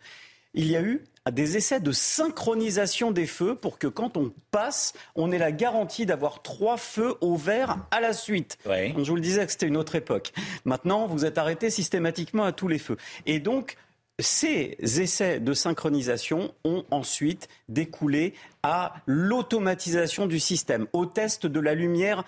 Il 0.56 0.68
y 0.68 0.76
a 0.76 0.82
eu 0.82 1.06
des 1.32 1.56
essais 1.56 1.80
de 1.80 1.94
synchronisation 1.94 3.12
des 3.12 3.28
feux 3.28 3.56
pour 3.56 3.80
que 3.80 3.88
quand 3.88 4.18
on 4.18 4.34
passe, 4.52 4.92
on 5.16 5.32
ait 5.32 5.38
la 5.38 5.54
garantie 5.54 6.06
d'avoir 6.06 6.42
trois 6.42 6.76
feux 6.76 7.16
au 7.22 7.38
vert 7.38 7.78
à 7.92 8.02
la 8.02 8.12
suite. 8.12 8.58
Ouais. 8.66 8.94
Je 8.98 9.10
vous 9.10 9.16
le 9.16 9.22
disais 9.22 9.46
que 9.46 9.54
c'était 9.54 9.68
une 9.68 9.78
autre 9.78 9.96
époque. 9.96 10.34
Maintenant, 10.66 11.08
vous 11.08 11.24
êtes 11.24 11.38
arrêté 11.38 11.70
systématiquement 11.70 12.44
à 12.44 12.52
tous 12.52 12.68
les 12.68 12.80
feux. 12.80 12.98
Et 13.26 13.40
donc, 13.40 13.78
ces 14.20 14.78
essais 14.82 15.40
de 15.40 15.54
synchronisation 15.54 16.54
ont 16.64 16.86
ensuite 16.92 17.48
découlé 17.70 18.34
à 18.64 18.96
l'automatisation 19.06 20.28
du 20.28 20.40
système, 20.40 20.88
au 20.94 21.06
test 21.06 21.46
de 21.46 21.60
la 21.60 21.74
lumière 21.74 22.24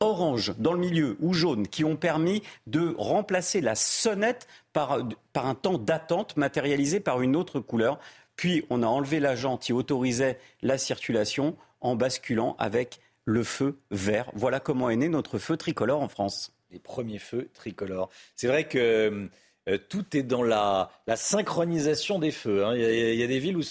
orange 0.00 0.54
dans 0.58 0.72
le 0.72 0.78
milieu 0.78 1.16
ou 1.20 1.32
jaune, 1.32 1.66
qui 1.66 1.84
ont 1.84 1.96
permis 1.96 2.42
de 2.66 2.94
remplacer 2.98 3.60
la 3.60 3.74
sonnette 3.74 4.46
par, 4.72 4.98
par 5.32 5.46
un 5.46 5.54
temps 5.54 5.78
d'attente 5.78 6.36
matérialisé 6.36 7.00
par 7.00 7.22
une 7.22 7.36
autre 7.36 7.60
couleur. 7.60 7.98
Puis 8.36 8.64
on 8.70 8.82
a 8.82 8.86
enlevé 8.86 9.20
l'agent 9.20 9.56
qui 9.56 9.72
autorisait 9.72 10.38
la 10.62 10.78
circulation 10.78 11.56
en 11.80 11.96
basculant 11.96 12.56
avec 12.58 13.00
le 13.24 13.44
feu 13.44 13.78
vert. 13.90 14.30
Voilà 14.34 14.60
comment 14.60 14.90
est 14.90 14.96
né 14.96 15.08
notre 15.08 15.38
feu 15.38 15.56
tricolore 15.56 16.02
en 16.02 16.08
France. 16.08 16.52
Les 16.70 16.78
premiers 16.78 17.18
feux 17.18 17.48
tricolores. 17.52 18.10
C'est 18.36 18.46
vrai 18.46 18.68
que 18.68 19.28
euh, 19.68 19.78
tout 19.88 20.16
est 20.16 20.22
dans 20.22 20.42
la, 20.42 20.90
synchronisation 21.14 22.18
des 22.18 22.30
feux. 22.30 22.64
Hein. 22.64 22.74
Il, 22.74 23.14
y 23.14 23.22
a, 23.22 23.26
des 23.26 23.38
villes 23.38 23.56
où 23.56 23.62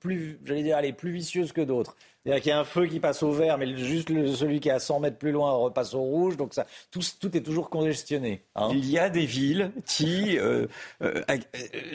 plus, 0.00 0.38
j'allais 0.44 0.62
dire, 0.62 0.78
est 0.78 0.92
plus 0.92 1.12
vicieuses 1.12 1.52
que 1.52 1.60
d'autres. 1.60 1.96
Il 2.24 2.46
y 2.46 2.50
a 2.52 2.60
un 2.60 2.64
feu 2.64 2.86
qui 2.86 3.00
passe 3.00 3.24
au 3.24 3.32
vert, 3.32 3.58
mais 3.58 3.76
juste 3.76 4.08
celui 4.08 4.60
qui 4.60 4.68
est 4.68 4.72
à 4.72 4.78
100 4.78 5.00
mètres 5.00 5.18
plus 5.18 5.32
loin 5.32 5.50
repasse 5.52 5.92
au 5.94 6.02
rouge. 6.02 6.36
Donc 6.36 6.54
tout, 6.92 7.36
est 7.36 7.40
toujours 7.40 7.68
congestionné. 7.68 8.44
Hein. 8.54 8.68
Il 8.70 8.88
y 8.88 8.96
a 8.96 9.10
des 9.10 9.26
villes 9.26 9.72
qui, 9.86 10.38
euh, 10.38 10.68
euh, 11.02 11.20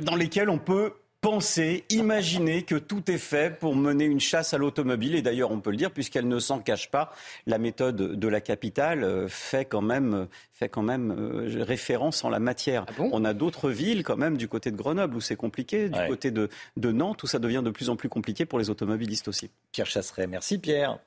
dans 0.02 0.16
lesquelles 0.16 0.50
on 0.50 0.60
peut 0.60 0.94
penser, 1.28 1.84
imaginer 1.90 2.64
que 2.64 2.76
tout 2.76 3.12
est 3.12 3.18
fait 3.18 3.60
pour 3.60 3.76
mener 3.76 4.06
une 4.06 4.22
chasse 4.22 4.54
à 4.54 4.58
l'automobile. 4.58 5.14
Et 5.14 5.22
d'ailleurs, 5.22 5.52
on 5.52 5.60
peut 5.60 5.72
le 5.72 5.76
dire, 5.76 5.92
puisqu'elle 5.92 6.30
ne 6.30 6.40
s'en 6.40 6.60
cache 6.60 6.90
pas, 6.90 7.12
la 7.46 7.58
méthode 7.58 7.98
de 7.98 8.28
la 8.30 8.40
capitale 8.40 9.04
euh, 9.04 9.28
fait 9.28 9.66
quand 9.66 9.82
même, 9.82 10.28
fait 10.54 10.70
quand 10.70 10.84
même 10.84 11.12
euh, 11.12 11.66
référence 11.66 12.24
en 12.24 12.30
la 12.30 12.40
matière. 12.40 12.86
Ah 12.88 13.04
on 13.12 13.26
a 13.26 13.34
d'autres 13.34 13.70
villes 13.70 14.04
quand 14.04 14.16
même 14.16 14.38
du 14.38 14.48
côté 14.48 14.72
de 14.72 14.78
Grenoble 14.78 15.18
où 15.18 15.20
c'est 15.20 15.36
compliqué, 15.36 15.90
du 15.90 16.00
côté 16.08 16.32
de, 16.32 16.48
de 16.78 16.92
Nantes 16.94 17.24
où 17.24 17.28
ça 17.28 17.40
devient 17.40 17.62
de 17.62 17.72
plus 17.72 17.90
en 17.90 17.98
plus 17.98 18.08
compliqué 18.08 18.46
pour 18.46 18.58
les 18.58 18.70
automobilistes 18.70 19.28
aussi. 19.28 19.50
Pierre 19.74 19.88
Chasseret, 19.88 20.28
merci 20.28 20.58
Pierre. 20.60 20.98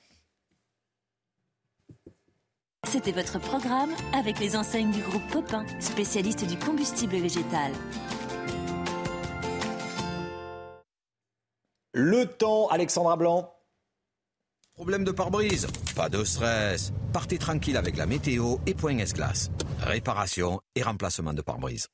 C'était 2.87 3.13
votre 3.13 3.41
programme 3.41 3.91
avec 4.13 4.39
les 4.39 4.55
enseignes 4.55 4.91
du 4.91 5.01
groupe 5.01 5.27
Popin, 5.33 5.65
spécialiste 5.81 6.47
du 6.47 6.59
combustible 6.59 7.17
végétal. 7.17 7.73
Le 11.93 12.25
temps, 12.25 12.69
Alexandra 12.69 13.17
Blanc. 13.17 13.53
Problème 14.75 15.03
de 15.03 15.11
pare-brise 15.11 15.67
Pas 15.97 16.09
de 16.09 16.23
stress. 16.23 16.93
Partez 17.13 17.37
tranquille 17.37 17.77
avec 17.77 17.97
la 17.97 18.07
météo 18.07 18.59
et 18.65 18.75
point 18.75 18.97
S-Glace. 18.99 19.51
Réparation 19.81 20.61
et 20.77 20.83
remplacement 20.83 21.33
de 21.33 21.43
pare-brise. 21.43 21.89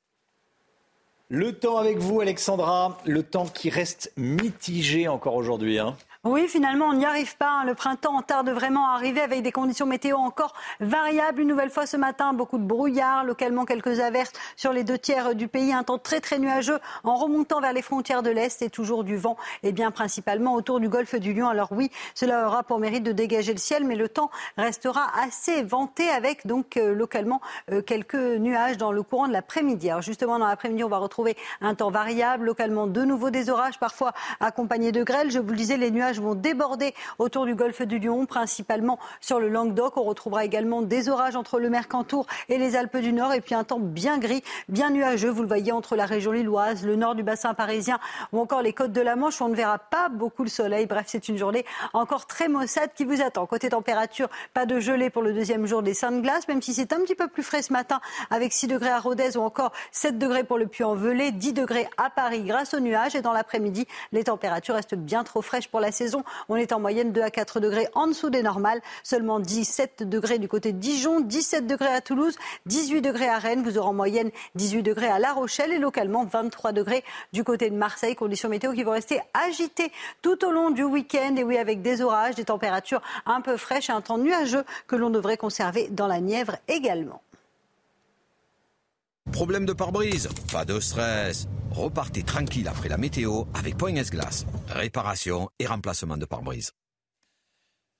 Le 1.30 1.58
temps 1.58 1.78
avec 1.78 1.96
vous, 1.96 2.20
Alexandra. 2.20 2.98
Le 3.06 3.22
temps 3.22 3.46
qui 3.46 3.70
reste 3.70 4.12
mitigé 4.18 5.08
encore 5.08 5.34
aujourd'hui. 5.34 5.78
Hein. 5.78 5.96
Oui, 6.28 6.48
finalement, 6.48 6.86
on 6.86 6.94
n'y 6.94 7.06
arrive 7.06 7.36
pas. 7.36 7.60
Hein. 7.60 7.64
Le 7.64 7.74
printemps 7.74 8.20
tarde 8.20 8.48
vraiment 8.48 8.88
à 8.88 8.94
arriver 8.94 9.20
avec 9.20 9.42
des 9.42 9.52
conditions 9.52 9.86
météo 9.86 10.16
encore 10.16 10.54
variables. 10.80 11.40
Une 11.40 11.46
nouvelle 11.46 11.70
fois 11.70 11.86
ce 11.86 11.96
matin, 11.96 12.32
beaucoup 12.32 12.58
de 12.58 12.64
brouillard, 12.64 13.22
localement 13.22 13.64
quelques 13.64 14.00
averses 14.00 14.32
sur 14.56 14.72
les 14.72 14.82
deux 14.82 14.98
tiers 14.98 15.36
du 15.36 15.46
pays. 15.46 15.72
Un 15.72 15.84
temps 15.84 15.98
très 15.98 16.20
très 16.20 16.40
nuageux 16.40 16.80
en 17.04 17.14
remontant 17.14 17.60
vers 17.60 17.72
les 17.72 17.80
frontières 17.80 18.24
de 18.24 18.30
l'Est 18.30 18.60
et 18.62 18.70
toujours 18.70 19.04
du 19.04 19.16
vent, 19.16 19.36
et 19.62 19.70
bien 19.70 19.92
principalement 19.92 20.54
autour 20.54 20.80
du 20.80 20.88
golfe 20.88 21.14
du 21.14 21.32
Lion. 21.32 21.48
Alors 21.48 21.68
oui, 21.70 21.92
cela 22.16 22.48
aura 22.48 22.64
pour 22.64 22.80
mérite 22.80 23.04
de 23.04 23.12
dégager 23.12 23.52
le 23.52 23.60
ciel, 23.60 23.84
mais 23.84 23.94
le 23.94 24.08
temps 24.08 24.32
restera 24.58 25.06
assez 25.22 25.62
venté 25.62 26.08
avec 26.08 26.44
donc 26.44 26.76
euh, 26.76 26.92
localement 26.92 27.40
euh, 27.70 27.82
quelques 27.82 28.16
nuages 28.16 28.78
dans 28.78 28.90
le 28.90 29.04
courant 29.04 29.28
de 29.28 29.32
l'après-midi. 29.32 29.90
Alors 29.90 30.02
justement, 30.02 30.40
dans 30.40 30.48
l'après-midi, 30.48 30.82
on 30.82 30.88
va 30.88 30.98
retrouver 30.98 31.36
un 31.60 31.76
temps 31.76 31.92
variable, 31.92 32.46
localement 32.46 32.88
de 32.88 33.04
nouveau 33.04 33.30
des 33.30 33.48
orages, 33.48 33.78
parfois 33.78 34.12
accompagnés 34.40 34.90
de 34.90 35.04
grêles. 35.04 35.30
Je 35.30 35.38
vous 35.38 35.50
le 35.50 35.56
disais, 35.56 35.76
les 35.76 35.92
nuages 35.92 36.15
vont 36.20 36.34
déborder 36.34 36.94
autour 37.18 37.46
du 37.46 37.54
golfe 37.54 37.82
du 37.82 37.98
Lion, 37.98 38.26
principalement 38.26 38.98
sur 39.20 39.40
le 39.40 39.48
Languedoc. 39.48 39.96
On 39.96 40.04
retrouvera 40.04 40.44
également 40.44 40.82
des 40.82 41.08
orages 41.08 41.36
entre 41.36 41.58
le 41.58 41.70
Mercantour 41.70 42.26
et 42.48 42.58
les 42.58 42.76
Alpes 42.76 42.98
du 42.98 43.12
Nord, 43.12 43.32
et 43.32 43.40
puis 43.40 43.54
un 43.54 43.64
temps 43.64 43.80
bien 43.80 44.18
gris, 44.18 44.42
bien 44.68 44.90
nuageux. 44.90 45.30
Vous 45.30 45.42
le 45.42 45.48
voyez 45.48 45.72
entre 45.72 45.96
la 45.96 46.06
région 46.06 46.32
lilloise, 46.32 46.84
le 46.84 46.96
nord 46.96 47.14
du 47.14 47.22
bassin 47.22 47.54
parisien 47.54 47.98
ou 48.32 48.40
encore 48.40 48.62
les 48.62 48.72
côtes 48.72 48.92
de 48.92 49.00
la 49.00 49.16
Manche. 49.16 49.40
On 49.40 49.48
ne 49.48 49.54
verra 49.54 49.78
pas 49.78 50.08
beaucoup 50.08 50.42
le 50.42 50.48
soleil. 50.48 50.86
Bref, 50.86 51.06
c'est 51.08 51.28
une 51.28 51.36
journée 51.36 51.64
encore 51.92 52.26
très 52.26 52.48
maussade 52.48 52.90
qui 52.94 53.04
vous 53.04 53.20
attend. 53.20 53.46
Côté 53.46 53.68
température, 53.68 54.28
pas 54.54 54.66
de 54.66 54.80
gelée 54.80 55.10
pour 55.10 55.22
le 55.22 55.32
deuxième 55.32 55.66
jour 55.66 55.82
des 55.82 55.94
Saintes 55.94 56.22
Glaces, 56.22 56.48
même 56.48 56.62
si 56.62 56.74
c'est 56.74 56.92
un 56.92 57.00
petit 57.00 57.14
peu 57.14 57.28
plus 57.28 57.42
frais 57.42 57.62
ce 57.62 57.72
matin 57.72 58.00
avec 58.30 58.52
6 58.52 58.68
degrés 58.68 58.90
à 58.90 58.98
Rodez 58.98 59.36
ou 59.36 59.40
encore 59.40 59.72
7 59.92 60.18
degrés 60.18 60.44
pour 60.44 60.58
le 60.58 60.66
Puy-en-Velay, 60.66 61.32
10 61.32 61.52
degrés 61.52 61.88
à 61.96 62.10
Paris 62.10 62.42
grâce 62.42 62.74
aux 62.74 62.80
nuages. 62.80 63.14
Et 63.14 63.22
dans 63.22 63.32
l'après-midi, 63.32 63.86
les 64.12 64.24
températures 64.24 64.74
restent 64.74 64.94
bien 64.94 65.24
trop 65.24 65.42
fraîches 65.42 65.68
pour 65.68 65.80
la 65.80 65.92
saison 65.92 66.05
on 66.48 66.56
est 66.56 66.72
en 66.72 66.80
moyenne 66.80 67.12
2 67.12 67.22
à 67.22 67.30
4 67.30 67.60
degrés 67.60 67.88
en 67.94 68.06
dessous 68.06 68.30
des 68.30 68.42
normales. 68.42 68.80
Seulement 69.02 69.40
17 69.40 70.02
degrés 70.08 70.38
du 70.38 70.48
côté 70.48 70.72
de 70.72 70.78
Dijon, 70.78 71.20
17 71.20 71.66
degrés 71.66 71.92
à 71.92 72.00
Toulouse, 72.00 72.36
18 72.66 73.02
degrés 73.02 73.28
à 73.28 73.38
Rennes. 73.38 73.62
Vous 73.62 73.78
aurez 73.78 73.88
en 73.88 73.94
moyenne 73.94 74.30
18 74.54 74.82
degrés 74.82 75.08
à 75.08 75.18
La 75.18 75.32
Rochelle 75.32 75.72
et 75.72 75.78
localement 75.78 76.24
23 76.24 76.72
degrés 76.72 77.04
du 77.32 77.44
côté 77.44 77.70
de 77.70 77.76
Marseille. 77.76 78.14
Conditions 78.14 78.48
météo 78.48 78.72
qui 78.72 78.82
vont 78.82 78.92
rester 78.92 79.20
agitées 79.34 79.92
tout 80.22 80.44
au 80.44 80.50
long 80.50 80.70
du 80.70 80.82
week-end. 80.82 81.34
Et 81.36 81.44
oui, 81.44 81.58
avec 81.58 81.82
des 81.82 82.02
orages, 82.02 82.34
des 82.34 82.44
températures 82.44 83.02
un 83.24 83.40
peu 83.40 83.56
fraîches 83.56 83.90
et 83.90 83.92
un 83.92 84.00
temps 84.00 84.18
nuageux 84.18 84.64
que 84.86 84.96
l'on 84.96 85.10
devrait 85.10 85.36
conserver 85.36 85.88
dans 85.88 86.06
la 86.06 86.20
Nièvre 86.20 86.56
également. 86.68 87.20
Problème 89.32 89.66
de 89.66 89.72
pare-brise 89.72 90.28
Pas 90.52 90.64
de 90.64 90.78
stress. 90.80 91.46
Repartez 91.76 92.22
tranquille 92.22 92.68
après 92.68 92.88
la 92.88 92.96
météo 92.96 93.42
avec 93.52 93.76
Point 93.76 93.96
S-Glace. 93.96 94.46
Réparation 94.68 95.50
et 95.58 95.66
remplacement 95.66 96.16
de 96.16 96.24
pare-brise. 96.24 96.72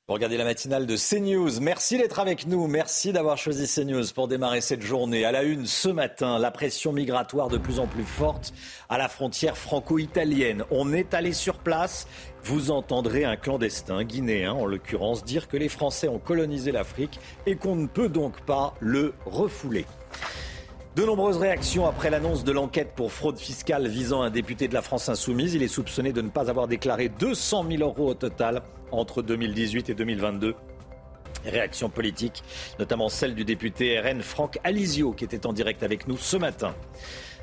Regardez 0.09 0.39
la 0.39 0.45
matinale 0.45 0.87
de 0.87 0.97
CNews. 0.97 1.61
Merci 1.61 1.99
d'être 1.99 2.19
avec 2.19 2.47
nous. 2.47 2.69
Merci 2.69 3.13
d'avoir 3.13 3.37
choisi 3.37 3.67
CNews 3.67 4.05
pour 4.15 4.29
démarrer 4.29 4.63
cette 4.63 4.81
journée. 4.81 5.27
À 5.27 5.33
la 5.33 5.43
une 5.43 5.67
ce 5.67 5.91
matin, 5.91 6.39
la 6.39 6.51
pression 6.51 6.95
migratoire 6.95 7.49
de 7.49 7.59
plus 7.59 7.79
en 7.79 7.87
plus 7.87 8.05
forte 8.05 8.55
à 8.89 8.97
la 8.97 9.11
frontière 9.11 9.59
franco-italienne. 9.59 10.65
On 10.71 10.95
est 10.95 11.13
allé 11.13 11.35
sur 11.35 11.59
place. 11.59 12.07
Vous 12.45 12.71
entendrez 12.71 13.27
un 13.27 13.37
clandestin 13.37 14.05
guinéen, 14.05 14.55
en 14.55 14.65
l'occurrence, 14.65 15.23
dire 15.23 15.49
que 15.49 15.59
les 15.59 15.69
Français 15.69 16.09
ont 16.09 16.19
colonisé 16.19 16.73
l'Afrique 16.73 17.21
et 17.45 17.57
qu'on 17.57 17.77
ne 17.77 17.89
peut 17.89 18.09
donc 18.09 18.41
pas 18.47 18.73
le 18.81 19.13
refouler. 19.27 19.85
De 20.97 21.05
nombreuses 21.05 21.37
réactions 21.37 21.87
après 21.87 22.09
l'annonce 22.09 22.43
de 22.43 22.53
l'enquête 22.53 22.93
pour 22.97 23.13
fraude 23.13 23.37
fiscale 23.37 23.87
visant 23.87 24.23
un 24.23 24.31
député 24.31 24.67
de 24.67 24.73
la 24.73 24.81
France 24.81 25.11
insoumise. 25.11 25.53
Il 25.53 25.63
est 25.63 25.69
soupçonné 25.69 26.11
de 26.11 26.23
ne 26.23 26.31
pas 26.31 26.49
avoir 26.49 26.69
déclaré 26.69 27.11
200 27.11 27.67
000 27.71 27.83
euros 27.83 28.09
au 28.09 28.15
total 28.15 28.63
entre 28.93 29.21
2018 29.21 29.91
et 29.91 29.95
2022. 29.95 30.55
Réaction 31.45 31.91
politique, 31.91 32.43
notamment 32.79 33.11
celle 33.11 33.35
du 33.35 33.45
député 33.45 34.01
RN 34.01 34.23
Franck 34.23 34.59
Alizio, 34.65 35.13
qui 35.13 35.25
était 35.25 35.45
en 35.45 35.53
direct 35.53 35.83
avec 35.83 36.09
nous 36.09 36.17
ce 36.17 36.39
matin. 36.39 36.75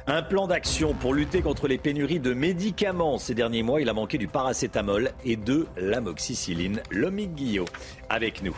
Un 0.08 0.24
plan 0.24 0.48
d'action 0.48 0.96
pour 0.96 1.14
lutter 1.14 1.44
contre 1.44 1.68
les 1.68 1.78
pénuries 1.78 2.20
de 2.20 2.34
médicaments. 2.34 3.20
Ces 3.20 3.36
derniers 3.36 3.62
mois, 3.62 3.82
il 3.82 3.88
a 3.88 3.94
manqué 3.94 4.18
du 4.18 4.28
paracétamol 4.28 5.12
et 5.26 5.36
de 5.36 5.68
l'amoxicilline. 5.78 6.82
Lomique 6.90 7.36
Guillot 7.36 7.66
avec 8.10 8.42
nous. 8.42 8.58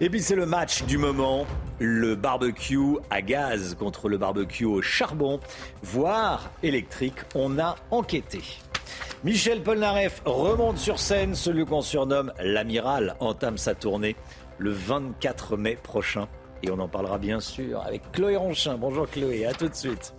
Et 0.00 0.08
puis 0.08 0.22
c'est 0.22 0.34
le 0.34 0.46
match 0.46 0.84
du 0.84 0.96
moment, 0.96 1.46
le 1.78 2.14
barbecue 2.14 2.96
à 3.10 3.20
gaz 3.20 3.76
contre 3.78 4.08
le 4.08 4.16
barbecue 4.16 4.64
au 4.64 4.80
charbon, 4.80 5.40
voire 5.82 6.50
électrique. 6.62 7.16
On 7.34 7.58
a 7.58 7.76
enquêté. 7.90 8.40
Michel 9.22 9.62
Polnareff 9.62 10.22
remonte 10.24 10.78
sur 10.78 10.98
scène, 10.98 11.34
celui 11.34 11.66
qu'on 11.66 11.82
surnomme 11.82 12.32
l'amiral 12.42 13.16
entame 13.20 13.58
sa 13.58 13.74
tournée 13.74 14.16
le 14.58 14.70
24 14.70 15.56
mai 15.56 15.76
prochain. 15.82 16.28
Et 16.62 16.70
on 16.70 16.78
en 16.78 16.88
parlera 16.88 17.18
bien 17.18 17.40
sûr 17.40 17.82
avec 17.82 18.12
Chloé 18.12 18.36
Ronchin. 18.36 18.76
Bonjour 18.78 19.08
Chloé, 19.08 19.46
à 19.46 19.52
tout 19.52 19.68
de 19.68 19.74
suite. 19.74 20.14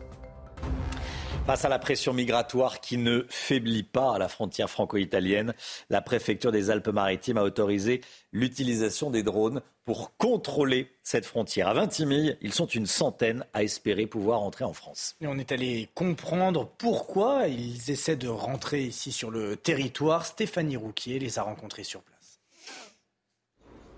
Face 1.47 1.65
à 1.65 1.69
la 1.69 1.79
pression 1.79 2.13
migratoire 2.13 2.81
qui 2.81 2.97
ne 2.97 3.25
faiblit 3.27 3.81
pas 3.83 4.15
à 4.15 4.19
la 4.19 4.27
frontière 4.27 4.69
franco-italienne, 4.69 5.53
la 5.89 6.01
préfecture 6.01 6.51
des 6.51 6.69
Alpes-Maritimes 6.69 7.39
a 7.39 7.43
autorisé 7.43 8.01
l'utilisation 8.31 9.09
des 9.09 9.23
drones 9.23 9.61
pour 9.83 10.15
contrôler 10.17 10.91
cette 11.01 11.25
frontière. 11.25 11.67
À 11.67 11.73
Vintimille, 11.73 12.37
ils 12.41 12.53
sont 12.53 12.67
une 12.67 12.85
centaine 12.85 13.43
à 13.53 13.63
espérer 13.63 14.05
pouvoir 14.05 14.41
entrer 14.41 14.65
en 14.65 14.73
France. 14.73 15.15
Et 15.19 15.27
on 15.27 15.39
est 15.39 15.51
allé 15.51 15.89
comprendre 15.95 16.71
pourquoi 16.77 17.47
ils 17.47 17.89
essaient 17.89 18.15
de 18.15 18.29
rentrer 18.29 18.83
ici 18.83 19.11
sur 19.11 19.31
le 19.31 19.55
territoire. 19.55 20.27
Stéphanie 20.27 20.77
Rouquier 20.77 21.17
les 21.17 21.39
a 21.39 21.41
rencontrés 21.41 21.83
sur 21.83 22.03
place. 22.03 22.39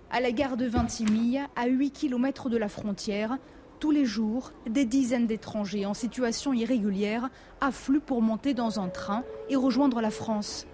À 0.09 0.21
la 0.21 0.31
gare 0.31 0.55
de 0.55 0.65
Vintimille, 0.65 1.45
à 1.57 1.67
8 1.67 1.91
km 1.91 2.49
de 2.49 2.57
la 2.57 2.69
frontière, 2.69 3.37
tous 3.83 3.91
les 3.91 4.05
jours, 4.05 4.53
des 4.65 4.85
dizaines 4.85 5.27
d'étrangers 5.27 5.85
en 5.85 5.93
situation 5.93 6.53
irrégulière 6.53 7.27
affluent 7.59 7.99
pour 7.99 8.21
monter 8.21 8.53
dans 8.53 8.79
un 8.79 8.87
train 8.87 9.25
et 9.49 9.57
rejoindre 9.57 9.99
la 9.99 10.09
France. 10.09 10.65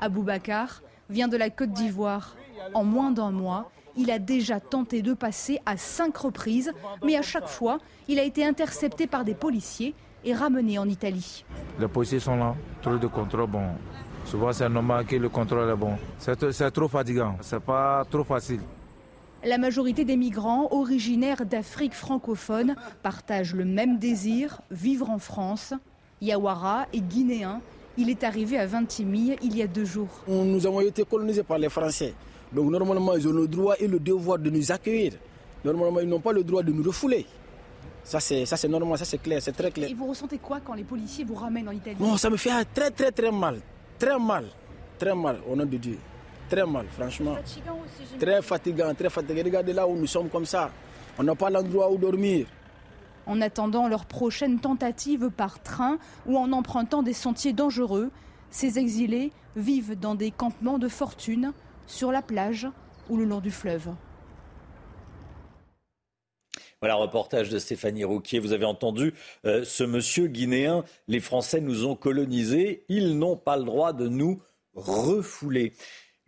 Aboubacar 0.00 0.82
vient 1.08 1.28
de 1.28 1.36
la 1.36 1.48
Côte 1.48 1.70
d'Ivoire. 1.70 2.34
En 2.74 2.82
moins 2.82 3.12
d'un 3.12 3.30
mois, 3.30 3.70
il 3.96 4.10
a 4.10 4.18
déjà 4.18 4.58
tenté 4.58 5.00
de 5.00 5.14
passer 5.14 5.60
à 5.64 5.76
cinq 5.76 6.16
reprises, 6.16 6.72
mais 7.04 7.14
à 7.14 7.22
chaque 7.22 7.46
fois, 7.46 7.78
il 8.08 8.18
a 8.18 8.24
été 8.24 8.44
intercepté 8.44 9.06
par 9.06 9.24
des 9.24 9.36
policiers 9.36 9.94
et 10.24 10.34
ramené 10.34 10.76
en 10.76 10.88
Italie. 10.88 11.44
Les 11.78 11.86
policiers 11.86 12.18
sont 12.18 12.34
là, 12.34 12.56
trop 12.82 12.96
de 12.96 13.06
contrôle, 13.06 13.46
bon. 13.46 13.62
Souvent, 14.24 14.52
c'est 14.52 14.68
normal 14.68 15.06
que 15.06 15.14
le 15.14 15.28
contrôle 15.28 15.70
est 15.70 15.76
bon. 15.76 15.92
C'est 16.18 16.72
trop 16.72 16.88
fatigant, 16.88 17.36
c'est 17.42 17.62
pas 17.62 18.04
trop 18.10 18.24
facile. 18.24 18.62
La 19.46 19.58
majorité 19.58 20.04
des 20.04 20.16
migrants 20.16 20.66
originaires 20.72 21.46
d'Afrique 21.46 21.94
francophone 21.94 22.74
partagent 23.04 23.54
le 23.54 23.64
même 23.64 23.96
désir, 23.96 24.60
vivre 24.72 25.08
en 25.08 25.20
France. 25.20 25.72
Yawara 26.20 26.86
est 26.92 26.98
guinéen. 27.00 27.60
Il 27.96 28.10
est 28.10 28.24
arrivé 28.24 28.58
à 28.58 28.66
Vintimille 28.66 29.36
il 29.44 29.56
y 29.56 29.62
a 29.62 29.68
deux 29.68 29.84
jours. 29.84 30.08
Nous 30.26 30.66
avons 30.66 30.80
été 30.80 31.04
colonisés 31.04 31.44
par 31.44 31.58
les 31.58 31.68
Français. 31.68 32.12
Donc 32.52 32.72
normalement, 32.72 33.14
ils 33.14 33.28
ont 33.28 33.32
le 33.32 33.46
droit 33.46 33.76
et 33.78 33.86
le 33.86 34.00
devoir 34.00 34.40
de 34.40 34.50
nous 34.50 34.72
accueillir. 34.72 35.12
Normalement, 35.64 36.00
ils 36.00 36.08
n'ont 36.08 36.18
pas 36.18 36.32
le 36.32 36.42
droit 36.42 36.64
de 36.64 36.72
nous 36.72 36.82
refouler. 36.82 37.24
Ça, 38.02 38.18
c'est 38.18 38.68
normal, 38.68 38.98
ça, 38.98 39.04
c'est 39.04 39.18
clair, 39.18 39.40
c'est 39.40 39.52
très 39.52 39.70
clair. 39.70 39.88
Et 39.88 39.94
vous 39.94 40.06
ressentez 40.06 40.38
quoi 40.38 40.58
quand 40.58 40.74
les 40.74 40.82
policiers 40.82 41.24
vous 41.24 41.36
ramènent 41.36 41.68
en 41.68 41.72
Italie? 41.72 41.96
Bon, 42.00 42.16
ça 42.16 42.28
me 42.30 42.36
fait 42.36 42.50
très, 42.74 42.90
très, 42.90 43.12
très 43.12 43.30
mal. 43.30 43.60
Très 43.96 44.18
mal. 44.18 44.46
Très 44.98 45.14
mal, 45.14 45.38
au 45.48 45.54
nom 45.54 45.66
de 45.66 45.76
Dieu. 45.76 45.98
Très 46.48 46.66
mal, 46.66 46.86
franchement. 46.90 47.34
Fatigant 47.34 47.78
aussi, 47.84 48.18
Très 48.18 48.42
fatigant, 48.42 48.94
très 48.94 49.10
fatigant. 49.10 49.42
Regardez 49.44 49.72
là 49.72 49.86
où 49.86 49.96
nous 49.96 50.06
sommes 50.06 50.28
comme 50.28 50.46
ça. 50.46 50.70
On 51.18 51.22
n'a 51.22 51.34
pas 51.34 51.50
l'endroit 51.50 51.90
où 51.90 51.98
dormir. 51.98 52.46
En 53.26 53.40
attendant 53.40 53.88
leur 53.88 54.06
prochaine 54.06 54.60
tentative 54.60 55.30
par 55.30 55.60
train 55.60 55.98
ou 56.26 56.38
en 56.38 56.52
empruntant 56.52 57.02
des 57.02 57.12
sentiers 57.12 57.52
dangereux, 57.52 58.10
ces 58.50 58.78
exilés 58.78 59.32
vivent 59.56 59.98
dans 59.98 60.14
des 60.14 60.30
campements 60.30 60.78
de 60.78 60.88
fortune, 60.88 61.52
sur 61.86 62.12
la 62.12 62.22
plage 62.22 62.68
ou 63.08 63.16
le 63.16 63.24
long 63.24 63.40
du 63.40 63.50
fleuve. 63.50 63.90
Voilà, 66.80 66.96
reportage 66.96 67.48
de 67.48 67.58
Stéphanie 67.58 68.04
Rouquier. 68.04 68.38
Vous 68.38 68.52
avez 68.52 68.66
entendu 68.66 69.14
euh, 69.44 69.64
ce 69.64 69.82
monsieur 69.82 70.26
guinéen. 70.26 70.84
Les 71.08 71.20
Français 71.20 71.60
nous 71.60 71.86
ont 71.86 71.96
colonisés. 71.96 72.84
Ils 72.88 73.18
n'ont 73.18 73.36
pas 73.36 73.56
le 73.56 73.64
droit 73.64 73.92
de 73.92 74.08
nous 74.08 74.42
refouler. 74.74 75.72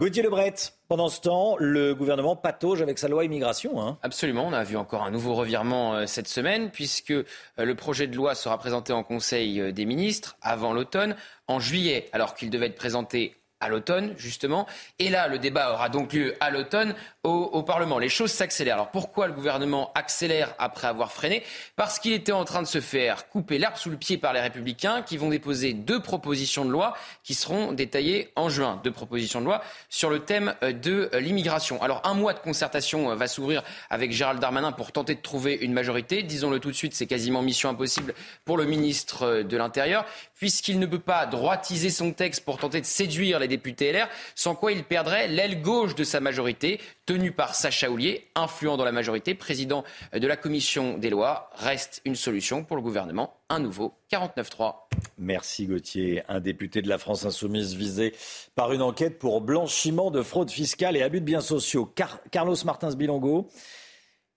Gauthier 0.01 0.23
Lebret, 0.23 0.55
pendant 0.87 1.09
ce 1.09 1.21
temps, 1.21 1.57
le 1.59 1.93
gouvernement 1.93 2.37
patauge 2.37 2.81
avec 2.83 3.01
sa 3.01 3.09
loi 3.09 3.25
immigration. 3.25 3.83
Hein. 3.83 3.99
Absolument, 4.03 4.47
on 4.47 4.53
a 4.53 4.63
vu 4.63 4.77
encore 4.77 5.03
un 5.03 5.11
nouveau 5.11 5.35
revirement 5.35 5.97
euh, 5.97 6.07
cette 6.07 6.29
semaine, 6.29 6.71
puisque 6.71 7.11
euh, 7.11 7.25
le 7.57 7.75
projet 7.75 8.07
de 8.07 8.15
loi 8.15 8.37
sera 8.37 8.59
présenté 8.59 8.93
en 8.93 9.03
Conseil 9.03 9.73
des 9.73 9.85
ministres 9.87 10.37
avant 10.41 10.73
l'automne, 10.73 11.17
en 11.49 11.59
juillet, 11.59 12.09
alors 12.13 12.37
qu'il 12.37 12.49
devait 12.49 12.67
être 12.67 12.77
présenté 12.77 13.35
à 13.61 13.69
l'automne, 13.69 14.15
justement. 14.17 14.67
Et 14.99 15.11
là, 15.11 15.29
le 15.29 15.39
débat 15.39 15.73
aura 15.73 15.89
donc 15.89 16.13
lieu 16.13 16.35
à 16.41 16.51
l'automne 16.51 16.95
au, 17.25 17.63
Parlement. 17.63 17.99
Les 17.99 18.09
choses 18.09 18.31
s'accélèrent. 18.31 18.77
Alors 18.77 18.91
pourquoi 18.91 19.27
le 19.27 19.35
gouvernement 19.35 19.93
accélère 19.95 20.55
après 20.59 20.87
avoir 20.87 21.13
freiné? 21.13 21.43
Parce 21.77 21.99
qu'il 21.99 22.13
était 22.13 22.33
en 22.33 22.45
train 22.45 22.63
de 22.63 22.67
se 22.67 22.81
faire 22.81 23.29
couper 23.29 23.59
l'herbe 23.59 23.77
sous 23.77 23.91
le 23.91 23.99
pied 23.99 24.17
par 24.17 24.33
les 24.33 24.41
républicains 24.41 25.03
qui 25.03 25.19
vont 25.19 25.29
déposer 25.29 25.75
deux 25.75 26.01
propositions 26.01 26.65
de 26.65 26.71
loi 26.71 26.97
qui 27.25 27.35
seront 27.35 27.73
détaillées 27.73 28.33
en 28.37 28.49
juin. 28.49 28.81
Deux 28.85 28.93
propositions 28.93 29.41
de 29.41 29.45
loi 29.45 29.63
sur 29.91 30.09
le 30.09 30.21
thème 30.21 30.55
de 30.63 31.11
l'immigration. 31.19 31.83
Alors 31.83 32.01
un 32.05 32.15
mois 32.15 32.33
de 32.33 32.39
concertation 32.39 33.15
va 33.15 33.27
s'ouvrir 33.27 33.63
avec 33.91 34.13
Gérald 34.13 34.41
Darmanin 34.41 34.73
pour 34.73 34.93
tenter 34.93 35.15
de 35.15 35.21
trouver 35.21 35.55
une 35.55 35.75
majorité. 35.75 36.23
Disons-le 36.23 36.61
tout 36.61 36.71
de 36.71 36.77
suite, 36.77 36.95
c'est 36.95 37.07
quasiment 37.07 37.43
mission 37.43 37.69
impossible 37.69 38.15
pour 38.47 38.57
le 38.57 38.65
ministre 38.65 39.43
de 39.43 39.57
l'Intérieur 39.59 40.07
puisqu'il 40.39 40.79
ne 40.79 40.87
peut 40.87 41.01
pas 41.01 41.27
droitiser 41.27 41.91
son 41.91 42.13
texte 42.13 42.45
pour 42.45 42.59
tenter 42.59 42.81
de 42.81 42.87
séduire 42.87 43.39
les 43.39 43.48
députés 43.49 43.93
LR, 43.93 44.09
sans 44.35 44.55
quoi 44.55 44.73
il 44.73 44.85
perdrait 44.85 45.29
l'aile 45.29 45.61
gauche 45.63 45.95
de 45.95 46.05
sa 46.05 46.21
majorité, 46.21 46.81
tenue 47.07 47.33
par 47.33 47.55
Sacha 47.55 47.91
Houlier, 47.91 48.29
influent 48.35 48.77
dans 48.77 48.85
la 48.85 48.93
majorité, 48.93 49.35
président 49.35 49.85
de 50.13 50.27
la 50.27 50.37
commission 50.37 50.99
des 50.99 51.11
lois. 51.11 51.51
Reste 51.55 52.01
une 52.05 52.17
solution 52.17 52.65
pour 52.65 52.77
le 52.77 52.83
gouvernement, 52.83 53.35
un 53.49 53.61
nouveau 53.61 53.95
49-3. 54.13 54.75
Merci 55.19 55.67
Gauthier. 55.67 56.23
Un 56.29 56.41
député 56.41 56.83
de 56.83 56.89
la 56.89 56.99
France 56.99 57.25
insoumise 57.25 57.75
visé 57.75 58.15
par 58.55 58.73
une 58.73 58.83
enquête 58.83 59.19
pour 59.19 59.41
blanchiment 59.41 60.11
de 60.11 60.23
fraude 60.23 60.51
fiscale 60.51 60.97
et 60.97 61.03
abus 61.03 61.21
de 61.21 61.25
biens 61.25 61.41
sociaux. 61.41 61.93
Carlos 62.31 62.57
Martins 62.65 62.95
Bilongo 62.95 63.49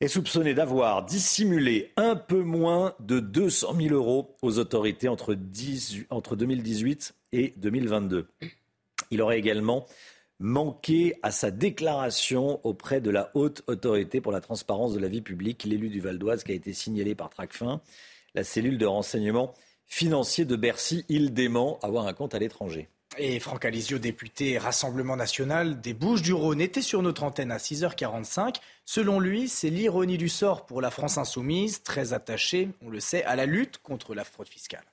est 0.02 0.08
soupçonné 0.08 0.54
d'avoir 0.56 1.06
dissimulé 1.06 1.92
un 1.96 2.16
peu 2.16 2.42
moins 2.42 2.96
de 3.00 3.20
200 3.20 3.76
000 3.80 3.94
euros 3.94 4.36
aux 4.42 4.58
autorités 4.58 5.08
entre, 5.08 5.36
18, 5.36 6.08
entre 6.10 6.36
2018 6.36 7.14
et 7.34 7.54
2022. 7.58 8.28
Il 9.12 9.22
aurait 9.22 9.38
également 9.38 9.86
manqué 10.40 11.16
à 11.22 11.32
sa 11.32 11.52
déclaration 11.52 12.60
auprès 12.66 13.00
de 13.00 13.12
la 13.12 13.30
haute 13.36 13.64
autorité 13.68 14.22
pour 14.22 14.32
la 14.32 14.42
transparence 14.42 14.94
de 14.94 15.00
la 15.00 15.08
vie 15.08 15.22
publique, 15.22 15.64
l'élu 15.66 15.90
du 15.90 16.00
Val 16.00 16.18
d'Oise 16.18 16.44
qui 16.44 16.52
a 16.52 16.56
été 16.56 16.74
signalé 16.74 17.14
par 17.14 17.30
Tracfin, 17.30 17.82
la 18.34 18.44
cellule 18.44 18.78
de 18.78 18.86
renseignement 18.86 19.54
financier 19.86 20.46
de 20.46 20.56
Bercy. 20.56 21.06
Il 21.10 21.34
dément 21.34 21.78
avoir 21.84 22.08
un 22.08 22.14
compte 22.14 22.34
à 22.34 22.40
l'étranger. 22.40 22.90
Et 23.18 23.42
Franck 23.42 23.66
Alizio, 23.66 24.00
député 24.00 24.58
Rassemblement 24.58 25.18
national 25.18 25.82
des 25.82 25.94
Bouches-du-Rhône, 25.94 26.62
était 26.62 26.82
sur 26.82 27.02
notre 27.02 27.24
antenne 27.24 27.52
à 27.52 27.58
6h45. 27.58 28.56
Selon 28.86 29.20
lui, 29.20 29.50
c'est 29.50 29.70
l'ironie 29.70 30.18
du 30.18 30.30
sort 30.30 30.66
pour 30.66 30.82
la 30.82 30.92
France 30.92 31.18
insoumise, 31.18 31.84
très 31.84 32.14
attachée, 32.14 32.70
on 32.82 32.90
le 32.90 33.02
sait, 33.02 33.24
à 33.26 33.36
la 33.36 33.46
lutte 33.46 33.80
contre 33.80 34.16
la 34.16 34.24
fraude 34.24 34.48
fiscale. 34.48 34.86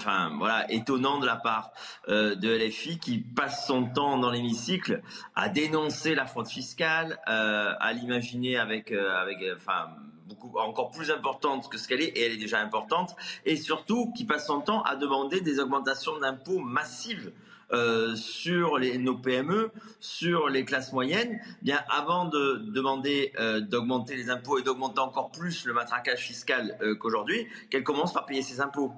Enfin, 0.00 0.32
voilà, 0.38 0.70
étonnant 0.72 1.18
de 1.18 1.26
la 1.26 1.36
part 1.36 1.72
euh, 2.08 2.34
de 2.34 2.48
LFI 2.48 2.98
qui 2.98 3.18
passe 3.18 3.66
son 3.66 3.84
temps 3.84 4.16
dans 4.16 4.30
l'hémicycle 4.30 5.02
à 5.34 5.50
dénoncer 5.50 6.14
la 6.14 6.24
fraude 6.24 6.48
fiscale, 6.48 7.18
euh, 7.28 7.74
à 7.78 7.92
l'imaginer 7.92 8.56
avec, 8.56 8.92
euh, 8.92 9.14
avec, 9.20 9.38
enfin, 9.54 9.90
beaucoup, 10.26 10.56
encore 10.58 10.90
plus 10.90 11.10
importante 11.10 11.68
que 11.68 11.76
ce 11.76 11.86
qu'elle 11.86 12.00
est, 12.00 12.16
et 12.16 12.24
elle 12.24 12.32
est 12.32 12.38
déjà 12.38 12.60
importante, 12.60 13.14
et 13.44 13.56
surtout 13.56 14.10
qui 14.12 14.24
passe 14.24 14.46
son 14.46 14.62
temps 14.62 14.82
à 14.84 14.96
demander 14.96 15.42
des 15.42 15.60
augmentations 15.60 16.18
d'impôts 16.18 16.60
massives 16.60 17.30
euh, 17.72 18.16
sur 18.16 18.78
les, 18.78 18.98
nos 18.98 19.16
PME, 19.16 19.70
sur 20.00 20.48
les 20.48 20.64
classes 20.64 20.92
moyennes, 20.92 21.40
bien 21.62 21.78
avant 21.88 22.24
de 22.24 22.64
demander 22.66 23.32
euh, 23.38 23.60
d'augmenter 23.60 24.16
les 24.16 24.28
impôts 24.28 24.58
et 24.58 24.62
d'augmenter 24.62 24.98
encore 24.98 25.30
plus 25.30 25.66
le 25.66 25.72
matraquage 25.72 26.20
fiscal 26.20 26.76
euh, 26.82 26.96
qu'aujourd'hui, 26.96 27.46
qu'elle 27.70 27.84
commence 27.84 28.12
par 28.12 28.26
payer 28.26 28.42
ses 28.42 28.60
impôts. 28.60 28.92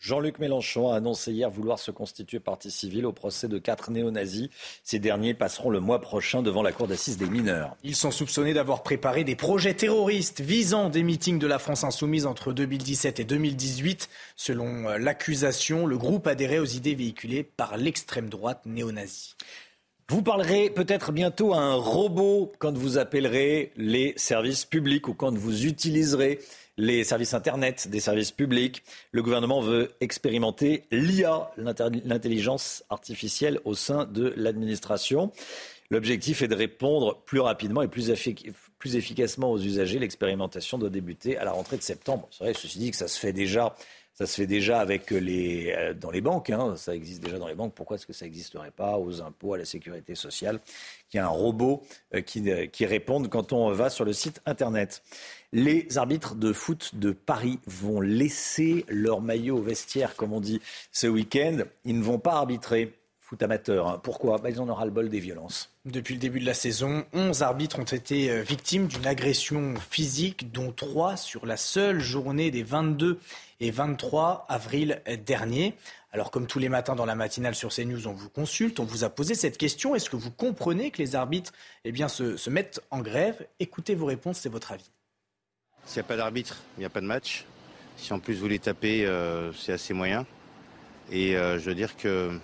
Jean-Luc 0.00 0.38
Mélenchon 0.38 0.90
a 0.90 0.96
annoncé 0.96 1.30
hier 1.30 1.50
vouloir 1.50 1.78
se 1.78 1.90
constituer 1.90 2.40
partie 2.40 2.70
civile 2.70 3.04
au 3.04 3.12
procès 3.12 3.48
de 3.48 3.58
quatre 3.58 3.90
néo-nazis. 3.90 4.48
Ces 4.82 4.98
derniers 4.98 5.34
passeront 5.34 5.68
le 5.68 5.78
mois 5.78 6.00
prochain 6.00 6.40
devant 6.40 6.62
la 6.62 6.72
cour 6.72 6.88
d'assises 6.88 7.18
des 7.18 7.28
mineurs. 7.28 7.76
Ils 7.84 7.94
sont 7.94 8.10
soupçonnés 8.10 8.54
d'avoir 8.54 8.82
préparé 8.82 9.24
des 9.24 9.36
projets 9.36 9.74
terroristes 9.74 10.40
visant 10.40 10.88
des 10.88 11.02
meetings 11.02 11.38
de 11.38 11.46
la 11.46 11.58
France 11.58 11.84
insoumise 11.84 12.24
entre 12.24 12.54
2017 12.54 13.20
et 13.20 13.24
2018. 13.24 14.08
Selon 14.36 14.88
l'accusation, 14.96 15.84
le 15.84 15.98
groupe 15.98 16.26
adhérait 16.26 16.58
aux 16.58 16.64
idées 16.64 16.94
véhiculées 16.94 17.42
par 17.44 17.76
l'extrême 17.76 18.30
droite 18.30 18.62
néo-nazie. 18.64 19.36
Vous 20.08 20.22
parlerez 20.22 20.70
peut-être 20.70 21.12
bientôt 21.12 21.52
à 21.52 21.58
un 21.58 21.74
robot 21.74 22.50
quand 22.58 22.76
vous 22.76 22.98
appellerez 22.98 23.70
les 23.76 24.14
services 24.16 24.64
publics 24.64 25.06
ou 25.06 25.14
quand 25.14 25.36
vous 25.36 25.66
utiliserez 25.66 26.40
les 26.80 27.04
services 27.04 27.34
Internet 27.34 27.88
des 27.88 28.00
services 28.00 28.32
publics. 28.32 28.82
Le 29.12 29.22
gouvernement 29.22 29.60
veut 29.60 29.92
expérimenter 30.00 30.84
l'IA, 30.90 31.52
l'intelligence 31.58 32.82
artificielle, 32.88 33.60
au 33.64 33.74
sein 33.74 34.06
de 34.06 34.32
l'administration. 34.36 35.30
L'objectif 35.90 36.40
est 36.40 36.48
de 36.48 36.54
répondre 36.54 37.20
plus 37.26 37.40
rapidement 37.40 37.82
et 37.82 37.88
plus, 37.88 38.10
efficacement 38.10 39.52
aux 39.52 39.58
usagers. 39.58 39.98
L'expérimentation 39.98 40.78
doit 40.78 40.88
débuter 40.88 41.36
à 41.36 41.44
la 41.44 41.52
rentrée 41.52 41.76
de 41.76 41.82
septembre. 41.82 42.28
C'est 42.30 42.44
vrai, 42.44 42.54
ceci 42.54 42.78
dit, 42.78 42.90
que 42.90 42.96
ça 42.96 43.08
se 43.08 43.18
fait 43.18 43.32
déjà 43.32 43.74
ça 44.14 44.26
se 44.26 44.34
fait 44.34 44.46
déjà 44.46 44.80
avec 44.80 45.10
les, 45.10 45.72
euh, 45.76 45.94
dans 45.94 46.10
les 46.10 46.20
banques, 46.20 46.50
hein. 46.50 46.74
ça 46.76 46.94
existe 46.94 47.22
déjà 47.22 47.38
dans 47.38 47.48
les 47.48 47.54
banques. 47.54 47.74
Pourquoi 47.74 47.96
est-ce 47.96 48.06
que 48.06 48.12
ça 48.12 48.26
n'existerait 48.26 48.70
pas 48.70 48.98
aux 48.98 49.22
impôts, 49.22 49.54
à 49.54 49.58
la 49.58 49.64
sécurité 49.64 50.14
sociale? 50.14 50.60
Qu'il 51.08 51.18
y 51.18 51.20
a 51.20 51.26
un 51.26 51.28
robot 51.28 51.82
euh, 52.14 52.20
qui, 52.20 52.44
qui 52.70 52.86
réponde 52.86 53.28
quand 53.28 53.52
on 53.52 53.72
va 53.72 53.88
sur 53.88 54.04
le 54.04 54.12
site 54.12 54.42
Internet. 54.46 55.02
Les 55.52 55.98
arbitres 55.98 56.34
de 56.34 56.52
foot 56.52 56.94
de 56.94 57.12
Paris 57.12 57.58
vont 57.66 58.00
laisser 58.00 58.84
leur 58.88 59.20
maillot 59.20 59.58
au 59.58 59.62
vestiaire, 59.62 60.14
comme 60.16 60.32
on 60.32 60.40
dit, 60.40 60.60
ce 60.92 61.06
week-end. 61.06 61.58
Ils 61.84 61.98
ne 61.98 62.04
vont 62.04 62.18
pas 62.18 62.34
arbitrer 62.34 62.99
foot 63.30 63.42
amateur. 63.44 63.86
Hein. 63.86 64.00
Pourquoi? 64.02 64.38
Bah, 64.38 64.50
Ils 64.50 64.60
en 64.60 64.68
aura 64.68 64.84
le 64.84 64.90
bol 64.90 65.08
des 65.08 65.20
violences. 65.20 65.70
Depuis 65.84 66.14
le 66.14 66.20
début 66.20 66.40
de 66.40 66.46
la 66.46 66.54
saison, 66.54 67.04
11 67.12 67.42
arbitres 67.42 67.78
ont 67.78 67.84
été 67.84 68.42
victimes 68.42 68.88
d'une 68.88 69.06
agression 69.06 69.74
physique, 69.88 70.50
dont 70.50 70.72
3 70.72 71.16
sur 71.16 71.46
la 71.46 71.56
seule 71.56 72.00
journée 72.00 72.50
des 72.50 72.64
22 72.64 73.20
et 73.60 73.70
23 73.70 74.46
avril 74.48 75.00
dernier. 75.24 75.74
Alors 76.12 76.32
comme 76.32 76.48
tous 76.48 76.58
les 76.58 76.68
matins 76.68 76.96
dans 76.96 77.06
la 77.06 77.14
matinale 77.14 77.54
sur 77.54 77.70
CNews, 77.72 78.08
on 78.08 78.12
vous 78.12 78.30
consulte, 78.30 78.80
on 78.80 78.84
vous 78.84 79.04
a 79.04 79.10
posé 79.10 79.36
cette 79.36 79.58
question. 79.58 79.94
Est-ce 79.94 80.10
que 80.10 80.16
vous 80.16 80.32
comprenez 80.32 80.90
que 80.90 80.98
les 80.98 81.14
arbitres 81.14 81.52
eh 81.84 81.92
bien, 81.92 82.08
se, 82.08 82.36
se 82.36 82.50
mettent 82.50 82.80
en 82.90 82.98
grève? 82.98 83.46
Écoutez 83.60 83.94
vos 83.94 84.06
réponses, 84.06 84.38
c'est 84.38 84.48
votre 84.48 84.72
avis. 84.72 84.90
S'il 85.84 86.00
n'y 86.02 86.06
a 86.06 86.08
pas 86.08 86.16
d'arbitre, 86.16 86.56
il 86.76 86.80
n'y 86.80 86.86
a 86.86 86.90
pas 86.90 87.00
de 87.00 87.06
match. 87.06 87.44
Si 87.96 88.12
en 88.12 88.18
plus 88.18 88.34
vous 88.34 88.48
les 88.48 88.58
tapez, 88.58 89.06
euh, 89.06 89.52
c'est 89.52 89.72
assez 89.72 89.94
moyen. 89.94 90.26
Et 91.12 91.36
euh, 91.36 91.60
je 91.60 91.66
veux 91.66 91.76
dire 91.76 91.96
que 91.96 92.36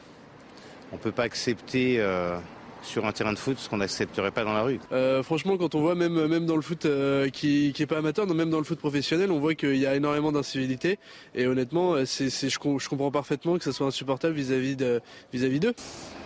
on 0.97 0.99
ne 0.99 1.03
peut 1.03 1.13
pas 1.13 1.25
accepter 1.25 1.97
euh, 1.99 2.39
sur 2.83 3.05
un 3.05 3.13
terrain 3.13 3.35
de 3.35 3.39
foot, 3.39 3.59
ce 3.59 3.69
qu'on 3.69 3.77
n'accepterait 3.77 4.31
pas 4.31 4.45
dans 4.45 4.55
la 4.55 4.63
rue. 4.63 4.81
Euh, 4.93 5.23
franchement, 5.23 5.59
quand 5.59 5.75
on 5.75 5.81
voit 5.81 5.95
même, 5.95 6.27
même 6.27 6.47
dans 6.47 6.57
le 6.57 6.63
foot 6.63 6.87
euh, 6.87 7.29
qui 7.29 7.75
n'est 7.79 7.87
pas 7.87 7.99
amateur, 7.99 8.27
même 8.27 8.49
dans 8.49 8.59
le 8.59 8.65
foot 8.65 8.79
professionnel, 8.79 9.31
on 9.31 9.39
voit 9.39 9.55
qu'il 9.55 9.77
y 9.77 9.87
a 9.87 9.95
énormément 9.95 10.33
d'incivilité. 10.33 10.99
Et 11.35 11.47
honnêtement, 11.47 11.97
c'est, 12.07 12.31
je, 12.31 12.49
je, 12.49 12.89
comprends 12.89 13.11
parfaitement 13.11 13.59
que 13.59 13.65
ce 13.65 13.73
soit 13.73 13.87
insupportable 13.87 14.35
vis-à-vis, 14.35 14.77
de, 14.77 15.03
vis-à-vis 15.33 15.61
d'eux. 15.61 15.75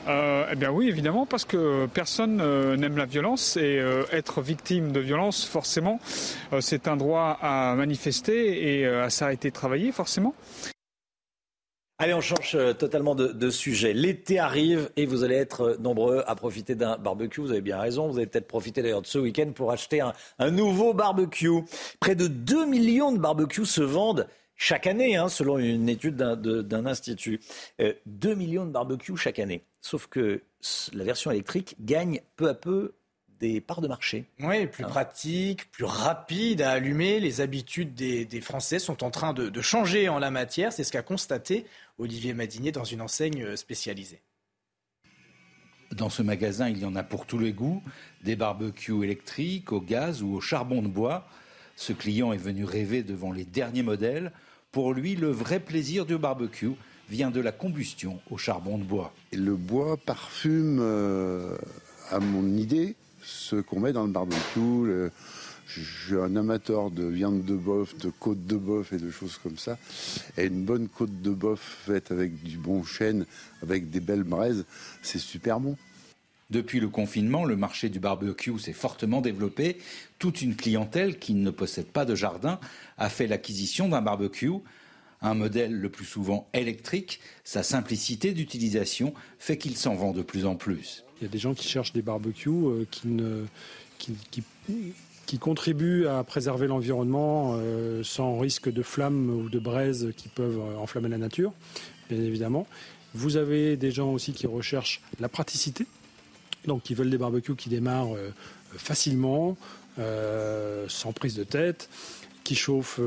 Euh, 0.09 0.47
eh 0.51 0.57
bien 0.57 0.71
oui, 0.71 0.89
évidemment, 0.89 1.27
parce 1.27 1.45
que 1.45 1.87
personne 1.87 2.41
euh, 2.41 2.77
n'aime 2.77 2.97
la 2.97 3.05
violence 3.05 3.57
et 3.57 3.79
euh, 3.79 4.05
être 4.13 4.41
victime 4.41 4.93
de 4.93 5.01
violence, 5.01 5.45
forcément, 5.45 6.01
c'est 6.61 6.89
un 6.89 6.97
droit 6.97 7.39
à 7.41 7.75
manifester 7.75 8.79
et 8.81 8.87
à 8.87 9.11
s'arrêter 9.11 9.51
de 9.51 9.55
travailler, 9.55 9.93
forcément. 9.93 10.35
Allez, 12.03 12.15
on 12.15 12.23
change 12.23 12.55
euh, 12.55 12.73
totalement 12.73 13.15
de, 13.15 13.51
sujet. 13.51 13.93
L'été 13.93 14.39
arrive 14.39 14.91
et 14.97 15.05
vous 15.05 15.23
allez 15.23 15.35
être 15.35 15.61
euh, 15.61 15.77
nombreux 15.77 16.25
à 16.27 16.35
profiter 16.35 16.75
d'un 16.75 16.97
barbecue. 16.97 17.43
Vous 17.43 17.51
avez 17.51 17.61
bien 17.61 17.79
raison. 17.79 18.09
Vous 18.09 18.17
allez 18.17 18.27
peut-être 18.27 18.49
profiter 18.49 18.81
d'ailleurs 18.81 19.03
de 19.03 19.07
ce 19.07 19.19
week-end 19.19 19.53
pour 19.55 19.71
acheter 19.71 20.01
un, 20.01 20.51
nouveau 20.51 20.95
barbecue. 20.95 21.61
Près 22.01 22.15
de 22.15 22.27
2 22.27 22.65
millions 22.65 23.13
de 23.13 23.19
barbecues 23.19 23.67
se 23.67 23.83
vendent 23.83 24.27
chaque 24.57 24.87
année, 24.87 25.17
hein, 25.17 25.29
selon 25.29 25.59
une 25.59 25.91
étude 25.91 26.17
d'un 26.17 26.87
institut. 26.87 27.39
2 27.79 27.95
euh, 28.31 28.35
millions 28.35 28.65
de 28.65 28.71
barbecues 28.71 29.19
chaque 29.19 29.39
année. 29.39 29.63
Sauf 29.83 30.07
que 30.07 30.41
la 30.95 31.05
version 31.05 31.31
électrique 31.31 31.77
gagne 31.81 32.23
peu 32.37 32.49
à 32.49 32.55
peu 32.55 32.93
des 33.41 33.61
parts 33.61 33.81
de 33.81 33.89
marché. 33.89 34.27
Oui, 34.41 34.67
plus 34.67 34.85
hein. 34.85 34.89
pratique, 34.89 35.71
plus 35.71 35.85
rapide 35.85 36.61
à 36.61 36.73
allumer. 36.73 37.21
Les 37.21 37.41
habitudes 37.41 37.95
des, 37.95 38.41
Français 38.41 38.79
sont 38.79 39.03
en 39.03 39.11
train 39.11 39.33
de, 39.33 39.61
changer 39.61 40.09
en 40.09 40.19
la 40.19 40.31
matière. 40.31 40.73
C'est 40.73 40.85
ce 40.85 40.93
qu'a 40.93 41.03
constaté 41.03 41.67
Olivier 41.99 42.35
Madinier 42.35 42.71
dans 42.71 42.85
une 42.85 43.01
enseigne 43.01 43.57
spécialisée. 43.57 44.21
Dans 45.93 46.11
ce 46.11 46.23
magasin, 46.23 46.69
il 46.69 46.79
y 46.79 46.85
en 46.85 46.95
a 46.95 47.03
pour 47.03 47.27
tous 47.27 47.39
les 47.39 47.53
goûts, 47.53 47.83
des 48.23 48.37
barbecues 48.37 49.03
électriques, 49.03 49.73
au 49.73 49.81
gaz 49.81 50.23
ou 50.23 50.35
au 50.35 50.41
charbon 50.41 50.83
de 50.83 50.89
bois. 50.89 51.27
Ce 51.75 51.93
client 51.93 52.33
est 52.33 52.39
venu 52.39 52.65
rêver 52.65 53.03
devant 53.03 53.33
les 53.33 53.45
derniers 53.45 53.83
modèles. 53.83 54.33
Pour 54.71 54.93
lui, 54.93 55.17
le 55.17 55.31
vrai 55.31 55.59
plaisir 55.59 56.07
du 56.07 56.17
barbecue 56.17 56.77
vient 57.09 57.31
de 57.31 57.41
la 57.41 57.51
combustion 57.51 58.21
au 58.31 58.37
charbon 58.37 58.79
de 58.79 58.85
bois. 58.85 59.13
Le 59.33 59.57
bois 59.57 59.97
parfume, 59.97 60.79
euh, 60.81 61.57
à 62.11 62.21
mon 62.21 62.47
idée, 62.57 62.95
ce 63.31 63.57
qu'on 63.57 63.81
met 63.81 63.93
dans 63.93 64.05
le 64.05 64.13
barbecue. 64.13 65.11
je 65.67 65.81
suis 65.81 66.15
un 66.17 66.35
amateur 66.37 66.91
de 66.91 67.05
viande 67.05 67.45
de 67.45 67.55
bœuf, 67.55 67.97
de 67.99 68.11
côte 68.11 68.45
de 68.47 68.57
bœuf 68.57 68.93
et 68.93 68.99
de 68.99 69.11
choses 69.11 69.39
comme 69.43 69.57
ça. 69.57 69.79
Et 70.37 70.47
une 70.47 70.65
bonne 70.65 70.89
côte 70.89 71.23
de 71.23 71.31
bœuf 71.31 71.61
faite 71.87 72.11
avec 72.11 72.43
du 72.43 72.59
bon 72.59 72.85
chêne, 72.85 73.27
avec 73.63 73.91
des 73.91 74.01
belles 74.01 74.25
braises, 74.25 74.65
c'est 75.03 75.19
super 75.19 75.61
bon. 75.61 75.77
Depuis 76.51 76.81
le 76.81 76.89
confinement, 76.89 77.45
le 77.45 77.55
marché 77.55 77.89
du 77.89 78.01
barbecue 78.01 78.59
s'est 78.59 78.73
fortement 78.73 79.21
développé. 79.21 79.79
Toute 80.19 80.43
une 80.43 80.57
clientèle 80.57 81.19
qui 81.19 81.35
ne 81.35 81.51
possède 81.51 81.87
pas 81.87 82.05
de 82.05 82.17
jardin 82.17 82.59
a 82.99 83.09
fait 83.09 83.29
l'acquisition 83.29 83.89
d'un 83.89 84.03
barbecue. 84.03 84.51
Un 85.23 85.35
modèle 85.35 85.79
le 85.79 85.89
plus 85.91 86.07
souvent 86.07 86.49
électrique, 86.53 87.21
sa 87.45 87.63
simplicité 87.63 88.33
d'utilisation 88.33 89.15
fait 89.39 89.59
qu'il 89.59 89.77
s'en 89.77 89.95
vend 89.95 90.13
de 90.13 90.23
plus 90.23 90.45
en 90.45 90.57
plus. 90.57 91.05
Il 91.21 91.25
y 91.25 91.27
a 91.27 91.31
des 91.31 91.39
gens 91.39 91.55
qui 91.55 91.69
cherchent 91.69 91.93
des 91.93 92.03
barbecues 92.03 92.49
euh, 92.49 92.87
qui, 95.27 95.39
contribuent 95.39 96.07
à 96.07 96.25
préserver 96.25 96.67
l'environnement 96.67 97.53
euh, 97.55 98.03
sans 98.03 98.39
risque 98.39 98.73
de 98.73 98.83
flammes 98.83 99.29
ou 99.29 99.49
de 99.51 99.59
braises 99.59 100.13
qui 100.17 100.29
peuvent 100.29 100.59
euh, 100.59 100.79
enflammer 100.79 101.09
la 101.09 101.19
nature, 101.19 101.53
bien 102.09 102.19
évidemment. 102.19 102.67
Vous 103.13 103.37
avez 103.37 103.77
des 103.77 103.91
gens 103.91 104.13
aussi 104.13 104.33
qui 104.33 104.47
recherchent 104.47 105.03
la 105.21 105.29
praticité, 105.29 105.87
donc 106.67 106.83
qui 106.83 106.95
veulent 106.95 107.11
des 107.11 107.19
barbecues 107.19 107.57
qui 107.57 107.69
démarrent 107.69 108.17
facilement, 108.77 109.57
sans 110.87 111.13
prise 111.13 111.35
de 111.35 111.43
tête 111.43 111.89
qui 112.45 112.55
chauffent 112.55 113.01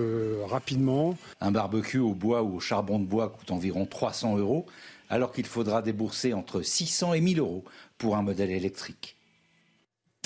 rapidement. 0.45 1.18
Un 1.40 1.52
barbecue 1.52 1.99
au 1.99 2.14
bois 2.14 2.44
ou 2.44 2.57
au 2.57 2.60
charbon 2.60 2.99
de 2.99 3.06
bois 3.06 3.30
coûte 3.30 3.52
environ 3.52 3.85
300 3.85 4.38
euros, 4.40 4.65
alors 5.14 5.31
qu'il 5.31 5.45
faudra 5.45 5.84
débourser 5.84 6.34
entre 6.34 6.64
600 6.64 7.14
et 7.14 7.22
1000 7.22 7.40
euros 7.40 7.64
pour 7.99 8.18
un 8.18 8.23
modèle 8.23 8.49
électrique. 8.49 9.15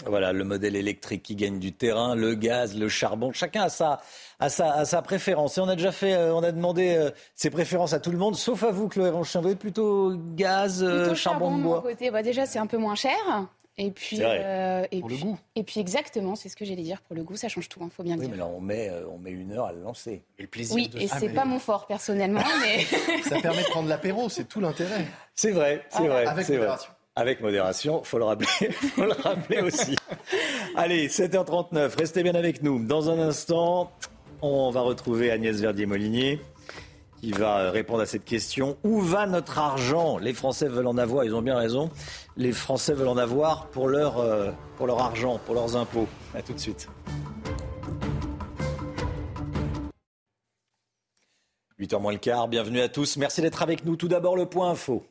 Voilà, 0.06 0.32
le 0.32 0.46
modèle 0.46 0.78
électrique 0.78 1.24
qui 1.24 1.36
gagne 1.36 1.60
du 1.60 1.74
terrain, 1.74 2.16
le 2.16 2.36
gaz, 2.36 2.78
le 2.78 2.88
charbon, 2.88 3.34
chacun 3.34 3.64
a 3.64 3.70
sa, 3.70 4.00
a 4.40 4.48
sa, 4.48 4.86
sa 4.86 5.02
préférence. 5.02 5.58
Et 5.58 5.62
on 5.62 5.68
a 5.68 5.76
déjà 5.76 5.92
fait, 5.92 6.14
euh, 6.14 6.34
on 6.34 6.44
a 6.44 6.54
demandé 6.54 6.96
euh, 6.96 7.10
ses 7.36 7.50
préférences 7.50 7.92
à 7.92 8.00
tout 8.00 8.12
le 8.12 8.18
monde, 8.18 8.36
sauf 8.38 8.64
à 8.64 8.72
vous, 8.72 8.88
Chloé 8.88 9.10
Ranchin. 9.10 9.42
Vous 9.42 9.50
êtes 9.50 9.60
plutôt 9.60 10.14
gaz, 10.36 10.82
euh, 10.84 11.02
plutôt 11.02 11.16
charbon, 11.16 11.58
de 11.58 11.64
bois? 11.64 11.82
côté. 11.82 12.10
Bah, 12.10 12.22
Déjà, 12.24 12.46
c'est 12.46 12.60
un 12.60 12.68
peu 12.68 12.78
moins 12.78 12.96
cher. 12.96 13.18
Et 13.80 13.92
puis, 13.92 14.18
et 14.18 15.00
pour 15.00 15.10
puis, 15.10 15.18
le 15.18 15.24
goût. 15.24 15.40
Et 15.56 15.64
puis 15.64 15.80
exactement, 15.80 16.36
c'est 16.36 16.50
ce 16.50 16.56
que 16.56 16.66
j'allais 16.66 16.82
dire. 16.82 17.02
Pour 17.02 17.16
le 17.16 17.24
goût, 17.24 17.36
ça 17.36 17.48
change 17.48 17.70
tout, 17.70 17.80
il 17.80 17.86
hein, 17.86 17.90
faut 17.96 18.04
bien 18.04 18.16
oui, 18.16 18.22
dire. 18.22 18.32
mais 18.32 18.38
là, 18.38 18.48
on 18.48 18.60
met, 18.60 18.92
on 19.12 19.20
met 19.20 19.32
une 19.32 19.52
heure 19.52 19.66
à 19.66 19.72
le 19.72 19.82
lancer. 19.82 20.24
Et 20.40 20.42
le 20.42 20.48
plaisir 20.48 20.76
oui, 20.76 20.90
et 21.00 21.08
c'est 21.08 21.30
pas 21.30 21.46
mon 21.46 21.60
fort 21.60 21.86
personnellement, 21.86 22.42
mais 22.62 22.84
ça 23.22 23.40
permet 23.40 23.62
de 23.62 23.68
prendre 23.68 23.88
l'apéro, 23.88 24.30
c'est 24.30 24.46
tout 24.46 24.60
l'intérêt. 24.60 25.06
C'est 25.36 25.52
vrai, 25.52 25.86
c'est 25.90 26.08
vrai. 26.08 26.26
Avec 26.26 26.46
c'est 26.46 26.54
modération. 26.54 26.90
Vrai. 26.90 26.98
Avec 27.16 27.42
modération, 27.42 28.04
faut 28.04 28.18
le 28.18 28.26
rappeler, 28.26 28.72
faut 28.72 29.06
le 29.06 29.14
rappeler 29.14 29.62
aussi. 29.62 29.96
Allez, 30.76 31.08
7h39, 31.08 31.98
restez 31.98 32.24
bien 32.24 32.36
avec 32.36 32.62
nous. 32.64 32.84
Dans 32.84 33.10
un 33.10 33.20
instant, 33.20 33.92
on 34.42 34.70
va 34.72 34.82
retrouver 34.82 35.32
Agnès 35.32 35.60
Verdier-Molinier 35.60 36.40
qui 37.22 37.32
va 37.32 37.72
répondre 37.72 38.02
à 38.02 38.06
cette 38.06 38.26
question. 38.26 38.78
Où 38.84 39.02
va 39.02 39.26
notre 39.26 39.58
argent? 39.58 40.18
Les 40.18 40.34
Français 40.34 40.68
veulent 40.68 40.88
en 40.88 40.98
avoir, 40.98 41.26
ils 41.26 41.36
ont 41.36 41.42
bien 41.42 41.58
raison. 41.58 41.90
Les 42.36 42.52
Français 42.52 42.94
veulent 42.94 43.08
en 43.08 43.18
avoir 43.18 43.68
pour 43.68 43.88
leur, 43.88 44.20
euh, 44.20 44.52
argent, 44.98 45.40
pour 45.46 45.56
leurs 45.56 45.76
impôts. 45.76 46.08
A 46.36 46.42
tout 46.42 46.54
de 46.54 46.60
suite. 46.60 46.88
8h 51.80 52.02
moins 52.02 52.12
le 52.12 52.18
quart, 52.18 52.48
bienvenue 52.48 52.82
à 52.82 52.90
tous. 52.90 53.18
Merci 53.18 53.42
d'être 53.42 53.62
avec 53.62 53.86
nous. 53.86 53.96
Tout 53.96 54.08
d'abord, 54.08 54.36
le 54.36 54.48
point 54.48 54.72
info. 54.72 55.06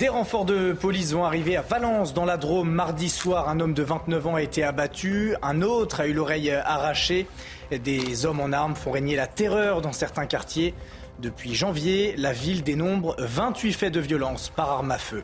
Des 0.00 0.08
renforts 0.08 0.46
de 0.46 0.72
police 0.72 1.12
vont 1.12 1.26
arriver 1.26 1.58
à 1.58 1.60
Valence, 1.60 2.14
dans 2.14 2.24
la 2.24 2.38
Drôme. 2.38 2.70
Mardi 2.70 3.10
soir, 3.10 3.50
un 3.50 3.60
homme 3.60 3.74
de 3.74 3.82
29 3.82 4.26
ans 4.28 4.34
a 4.36 4.40
été 4.40 4.64
abattu. 4.64 5.34
Un 5.42 5.60
autre 5.60 6.00
a 6.00 6.06
eu 6.06 6.14
l'oreille 6.14 6.50
arrachée. 6.50 7.26
Des 7.70 8.24
hommes 8.24 8.40
en 8.40 8.50
armes 8.50 8.74
font 8.74 8.92
régner 8.92 9.14
la 9.14 9.26
terreur 9.26 9.82
dans 9.82 9.92
certains 9.92 10.24
quartiers. 10.24 10.72
Depuis 11.18 11.54
janvier, 11.54 12.14
la 12.16 12.32
ville 12.32 12.62
dénombre 12.62 13.14
28 13.18 13.74
faits 13.74 13.92
de 13.92 14.00
violence 14.00 14.48
par 14.48 14.70
arme 14.70 14.90
à 14.90 14.96
feu. 14.96 15.22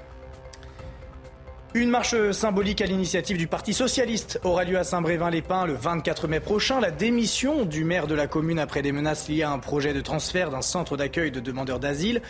Une 1.72 1.88
marche 1.88 2.32
symbolique 2.32 2.80
à 2.80 2.86
l'initiative 2.86 3.36
du 3.38 3.46
Parti 3.46 3.72
socialiste 3.72 4.40
aura 4.44 4.64
lieu 4.64 4.78
à 4.78 4.84
Saint-Brévin-les-Pins 4.84 5.66
le 5.66 5.74
24 5.74 6.28
mai 6.28 6.40
prochain. 6.40 6.80
La 6.80 6.90
démission 6.90 7.64
du 7.64 7.84
maire 7.84 8.06
de 8.06 8.14
la 8.14 8.26
commune 8.26 8.58
après 8.58 8.82
des 8.82 8.92
menaces 8.92 9.28
liées 9.28 9.42
à 9.42 9.50
un 9.50 9.58
projet 9.58 9.94
de 9.94 10.00
transfert 10.00 10.50
d'un 10.50 10.62
centre 10.62 10.98
d'accueil 10.98 11.30
de 11.30 11.40
demandeurs 11.40 11.80
d'asile 11.80 12.20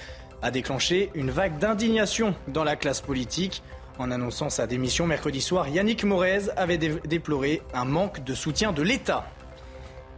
a 0.46 0.52
déclenché 0.52 1.10
une 1.16 1.32
vague 1.32 1.58
d'indignation 1.58 2.32
dans 2.46 2.62
la 2.62 2.76
classe 2.76 3.00
politique. 3.00 3.64
En 3.98 4.12
annonçant 4.12 4.48
sa 4.48 4.68
démission 4.68 5.04
mercredi 5.04 5.40
soir, 5.40 5.68
Yannick 5.68 6.04
Morez 6.04 6.50
avait 6.56 6.78
déploré 6.78 7.62
un 7.74 7.84
manque 7.84 8.22
de 8.22 8.32
soutien 8.32 8.70
de 8.70 8.82
l'État. 8.82 9.26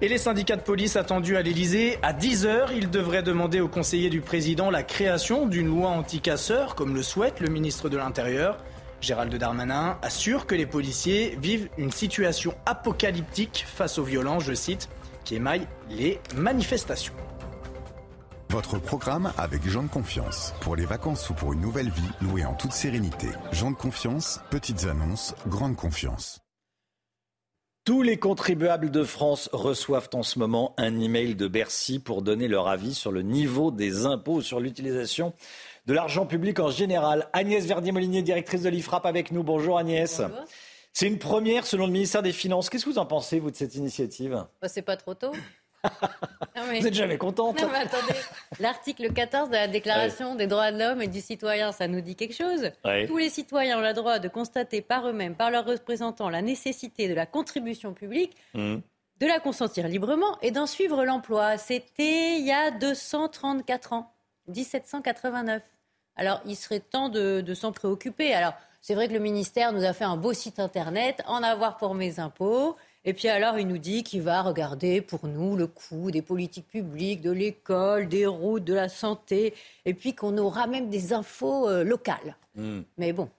Et 0.02 0.08
les 0.08 0.18
syndicats 0.18 0.56
de 0.56 0.62
police 0.62 0.96
attendus 0.96 1.38
à 1.38 1.42
l'Elysée, 1.42 1.98
à 2.02 2.12
10h, 2.12 2.68
ils 2.76 2.90
devraient 2.90 3.22
demander 3.22 3.60
au 3.60 3.68
conseiller 3.68 4.10
du 4.10 4.20
président 4.20 4.70
la 4.70 4.82
création 4.82 5.46
d'une 5.46 5.68
loi 5.68 5.88
anti-casseurs, 5.88 6.74
comme 6.74 6.94
le 6.94 7.02
souhaite 7.02 7.40
le 7.40 7.48
ministre 7.48 7.88
de 7.88 7.96
l'Intérieur. 7.96 8.58
Gérald 9.00 9.34
Darmanin 9.34 9.96
assure 10.02 10.44
que 10.44 10.54
les 10.54 10.66
policiers 10.66 11.38
vivent 11.40 11.70
une 11.78 11.90
situation 11.90 12.54
apocalyptique 12.66 13.64
face 13.66 13.96
aux 13.98 14.04
violences, 14.04 14.44
je 14.44 14.52
cite, 14.52 14.90
qui 15.24 15.36
émaillent 15.36 15.68
les 15.88 16.20
manifestations. 16.36 17.14
Votre 18.50 18.78
programme 18.78 19.30
avec 19.36 19.62
Jean 19.68 19.82
de 19.82 19.88
Confiance. 19.88 20.54
Pour 20.62 20.74
les 20.74 20.86
vacances 20.86 21.28
ou 21.28 21.34
pour 21.34 21.52
une 21.52 21.60
nouvelle 21.60 21.90
vie, 21.90 22.08
louée 22.22 22.46
en 22.46 22.54
toute 22.54 22.72
sérénité. 22.72 23.26
Jean 23.52 23.72
de 23.72 23.76
Confiance, 23.76 24.40
petites 24.50 24.84
annonces, 24.84 25.34
grande 25.46 25.76
confiance. 25.76 26.40
Tous 27.84 28.00
les 28.00 28.16
contribuables 28.16 28.90
de 28.90 29.04
France 29.04 29.50
reçoivent 29.52 30.08
en 30.14 30.22
ce 30.22 30.38
moment 30.38 30.74
un 30.78 30.98
email 30.98 31.34
de 31.34 31.46
Bercy 31.46 31.98
pour 31.98 32.22
donner 32.22 32.48
leur 32.48 32.68
avis 32.68 32.94
sur 32.94 33.12
le 33.12 33.20
niveau 33.20 33.70
des 33.70 34.06
impôts, 34.06 34.40
sur 34.40 34.60
l'utilisation 34.60 35.34
de 35.84 35.92
l'argent 35.92 36.24
public 36.24 36.58
en 36.58 36.70
général. 36.70 37.28
Agnès 37.34 37.66
Verdier-Molinier, 37.66 38.22
directrice 38.22 38.62
de 38.62 38.70
l'IFRAP 38.70 39.04
avec 39.04 39.30
nous. 39.30 39.42
Bonjour 39.42 39.78
Agnès. 39.78 40.22
C'est 40.94 41.06
une 41.06 41.18
première 41.18 41.66
selon 41.66 41.86
le 41.86 41.92
ministère 41.92 42.22
des 42.22 42.32
Finances. 42.32 42.70
Qu'est-ce 42.70 42.86
que 42.86 42.90
vous 42.90 42.98
en 42.98 43.06
pensez, 43.06 43.40
vous, 43.40 43.50
de 43.50 43.56
cette 43.56 43.74
initiative? 43.74 44.46
Bah, 44.60 44.68
C'est 44.68 44.82
pas 44.82 44.96
trop 44.96 45.14
tôt. 45.14 45.32
Vous 46.56 46.72
n'êtes 46.72 46.94
jamais 46.94 47.18
contente 47.18 47.60
non, 47.60 47.68
mais 47.70 47.78
attendez, 47.78 48.18
l'article 48.58 49.12
14 49.12 49.48
de 49.48 49.54
la 49.54 49.68
Déclaration 49.68 50.34
des 50.34 50.46
droits 50.46 50.72
de 50.72 50.78
l'homme 50.78 51.02
et 51.02 51.06
du 51.06 51.20
citoyen, 51.20 51.72
ça 51.72 51.88
nous 51.88 52.00
dit 52.00 52.16
quelque 52.16 52.34
chose. 52.34 52.70
Tous 53.06 53.16
les 53.16 53.30
citoyens 53.30 53.78
ont 53.78 53.82
le 53.82 53.94
droit 53.94 54.18
de 54.18 54.28
constater 54.28 54.82
par 54.82 55.06
eux-mêmes, 55.08 55.34
par 55.34 55.50
leurs 55.50 55.64
représentants, 55.64 56.28
la 56.28 56.42
nécessité 56.42 57.08
de 57.08 57.14
la 57.14 57.26
contribution 57.26 57.94
publique, 57.94 58.36
mmh. 58.54 58.76
de 59.20 59.26
la 59.26 59.40
consentir 59.40 59.88
librement 59.88 60.38
et 60.42 60.50
d'en 60.50 60.66
suivre 60.66 61.04
l'emploi. 61.04 61.58
C'était 61.58 62.38
il 62.38 62.46
y 62.46 62.52
a 62.52 62.70
234 62.70 63.92
ans, 63.92 64.12
1789. 64.48 65.62
Alors, 66.16 66.40
il 66.44 66.56
serait 66.56 66.80
temps 66.80 67.08
de, 67.08 67.40
de 67.40 67.54
s'en 67.54 67.70
préoccuper. 67.72 68.34
Alors, 68.34 68.54
c'est 68.80 68.94
vrai 68.94 69.08
que 69.08 69.12
le 69.12 69.18
ministère 69.20 69.72
nous 69.72 69.84
a 69.84 69.92
fait 69.92 70.04
un 70.04 70.16
beau 70.16 70.32
site 70.32 70.58
internet, 70.58 71.22
en 71.26 71.42
avoir 71.42 71.76
pour 71.76 71.94
mes 71.94 72.20
impôts. 72.20 72.76
Et 73.04 73.14
puis 73.14 73.28
alors, 73.28 73.58
il 73.58 73.66
nous 73.66 73.78
dit 73.78 74.02
qu'il 74.02 74.22
va 74.22 74.42
regarder 74.42 75.00
pour 75.00 75.26
nous 75.26 75.56
le 75.56 75.66
coût 75.66 76.10
des 76.10 76.22
politiques 76.22 76.68
publiques, 76.68 77.20
de 77.20 77.30
l'école, 77.30 78.08
des 78.08 78.26
routes, 78.26 78.64
de 78.64 78.74
la 78.74 78.88
santé, 78.88 79.54
et 79.84 79.94
puis 79.94 80.14
qu'on 80.14 80.36
aura 80.38 80.66
même 80.66 80.90
des 80.90 81.12
infos 81.12 81.68
euh, 81.68 81.84
locales. 81.84 82.36
Hmm. 82.54 82.82
Mais 82.96 83.12
bon. 83.12 83.30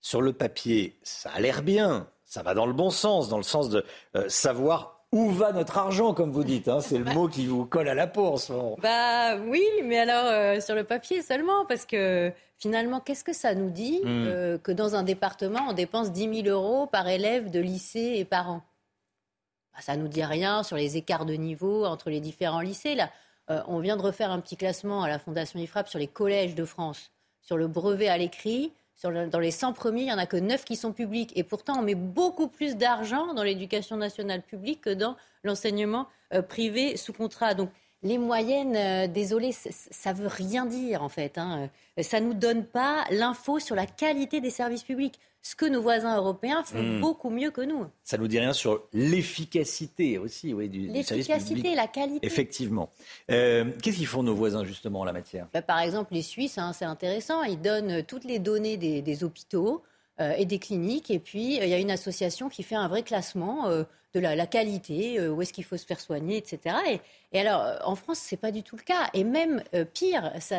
Sur 0.00 0.22
le 0.22 0.32
papier, 0.32 0.98
ça 1.02 1.30
a 1.30 1.40
l'air 1.40 1.62
bien, 1.62 2.08
ça 2.24 2.42
va 2.42 2.54
dans 2.54 2.66
le 2.66 2.72
bon 2.72 2.90
sens, 2.90 3.28
dans 3.28 3.36
le 3.36 3.42
sens 3.42 3.68
de 3.68 3.84
euh, 4.16 4.28
savoir 4.28 4.93
Où 5.14 5.30
va 5.30 5.52
notre 5.52 5.78
argent, 5.78 6.12
comme 6.12 6.32
vous 6.32 6.42
dites 6.42 6.66
hein 6.68 6.80
C'est 6.80 6.98
le 6.98 7.04
mot 7.14 7.28
qui 7.28 7.46
vous 7.46 7.64
colle 7.64 7.88
à 7.88 7.94
la 7.94 8.06
peau 8.08 8.26
en 8.26 8.36
ce 8.36 8.52
moment. 8.52 8.76
Bah 8.82 9.36
oui, 9.36 9.62
mais 9.84 9.98
alors 10.00 10.24
euh, 10.26 10.60
sur 10.60 10.74
le 10.74 10.82
papier 10.82 11.22
seulement, 11.22 11.64
parce 11.66 11.86
que 11.86 12.32
finalement, 12.58 12.98
qu'est-ce 12.98 13.22
que 13.22 13.32
ça 13.32 13.54
nous 13.54 13.70
dit 13.70 14.00
Hmm. 14.02 14.26
euh, 14.26 14.58
que 14.58 14.72
dans 14.72 14.96
un 14.96 15.04
département, 15.04 15.60
on 15.68 15.72
dépense 15.72 16.10
10 16.10 16.42
000 16.42 16.48
euros 16.48 16.86
par 16.86 17.06
élève 17.08 17.48
de 17.50 17.60
lycée 17.60 18.14
et 18.16 18.24
par 18.24 18.50
an? 18.50 18.62
Bah, 19.72 19.80
Ça 19.82 19.96
nous 19.96 20.08
dit 20.08 20.24
rien 20.24 20.62
sur 20.64 20.76
les 20.76 20.96
écarts 20.96 21.26
de 21.26 21.34
niveau 21.34 21.84
entre 21.84 22.10
les 22.10 22.20
différents 22.20 22.60
lycées. 22.60 22.94
Là, 22.96 23.08
Euh, 23.50 23.60
on 23.68 23.78
vient 23.78 23.98
de 23.98 24.02
refaire 24.02 24.30
un 24.30 24.40
petit 24.40 24.56
classement 24.56 25.02
à 25.02 25.08
la 25.08 25.18
Fondation 25.18 25.60
IFRAP 25.60 25.86
sur 25.86 25.98
les 25.98 26.06
collèges 26.06 26.54
de 26.54 26.64
France, 26.64 27.10
sur 27.42 27.58
le 27.58 27.66
brevet 27.68 28.08
à 28.08 28.16
l'écrit. 28.16 28.72
Dans 29.02 29.38
les 29.38 29.50
100 29.50 29.72
premiers, 29.72 30.02
il 30.02 30.06
n'y 30.06 30.12
en 30.12 30.18
a 30.18 30.26
que 30.26 30.36
9 30.36 30.64
qui 30.64 30.76
sont 30.76 30.92
publics. 30.92 31.32
Et 31.36 31.42
pourtant, 31.42 31.78
on 31.78 31.82
met 31.82 31.94
beaucoup 31.94 32.48
plus 32.48 32.76
d'argent 32.76 33.34
dans 33.34 33.42
l'éducation 33.42 33.96
nationale 33.96 34.42
publique 34.42 34.82
que 34.82 34.90
dans 34.90 35.16
l'enseignement 35.42 36.06
euh, 36.32 36.42
privé 36.42 36.96
sous 36.96 37.12
contrat. 37.12 37.54
Donc, 37.54 37.70
les 38.02 38.18
moyennes, 38.18 38.76
euh, 38.76 39.06
désolé, 39.06 39.52
ça 39.52 40.12
veut 40.12 40.28
rien 40.28 40.66
dire 40.66 41.02
en 41.02 41.08
fait. 41.08 41.38
Hein. 41.38 41.70
Euh, 41.98 42.02
Ça 42.02 42.20
nous 42.20 42.34
donne 42.34 42.64
pas 42.64 43.04
l'info 43.10 43.58
sur 43.58 43.74
la 43.74 43.86
qualité 43.86 44.40
des 44.40 44.50
services 44.50 44.84
publics, 44.84 45.18
ce 45.46 45.54
que 45.54 45.66
nos 45.66 45.82
voisins 45.82 46.16
européens 46.16 46.62
font 46.64 46.82
Hmm. 46.82 47.00
beaucoup 47.00 47.28
mieux 47.28 47.50
que 47.50 47.60
nous. 47.60 47.84
Ça 48.02 48.16
nous 48.16 48.26
dit 48.28 48.38
rien 48.40 48.54
sur 48.54 48.82
l'efficacité 48.94 50.16
aussi 50.18 50.54
oui, 50.54 50.68
du, 50.70 50.86
L'efficacité, 50.88 51.74
la 51.74 51.86
qualité. 51.86 52.26
Effectivement. 52.26 52.88
Euh, 53.30 53.70
Qu'est-ce 53.82 53.98
qu'ils 53.98 54.06
font 54.06 54.22
nos 54.22 54.34
voisins 54.34 54.64
justement 54.64 55.00
en 55.00 55.04
la 55.04 55.12
matière? 55.12 55.46
Bah, 55.52 55.60
par 55.62 55.80
exemple, 55.80 56.14
les 56.14 56.22
Suisses, 56.22 56.56
hein, 56.58 56.72
c'est 56.72 56.86
intéressant, 56.86 57.42
ils 57.42 57.60
donnent 57.60 58.00
euh, 58.00 58.02
toutes 58.02 58.24
les 58.24 58.38
données 58.38 58.78
des, 58.78 59.02
des 59.02 59.22
hôpitaux 59.22 59.82
euh, 60.20 60.32
et 60.38 60.46
des 60.46 60.58
cliniques, 60.58 61.10
et 61.10 61.18
puis 61.18 61.60
euh, 61.60 61.64
il 61.64 61.70
y 61.70 61.74
a 61.74 61.78
une 61.78 61.90
association 61.90 62.48
qui 62.48 62.62
fait 62.62 62.76
un 62.76 62.88
vrai 62.88 63.02
classement 63.02 63.68
de 63.68 64.20
la, 64.20 64.34
la 64.36 64.46
qualité, 64.46 65.18
euh, 65.18 65.28
où 65.30 65.42
est-ce 65.42 65.52
qu'il 65.52 65.64
faut 65.64 65.76
se 65.76 65.84
faire 65.84 66.00
soigner, 66.00 66.36
etc. 66.38 66.76
Et, 66.88 67.00
et 67.32 67.40
alors, 67.40 67.80
en 67.86 67.96
France, 67.96 68.18
c'est 68.18 68.36
pas 68.38 68.52
du 68.52 68.62
tout 68.62 68.76
le 68.76 68.82
cas. 68.82 69.10
Et 69.12 69.24
même 69.24 69.62
euh, 69.74 69.84
pire, 69.84 70.32
ça, 70.40 70.56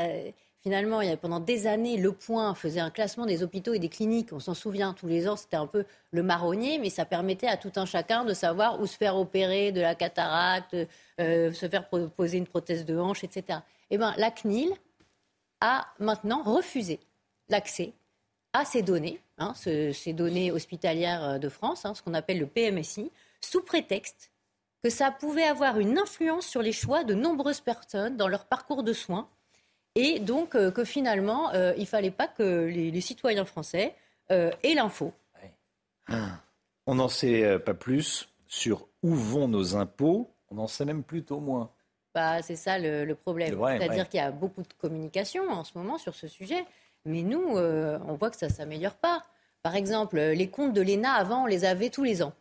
finalement, 0.65 0.99
il 1.01 1.09
y 1.09 1.11
a, 1.11 1.15
pendant 1.17 1.39
des 1.39 1.67
années, 1.67 1.95
Le 1.97 2.11
Point 2.11 2.55
faisait 2.55 2.79
un 2.79 2.89
classement 2.89 3.27
des 3.27 3.43
hôpitaux 3.43 3.75
et 3.75 3.77
des 3.79 3.87
cliniques. 3.87 4.33
On 4.33 4.39
s'en 4.39 4.55
souvient, 4.55 4.93
tous 4.95 5.05
les 5.05 5.29
ans, 5.29 5.35
c'était 5.35 5.57
un 5.57 5.67
peu 5.67 5.85
le 6.09 6.23
marronnier, 6.23 6.79
mais 6.79 6.89
ça 6.89 7.05
permettait 7.05 7.45
à 7.45 7.55
tout 7.55 7.71
un 7.75 7.85
chacun 7.85 8.25
de 8.25 8.33
savoir 8.33 8.81
où 8.81 8.87
se 8.87 8.97
faire 8.97 9.15
opérer 9.15 9.71
de 9.71 9.79
la 9.81 9.93
cataracte, 9.93 10.75
euh, 11.21 11.53
se 11.53 11.69
faire 11.69 11.87
poser 11.87 12.39
une 12.39 12.47
prothèse 12.47 12.83
de 12.83 12.97
hanche, 12.97 13.23
etc. 13.23 13.59
Eh 13.91 13.99
bien, 13.99 14.15
la 14.17 14.31
CNIL 14.31 14.71
a 15.61 15.85
maintenant 15.99 16.41
refusé 16.41 16.99
l'accès 17.47 17.93
à 18.53 18.65
ces 18.65 18.81
données, 18.81 19.21
hein, 19.37 19.53
ce- 19.55 19.91
ces 19.91 20.13
données 20.13 20.51
hospitalières 20.51 21.23
euh, 21.23 21.37
de 21.37 21.47
France, 21.47 21.85
hein, 21.85 21.93
ce 21.93 22.01
qu'on 22.01 22.15
appelle 22.15 22.39
le 22.39 22.47
PMSI, 22.47 23.11
sous 23.39 23.61
prétexte 23.61 24.31
que 24.83 24.89
ça 24.89 25.11
pouvait 25.11 25.43
avoir 25.43 25.77
une 25.79 25.99
influence 25.99 26.47
sur 26.47 26.63
les 26.63 26.71
choix 26.71 27.03
de 27.03 27.13
nombreuses 27.13 27.61
personnes 27.61 28.17
dans 28.17 28.27
leur 28.27 28.45
parcours 28.45 28.81
de 28.81 28.93
soins, 28.93 29.29
et 29.95 30.19
donc 30.19 30.55
euh, 30.55 30.71
que 30.71 30.83
finalement, 30.83 31.53
euh, 31.53 31.73
il 31.77 31.81
ne 31.81 31.87
fallait 31.87 32.11
pas 32.11 32.27
que 32.27 32.65
les, 32.65 32.91
les 32.91 33.01
citoyens 33.01 33.45
français 33.45 33.95
euh, 34.31 34.51
aient 34.63 34.73
l'info. 34.73 35.13
On 36.87 36.95
n'en 36.95 37.07
sait 37.07 37.57
pas 37.59 37.73
plus 37.73 38.29
sur 38.47 38.87
où 39.01 39.15
vont 39.15 39.47
nos 39.47 39.75
impôts. 39.75 40.29
On 40.49 40.59
en 40.59 40.67
sait 40.67 40.85
même 40.85 41.03
plutôt 41.03 41.39
moins. 41.39 41.71
Bah, 42.13 42.41
c'est 42.41 42.55
ça 42.55 42.79
le, 42.79 43.05
le 43.05 43.15
problème. 43.15 43.59
C'est-à-dire 43.79 44.07
qu'il 44.07 44.19
y 44.19 44.23
a 44.23 44.31
beaucoup 44.31 44.61
de 44.61 44.73
communication 44.79 45.49
en 45.49 45.63
ce 45.63 45.77
moment 45.77 45.97
sur 45.97 46.15
ce 46.15 46.27
sujet, 46.27 46.65
mais 47.05 47.23
nous, 47.23 47.57
euh, 47.57 47.99
on 48.07 48.13
voit 48.13 48.29
que 48.29 48.37
ça 48.37 48.47
ne 48.47 48.51
s'améliore 48.53 48.95
pas. 48.95 49.23
Par 49.63 49.75
exemple, 49.75 50.19
les 50.19 50.47
comptes 50.47 50.73
de 50.73 50.81
l'ENA, 50.81 51.13
avant, 51.13 51.43
on 51.43 51.45
les 51.45 51.65
avait 51.65 51.89
tous 51.89 52.03
les 52.03 52.21
ans. 52.23 52.33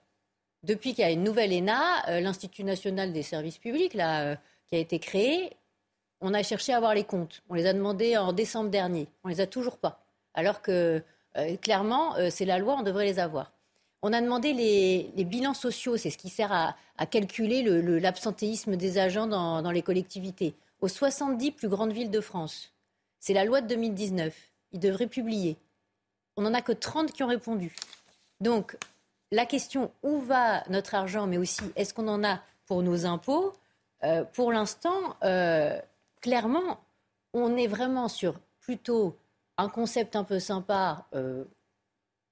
Depuis 0.62 0.94
qu'il 0.94 1.02
y 1.02 1.06
a 1.06 1.10
une 1.10 1.24
nouvelle 1.24 1.52
ENA, 1.52 2.08
euh, 2.08 2.20
l'Institut 2.20 2.64
national 2.64 3.12
des 3.12 3.22
services 3.22 3.58
publics, 3.58 3.94
là, 3.94 4.22
euh, 4.22 4.36
qui 4.68 4.76
a 4.76 4.78
été 4.78 4.98
créé, 4.98 5.50
on 6.24 6.32
a 6.34 6.42
cherché 6.42 6.72
à 6.72 6.78
avoir 6.78 6.94
les 6.94 7.04
comptes. 7.04 7.42
On 7.50 7.54
les 7.54 7.66
a 7.66 7.72
demandés 7.72 8.16
en 8.16 8.32
décembre 8.32 8.70
dernier. 8.70 9.08
On 9.24 9.28
les 9.28 9.40
a 9.40 9.46
toujours 9.46 9.76
pas. 9.76 10.04
Alors 10.32 10.62
que, 10.62 11.02
euh, 11.36 11.56
clairement, 11.58 12.16
euh, 12.16 12.28
c'est 12.30 12.46
la 12.46 12.58
loi, 12.58 12.76
on 12.78 12.82
devrait 12.82 13.04
les 13.04 13.18
avoir. 13.18 13.52
On 14.02 14.12
a 14.12 14.20
demandé 14.20 14.52
les, 14.54 15.24
bilans 15.24 15.54
sociaux, 15.54 15.96
c'est 15.96 16.10
ce 16.10 16.18
qui 16.18 16.28
sert 16.30 16.50
à, 16.52 16.76
calculer 17.06 17.62
le- 17.62 17.80
le- 17.80 17.98
l'absentéisme 17.98 18.76
des 18.76 18.98
agents 18.98 19.26
dans, 19.26 19.70
les 19.70 19.82
collectivités, 19.82 20.54
aux 20.80 20.88
70 20.88 21.52
plus 21.52 21.68
grandes 21.68 21.92
villes 21.92 22.10
de 22.10 22.20
France. 22.20 22.72
C'est 23.20 23.32
la 23.34 23.44
loi 23.44 23.60
de 23.60 23.66
2019. 23.68 24.34
Ils 24.72 24.80
devraient 24.80 25.06
publier. 25.06 25.56
On 26.36 26.42
n'en 26.42 26.54
a 26.54 26.60
que 26.62 26.72
30 26.72 27.12
qui 27.12 27.22
ont 27.22 27.28
répondu. 27.28 27.74
Donc, 28.40 28.76
la 29.30 29.46
question 29.46 29.90
où 30.02 30.20
va 30.20 30.62
notre 30.68 30.94
argent, 30.94 31.26
mais 31.26 31.38
aussi 31.38 31.62
est-ce 31.76 31.94
qu'on 31.94 32.08
en 32.08 32.24
a 32.24 32.40
pour 32.66 32.82
nos 32.82 33.06
impôts? 33.06 33.52
Euh, 34.04 34.24
Pour 34.34 34.52
l'instant, 34.52 35.16
clairement, 36.24 36.80
on 37.34 37.54
est 37.54 37.66
vraiment 37.66 38.08
sur 38.08 38.40
plutôt 38.58 39.18
un 39.58 39.68
concept 39.68 40.16
un 40.16 40.24
peu 40.24 40.38
sympa, 40.38 41.06
euh, 41.14 41.44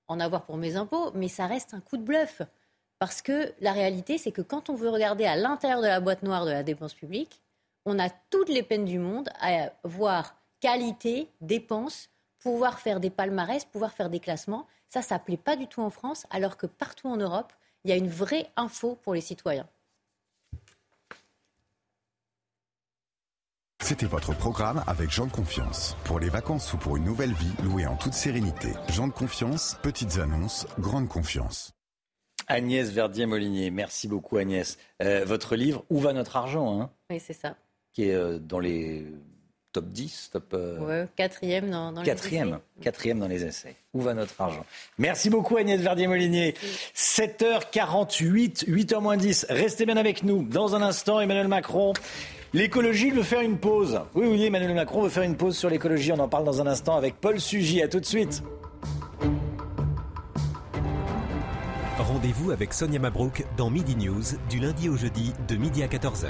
en 0.08 0.18
avoir 0.18 0.46
pour 0.46 0.56
mes 0.56 0.76
impôts, 0.76 1.12
mais 1.12 1.28
ça 1.28 1.46
reste 1.46 1.74
un 1.74 1.80
coup 1.82 1.98
de 1.98 2.02
bluff. 2.02 2.40
Parce 2.98 3.20
que 3.20 3.52
la 3.60 3.72
réalité, 3.72 4.16
c'est 4.16 4.32
que 4.32 4.40
quand 4.40 4.70
on 4.70 4.76
veut 4.76 4.88
regarder 4.88 5.26
à 5.26 5.36
l'intérieur 5.36 5.82
de 5.82 5.88
la 5.88 6.00
boîte 6.00 6.22
noire 6.22 6.46
de 6.46 6.50
la 6.52 6.62
dépense 6.62 6.94
publique, 6.94 7.42
on 7.84 7.98
a 7.98 8.08
toutes 8.08 8.48
les 8.48 8.62
peines 8.62 8.86
du 8.86 8.98
monde 8.98 9.28
à 9.38 9.74
voir 9.84 10.36
qualité, 10.60 11.28
dépenses, 11.42 12.08
pouvoir 12.38 12.78
faire 12.78 12.98
des 12.98 13.10
palmarès, 13.10 13.66
pouvoir 13.66 13.92
faire 13.92 14.08
des 14.08 14.20
classements. 14.20 14.66
Ça, 14.88 15.02
ça 15.02 15.18
plaît 15.18 15.36
pas 15.36 15.56
du 15.56 15.66
tout 15.66 15.82
en 15.82 15.90
France, 15.90 16.26
alors 16.30 16.56
que 16.56 16.66
partout 16.66 17.08
en 17.08 17.18
Europe, 17.18 17.52
il 17.84 17.90
y 17.90 17.92
a 17.92 17.96
une 17.96 18.08
vraie 18.08 18.50
info 18.56 18.94
pour 19.02 19.12
les 19.12 19.20
citoyens. 19.20 19.68
C'était 23.92 24.06
votre 24.06 24.34
programme 24.34 24.82
avec 24.86 25.10
Jean 25.10 25.26
de 25.26 25.30
Confiance. 25.32 25.98
Pour 26.04 26.18
les 26.18 26.30
vacances 26.30 26.72
ou 26.72 26.78
pour 26.78 26.96
une 26.96 27.04
nouvelle 27.04 27.34
vie, 27.34 27.52
louée 27.62 27.84
en 27.86 27.94
toute 27.94 28.14
sérénité. 28.14 28.68
Jean 28.88 29.06
de 29.06 29.12
Confiance, 29.12 29.76
petites 29.82 30.16
annonces, 30.16 30.66
grande 30.78 31.10
confiance. 31.10 31.72
Agnès 32.46 32.88
Verdier-Molinier, 32.88 33.70
merci 33.70 34.08
beaucoup 34.08 34.38
Agnès. 34.38 34.78
Euh, 35.02 35.26
votre 35.26 35.56
livre, 35.56 35.84
Où 35.90 35.98
va 36.00 36.14
notre 36.14 36.36
argent 36.38 36.80
hein, 36.80 36.90
Oui, 37.10 37.20
c'est 37.20 37.34
ça. 37.34 37.54
Qui 37.92 38.04
est 38.08 38.14
euh, 38.14 38.38
dans 38.38 38.60
les 38.60 39.04
top 39.74 39.84
10, 39.90 40.30
top... 40.32 40.54
euh, 40.54 40.78
Ouais, 40.78 41.08
quatrième 41.14 41.68
dans, 41.70 41.92
dans 41.92 42.00
les 42.00 42.06
Quatrième, 42.06 42.48
essais. 42.48 42.60
quatrième 42.80 43.18
dans 43.18 43.28
les 43.28 43.44
essais. 43.44 43.76
Où 43.92 44.00
va 44.00 44.14
notre 44.14 44.40
argent? 44.40 44.64
Merci 44.96 45.28
beaucoup 45.28 45.58
Agnès 45.58 45.78
Verdier-Molinier. 45.78 46.54
7h48, 46.94 48.64
8h 48.70 49.00
moins 49.02 49.18
10. 49.18 49.48
Restez 49.50 49.84
bien 49.84 49.98
avec 49.98 50.22
nous. 50.22 50.44
Dans 50.44 50.74
un 50.74 50.80
instant, 50.80 51.20
Emmanuel 51.20 51.48
Macron. 51.48 51.92
L'écologie 52.54 53.10
veut 53.10 53.22
faire 53.22 53.40
une 53.40 53.56
pause. 53.56 53.98
Oui, 54.14 54.26
oui, 54.30 54.44
Emmanuel 54.44 54.74
Macron 54.74 55.02
veut 55.02 55.08
faire 55.08 55.22
une 55.22 55.36
pause 55.36 55.56
sur 55.56 55.70
l'écologie. 55.70 56.12
On 56.12 56.18
en 56.18 56.28
parle 56.28 56.44
dans 56.44 56.60
un 56.60 56.66
instant 56.66 56.96
avec 56.96 57.14
Paul 57.18 57.40
Sugy. 57.40 57.80
À 57.80 57.88
tout 57.88 57.98
de 57.98 58.04
suite. 58.04 58.42
Rendez-vous 61.98 62.50
avec 62.50 62.74
Sonia 62.74 62.98
Mabrouk 62.98 63.46
dans 63.56 63.70
Midi 63.70 63.96
News 63.96 64.22
du 64.50 64.58
lundi 64.58 64.90
au 64.90 64.96
jeudi 64.96 65.32
de 65.48 65.56
midi 65.56 65.82
à 65.82 65.86
14h. 65.86 66.26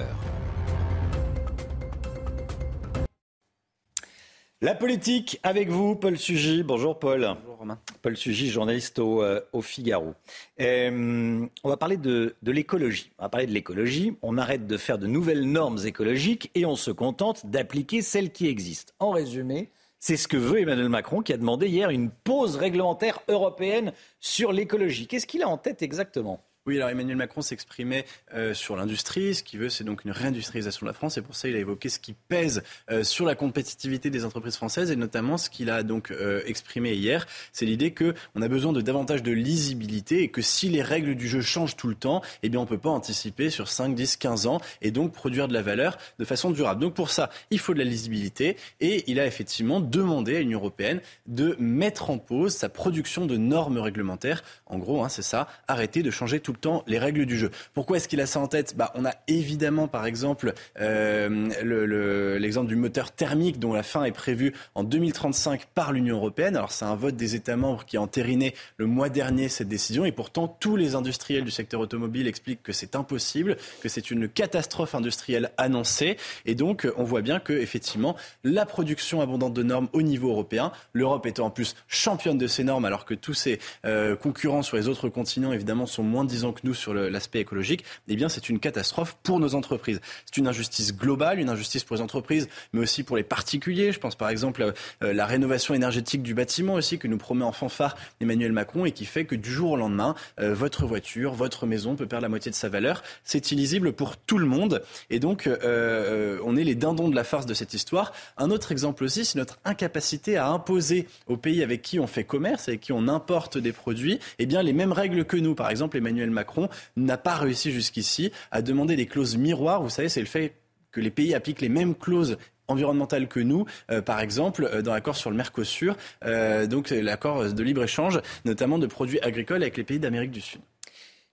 La 4.63 4.77
politique 4.77 5.41
avec 5.43 5.71
vous, 5.71 5.97
Paul 5.97 6.17
Sugy. 6.17 6.63
Bonjour 6.63 6.97
Paul. 6.97 7.35
Bonjour 7.41 7.59
Romain. 7.59 7.81
Paul 8.01 8.17
Sugy, 8.17 8.49
journaliste 8.49 9.01
au, 9.01 9.21
euh, 9.21 9.41
au 9.53 9.61
Figaro. 9.61 10.15
Euh, 10.61 11.45
on 11.65 11.69
va 11.69 11.77
parler 11.77 11.97
de, 11.97 12.37
de 12.43 12.53
l'écologie. 12.53 13.11
On 13.19 13.25
va 13.25 13.29
parler 13.29 13.49
de 13.49 13.53
l'écologie. 13.53 14.15
On 14.23 14.39
arrête 14.39 14.69
de 14.69 14.77
faire 14.77 14.99
de 14.99 15.09
nouvelles 15.09 15.51
normes 15.51 15.81
écologiques 15.85 16.53
et 16.55 16.65
on 16.65 16.77
se 16.77 16.93
contente 16.93 17.45
d'appliquer 17.47 18.03
celles 18.03 18.31
qui 18.31 18.47
existent. 18.47 18.93
En 19.01 19.11
résumé, 19.11 19.69
c'est 19.99 20.17
ce 20.17 20.29
que 20.29 20.37
veut 20.37 20.61
Emmanuel 20.61 20.89
Macron 20.89 21.23
qui 21.23 21.33
a 21.33 21.39
demandé 21.39 21.67
hier 21.67 21.91
une 21.91 22.11
pause 22.11 22.55
réglementaire 22.55 23.19
européenne 23.27 23.93
sur 24.21 24.53
l'écologie. 24.53 25.09
Qu'est-ce 25.09 25.27
qu'il 25.27 25.43
a 25.43 25.49
en 25.49 25.59
tête 25.59 25.83
exactement? 25.83 26.41
Oui, 26.65 26.77
alors 26.77 26.91
Emmanuel 26.91 27.17
Macron 27.17 27.43
s'exprimait 27.43 28.05
euh, 28.35 28.55
sur 28.55 28.77
l'industrie. 28.77 29.35
Ce 29.35 29.43
qu'il 29.43 29.59
veut, 29.59 29.69
c'est 29.69 29.83
donc 29.83 30.05
une 30.05 30.13
réindustrialisation 30.13 30.87
de 30.87 30.91
la 30.91 30.93
France. 30.93 31.19
Et 31.19 31.23
pour 31.23 31.35
ça, 31.35 31.49
il 31.49 31.57
a 31.57 31.59
évoqué 31.59 31.89
ce 31.89 31.99
qui 31.99 32.13
pèse 32.13 32.63
euh, 32.89 33.03
sur 33.03 33.27
la 33.27 33.35
compétitivité 33.35 34.11
des 34.11 34.25
entreprises 34.25 34.55
françaises 34.55 34.93
et 34.93 34.95
notamment 34.95 35.39
ce 35.39 35.51
qu'il 35.51 35.71
a 35.71 35.83
donc 35.83 36.13
euh, 36.13 36.41
exprimé 36.47 36.95
hier, 36.95 37.27
c'est 37.53 37.67
l'idée 37.67 37.91
que 37.91 38.15
on 38.37 38.43
a 38.43 38.49
besoin 38.49 38.73
de 38.73 38.81
davantage 38.81 39.25
de 39.25 39.33
lisibilité 39.33 40.23
et 40.23 40.29
que 40.29 40.41
si 40.41 40.69
les 40.69 40.83
règles 40.83 41.17
du 41.17 41.27
jeu 41.27 41.41
changent 41.41 41.75
tout 41.75 41.89
le 41.89 41.97
temps, 41.97 42.23
eh 42.45 42.49
bien, 42.49 42.61
on 42.61 42.67
peut 42.67 42.79
pas 42.79 42.91
anticiper 42.91 43.51
sur 43.51 43.67
5, 43.67 43.97
10, 43.97 44.17
15 44.19 44.47
ans 44.47 44.61
et 44.83 44.93
donc 44.93 45.13
produire 45.13 45.49
de 45.49 45.55
la 45.55 45.63
valeur 45.63 45.99
de 46.21 46.25
façon 46.25 46.53
durable. 46.53 46.81
Donc 46.81 46.95
pour 46.95 47.11
ça, 47.11 47.31
il 47.51 47.59
faut 47.59 47.75
de 47.75 47.79
la 47.81 47.85
lisibilité 47.85 48.57
et 48.79 49.03
il 49.11 49.19
a 49.19 49.27
effectivement 49.27 49.81
demandé 49.81 50.37
à 50.37 50.39
l'Union 50.39 50.61
européenne 50.61 51.01
de 51.27 51.57
mettre 51.59 52.11
en 52.11 52.19
pause 52.19 52.55
sa 52.55 52.69
production 52.69 53.27
de 53.27 53.37
normes 53.37 53.79
réglementaires. 53.79 54.45
En 54.73 54.79
gros, 54.79 55.05
hein, 55.05 55.09
c'est 55.09 55.23
ça, 55.23 55.49
arrêter 55.69 56.03
de 56.03 56.11
changer 56.11 56.41
tout 56.41 56.53
tout 56.53 56.53
le 56.53 56.59
temps 56.59 56.85
les 56.87 56.99
règles 56.99 57.27
du 57.27 57.39
jeu. 57.39 57.51
Pourquoi 57.75 57.97
est-ce 57.97 58.09
qu'il 58.09 58.21
a 58.21 58.27
ça 58.27 58.41
en 58.41 58.47
tête? 58.47 58.77
Bah, 58.77 58.93
On 58.95 59.05
a 59.05 59.13
évidemment, 59.29 59.89
par 59.89 60.07
exemple, 60.07 60.53
euh, 60.81 62.39
l'exemple 62.39 62.69
du 62.69 62.77
moteur 62.77 63.13
thermique 63.13 63.59
dont 63.59 63.73
la 63.73 63.83
fin 63.83 64.05
est 64.05 64.13
prévue 64.13 64.53
en 64.75 64.85
2035 64.85 65.67
par 65.75 65.93
l'Union 65.93 66.17
européenne. 66.17 66.57
Alors 66.57 66.73
c'est 66.73 66.85
un 66.85 66.95
vote 66.95 67.17
des 67.17 67.35
États 67.35 67.57
membres 67.57 67.85
qui 67.85 67.97
a 67.97 68.03
entériné 68.03 68.55
le 68.77 68.87
mois 68.87 69.09
dernier 69.09 69.49
cette 69.49 69.69
décision 69.69 70.05
et 70.05 70.13
pourtant 70.13 70.49
tous 70.49 70.77
les 70.77 70.95
industriels 70.95 71.45
du 71.45 71.51
secteur 71.51 71.81
automobile 71.81 72.27
expliquent 72.27 72.63
que 72.63 72.73
c'est 72.73 72.97
impossible, 72.97 73.57
que 73.83 73.89
c'est 73.89 74.11
une 74.11 74.29
catastrophe 74.29 74.95
industrielle 74.95 75.53
annoncée 75.57 76.17
et 76.45 76.55
donc 76.55 76.89
on 76.97 77.05
voit 77.05 77.23
bien 77.23 77.41
que 77.41 77.53
effectivement 77.53 78.17
la 78.45 78.67
production 78.67 79.21
abondante 79.21 79.55
de 79.55 79.63
normes 79.63 79.89
au 79.93 80.03
niveau 80.03 80.31
européen, 80.31 80.73
l'Europe 80.93 81.27
étant 81.27 81.47
en 81.47 81.51
plus 81.51 81.77
championne 81.89 82.39
de 82.39 82.47
ces 82.47 82.65
normes 82.65 82.85
alors 82.85 83.05
que 83.05 83.15
tous 83.15 83.35
ses 83.35 83.59
euh, 83.85 84.17
concurrents 84.17 84.62
sur 84.63 84.77
les 84.77 84.89
autres 84.89 85.09
continents 85.09 85.53
évidemment 85.53 85.87
sont 85.87 86.03
moins 86.03 86.25
disants 86.25 86.53
que 86.53 86.61
nous 86.65 86.75
sur 86.75 86.95
l'aspect 86.95 87.41
écologique, 87.41 87.85
eh 88.09 88.17
bien 88.17 88.29
c'est 88.29 88.49
une 88.49 88.59
catastrophe 88.59 89.17
pour 89.23 89.41
nos 89.41 89.55
entreprises. 89.55 90.01
C'est 90.27 90.37
une 90.39 90.49
injustice 90.49 90.97
globale, 90.97 91.39
une 91.39 91.49
injustice 91.49 91.85
pour 91.85 91.97
les 91.97 92.03
entreprises, 92.03 92.49
mais 92.73 92.81
aussi 92.81 93.03
pour 93.03 93.17
les 93.17 93.23
particuliers. 93.23 93.93
Je 93.93 94.01
pense 94.01 94.15
par 94.15 94.29
exemple 94.29 94.63
à 94.63 95.05
euh, 95.05 95.13
la 95.13 95.27
rénovation 95.27 95.75
énergétique 95.75 96.23
du 96.23 96.35
bâtiment 96.35 96.75
aussi 96.75 96.99
que 96.99 97.09
nous 97.09 97.19
promet 97.19 97.45
en 97.45 97.53
fanfare 97.53 97.97
Emmanuel 98.21 98.53
Macron 98.53 98.85
et 98.85 98.93
qui 98.93 99.05
fait 99.05 99.25
que 99.25 99.35
du 99.35 99.51
jour 99.51 99.73
au 99.73 99.77
lendemain, 99.77 100.15
euh, 100.41 100.55
votre 100.55 100.87
voiture, 100.87 101.35
votre 101.35 101.67
maison 101.67 101.97
peut 101.97 102.07
perdre 102.07 102.23
la 102.23 102.29
moitié 102.29 102.51
de 102.51 102.57
sa 102.57 102.69
valeur. 102.69 103.03
C'est 103.25 103.53
illisible 103.53 103.93
pour 103.93 104.17
tout 104.17 104.39
le 104.39 104.47
monde 104.47 104.83
et 105.11 105.19
donc 105.19 105.49
on 105.49 106.57
est 106.57 106.65
les 106.65 106.75
dindons 106.75 107.09
de 107.09 107.15
la 107.15 107.25
farce 107.25 107.47
de 107.47 107.55
cette 107.55 107.75
histoire. 107.75 108.13
Un 108.37 108.51
autre 108.51 108.73
exemple 108.73 109.05
aussi, 109.05 109.25
c'est 109.25 109.39
notre 109.39 109.59
incapacité 109.65 110.37
à 110.37 110.49
imposer 110.49 111.07
aux 111.27 111.37
pays 111.37 111.63
avec 111.63 111.83
qui 111.83 111.99
on 111.99 112.07
fait 112.07 112.25
commerce, 112.25 112.69
avec 112.69 112.81
qui 112.81 112.93
on 112.93 113.09
importe 113.09 113.59
des 113.59 113.73
produits, 113.73 114.19
eh 114.39 114.47
bien 114.47 114.52
les 114.61 114.75
mêmes 114.75 114.93
règles 114.93 115.25
que 115.25 115.39
nous. 115.39 115.55
Par 115.55 115.71
exemple, 115.71 115.97
Emmanuel 115.97 116.31
Macron 116.31 116.69
n'a 116.97 117.17
pas 117.17 117.37
réussi 117.37 117.73
jusqu'ici 117.73 118.33
à 118.51 118.61
demander 118.61 118.97
des 118.97 119.07
clauses 119.07 119.37
miroirs. 119.37 119.83
Vous 119.83 119.89
savez, 119.89 120.11
c'est 120.11 120.21
le 120.21 120.27
fait 120.27 120.53
que 120.91 121.01
les 121.01 121.11
pays 121.11 121.35
appliquent 121.35 121.63
les 121.63 121.71
mêmes 121.71 121.95
clauses 121.95 122.37
environnementales 122.69 123.29
que 123.29 123.41
nous, 123.41 123.65
euh, 123.91 124.03
par 124.03 124.21
exemple 124.21 124.69
euh, 124.73 124.83
dans 124.83 124.93
l'accord 124.93 125.17
sur 125.17 125.31
le 125.31 125.37
Mercosur, 125.37 125.97
euh, 126.25 126.67
donc 126.67 126.91
l'accord 126.91 127.53
de 127.53 127.63
libre-échange, 127.63 128.21
notamment 128.45 128.79
de 128.79 128.87
produits 128.87 129.21
agricoles 129.21 129.63
avec 129.63 129.77
les 129.77 129.85
pays 129.85 129.99
d'Amérique 129.99 130.31
du 130.31 130.41
Sud. 130.41 130.61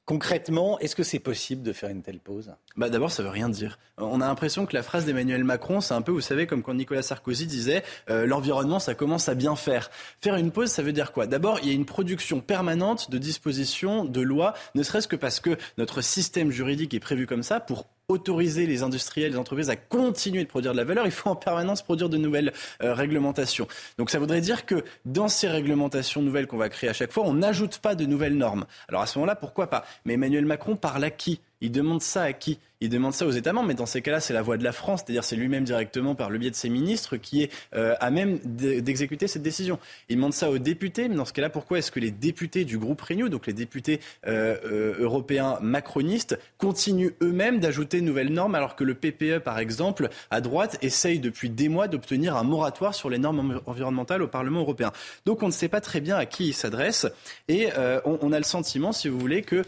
Concrètement, 0.09 0.79
est-ce 0.79 0.95
que 0.95 1.03
c'est 1.03 1.19
possible 1.19 1.61
de 1.61 1.71
faire 1.71 1.91
une 1.91 2.01
telle 2.01 2.19
pause? 2.19 2.55
Bah 2.75 2.89
D'abord, 2.89 3.11
ça 3.11 3.21
veut 3.21 3.29
rien 3.29 3.47
dire. 3.47 3.77
On 3.99 4.21
a 4.21 4.25
l'impression 4.25 4.65
que 4.65 4.75
la 4.75 4.81
phrase 4.81 5.05
d'Emmanuel 5.05 5.43
Macron, 5.43 5.81
c'est 5.81 5.93
un 5.93 6.01
peu, 6.01 6.11
vous 6.11 6.19
savez, 6.19 6.47
comme 6.47 6.63
quand 6.63 6.73
Nicolas 6.73 7.03
Sarkozy 7.03 7.45
disait 7.45 7.83
euh, 8.09 8.25
l'environnement, 8.25 8.79
ça 8.79 8.95
commence 8.95 9.29
à 9.29 9.35
bien 9.35 9.55
faire. 9.55 9.91
Faire 10.19 10.35
une 10.37 10.49
pause, 10.49 10.71
ça 10.71 10.81
veut 10.81 10.93
dire 10.93 11.11
quoi? 11.11 11.27
D'abord, 11.27 11.59
il 11.61 11.67
y 11.67 11.71
a 11.71 11.75
une 11.75 11.85
production 11.85 12.41
permanente 12.41 13.11
de 13.11 13.19
dispositions, 13.19 14.03
de 14.03 14.21
lois, 14.21 14.55
ne 14.73 14.81
serait-ce 14.81 15.07
que 15.07 15.15
parce 15.15 15.39
que 15.39 15.55
notre 15.77 16.01
système 16.01 16.49
juridique 16.49 16.95
est 16.95 16.99
prévu 16.99 17.27
comme 17.27 17.43
ça 17.43 17.59
pour 17.59 17.85
autoriser 18.09 18.65
les 18.65 18.83
industriels, 18.83 19.31
les 19.31 19.37
entreprises 19.37 19.69
à 19.69 19.75
continuer 19.75 20.43
de 20.43 20.49
produire 20.49 20.73
de 20.73 20.77
la 20.77 20.83
valeur, 20.83 21.05
il 21.05 21.11
faut 21.11 21.29
en 21.29 21.35
permanence 21.35 21.81
produire 21.83 22.09
de 22.09 22.17
nouvelles 22.17 22.51
euh, 22.83 22.93
réglementations. 22.93 23.67
Donc 23.97 24.09
ça 24.09 24.19
voudrait 24.19 24.41
dire 24.41 24.65
que 24.65 24.83
dans 25.05 25.27
ces 25.27 25.47
réglementations 25.47 26.21
nouvelles 26.21 26.47
qu'on 26.47 26.57
va 26.57 26.69
créer 26.69 26.89
à 26.89 26.93
chaque 26.93 27.11
fois, 27.11 27.23
on 27.25 27.33
n'ajoute 27.33 27.77
pas 27.77 27.95
de 27.95 28.05
nouvelles 28.05 28.35
normes. 28.35 28.65
Alors 28.87 29.01
à 29.01 29.05
ce 29.05 29.17
moment-là, 29.19 29.35
pourquoi 29.35 29.69
pas? 29.69 29.85
Mais 30.05 30.15
Emmanuel 30.15 30.45
Macron 30.45 30.75
parle 30.75 31.03
à 31.03 31.11
qui? 31.11 31.39
Il 31.61 31.71
demande 31.71 32.01
ça 32.01 32.23
à 32.23 32.33
qui? 32.33 32.59
Il 32.81 32.89
demande 32.89 33.13
ça 33.13 33.25
aux 33.25 33.31
États 33.31 33.51
membres, 33.51 33.67
mais 33.67 33.73
dans 33.73 33.85
ces 33.85 34.01
cas-là, 34.01 34.21
c'est 34.21 34.33
la 34.33 34.41
voix 34.41 34.55
de 34.55 34.63
la 34.63 34.71
France, 34.71 35.01
c'est-à-dire 35.03 35.25
c'est 35.25 35.35
lui-même 35.35 35.65
directement 35.65 36.15
par 36.15 36.29
le 36.29 36.37
biais 36.37 36.49
de 36.49 36.55
ses 36.55 36.69
ministres 36.69 37.17
qui 37.17 37.43
est 37.43 37.51
euh, 37.75 37.93
à 37.99 38.09
même 38.09 38.39
d'exécuter 38.45 39.27
cette 39.27 39.41
décision. 39.41 39.79
Il 40.07 40.15
demande 40.15 40.31
ça 40.31 40.49
aux 40.49 40.59
députés, 40.59 41.09
mais 41.09 41.15
dans 41.15 41.25
ce 41.25 41.33
cas-là, 41.33 41.49
pourquoi 41.49 41.79
est-ce 41.79 41.91
que 41.91 41.99
les 41.99 42.11
députés 42.11 42.63
du 42.63 42.77
groupe 42.77 43.01
Renew, 43.01 43.27
donc 43.27 43.47
les 43.47 43.53
députés 43.53 43.99
euh, 44.27 44.55
euh, 44.63 44.95
européens 44.97 45.57
macronistes, 45.61 46.39
continuent 46.57 47.11
eux-mêmes 47.21 47.59
d'ajouter 47.59 47.99
de 47.99 48.05
nouvelles 48.05 48.31
normes 48.31 48.55
alors 48.55 48.77
que 48.77 48.85
le 48.85 48.93
PPE, 48.93 49.39
par 49.39 49.59
exemple, 49.59 50.07
à 50.31 50.39
droite, 50.39 50.77
essaye 50.81 51.19
depuis 51.19 51.49
des 51.49 51.67
mois 51.67 51.89
d'obtenir 51.89 52.37
un 52.37 52.43
moratoire 52.43 52.95
sur 52.95 53.09
les 53.09 53.17
normes 53.17 53.59
environnementales 53.65 54.21
au 54.21 54.29
Parlement 54.29 54.61
européen. 54.61 54.93
Donc 55.25 55.43
on 55.43 55.47
ne 55.47 55.51
sait 55.51 55.67
pas 55.67 55.81
très 55.81 55.99
bien 55.99 56.15
à 56.15 56.25
qui 56.25 56.47
il 56.47 56.53
s'adresse 56.53 57.07
et 57.49 57.67
on, 58.05 58.19
on, 58.21 58.31
a 58.31 58.37
le 58.37 58.43
sentiment, 58.45 58.93
si 58.93 59.09
vous 59.09 59.19
voulez, 59.19 59.41
que 59.41 59.63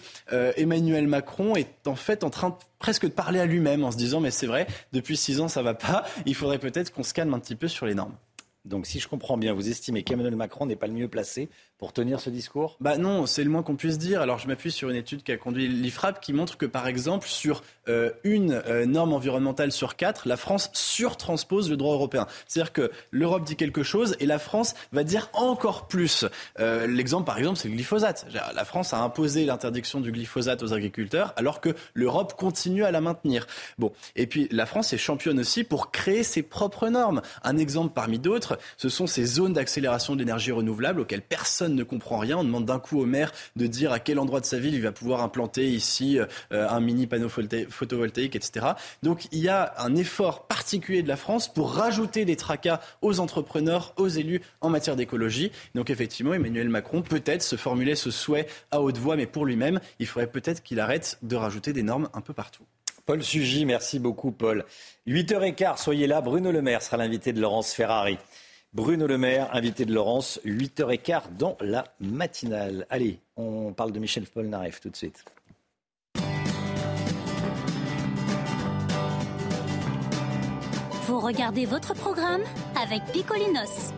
Emmanuel 0.56 1.08
Macron 1.08 1.56
est 1.56 1.68
en 1.88 1.96
fait 1.96 2.24
en 2.24 2.30
train 2.30 2.58
presque 2.80 3.06
de 3.06 3.12
parler 3.12 3.40
à 3.40 3.46
lui-même 3.46 3.84
en 3.84 3.92
se 3.92 3.98
disant 3.98 4.20
mais 4.20 4.32
c'est 4.32 4.48
vrai, 4.48 4.68
depuis 4.92 5.18
six 5.18 5.40
ans 5.40 5.48
ça 5.48 5.62
va 5.62 5.74
pas, 5.74 6.06
il 6.26 6.36
faudrait 6.36 6.60
peut-être 6.60 6.92
qu'on 6.92 7.04
se 7.04 7.14
calme 7.14 7.34
un 7.34 7.40
petit 7.40 7.56
peu 7.56 7.68
sur 7.68 7.86
les 7.86 7.96
normes. 7.96 8.16
Donc 8.66 8.86
si 8.86 9.00
je 9.00 9.08
comprends 9.08 9.38
bien, 9.38 9.54
vous 9.54 9.70
estimez 9.70 10.04
qu'Emmanuel 10.04 10.36
Macron 10.36 10.66
n'est 10.66 10.76
pas 10.76 10.88
le 10.88 10.94
mieux 10.94 11.08
placé 11.08 11.50
pour 11.82 11.94
tenir 11.94 12.20
ce 12.20 12.30
discours? 12.30 12.78
Bah 12.80 13.00
non, 13.00 13.26
c'est 13.26 13.44
le 13.44 13.50
moins 13.50 13.64
qu'on 13.64 13.76
puisse 13.76 13.98
dire. 13.98 14.22
Alors 14.22 14.38
je 14.38 14.46
m'appuie 14.46 14.72
sur 14.72 14.92
une 14.92 14.96
étude 14.96 15.24
qu'a 15.24 15.36
conduit 15.36 15.68
l'IFRAP 15.68 16.22
qui 16.22 16.32
montre 16.32 16.56
que 16.56 16.68
par 16.68 16.86
exemple 16.86 17.28
sur 17.28 17.64
euh, 17.90 18.12
une 18.24 18.62
euh, 18.68 18.86
norme 18.86 19.14
environnementale 19.14 19.72
sur 19.72 19.96
quatre, 19.96 20.28
la 20.28 20.38
France 20.38 20.70
surtranspose 20.74 21.72
le 21.72 21.78
droit 21.78 21.96
européen. 21.96 22.28
C'est-à-dire 22.48 22.72
que 22.72 22.92
l'Europe 23.10 23.46
dit 23.46 23.56
quelque 23.56 23.82
chose 23.82 24.16
et 24.20 24.28
la 24.28 24.38
France 24.38 24.76
va 24.92 25.04
dire 25.04 25.32
encore 25.34 25.88
plus. 25.88 26.24
Euh, 26.60 26.86
l'exemple 26.86 27.26
par 27.26 27.40
exemple 27.40 27.58
c'est 27.58 27.68
le 27.68 27.74
glyphosate. 27.74 28.28
La 28.54 28.64
France 28.64 28.94
a 28.94 29.02
imposé 29.02 29.46
l'interdiction 29.46 30.02
du 30.02 30.12
glyphosate 30.12 30.62
aux 30.62 30.74
agriculteurs 30.74 31.34
alors 31.36 31.62
que 31.62 31.74
l'Europe 31.96 32.36
continue 32.38 32.84
à 32.84 32.92
la 32.92 33.02
maintenir. 33.02 33.48
Bon, 33.80 33.92
et 34.16 34.28
puis 34.28 34.48
la 34.52 34.68
France 34.68 34.94
est 34.94 35.00
championne 35.00 35.40
aussi 35.40 35.64
pour 35.64 35.90
créer 35.90 36.22
ses 36.22 36.44
propres 36.44 36.90
normes. 36.90 37.24
Un 37.42 37.58
exemple 37.58 37.94
parmi 37.96 38.20
d'autres, 38.20 38.60
ce 38.78 38.88
sont 38.88 39.08
ces 39.08 39.26
zones 39.26 39.54
d'accélération 39.54 40.14
de 40.14 40.20
l'énergie 40.20 40.52
renouvelable 40.52 41.00
auxquelles 41.00 41.24
personne 41.24 41.71
ne 41.76 41.84
comprend 41.84 42.18
rien. 42.18 42.38
On 42.38 42.44
demande 42.44 42.66
d'un 42.66 42.80
coup 42.80 43.00
au 43.00 43.06
maire 43.06 43.32
de 43.56 43.68
dire 43.68 43.92
à 43.92 44.00
quel 44.00 44.20
endroit 44.20 44.40
de 44.40 44.46
sa 44.46 44.60
ville 44.60 44.74
il 44.74 44.82
va 44.82 44.92
pouvoir 44.92 45.22
implanter 45.22 45.70
ici 45.70 46.20
euh, 46.20 46.70
un 46.70 46.80
mini 46.80 47.08
panneau 47.08 47.30
photovoltaïque, 47.30 48.36
etc. 48.36 48.68
Donc 49.04 49.28
il 49.32 49.40
y 49.40 49.50
a 49.50 49.74
un 49.78 49.96
effort 49.96 50.48
particulier 50.48 51.04
de 51.04 51.08
la 51.08 51.18
France 51.18 51.52
pour 51.52 51.74
rajouter 51.74 52.26
des 52.26 52.36
tracas 52.36 52.80
aux 53.02 53.20
entrepreneurs, 53.20 53.94
aux 53.98 54.08
élus 54.08 54.42
en 54.62 54.70
matière 54.70 54.96
d'écologie. 54.96 55.52
Donc 55.76 55.90
effectivement, 55.90 56.34
Emmanuel 56.34 56.70
Macron 56.70 57.02
peut-être 57.02 57.44
se 57.44 57.56
formuler 57.56 57.96
ce 57.96 58.12
souhait 58.12 58.48
à 58.72 58.82
haute 58.82 58.98
voix, 58.98 59.16
mais 59.16 59.26
pour 59.26 59.46
lui-même, 59.46 59.80
il 60.00 60.08
faudrait 60.08 60.28
peut-être 60.28 60.64
qu'il 60.64 60.80
arrête 60.80 61.18
de 61.22 61.36
rajouter 61.36 61.74
des 61.74 61.84
normes 61.84 62.10
un 62.14 62.22
peu 62.22 62.34
partout. 62.34 62.64
Paul 63.06 63.24
Sugy, 63.24 63.66
merci 63.66 64.00
beaucoup 64.00 64.32
Paul. 64.32 64.66
8h15, 65.08 65.78
soyez 65.78 66.08
là, 66.08 66.22
Bruno 66.22 66.52
Le 66.52 66.62
Maire 66.62 66.82
sera 66.82 66.98
l'invité 66.98 67.34
de 67.34 67.42
Laurence 67.42 67.74
Ferrari. 67.74 68.18
Bruno 68.74 69.06
Le 69.06 69.18
Maire, 69.18 69.50
invité 69.54 69.84
de 69.84 69.94
Laurence, 69.94 70.40
8h15 70.46 71.36
dans 71.38 71.58
la 71.60 71.84
matinale. 72.00 72.88
Allez, 72.90 73.20
on 73.36 73.74
parle 73.74 73.92
de 73.92 74.00
Michel 74.00 74.24
Polnareff 74.24 74.80
tout 74.80 74.90
de 74.90 74.96
suite. 74.96 75.26
Vous 81.06 81.20
regardez 81.20 81.66
votre 81.66 81.94
programme 81.96 82.44
avec 82.82 83.04
Picolinos. 83.12 83.92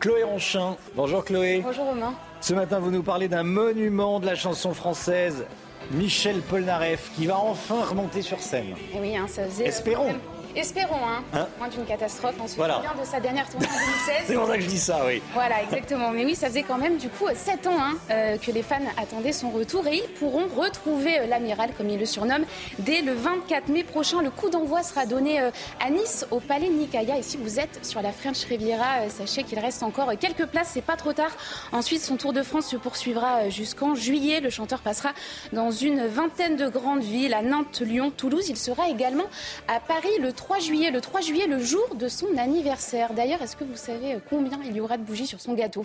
Chloé 0.00 0.22
Ronchin. 0.22 0.76
Bonjour 0.94 1.24
Chloé. 1.24 1.62
Bonjour 1.64 1.86
Romain. 1.86 2.12
Ce 2.42 2.52
matin, 2.52 2.78
vous 2.78 2.90
nous 2.90 3.02
parlez 3.02 3.28
d'un 3.28 3.42
monument 3.42 4.20
de 4.20 4.26
la 4.26 4.34
chanson 4.34 4.74
française, 4.74 5.46
Michel 5.92 6.42
Polnareff, 6.42 7.10
qui 7.16 7.24
va 7.24 7.38
enfin 7.38 7.84
remonter 7.86 8.20
sur 8.20 8.38
scène. 8.40 8.74
Et 8.94 9.00
oui, 9.00 9.16
hein, 9.16 9.26
ça 9.28 9.46
faisait. 9.46 9.64
Espérons. 9.64 10.14
Espérons, 10.56 11.06
hein, 11.06 11.22
hein 11.32 11.46
moins 11.58 11.68
d'une 11.68 11.84
catastrophe. 11.84 12.34
On 12.42 12.48
se 12.48 12.54
souvient 12.54 12.94
de 13.00 13.04
sa 13.04 13.20
dernière 13.20 13.48
tournée 13.48 13.66
en 13.66 13.70
2016. 13.70 14.14
C'est 14.26 14.34
pour 14.34 14.46
ça 14.46 14.56
que 14.56 14.62
je 14.62 14.68
dis 14.68 14.78
ça, 14.78 15.00
oui. 15.06 15.22
Voilà, 15.32 15.62
exactement. 15.62 16.10
Mais 16.10 16.24
oui, 16.24 16.34
ça 16.34 16.48
faisait 16.48 16.64
quand 16.64 16.78
même 16.78 16.96
du 16.96 17.08
coup 17.08 17.26
7 17.32 17.66
ans 17.68 17.76
hein, 17.78 17.94
euh, 18.10 18.36
que 18.36 18.50
les 18.50 18.62
fans 18.62 18.80
attendaient 18.96 19.32
son 19.32 19.50
retour 19.50 19.86
et 19.86 19.96
ils 19.96 20.08
pourront 20.18 20.46
retrouver 20.56 21.20
euh, 21.20 21.26
l'amiral, 21.26 21.70
comme 21.76 21.88
il 21.88 21.98
le 21.98 22.06
surnomme, 22.06 22.44
dès 22.80 23.02
le 23.02 23.12
24 23.12 23.68
mai 23.68 23.84
prochain. 23.84 24.22
Le 24.22 24.30
coup 24.30 24.50
d'envoi 24.50 24.82
sera 24.82 25.06
donné 25.06 25.40
euh, 25.40 25.50
à 25.84 25.90
Nice, 25.90 26.26
au 26.30 26.40
Palais 26.40 26.68
Nicaïa. 26.68 27.18
Et 27.18 27.22
si 27.22 27.36
vous 27.36 27.60
êtes 27.60 27.84
sur 27.84 28.02
la 28.02 28.12
French 28.12 28.44
Riviera, 28.44 29.08
sachez 29.08 29.44
qu'il 29.44 29.58
reste 29.58 29.82
encore 29.82 30.10
quelques 30.18 30.46
places, 30.46 30.70
c'est 30.74 30.82
pas 30.82 30.96
trop 30.96 31.12
tard. 31.12 31.30
Ensuite, 31.72 32.00
son 32.00 32.16
Tour 32.16 32.32
de 32.32 32.42
France 32.42 32.66
se 32.66 32.76
poursuivra 32.76 33.48
jusqu'en 33.50 33.94
juillet. 33.94 34.40
Le 34.40 34.50
chanteur 34.50 34.80
passera 34.80 35.10
dans 35.52 35.70
une 35.70 36.06
vingtaine 36.06 36.56
de 36.56 36.68
grandes 36.68 37.02
villes, 37.02 37.34
à 37.34 37.42
Nantes, 37.42 37.80
Lyon, 37.80 38.10
Toulouse. 38.14 38.48
Il 38.48 38.56
sera 38.56 38.88
également 38.88 39.26
à 39.68 39.80
Paris 39.80 40.08
le 40.20 40.32
3 40.40 40.58
juillet, 40.58 40.90
le 40.90 41.02
3 41.02 41.20
juillet, 41.20 41.46
le 41.46 41.58
jour 41.58 41.94
de 41.94 42.08
son 42.08 42.38
anniversaire. 42.38 43.12
D'ailleurs, 43.12 43.42
est-ce 43.42 43.56
que 43.56 43.64
vous 43.64 43.76
savez 43.76 44.16
combien 44.30 44.58
il 44.64 44.74
y 44.74 44.80
aura 44.80 44.96
de 44.96 45.02
bougies 45.02 45.26
sur 45.26 45.38
son 45.38 45.52
gâteau 45.52 45.84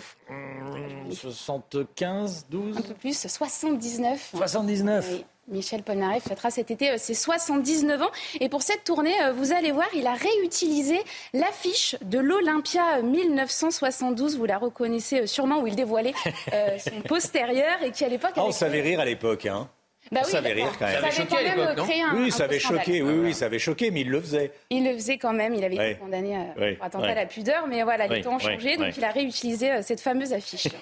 75, 1.12 2.46
12 2.48 2.78
Un 2.78 2.80
peu 2.80 2.94
plus, 2.94 3.18
79. 3.28 4.30
79 4.34 5.08
oui. 5.12 5.24
Michel 5.48 5.82
Polnareff 5.82 6.24
fêtera 6.24 6.50
cet 6.50 6.70
été 6.70 6.92
euh, 6.92 6.96
ses 6.96 7.12
79 7.12 8.00
ans. 8.00 8.10
Et 8.40 8.48
pour 8.48 8.62
cette 8.62 8.82
tournée, 8.82 9.14
euh, 9.24 9.32
vous 9.34 9.52
allez 9.52 9.72
voir, 9.72 9.88
il 9.94 10.06
a 10.06 10.14
réutilisé 10.14 10.98
l'affiche 11.34 11.94
de 12.00 12.18
l'Olympia 12.18 13.02
1972. 13.02 14.38
Vous 14.38 14.46
la 14.46 14.56
reconnaissez 14.56 15.26
sûrement, 15.26 15.60
où 15.60 15.66
il 15.66 15.76
dévoilait 15.76 16.14
son 16.78 17.02
postérieur 17.06 17.82
et 17.82 17.90
qui 17.90 18.06
à 18.06 18.08
l'époque... 18.08 18.32
Ah, 18.36 18.44
on 18.46 18.52
savait 18.52 18.80
rire 18.80 19.00
à 19.00 19.04
l'époque, 19.04 19.44
hein 19.44 19.68
bah 20.12 20.24
ça 20.24 20.38
avait 20.38 20.52
rire 20.52 20.72
quand 20.78 20.86
même. 20.86 21.00
Ça 21.00 21.06
avait 21.06 21.26
quand 21.26 21.42
même 21.42 21.76
créé 21.76 22.02
un, 22.02 22.14
Oui, 22.16 22.30
ça 22.30 22.44
avait 22.44 22.58
choqué. 22.58 23.02
Oui, 23.02 23.14
oui, 23.14 23.34
ça 23.34 23.46
avait 23.46 23.58
choqué, 23.58 23.90
mais 23.90 24.02
il 24.02 24.10
le 24.10 24.20
faisait. 24.20 24.52
Il 24.70 24.84
le 24.84 24.94
faisait 24.94 25.18
quand 25.18 25.32
même. 25.32 25.54
Il 25.54 25.64
avait 25.64 25.74
été 25.74 25.94
condamné 25.96 26.36
pour 26.76 26.84
attentat 26.84 27.08
à 27.08 27.14
la 27.14 27.26
pudeur, 27.26 27.66
mais 27.66 27.82
voilà, 27.82 28.06
les 28.06 28.22
temps 28.22 28.36
ont 28.36 28.38
changé, 28.38 28.76
donc 28.76 28.96
il 28.96 29.04
a 29.04 29.10
réutilisé 29.10 29.70
euh, 29.72 29.82
cette 29.82 30.00
fameuse 30.00 30.32
affiche. 30.32 30.68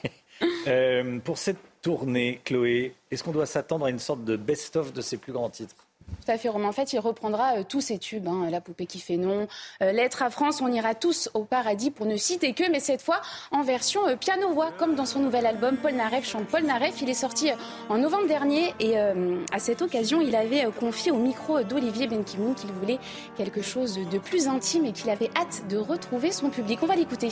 Euh, 0.67 1.21
pour 1.21 1.39
cette 1.39 1.59
tournée, 1.81 2.41
Chloé, 2.45 2.95
est-ce 3.11 3.23
qu'on 3.23 3.31
doit 3.31 3.47
s'attendre 3.47 3.87
à 3.87 3.91
une 3.91 4.01
sorte 4.01 4.25
de 4.25 4.37
best-of 4.37 4.93
de 4.93 5.01
ses 5.01 5.17
plus 5.17 5.33
grands 5.33 5.49
titres? 5.49 5.84
Tout 6.25 6.31
à 6.31 6.39
fait, 6.39 6.49
Romain. 6.49 6.69
En 6.69 6.73
fait, 6.73 6.93
il 6.93 6.99
reprendra 6.99 7.59
euh, 7.59 7.65
tous 7.69 7.81
ses 7.81 7.99
tubes. 7.99 8.29
Hein. 8.29 8.49
La 8.51 8.61
poupée 8.61 8.87
qui 8.87 8.99
fait 8.99 9.17
non, 9.17 9.47
euh, 9.83 9.93
Lettre 9.93 10.23
à 10.23 10.31
France, 10.31 10.63
on 10.63 10.73
ira 10.73 10.95
tous 10.95 11.29
au 11.35 11.45
paradis 11.45 11.91
pour 11.91 12.07
ne 12.07 12.17
citer 12.17 12.55
que, 12.55 12.71
mais 12.71 12.81
cette 12.81 13.03
fois 13.03 13.21
en 13.51 13.63
version 13.63 14.07
euh, 14.09 14.17
piano-voix, 14.17 14.71
comme 14.79 14.95
dans 14.95 15.05
son 15.07 15.21
nouvel 15.21 15.45
album 15.45 15.77
Paul 15.77 15.93
Naref 15.93 16.27
chante 16.27 16.47
Paul 16.47 16.63
Naref. 16.65 17.03
Il 17.03 17.11
est 17.11 17.15
sorti 17.15 17.51
en 17.89 17.99
novembre 17.99 18.27
dernier 18.27 18.73
et 18.81 18.97
à 18.99 19.59
cette 19.59 19.83
occasion, 19.83 20.21
il 20.21 20.35
avait 20.35 20.67
confié 20.79 21.11
au 21.11 21.17
micro 21.17 21.63
d'Olivier 21.63 22.07
Benkimoun 22.07 22.55
qu'il 22.55 22.73
voulait 22.73 22.99
quelque 23.37 23.63
chose 23.63 23.99
de 23.99 24.19
plus 24.19 24.49
intime 24.49 24.87
et 24.87 24.93
qu'il 24.93 25.11
avait 25.11 25.31
hâte 25.37 25.67
de 25.69 25.77
retrouver 25.77 26.33
son 26.33 26.51
public. 26.51 26.79
On 26.83 26.87
va 26.87 26.97
l'écouter. 26.97 27.31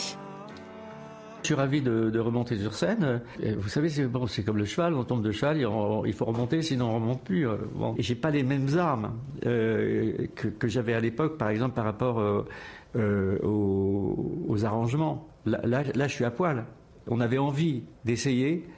Je 1.43 1.49
suis 1.49 1.55
ravi 1.55 1.81
de, 1.81 2.19
remonter 2.21 2.57
sur 2.57 2.75
scène. 2.75 3.21
vous 3.59 3.69
savez, 3.69 3.89
c'est 3.89 4.07
bon, 4.07 4.27
comme 4.47 4.59
le 4.59 4.65
cheval, 4.65 4.95
on 4.95 5.03
tombe 5.03 5.23
de 5.23 5.33
cheval, 5.33 5.59
il, 5.59 6.13
faut 6.13 6.25
remonter, 6.25 6.63
sinon 6.63 6.91
on 6.91 6.95
remonte 6.95 7.23
plus. 7.23 7.49
Euh, 7.49 7.57
bon. 7.75 7.95
Et 7.99 8.03
j'ai 8.03 8.15
pas 8.15 8.31
les 8.31 8.45
mêmes 8.45 8.79
armes 8.79 9.13
euh, 9.45 10.29
que, 10.37 10.69
j'avais 10.69 10.95
à 10.95 11.01
l'époque, 11.01 11.39
par 11.39 11.49
exemple, 11.49 11.75
par 11.75 11.85
rapport 11.85 12.21
euh, 12.21 13.39
aux, 13.43 14.65
arrangements. 14.65 15.27
Là, 15.47 15.83
je 16.07 16.13
suis 16.13 16.25
à 16.25 16.31
poil. 16.31 16.65
On 17.09 17.21
avait 17.21 17.39
envie 17.39 17.83
d'essayer 18.05 18.69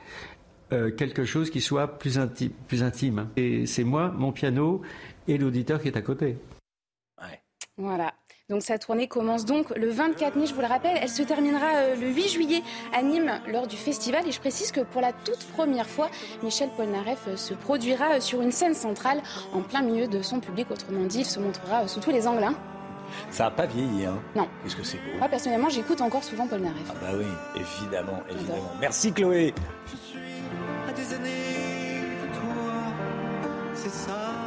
quelque 0.97 1.25
chose 1.25 1.51
qui 1.51 1.61
soit 1.61 1.99
plus 1.99 2.19
intime. 2.19 2.51
Plus 2.67 2.83
intime. 2.83 3.29
Et 3.37 3.67
c'est 3.67 3.85
moi, 3.85 4.13
mon 4.17 4.33
piano 4.33 4.81
et 5.29 5.39
l'auditeur 5.39 5.81
qui 5.81 5.89
est 5.89 5.97
à 5.97 6.03
côté. 6.03 6.39
Voilà. 7.77 8.15
Donc 8.51 8.61
sa 8.61 8.79
tournée 8.79 9.09
commence 9.09 9.47
donc 9.47 9.71
le 9.75 9.89
24 9.89 10.37
mai, 10.37 10.45
je 10.45 10.53
vous 10.53 10.61
le 10.61 10.67
rappelle. 10.67 10.99
Elle 11.01 11.09
se 11.09 11.23
terminera 11.23 11.77
euh, 11.77 11.97
le 11.97 12.09
8 12.09 12.29
juillet 12.29 12.63
à 12.93 13.01
Nîmes 13.01 13.41
lors 13.49 13.67
du 13.67 13.77
festival. 13.79 14.29
Et 14.29 14.33
je 14.33 14.39
précise 14.39 14.71
que 14.71 14.83
pour 14.83 15.01
la 15.01 15.15
toute 15.15 15.47
première 15.55 15.89
fois, 15.89 16.11
Michel 16.43 16.69
Polnareff 16.77 17.27
euh, 17.27 17.37
se 17.37 17.55
produira 17.55 18.17
euh, 18.17 18.21
sur 18.21 18.43
une 18.43 18.53
scène 18.53 18.75
centrale 18.75 19.23
en 19.55 19.63
plein 19.63 19.81
milieu 19.81 20.09
de 20.09 20.21
son 20.21 20.41
public. 20.41 20.71
Autrement 20.71 21.07
dit, 21.07 21.21
il 21.21 21.25
se 21.25 21.41
montrera 21.41 21.89
sous 21.89 22.01
tous 22.01 22.11
les 22.11 22.27
angles. 22.27 22.45
Hein. 22.45 22.55
Ça 23.31 23.45
n'a 23.45 23.51
pas 23.51 23.65
vieilli, 23.65 24.05
hein 24.05 24.21
Non. 24.37 24.47
Qu'est-ce 24.63 24.77
que 24.77 24.85
c'est 24.85 24.99
beau 24.99 25.17
Moi, 25.19 25.29
personnellement, 25.29 25.71
j'écoute 25.71 26.03
encore 26.03 26.23
souvent 26.23 26.47
Polnareff. 26.47 26.91
Ah 26.91 26.95
bah 27.01 27.13
oui, 27.17 27.25
évidemment, 27.57 28.21
évidemment. 28.31 28.73
Merci 28.79 29.11
Chloé. 29.11 29.55
Je 29.87 29.97
suis 29.97 30.19
à 30.87 30.93
des 30.93 31.15
années 31.15 32.03
de 32.23 32.35
toi, 32.35 32.75
c'est 33.73 33.89
ça. 33.89 34.44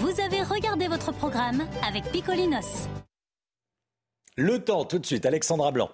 Vous 0.00 0.18
avez 0.18 0.42
regardé 0.42 0.88
votre 0.88 1.12
programme 1.12 1.68
avec 1.86 2.04
Picolinos. 2.10 2.88
Le 4.38 4.58
temps 4.58 4.86
tout 4.86 4.98
de 4.98 5.04
suite, 5.04 5.26
Alexandra 5.26 5.72
Blanc. 5.72 5.90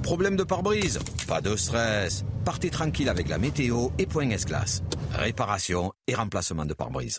Problème 0.00 0.36
de 0.36 0.44
pare-brise 0.44 1.00
Pas 1.26 1.40
de 1.40 1.56
stress. 1.56 2.24
Partez 2.44 2.70
tranquille 2.70 3.08
avec 3.08 3.28
la 3.28 3.38
météo 3.38 3.88
et 3.98 4.06
point 4.06 4.30
S-Glace. 4.30 4.84
Réparation 5.10 5.92
et 6.06 6.14
remplacement 6.14 6.64
de 6.64 6.74
pare-brise. 6.74 7.18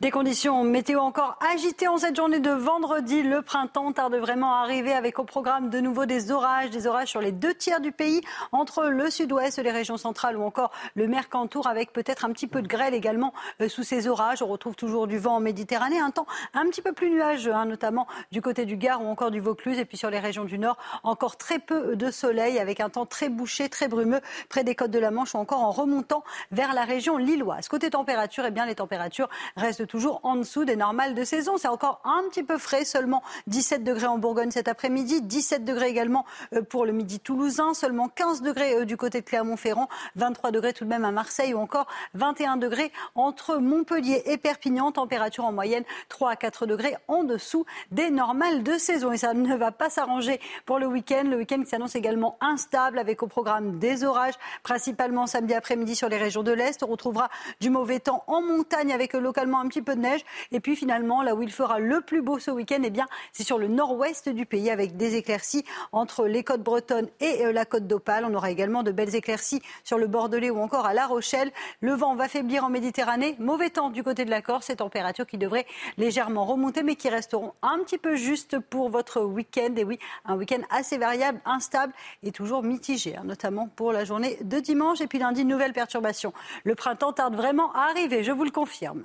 Des 0.00 0.10
conditions 0.10 0.62
météo 0.64 1.00
encore 1.00 1.38
agitées 1.52 1.88
en 1.88 1.98
cette 1.98 2.16
journée 2.16 2.40
de 2.40 2.50
vendredi. 2.50 3.22
Le 3.22 3.42
printemps 3.42 3.92
tarde 3.92 4.14
vraiment 4.14 4.54
à 4.54 4.58
arriver 4.58 4.92
avec 4.92 5.18
au 5.18 5.24
programme 5.24 5.70
de 5.70 5.80
nouveau 5.80 6.06
des 6.06 6.30
orages, 6.30 6.70
des 6.70 6.86
orages 6.86 7.08
sur 7.08 7.20
les 7.20 7.32
deux 7.32 7.54
tiers 7.54 7.80
du 7.80 7.92
pays, 7.92 8.20
entre 8.52 8.84
le 8.84 9.10
sud-ouest, 9.10 9.58
les 9.58 9.70
régions 9.70 9.96
centrales 9.96 10.36
ou 10.36 10.42
encore 10.42 10.70
le 10.94 11.06
Mercantour, 11.06 11.66
avec 11.66 11.92
peut-être 11.92 12.24
un 12.24 12.32
petit 12.32 12.46
peu 12.46 12.62
de 12.62 12.68
grêle 12.68 12.94
également 12.94 13.32
euh, 13.60 13.68
sous 13.68 13.82
ces 13.82 14.08
orages. 14.08 14.42
On 14.42 14.46
retrouve 14.46 14.76
toujours 14.76 15.06
du 15.06 15.18
vent 15.18 15.36
en 15.36 15.40
Méditerranée, 15.40 16.00
un 16.00 16.10
temps 16.10 16.26
un 16.54 16.66
petit 16.66 16.82
peu 16.82 16.92
plus 16.92 17.10
nuageux, 17.10 17.54
hein, 17.54 17.66
notamment 17.66 18.06
du 18.32 18.42
côté 18.42 18.64
du 18.64 18.76
Gard 18.76 19.02
ou 19.02 19.06
encore 19.08 19.30
du 19.30 19.40
Vaucluse. 19.40 19.78
Et 19.78 19.84
puis 19.84 19.96
sur 19.96 20.10
les 20.10 20.20
régions 20.20 20.44
du 20.44 20.58
Nord, 20.58 20.76
encore 21.02 21.36
très 21.36 21.58
peu 21.58 21.96
de 21.96 22.10
soleil 22.10 22.58
avec 22.58 22.80
un 22.80 22.88
temps 22.88 23.06
très 23.06 23.28
bouché, 23.28 23.68
très 23.68 23.88
brumeux 23.88 24.20
près 24.48 24.64
des 24.64 24.74
côtes 24.74 24.90
de 24.90 24.98
la 24.98 25.10
Manche 25.10 25.34
ou 25.34 25.38
encore 25.38 25.62
en 25.62 25.70
remontant 25.70 26.24
vers 26.52 26.74
la 26.74 26.84
région 26.84 27.16
lilloise. 27.16 27.68
Côté 27.68 27.90
température, 27.90 28.44
eh 28.46 28.50
bien, 28.50 28.66
les 28.66 28.74
températures 28.74 29.28
restent 29.56 29.67
toujours 29.86 30.20
en 30.22 30.36
dessous 30.36 30.64
des 30.64 30.76
normales 30.76 31.14
de 31.14 31.24
saison. 31.24 31.56
C'est 31.56 31.68
encore 31.68 32.00
un 32.04 32.22
petit 32.28 32.42
peu 32.42 32.58
frais, 32.58 32.84
seulement 32.84 33.22
17 33.46 33.84
degrés 33.84 34.06
en 34.06 34.18
Bourgogne 34.18 34.50
cet 34.50 34.68
après-midi, 34.68 35.22
17 35.22 35.64
degrés 35.64 35.88
également 35.88 36.24
euh, 36.54 36.62
pour 36.62 36.84
le 36.86 36.92
midi 36.92 37.20
toulousain, 37.20 37.74
seulement 37.74 38.08
15 38.08 38.42
degrés 38.42 38.74
euh, 38.74 38.84
du 38.84 38.96
côté 38.96 39.20
de 39.20 39.26
Clermont-Ferrand, 39.26 39.88
23 40.16 40.50
degrés 40.50 40.72
tout 40.72 40.84
de 40.84 40.88
même 40.88 41.04
à 41.04 41.10
Marseille 41.10 41.54
ou 41.54 41.58
encore 41.58 41.86
21 42.14 42.56
degrés 42.56 42.92
entre 43.14 43.56
Montpellier 43.56 44.22
et 44.26 44.36
Perpignan, 44.36 44.92
température 44.92 45.44
en 45.44 45.52
moyenne 45.52 45.84
3 46.08 46.30
à 46.30 46.36
4 46.36 46.66
degrés 46.66 46.96
en 47.08 47.24
dessous 47.24 47.64
des 47.90 48.10
normales 48.10 48.62
de 48.62 48.78
saison. 48.78 49.12
Et 49.12 49.18
ça 49.18 49.34
ne 49.34 49.56
va 49.56 49.72
pas 49.72 49.90
s'arranger 49.90 50.40
pour 50.66 50.78
le 50.78 50.86
week-end. 50.86 51.24
Le 51.24 51.36
week-end 51.36 51.62
qui 51.62 51.70
s'annonce 51.70 51.96
également 51.96 52.36
instable 52.40 52.98
avec 52.98 53.22
au 53.22 53.26
programme 53.26 53.78
des 53.78 54.04
orages, 54.04 54.34
principalement 54.62 55.26
samedi 55.26 55.54
après-midi 55.54 55.96
sur 55.96 56.08
les 56.08 56.18
régions 56.18 56.42
de 56.42 56.52
l'Est. 56.52 56.82
On 56.82 56.86
retrouvera 56.86 57.28
du 57.60 57.70
mauvais 57.70 58.00
temps 58.00 58.24
en 58.26 58.42
montagne 58.42 58.92
avec 58.92 59.14
euh, 59.14 59.20
un 59.58 59.68
petit 59.68 59.82
peu 59.82 59.94
de 59.94 60.00
neige. 60.00 60.24
Et 60.52 60.60
puis 60.60 60.76
finalement, 60.76 61.22
là 61.22 61.34
où 61.34 61.42
il 61.42 61.52
fera 61.52 61.78
le 61.78 62.00
plus 62.00 62.22
beau 62.22 62.38
ce 62.38 62.50
week-end, 62.50 62.80
eh 62.84 62.90
bien, 62.90 63.06
c'est 63.32 63.44
sur 63.44 63.58
le 63.58 63.68
nord-ouest 63.68 64.28
du 64.28 64.46
pays 64.46 64.70
avec 64.70 64.96
des 64.96 65.16
éclaircies 65.16 65.64
entre 65.92 66.26
les 66.26 66.44
côtes 66.44 66.62
bretonnes 66.62 67.08
et 67.20 67.44
euh, 67.44 67.52
la 67.52 67.64
côte 67.64 67.86
d'Opale. 67.86 68.24
On 68.24 68.34
aura 68.34 68.50
également 68.50 68.82
de 68.82 68.92
belles 68.92 69.14
éclaircies 69.14 69.62
sur 69.84 69.98
le 69.98 70.06
Bordelais 70.06 70.50
ou 70.50 70.60
encore 70.60 70.86
à 70.86 70.94
La 70.94 71.06
Rochelle. 71.06 71.52
Le 71.80 71.92
vent 71.92 72.14
va 72.14 72.28
faiblir 72.28 72.64
en 72.64 72.70
Méditerranée. 72.70 73.36
Mauvais 73.38 73.70
temps 73.70 73.90
du 73.90 74.02
côté 74.02 74.24
de 74.24 74.30
la 74.30 74.42
Corse. 74.42 74.66
Ces 74.66 74.76
températures 74.76 75.26
qui 75.26 75.38
devraient 75.38 75.66
légèrement 75.96 76.44
remonter, 76.44 76.82
mais 76.82 76.96
qui 76.96 77.08
resteront 77.08 77.54
un 77.62 77.78
petit 77.78 77.98
peu 77.98 78.16
justes 78.16 78.58
pour 78.58 78.88
votre 78.90 79.22
week-end. 79.22 79.74
Et 79.76 79.84
oui, 79.84 79.98
un 80.24 80.36
week-end 80.36 80.60
assez 80.70 80.98
variable, 80.98 81.40
instable 81.44 81.92
et 82.22 82.32
toujours 82.32 82.62
mitigé, 82.62 83.16
hein, 83.16 83.22
notamment 83.24 83.68
pour 83.68 83.92
la 83.92 84.04
journée 84.04 84.38
de 84.42 84.60
dimanche. 84.60 85.00
Et 85.00 85.06
puis 85.06 85.18
lundi, 85.18 85.44
nouvelle 85.44 85.72
perturbation. 85.72 86.32
Le 86.64 86.74
printemps 86.74 87.12
tarde 87.12 87.36
vraiment 87.36 87.72
à 87.72 87.90
arriver, 87.90 88.24
je 88.24 88.32
vous 88.32 88.44
le 88.44 88.50
confirme. 88.50 89.04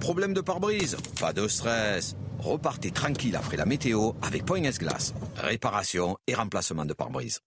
Problème 0.00 0.32
de 0.32 0.40
pare-brise 0.40 0.96
Pas 1.20 1.32
de 1.32 1.48
stress. 1.48 2.16
Repartez 2.38 2.92
tranquille 2.92 3.34
après 3.34 3.56
la 3.56 3.66
météo 3.66 4.12
avec 4.22 4.44
Point 4.44 4.62
S-Glace. 4.62 5.12
Réparation 5.36 6.16
et 6.26 6.34
remplacement 6.34 6.84
de 6.84 6.94
pare-brise. 6.94 7.40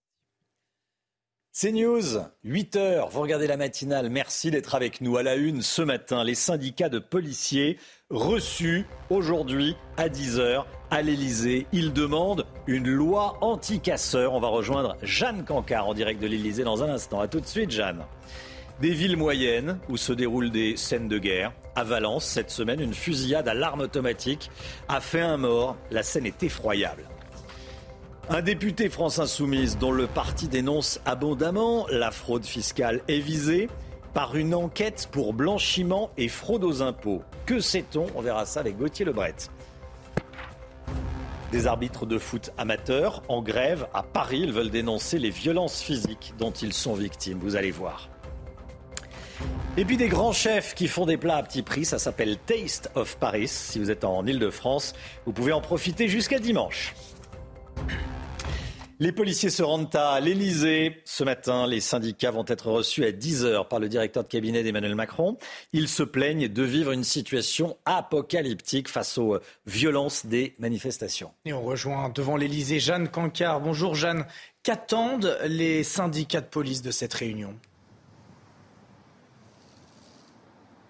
C'est 1.54 1.72
News, 1.72 2.18
8 2.44 2.76
heures. 2.76 3.08
Vous 3.10 3.20
regardez 3.20 3.46
la 3.46 3.58
matinale. 3.58 4.08
Merci 4.08 4.50
d'être 4.50 4.74
avec 4.74 5.02
nous 5.02 5.18
à 5.18 5.22
la 5.22 5.34
une 5.34 5.60
ce 5.60 5.82
matin. 5.82 6.24
Les 6.24 6.34
syndicats 6.34 6.88
de 6.88 6.98
policiers 6.98 7.78
reçus 8.08 8.86
aujourd'hui 9.10 9.76
à 9.98 10.08
10 10.08 10.38
heures 10.38 10.66
à 10.90 11.02
l'Elysée. 11.02 11.66
Ils 11.72 11.92
demandent 11.92 12.46
une 12.66 12.90
loi 12.90 13.36
anti-casseurs. 13.42 14.32
On 14.32 14.40
va 14.40 14.48
rejoindre 14.48 14.96
Jeanne 15.02 15.44
Cancard 15.44 15.88
en 15.88 15.94
direct 15.94 16.20
de 16.22 16.26
l'Elysée 16.26 16.64
dans 16.64 16.82
un 16.82 16.88
instant. 16.88 17.20
A 17.20 17.28
tout 17.28 17.40
de 17.40 17.46
suite, 17.46 17.70
Jeanne. 17.70 18.04
Des 18.80 18.92
villes 18.92 19.18
moyennes 19.18 19.78
où 19.90 19.98
se 19.98 20.14
déroulent 20.14 20.50
des 20.50 20.76
scènes 20.78 21.08
de 21.08 21.18
guerre. 21.18 21.52
À 21.74 21.84
Valence, 21.84 22.26
cette 22.26 22.50
semaine, 22.50 22.80
une 22.80 22.92
fusillade 22.92 23.48
à 23.48 23.54
l'arme 23.54 23.80
automatique 23.80 24.50
a 24.88 25.00
fait 25.00 25.22
un 25.22 25.38
mort. 25.38 25.76
La 25.90 26.02
scène 26.02 26.26
est 26.26 26.42
effroyable. 26.42 27.08
Un 28.28 28.42
député 28.42 28.90
France 28.90 29.18
Insoumise 29.18 29.78
dont 29.78 29.90
le 29.90 30.06
parti 30.06 30.48
dénonce 30.48 31.00
abondamment 31.06 31.86
la 31.88 32.10
fraude 32.10 32.44
fiscale 32.44 33.00
est 33.08 33.20
visé 33.20 33.68
par 34.12 34.36
une 34.36 34.54
enquête 34.54 35.08
pour 35.10 35.32
blanchiment 35.32 36.10
et 36.18 36.28
fraude 36.28 36.62
aux 36.62 36.82
impôts. 36.82 37.22
Que 37.46 37.58
sait-on? 37.60 38.06
On 38.14 38.20
verra 38.20 38.44
ça 38.44 38.60
avec 38.60 38.76
Gauthier 38.76 39.06
Lebret. 39.06 39.34
Des 41.50 41.66
arbitres 41.66 42.06
de 42.06 42.18
foot 42.18 42.50
amateurs 42.58 43.22
en 43.28 43.42
grève 43.42 43.86
à 43.94 44.02
Paris, 44.02 44.40
ils 44.42 44.52
veulent 44.52 44.70
dénoncer 44.70 45.18
les 45.18 45.30
violences 45.30 45.80
physiques 45.80 46.34
dont 46.38 46.52
ils 46.52 46.74
sont 46.74 46.94
victimes. 46.94 47.38
Vous 47.38 47.56
allez 47.56 47.70
voir. 47.70 48.11
Et 49.78 49.86
puis 49.86 49.96
des 49.96 50.08
grands 50.08 50.32
chefs 50.32 50.74
qui 50.74 50.86
font 50.86 51.06
des 51.06 51.16
plats 51.16 51.36
à 51.36 51.42
petit 51.42 51.62
prix, 51.62 51.86
ça 51.86 51.98
s'appelle 51.98 52.36
Taste 52.36 52.90
of 52.94 53.16
Paris. 53.16 53.48
Si 53.48 53.78
vous 53.78 53.90
êtes 53.90 54.04
en 54.04 54.26
Ile-de-France, 54.26 54.94
vous 55.24 55.32
pouvez 55.32 55.52
en 55.52 55.62
profiter 55.62 56.08
jusqu'à 56.08 56.38
dimanche. 56.38 56.94
Les 59.02 59.10
policiers 59.10 59.50
se 59.50 59.64
rendent 59.64 59.96
à 59.96 60.20
l'Elysée. 60.20 61.00
Ce 61.04 61.24
matin, 61.24 61.66
les 61.66 61.80
syndicats 61.80 62.30
vont 62.30 62.44
être 62.46 62.70
reçus 62.70 63.04
à 63.04 63.10
10h 63.10 63.66
par 63.66 63.80
le 63.80 63.88
directeur 63.88 64.22
de 64.22 64.28
cabinet 64.28 64.62
d'Emmanuel 64.62 64.94
Macron. 64.94 65.38
Ils 65.72 65.88
se 65.88 66.04
plaignent 66.04 66.46
de 66.48 66.62
vivre 66.62 66.92
une 66.92 67.02
situation 67.02 67.76
apocalyptique 67.84 68.88
face 68.88 69.18
aux 69.18 69.38
violences 69.66 70.26
des 70.26 70.54
manifestations. 70.60 71.32
Et 71.46 71.52
on 71.52 71.62
rejoint 71.62 72.10
devant 72.10 72.36
l'Elysée 72.36 72.78
Jeanne 72.78 73.08
Cancard. 73.08 73.60
Bonjour 73.60 73.96
Jeanne. 73.96 74.24
Qu'attendent 74.62 75.36
les 75.46 75.82
syndicats 75.82 76.42
de 76.42 76.46
police 76.46 76.82
de 76.82 76.92
cette 76.92 77.14
réunion? 77.14 77.54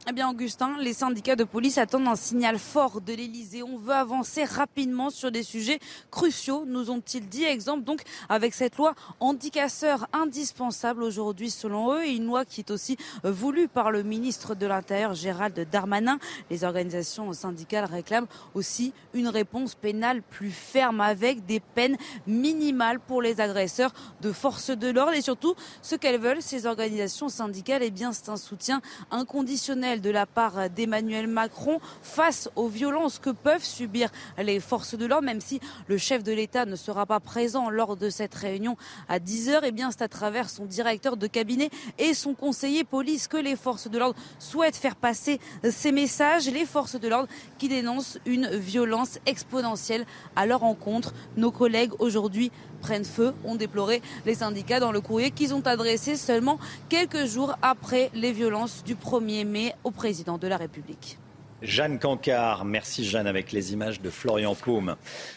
Eh 0.08 0.12
bien, 0.12 0.28
Augustin, 0.28 0.78
les 0.80 0.94
syndicats 0.94 1.36
de 1.36 1.44
police 1.44 1.78
attendent 1.78 2.08
un 2.08 2.16
signal 2.16 2.58
fort 2.58 3.00
de 3.00 3.12
l'Elysée. 3.12 3.62
On 3.62 3.76
veut 3.76 3.94
avancer 3.94 4.42
rapidement 4.42 5.10
sur 5.10 5.30
des 5.30 5.44
sujets 5.44 5.78
cruciaux, 6.10 6.64
nous 6.66 6.90
ont-ils 6.90 7.28
dit. 7.28 7.44
Exemple, 7.44 7.84
donc, 7.84 8.02
avec 8.28 8.52
cette 8.52 8.76
loi 8.78 8.96
handicasseur 9.20 10.08
indispensable 10.12 11.04
aujourd'hui, 11.04 11.50
selon 11.50 11.94
eux, 11.94 12.04
et 12.04 12.16
une 12.16 12.26
loi 12.26 12.44
qui 12.44 12.62
est 12.62 12.72
aussi 12.72 12.96
voulue 13.22 13.68
par 13.68 13.92
le 13.92 14.02
ministre 14.02 14.56
de 14.56 14.66
l'Intérieur, 14.66 15.14
Gérald 15.14 15.68
Darmanin. 15.70 16.18
Les 16.50 16.64
organisations 16.64 17.32
syndicales 17.32 17.84
réclament 17.84 18.26
aussi 18.54 18.92
une 19.14 19.28
réponse 19.28 19.76
pénale 19.76 20.20
plus 20.22 20.50
ferme 20.50 21.00
avec 21.00 21.46
des 21.46 21.60
peines 21.60 21.96
minimales 22.26 22.98
pour 22.98 23.22
les 23.22 23.40
agresseurs 23.40 23.92
de 24.20 24.32
forces 24.32 24.70
de 24.70 24.90
l'ordre. 24.90 25.14
Et 25.14 25.22
surtout, 25.22 25.54
ce 25.80 25.94
qu'elles 25.94 26.20
veulent, 26.20 26.42
ces 26.42 26.66
organisations 26.66 27.28
syndicales, 27.28 27.84
eh 27.84 27.92
bien, 27.92 28.12
c'est 28.12 28.30
un 28.30 28.36
soutien 28.36 28.82
inconditionnel 29.12 29.91
de 30.01 30.10
la 30.10 30.27
part 30.27 30.70
d'Emmanuel 30.70 31.27
Macron 31.27 31.81
face 32.02 32.48
aux 32.56 32.69
violences 32.69 33.19
que 33.19 33.31
peuvent 33.31 33.64
subir 33.64 34.10
les 34.39 34.60
forces 34.60 34.94
de 34.94 35.06
l'ordre, 35.06 35.27
même 35.27 35.40
si 35.40 35.60
le 35.89 35.98
chef 35.98 36.23
de 36.23 36.32
l'État 36.32 36.64
ne 36.64 36.77
sera 36.77 37.06
pas 37.06 37.20
présent 37.20 37.70
lors 37.70 37.97
de 37.97 38.10
cette 38.10 38.35
réunion 38.35 38.77
à 39.09 39.19
10h, 39.19 39.64
et 39.64 39.69
eh 39.69 39.73
bien 39.73 39.90
c'est 39.90 40.02
à 40.02 40.09
travers 40.09 40.48
son 40.51 40.64
directeur 40.64 41.16
de 41.16 41.27
cabinet 41.27 41.70
et 41.98 42.14
son 42.14 42.35
conseiller 42.35 42.85
police 42.85 43.28
que 43.28 43.36
les 43.36 43.56
forces 43.56 43.89
de 43.89 43.98
l'ordre 43.98 44.19
souhaitent 44.39 44.77
faire 44.77 44.97
passer 44.97 45.40
ces 45.70 45.93
messages. 45.93 46.48
Les 46.48 46.66
forces 46.66 46.98
de 46.98 47.09
l'ordre 47.09 47.28
qui 47.59 47.69
dénoncent 47.69 48.19
une 48.27 48.48
violence 48.48 49.19
exponentielle 49.27 50.06
à 50.36 50.47
leur 50.47 50.62
encontre. 50.64 51.12
Nos 51.36 51.51
collègues 51.51 51.93
aujourd'hui 51.98 52.51
prennent 52.82 53.06
feu, 53.06 53.32
ont 53.46 53.54
déploré 53.54 54.02
les 54.26 54.34
syndicats 54.34 54.80
dans 54.80 54.92
le 54.92 55.00
courrier 55.00 55.30
qu'ils 55.30 55.54
ont 55.54 55.66
adressé 55.66 56.16
seulement 56.16 56.59
quelques 56.90 57.24
jours 57.24 57.56
après 57.62 58.10
les 58.12 58.32
violences 58.32 58.84
du 58.84 58.94
1er 58.94 59.46
mai 59.46 59.74
au 59.84 59.90
président 59.90 60.36
de 60.36 60.48
la 60.48 60.59
République. 60.59 61.16
Jeanne 61.62 62.00
Cancard, 62.00 62.64
merci 62.64 63.04
Jeanne 63.04 63.28
avec 63.28 63.52
les 63.52 63.72
images 63.72 64.00
de 64.00 64.10
Florian 64.10 64.56
Paume. 64.56 64.96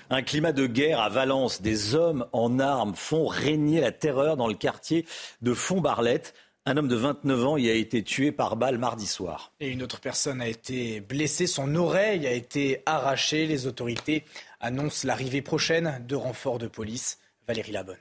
Un 0.09 0.23
climat 0.23 0.53
de 0.53 0.65
guerre 0.65 0.99
à 0.99 1.09
Valence, 1.09 1.61
des 1.61 1.93
hommes 1.93 2.25
en 2.33 2.59
armes 2.59 2.95
font 2.95 3.27
régner 3.27 3.79
la 3.79 3.91
terreur 3.91 4.35
dans 4.35 4.47
le 4.47 4.55
quartier 4.55 5.05
de 5.43 5.53
Font-Barlette. 5.53 6.33
Un 6.65 6.77
homme 6.77 6.87
de 6.87 6.95
29 6.95 7.45
ans 7.45 7.57
y 7.57 7.69
a 7.69 7.73
été 7.73 8.01
tué 8.01 8.31
par 8.31 8.55
balle 8.55 8.79
mardi 8.79 9.05
soir. 9.05 9.51
Et 9.59 9.69
une 9.69 9.83
autre 9.83 9.99
personne 9.99 10.41
a 10.41 10.47
été 10.47 10.99
blessée, 10.99 11.45
son 11.45 11.75
oreille 11.75 12.25
a 12.25 12.31
été 12.31 12.81
arrachée. 12.87 13.45
Les 13.45 13.67
autorités 13.67 14.25
annoncent 14.59 15.07
l'arrivée 15.07 15.43
prochaine 15.43 16.03
de 16.07 16.15
renforts 16.15 16.57
de 16.57 16.65
police. 16.65 17.19
Valérie 17.47 17.71
Labonne. 17.71 17.95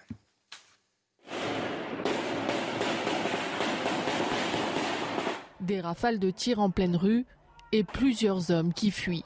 Des 5.60 5.80
rafales 5.80 6.18
de 6.18 6.30
tirs 6.30 6.60
en 6.60 6.70
pleine 6.70 6.96
rue 6.96 7.26
et 7.72 7.84
plusieurs 7.84 8.50
hommes 8.50 8.72
qui 8.72 8.90
fuient. 8.90 9.24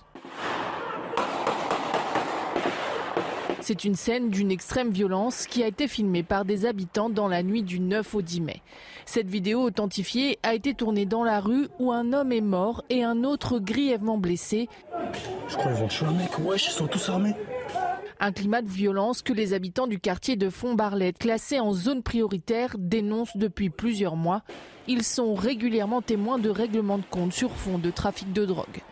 C'est 3.61 3.85
une 3.85 3.97
scène 3.97 4.31
d'une 4.31 4.51
extrême 4.51 4.91
violence 4.91 5.47
qui 5.47 5.63
a 5.63 5.67
été 5.67 5.89
filmée 5.89 6.23
par 6.23 6.45
des 6.45 6.65
habitants 6.65 7.11
dans 7.11 7.29
la 7.29 7.43
nuit 7.43 7.63
du 7.63 7.81
9 7.81 8.15
au 8.15 8.23
10 8.23 8.41
mai. 8.41 8.63
Cette 9.05 9.29
vidéo 9.29 9.61
authentifiée 9.61 10.39
a 10.43 10.55
été 10.55 10.75
tournée 10.75 11.07
dans 11.07 11.23
la 11.23 11.39
rue 11.39 11.69
où 11.79 11.93
un 11.93 12.13
homme 12.13 12.33
est 12.33 12.41
mort 12.41 12.83
et 12.89 13.05
un 13.05 13.25
autre 13.25 13.59
grièvement 13.59 14.17
blessé. 14.17 14.69
Je 15.49 15.57
crois 15.57 15.71
qu'ils 15.71 15.83
vont 15.83 15.89
tuer 15.89 16.07
un 16.07 16.13
mec, 16.13 16.39
wesh, 16.39 16.69
ils 16.69 16.73
sont 16.73 16.87
tous 16.87 17.09
armés. 17.09 17.35
Un 18.21 18.33
climat 18.33 18.63
de 18.63 18.69
violence 18.69 19.23
que 19.23 19.33
les 19.33 19.55
habitants 19.55 19.87
du 19.87 20.01
quartier 20.01 20.35
de 20.35 20.51
Font-Barlette, 20.51 21.19
classé 21.19 21.61
en 21.61 21.73
zone 21.73 22.03
prioritaire, 22.03 22.75
dénoncent 22.77 23.37
depuis 23.37 23.71
plusieurs 23.71 24.17
mois. 24.17 24.43
Ils 24.89 25.05
sont 25.05 25.35
régulièrement 25.35 26.03
témoins 26.03 26.41
de 26.41 26.51
règlements 26.51 26.99
de 26.99 27.05
compte 27.09 27.33
sur 27.33 27.53
fond 27.53 27.79
de 27.79 27.93
trafic 27.93 28.33
de 28.33 28.45
drogue. 28.45 28.83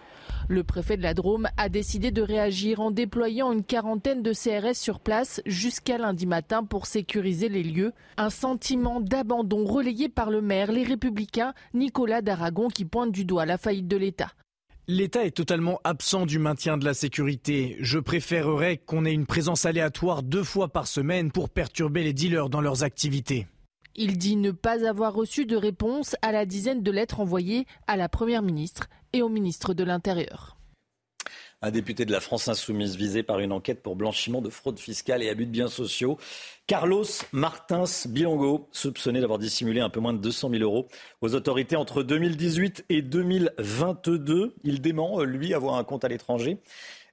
Le 0.49 0.63
préfet 0.63 0.97
de 0.97 1.03
la 1.03 1.13
Drôme 1.13 1.49
a 1.57 1.69
décidé 1.69 2.13
de 2.13 2.23
réagir 2.23 2.79
en 2.79 2.93
déployant 2.93 3.51
une 3.51 3.65
quarantaine 3.65 4.23
de 4.23 4.33
CRS 4.33 4.75
sur 4.75 5.01
place 5.01 5.43
jusqu'à 5.45 5.99
lundi 5.99 6.25
matin 6.25 6.63
pour 6.63 6.87
sécuriser 6.87 7.49
les 7.49 7.65
lieux. 7.65 7.93
Un 8.19 8.31
sentiment 8.31 9.01
d'abandon 9.01 9.65
relayé 9.65 10.09
par 10.09 10.31
le 10.31 10.41
maire, 10.41 10.71
les 10.71 10.85
républicains, 10.85 11.53
Nicolas 11.75 12.23
d'Aragon, 12.23 12.69
qui 12.69 12.85
pointe 12.85 13.11
du 13.11 13.25
doigt 13.25 13.45
la 13.45 13.59
faillite 13.59 13.89
de 13.89 13.97
l'État. 13.97 14.31
L'État 14.89 15.25
est 15.25 15.33
totalement 15.33 15.81
absent 15.83 16.27
du 16.27 16.39
maintien 16.39 16.79
de 16.79 16.85
la 16.85 16.95
sécurité. 16.95 17.77
Je 17.81 17.99
préférerais 17.99 18.77
qu'on 18.77 19.05
ait 19.05 19.13
une 19.13 19.27
présence 19.27 19.67
aléatoire 19.67 20.23
deux 20.23 20.45
fois 20.45 20.69
par 20.69 20.87
semaine 20.87 21.33
pour 21.33 21.51
perturber 21.51 22.05
les 22.05 22.13
dealers 22.13 22.49
dans 22.49 22.61
leurs 22.61 22.85
activités. 22.85 23.49
Il 23.97 24.17
dit 24.17 24.37
ne 24.37 24.53
pas 24.53 24.87
avoir 24.89 25.13
reçu 25.13 25.45
de 25.45 25.57
réponse 25.57 26.15
à 26.23 26.31
la 26.31 26.47
dizaine 26.47 26.85
de 26.85 26.91
lettres 26.93 27.19
envoyées 27.19 27.67
à 27.89 27.97
la 27.97 28.09
Première 28.09 28.43
ministre 28.43 28.87
et 29.13 29.23
au 29.23 29.29
ministre 29.29 29.75
de 29.75 29.83
l'Intérieur. 29.83 30.56
Un 31.63 31.71
député 31.71 32.05
de 32.05 32.13
la 32.13 32.21
France 32.21 32.49
insoumise 32.49 32.97
visé 32.97 33.23
par 33.23 33.41
une 33.41 33.51
enquête 33.51 33.83
pour 33.83 33.97
blanchiment 33.97 34.43
de 34.43 34.51
fraude 34.51 34.79
fiscale 34.79 35.23
et 35.23 35.31
abus 35.31 35.47
de 35.47 35.51
biens 35.51 35.69
sociaux. 35.69 36.19
Carlos 36.67 37.07
Martins 37.33 37.85
Bilongo, 38.07 38.69
soupçonné 38.73 39.21
d'avoir 39.21 39.39
dissimulé 39.39 39.81
un 39.81 39.89
peu 39.89 39.99
moins 39.99 40.13
de 40.13 40.19
200 40.19 40.51
000 40.51 40.63
euros 40.63 40.87
aux 41.23 41.35
autorités 41.35 41.77
entre 41.77 42.03
2018 42.03 42.85
et 42.91 43.01
2022. 43.01 44.55
Il 44.65 44.83
dément, 44.83 45.23
lui, 45.23 45.55
avoir 45.55 45.77
un 45.77 45.85
compte 45.85 46.05
à 46.05 46.09
l'étranger. 46.09 46.59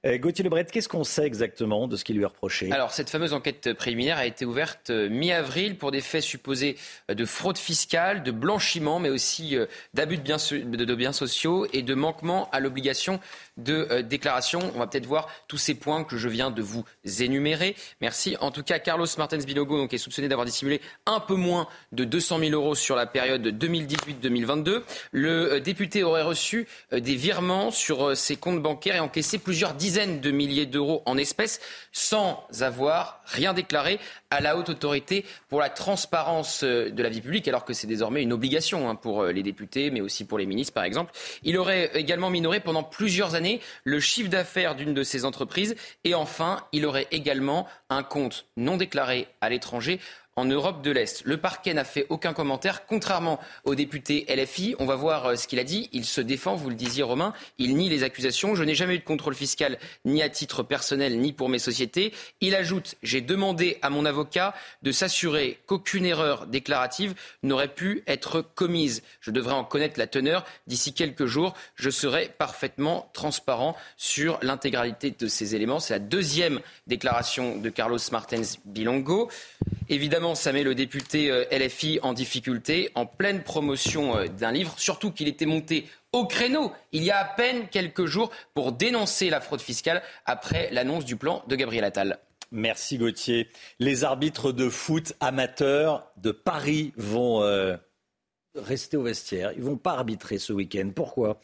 Euh, 0.04 0.18
Gauthier 0.18 0.44
Lebret, 0.44 0.66
qu'est-ce 0.66 0.88
qu'on 0.88 1.04
sait 1.04 1.24
exactement 1.24 1.88
de 1.88 1.96
ce 1.96 2.04
qui 2.04 2.12
lui 2.12 2.22
est 2.22 2.26
reproché? 2.26 2.70
Alors, 2.72 2.92
cette 2.92 3.08
fameuse 3.08 3.32
enquête 3.32 3.72
préliminaire 3.72 4.18
a 4.18 4.26
été 4.26 4.44
ouverte 4.44 4.90
euh, 4.90 5.08
mi-avril 5.08 5.78
pour 5.78 5.90
des 5.90 6.02
faits 6.02 6.22
supposés 6.22 6.76
euh, 7.10 7.14
de 7.14 7.24
fraude 7.24 7.56
fiscale, 7.56 8.22
de 8.22 8.30
blanchiment, 8.30 8.98
mais 8.98 9.08
aussi 9.08 9.56
d'abus 9.94 10.18
de 10.18 10.94
biens, 10.94 11.12
sociaux 11.12 11.66
et 11.72 11.82
de 11.82 11.94
manquement 11.94 12.48
à 12.52 12.60
l'obligation 12.60 13.20
de 13.56 14.02
déclaration. 14.02 14.60
On 14.74 14.78
va 14.78 14.86
peut-être 14.86 15.06
voir 15.06 15.28
tous 15.48 15.58
ces 15.58 15.74
points 15.74 16.04
que 16.04 16.16
je 16.16 16.28
viens 16.28 16.50
de 16.50 16.62
vous 16.62 16.84
énumérer. 17.20 17.76
Merci. 18.00 18.36
En 18.40 18.50
tout 18.50 18.62
cas, 18.62 18.78
Carlos 18.78 19.06
Martins 19.16 19.38
Bilogo 19.38 19.78
donc, 19.78 19.94
est 19.94 19.98
soupçonné 19.98 20.28
d'avoir 20.28 20.44
dissimulé 20.44 20.80
un 21.06 21.20
peu 21.20 21.34
moins 21.34 21.68
de 21.92 22.04
200 22.04 22.40
000 22.40 22.52
euros 22.52 22.74
sur 22.74 22.96
la 22.96 23.06
période 23.06 23.46
2018-2022. 23.46 24.82
Le 25.12 25.60
député 25.60 26.02
aurait 26.02 26.22
reçu 26.22 26.66
des 26.92 27.14
virements 27.14 27.70
sur 27.70 28.16
ses 28.16 28.36
comptes 28.36 28.62
bancaires 28.62 28.96
et 28.96 29.00
encaissé 29.00 29.38
plusieurs 29.38 29.74
dizaines 29.74 29.93
dizaines 29.94 30.20
de 30.20 30.32
milliers 30.32 30.66
d'euros 30.66 31.02
en 31.06 31.16
espèces 31.16 31.60
sans 31.92 32.44
avoir 32.60 33.20
rien 33.26 33.54
déclaré 33.54 34.00
à 34.30 34.40
la 34.40 34.56
haute 34.56 34.68
autorité 34.68 35.24
pour 35.48 35.60
la 35.60 35.70
transparence 35.70 36.64
euh, 36.64 36.90
de 36.90 37.00
la 37.00 37.08
vie 37.08 37.20
publique, 37.20 37.46
alors 37.46 37.64
que 37.64 37.72
c'est 37.72 37.86
désormais 37.86 38.20
une 38.20 38.32
obligation 38.32 38.90
hein, 38.90 38.96
pour 38.96 39.22
euh, 39.22 39.30
les 39.30 39.44
députés, 39.44 39.92
mais 39.92 40.00
aussi 40.00 40.24
pour 40.24 40.36
les 40.36 40.46
ministres, 40.46 40.74
par 40.74 40.82
exemple. 40.82 41.12
Il 41.44 41.56
aurait 41.58 41.92
également 41.94 42.28
minoré 42.28 42.58
pendant 42.58 42.82
plusieurs 42.82 43.36
années 43.36 43.60
le 43.84 44.00
chiffre 44.00 44.28
d'affaires 44.28 44.74
d'une 44.74 44.94
de 44.94 45.04
ces 45.04 45.24
entreprises. 45.24 45.76
Et 46.02 46.16
enfin, 46.16 46.64
il 46.72 46.86
aurait 46.86 47.06
également 47.12 47.68
un 47.88 48.02
compte 48.02 48.46
non 48.56 48.76
déclaré 48.76 49.28
à 49.40 49.48
l'étranger 49.48 50.00
en 50.36 50.44
Europe 50.44 50.82
de 50.82 50.90
l'Est. 50.90 51.22
Le 51.24 51.36
parquet 51.36 51.74
n'a 51.74 51.84
fait 51.84 52.06
aucun 52.08 52.32
commentaire, 52.32 52.86
contrairement 52.86 53.38
au 53.64 53.74
député 53.74 54.26
LFI. 54.28 54.74
On 54.78 54.86
va 54.86 54.96
voir 54.96 55.26
euh, 55.26 55.36
ce 55.36 55.46
qu'il 55.46 55.58
a 55.58 55.64
dit. 55.64 55.88
Il 55.92 56.04
se 56.04 56.20
défend, 56.20 56.54
vous 56.56 56.70
le 56.70 56.74
disiez 56.74 57.02
Romain, 57.02 57.32
il 57.58 57.76
nie 57.76 57.88
les 57.88 58.02
accusations. 58.02 58.54
Je 58.54 58.64
n'ai 58.64 58.74
jamais 58.74 58.96
eu 58.96 58.98
de 58.98 59.04
contrôle 59.04 59.34
fiscal, 59.34 59.78
ni 60.04 60.22
à 60.22 60.28
titre 60.28 60.62
personnel, 60.62 61.18
ni 61.20 61.32
pour 61.32 61.48
mes 61.48 61.58
sociétés. 61.58 62.12
Il 62.40 62.54
ajoute, 62.54 62.96
j'ai 63.02 63.20
demandé 63.20 63.78
à 63.82 63.90
mon 63.90 64.04
avocat 64.04 64.54
de 64.82 64.92
s'assurer 64.92 65.58
qu'aucune 65.66 66.06
erreur 66.06 66.46
déclarative 66.46 67.14
n'aurait 67.42 67.72
pu 67.72 68.02
être 68.06 68.40
commise. 68.40 69.02
Je 69.20 69.30
devrais 69.30 69.54
en 69.54 69.64
connaître 69.64 69.98
la 69.98 70.06
teneur. 70.06 70.44
D'ici 70.66 70.92
quelques 70.92 71.26
jours, 71.26 71.54
je 71.76 71.90
serai 71.90 72.30
parfaitement 72.38 73.10
transparent 73.12 73.76
sur 73.96 74.38
l'intégralité 74.42 75.14
de 75.16 75.28
ces 75.28 75.54
éléments. 75.54 75.80
C'est 75.80 75.94
la 75.94 76.00
deuxième 76.00 76.60
déclaration 76.86 77.56
de 77.56 77.68
Carlos 77.68 77.98
Martens 78.10 78.58
Bilongo. 78.64 79.30
Évidemment, 79.88 80.23
ça 80.34 80.52
met 80.52 80.62
le 80.62 80.74
député 80.74 81.30
euh, 81.30 81.44
LFI 81.52 81.98
en 82.02 82.14
difficulté, 82.14 82.90
en 82.94 83.04
pleine 83.04 83.42
promotion 83.42 84.16
euh, 84.16 84.26
d'un 84.26 84.52
livre, 84.52 84.74
surtout 84.78 85.10
qu'il 85.10 85.28
était 85.28 85.44
monté 85.44 85.86
au 86.12 86.26
créneau 86.26 86.72
il 86.92 87.02
y 87.02 87.10
a 87.10 87.18
à 87.18 87.24
peine 87.24 87.68
quelques 87.70 88.06
jours 88.06 88.30
pour 88.54 88.72
dénoncer 88.72 89.28
la 89.28 89.42
fraude 89.42 89.60
fiscale 89.60 90.02
après 90.24 90.70
l'annonce 90.72 91.04
du 91.04 91.16
plan 91.16 91.44
de 91.48 91.56
Gabriel 91.56 91.84
Attal. 91.84 92.18
Merci 92.50 92.96
Gauthier. 92.96 93.50
Les 93.80 94.04
arbitres 94.04 94.52
de 94.52 94.70
foot 94.70 95.12
amateurs 95.20 96.10
de 96.16 96.30
Paris 96.30 96.94
vont 96.96 97.42
euh, 97.42 97.76
rester 98.54 98.96
au 98.96 99.02
vestiaire. 99.02 99.52
Ils 99.56 99.62
vont 99.62 99.76
pas 99.76 99.92
arbitrer 99.92 100.38
ce 100.38 100.54
week-end. 100.54 100.90
Pourquoi? 100.94 101.40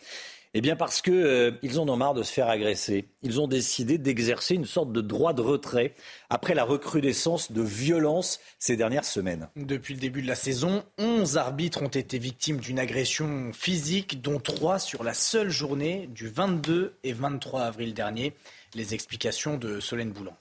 Eh 0.53 0.61
bien 0.61 0.75
parce 0.75 1.01
qu'ils 1.01 1.15
euh, 1.15 1.79
en 1.79 1.89
ont 1.89 1.97
marre 1.97 2.15
de 2.15 2.23
se 2.23 2.33
faire 2.33 2.49
agresser. 2.49 3.09
Ils 3.23 3.41
ont 3.41 3.47
décidé 3.47 3.99
d'exercer 3.99 4.55
une 4.55 4.65
sorte 4.65 4.93
de 4.93 5.01
droit 5.01 5.33
de 5.33 5.43
retrait 5.43 5.95
après 6.29 6.55
la 6.55 6.65
recrudescence 6.65 7.53
de 7.53 7.63
violences 7.63 8.41
ces 8.59 8.77
dernières 8.77 9.05
semaines. 9.05 9.49
Depuis 9.57 9.95
le 9.95 10.01
début 10.01 10.23
de 10.23 10.27
la 10.27 10.35
saison, 10.35 10.83
11 10.99 11.37
arbitres 11.37 11.83
ont 11.83 11.89
été 11.89 12.19
victimes 12.19 12.59
d'une 12.59 12.81
agression 12.81 13.53
physique, 13.53 14.23
dont 14.23 14.41
3 14.41 14.81
sur 14.81 15.05
la 15.05 15.15
seule 15.15 15.51
journée 15.51 16.09
du 16.13 16.29
22 16.29 16.95
et 17.05 17.13
23 17.13 17.63
avril 17.63 17.95
dernier. 17.95 18.33
Les 18.75 18.95
explications 18.95 19.57
de 19.57 19.79
Solène 19.81 20.11
Boulan. 20.11 20.37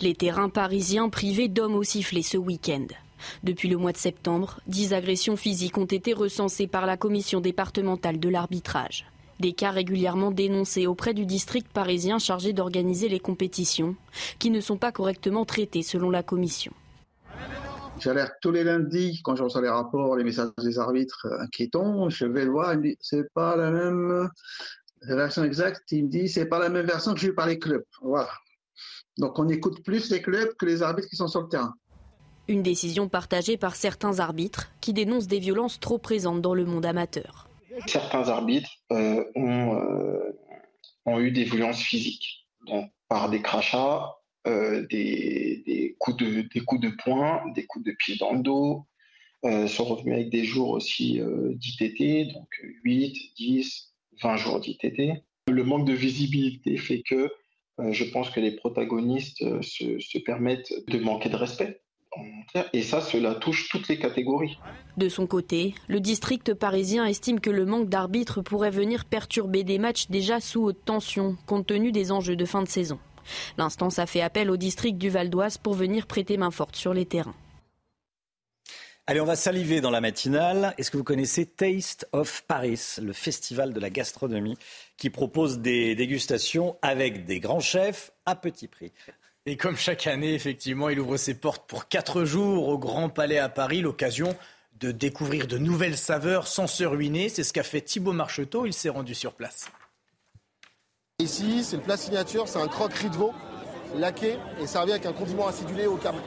Les 0.00 0.14
terrains 0.14 0.50
parisiens 0.50 1.08
privés 1.08 1.48
d'hommes 1.48 1.76
au 1.76 1.82
sifflet 1.82 2.22
ce 2.22 2.36
week-end. 2.36 2.86
Depuis 3.42 3.68
le 3.68 3.76
mois 3.76 3.92
de 3.92 3.96
septembre, 3.96 4.60
10 4.66 4.92
agressions 4.92 5.36
physiques 5.36 5.78
ont 5.78 5.84
été 5.84 6.12
recensées 6.12 6.66
par 6.66 6.86
la 6.86 6.96
commission 6.96 7.40
départementale 7.40 8.18
de 8.18 8.28
l'arbitrage. 8.28 9.06
Des 9.40 9.52
cas 9.52 9.70
régulièrement 9.70 10.30
dénoncés 10.30 10.86
auprès 10.86 11.12
du 11.12 11.26
district 11.26 11.68
parisien 11.68 12.18
chargé 12.18 12.52
d'organiser 12.52 13.08
les 13.08 13.20
compétitions, 13.20 13.96
qui 14.38 14.50
ne 14.50 14.60
sont 14.60 14.76
pas 14.76 14.92
correctement 14.92 15.44
traités 15.44 15.82
selon 15.82 16.10
la 16.10 16.22
commission. 16.22 16.72
J'alerte 17.98 18.34
tous 18.40 18.50
les 18.50 18.64
lundis 18.64 19.20
quand 19.22 19.36
je 19.36 19.42
reçois 19.42 19.62
les 19.62 19.68
rapports, 19.68 20.16
les 20.16 20.24
messages 20.24 20.50
des 20.62 20.78
arbitres 20.78 21.26
inquiétants. 21.40 22.08
Je 22.08 22.26
vais 22.26 22.44
le 22.44 22.50
voir, 22.50 22.74
il 22.74 22.78
me 22.78 22.82
dit 22.82 22.96
c'est 23.00 23.32
pas 23.32 23.56
la 23.56 23.70
même 23.70 24.28
version 25.02 25.44
exacte. 25.44 25.92
Il 25.92 26.04
me 26.04 26.10
dit 26.10 26.28
c'est 26.28 26.46
pas 26.46 26.58
la 26.58 26.68
même 26.68 26.86
version 26.86 27.14
que 27.14 27.20
j'ai 27.20 27.28
eu 27.28 27.34
par 27.34 27.46
les 27.46 27.58
clubs. 27.58 27.84
Voilà. 28.02 28.30
Donc 29.18 29.38
on 29.38 29.48
écoute 29.48 29.84
plus 29.84 30.10
les 30.10 30.22
clubs 30.22 30.54
que 30.56 30.66
les 30.66 30.82
arbitres 30.82 31.08
qui 31.08 31.16
sont 31.16 31.28
sur 31.28 31.42
le 31.42 31.48
terrain. 31.48 31.74
Une 32.46 32.62
décision 32.62 33.08
partagée 33.08 33.56
par 33.56 33.74
certains 33.74 34.18
arbitres 34.18 34.70
qui 34.82 34.92
dénoncent 34.92 35.28
des 35.28 35.38
violences 35.38 35.80
trop 35.80 35.96
présentes 35.96 36.42
dans 36.42 36.54
le 36.54 36.66
monde 36.66 36.84
amateur. 36.84 37.48
Certains 37.86 38.28
arbitres 38.28 38.70
euh, 38.92 39.24
ont, 39.34 39.76
euh, 39.76 40.38
ont, 41.06 41.20
eu 41.20 41.30
des 41.30 41.44
violences 41.44 41.80
physiques, 41.80 42.46
donc 42.66 42.90
par 43.08 43.30
des 43.30 43.40
crachats, 43.40 44.16
euh, 44.46 44.86
des, 44.90 45.96
coups 45.98 46.18
de, 46.18 47.02
poing, 47.02 47.50
des 47.54 47.64
coups 47.64 47.86
de 47.86 47.92
pied 47.92 48.16
dans 48.20 48.34
le 48.34 48.40
dos, 48.40 48.86
sont 49.66 49.84
revenus 49.84 50.14
avec 50.14 50.30
des 50.30 50.44
jours 50.44 50.70
aussi 50.70 51.20
d'ITT, 51.20 52.32
donc 52.32 52.48
8, 52.82 53.34
10, 53.36 53.94
20 54.22 54.36
jours 54.36 54.60
d'ITT. 54.60 55.22
Le 55.48 55.64
manque 55.64 55.86
de 55.86 55.92
visibilité 55.92 56.78
fait 56.78 57.02
que 57.02 57.30
je 57.90 58.04
pense 58.04 58.30
que 58.30 58.40
les 58.40 58.52
protagonistes 58.52 59.44
se 59.60 60.18
permettent 60.18 60.72
de 60.88 60.98
manquer 60.98 61.28
de 61.28 61.36
respect 61.36 61.82
et 62.72 62.82
ça, 62.82 63.00
cela 63.00 63.34
touche 63.34 63.68
toutes 63.68 63.88
les 63.88 63.98
catégories. 63.98 64.58
De 64.96 65.08
son 65.08 65.26
côté, 65.26 65.74
le 65.88 66.00
district 66.00 66.54
parisien 66.54 67.04
estime 67.04 67.40
que 67.40 67.50
le 67.50 67.66
manque 67.66 67.88
d'arbitres 67.88 68.42
pourrait 68.42 68.70
venir 68.70 69.04
perturber 69.04 69.64
des 69.64 69.78
matchs 69.78 70.08
déjà 70.08 70.40
sous 70.40 70.62
haute 70.62 70.84
tension, 70.84 71.36
compte 71.46 71.66
tenu 71.66 71.92
des 71.92 72.12
enjeux 72.12 72.36
de 72.36 72.44
fin 72.44 72.62
de 72.62 72.68
saison. 72.68 72.98
L'instance 73.58 73.98
a 73.98 74.06
fait 74.06 74.20
appel 74.20 74.50
au 74.50 74.56
district 74.56 74.98
du 74.98 75.10
Val 75.10 75.30
d'Oise 75.30 75.58
pour 75.58 75.74
venir 75.74 76.06
prêter 76.06 76.36
main 76.36 76.50
forte 76.50 76.76
sur 76.76 76.94
les 76.94 77.06
terrains. 77.06 77.34
Allez, 79.06 79.20
on 79.20 79.26
va 79.26 79.36
saliver 79.36 79.82
dans 79.82 79.90
la 79.90 80.00
matinale. 80.00 80.74
Est-ce 80.78 80.90
que 80.90 80.96
vous 80.96 81.04
connaissez 81.04 81.44
Taste 81.44 82.08
of 82.12 82.42
Paris, 82.48 82.80
le 83.02 83.12
festival 83.12 83.74
de 83.74 83.80
la 83.80 83.90
gastronomie 83.90 84.56
qui 84.96 85.10
propose 85.10 85.58
des 85.58 85.94
dégustations 85.94 86.78
avec 86.80 87.26
des 87.26 87.38
grands 87.38 87.60
chefs 87.60 88.12
à 88.24 88.34
petit 88.34 88.66
prix? 88.66 88.92
Et 89.46 89.56
comme 89.56 89.76
chaque 89.76 90.06
année, 90.06 90.34
effectivement, 90.34 90.88
il 90.88 90.98
ouvre 90.98 91.16
ses 91.16 91.34
portes 91.34 91.66
pour 91.66 91.88
quatre 91.88 92.24
jours 92.24 92.68
au 92.68 92.78
Grand 92.78 93.08
Palais 93.08 93.38
à 93.38 93.48
Paris, 93.48 93.80
l'occasion 93.80 94.34
de 94.80 94.90
découvrir 94.90 95.46
de 95.46 95.58
nouvelles 95.58 95.98
saveurs 95.98 96.46
sans 96.46 96.66
se 96.66 96.84
ruiner. 96.84 97.28
C'est 97.28 97.44
ce 97.44 97.52
qu'a 97.52 97.62
fait 97.62 97.80
Thibaut 97.80 98.12
Marcheteau, 98.12 98.66
il 98.66 98.72
s'est 98.72 98.88
rendu 98.88 99.14
sur 99.14 99.34
place. 99.34 99.70
Ici, 101.20 101.62
c'est 101.62 101.76
le 101.76 101.82
plat 101.82 101.96
signature, 101.96 102.48
c'est 102.48 102.58
un 102.58 102.68
croque 102.68 102.94
riz 102.94 103.10
de 103.10 103.16
veau 103.16 103.32
laqué 103.96 104.36
et 104.60 104.66
servi 104.66 104.92
avec 104.92 105.06
un 105.06 105.12
condiment 105.12 105.46
acidulé 105.46 105.86
au 105.86 105.96
carbone. 105.96 106.22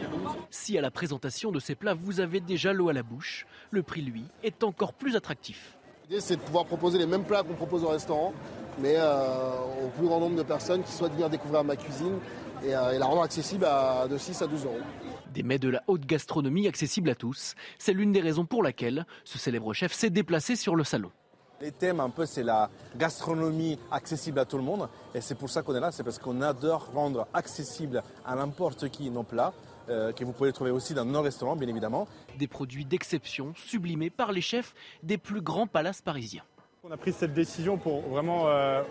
Si 0.50 0.78
à 0.78 0.82
la 0.82 0.92
présentation 0.92 1.52
de 1.52 1.60
ces 1.60 1.76
plats, 1.76 1.94
vous 1.94 2.20
avez 2.20 2.40
déjà 2.40 2.74
l'eau 2.74 2.90
à 2.90 2.94
la 2.94 3.04
bouche, 3.04 3.46
le 3.72 3.84
prix, 3.84 4.02
lui, 4.02 4.24
est 4.44 4.64
encore 4.64 4.94
plus 4.94 5.16
attractif. 5.16 5.78
L'idée, 6.04 6.22
c'est 6.22 6.38
de 6.38 6.42
pouvoir 6.42 6.66
proposer 6.66 6.98
les 6.98 7.06
mêmes 7.06 7.26
plats 7.26 7.44
qu'on 7.44 7.56
propose 7.56 7.84
au 7.84 7.90
restaurant, 7.90 8.34
mais 8.80 8.96
euh, 8.96 9.86
au 9.86 9.90
plus 9.90 10.08
grand 10.08 10.20
nombre 10.20 10.38
de 10.38 10.44
personnes 10.44 10.84
qui 10.84 10.92
souhaitent 10.92 11.14
venir 11.14 11.30
découvrir 11.30 11.64
ma 11.64 11.76
cuisine 11.76 12.20
euh, 12.64 12.92
et, 12.92 13.00
la 13.00 13.06
rendre 13.06 13.22
accessible 13.22 13.66
à, 13.66 14.08
de 14.08 14.18
6 14.18 14.42
à 14.42 14.48
12 14.48 14.66
euros. 14.66 14.80
Des 15.34 15.44
mets 15.44 15.60
de 15.60 15.70
la 15.70 15.84
haute 15.88 16.06
gastronomie 16.06 16.68
accessibles 16.68 17.10
à 17.10 17.16
tous. 17.16 17.56
C'est 17.78 17.94
l'une 17.94 18.12
des 18.12 18.22
raisons 18.22 18.46
pour 18.46 18.64
laquelle 18.64 19.06
ce 19.24 19.38
célèbre 19.38 19.74
chef 19.74 19.94
s'est 19.94 20.10
déplacé 20.10 20.56
sur 20.56 20.76
le 20.76 20.84
salon. 20.84 21.12
Les 21.60 21.72
thèmes, 21.72 22.00
un 22.00 22.10
peu, 22.10 22.26
c'est 22.26 22.44
la 22.44 22.70
gastronomie 22.96 23.80
accessible 23.92 24.40
à 24.40 24.46
tout 24.46 24.58
le 24.58 24.64
monde. 24.64 24.90
Et 25.16 25.22
c'est 25.22 25.36
pour 25.36 25.50
ça 25.50 25.64
qu'on 25.64 25.76
est 25.76 25.80
là, 25.80 25.92
c'est 25.92 26.04
parce 26.04 26.20
qu'on 26.20 26.42
adore 26.42 26.92
rendre 26.94 27.28
accessible 27.34 28.04
à 28.26 28.36
n'importe 28.36 28.90
qui 28.90 29.10
nos 29.10 29.24
plats, 29.24 29.54
euh, 29.90 30.12
que 30.12 30.24
vous 30.24 30.34
pouvez 30.34 30.54
trouver 30.54 30.70
aussi 30.70 30.94
dans 30.94 31.06
nos 31.06 31.22
restaurants, 31.22 31.56
bien 31.56 31.68
évidemment. 31.68 32.08
Des 32.38 32.48
produits 32.48 32.86
d'exception 32.86 33.54
sublimés 33.56 34.12
par 34.12 34.32
les 34.32 34.42
chefs 34.42 34.76
des 35.02 35.18
plus 35.18 35.42
grands 35.42 35.66
palaces 35.66 36.02
parisiens. 36.02 36.44
On 36.84 36.92
a 36.92 36.98
pris 36.98 37.12
cette 37.12 37.34
décision 37.34 37.78
pour 37.78 38.02
vraiment 38.02 38.48
euh, 38.48 38.84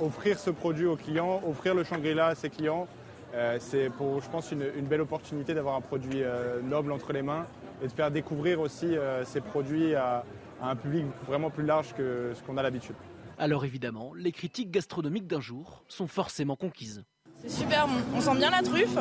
offrir 0.00 0.38
ce 0.38 0.50
produit 0.50 0.86
aux 0.86 0.96
clients, 0.96 1.42
offrir 1.46 1.74
le 1.74 1.82
Shangri-La 1.84 2.28
à 2.28 2.34
ses 2.34 2.50
clients, 2.50 2.86
euh, 3.34 3.56
c'est 3.60 3.88
pour, 3.90 4.20
je 4.20 4.28
pense, 4.28 4.52
une, 4.52 4.86
belle 4.86 5.00
opportunité 5.00 5.54
d'avoir 5.54 5.76
un 5.76 5.80
produit 5.80 6.22
euh, 6.22 6.60
noble 6.60 6.92
entre 6.92 7.12
les 7.12 7.22
mains 7.22 7.46
et 7.82 7.86
de 7.86 7.92
faire 7.92 8.10
découvrir 8.10 8.60
aussi 8.60 8.96
euh, 8.96 9.24
ces 9.24 9.40
produits 9.40 9.94
à, 9.94 10.24
un 10.60 10.76
public 10.76 11.06
vraiment 11.26 11.50
plus 11.50 11.64
large 11.64 11.92
que 11.94 12.32
ce 12.34 12.42
qu'on 12.42 12.56
a 12.56 12.62
l'habitude. 12.62 12.94
Alors 13.36 13.64
évidemment, 13.64 14.12
les 14.14 14.30
critiques 14.30 14.70
gastronomiques 14.70 15.26
d'un 15.26 15.40
jour 15.40 15.82
sont 15.88 16.06
forcément 16.06 16.54
conquises. 16.54 17.02
C'est 17.40 17.50
super 17.50 17.88
bon, 17.88 17.94
on 18.14 18.20
sent 18.20 18.36
bien 18.36 18.50
la 18.50 18.62
truffe. 18.62 18.96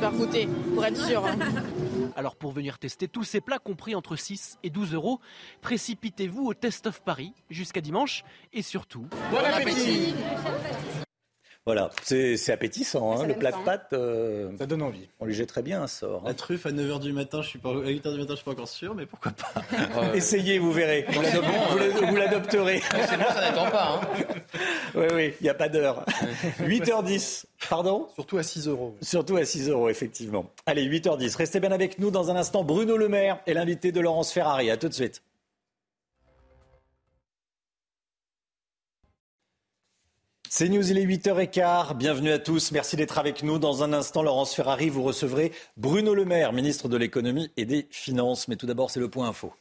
Faire 0.00 0.12
goûter, 0.12 0.48
pour 0.74 0.84
être 0.84 0.98
sûr. 0.98 1.24
Hein. 1.24 1.38
Alors 2.16 2.36
pour 2.36 2.52
venir 2.52 2.78
tester 2.78 3.08
tous 3.08 3.24
ces 3.24 3.40
plats 3.40 3.58
compris 3.58 3.94
entre 3.94 4.16
6 4.16 4.58
et 4.62 4.68
12 4.68 4.92
euros, 4.92 5.20
précipitez-vous 5.62 6.44
au 6.46 6.54
Test 6.54 6.86
of 6.86 7.00
Paris 7.02 7.32
jusqu'à 7.48 7.80
dimanche 7.80 8.24
et 8.52 8.60
surtout... 8.60 9.06
Bon 9.30 9.38
appétit 9.38 10.14
voilà, 11.72 11.88
c'est 12.02 12.50
appétissant, 12.50 13.12
hein, 13.12 13.28
le 13.28 13.34
plat 13.34 13.52
de 13.52 13.64
pâtes. 13.64 13.92
Euh, 13.92 14.50
ça 14.58 14.66
donne 14.66 14.82
envie. 14.82 15.06
On 15.20 15.24
lui 15.24 15.34
jetterait 15.34 15.62
bien 15.62 15.80
un 15.80 15.86
sort. 15.86 16.22
Hein. 16.24 16.26
La 16.26 16.34
truffe 16.34 16.66
à 16.66 16.72
9h 16.72 16.98
du 16.98 17.12
matin, 17.12 17.42
je 17.42 17.48
suis 17.48 17.60
pas, 17.60 17.68
à 17.68 17.74
8h 17.74 18.12
du 18.12 18.18
matin, 18.18 18.30
je 18.30 18.34
suis 18.34 18.44
pas 18.44 18.50
encore 18.50 18.66
sûr, 18.66 18.92
mais 18.96 19.06
pourquoi 19.06 19.30
pas. 19.30 19.62
Essayez, 20.16 20.58
vous 20.58 20.72
verrez. 20.72 21.06
Vous 21.08 22.16
l'adopterez. 22.16 22.82
C'est 22.90 23.16
bon, 23.16 23.24
ça 23.28 23.40
n'attend 23.40 23.70
pas. 23.70 24.00
Hein. 24.02 24.24
Oui, 24.96 25.04
oui, 25.14 25.34
il 25.40 25.44
n'y 25.44 25.48
a 25.48 25.54
pas 25.54 25.68
d'heure. 25.68 26.04
8h10, 26.58 27.44
pardon? 27.68 28.08
Surtout 28.14 28.38
à 28.38 28.42
6 28.42 28.66
euros. 28.66 28.96
Surtout 29.00 29.36
à 29.36 29.44
6 29.44 29.68
euros, 29.68 29.88
effectivement. 29.88 30.50
Allez, 30.66 30.84
8h10. 30.84 31.36
Restez 31.36 31.60
bien 31.60 31.70
avec 31.70 32.00
nous 32.00 32.10
dans 32.10 32.32
un 32.32 32.34
instant. 32.34 32.64
Bruno 32.64 32.96
Le 32.96 33.08
Maire 33.08 33.38
est 33.46 33.54
l'invité 33.54 33.92
de 33.92 34.00
Laurence 34.00 34.32
Ferrari. 34.32 34.68
À 34.68 34.76
tout 34.76 34.88
de 34.88 34.94
suite. 34.94 35.22
C'est 40.52 40.68
News, 40.68 40.90
il 40.90 40.98
est 40.98 41.06
8h15. 41.06 41.96
Bienvenue 41.96 42.32
à 42.32 42.40
tous. 42.40 42.72
Merci 42.72 42.96
d'être 42.96 43.18
avec 43.18 43.44
nous. 43.44 43.60
Dans 43.60 43.84
un 43.84 43.92
instant, 43.92 44.20
Laurence 44.20 44.52
Ferrari, 44.52 44.88
vous 44.88 45.04
recevrez 45.04 45.52
Bruno 45.76 46.12
Le 46.12 46.24
Maire, 46.24 46.52
ministre 46.52 46.88
de 46.88 46.96
l'économie 46.96 47.52
et 47.56 47.64
des 47.66 47.86
finances. 47.92 48.48
Mais 48.48 48.56
tout 48.56 48.66
d'abord, 48.66 48.90
c'est 48.90 48.98
le 48.98 49.08
point 49.08 49.28
info. 49.28 49.54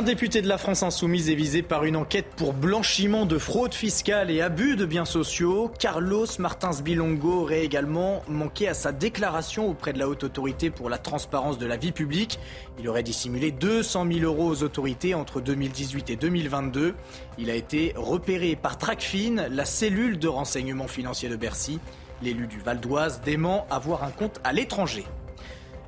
Un 0.00 0.02
député 0.02 0.40
de 0.40 0.48
la 0.48 0.56
France 0.56 0.82
insoumise 0.82 1.28
est 1.28 1.34
visé 1.34 1.60
par 1.60 1.84
une 1.84 1.94
enquête 1.94 2.24
pour 2.34 2.54
blanchiment 2.54 3.26
de 3.26 3.36
fraude 3.36 3.74
fiscale 3.74 4.30
et 4.30 4.40
abus 4.40 4.74
de 4.76 4.86
biens 4.86 5.04
sociaux. 5.04 5.70
Carlos 5.78 6.24
Martins 6.38 6.80
Bilongo 6.82 7.42
aurait 7.42 7.66
également 7.66 8.22
manqué 8.26 8.66
à 8.66 8.72
sa 8.72 8.92
déclaration 8.92 9.68
auprès 9.68 9.92
de 9.92 9.98
la 9.98 10.08
haute 10.08 10.24
autorité 10.24 10.70
pour 10.70 10.88
la 10.88 10.96
transparence 10.96 11.58
de 11.58 11.66
la 11.66 11.76
vie 11.76 11.92
publique. 11.92 12.38
Il 12.78 12.88
aurait 12.88 13.02
dissimulé 13.02 13.50
200 13.50 14.06
000 14.10 14.20
euros 14.20 14.48
aux 14.48 14.62
autorités 14.62 15.12
entre 15.12 15.42
2018 15.42 16.08
et 16.08 16.16
2022. 16.16 16.94
Il 17.36 17.50
a 17.50 17.54
été 17.54 17.92
repéré 17.94 18.56
par 18.56 18.78
Tracfin, 18.78 19.48
la 19.50 19.66
cellule 19.66 20.18
de 20.18 20.28
renseignement 20.28 20.88
financier 20.88 21.28
de 21.28 21.36
Bercy. 21.36 21.78
L'élu 22.22 22.46
du 22.46 22.58
Val 22.60 22.80
d'Oise 22.80 23.20
dément 23.22 23.66
avoir 23.68 24.02
un 24.02 24.10
compte 24.10 24.40
à 24.44 24.54
l'étranger. 24.54 25.04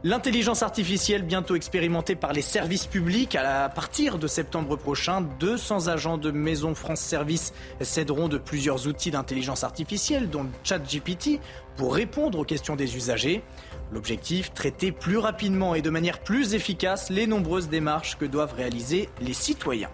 L'intelligence 0.04 0.64
artificielle 0.64 1.22
bientôt 1.22 1.54
expérimentée 1.54 2.16
par 2.16 2.32
les 2.32 2.42
services 2.42 2.86
publics 2.86 3.36
à 3.36 3.68
partir 3.68 4.18
de 4.18 4.26
septembre 4.26 4.74
prochain. 4.74 5.20
200 5.38 5.86
agents 5.86 6.18
de 6.18 6.32
Maison 6.32 6.74
France 6.74 6.98
Service 6.98 7.52
céderont 7.80 8.26
de 8.26 8.36
plusieurs 8.36 8.88
outils 8.88 9.12
d'intelligence 9.12 9.62
artificielle, 9.62 10.28
dont 10.28 10.48
ChatGPT, 10.64 11.38
pour 11.76 11.94
répondre 11.94 12.40
aux 12.40 12.44
questions 12.44 12.74
des 12.74 12.96
usagers. 12.96 13.44
L'objectif, 13.92 14.52
traiter 14.52 14.90
plus 14.90 15.18
rapidement 15.18 15.76
et 15.76 15.82
de 15.82 15.90
manière 15.90 16.18
plus 16.18 16.54
efficace 16.54 17.08
les 17.08 17.28
nombreuses 17.28 17.68
démarches 17.68 18.18
que 18.18 18.24
doivent 18.24 18.54
réaliser 18.54 19.08
les 19.20 19.34
citoyens. 19.34 19.90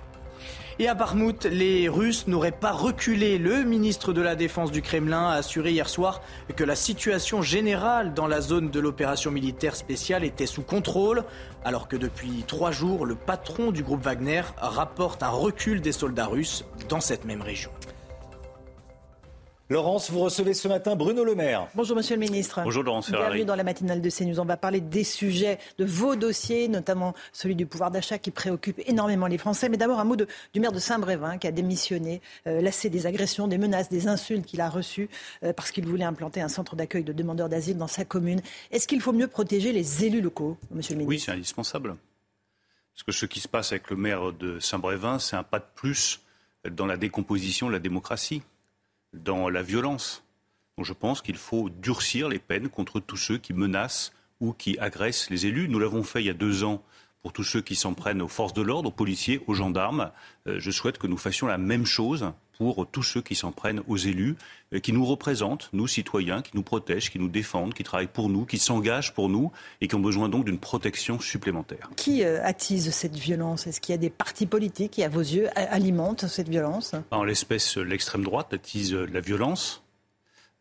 Et 0.80 0.86
à 0.86 0.94
Barmouth, 0.94 1.44
les 1.44 1.88
Russes 1.88 2.28
n'auraient 2.28 2.52
pas 2.52 2.70
reculé. 2.70 3.36
Le 3.38 3.64
ministre 3.64 4.12
de 4.12 4.22
la 4.22 4.36
Défense 4.36 4.70
du 4.70 4.80
Kremlin 4.80 5.30
a 5.30 5.34
assuré 5.34 5.72
hier 5.72 5.88
soir 5.88 6.22
que 6.54 6.62
la 6.62 6.76
situation 6.76 7.42
générale 7.42 8.14
dans 8.14 8.28
la 8.28 8.40
zone 8.40 8.70
de 8.70 8.78
l'opération 8.78 9.32
militaire 9.32 9.74
spéciale 9.74 10.22
était 10.22 10.46
sous 10.46 10.62
contrôle, 10.62 11.24
alors 11.64 11.88
que 11.88 11.96
depuis 11.96 12.44
trois 12.46 12.70
jours, 12.70 13.06
le 13.06 13.16
patron 13.16 13.72
du 13.72 13.82
groupe 13.82 14.04
Wagner 14.04 14.42
rapporte 14.56 15.24
un 15.24 15.30
recul 15.30 15.80
des 15.80 15.90
soldats 15.90 16.26
russes 16.26 16.64
dans 16.88 17.00
cette 17.00 17.24
même 17.24 17.42
région. 17.42 17.72
Laurence, 19.70 20.10
vous 20.10 20.20
recevez 20.20 20.54
ce 20.54 20.66
matin 20.66 20.96
Bruno 20.96 21.24
Le 21.24 21.34
Maire. 21.34 21.68
Bonjour 21.74 21.94
Monsieur 21.94 22.14
le 22.14 22.20
Ministre. 22.20 22.62
Bonjour 22.64 22.82
Laurence 22.82 23.08
Ferrari. 23.08 23.26
Bienvenue 23.26 23.44
dans 23.44 23.54
la 23.54 23.64
matinale 23.64 24.00
de 24.00 24.08
CNews. 24.08 24.40
On 24.40 24.46
va 24.46 24.56
parler 24.56 24.80
des 24.80 25.04
sujets 25.04 25.58
de 25.76 25.84
vos 25.84 26.16
dossiers, 26.16 26.68
notamment 26.68 27.12
celui 27.34 27.54
du 27.54 27.66
pouvoir 27.66 27.90
d'achat 27.90 28.16
qui 28.16 28.30
préoccupe 28.30 28.80
énormément 28.86 29.26
les 29.26 29.36
Français. 29.36 29.68
Mais 29.68 29.76
d'abord 29.76 30.00
un 30.00 30.04
mot 30.04 30.16
de, 30.16 30.26
du 30.54 30.60
maire 30.60 30.72
de 30.72 30.78
Saint-Brévin 30.78 31.36
qui 31.36 31.46
a 31.46 31.52
démissionné, 31.52 32.22
euh, 32.46 32.62
lassé 32.62 32.88
des 32.88 33.06
agressions, 33.06 33.46
des 33.46 33.58
menaces, 33.58 33.90
des 33.90 34.08
insultes 34.08 34.46
qu'il 34.46 34.62
a 34.62 34.70
reçues 34.70 35.10
euh, 35.42 35.52
parce 35.52 35.70
qu'il 35.70 35.84
voulait 35.84 36.04
implanter 36.04 36.40
un 36.40 36.48
centre 36.48 36.74
d'accueil 36.74 37.04
de 37.04 37.12
demandeurs 37.12 37.50
d'asile 37.50 37.76
dans 37.76 37.88
sa 37.88 38.06
commune. 38.06 38.40
Est-ce 38.70 38.88
qu'il 38.88 39.02
faut 39.02 39.12
mieux 39.12 39.28
protéger 39.28 39.72
les 39.72 40.02
élus 40.02 40.22
locaux, 40.22 40.56
Monsieur 40.70 40.94
le 40.94 41.00
Ministre? 41.00 41.10
Oui, 41.10 41.20
c'est 41.20 41.32
indispensable. 41.32 41.94
Parce 42.94 43.02
que 43.02 43.12
ce 43.12 43.26
qui 43.26 43.40
se 43.40 43.48
passe 43.48 43.72
avec 43.72 43.90
le 43.90 43.96
maire 43.96 44.32
de 44.32 44.60
Saint-Brévin, 44.60 45.18
c'est 45.18 45.36
un 45.36 45.42
pas 45.42 45.58
de 45.58 45.66
plus 45.74 46.22
dans 46.70 46.86
la 46.86 46.96
décomposition 46.96 47.66
de 47.66 47.72
la 47.72 47.80
démocratie, 47.80 48.42
dans 49.12 49.48
la 49.48 49.62
violence. 49.62 50.24
Donc 50.76 50.86
je 50.86 50.92
pense 50.92 51.22
qu'il 51.22 51.36
faut 51.36 51.70
durcir 51.70 52.28
les 52.28 52.38
peines 52.38 52.68
contre 52.68 53.00
tous 53.00 53.16
ceux 53.16 53.38
qui 53.38 53.52
menacent 53.52 54.12
ou 54.40 54.52
qui 54.52 54.78
agressent 54.78 55.30
les 55.30 55.46
élus. 55.46 55.68
Nous 55.68 55.78
l'avons 55.78 56.02
fait 56.02 56.22
il 56.22 56.26
y 56.26 56.30
a 56.30 56.34
deux 56.34 56.64
ans 56.64 56.82
pour 57.22 57.32
tous 57.32 57.44
ceux 57.44 57.60
qui 57.60 57.74
s'en 57.74 57.94
prennent 57.94 58.22
aux 58.22 58.28
forces 58.28 58.54
de 58.54 58.62
l'ordre, 58.62 58.88
aux 58.88 58.92
policiers, 58.92 59.42
aux 59.46 59.54
gendarmes. 59.54 60.12
Euh, 60.46 60.60
je 60.60 60.70
souhaite 60.70 60.98
que 60.98 61.06
nous 61.06 61.16
fassions 61.16 61.46
la 61.46 61.58
même 61.58 61.86
chose 61.86 62.32
pour 62.58 62.88
tous 62.90 63.04
ceux 63.04 63.22
qui 63.22 63.36
s'en 63.36 63.52
prennent 63.52 63.82
aux 63.86 63.96
élus, 63.96 64.34
euh, 64.74 64.80
qui 64.80 64.92
nous 64.92 65.06
représentent, 65.06 65.70
nous 65.72 65.86
citoyens, 65.86 66.42
qui 66.42 66.50
nous 66.54 66.64
protègent, 66.64 67.10
qui 67.10 67.20
nous 67.20 67.28
défendent, 67.28 67.72
qui 67.72 67.84
travaillent 67.84 68.08
pour 68.08 68.28
nous, 68.28 68.44
qui 68.44 68.58
s'engagent 68.58 69.14
pour 69.14 69.28
nous 69.28 69.52
et 69.80 69.86
qui 69.86 69.94
ont 69.94 70.00
besoin 70.00 70.28
donc 70.28 70.44
d'une 70.44 70.58
protection 70.58 71.20
supplémentaire. 71.20 71.88
Qui 71.94 72.24
euh, 72.24 72.44
attise 72.44 72.90
cette 72.90 73.14
violence? 73.14 73.68
Est-ce 73.68 73.80
qu'il 73.80 73.92
y 73.92 73.94
a 73.94 73.98
des 73.98 74.10
partis 74.10 74.46
politiques 74.46 74.90
qui, 74.92 75.04
à 75.04 75.08
vos 75.08 75.20
yeux, 75.20 75.48
alimentent 75.54 76.26
cette 76.26 76.48
violence? 76.48 76.96
En 77.12 77.22
l'espèce, 77.22 77.76
l'extrême 77.76 78.24
droite 78.24 78.52
attise 78.52 78.92
la 78.92 79.20
violence. 79.20 79.84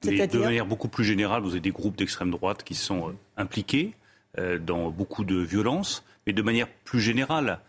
Mais 0.06 0.28
de 0.28 0.38
manière 0.38 0.68
beaucoup 0.68 0.90
plus 0.90 1.04
générale, 1.04 1.42
vous 1.42 1.52
avez 1.52 1.60
des 1.60 1.72
groupes 1.72 1.98
d'extrême 1.98 2.30
droite 2.30 2.64
qui 2.64 2.76
sont 2.76 3.16
impliqués 3.36 3.96
dans 4.62 4.92
beaucoup 4.92 5.24
de 5.24 5.38
violences. 5.38 6.04
Mais 6.28 6.34
de 6.34 6.42
manière 6.44 6.68
plus 6.84 7.00
générale, 7.00 7.60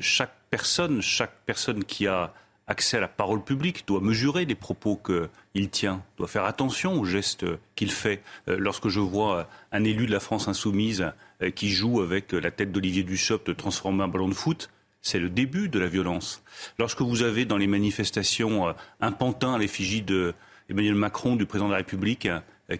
chaque 0.00 0.34
personne, 0.50 1.00
chaque 1.00 1.34
personne 1.46 1.84
qui 1.84 2.08
a 2.08 2.34
accès 2.68 2.98
à 2.98 3.00
la 3.00 3.08
parole 3.08 3.42
publique, 3.42 3.84
doit 3.86 4.00
mesurer 4.00 4.44
les 4.44 4.54
propos 4.54 5.00
qu'il 5.04 5.70
tient, 5.70 6.04
doit 6.18 6.28
faire 6.28 6.44
attention 6.44 7.00
aux 7.00 7.04
gestes 7.04 7.44
qu'il 7.74 7.90
fait. 7.90 8.22
Euh, 8.48 8.56
lorsque 8.58 8.88
je 8.88 9.00
vois 9.00 9.48
un 9.72 9.84
élu 9.84 10.06
de 10.06 10.12
la 10.12 10.20
France 10.20 10.46
insoumise 10.46 11.10
euh, 11.42 11.50
qui 11.50 11.70
joue 11.70 12.00
avec 12.02 12.32
la 12.32 12.50
tête 12.50 12.70
d'Olivier 12.70 13.02
Dussopt 13.02 13.46
de 13.46 13.54
transformer 13.54 14.04
un 14.04 14.08
ballon 14.08 14.28
de 14.28 14.34
foot, 14.34 14.70
c'est 15.00 15.18
le 15.18 15.30
début 15.30 15.68
de 15.68 15.78
la 15.78 15.86
violence. 15.86 16.42
Lorsque 16.78 17.00
vous 17.00 17.22
avez 17.22 17.46
dans 17.46 17.56
les 17.56 17.66
manifestations 17.66 18.68
euh, 18.68 18.72
un 19.00 19.12
pantin 19.12 19.54
à 19.54 19.58
l'effigie 19.58 20.02
d'Emmanuel 20.02 20.94
Macron, 20.94 21.36
du 21.36 21.46
président 21.46 21.68
de 21.68 21.72
la 21.72 21.78
République, 21.78 22.28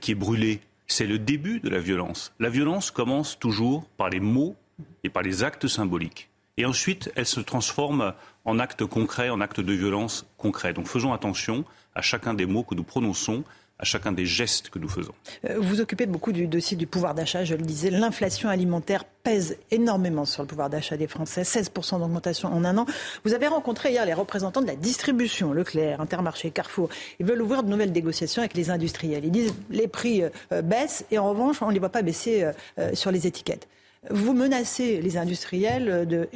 qui 0.00 0.12
est 0.12 0.14
brûlé, 0.14 0.60
c'est 0.86 1.06
le 1.06 1.18
début 1.18 1.60
de 1.60 1.70
la 1.70 1.78
violence. 1.78 2.34
La 2.38 2.50
violence 2.50 2.90
commence 2.90 3.38
toujours 3.38 3.84
par 3.96 4.10
les 4.10 4.20
mots 4.20 4.54
et 5.02 5.08
par 5.08 5.22
les 5.22 5.42
actes 5.42 5.66
symboliques. 5.66 6.28
Et 6.58 6.66
ensuite, 6.66 7.10
elle 7.14 7.24
se 7.24 7.40
transforme 7.40 8.12
en 8.44 8.58
actes 8.58 8.84
concrets, 8.84 9.30
en 9.30 9.40
actes 9.40 9.60
de 9.60 9.72
violence 9.72 10.26
concrets. 10.36 10.72
Donc 10.72 10.88
faisons 10.88 11.12
attention 11.12 11.64
à 11.94 12.02
chacun 12.02 12.34
des 12.34 12.46
mots 12.46 12.64
que 12.64 12.74
nous 12.74 12.82
prononçons 12.82 13.44
à 13.80 13.84
chacun 13.84 14.10
des 14.10 14.26
gestes 14.26 14.70
que 14.70 14.80
nous 14.80 14.88
faisons. 14.88 15.14
Euh, 15.48 15.54
vous 15.58 15.68
vous 15.68 15.80
occupez 15.80 16.06
beaucoup 16.06 16.32
du 16.32 16.48
dossier 16.48 16.76
du 16.76 16.88
pouvoir 16.88 17.14
d'achat, 17.14 17.44
je 17.44 17.54
le 17.54 17.62
disais. 17.62 17.90
L'inflation 17.90 18.48
alimentaire 18.48 19.04
pèse 19.04 19.56
énormément 19.70 20.24
sur 20.24 20.42
le 20.42 20.48
pouvoir 20.48 20.68
d'achat 20.68 20.96
des 20.96 21.06
Français, 21.06 21.42
16% 21.42 22.00
d'augmentation 22.00 22.52
en 22.52 22.64
un 22.64 22.76
an. 22.76 22.86
Vous 23.24 23.34
avez 23.34 23.46
rencontré 23.46 23.92
hier 23.92 24.04
les 24.04 24.14
représentants 24.14 24.62
de 24.62 24.66
la 24.66 24.74
distribution, 24.74 25.52
Leclerc, 25.52 26.00
Intermarché, 26.00 26.50
Carrefour. 26.50 26.88
Ils 27.20 27.26
veulent 27.26 27.40
ouvrir 27.40 27.62
de 27.62 27.68
nouvelles 27.68 27.92
négociations 27.92 28.42
avec 28.42 28.54
les 28.54 28.70
industriels. 28.70 29.24
Ils 29.24 29.30
disent 29.30 29.54
les 29.70 29.86
prix 29.86 30.24
euh, 30.24 30.62
baissent 30.62 31.04
et 31.12 31.18
en 31.18 31.30
revanche, 31.30 31.62
on 31.62 31.68
ne 31.68 31.72
les 31.72 31.78
voit 31.78 31.88
pas 31.88 32.02
baisser 32.02 32.50
euh, 32.78 32.94
sur 32.94 33.12
les 33.12 33.28
étiquettes. 33.28 33.68
Vous 34.10 34.32
menacez 34.32 35.00
les 35.00 35.16
industriels 35.16 36.06
de 36.06 36.28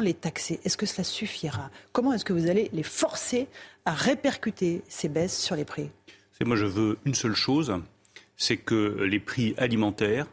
les 0.00 0.14
taxer. 0.14 0.60
Est-ce 0.64 0.76
que 0.76 0.86
cela 0.86 1.04
suffira? 1.04 1.70
Comment 1.92 2.12
est-ce 2.12 2.24
que 2.24 2.32
vous 2.32 2.48
allez 2.48 2.70
les 2.72 2.82
forcer 2.82 3.46
à 3.84 3.92
répercuter 3.92 4.82
ces 4.88 5.08
baisses 5.08 5.38
sur 5.38 5.54
les 5.54 5.64
prix? 5.64 5.90
Moi, 6.44 6.56
je 6.56 6.66
veux 6.66 6.98
une 7.04 7.14
seule 7.14 7.34
chose, 7.34 7.74
c'est 8.36 8.56
que 8.56 9.02
les 9.04 9.20
prix 9.20 9.54
alimentaires 9.58 10.26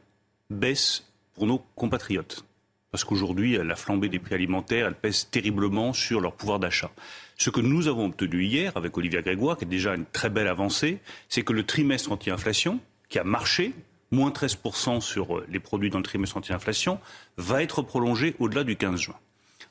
baissent 0.49 1.03
pour 1.33 1.45
nos 1.45 1.59
compatriotes. 1.75 2.43
Parce 2.89 3.03
qu'aujourd'hui, 3.03 3.57
la 3.57 3.75
flambée 3.75 4.09
des 4.09 4.19
prix 4.19 4.35
alimentaires, 4.35 4.93
pèse 4.93 5.29
terriblement 5.29 5.93
sur 5.93 6.19
leur 6.19 6.33
pouvoir 6.33 6.59
d'achat. 6.59 6.91
Ce 7.37 7.49
que 7.49 7.61
nous 7.61 7.87
avons 7.87 8.05
obtenu 8.05 8.43
hier 8.43 8.75
avec 8.75 8.97
Olivier 8.97 9.21
Grégoire, 9.21 9.57
qui 9.57 9.65
est 9.65 9.67
déjà 9.67 9.95
une 9.95 10.05
très 10.05 10.29
belle 10.29 10.47
avancée, 10.47 10.99
c'est 11.29 11.43
que 11.43 11.53
le 11.53 11.63
trimestre 11.63 12.11
anti-inflation, 12.11 12.79
qui 13.07 13.19
a 13.19 13.23
marché, 13.23 13.73
moins 14.11 14.29
13% 14.29 15.01
sur 15.01 15.37
euh, 15.37 15.45
les 15.49 15.59
produits 15.59 15.89
dans 15.89 15.97
le 15.97 16.03
trimestre 16.03 16.37
anti-inflation, 16.37 16.99
va 17.37 17.63
être 17.63 17.81
prolongé 17.81 18.35
au-delà 18.39 18.63
du 18.63 18.75
15 18.75 18.99
juin. 18.99 19.15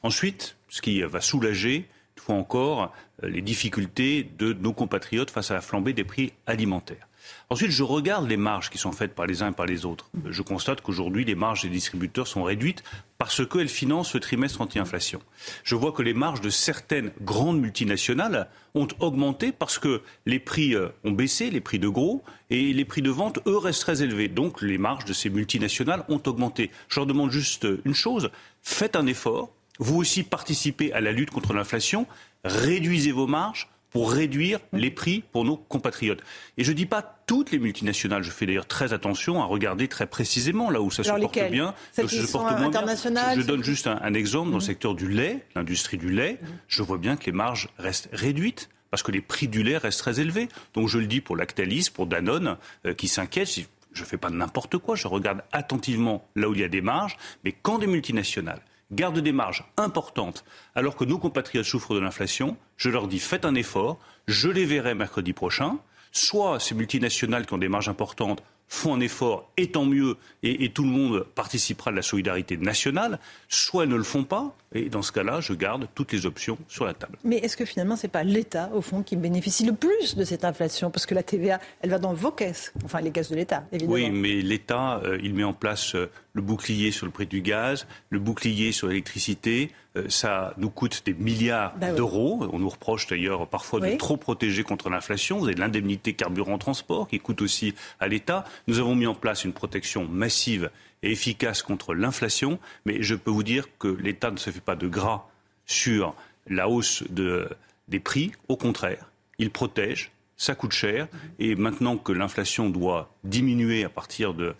Ensuite, 0.03 0.57
ce 0.69 0.81
qui 0.81 1.03
va 1.03 1.21
soulager, 1.21 1.89
une 2.17 2.23
fois 2.23 2.35
encore, 2.35 2.93
euh, 3.23 3.29
les 3.29 3.43
difficultés 3.43 4.31
de 4.39 4.53
nos 4.53 4.73
compatriotes 4.73 5.31
face 5.31 5.51
à 5.51 5.55
la 5.55 5.61
flambée 5.61 5.93
des 5.93 6.05
prix 6.05 6.33
alimentaires. 6.47 7.07
Ensuite, 7.49 7.71
je 7.71 7.83
regarde 7.83 8.29
les 8.29 8.37
marges 8.37 8.71
qui 8.71 8.79
sont 8.79 8.93
faites 8.93 9.15
par 9.15 9.27
les 9.27 9.43
uns 9.43 9.51
et 9.51 9.55
par 9.55 9.67
les 9.67 9.85
autres. 9.85 10.11
Je 10.27 10.43
constate 10.43 10.81
qu'aujourd'hui, 10.81 11.25
les 11.25 11.35
marges 11.35 11.63
des 11.63 11.69
distributeurs 11.69 12.27
sont 12.27 12.43
réduites 12.43 12.83
parce 13.19 13.47
qu'elles 13.47 13.69
financent 13.69 14.15
le 14.15 14.21
trimestre 14.21 14.61
anti-inflation. 14.61 15.21
Je 15.65 15.75
vois 15.75 15.93
que 15.93 16.03
les 16.03 16.15
marges 16.15 16.41
de 16.41 16.51
certaines 16.51 17.11
grandes 17.21 17.61
multinationales 17.61 18.49
ont 18.75 18.89
augmenté 19.01 19.53
parce 19.53 19.79
que 19.79 20.03
les 20.27 20.39
prix 20.39 20.75
euh, 20.75 20.89
ont 21.05 21.13
baissé, 21.13 21.51
les 21.51 21.61
prix 21.61 21.79
de 21.79 21.89
gros, 21.89 22.23
et 22.51 22.73
les 22.73 22.85
prix 22.85 23.03
de 23.03 23.11
vente, 23.11 23.41
eux, 23.47 23.59
restent 23.59 23.83
très 23.83 24.03
élevés. 24.03 24.29
Donc, 24.29 24.63
les 24.63 24.79
marges 24.79 25.05
de 25.05 25.13
ces 25.13 25.31
multinationales 25.31 26.05
ont 26.09 26.23
augmenté. 26.27 26.71
Je 26.89 27.01
leur 27.01 27.07
demande 27.07 27.31
juste 27.31 27.67
une 27.85 27.95
chose, 27.95 28.31
faites 28.63 28.97
un 28.97 29.07
effort, 29.07 29.53
vous 29.79 29.97
aussi 29.97 30.23
participez 30.23 30.93
à 30.93 31.01
la 31.01 31.11
lutte 31.11 31.31
contre 31.31 31.55
l'inflation, 31.55 32.07
réduisez 32.45 33.13
vos 33.13 33.27
marges, 33.27 33.69
pour 33.91 34.13
réduire 34.13 34.61
les 34.73 34.91
prix 34.91 35.23
pour 35.33 35.45
nos 35.45 35.57
compatriotes. 35.57 36.23
Et 36.57 36.65
je 36.65 36.71
ne 36.71 36.77
dis 36.77 36.87
pas 36.87 37.23
toutes 37.27 37.51
les 37.51 37.59
multinationales, 37.59 38.23
je 38.23 38.31
fais 38.31 38.47
d'ailleurs 38.47 38.67
très 38.67 38.93
attention 38.93 39.43
à 39.43 39.45
regarder 39.45 39.89
très 39.89 40.07
précisément 40.07 40.71
là 40.71 40.81
où 40.81 40.91
ça 40.91 41.05
se 41.05 41.11
porte 41.11 41.51
bien, 41.51 41.75
là 41.97 42.05
où 42.05 42.09
ça 42.09 42.27
se 42.27 42.33
porte 42.33 42.59
moins 42.59 42.71
bien. 42.71 42.87
Je, 43.35 43.41
je, 43.41 43.47
donne 43.47 43.65
juste 43.65 43.87
un, 43.87 44.15
exemple 44.15 44.51
dans 44.51 44.57
le 44.57 44.63
mhm. 44.63 44.67
secteur 44.67 44.95
du 44.95 45.09
lait, 45.09 45.45
l'industrie 45.55 45.99
du 45.99 46.11
lait, 46.11 46.39
mhm. 46.41 46.49
je 46.69 46.83
vois 46.83 46.99
bien 46.99 47.17
que 47.17 47.27
les 47.27 47.33
marges 47.33 47.69
restent 47.79 48.09
réduites 48.13 48.69
parce 48.91 49.03
que 49.03 49.13
les 49.13 49.21
prix 49.21 49.49
du 49.49 49.63
lait 49.63 49.77
restent 49.77 50.01
très 50.01 50.21
élevés. 50.21 50.49
Donc 50.75 50.89
je 50.89 50.99
le 50.99 51.07
dis 51.07 51.21
pour 51.21 51.37
Lactalis, 51.37 51.89
pour 51.93 52.07
Danone, 52.07 52.57
euh, 52.87 52.95
qui 52.95 53.09
s'inquiètent. 53.09 53.49
Je 53.93 54.03
ne 54.03 54.07
fais 54.07 54.19
pas 54.19 54.31
n'importe 54.31 54.79
quoi, 54.79 54.95
je 54.95 55.09
regarde 55.09 55.43
attentivement 55.53 56.29
là 56.37 56.49
où 56.49 56.55
il 56.55 56.61
y 56.61 56.65
a 56.65 56.69
des 56.69 56.81
marges, 56.81 57.17
mais 57.45 57.53
quand 57.53 57.79
des 57.79 57.89
multinationales 57.89 58.61
gardent 58.93 59.21
des 59.21 59.33
marges 59.33 59.65
importantes 59.77 60.45
alors 60.75 60.97
que 60.97 61.05
nos 61.05 61.19
compatriotes 61.19 61.65
souffrent 61.65 61.95
de 61.95 62.01
l'inflation, 62.01 62.57
je 62.77 62.91
leur 62.91 63.09
dis 63.09 63.19
faites 63.19 63.45
un 63.45 63.55
effort, 63.55 63.99
je 64.27 64.49
les 64.49 64.65
verrai 64.65 64.95
mercredi 64.95 65.33
prochain. 65.33 65.79
Soit 66.13 66.59
ces 66.59 66.75
multinationales 66.75 67.47
qui 67.47 67.55
ont 67.55 67.59
des 67.59 67.69
marges 67.69 67.89
importantes 67.89 68.43
font 68.71 68.95
un 68.95 69.01
effort, 69.01 69.51
et 69.57 69.73
tant 69.73 69.85
mieux, 69.85 70.17
et, 70.45 70.71
tout 70.71 70.85
le 70.85 70.89
monde 70.89 71.27
participera 71.35 71.91
de 71.91 71.97
la 71.97 72.03
solidarité 72.03 72.57
nationale, 72.57 73.19
soit 73.49 73.83
elles 73.83 73.89
ne 73.89 73.97
le 73.97 74.05
font 74.05 74.23
pas, 74.23 74.55
et 74.73 74.89
dans 74.89 75.03
ce 75.03 75.11
cas-là, 75.11 75.41
je 75.41 75.53
garde 75.55 75.89
toutes 75.97 76.13
les 76.13 76.25
options 76.25 76.57
sur 76.69 76.85
la 76.85 76.95
table. 76.95 77.19
Mais 77.25 77.39
est-ce 77.39 77.57
que 77.57 77.65
finalement, 77.65 77.97
ce 77.97 78.07
n'est 78.07 78.11
pas 78.11 78.23
l'État, 78.23 78.71
au 78.73 78.81
fond, 78.81 79.03
qui 79.03 79.17
bénéficie 79.17 79.67
le 79.67 79.73
plus 79.73 80.15
de 80.15 80.25
cette 80.25 80.45
inflation? 80.45 80.93
Parce 80.93 81.05
que 81.05 81.15
la 81.17 81.25
TVA, 81.25 81.59
elle 81.83 81.91
va 81.91 81.99
dans 81.99 82.15
vos 82.15 82.31
caisses, 82.31 82.73
enfin 82.85 83.01
les 83.01 83.11
caisses 83.11 83.31
de 83.31 83.35
l'État, 83.35 83.65
évidemment. 83.73 83.95
Oui, 83.95 84.11
mais 84.11 84.41
l'État, 84.41 85.01
euh, 85.05 85.19
il 85.21 85.35
met 85.35 85.43
en 85.43 85.53
place 85.53 85.97
euh, 85.97 86.09
le 86.33 86.43
bouclier 86.43 86.91
sur 86.91 87.07
le 87.07 87.13
prix 87.13 87.27
du 87.27 87.43
gaz, 87.43 87.87
le 88.11 88.19
bouclier 88.19 88.73
sur 88.73 88.89
l'électricité, 88.89 89.71
euh, 89.97 90.09
ça 90.09 90.55
nous 90.57 90.71
coûte 90.71 91.03
des 91.05 91.15
milliards 91.15 91.77
bah 91.77 91.93
d'euros. 91.93 92.49
On 92.53 92.59
nous 92.59 92.69
reproche 92.69 93.07
d'ailleurs 93.07 93.49
parfois 93.49 93.81
de 93.81 93.97
trop 93.97 94.17
protéger 94.17 94.63
contre 94.63 94.91
l'inflation. 94.91 95.39
Vous 95.39 95.47
avez 95.47 95.57
l'indemnité 95.57 96.15
carburant 96.15 96.59
transport 96.59 97.09
qui 97.09 97.19
coûte 97.19 97.43
aussi 97.43 97.75
à 97.99 98.09
l'État. 98.09 98.45
Nous 98.69 98.79
avons 98.79 98.95
mis 98.95 99.07
en 99.07 99.15
place 99.15 99.45
une 99.45 99.53
protection 99.53 100.07
massive 100.07 100.71
et 101.03 101.13
efficace 101.13 101.63
contre 101.63 101.95
l'inflation, 101.95 102.59
mais 102.85 103.03
je 103.03 103.15
peux 103.15 103.31
vous 103.31 103.43
dire 103.43 103.67
que 103.79 103.89
l'État 103.89 104.31
ne 104.31 104.37
se 104.37 104.51
fait 104.51 104.61
pas 104.61 104.77
de 104.77 104.87
gras 104.87 105.27
sur 105.67 106.15
la 106.47 106.69
hausse 106.69 107.05
des 107.11 108.01
prix. 108.01 108.33
Au 108.49 108.57
contraire, 108.57 109.11
il 109.39 109.51
protège, 109.51 110.13
ça 110.37 110.55
coûte 110.55 110.73
cher, 110.73 111.09
et 111.39 111.55
maintenant 111.55 111.97
que 111.97 112.13
l'inflation 112.13 112.69
doit 112.69 113.15
diminuer 113.25 113.85
à 113.85 113.89
partir 113.89 114.35
de 114.35 114.55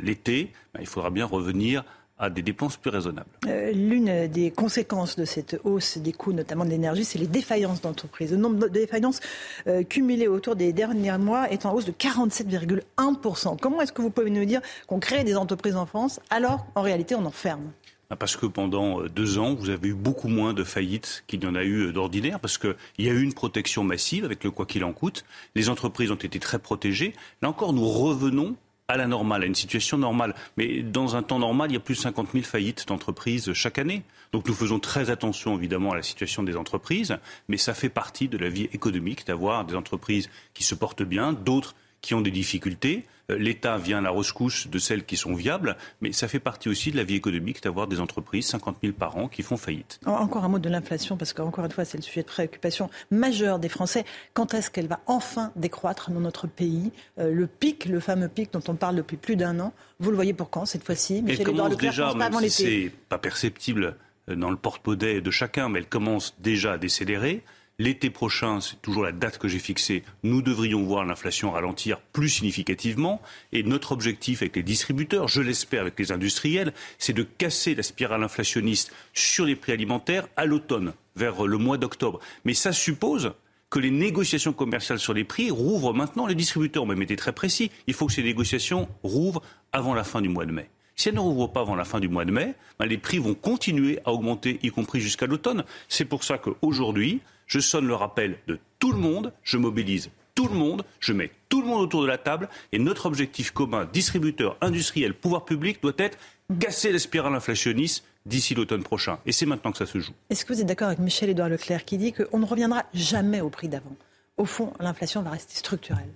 l'été, 0.00 0.52
ben, 0.74 0.80
il 0.80 0.86
faudra 0.86 1.10
bien 1.10 1.24
revenir 1.24 1.84
à 2.20 2.28
des 2.28 2.42
dépenses 2.42 2.76
plus 2.76 2.90
raisonnables. 2.90 3.30
Euh, 3.46 3.72
l'une 3.72 4.28
des 4.28 4.50
conséquences 4.50 5.16
de 5.16 5.24
cette 5.24 5.58
hausse 5.64 5.96
des 5.96 6.12
coûts, 6.12 6.34
notamment 6.34 6.66
de 6.66 6.70
l'énergie, 6.70 7.04
c'est 7.04 7.18
les 7.18 7.26
défaillances 7.26 7.80
d'entreprises. 7.80 8.30
Le 8.30 8.36
nombre 8.36 8.58
de 8.58 8.68
défaillances 8.68 9.20
euh, 9.66 9.82
cumulées 9.82 10.28
autour 10.28 10.54
des 10.54 10.74
derniers 10.74 11.16
mois 11.16 11.50
est 11.50 11.64
en 11.64 11.72
hausse 11.72 11.86
de 11.86 11.92
47,1%. 11.92 13.56
Comment 13.58 13.80
est-ce 13.80 13.92
que 13.92 14.02
vous 14.02 14.10
pouvez 14.10 14.30
nous 14.30 14.44
dire 14.44 14.60
qu'on 14.86 15.00
crée 15.00 15.24
des 15.24 15.34
entreprises 15.34 15.76
en 15.76 15.86
France 15.86 16.20
alors 16.28 16.66
en 16.74 16.82
réalité 16.82 17.14
on 17.14 17.24
en 17.24 17.30
ferme? 17.30 17.72
Ah, 18.10 18.16
parce 18.16 18.36
que 18.36 18.44
pendant 18.44 19.00
euh, 19.00 19.08
deux 19.08 19.38
ans, 19.38 19.54
vous 19.54 19.70
avez 19.70 19.88
eu 19.88 19.94
beaucoup 19.94 20.28
moins 20.28 20.52
de 20.52 20.64
faillites 20.64 21.24
qu'il 21.26 21.40
n'y 21.40 21.46
en 21.46 21.54
a 21.54 21.62
eu 21.62 21.86
euh, 21.86 21.92
d'ordinaire, 21.92 22.38
parce 22.38 22.58
qu'il 22.58 22.74
y 22.98 23.08
a 23.08 23.12
eu 23.12 23.22
une 23.22 23.32
protection 23.32 23.82
massive 23.82 24.24
avec 24.24 24.44
le 24.44 24.50
quoi 24.50 24.66
qu'il 24.66 24.84
en 24.84 24.92
coûte. 24.92 25.24
Les 25.54 25.70
entreprises 25.70 26.10
ont 26.10 26.16
été 26.16 26.38
très 26.38 26.58
protégées. 26.58 27.14
Là 27.40 27.48
encore, 27.48 27.72
nous 27.72 27.88
revenons 27.88 28.56
à 28.90 28.96
la 28.96 29.06
normale, 29.06 29.44
à 29.44 29.46
une 29.46 29.54
situation 29.54 29.98
normale. 29.98 30.34
Mais 30.56 30.82
dans 30.82 31.16
un 31.16 31.22
temps 31.22 31.38
normal, 31.38 31.70
il 31.70 31.74
y 31.74 31.76
a 31.76 31.80
plus 31.80 31.94
de 31.94 32.00
50 32.00 32.32
000 32.32 32.44
faillites 32.44 32.86
d'entreprises 32.88 33.52
chaque 33.52 33.78
année. 33.78 34.02
Donc 34.32 34.46
nous 34.46 34.54
faisons 34.54 34.78
très 34.78 35.10
attention 35.10 35.56
évidemment 35.56 35.92
à 35.92 35.96
la 35.96 36.02
situation 36.02 36.42
des 36.42 36.56
entreprises, 36.56 37.16
mais 37.48 37.56
ça 37.56 37.74
fait 37.74 37.88
partie 37.88 38.28
de 38.28 38.38
la 38.38 38.48
vie 38.48 38.68
économique 38.72 39.26
d'avoir 39.26 39.64
des 39.64 39.74
entreprises 39.74 40.28
qui 40.54 40.64
se 40.64 40.74
portent 40.74 41.02
bien, 41.02 41.32
d'autres 41.32 41.74
qui 42.00 42.14
ont 42.14 42.20
des 42.20 42.30
difficultés. 42.30 43.04
Euh, 43.30 43.38
L'État 43.38 43.78
vient 43.78 43.98
à 43.98 44.00
la 44.00 44.10
rescousse 44.10 44.68
de 44.68 44.78
celles 44.78 45.04
qui 45.04 45.16
sont 45.16 45.34
viables, 45.34 45.76
mais 46.00 46.12
ça 46.12 46.28
fait 46.28 46.40
partie 46.40 46.68
aussi 46.68 46.90
de 46.90 46.96
la 46.96 47.04
vie 47.04 47.14
économique 47.14 47.62
d'avoir 47.62 47.86
des 47.86 48.00
entreprises, 48.00 48.46
50 48.46 48.78
000 48.82 48.94
par 48.94 49.16
an, 49.16 49.28
qui 49.28 49.42
font 49.42 49.56
faillite. 49.56 50.00
Encore 50.06 50.44
un 50.44 50.48
mot 50.48 50.58
de 50.58 50.68
l'inflation, 50.68 51.16
parce 51.16 51.32
qu'encore 51.32 51.64
une 51.64 51.70
fois, 51.70 51.84
c'est 51.84 51.98
le 51.98 52.02
sujet 52.02 52.22
de 52.22 52.26
préoccupation 52.26 52.90
majeure 53.10 53.58
des 53.58 53.68
Français. 53.68 54.04
Quand 54.34 54.54
est-ce 54.54 54.70
qu'elle 54.70 54.88
va 54.88 55.00
enfin 55.06 55.52
décroître 55.56 56.10
dans 56.10 56.20
notre 56.20 56.46
pays 56.46 56.92
euh, 57.18 57.32
Le 57.32 57.46
pic, 57.46 57.86
le 57.86 58.00
fameux 58.00 58.28
pic 58.28 58.52
dont 58.52 58.62
on 58.68 58.74
parle 58.74 58.96
depuis 58.96 59.16
plus 59.16 59.36
d'un 59.36 59.58
an, 59.60 59.72
vous 59.98 60.10
le 60.10 60.16
voyez 60.16 60.32
pour 60.32 60.50
quand 60.50 60.66
cette 60.66 60.84
fois-ci 60.84 61.24
Elle 61.26 61.42
commence 61.42 61.76
déjà, 61.76 62.14
même 62.14 62.38
si 62.40 62.50
c'est 62.50 62.92
pas 63.08 63.18
perceptible 63.18 63.96
euh, 64.28 64.34
dans 64.34 64.50
le 64.50 64.56
porte-monnaie 64.56 65.20
de 65.20 65.30
chacun, 65.30 65.68
mais 65.68 65.80
elle 65.80 65.88
commence 65.88 66.34
déjà 66.40 66.72
à 66.72 66.78
décélérer. 66.78 67.42
L'été 67.80 68.10
prochain, 68.10 68.60
c'est 68.60 68.82
toujours 68.82 69.04
la 69.04 69.10
date 69.10 69.38
que 69.38 69.48
j'ai 69.48 69.58
fixée, 69.58 70.02
nous 70.22 70.42
devrions 70.42 70.84
voir 70.84 71.02
l'inflation 71.02 71.50
ralentir 71.50 71.98
plus 72.12 72.28
significativement. 72.28 73.22
Et 73.52 73.62
notre 73.62 73.92
objectif 73.92 74.42
avec 74.42 74.54
les 74.56 74.62
distributeurs, 74.62 75.28
je 75.28 75.40
l'espère 75.40 75.80
avec 75.80 75.98
les 75.98 76.12
industriels, 76.12 76.74
c'est 76.98 77.14
de 77.14 77.22
casser 77.22 77.74
la 77.74 77.82
spirale 77.82 78.22
inflationniste 78.22 78.92
sur 79.14 79.46
les 79.46 79.56
prix 79.56 79.72
alimentaires 79.72 80.28
à 80.36 80.44
l'automne, 80.44 80.92
vers 81.16 81.46
le 81.46 81.56
mois 81.56 81.78
d'octobre. 81.78 82.20
Mais 82.44 82.52
ça 82.52 82.72
suppose 82.72 83.32
que 83.70 83.78
les 83.78 83.90
négociations 83.90 84.52
commerciales 84.52 84.98
sur 84.98 85.14
les 85.14 85.24
prix 85.24 85.50
rouvrent 85.50 85.94
maintenant. 85.94 86.26
Les 86.26 86.34
distributeurs 86.34 86.82
ont 86.82 86.86
même 86.86 87.00
été 87.00 87.16
très 87.16 87.32
précis. 87.32 87.70
Il 87.86 87.94
faut 87.94 88.08
que 88.08 88.12
ces 88.12 88.22
négociations 88.22 88.90
rouvrent 89.02 89.40
avant 89.72 89.94
la 89.94 90.04
fin 90.04 90.20
du 90.20 90.28
mois 90.28 90.44
de 90.44 90.52
mai. 90.52 90.68
Si 90.96 91.08
elles 91.08 91.14
ne 91.14 91.20
rouvrent 91.20 91.50
pas 91.50 91.60
avant 91.60 91.76
la 91.76 91.86
fin 91.86 91.98
du 91.98 92.10
mois 92.10 92.26
de 92.26 92.30
mai, 92.30 92.52
ben, 92.78 92.84
les 92.84 92.98
prix 92.98 93.16
vont 93.16 93.32
continuer 93.32 94.00
à 94.04 94.12
augmenter, 94.12 94.60
y 94.62 94.68
compris 94.68 95.00
jusqu'à 95.00 95.24
l'automne. 95.24 95.64
C'est 95.88 96.04
pour 96.04 96.24
ça 96.24 96.36
qu'aujourd'hui, 96.36 97.22
je 97.50 97.58
sonne 97.58 97.86
le 97.86 97.94
rappel 97.94 98.38
de 98.46 98.58
tout 98.78 98.92
le 98.92 98.98
monde, 98.98 99.32
je 99.42 99.58
mobilise 99.58 100.10
tout 100.36 100.46
le 100.46 100.54
monde, 100.54 100.84
je 101.00 101.12
mets 101.12 101.32
tout 101.48 101.60
le 101.60 101.66
monde 101.66 101.82
autour 101.82 102.02
de 102.02 102.06
la 102.06 102.16
table 102.16 102.48
et 102.72 102.78
notre 102.78 103.06
objectif 103.06 103.50
commun, 103.50 103.88
distributeurs, 103.92 104.56
industriels, 104.60 105.14
pouvoir 105.14 105.44
public, 105.44 105.82
doit 105.82 105.92
être 105.98 106.16
casser 106.60 106.92
la 106.92 107.00
spirale 107.00 107.34
inflationniste 107.34 108.04
d'ici 108.24 108.54
l'automne 108.54 108.84
prochain. 108.84 109.18
Et 109.26 109.32
c'est 109.32 109.46
maintenant 109.46 109.72
que 109.72 109.78
ça 109.78 109.86
se 109.86 109.98
joue. 109.98 110.12
Est-ce 110.30 110.44
que 110.44 110.52
vous 110.52 110.60
êtes 110.60 110.66
d'accord 110.66 110.86
avec 110.86 111.00
Michel-Édouard 111.00 111.48
Leclerc 111.48 111.84
qui 111.84 111.98
dit 111.98 112.12
qu'on 112.12 112.38
ne 112.38 112.46
reviendra 112.46 112.84
jamais 112.94 113.40
au 113.40 113.50
prix 113.50 113.68
d'avant? 113.68 113.96
Au 114.36 114.44
fond, 114.44 114.72
l'inflation 114.78 115.20
va 115.22 115.30
rester 115.30 115.56
structurelle 115.56 116.08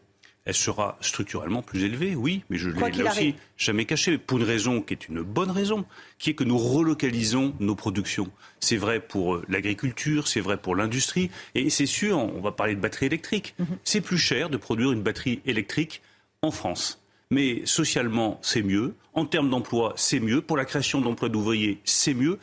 elle 0.45 0.55
sera 0.55 0.99
structurellement 1.01 1.63
plus 1.63 1.85
élevée, 1.85 2.15
oui, 2.15 2.43
mais 2.51 2.59
je 2.59 2.69
l'ai 2.69 2.79
là 2.79 3.11
aussi 3.11 3.35
jamais 3.57 3.87
caché, 3.87 4.19
pour 4.19 4.39
une 4.39 4.45
raison 4.45 4.83
qui 4.83 4.93
est 4.93 5.09
une 5.09 5.23
bonne 5.23 5.51
raison, 5.51 5.87
qui 6.19 6.31
est 6.31 6.35
que 6.35 6.45
nous 6.45 6.59
relocalisons 6.59 7.55
nos 7.61 7.75
productions. 7.75 8.31
C'est 8.61 8.77
vrai 8.77 9.01
pour 9.01 9.37
euh, 9.37 9.45
l'agriculture, 9.49 10.29
c'est 10.29 10.41
vrai 10.41 10.57
pour 10.57 10.77
l'industrie, 10.77 11.31
et 11.55 11.71
c'est 11.71 11.87
sûr, 11.87 12.19
on 12.19 12.41
va 12.41 12.53
parler 12.53 12.75
de 12.75 12.81
batterie 12.81 13.07
électrique. 13.07 13.55
Mhm. 13.59 13.67
C'est 13.85 14.01
plus 14.01 14.19
cher 14.19 14.51
de 14.51 14.57
produire 14.57 14.93
une 14.93 15.03
batterie 15.03 15.41
électrique 15.47 16.03
en 16.43 16.51
France. 16.51 17.01
Mais 17.31 17.63
socialement, 17.65 18.39
c'est 18.43 18.63
mieux. 18.63 18.95
En 19.15 19.25
termes 19.25 19.49
d'emploi, 19.49 19.95
c'est 19.97 20.21
mieux. 20.21 20.43
Pour 20.43 20.57
la 20.57 20.67
création 20.67 21.01
d'emplois 21.01 21.31
d'ouvriers, 21.31 21.81
c'est 21.85 22.15
mieux. 22.15 22.39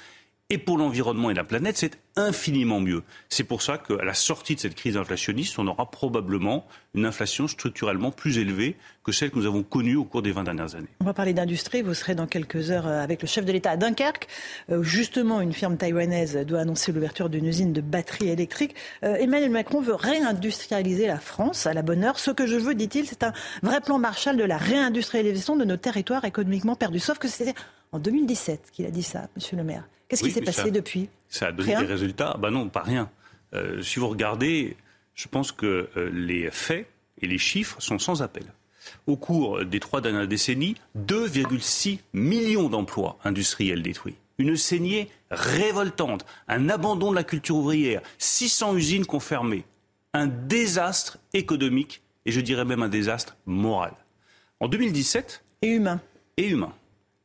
Et 0.53 0.57
pour 0.57 0.77
l'environnement 0.77 1.31
et 1.31 1.33
la 1.33 1.45
planète, 1.45 1.77
c'est 1.77 1.97
infiniment 2.17 2.81
mieux. 2.81 3.03
C'est 3.29 3.45
pour 3.45 3.61
ça 3.61 3.77
qu'à 3.77 4.03
la 4.03 4.13
sortie 4.13 4.55
de 4.55 4.59
cette 4.59 4.75
crise 4.75 4.97
inflationniste, 4.97 5.57
on 5.59 5.65
aura 5.65 5.89
probablement 5.89 6.67
une 6.93 7.05
inflation 7.05 7.47
structurellement 7.47 8.11
plus 8.11 8.37
élevée 8.37 8.75
que 9.05 9.13
celle 9.13 9.31
que 9.31 9.37
nous 9.37 9.45
avons 9.45 9.63
connue 9.63 9.95
au 9.95 10.03
cours 10.03 10.21
des 10.21 10.33
20 10.33 10.43
dernières 10.43 10.75
années. 10.75 10.89
On 10.99 11.05
va 11.05 11.13
parler 11.13 11.31
d'industrie. 11.31 11.81
Vous 11.81 11.93
serez 11.93 12.15
dans 12.15 12.27
quelques 12.27 12.69
heures 12.69 12.85
euh, 12.85 13.01
avec 13.01 13.21
le 13.21 13.29
chef 13.29 13.45
de 13.45 13.53
l'État 13.53 13.71
à 13.71 13.77
Dunkerque. 13.77 14.27
Euh, 14.69 14.83
justement, 14.83 15.39
une 15.39 15.53
firme 15.53 15.77
taïwanaise 15.77 16.35
doit 16.45 16.59
annoncer 16.59 16.91
l'ouverture 16.91 17.29
d'une 17.29 17.45
usine 17.45 17.71
de 17.71 17.79
batteries 17.79 18.27
électriques. 18.27 18.75
Euh, 19.05 19.15
Emmanuel 19.15 19.51
Macron 19.51 19.79
veut 19.79 19.95
réindustrialiser 19.95 21.07
la 21.07 21.19
France 21.19 21.65
à 21.65 21.73
la 21.73 21.81
bonne 21.81 22.03
heure. 22.03 22.19
Ce 22.19 22.29
que 22.29 22.45
je 22.45 22.57
veux, 22.57 22.75
dit-il, 22.75 23.07
c'est 23.07 23.23
un 23.23 23.31
vrai 23.63 23.79
plan 23.79 23.99
Marshall 23.99 24.35
de 24.35 24.43
la 24.43 24.57
réindustrialisation 24.57 25.55
de 25.55 25.63
nos 25.63 25.77
territoires 25.77 26.25
économiquement 26.25 26.75
perdus. 26.75 26.99
Sauf 26.99 27.19
que 27.19 27.29
c'était 27.29 27.53
en 27.93 27.99
2017 27.99 28.71
qu'il 28.73 28.85
a 28.85 28.91
dit 28.91 29.03
ça, 29.03 29.29
monsieur 29.37 29.55
le 29.55 29.63
maire. 29.63 29.85
Qu'est-ce 30.11 30.23
qui 30.23 30.31
s'est 30.31 30.41
passé 30.41 30.71
depuis? 30.71 31.07
Ça 31.29 31.47
a 31.47 31.51
donné 31.53 31.73
des 31.73 31.85
résultats 31.85 32.35
Ben 32.37 32.51
non, 32.51 32.67
pas 32.67 32.81
rien. 32.81 33.09
Euh, 33.53 33.81
si 33.81 33.97
vous 33.97 34.09
regardez, 34.09 34.75
je 35.15 35.29
pense 35.29 35.53
que 35.53 35.87
euh, 35.95 36.09
les 36.11 36.51
faits 36.51 36.85
et 37.21 37.27
les 37.27 37.37
chiffres 37.37 37.81
sont 37.81 37.97
sans 37.97 38.21
appel. 38.21 38.43
Au 39.07 39.15
cours 39.15 39.63
des 39.63 39.79
trois 39.79 40.01
dernières 40.01 40.27
décennies, 40.27 40.75
2,6 40.97 41.99
millions 42.11 42.67
d'emplois 42.67 43.19
industriels 43.23 43.81
détruits. 43.81 44.15
Une 44.37 44.57
saignée 44.57 45.09
révoltante, 45.29 46.25
un 46.49 46.67
abandon 46.67 47.11
de 47.11 47.15
la 47.15 47.23
culture 47.23 47.55
ouvrière, 47.55 48.01
600 48.17 48.75
usines 48.75 49.05
confirmées, 49.05 49.63
un 50.13 50.27
désastre 50.27 51.19
économique 51.33 52.01
et 52.25 52.33
je 52.33 52.41
dirais 52.41 52.65
même 52.65 52.81
un 52.81 52.89
désastre 52.89 53.37
moral. 53.45 53.93
En 54.59 54.67
2017. 54.67 55.41
Et 55.61 55.69
humain. 55.69 56.01
Et 56.35 56.49
humain. 56.49 56.73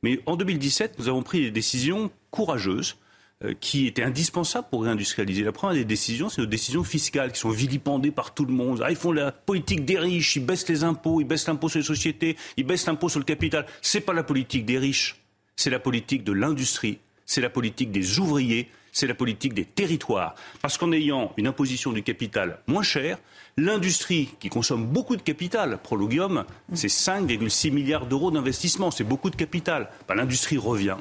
Mais 0.03 0.21
en 0.27 0.37
2017, 0.37 0.99
nous 0.99 1.09
avons 1.09 1.23
pris 1.23 1.41
des 1.41 1.51
décisions 1.51 2.11
courageuses 2.31 2.97
euh, 3.45 3.55
qui 3.61 3.87
étaient 3.87 4.03
indispensables 4.03 4.69
pour 4.71 4.85
réindustrialiser. 4.85 5.45
La 5.45 5.53
première 5.53 5.77
des 5.77 5.85
décisions, 5.85 6.29
c'est 6.29 6.41
nos 6.41 6.47
décisions 6.47 6.85
fiscales 6.85 7.33
qui 7.33 7.41
sont 7.41 7.51
vilipendées 7.51 8.11
par 8.11 8.33
tout 8.33 8.47
le 8.47 8.53
monde. 8.53 8.81
Ah, 8.83 8.91
ils 8.91 8.97
font 8.97 9.13
la 9.13 9.31
politique 9.31 9.85
des 9.85 9.99
riches, 9.99 10.37
ils 10.37 10.45
baissent 10.45 10.69
les 10.69 10.85
impôts, 10.85 11.21
ils 11.21 11.27
baissent 11.27 11.47
l'impôt 11.47 11.69
sur 11.69 11.79
les 11.79 11.85
sociétés, 11.85 12.37
ils 12.57 12.65
baissent 12.65 12.87
l'impôt 12.87 13.09
sur 13.09 13.19
le 13.19 13.27
capital. 13.27 13.67
C'est 13.83 14.01
pas 14.01 14.15
la 14.15 14.23
politique 14.23 14.65
des 14.65 14.79
riches, 14.79 15.17
c'est 15.55 15.69
la 15.69 15.79
politique 15.79 16.25
de 16.25 16.33
l'industrie, 16.33 16.99
c'est 17.27 17.43
la 17.43 17.51
politique 17.51 17.91
des 17.91 18.19
ouvriers, 18.19 18.71
c'est 18.91 19.07
la 19.07 19.15
politique 19.15 19.53
des 19.53 19.67
territoires. 19.67 20.35
Parce 20.63 20.79
qu'en 20.79 20.91
ayant 20.93 21.33
une 21.37 21.47
imposition 21.47 21.93
du 21.93 22.03
capital 22.03 22.61
moins 22.67 22.83
chère, 22.83 23.19
l'industrie 23.57 24.31
qui 24.39 24.49
consomme 24.49 24.87
beaucoup 24.87 25.17
de 25.17 25.23
capital, 25.23 25.79
Prologium, 25.83 26.45
c'est 26.75 26.89
5,6 26.89 27.73
milliards 27.73 28.07
d'euros 28.07 28.31
d'investissement, 28.31 28.91
c'est 28.91 29.05
beaucoup 29.05 29.31
de 29.31 29.37
capital. 29.37 29.91
L'industrie 30.15 30.59
revient 30.59 30.97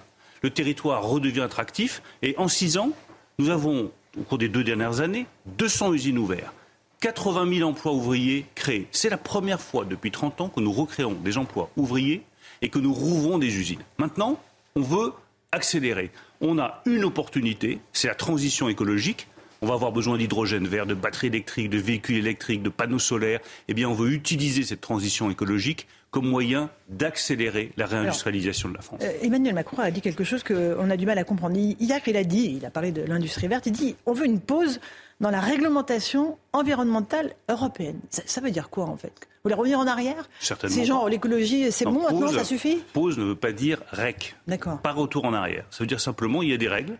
le 0.45 0.51
territoire 0.51 1.03
redevient 1.03 1.41
attractif. 1.41 2.03
Et 2.21 2.35
en 2.37 2.47
six 2.47 2.77
ans, 2.77 2.91
nous 3.39 3.49
avons, 3.49 3.91
au 4.15 4.21
cours 4.21 4.37
des 4.37 4.47
deux 4.47 4.63
dernières 4.63 5.01
années, 5.01 5.25
200 5.57 5.93
usines 5.93 6.19
ouvertes. 6.19 6.53
80 7.01 7.57
000 7.57 7.69
emplois 7.69 7.93
ouvriers 7.93 8.45
créés. 8.53 8.87
C'est 8.91 9.09
la 9.09 9.17
première 9.17 9.59
fois 9.59 9.85
depuis 9.85 10.11
30 10.11 10.41
ans 10.41 10.49
que 10.49 10.59
nous 10.59 10.71
recréons 10.71 11.13
des 11.13 11.39
emplois 11.39 11.71
ouvriers 11.77 12.23
et 12.61 12.69
que 12.69 12.77
nous 12.77 12.93
rouvrons 12.93 13.39
des 13.39 13.57
usines. 13.57 13.81
Maintenant, 13.97 14.39
on 14.75 14.81
veut 14.81 15.13
accélérer. 15.51 16.11
On 16.41 16.59
a 16.59 16.83
une 16.85 17.05
opportunité, 17.05 17.79
c'est 17.91 18.07
la 18.07 18.15
transition 18.15 18.69
écologique. 18.69 19.27
On 19.65 19.69
va 19.69 19.73
avoir 19.73 19.91
besoin 19.91 20.15
d'hydrogène 20.15 20.67
vert, 20.67 20.85
de 20.85 20.93
batteries 20.93 21.25
électriques, 21.25 21.71
de 21.71 21.79
véhicules 21.79 22.17
électriques, 22.17 22.61
de 22.61 22.69
panneaux 22.69 22.99
solaires. 22.99 23.39
Eh 23.67 23.73
bien, 23.73 23.89
on 23.89 23.95
veut 23.95 24.11
utiliser 24.11 24.61
cette 24.61 24.79
transition 24.79 25.31
écologique 25.31 25.87
comme 26.11 26.27
moyen 26.27 26.69
d'accélérer 26.87 27.71
la 27.75 27.87
réindustrialisation 27.87 28.69
de 28.69 28.75
la 28.75 28.81
France. 28.81 28.99
Euh, 29.01 29.11
Emmanuel 29.23 29.55
Macron 29.55 29.79
a 29.79 29.89
dit 29.89 30.01
quelque 30.01 30.23
chose 30.23 30.43
qu'on 30.43 30.87
a 30.91 30.97
du 30.97 31.07
mal 31.07 31.17
à 31.17 31.23
comprendre. 31.23 31.57
Hier, 31.57 31.99
il 32.05 32.15
a 32.15 32.23
dit, 32.23 32.57
il 32.57 32.65
a 32.67 32.69
parlé 32.69 32.91
de 32.91 33.01
l'industrie 33.01 33.47
verte, 33.47 33.65
il 33.65 33.71
dit 33.71 33.95
on 34.05 34.13
veut 34.13 34.27
une 34.27 34.39
pause 34.39 34.79
dans 35.19 35.31
la 35.31 35.39
réglementation 35.39 36.37
environnementale 36.53 37.33
européenne. 37.49 37.99
Ça, 38.11 38.41
veut 38.41 38.51
dire 38.51 38.69
quoi 38.69 38.85
en 38.85 38.97
fait? 38.97 39.13
Vous 39.17 39.45
voulez 39.45 39.55
revenir 39.55 39.79
en 39.79 39.87
arrière? 39.87 40.29
Certainement. 40.39 40.75
C'est 40.75 40.85
genre 40.85 41.09
l'écologie, 41.09 41.71
c'est 41.71 41.85
bon 41.85 42.03
maintenant, 42.03 42.27
ça 42.27 42.43
suffit? 42.43 42.83
Pause 42.93 43.17
ne 43.17 43.23
veut 43.23 43.35
pas 43.35 43.51
dire 43.51 43.81
rec. 43.91 44.35
D'accord. 44.47 44.79
Pas 44.81 44.91
retour 44.91 45.25
en 45.25 45.33
arrière. 45.33 45.65
Ça 45.71 45.79
veut 45.79 45.87
dire 45.87 45.99
simplement 45.99 46.43
il 46.43 46.51
y 46.51 46.53
a 46.53 46.57
des 46.57 46.67
règles. 46.67 46.99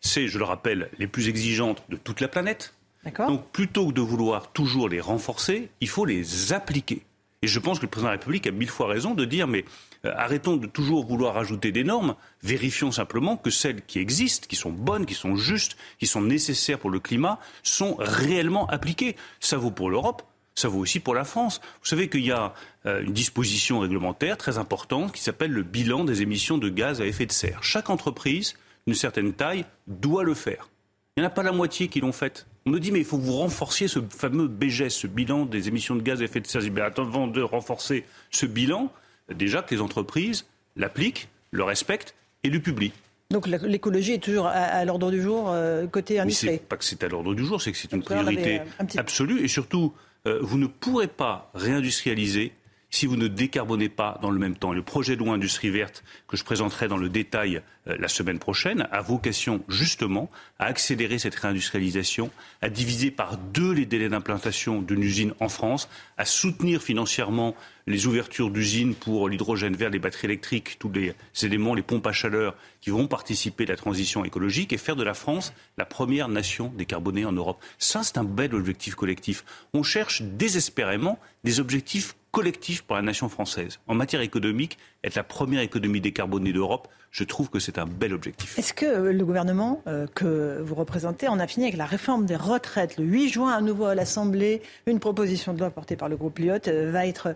C'est, 0.00 0.28
je 0.28 0.38
le 0.38 0.44
rappelle, 0.44 0.90
les 0.98 1.06
plus 1.06 1.28
exigeantes 1.28 1.82
de 1.88 1.96
toute 1.96 2.20
la 2.20 2.28
planète. 2.28 2.74
Donc 3.04 3.50
plutôt 3.50 3.88
que 3.88 3.92
de 3.92 4.00
vouloir 4.00 4.52
toujours 4.52 4.88
les 4.88 5.00
renforcer, 5.00 5.70
il 5.80 5.88
faut 5.88 6.04
les 6.04 6.52
appliquer. 6.52 7.02
Et 7.42 7.46
je 7.46 7.58
pense 7.58 7.78
que 7.78 7.86
le 7.86 7.90
président 7.90 8.08
de 8.08 8.14
la 8.14 8.18
République 8.18 8.46
a 8.46 8.50
mille 8.50 8.68
fois 8.68 8.86
raison 8.86 9.14
de 9.14 9.24
dire 9.24 9.46
mais 9.46 9.64
euh, 10.04 10.12
arrêtons 10.14 10.56
de 10.56 10.66
toujours 10.66 11.06
vouloir 11.06 11.38
ajouter 11.38 11.72
des 11.72 11.84
normes, 11.84 12.14
vérifions 12.42 12.92
simplement 12.92 13.38
que 13.38 13.50
celles 13.50 13.82
qui 13.82 13.98
existent, 13.98 14.46
qui 14.46 14.56
sont 14.56 14.70
bonnes, 14.70 15.06
qui 15.06 15.14
sont 15.14 15.36
justes, 15.36 15.78
qui 15.98 16.06
sont 16.06 16.20
nécessaires 16.20 16.78
pour 16.78 16.90
le 16.90 17.00
climat, 17.00 17.38
sont 17.62 17.96
réellement 17.98 18.66
appliquées. 18.68 19.16
Ça 19.40 19.56
vaut 19.56 19.70
pour 19.70 19.88
l'Europe, 19.88 20.22
ça 20.54 20.68
vaut 20.68 20.80
aussi 20.80 21.00
pour 21.00 21.14
la 21.14 21.24
France. 21.24 21.62
Vous 21.82 21.88
savez 21.88 22.08
qu'il 22.08 22.24
y 22.24 22.32
a 22.32 22.52
euh, 22.84 23.02
une 23.02 23.12
disposition 23.14 23.80
réglementaire 23.80 24.36
très 24.36 24.58
importante 24.58 25.12
qui 25.12 25.22
s'appelle 25.22 25.52
le 25.52 25.62
bilan 25.62 26.04
des 26.04 26.20
émissions 26.20 26.58
de 26.58 26.68
gaz 26.68 27.00
à 27.00 27.06
effet 27.06 27.24
de 27.24 27.32
serre. 27.32 27.62
Chaque 27.62 27.88
entreprise 27.88 28.54
d'une 28.86 28.96
certaine 28.96 29.32
taille 29.32 29.64
doit 29.86 30.24
le 30.24 30.34
faire. 30.34 30.70
Il 31.16 31.20
n'y 31.20 31.26
en 31.26 31.28
a 31.28 31.32
pas 31.32 31.42
la 31.42 31.52
moitié 31.52 31.88
qui 31.88 32.00
l'ont 32.00 32.12
fait. 32.12 32.46
On 32.66 32.70
me 32.70 32.78
dit, 32.78 32.92
mais 32.92 33.00
il 33.00 33.04
faut 33.04 33.18
que 33.18 33.22
vous 33.22 33.36
renforciez 33.36 33.88
ce 33.88 33.98
fameux 34.10 34.48
BGS, 34.48 34.90
ce 34.90 35.06
bilan 35.06 35.44
des 35.44 35.68
émissions 35.68 35.96
de 35.96 36.02
gaz 36.02 36.20
à 36.20 36.24
effet 36.24 36.40
de 36.40 36.46
serre. 36.46 36.62
Mais 36.72 36.80
avant 36.80 37.26
de 37.26 37.42
renforcer 37.42 38.04
ce 38.30 38.46
bilan, 38.46 38.92
déjà 39.28 39.62
que 39.62 39.74
les 39.74 39.80
entreprises 39.80 40.46
l'appliquent, 40.76 41.28
le 41.50 41.64
respectent 41.64 42.14
et 42.44 42.50
le 42.50 42.60
publient. 42.60 42.92
Donc 43.30 43.46
l'écologie 43.46 44.14
est 44.14 44.22
toujours 44.22 44.46
à, 44.46 44.84
l'ordre 44.84 45.10
du 45.10 45.22
jour 45.22 45.50
euh, 45.50 45.86
côté 45.86 46.18
industrie. 46.18 46.48
Mais 46.48 46.52
c'est 46.54 46.68
pas 46.68 46.76
que 46.76 46.84
c'est 46.84 47.04
à 47.04 47.08
l'ordre 47.08 47.34
du 47.34 47.44
jour, 47.44 47.62
c'est 47.62 47.70
que 47.70 47.78
c'est 47.78 47.92
une 47.92 48.02
priorité 48.02 48.60
absolue. 48.96 49.44
Et 49.44 49.48
surtout, 49.48 49.94
euh, 50.26 50.38
vous 50.42 50.58
ne 50.58 50.66
pourrez 50.66 51.06
pas 51.06 51.50
réindustrialiser 51.54 52.52
si 52.90 53.06
vous 53.06 53.16
ne 53.16 53.28
décarbonez 53.28 53.88
pas 53.88 54.18
dans 54.20 54.32
le 54.32 54.38
même 54.38 54.56
temps. 54.56 54.72
Le 54.72 54.82
projet 54.82 55.14
de 55.14 55.20
loi 55.20 55.34
industrie 55.34 55.70
verte 55.70 56.02
que 56.26 56.36
je 56.36 56.42
présenterai 56.42 56.88
dans 56.88 56.96
le 56.96 57.08
détail 57.08 57.62
la 57.98 58.08
semaine 58.08 58.38
prochaine 58.38 58.88
a 58.90 59.00
vocation 59.00 59.62
justement 59.68 60.30
à 60.58 60.66
accélérer 60.66 61.18
cette 61.18 61.34
réindustrialisation, 61.34 62.30
à 62.62 62.68
diviser 62.68 63.10
par 63.10 63.36
deux 63.36 63.72
les 63.72 63.86
délais 63.86 64.08
d'implantation 64.08 64.82
d'une 64.82 65.02
usine 65.02 65.34
en 65.40 65.48
France, 65.48 65.88
à 66.16 66.24
soutenir 66.24 66.82
financièrement 66.82 67.54
les 67.86 68.06
ouvertures 68.06 68.50
d'usines 68.50 68.94
pour 68.94 69.28
l'hydrogène 69.28 69.74
vert, 69.74 69.90
les 69.90 69.98
batteries 69.98 70.26
électriques, 70.26 70.76
tous 70.78 70.92
les 70.92 71.14
éléments, 71.42 71.74
les 71.74 71.82
pompes 71.82 72.06
à 72.06 72.12
chaleur 72.12 72.54
qui 72.80 72.90
vont 72.90 73.08
participer 73.08 73.64
à 73.64 73.68
la 73.68 73.76
transition 73.76 74.24
écologique 74.24 74.72
et 74.72 74.78
faire 74.78 74.96
de 74.96 75.02
la 75.02 75.14
France 75.14 75.52
la 75.76 75.84
première 75.84 76.28
nation 76.28 76.72
décarbonée 76.76 77.24
en 77.24 77.32
Europe. 77.32 77.62
Ça, 77.78 78.02
c'est 78.02 78.18
un 78.18 78.24
bel 78.24 78.54
objectif 78.54 78.94
collectif. 78.94 79.44
On 79.74 79.82
cherche 79.82 80.22
désespérément 80.22 81.18
des 81.44 81.60
objectifs 81.60 82.14
collectif 82.30 82.82
pour 82.82 82.96
la 82.96 83.02
nation 83.02 83.28
française. 83.28 83.80
En 83.88 83.94
matière 83.94 84.20
économique, 84.20 84.78
être 85.04 85.14
la 85.14 85.24
première 85.24 85.60
économie 85.60 86.00
décarbonée 86.00 86.52
d'Europe, 86.52 86.88
je 87.10 87.24
trouve 87.24 87.50
que 87.50 87.58
c'est 87.58 87.78
un 87.78 87.86
bel 87.86 88.12
objectif. 88.12 88.58
Est-ce 88.58 88.72
que 88.72 88.86
euh, 88.86 89.12
le 89.12 89.24
gouvernement 89.24 89.82
euh, 89.86 90.06
que 90.14 90.60
vous 90.62 90.74
représentez 90.74 91.26
en 91.26 91.40
a 91.40 91.46
fini 91.46 91.66
avec 91.66 91.76
la 91.76 91.86
réforme 91.86 92.24
des 92.26 92.36
retraites? 92.36 92.98
Le 92.98 93.04
8 93.04 93.28
juin, 93.28 93.52
à 93.52 93.60
nouveau 93.60 93.86
à 93.86 93.94
l'Assemblée, 93.94 94.62
une 94.86 95.00
proposition 95.00 95.52
de 95.52 95.58
loi 95.58 95.70
portée 95.70 95.96
par 95.96 96.08
le 96.08 96.16
groupe 96.16 96.38
Lyotte 96.38 96.68
euh, 96.68 96.90
va 96.90 97.06
être 97.06 97.34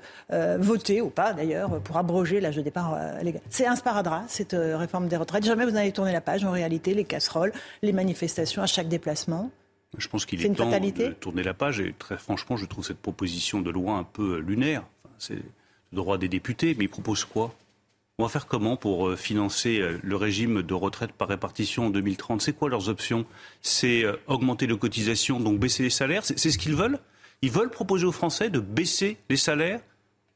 votée, 0.59 1.01
ou 1.01 1.11
pas 1.11 1.33
d'ailleurs, 1.33 1.81
pour 1.81 1.97
abroger 1.97 2.41
l'âge 2.41 2.57
de 2.57 2.63
départ 2.63 2.99
légal. 3.23 3.41
C'est 3.49 3.67
un 3.67 3.77
sparadrap, 3.77 4.25
cette 4.29 4.55
réforme 4.55 5.09
des 5.09 5.17
retraites. 5.17 5.45
Jamais 5.45 5.65
vous 5.65 5.73
n'avez 5.73 5.93
tourné 5.93 6.13
la 6.13 6.21
page, 6.21 6.45
en 6.45 6.51
réalité, 6.51 6.95
les 6.95 7.05
casseroles, 7.05 7.53
les 7.83 7.93
manifestations 7.93 8.63
à 8.63 8.67
chaque 8.67 8.89
déplacement. 8.89 9.51
Je 9.97 10.09
pense 10.09 10.27
qu'il 10.27 10.45
est, 10.45 10.49
temps 10.55 10.71
de 10.71 11.13
tourner 11.13 11.43
la 11.43 11.55
page 11.55 11.81
et 11.81 11.95
très 11.99 12.17
franchement, 12.17 12.57
je 12.57 12.67
trouve 12.67 12.85
cette 12.85 13.01
proposition 13.01 13.61
de 13.61 13.71
loi 13.71 13.95
un 13.95 14.05
peu 14.05 14.39
lunaire. 14.39 14.85
c'est 15.19 15.43
droit 15.95 16.19
des 16.19 16.29
députés, 16.29 16.75
mais 16.79 16.85
ils 16.85 16.89
proposent 16.89 17.25
quoi? 17.25 17.55
On 18.19 18.23
va 18.23 18.29
faire 18.29 18.47
comment 18.47 18.77
pour 18.77 19.09
euh, 19.09 19.17
financer 19.17 19.81
euh, 19.81 19.99
le 20.03 20.15
régime 20.15 20.63
de 20.63 20.75
retraite 20.75 21.11
par 21.11 21.27
répartition 21.27 21.87
en 21.87 21.91
2030 21.91 22.43
C'est 22.43 22.53
quoi 22.53 22.69
leurs 22.69 22.89
options? 22.89 23.25
C'est 23.61 24.05
euh, 24.05 24.15
augmenter 24.29 24.69
les 24.69 24.79
cotisations, 24.79 25.41
donc 25.41 25.59
baisser 25.59 25.83
les 25.83 25.91
salaires? 25.91 26.23
C'est 26.25 26.39
ce 26.39 26.59
qu'ils 26.59 26.77
veulent? 26.77 27.01
Ils 27.43 27.51
veulent 27.51 27.71
proposer 27.71 28.07
aux 28.07 28.13
Français 28.13 28.51
de 28.51 28.61
baisser 28.61 29.17
les 29.31 29.37
salaires 29.37 29.81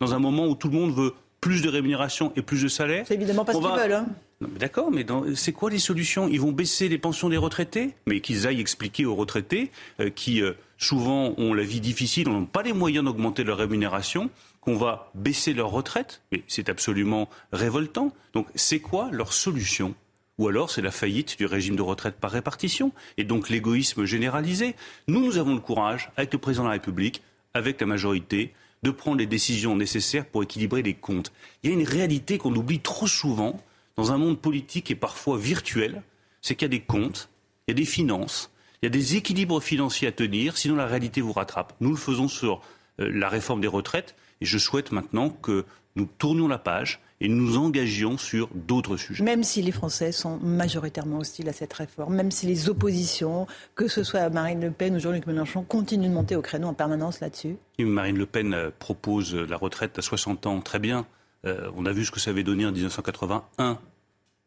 dans 0.01 0.12
un 0.12 0.18
moment 0.18 0.47
où 0.47 0.56
tout 0.56 0.68
le 0.68 0.76
monde 0.76 0.93
veut 0.93 1.14
plus 1.40 1.62
de 1.62 1.68
rémunération 1.68 2.32
et 2.36 2.43
plus 2.43 2.62
de 2.62 2.68
salaire. 2.68 3.05
C'est 3.06 3.14
évidemment 3.14 3.44
pas 3.44 3.52
ce 3.52 3.59
qu'ils 3.59 3.66
veulent. 3.68 3.93
Hein. 3.93 4.06
D'accord, 4.40 4.90
mais 4.93 5.05
c'est 5.35 5.52
quoi 5.52 5.70
les 5.70 5.78
solutions? 5.78 6.28
Ils 6.28 6.40
vont 6.40 6.52
baisser 6.52 6.89
les 6.89 6.98
pensions 6.98 7.28
des 7.28 7.36
retraités? 7.36 7.94
Mais 8.06 8.20
qu'ils 8.20 8.47
aillent 8.47 8.60
expliquer 8.60 9.05
aux 9.05 9.16
retraités 9.16 9.70
euh, 10.01 10.10
qui 10.10 10.43
euh, 10.43 10.52
souvent 10.76 11.35
ont 11.39 11.55
la 11.55 11.64
vie 11.64 11.80
difficile, 11.80 12.28
n'ont 12.28 12.44
pas 12.44 12.62
les 12.62 12.72
moyens 12.72 13.05
d'augmenter 13.05 13.43
leur 13.43 13.59
rémunération, 13.59 14.30
qu'on 14.69 14.77
va 14.77 15.11
baisser 15.15 15.55
leur 15.55 15.70
retraite. 15.70 16.20
Mais 16.31 16.43
c'est 16.47 16.69
absolument 16.69 17.31
révoltant. 17.53 18.12
Donc 18.35 18.49
c'est 18.55 18.81
quoi 18.81 19.09
leur 19.12 19.32
solution? 19.32 19.95
Ou 20.36 20.47
alors 20.47 20.69
c'est 20.69 20.82
la 20.82 20.90
faillite 20.90 21.39
du 21.39 21.47
régime 21.47 21.74
de 21.74 21.81
retraite 21.81 22.16
par 22.16 22.31
répartition 22.31 22.93
et 23.16 23.24
donc 23.24 23.49
l'égoïsme 23.49 24.05
généralisé. 24.05 24.77
Nous, 25.07 25.24
nous 25.24 25.39
avons 25.39 25.55
le 25.55 25.61
courage, 25.61 26.11
avec 26.19 26.35
le 26.35 26.39
président 26.39 26.65
de 26.65 26.69
la 26.69 26.74
République, 26.74 27.23
avec 27.55 27.81
la 27.81 27.86
majorité, 27.86 28.53
de 28.82 28.90
prendre 28.90 29.16
les 29.16 29.27
décisions 29.27 29.74
nécessaires 29.74 30.27
pour 30.27 30.43
équilibrer 30.43 30.82
les 30.82 30.93
comptes. 30.93 31.32
Il 31.62 31.70
y 31.70 31.73
a 31.73 31.77
une 31.77 31.86
réalité 31.86 32.36
qu'on 32.36 32.55
oublie 32.55 32.81
trop 32.81 33.07
souvent 33.07 33.59
dans 33.97 34.12
un 34.12 34.19
monde 34.19 34.39
politique 34.39 34.90
et 34.90 34.95
parfois 34.95 35.39
virtuel, 35.39 36.03
c'est 36.43 36.57
qu'il 36.57 36.66
y 36.66 36.73
a 36.73 36.77
des 36.77 36.85
comptes, 36.85 37.31
il 37.66 37.70
y 37.70 37.73
a 37.73 37.74
des 37.74 37.86
finances, 37.86 38.53
il 38.82 38.85
y 38.85 38.89
a 38.89 38.90
des 38.90 39.16
équilibres 39.16 39.62
financiers 39.62 40.09
à 40.09 40.12
tenir, 40.12 40.59
sinon 40.59 40.77
la 40.77 40.86
réalité 40.86 41.23
vous 41.23 41.32
rattrape. 41.32 41.73
Nous 41.81 41.90
le 41.90 41.97
faisons 41.97 42.28
sur 42.28 42.61
euh, 43.01 43.11
la 43.11 43.31
réforme 43.31 43.62
des 43.62 43.66
retraites 43.66 44.15
et 44.40 44.47
je 44.47 44.59
souhaite 44.59 44.93
maintenant 44.93 45.31
que 45.31 45.65
nous 45.97 46.09
tournions 46.19 46.48
la 46.48 46.59
page 46.59 47.01
et 47.20 47.28
nous 47.28 47.56
engagions 47.56 48.16
sur 48.16 48.48
d'autres 48.55 48.97
sujets. 48.97 49.24
Même 49.24 49.43
si 49.43 49.60
les 49.62 49.73
Français 49.73 50.12
sont 50.12 50.39
majoritairement 50.39 51.19
hostiles 51.19 51.48
à 51.48 51.52
cette 51.52 51.73
réforme, 51.73 52.15
même 52.15 52.31
si 52.31 52.47
les 52.47 52.69
oppositions, 52.69 53.47
que 53.74 53.89
ce 53.89 54.05
soit 54.05 54.31
Marine 54.31 54.60
Le 54.60 54.70
Pen 54.70 54.94
ou 54.94 55.01
Jean-Luc 55.01 55.27
Mélenchon, 55.27 55.62
continuent 55.62 56.09
de 56.09 56.15
monter 56.15 56.36
au 56.36 56.43
créneau 56.43 56.69
en 56.69 56.74
permanence 56.74 57.20
là-dessus 57.20 57.56
Marine 57.81 58.16
Le 58.16 58.27
Pen 58.27 58.55
euh, 58.55 58.70
propose 58.78 59.35
la 59.35 59.56
retraite 59.56 59.98
à 59.98 60.02
60 60.02 60.47
ans, 60.47 60.60
très 60.60 60.78
bien. 60.78 61.06
Euh, 61.44 61.70
on 61.77 61.86
a 61.86 61.93
vu 61.93 62.05
ce 62.05 62.10
que 62.10 62.20
ça 62.20 62.31
avait 62.31 62.44
donné 62.44 62.66
en 62.66 62.73
1981. 62.73 63.78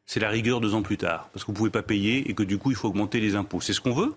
C'est 0.06 0.20
la 0.20 0.30
rigueur 0.30 0.62
deux 0.62 0.74
ans 0.74 0.82
plus 0.82 0.98
tard, 0.98 1.30
parce 1.34 1.44
que 1.44 1.48
vous 1.48 1.54
ne 1.54 1.58
pouvez 1.58 1.70
pas 1.70 1.84
payer 1.84 2.30
et 2.30 2.34
que 2.34 2.44
du 2.44 2.58
coup 2.58 2.72
il 2.72 2.76
faut 2.76 2.88
augmenter 2.88 3.20
les 3.20 3.36
impôts. 3.36 3.62
C'est 3.62 3.74
ce 3.74 3.82
qu'on 3.82 3.94
veut? 3.94 4.14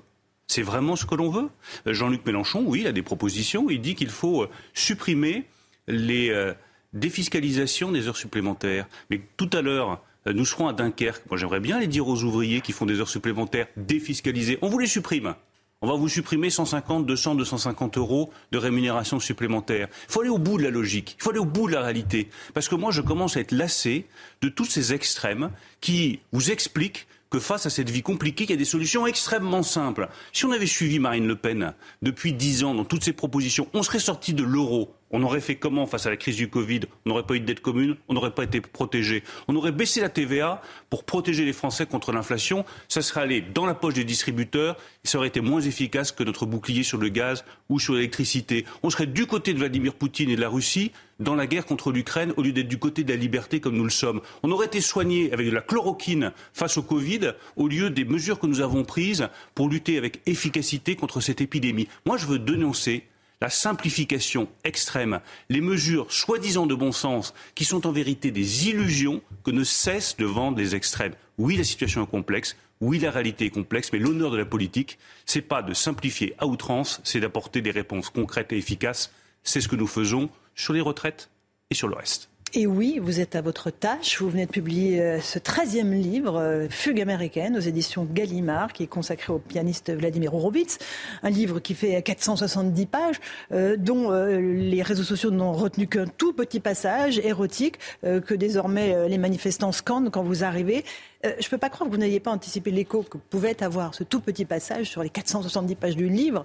C'est 0.46 0.62
vraiment 0.62 0.94
ce 0.94 1.06
que 1.06 1.14
l'on 1.14 1.30
veut? 1.30 1.48
Euh, 1.86 1.94
Jean-Luc 1.94 2.24
Mélenchon, 2.26 2.64
oui, 2.66 2.86
a 2.86 2.92
des 2.92 3.02
propositions. 3.02 3.70
Il 3.70 3.80
dit 3.80 3.94
qu'il 3.94 4.10
faut 4.10 4.46
supprimer 4.74 5.44
les 5.88 6.54
défiscalisation 6.94 7.92
des 7.92 8.08
heures 8.08 8.16
supplémentaires. 8.16 8.86
Mais 9.10 9.20
tout 9.36 9.50
à 9.52 9.60
l'heure, 9.60 10.02
euh, 10.26 10.32
nous 10.32 10.44
serons 10.44 10.68
à 10.68 10.72
Dunkerque. 10.72 11.24
Moi, 11.28 11.36
j'aimerais 11.36 11.60
bien 11.60 11.78
les 11.78 11.88
dire 11.88 12.08
aux 12.08 12.22
ouvriers 12.22 12.60
qui 12.60 12.72
font 12.72 12.86
des 12.86 13.00
heures 13.00 13.08
supplémentaires 13.08 13.66
défiscalisées. 13.76 14.58
On 14.62 14.68
vous 14.68 14.78
les 14.78 14.86
supprime. 14.86 15.34
On 15.82 15.88
va 15.88 15.96
vous 15.96 16.08
supprimer 16.08 16.48
150, 16.48 17.04
200, 17.04 17.34
250 17.34 17.98
euros 17.98 18.30
de 18.52 18.58
rémunération 18.58 19.20
supplémentaire. 19.20 19.88
Il 20.08 20.12
faut 20.12 20.20
aller 20.22 20.30
au 20.30 20.38
bout 20.38 20.56
de 20.56 20.62
la 20.62 20.70
logique. 20.70 21.16
Il 21.18 21.22
faut 21.22 21.30
aller 21.30 21.40
au 21.40 21.44
bout 21.44 21.66
de 21.66 21.74
la 21.74 21.82
réalité. 21.82 22.30
Parce 22.54 22.68
que 22.68 22.74
moi, 22.74 22.90
je 22.90 23.02
commence 23.02 23.36
à 23.36 23.40
être 23.40 23.52
lassé 23.52 24.06
de 24.40 24.48
tous 24.48 24.64
ces 24.64 24.94
extrêmes 24.94 25.50
qui 25.82 26.20
vous 26.32 26.50
expliquent 26.50 27.06
que 27.28 27.40
face 27.40 27.66
à 27.66 27.70
cette 27.70 27.90
vie 27.90 28.02
compliquée, 28.02 28.44
il 28.44 28.50
y 28.50 28.52
a 28.52 28.56
des 28.56 28.64
solutions 28.64 29.06
extrêmement 29.06 29.64
simples. 29.64 30.08
Si 30.32 30.44
on 30.46 30.52
avait 30.52 30.66
suivi 30.66 31.00
Marine 31.00 31.26
Le 31.26 31.34
Pen 31.34 31.74
depuis 32.00 32.32
dix 32.32 32.62
ans 32.62 32.74
dans 32.74 32.84
toutes 32.84 33.04
ses 33.04 33.12
propositions, 33.12 33.68
on 33.74 33.82
serait 33.82 33.98
sorti 33.98 34.32
de 34.34 34.44
l'euro. 34.44 34.94
On 35.16 35.22
aurait 35.22 35.40
fait 35.40 35.54
comment 35.54 35.86
face 35.86 36.06
à 36.06 36.10
la 36.10 36.16
crise 36.16 36.34
du 36.34 36.48
Covid? 36.48 36.80
On 37.06 37.10
n'aurait 37.10 37.22
pas 37.22 37.36
eu 37.36 37.40
de 37.40 37.44
dette 37.44 37.60
commune, 37.60 37.94
on 38.08 38.14
n'aurait 38.14 38.34
pas 38.34 38.42
été 38.42 38.60
protégé. 38.60 39.22
On 39.46 39.54
aurait 39.54 39.70
baissé 39.70 40.00
la 40.00 40.08
TVA 40.08 40.60
pour 40.90 41.04
protéger 41.04 41.44
les 41.44 41.52
Français 41.52 41.86
contre 41.86 42.10
l'inflation. 42.10 42.64
Ça 42.88 43.00
serait 43.00 43.20
allé 43.20 43.40
dans 43.40 43.64
la 43.64 43.74
poche 43.74 43.94
des 43.94 44.02
distributeurs 44.02 44.76
et 45.04 45.06
ça 45.06 45.18
aurait 45.18 45.28
été 45.28 45.40
moins 45.40 45.60
efficace 45.60 46.10
que 46.10 46.24
notre 46.24 46.46
bouclier 46.46 46.82
sur 46.82 46.98
le 46.98 47.10
gaz 47.10 47.44
ou 47.68 47.78
sur 47.78 47.94
l'électricité. 47.94 48.64
On 48.82 48.90
serait 48.90 49.06
du 49.06 49.26
côté 49.26 49.54
de 49.54 49.60
Vladimir 49.60 49.94
Poutine 49.94 50.30
et 50.30 50.36
de 50.36 50.40
la 50.40 50.48
Russie 50.48 50.90
dans 51.20 51.36
la 51.36 51.46
guerre 51.46 51.64
contre 51.64 51.92
l'Ukraine 51.92 52.32
au 52.36 52.42
lieu 52.42 52.50
d'être 52.50 52.66
du 52.66 52.78
côté 52.78 53.04
de 53.04 53.12
la 53.12 53.16
liberté 53.16 53.60
comme 53.60 53.76
nous 53.76 53.84
le 53.84 53.90
sommes. 53.90 54.20
On 54.42 54.50
aurait 54.50 54.66
été 54.66 54.80
soigné 54.80 55.32
avec 55.32 55.46
de 55.46 55.52
la 55.52 55.60
chloroquine 55.60 56.32
face 56.52 56.76
au 56.76 56.82
Covid 56.82 57.34
au 57.54 57.68
lieu 57.68 57.88
des 57.88 58.04
mesures 58.04 58.40
que 58.40 58.48
nous 58.48 58.62
avons 58.62 58.82
prises 58.82 59.28
pour 59.54 59.68
lutter 59.68 59.96
avec 59.96 60.22
efficacité 60.26 60.96
contre 60.96 61.20
cette 61.20 61.40
épidémie. 61.40 61.86
Moi, 62.04 62.16
je 62.16 62.26
veux 62.26 62.40
dénoncer 62.40 63.04
la 63.40 63.50
simplification 63.50 64.48
extrême, 64.64 65.20
les 65.48 65.60
mesures 65.60 66.10
soi-disant 66.12 66.66
de 66.66 66.74
bon 66.74 66.92
sens, 66.92 67.34
qui 67.54 67.64
sont 67.64 67.86
en 67.86 67.92
vérité 67.92 68.30
des 68.30 68.68
illusions 68.68 69.22
que 69.44 69.50
ne 69.50 69.64
cessent 69.64 70.16
de 70.16 70.24
vendre 70.24 70.58
les 70.58 70.74
extrêmes. 70.74 71.14
Oui, 71.38 71.56
la 71.56 71.64
situation 71.64 72.04
est 72.04 72.10
complexe. 72.10 72.56
Oui, 72.80 72.98
la 72.98 73.10
réalité 73.10 73.46
est 73.46 73.50
complexe, 73.50 73.90
mais 73.92 73.98
l'honneur 73.98 74.30
de 74.30 74.36
la 74.36 74.44
politique, 74.44 74.98
c'est 75.26 75.42
pas 75.42 75.62
de 75.62 75.74
simplifier 75.74 76.34
à 76.38 76.46
outrance, 76.46 77.00
c'est 77.04 77.20
d'apporter 77.20 77.62
des 77.62 77.70
réponses 77.70 78.10
concrètes 78.10 78.52
et 78.52 78.58
efficaces. 78.58 79.12
C'est 79.42 79.60
ce 79.60 79.68
que 79.68 79.76
nous 79.76 79.86
faisons 79.86 80.28
sur 80.54 80.72
les 80.72 80.80
retraites 80.80 81.30
et 81.70 81.74
sur 81.74 81.88
le 81.88 81.96
reste. 81.96 82.28
Et 82.56 82.68
oui, 82.68 83.00
vous 83.02 83.18
êtes 83.18 83.34
à 83.34 83.40
votre 83.40 83.70
tâche. 83.72 84.22
Vous 84.22 84.30
venez 84.30 84.46
de 84.46 84.50
publier 84.50 85.02
euh, 85.02 85.20
ce 85.20 85.40
13e 85.40 85.90
livre, 85.90 86.36
euh, 86.38 86.68
Fugue 86.70 87.00
américaine, 87.00 87.56
aux 87.56 87.60
éditions 87.60 88.06
Gallimard, 88.08 88.72
qui 88.72 88.84
est 88.84 88.86
consacré 88.86 89.32
au 89.32 89.40
pianiste 89.40 89.92
Vladimir 89.92 90.32
Horowitz. 90.32 90.78
Un 91.24 91.30
livre 91.30 91.58
qui 91.58 91.74
fait 91.74 92.00
470 92.00 92.86
pages, 92.86 93.20
euh, 93.50 93.76
dont 93.76 94.12
les 94.12 94.82
réseaux 94.82 95.02
sociaux 95.02 95.32
n'ont 95.32 95.52
retenu 95.52 95.88
qu'un 95.88 96.06
tout 96.06 96.32
petit 96.32 96.60
passage 96.60 97.18
érotique 97.18 97.78
que 98.02 98.34
désormais 98.34 99.08
les 99.08 99.18
manifestants 99.18 99.72
scandent 99.72 100.10
quand 100.10 100.22
vous 100.22 100.44
arrivez. 100.44 100.84
je 101.24 101.28
ne 101.28 101.50
peux 101.50 101.58
pas 101.58 101.70
croire 101.70 101.88
que 101.88 101.94
vous 101.94 102.00
n'ayez 102.00 102.20
pas 102.20 102.30
anticipé 102.30 102.70
l'écho 102.70 103.02
que 103.02 103.18
pouvait 103.18 103.62
avoir 103.62 103.94
ce 103.94 104.04
tout 104.04 104.20
petit 104.20 104.44
passage 104.44 104.90
sur 104.90 105.02
les 105.02 105.10
470 105.10 105.74
pages 105.74 105.96
du 105.96 106.08
livre, 106.08 106.44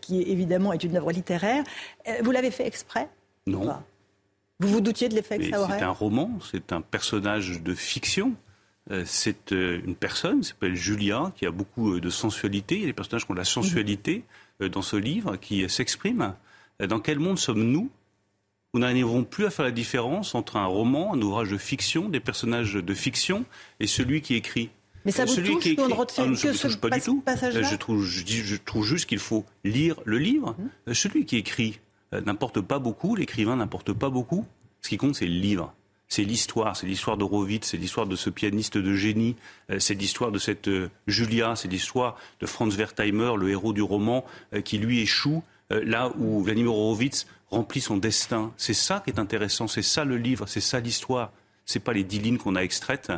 qui 0.00 0.22
évidemment 0.22 0.72
est 0.72 0.82
une 0.84 0.96
œuvre 0.96 1.12
littéraire. 1.12 1.64
vous 2.22 2.30
l'avez 2.30 2.50
fait 2.50 2.66
exprès? 2.66 3.08
Non. 3.46 3.76
Vous 4.60 4.68
vous 4.68 4.80
doutiez 4.80 5.08
de 5.08 5.14
l'effet 5.14 5.38
que 5.38 5.50
ça 5.50 5.60
aurait 5.60 5.78
C'est 5.78 5.84
un 5.84 5.90
roman, 5.90 6.38
c'est 6.50 6.72
un 6.72 6.80
personnage 6.80 7.62
de 7.62 7.74
fiction. 7.74 8.34
Euh, 8.90 9.02
c'est 9.04 9.52
euh, 9.52 9.80
une 9.84 9.96
personne, 9.96 10.42
s'appelle 10.42 10.76
Julia, 10.76 11.32
qui 11.34 11.44
a 11.44 11.50
beaucoup 11.50 11.94
euh, 11.94 12.00
de 12.00 12.08
sensualité. 12.08 12.76
Il 12.76 12.80
y 12.82 12.84
a 12.84 12.86
des 12.86 12.92
personnages 12.92 13.24
qui 13.24 13.30
ont 13.32 13.34
de 13.34 13.40
la 13.40 13.44
sensualité 13.44 14.24
dans 14.60 14.82
ce 14.82 14.96
livre, 14.96 15.36
qui 15.36 15.68
s'expriment. 15.68 16.34
Dans 16.80 16.98
quel 16.98 17.18
monde 17.18 17.38
sommes-nous? 17.38 17.90
Nous 18.72 18.80
n'arriverons 18.80 19.24
plus 19.24 19.44
à 19.44 19.50
faire 19.50 19.66
la 19.66 19.70
différence 19.70 20.34
entre 20.34 20.56
un 20.56 20.64
roman, 20.64 21.12
un 21.12 21.20
ouvrage 21.20 21.50
de 21.50 21.58
fiction, 21.58 22.08
des 22.08 22.20
personnages 22.20 22.72
de 22.74 22.94
fiction, 22.94 23.44
et 23.80 23.86
celui 23.86 24.22
qui 24.22 24.34
écrit. 24.34 24.70
Mais 25.04 25.12
ça 25.12 25.26
vous 25.26 25.32
celui 25.34 25.52
touche, 25.52 25.62
qui 25.62 25.70
écrit... 25.72 25.92
ah, 26.18 26.26
ne 26.26 26.34
ce 26.34 26.48
touche 26.48 26.76
pas 26.78 26.88
du 26.88 27.00
tout. 27.00 27.22
Je 27.26 27.76
trouve, 27.76 28.02
je, 28.02 28.24
je 28.24 28.56
trouve 28.56 28.84
juste 28.84 29.06
qu'il 29.06 29.18
faut 29.18 29.44
lire 29.62 29.96
le 30.06 30.18
livre. 30.18 30.56
Celui 30.90 31.26
qui 31.26 31.36
écrit 31.36 31.80
n'importe 32.24 32.60
pas 32.60 32.78
beaucoup, 32.78 33.16
l'écrivain 33.16 33.56
n'importe 33.56 33.92
pas 33.92 34.10
beaucoup. 34.10 34.46
Ce 34.82 34.88
qui 34.88 34.96
compte, 34.96 35.16
c'est 35.16 35.26
le 35.26 35.40
livre. 35.40 35.74
c'est 36.08 36.22
l'histoire, 36.22 36.76
c'est 36.76 36.86
l'histoire 36.86 37.16
d'Horowitz, 37.16 37.66
c'est 37.66 37.76
l'histoire 37.76 38.06
de 38.06 38.14
ce 38.14 38.30
pianiste 38.30 38.78
de 38.78 38.94
génie, 38.94 39.34
euh, 39.70 39.80
c'est 39.80 39.94
l'histoire 39.94 40.30
de 40.30 40.38
cette 40.38 40.68
euh, 40.68 40.88
Julia, 41.08 41.56
c'est 41.56 41.66
l'histoire 41.66 42.16
de 42.38 42.46
Franz 42.46 42.76
Wertheimer, 42.76 43.32
le 43.36 43.50
héros 43.50 43.72
du 43.72 43.82
roman, 43.82 44.24
euh, 44.54 44.60
qui 44.60 44.78
lui 44.78 45.00
échoue 45.00 45.42
là 45.68 46.12
où 46.16 46.40
Vladimir 46.44 46.72
Horowitz 46.72 47.26
remplit 47.50 47.80
son 47.80 47.96
destin. 47.96 48.52
C'est 48.56 48.72
ça 48.72 49.02
qui 49.04 49.10
est 49.10 49.18
intéressant, 49.18 49.66
c'est 49.66 49.82
ça 49.82 50.04
le 50.04 50.16
livre, 50.16 50.46
c'est 50.46 50.60
ça 50.60 50.78
l'histoire. 50.78 51.32
C'est 51.64 51.80
pas 51.80 51.92
les 51.92 52.04
dix 52.04 52.20
lignes 52.20 52.38
qu'on 52.38 52.54
a 52.54 52.60
extraites 52.60 53.10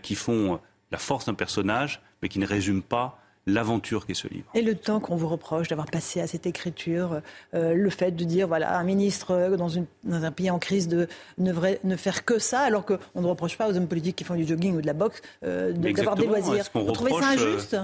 qui 0.00 0.14
font 0.14 0.60
la 0.90 0.96
force 0.96 1.26
d'un 1.26 1.34
personnage, 1.34 2.00
mais 2.22 2.30
qui 2.30 2.38
ne 2.38 2.46
résument 2.46 2.80
pas 2.80 3.20
l'aventure 3.52 4.06
qu'est 4.06 4.14
ce 4.14 4.28
livre. 4.28 4.46
Et 4.54 4.62
le 4.62 4.74
temps 4.74 5.00
qu'on 5.00 5.16
vous 5.16 5.28
reproche 5.28 5.68
d'avoir 5.68 5.86
passé 5.86 6.20
à 6.20 6.26
cette 6.26 6.46
écriture, 6.46 7.20
euh, 7.54 7.74
le 7.74 7.90
fait 7.90 8.12
de 8.12 8.24
dire, 8.24 8.48
voilà, 8.48 8.78
un 8.78 8.84
ministre 8.84 9.32
euh, 9.32 9.56
dans, 9.56 9.68
une, 9.68 9.86
dans 10.04 10.24
un 10.24 10.32
pays 10.32 10.50
en 10.50 10.58
crise 10.58 10.88
de 10.88 11.08
ne, 11.38 11.52
ne 11.84 11.96
faire 11.96 12.24
que 12.24 12.38
ça, 12.38 12.60
alors 12.60 12.84
qu'on 12.84 13.20
ne 13.20 13.26
reproche 13.26 13.56
pas 13.56 13.68
aux 13.68 13.76
hommes 13.76 13.88
politiques 13.88 14.16
qui 14.16 14.24
font 14.24 14.34
du 14.34 14.46
jogging 14.46 14.76
ou 14.76 14.80
de 14.80 14.86
la 14.86 14.92
boxe 14.92 15.20
euh, 15.44 15.72
d'avoir 15.72 16.16
des 16.16 16.26
loisirs. 16.26 16.64
Vous 16.74 16.92
trouvez 16.92 17.12
ça 17.12 17.28
injuste? 17.28 17.76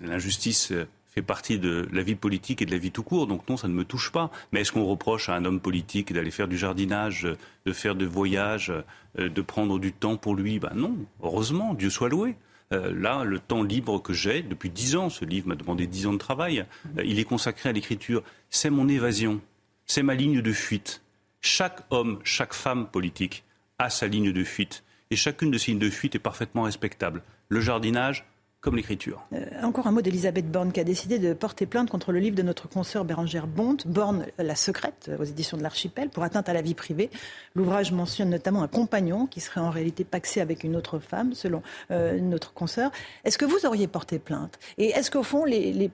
L'injustice 0.00 0.72
fait 1.08 1.22
partie 1.22 1.58
de 1.58 1.88
la 1.92 2.02
vie 2.02 2.14
politique 2.14 2.62
et 2.62 2.66
de 2.66 2.70
la 2.70 2.78
vie 2.78 2.90
tout 2.90 3.02
court, 3.02 3.26
donc 3.26 3.48
non, 3.48 3.56
ça 3.56 3.66
ne 3.66 3.72
me 3.72 3.84
touche 3.84 4.12
pas. 4.12 4.30
Mais 4.52 4.60
est-ce 4.60 4.72
qu'on 4.72 4.84
reproche 4.84 5.28
à 5.28 5.34
un 5.34 5.44
homme 5.44 5.60
politique 5.60 6.12
d'aller 6.12 6.30
faire 6.30 6.48
du 6.48 6.58
jardinage, 6.58 7.26
de 7.66 7.72
faire 7.72 7.94
des 7.94 8.06
voyages, 8.06 8.72
de 9.16 9.42
prendre 9.42 9.78
du 9.78 9.92
temps 9.92 10.16
pour 10.16 10.36
lui? 10.36 10.58
Ben 10.58 10.72
non, 10.74 10.94
heureusement, 11.22 11.74
Dieu 11.74 11.90
soit 11.90 12.08
loué. 12.08 12.36
Euh, 12.72 12.92
là, 12.94 13.24
le 13.24 13.38
temps 13.38 13.62
libre 13.62 14.00
que 14.02 14.12
j'ai, 14.12 14.42
depuis 14.42 14.68
dix 14.68 14.96
ans, 14.96 15.08
ce 15.08 15.24
livre 15.24 15.48
m'a 15.48 15.54
demandé 15.54 15.86
dix 15.86 16.06
ans 16.06 16.12
de 16.12 16.18
travail, 16.18 16.66
euh, 16.98 17.04
il 17.04 17.18
est 17.18 17.24
consacré 17.24 17.70
à 17.70 17.72
l'écriture. 17.72 18.22
C'est 18.50 18.70
mon 18.70 18.88
évasion, 18.88 19.40
c'est 19.86 20.02
ma 20.02 20.14
ligne 20.14 20.42
de 20.42 20.52
fuite. 20.52 21.02
Chaque 21.40 21.80
homme, 21.90 22.18
chaque 22.24 22.52
femme 22.52 22.88
politique 22.88 23.44
a 23.78 23.90
sa 23.90 24.06
ligne 24.06 24.32
de 24.32 24.44
fuite. 24.44 24.84
Et 25.10 25.16
chacune 25.16 25.50
de 25.50 25.56
ces 25.56 25.70
lignes 25.70 25.80
de 25.80 25.88
fuite 25.88 26.14
est 26.14 26.20
parfaitement 26.20 26.62
respectable. 26.62 27.22
Le 27.48 27.60
jardinage, 27.60 28.26
comme 28.60 28.74
l'écriture. 28.74 29.24
Euh, 29.32 29.44
encore 29.62 29.86
un 29.86 29.92
mot 29.92 30.02
d'Elisabeth 30.02 30.50
Borne 30.50 30.72
qui 30.72 30.80
a 30.80 30.84
décidé 30.84 31.18
de 31.18 31.32
porter 31.32 31.64
plainte 31.64 31.90
contre 31.90 32.10
le 32.10 32.18
livre 32.18 32.34
de 32.34 32.42
notre 32.42 32.68
consoeur 32.68 33.04
Bérangère 33.04 33.46
Bonte, 33.46 33.86
Borne 33.86 34.26
la 34.36 34.56
secrète, 34.56 35.10
aux 35.18 35.24
éditions 35.24 35.56
de 35.56 35.62
l'Archipel, 35.62 36.08
pour 36.08 36.24
atteinte 36.24 36.48
à 36.48 36.52
la 36.52 36.60
vie 36.60 36.74
privée. 36.74 37.10
L'ouvrage 37.54 37.92
mentionne 37.92 38.30
notamment 38.30 38.62
un 38.62 38.68
compagnon 38.68 39.26
qui 39.26 39.40
serait 39.40 39.60
en 39.60 39.70
réalité 39.70 40.02
paxé 40.04 40.40
avec 40.40 40.64
une 40.64 40.74
autre 40.74 40.98
femme, 40.98 41.34
selon 41.34 41.62
euh, 41.92 42.18
notre 42.18 42.52
consoeur. 42.52 42.90
Est-ce 43.24 43.38
que 43.38 43.44
vous 43.44 43.64
auriez 43.64 43.86
porté 43.86 44.18
plainte? 44.18 44.58
Et 44.76 44.88
est-ce 44.88 45.10
qu'au 45.10 45.22
fond, 45.22 45.44
les, 45.44 45.90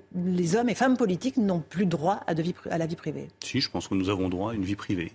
hommes 0.57 0.69
et 0.71 0.75
femmes 0.75 0.97
politiques 0.97 1.37
n'ont 1.37 1.61
plus 1.61 1.87
droit 1.87 2.21
à, 2.27 2.33
à 2.71 2.79
la 2.79 2.87
vie 2.87 2.97
privée? 2.97 3.29
Si, 3.45 3.61
je 3.61 3.71
pense 3.71 3.89
que 3.89 3.95
nous 3.95 4.09
avons 4.09 4.31
droit 4.31 4.53
à 4.53 4.55
une 4.55 4.65
vie 4.65 4.77
privée. 4.77 5.13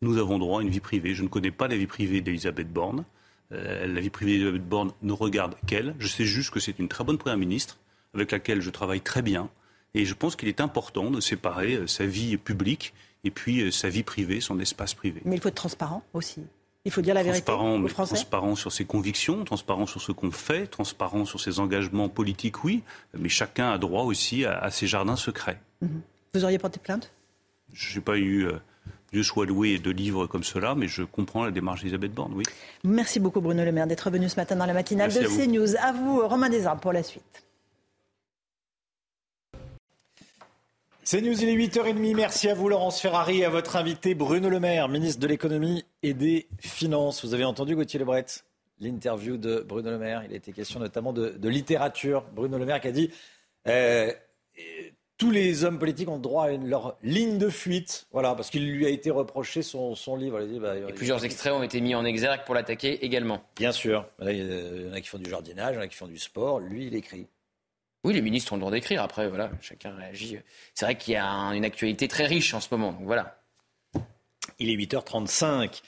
Nous 0.00 0.16
avons 0.18 0.38
droit 0.38 0.60
à 0.60 0.62
une 0.62 0.70
vie 0.70 0.80
privée. 0.80 1.14
Je 1.14 1.22
ne 1.22 1.28
connais 1.28 1.50
pas 1.50 1.68
la 1.68 1.76
vie 1.76 1.86
privée 1.86 2.22
d'Elisabeth 2.22 2.72
Borne. 2.72 3.04
Euh, 3.52 3.86
la 3.86 4.00
vie 4.00 4.10
privée 4.10 4.38
de 4.38 4.58
Borne 4.58 4.92
ne 5.02 5.12
regarde 5.12 5.56
qu'elle. 5.66 5.94
Je 5.98 6.06
sais 6.06 6.24
juste 6.24 6.50
que 6.50 6.60
c'est 6.60 6.78
une 6.78 6.88
très 6.88 7.04
bonne 7.04 7.18
première 7.18 7.36
ministre 7.36 7.78
avec 8.14 8.32
laquelle 8.32 8.60
je 8.60 8.70
travaille 8.70 9.00
très 9.00 9.22
bien. 9.22 9.50
Et 9.94 10.06
je 10.06 10.14
pense 10.14 10.36
qu'il 10.36 10.48
est 10.48 10.60
important 10.60 11.10
de 11.10 11.20
séparer 11.20 11.74
euh, 11.74 11.86
sa 11.86 12.06
vie 12.06 12.36
publique 12.38 12.94
et 13.24 13.30
puis 13.30 13.60
euh, 13.60 13.70
sa 13.70 13.88
vie 13.88 14.02
privée, 14.02 14.40
son 14.40 14.58
espace 14.58 14.94
privé. 14.94 15.20
Mais 15.24 15.36
il 15.36 15.40
faut 15.40 15.48
être 15.48 15.54
transparent 15.54 16.02
aussi. 16.14 16.42
Il 16.84 16.90
faut 16.90 17.02
dire 17.02 17.14
la 17.14 17.22
vérité 17.22 17.52
aux 17.52 17.88
Français. 17.88 18.14
Transparent 18.14 18.56
sur 18.56 18.72
ses 18.72 18.84
convictions, 18.84 19.44
transparent 19.44 19.86
sur 19.86 20.00
ce 20.00 20.10
qu'on 20.10 20.32
fait, 20.32 20.66
transparent 20.66 21.24
sur 21.24 21.38
ses 21.38 21.60
engagements 21.60 22.08
politiques, 22.08 22.64
oui. 22.64 22.82
Mais 23.16 23.28
chacun 23.28 23.70
a 23.70 23.78
droit 23.78 24.02
aussi 24.02 24.44
à, 24.44 24.68
ses 24.70 24.88
jardins 24.88 25.14
secrets. 25.14 25.60
Mhm. 25.80 26.00
Vous 26.34 26.42
auriez 26.42 26.58
porté 26.58 26.80
plainte? 26.80 27.12
Je 27.72 27.94
n'ai 27.94 28.04
pas 28.04 28.18
eu 28.18 28.48
Dieu 29.12 29.22
soit 29.22 29.44
loué 29.44 29.78
de 29.78 29.90
livres 29.90 30.26
comme 30.26 30.42
cela, 30.42 30.74
mais 30.74 30.88
je 30.88 31.02
comprends 31.02 31.44
la 31.44 31.50
démarche 31.50 31.80
d'Elisabeth 31.80 32.12
Borne, 32.12 32.32
oui. 32.34 32.44
Merci 32.82 33.20
beaucoup 33.20 33.42
Bruno 33.42 33.62
Le 33.64 33.72
Maire 33.72 33.86
d'être 33.86 34.10
venu 34.10 34.28
ce 34.28 34.36
matin 34.36 34.56
dans 34.56 34.64
la 34.64 34.72
matinale 34.72 35.12
de 35.12 35.20
CNews. 35.20 35.76
À 35.76 35.92
vous, 35.92 36.26
Romain 36.26 36.48
Desarmes, 36.48 36.80
pour 36.80 36.92
la 36.92 37.02
suite. 37.02 37.44
CNews, 41.04 41.42
il 41.42 41.48
est 41.48 41.56
8h30. 41.56 42.14
Merci 42.14 42.48
à 42.48 42.54
vous, 42.54 42.70
Laurence 42.70 43.00
Ferrari, 43.00 43.40
et 43.40 43.44
à 43.44 43.50
votre 43.50 43.76
invité, 43.76 44.14
Bruno 44.14 44.48
Le 44.48 44.60
Maire, 44.60 44.88
ministre 44.88 45.20
de 45.20 45.26
l'économie 45.26 45.84
et 46.02 46.14
des 46.14 46.48
finances. 46.58 47.22
Vous 47.22 47.34
avez 47.34 47.44
entendu 47.44 47.76
Gauthier 47.76 47.98
Lebret 47.98 48.24
L'interview 48.80 49.36
de 49.36 49.64
Bruno 49.68 49.90
Le 49.90 49.98
Maire. 49.98 50.22
Il 50.26 50.32
a 50.32 50.36
été 50.36 50.52
question 50.52 50.80
notamment 50.80 51.12
de, 51.12 51.48
littérature. 51.48 52.24
Bruno 52.34 52.56
Le 52.56 52.64
Maire 52.64 52.80
qui 52.80 52.88
a 52.88 52.92
dit 52.92 53.10
euh, 53.68 54.10
tous 55.22 55.30
les 55.30 55.62
hommes 55.62 55.78
politiques 55.78 56.08
ont 56.08 56.18
droit 56.18 56.46
à 56.46 56.50
leur 56.50 56.96
ligne 57.04 57.38
de 57.38 57.48
fuite, 57.48 58.08
voilà, 58.10 58.34
parce 58.34 58.50
qu'il 58.50 58.68
lui 58.68 58.86
a 58.86 58.88
été 58.88 59.08
reproché 59.08 59.62
son, 59.62 59.94
livre. 60.16 60.44
Bah, 60.58 60.74
et 60.76 60.92
plusieurs 60.92 61.24
extraits 61.24 61.52
ont 61.52 61.62
été 61.62 61.80
mis 61.80 61.94
en 61.94 62.04
exergue 62.04 62.40
pour 62.44 62.56
l'attaquer 62.56 63.04
également. 63.04 63.40
Bien 63.54 63.70
sûr. 63.70 64.04
Il 64.20 64.88
y 64.88 64.90
en 64.90 64.92
a 64.92 65.00
qui 65.00 65.08
font 65.08 65.18
du 65.18 65.30
jardinage, 65.30 65.74
il 65.74 65.76
y 65.76 65.78
en 65.78 65.82
a 65.82 65.86
qui 65.86 65.94
font 65.94 66.08
du 66.08 66.18
sport. 66.18 66.58
Lui, 66.58 66.88
il 66.88 66.96
écrit. 66.96 67.28
Oui, 68.02 68.14
les 68.14 68.20
ministres 68.20 68.52
ont 68.52 68.56
le 68.56 68.62
droit 68.62 68.72
d'écrire. 68.72 69.00
Après, 69.00 69.28
voilà, 69.28 69.52
chacun 69.60 69.94
réagit. 69.94 70.38
C'est 70.74 70.86
vrai 70.86 70.96
qu'il 70.96 71.14
y 71.14 71.16
a 71.16 71.24
une 71.54 71.64
actualité 71.64 72.08
très 72.08 72.26
riche 72.26 72.52
en 72.52 72.60
ce 72.60 72.66
moment. 72.72 72.90
Donc 72.90 73.04
voilà. 73.04 73.38
Il 74.58 74.70
est 74.70 74.76
8h35 74.76 75.82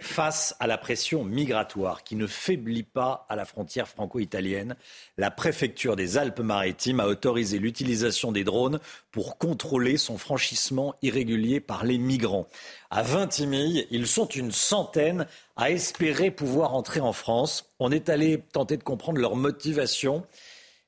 face 0.00 0.54
à 0.60 0.66
la 0.66 0.76
pression 0.76 1.24
migratoire 1.24 2.04
qui 2.04 2.14
ne 2.14 2.26
faiblit 2.26 2.82
pas 2.82 3.24
à 3.28 3.36
la 3.36 3.46
frontière 3.46 3.88
franco-italienne, 3.88 4.76
la 5.16 5.30
préfecture 5.30 5.96
des 5.96 6.18
Alpes-Maritimes 6.18 7.00
a 7.00 7.06
autorisé 7.06 7.58
l'utilisation 7.58 8.32
des 8.32 8.44
drones 8.44 8.80
pour 9.10 9.38
contrôler 9.38 9.96
son 9.96 10.18
franchissement 10.18 10.94
irrégulier 11.00 11.60
par 11.60 11.84
les 11.84 11.96
migrants. 11.96 12.46
À 12.90 13.02
Vintimille, 13.02 13.86
ils 13.90 14.06
sont 14.06 14.26
une 14.26 14.52
centaine 14.52 15.26
à 15.56 15.70
espérer 15.70 16.30
pouvoir 16.30 16.74
entrer 16.74 17.00
en 17.00 17.14
France. 17.14 17.72
On 17.78 17.90
est 17.90 18.10
allé 18.10 18.42
tenter 18.52 18.76
de 18.76 18.82
comprendre 18.82 19.18
leurs 19.18 19.36
motivations, 19.36 20.26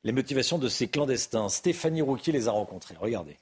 les 0.04 0.12
motivations 0.12 0.58
de 0.58 0.68
ces 0.68 0.88
clandestins. 0.88 1.48
Stéphanie 1.48 2.02
Rouquier 2.02 2.34
les 2.34 2.48
a 2.48 2.52
rencontrés. 2.52 2.96
Regardez 3.00 3.38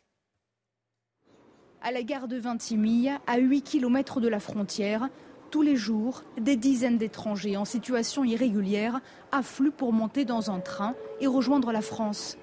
à 1.86 1.92
la 1.92 2.02
gare 2.02 2.26
de 2.26 2.36
Vintimille, 2.36 3.12
à 3.28 3.38
8 3.38 3.62
km 3.62 4.20
de 4.20 4.26
la 4.26 4.40
frontière. 4.40 5.08
Tous 5.52 5.62
les 5.62 5.76
jours, 5.76 6.24
des 6.36 6.56
dizaines 6.56 6.98
d'étrangers 6.98 7.56
en 7.56 7.64
situation 7.64 8.24
irrégulière 8.24 8.98
affluent 9.30 9.70
pour 9.70 9.92
monter 9.92 10.24
dans 10.24 10.50
un 10.50 10.58
train 10.58 10.96
et 11.20 11.28
rejoindre 11.28 11.70
la 11.70 11.82
France. 11.82 12.38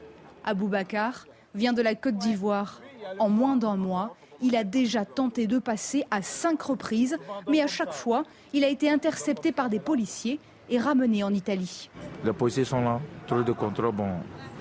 Aboubacar 0.46 1.26
vient 1.56 1.74
de 1.74 1.82
la 1.82 1.94
Côte 1.94 2.16
d'Ivoire. 2.16 2.82
En 3.20 3.28
moins 3.28 3.58
d'un 3.58 3.76
mois, 3.76 4.16
il 4.42 4.56
a 4.56 4.64
déjà 4.64 5.04
tenté 5.04 5.46
de 5.46 5.60
passer 5.60 6.06
à 6.10 6.22
cinq 6.22 6.62
reprises, 6.62 7.18
mais 7.50 7.60
à 7.60 7.68
chaque 7.68 7.92
fois, 7.92 8.24
il 8.54 8.64
a 8.64 8.70
été 8.70 8.90
intercepté 8.90 9.52
par 9.52 9.70
des 9.70 9.80
policiers 9.82 10.40
et 10.70 10.80
ramené 10.80 11.22
en 11.22 11.34
Italie. 11.34 11.90
Les 12.24 12.32
policiers 12.32 12.64
sont 12.64 12.82
là, 12.82 13.02
trop 13.28 13.42
de 13.42 13.52
contrôle, 13.52 13.92
bon. 13.92 14.08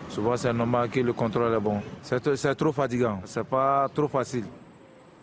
Souvent, 0.08 0.36
c'est 0.36 0.52
normal 0.52 0.90
que 0.90 0.98
le 0.98 1.12
contrôle 1.12 1.54
est 1.54 1.60
bon. 1.60 1.80
C'est 2.02 2.54
trop 2.56 2.72
fatigant, 2.72 3.20
c'est 3.24 3.46
pas 3.46 3.88
trop 3.94 4.08
facile. 4.08 4.44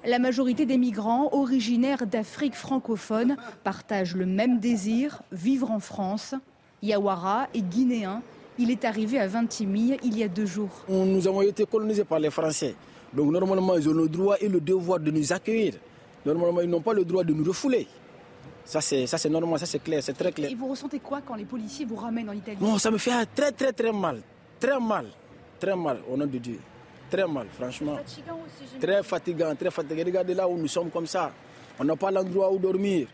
La 0.06 0.18
majorité 0.18 0.66
des 0.66 0.78
migrants 0.78 1.30
originaires 1.34 2.08
d'Afrique 2.08 2.56
francophone 2.56 3.36
partagent 3.66 4.16
le 4.16 4.26
même 4.26 4.60
désir, 4.60 5.22
vivre 5.32 5.72
en 5.72 5.80
France. 5.80 6.36
Yawara 6.82 7.48
est 7.54 7.62
guinéen. 7.62 8.22
Il 8.58 8.72
est 8.72 8.86
arrivé 8.86 9.20
à 9.20 9.28
Vintimille 9.28 9.98
il 10.04 10.18
y 10.18 10.24
a 10.24 10.30
deux 10.30 10.46
jours. 10.46 10.86
Nous 10.88 11.28
avons 11.28 11.42
été 11.42 11.66
colonisés 11.66 12.06
par 12.06 12.20
les 12.20 12.30
Français. 12.30 12.76
Donc 13.14 13.30
normalement, 13.32 13.76
ils 13.76 13.90
ont 13.90 13.94
le 13.94 14.08
droit 14.08 14.38
et 14.40 14.48
le 14.48 14.62
devoir 14.62 15.00
de 15.00 15.12
nous 15.12 15.34
accueillir. 15.34 15.74
Normalement, 16.26 16.62
ils 16.62 16.70
n'ont 16.70 16.82
pas 16.82 16.94
le 16.94 17.04
droit 17.04 17.24
de 17.26 17.34
nous 17.34 17.44
refouler. 17.44 17.86
Ça, 18.64 18.80
c'est, 18.80 19.06
ça, 19.06 19.18
c'est 19.18 19.30
normal, 19.30 19.60
ça, 19.60 19.66
c'est 19.66 19.80
clair, 19.80 20.02
c'est 20.02 20.14
très 20.14 20.32
clair. 20.32 20.50
Et 20.50 20.56
vous 20.56 20.68
ressentez 20.68 21.00
quoi 21.00 21.22
quand 21.26 21.36
les 21.36 21.46
policiers 21.46 21.86
vous 21.86 21.96
ramènent 21.96 22.30
en 22.30 22.34
Italie? 22.34 22.58
Non, 22.62 22.78
ça 22.78 22.92
me 22.92 22.98
fait 22.98 23.12
très, 23.36 23.52
très, 23.52 23.74
très 23.74 23.92
mal. 23.92 24.22
Très 24.60 24.80
mal. 24.80 25.08
Très 25.60 25.76
mal, 25.76 26.00
au 26.10 26.16
nom 26.16 26.26
de 26.26 26.38
Dieu 26.38 26.60
très 27.10 27.28
mal, 27.28 27.48
franchement. 27.52 27.98
très 28.80 29.04
fatigant, 29.04 29.56
très 29.56 29.72
fatigant. 29.72 30.04
Regardez 30.06 30.34
là 30.34 30.48
où 30.48 30.58
nous 30.58 30.68
sommes 30.68 30.90
comme 30.90 31.08
ça. 31.08 31.32
On 31.80 31.84
n'a 31.84 31.96
pas 31.96 32.12
l'endroit 32.12 32.52
où 32.52 32.58
dormir. 32.58 33.08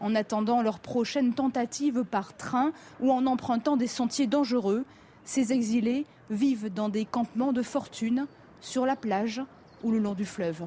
En 0.00 0.14
attendant 0.14 0.62
leur 0.62 0.80
prochaine 0.80 1.32
tentative 1.32 2.04
par 2.04 2.36
train 2.36 2.72
ou 3.00 3.12
en 3.12 3.24
empruntant 3.26 3.76
des 3.76 3.86
sentiers 3.86 4.26
dangereux, 4.26 4.84
ces 5.24 5.52
exilés 5.52 6.06
vivent 6.30 6.72
dans 6.72 6.88
des 6.88 7.04
campements 7.04 7.52
de 7.52 7.62
fortune, 7.62 8.26
sur 8.60 8.86
la 8.86 8.96
plage 8.96 9.42
ou 9.82 9.90
le 9.90 9.98
long 9.98 10.14
du 10.14 10.24
fleuve 10.24 10.64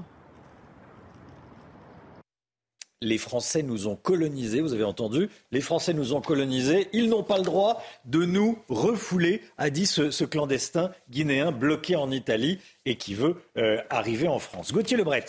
les 3.02 3.18
Français 3.18 3.64
nous 3.64 3.88
ont 3.88 3.96
colonisés, 3.96 4.62
vous 4.62 4.74
avez 4.74 4.84
entendu, 4.84 5.30
les 5.52 5.62
Français 5.62 5.94
nous 5.94 6.14
ont 6.14 6.22
colonisés, 6.22 6.88
ils 6.94 7.10
n'ont 7.10 7.24
pas 7.24 7.38
le 7.38 7.44
droit 7.44 7.84
de 8.06 8.26
nous 8.26 8.58
refouler, 8.70 9.42
a 9.58 9.70
dit 9.70 9.86
ce, 9.86 10.24
clandestin 10.24 10.92
guinéen 11.10 11.52
bloqué 11.52 11.96
en 11.96 12.12
Italie 12.12 12.60
et 12.86 12.98
qui 12.98 13.14
veut 13.14 13.36
euh, 13.58 13.82
arriver 13.90 14.28
en 14.28 14.40
France. 14.40 14.72
Gauthier 14.72 14.98
Lebret, 14.98 15.26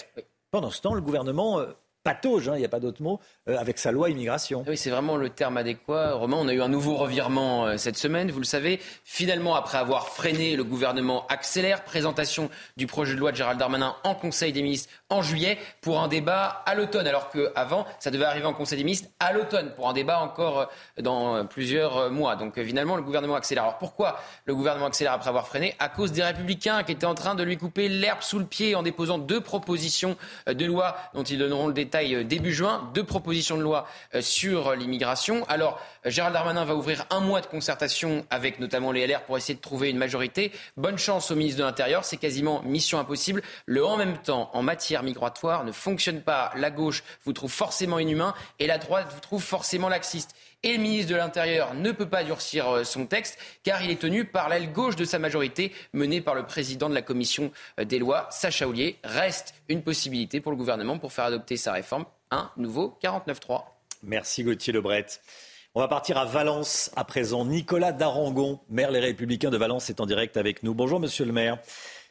pendant 0.50 0.70
ce 0.70 0.80
temps, 0.80 0.94
le 0.94 1.00
gouvernement... 1.00 1.60
Patauge, 2.06 2.48
hein, 2.48 2.52
il 2.54 2.60
n'y 2.60 2.64
a 2.64 2.68
pas 2.68 2.78
d'autre 2.78 3.02
mot, 3.02 3.18
euh, 3.48 3.58
avec 3.58 3.78
sa 3.78 3.90
loi 3.90 4.10
immigration. 4.10 4.64
Oui, 4.68 4.76
c'est 4.76 4.90
vraiment 4.90 5.16
le 5.16 5.28
terme 5.28 5.56
adéquat. 5.56 6.12
Romain, 6.12 6.36
on 6.38 6.46
a 6.46 6.52
eu 6.52 6.62
un 6.62 6.68
nouveau 6.68 6.94
revirement 6.94 7.66
euh, 7.66 7.78
cette 7.78 7.96
semaine, 7.96 8.30
vous 8.30 8.38
le 8.38 8.44
savez. 8.44 8.78
Finalement, 9.02 9.56
après 9.56 9.78
avoir 9.78 10.06
freiné, 10.10 10.54
le 10.54 10.62
gouvernement 10.62 11.26
accélère. 11.26 11.82
Présentation 11.82 12.48
du 12.76 12.86
projet 12.86 13.16
de 13.16 13.18
loi 13.18 13.32
de 13.32 13.36
Gérald 13.36 13.58
Darmanin 13.58 13.96
en 14.04 14.14
Conseil 14.14 14.52
des 14.52 14.62
ministres 14.62 14.88
en 15.10 15.20
juillet 15.20 15.58
pour 15.80 15.98
un 15.98 16.06
débat 16.06 16.62
à 16.64 16.76
l'automne. 16.76 17.08
Alors 17.08 17.28
qu'avant, 17.28 17.86
ça 17.98 18.12
devait 18.12 18.24
arriver 18.24 18.46
en 18.46 18.54
Conseil 18.54 18.78
des 18.78 18.84
ministres 18.84 19.08
à 19.18 19.32
l'automne 19.32 19.72
pour 19.74 19.88
un 19.88 19.92
débat 19.92 20.20
encore 20.20 20.60
euh, 20.60 21.02
dans 21.02 21.44
plusieurs 21.44 22.12
mois. 22.12 22.36
Donc 22.36 22.62
finalement, 22.62 22.94
le 22.94 23.02
gouvernement 23.02 23.34
accélère. 23.34 23.64
Alors 23.64 23.78
pourquoi 23.78 24.20
le 24.44 24.54
gouvernement 24.54 24.86
accélère 24.86 25.12
après 25.12 25.28
avoir 25.28 25.48
freiné? 25.48 25.74
À 25.80 25.88
cause 25.88 26.12
des 26.12 26.22
républicains 26.22 26.84
qui 26.84 26.92
étaient 26.92 27.04
en 27.04 27.16
train 27.16 27.34
de 27.34 27.42
lui 27.42 27.56
couper 27.56 27.88
l'herbe 27.88 28.22
sous 28.22 28.38
le 28.38 28.46
pied 28.46 28.76
en 28.76 28.84
déposant 28.84 29.18
deux 29.18 29.40
propositions 29.40 30.16
de 30.46 30.64
loi 30.64 30.96
dont 31.12 31.24
ils 31.24 31.38
donneront 31.38 31.66
le 31.66 31.72
détail 31.72 31.95
euh, 32.04 32.24
début 32.24 32.52
juin, 32.52 32.90
deux 32.94 33.04
propositions 33.04 33.56
de 33.56 33.62
loi 33.62 33.86
euh, 34.14 34.20
sur 34.20 34.74
l'immigration. 34.74 35.44
Alors, 35.48 35.80
Gérald 36.04 36.34
Darmanin 36.34 36.64
va 36.64 36.74
ouvrir 36.74 37.06
un 37.10 37.20
mois 37.20 37.40
de 37.40 37.46
concertation 37.46 38.26
avec 38.30 38.60
notamment 38.60 38.92
les 38.92 39.06
LR 39.06 39.22
pour 39.22 39.36
essayer 39.36 39.54
de 39.54 39.60
trouver 39.60 39.90
une 39.90 39.98
majorité. 39.98 40.52
Bonne 40.76 40.98
chance 40.98 41.30
au 41.30 41.36
ministre 41.36 41.60
de 41.60 41.64
l'Intérieur, 41.64 42.04
c'est 42.04 42.16
quasiment 42.16 42.62
mission 42.62 42.98
impossible. 42.98 43.42
Le 43.66 43.84
en 43.84 43.96
même 43.96 44.18
temps, 44.18 44.50
en 44.52 44.62
matière 44.62 45.02
migratoire, 45.02 45.64
ne 45.64 45.72
fonctionne 45.72 46.20
pas. 46.20 46.52
La 46.56 46.70
gauche 46.70 47.02
vous 47.24 47.32
trouve 47.32 47.52
forcément 47.52 47.98
inhumain 47.98 48.34
et 48.58 48.66
la 48.66 48.78
droite 48.78 49.08
vous 49.12 49.20
trouve 49.20 49.42
forcément 49.42 49.88
laxiste. 49.88 50.34
Et 50.66 50.72
le 50.72 50.82
ministre 50.82 51.12
de 51.12 51.16
l'Intérieur 51.16 51.74
ne 51.74 51.92
peut 51.92 52.08
pas 52.08 52.24
durcir 52.24 52.68
euh, 52.68 52.82
son 52.82 53.06
texte 53.06 53.38
car 53.62 53.84
il 53.84 53.90
est 53.92 54.00
tenu 54.00 54.24
par 54.24 54.48
l'aile 54.48 54.72
gauche 54.72 54.96
de 54.96 55.04
sa 55.04 55.20
majorité 55.20 55.70
menée 55.92 56.20
par 56.20 56.34
le 56.34 56.44
président 56.44 56.88
de 56.88 56.94
la 56.94 57.02
commission 57.02 57.52
euh, 57.78 57.84
des 57.84 58.00
lois, 58.00 58.26
Sacha 58.32 58.66
Oulier. 58.66 58.98
Reste 59.04 59.54
une 59.68 59.82
possibilité 59.82 60.40
pour 60.40 60.50
le 60.50 60.58
gouvernement 60.58 60.98
pour 60.98 61.12
faire 61.12 61.26
adopter 61.26 61.56
sa 61.56 61.70
réforme, 61.70 62.04
un 62.32 62.50
nouveau 62.56 62.98
49-3. 63.00 63.62
Merci 64.02 64.42
Gauthier 64.42 64.72
Lebret. 64.72 65.06
On 65.76 65.80
va 65.80 65.86
partir 65.86 66.18
à 66.18 66.24
Valence 66.24 66.90
à 66.96 67.04
présent. 67.04 67.44
Nicolas 67.44 67.92
Darangon, 67.92 68.58
maire 68.68 68.90
Les 68.90 68.98
Républicains 68.98 69.50
de 69.50 69.56
Valence, 69.56 69.88
est 69.88 70.00
en 70.00 70.06
direct 70.06 70.36
avec 70.36 70.64
nous. 70.64 70.74
Bonjour 70.74 70.98
monsieur 70.98 71.26
le 71.26 71.32
maire. 71.32 71.58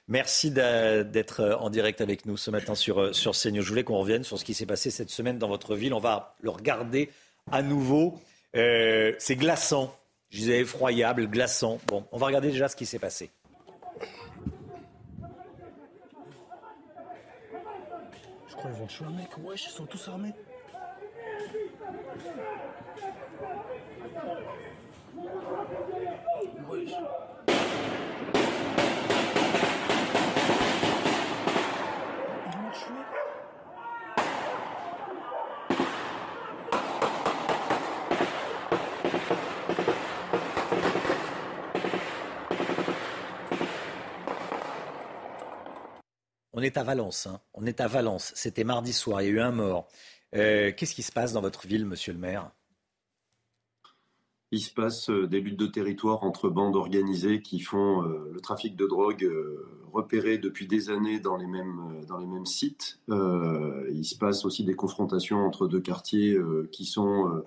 Merci 0.08 0.52
d'être 0.52 1.42
euh, 1.42 1.58
en 1.58 1.70
direct 1.70 2.00
avec 2.00 2.26
nous 2.26 2.38
ce 2.38 2.52
matin 2.52 2.74
sur, 2.74 3.14
sur 3.14 3.34
CNews. 3.34 3.62
Je 3.62 3.68
voulais 3.68 3.84
qu'on 3.84 3.98
revienne 3.98 4.24
sur 4.24 4.40
ce 4.40 4.46
qui 4.46 4.54
s'est 4.54 4.66
passé 4.66 4.92
cette 4.92 5.10
semaine 5.10 5.40
dans 5.40 5.50
votre 5.50 5.76
ville. 5.76 5.94
On 5.94 6.00
va 6.00 6.38
le 6.40 6.52
regarder 6.52 7.10
à 7.52 7.62
nouveau. 7.62 8.18
Euh, 8.56 9.14
c'est 9.20 9.36
glaçant. 9.36 9.96
Je 10.30 10.38
disais 10.38 10.60
effroyable, 10.60 11.28
glaçant. 11.28 11.80
Bon, 11.88 12.06
on 12.12 12.18
va 12.18 12.28
regarder 12.28 12.52
déjà 12.52 12.68
ce 12.68 12.76
qui 12.76 12.86
s'est 12.86 13.00
passé. 13.00 13.32
Je 18.48 18.56
crois 18.56 18.72
qu'ils 18.72 18.80
vont 18.80 18.88
tuer 18.88 19.06
un 19.06 19.12
mec. 19.12 19.30
Wesh, 19.44 19.68
ils 19.68 19.72
sont 19.72 19.86
tous 19.86 20.08
armés. 20.08 20.34
Wesh. 26.70 26.92
On 46.58 46.62
est 46.62 46.78
à 46.78 46.84
Valence. 46.84 47.28
Hein. 47.28 47.42
On 47.54 47.66
est 47.66 47.82
à 47.82 47.88
Valence. 47.88 48.32
C'était 48.34 48.64
mardi 48.64 48.94
soir. 48.94 49.22
Il 49.22 49.26
y 49.26 49.28
a 49.28 49.32
eu 49.32 49.40
un 49.42 49.52
mort. 49.52 49.90
Euh, 50.36 50.72
qu'est-ce 50.76 50.96
qui 50.96 51.04
se 51.04 51.12
passe 51.12 51.34
dans 51.34 51.42
votre 51.42 51.68
ville, 51.68 51.86
monsieur 51.86 52.14
le 52.14 52.20
maire? 52.20 52.50
Il 54.52 54.62
se 54.62 54.74
passe 54.74 55.10
euh, 55.10 55.28
des 55.28 55.42
luttes 55.42 55.60
de 55.60 55.68
territoire 55.68 56.24
entre 56.24 56.48
bandes 56.48 56.78
organisées 56.78 57.42
qui 57.42 57.60
font 57.60 58.04
euh, 58.04 58.32
le 58.34 58.40
trafic 58.40 58.78
de 58.78 58.88
drogue 58.88 59.30
repéré 59.92 60.38
depuis 60.38 60.66
des 60.66 60.90
années 60.90 61.20
dans 61.20 61.36
les 61.36 61.46
mêmes 61.46 62.46
sites. 62.46 63.00
il 63.10 64.06
se 64.06 64.18
passe 64.18 64.46
aussi 64.46 64.64
des 64.64 64.76
confrontations 64.76 65.46
entre 65.46 65.68
deux 65.68 65.80
quartiers 65.80 66.38
qui 66.72 66.86
sont 66.86 67.44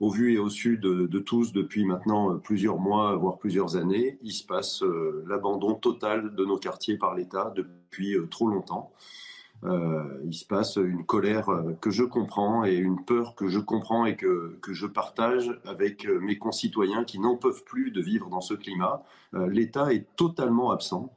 au 0.00 0.10
vu 0.10 0.34
et 0.34 0.38
au 0.38 0.48
sud 0.48 0.80
de, 0.80 1.18
tous 1.18 1.52
depuis 1.52 1.84
maintenant 1.84 2.38
plusieurs 2.38 2.78
mois, 2.78 3.16
voire 3.16 3.38
plusieurs 3.38 3.76
années. 3.76 4.18
Il 4.22 4.32
se 4.32 4.46
passe 4.46 4.82
euh, 4.82 5.24
l'abandon 5.26 5.74
total 5.74 6.34
de 6.34 6.44
nos 6.44 6.56
quartiers 6.56 6.96
par 6.96 7.14
l'État 7.14 7.52
depuis 7.56 8.14
euh, 8.14 8.26
trop 8.26 8.48
longtemps. 8.48 8.92
Euh, 9.64 10.04
il 10.24 10.34
se 10.34 10.44
passe 10.44 10.76
une 10.76 11.04
colère 11.04 11.48
que 11.80 11.90
je 11.90 12.04
comprends 12.04 12.64
et 12.64 12.76
une 12.76 13.04
peur 13.04 13.34
que 13.34 13.48
je 13.48 13.58
comprends 13.58 14.06
et 14.06 14.14
que, 14.14 14.56
que 14.62 14.72
je 14.72 14.86
partage 14.86 15.50
avec 15.64 16.06
mes 16.06 16.38
concitoyens 16.38 17.02
qui 17.02 17.18
n'en 17.18 17.36
peuvent 17.36 17.64
plus 17.64 17.90
de 17.90 18.00
vivre 18.00 18.30
dans 18.30 18.40
ce 18.40 18.54
climat. 18.54 19.02
L'État 19.32 19.92
est 19.92 20.06
totalement 20.14 20.70
absent. 20.70 21.12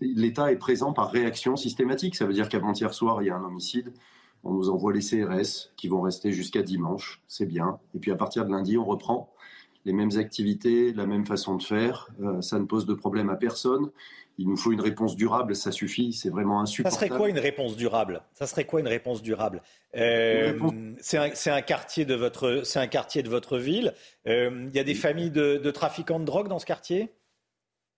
L'État 0.00 0.50
est 0.50 0.56
présent 0.56 0.92
par 0.92 1.12
réaction 1.12 1.54
systématique. 1.54 2.16
Ça 2.16 2.26
veut 2.26 2.32
dire 2.32 2.48
qu'avant-hier 2.48 2.92
soir, 2.92 3.22
il 3.22 3.26
y 3.26 3.30
a 3.30 3.36
un 3.36 3.44
homicide. 3.44 3.92
On 4.44 4.52
nous 4.52 4.70
envoie 4.70 4.92
les 4.92 5.00
CRS 5.00 5.72
qui 5.76 5.88
vont 5.88 6.02
rester 6.02 6.30
jusqu'à 6.32 6.62
dimanche, 6.62 7.22
c'est 7.28 7.46
bien. 7.46 7.78
Et 7.94 7.98
puis 7.98 8.10
à 8.12 8.16
partir 8.16 8.44
de 8.44 8.50
lundi, 8.50 8.76
on 8.76 8.84
reprend 8.84 9.32
les 9.84 9.92
mêmes 9.92 10.16
activités, 10.16 10.92
la 10.92 11.06
même 11.06 11.26
façon 11.26 11.56
de 11.56 11.62
faire. 11.62 12.08
Euh, 12.22 12.40
ça 12.40 12.58
ne 12.58 12.64
pose 12.64 12.86
de 12.86 12.94
problème 12.94 13.30
à 13.30 13.36
personne. 13.36 13.90
Il 14.36 14.48
nous 14.48 14.56
faut 14.56 14.72
une 14.72 14.80
réponse 14.80 15.14
durable, 15.14 15.54
ça 15.54 15.70
suffit, 15.70 16.12
c'est 16.12 16.30
vraiment 16.30 16.60
insupportable. 16.60 17.00
Ça 17.00 17.06
serait 17.06 17.16
quoi 17.16 17.28
une 17.28 17.38
réponse 17.38 17.76
durable? 17.76 18.22
Ça 18.32 18.46
serait 18.46 18.64
quoi 18.64 18.80
une 18.80 18.88
réponse 18.88 19.22
durable? 19.22 19.62
Euh, 19.96 20.58
C'est 20.98 21.18
un, 21.50 21.62
quartier 21.62 22.04
de 22.04 22.14
votre, 22.14 22.62
c'est 22.64 22.80
un 22.80 22.88
quartier 22.88 23.22
de 23.22 23.28
votre 23.28 23.58
ville. 23.58 23.94
Euh, 24.26 24.66
il 24.68 24.76
y 24.76 24.80
a 24.80 24.84
des 24.84 24.94
familles 24.94 25.30
de, 25.30 25.58
de 25.58 25.70
trafiquants 25.70 26.18
de 26.18 26.24
drogue 26.24 26.48
dans 26.48 26.58
ce 26.58 26.66
quartier? 26.66 27.12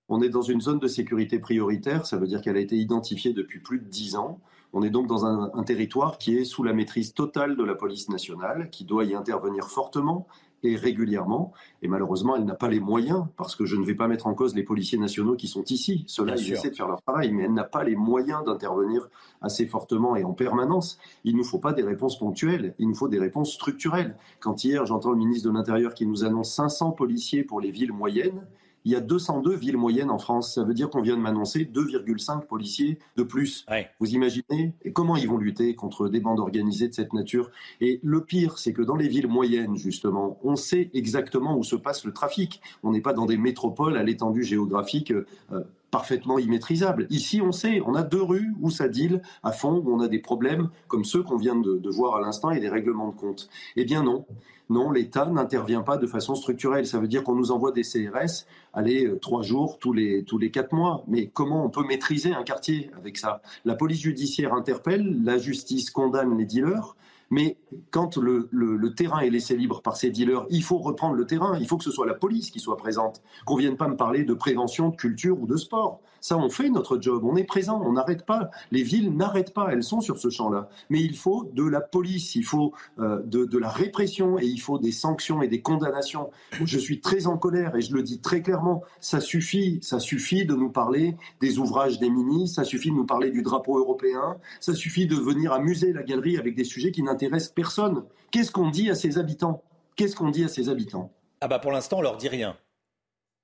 On 0.09 0.20
est 0.20 0.28
dans 0.28 0.43
une 0.43 0.60
zone 0.60 0.78
de 0.78 0.89
sécurité 0.89 1.39
prioritaire, 1.39 2.06
ça 2.06 2.18
veut 2.18 2.27
dire 2.27 2.43
qu'elle 2.43 2.56
a 2.56 2.60
été 2.60 2.77
identifiée 2.77 3.32
depuis 3.32 3.60
plus 3.60 3.81
de 3.81 3.89
dix 3.89 4.14
ans. 4.14 4.40
On 4.72 4.82
est 4.82 4.90
donc 4.90 5.06
dans 5.06 5.24
un, 5.24 5.62
territoire 5.62 6.18
qui 6.18 6.36
est 6.36 6.44
sous 6.44 6.62
la 6.62 6.72
maîtrise 6.72 7.14
totale 7.14 7.56
de 7.56 7.64
la 7.64 7.74
police 7.74 8.09
nationale, 8.09 8.68
qui 8.70 8.84
doit 8.84 9.05
y 9.05 9.14
intervenir 9.14 9.68
fortement 9.68 10.26
et 10.62 10.76
régulièrement. 10.76 11.52
Et 11.82 11.88
malheureusement, 11.88 12.36
elle 12.36 12.44
n'a 12.44 12.55
pas 12.55 12.68
les 12.68 12.80
moyens, 12.80 13.26
parce 13.36 13.56
que 13.56 13.64
je 13.64 13.76
ne 13.76 13.84
vais 13.84 13.94
pas 13.94 14.09
mettre 14.09 14.26
en 14.26 14.34
cause 14.34 14.55
les 14.55 14.62
policiers 14.62 14.98
nationaux 14.98 15.36
qui 15.36 15.48
sont 15.48 15.64
ici. 15.64 16.05
Ceux-là, 16.06 16.34
ils 16.36 16.52
essaient 16.52 16.70
de 16.70 16.76
faire 16.76 16.88
leur 16.88 17.02
travail, 17.02 17.32
mais 17.32 17.44
elle 17.44 17.55
n'a 17.55 17.64
pas 17.64 17.84
les 17.84 17.97
moyens 17.97 18.44
d'intervenir 18.44 19.09
assez 19.40 19.66
fortement 19.66 20.16
et 20.16 20.24
en 20.24 20.32
permanence. 20.32 20.98
Il 21.24 21.34
ne 21.34 21.38
nous 21.38 21.44
faut 21.44 21.59
pas 21.59 21.72
des 21.72 21.82
réponses 21.82 22.18
ponctuelles, 22.18 22.74
il 22.78 22.88
nous 22.88 22.94
faut 22.94 23.09
des 23.09 23.18
réponses 23.18 23.52
structurelles. 23.52 24.16
Quand 24.40 24.64
hier, 24.64 24.84
j'entends 24.86 25.10
le 25.10 25.18
ministre 25.18 25.48
de 25.48 25.55
l'Intérieur 25.55 25.94
qui 25.94 26.06
nous 26.06 26.24
annonce 26.24 26.52
500 26.52 26.93
policiers 26.93 27.44
pour 27.44 27.60
les 27.60 27.70
villes 27.70 27.93
moyennes, 27.93 28.47
il 28.86 28.92
y 28.92 28.94
a 28.94 29.00
202 29.00 29.56
villes 29.56 29.76
moyennes 29.76 30.10
en 30.10 30.18
France. 30.18 30.54
Ça 30.54 30.62
veut 30.62 30.72
dire 30.72 30.88
qu'on 30.88 31.02
vient 31.02 31.16
de 31.16 31.20
m'annoncer 31.20 31.64
2,5 31.64 32.46
policiers 32.46 33.00
de 33.16 33.24
plus. 33.24 33.66
Vous 33.98 34.14
imaginez? 34.14 34.74
Et 34.84 34.92
Comment 34.92 35.16
ils 35.16 35.28
vont 35.28 35.38
lutter 35.38 35.74
contre 35.74 36.08
des 36.08 36.20
bandes 36.20 36.38
organisées 36.38 36.86
de 36.86 36.94
cette 36.94 37.12
nature? 37.12 37.50
Et 37.80 37.98
le 38.04 38.24
pire, 38.24 38.58
c'est 38.58 38.72
que 38.72 38.82
dans 38.82 38.94
les 38.94 39.08
villes 39.08 39.26
moyennes, 39.26 39.76
justement, 39.76 40.38
on 40.44 40.54
sait 40.54 40.88
exactement 40.94 41.58
où 41.58 41.64
se 41.64 41.74
passe 41.74 42.04
le 42.04 42.12
trafic. 42.12 42.62
On 42.84 42.92
n'est 42.92 43.00
pas 43.00 43.12
dans 43.12 43.26
des 43.26 43.36
métropoles 43.36 43.96
à 43.96 44.04
l'étendue 44.04 44.44
géographique. 44.44 45.10
Euh, 45.10 45.64
parfaitement 45.90 46.38
immaîtrisable. 46.38 47.06
Ici, 47.10 47.40
on 47.40 47.52
sait, 47.52 47.80
on 47.86 47.94
a 47.94 48.02
deux 48.02 48.22
rues 48.22 48.52
où 48.60 48.70
ça 48.70 48.88
deal 48.88 49.22
à 49.42 49.52
fond, 49.52 49.82
où 49.84 49.94
on 49.94 50.00
a 50.00 50.08
des 50.08 50.18
problèmes 50.18 50.68
comme 50.88 51.04
ceux 51.04 51.22
qu'on 51.22 51.36
vient 51.36 51.56
de, 51.56 51.78
de 51.78 51.90
voir 51.90 52.16
à 52.16 52.20
l'instant 52.20 52.50
et 52.50 52.60
des 52.60 52.68
règlements 52.68 53.08
de 53.08 53.14
compte. 53.14 53.48
Eh 53.76 53.84
bien 53.84 54.02
non, 54.02 54.26
non, 54.68 54.90
l'État 54.90 55.26
n'intervient 55.26 55.82
pas 55.82 55.97
de 55.97 56.06
façon 56.06 56.34
structurelle. 56.34 56.86
Ça 56.86 56.98
veut 56.98 57.06
dire 57.06 57.22
qu'on 57.22 57.36
nous 57.36 57.52
envoie 57.52 57.70
des 57.70 57.82
CRS, 57.82 58.47
allez, 58.72 59.06
euh, 59.06 59.18
trois 59.18 59.43
jours 59.43 59.78
tous 59.78 59.93
les, 59.93 60.24
tous 60.24 60.38
les 60.38 60.51
quatre 60.51 60.72
mois. 60.72 61.05
Mais 61.06 61.28
comment 61.28 61.64
on 61.64 61.70
peut 61.70 61.84
maîtriser 61.86 62.32
un 62.32 62.43
quartier 62.43 62.90
avec 62.97 63.16
ça? 63.16 63.43
La 63.64 63.76
police 63.76 64.01
judiciaire 64.01 64.55
interpelle, 64.55 65.22
la 65.22 65.38
justice 65.38 65.90
condamne 65.90 66.36
les 66.36 66.44
dealers. 66.44 66.97
Mais 67.30 67.59
quand 67.90 68.16
le, 68.16 68.48
le, 68.52 68.94
terrain 68.94 69.20
est 69.20 69.30
laissé 69.30 69.56
libre 69.56 69.82
par 69.82 69.97
ces 69.97 70.10
dealers, 70.10 70.47
il 70.48 70.62
faut 70.62 70.78
reprendre 70.78 71.14
le 71.14 71.26
terrain. 71.26 71.59
Il 71.59 71.66
faut 71.66 71.76
que 71.76 71.82
ce 71.82 71.90
soit 71.90 72.06
la 72.06 72.14
police 72.14 72.51
qui 72.51 72.60
soit 72.60 72.76
présente. 72.76 73.20
Qu'on 73.44 73.56
vienne 73.56 73.76
pas 73.76 73.88
me 73.88 73.97
parler 73.97 74.22
de 74.22 74.34
prévention, 74.34 74.90
de 74.90 74.97
culture 74.97 75.40
ou 75.40 75.47
de 75.47 75.56
sport. 75.56 76.01
Ça, 76.27 76.36
on 76.36 76.51
fait 76.51 76.70
notre 76.70 77.01
job. 77.01 77.23
On 77.23 77.36
est 77.36 77.44
présent. 77.44 77.81
On 77.85 77.93
n'arrête 77.93 78.27
pas. 78.27 78.51
Les 78.73 78.82
villes 78.82 79.16
n'arrêtent 79.16 79.55
pas. 79.55 79.69
Elles 79.70 79.85
sont 79.85 80.01
sur 80.01 80.19
ce 80.19 80.28
champ-là. 80.28 80.69
Mais 80.90 81.01
il 81.01 81.16
faut 81.16 81.48
de 81.55 81.62
la 81.62 81.81
police. 81.81 82.35
Il 82.35 82.43
faut 82.43 82.73
euh, 82.98 83.23
de, 83.23 83.57
la 83.57 83.69
répression 83.69 84.36
et 84.36 84.44
il 84.44 84.59
faut 84.59 84.81
des 84.81 84.90
sanctions 84.90 85.40
et 85.40 85.47
des 85.47 85.61
condamnations. 85.61 86.31
Je 86.65 86.78
suis 86.81 87.01
très 87.01 87.28
en 87.28 87.39
colère 87.39 87.77
et 87.77 87.81
je 87.81 87.94
le 87.94 88.03
dis 88.03 88.19
très 88.19 88.43
clairement. 88.43 88.82
Ça 88.98 89.20
suffit. 89.20 89.78
Ça 89.82 90.01
suffit 90.01 90.44
de 90.44 90.57
nous 90.57 90.69
parler 90.69 91.16
des 91.40 91.61
ouvrages 91.61 92.01
des 92.01 92.11
ministres. 92.11 92.57
Ça 92.57 92.65
suffit 92.65 92.90
de 92.90 92.97
nous 92.97 93.07
parler 93.07 93.31
du 93.31 93.43
drapeau 93.43 93.78
européen. 93.78 94.36
Ça 94.59 94.74
suffit 94.74 95.07
de 95.07 95.15
venir 95.15 95.53
amuser 95.53 95.93
la 95.93 96.03
galerie 96.03 96.39
avec 96.39 96.57
des 96.57 96.65
sujets 96.65 96.90
qui 96.90 97.05
n'intéressent 97.05 97.53
personne. 97.53 98.03
Qu'est-ce 98.32 98.51
qu'on 98.51 98.70
dit 98.70 98.90
à 98.90 98.97
ses 98.97 99.19
habitants? 99.19 99.62
Qu'est-ce 99.94 100.16
qu'on 100.16 100.31
dit 100.31 100.43
à 100.43 100.48
ses 100.48 100.70
habitants? 100.70 101.12
Ah 101.40 101.47
bah 101.47 101.61
pour 101.61 101.70
l'instant, 101.70 101.98
on 101.98 102.03
leur 102.03 102.16
dit 102.16 102.28
rien. 102.28 102.57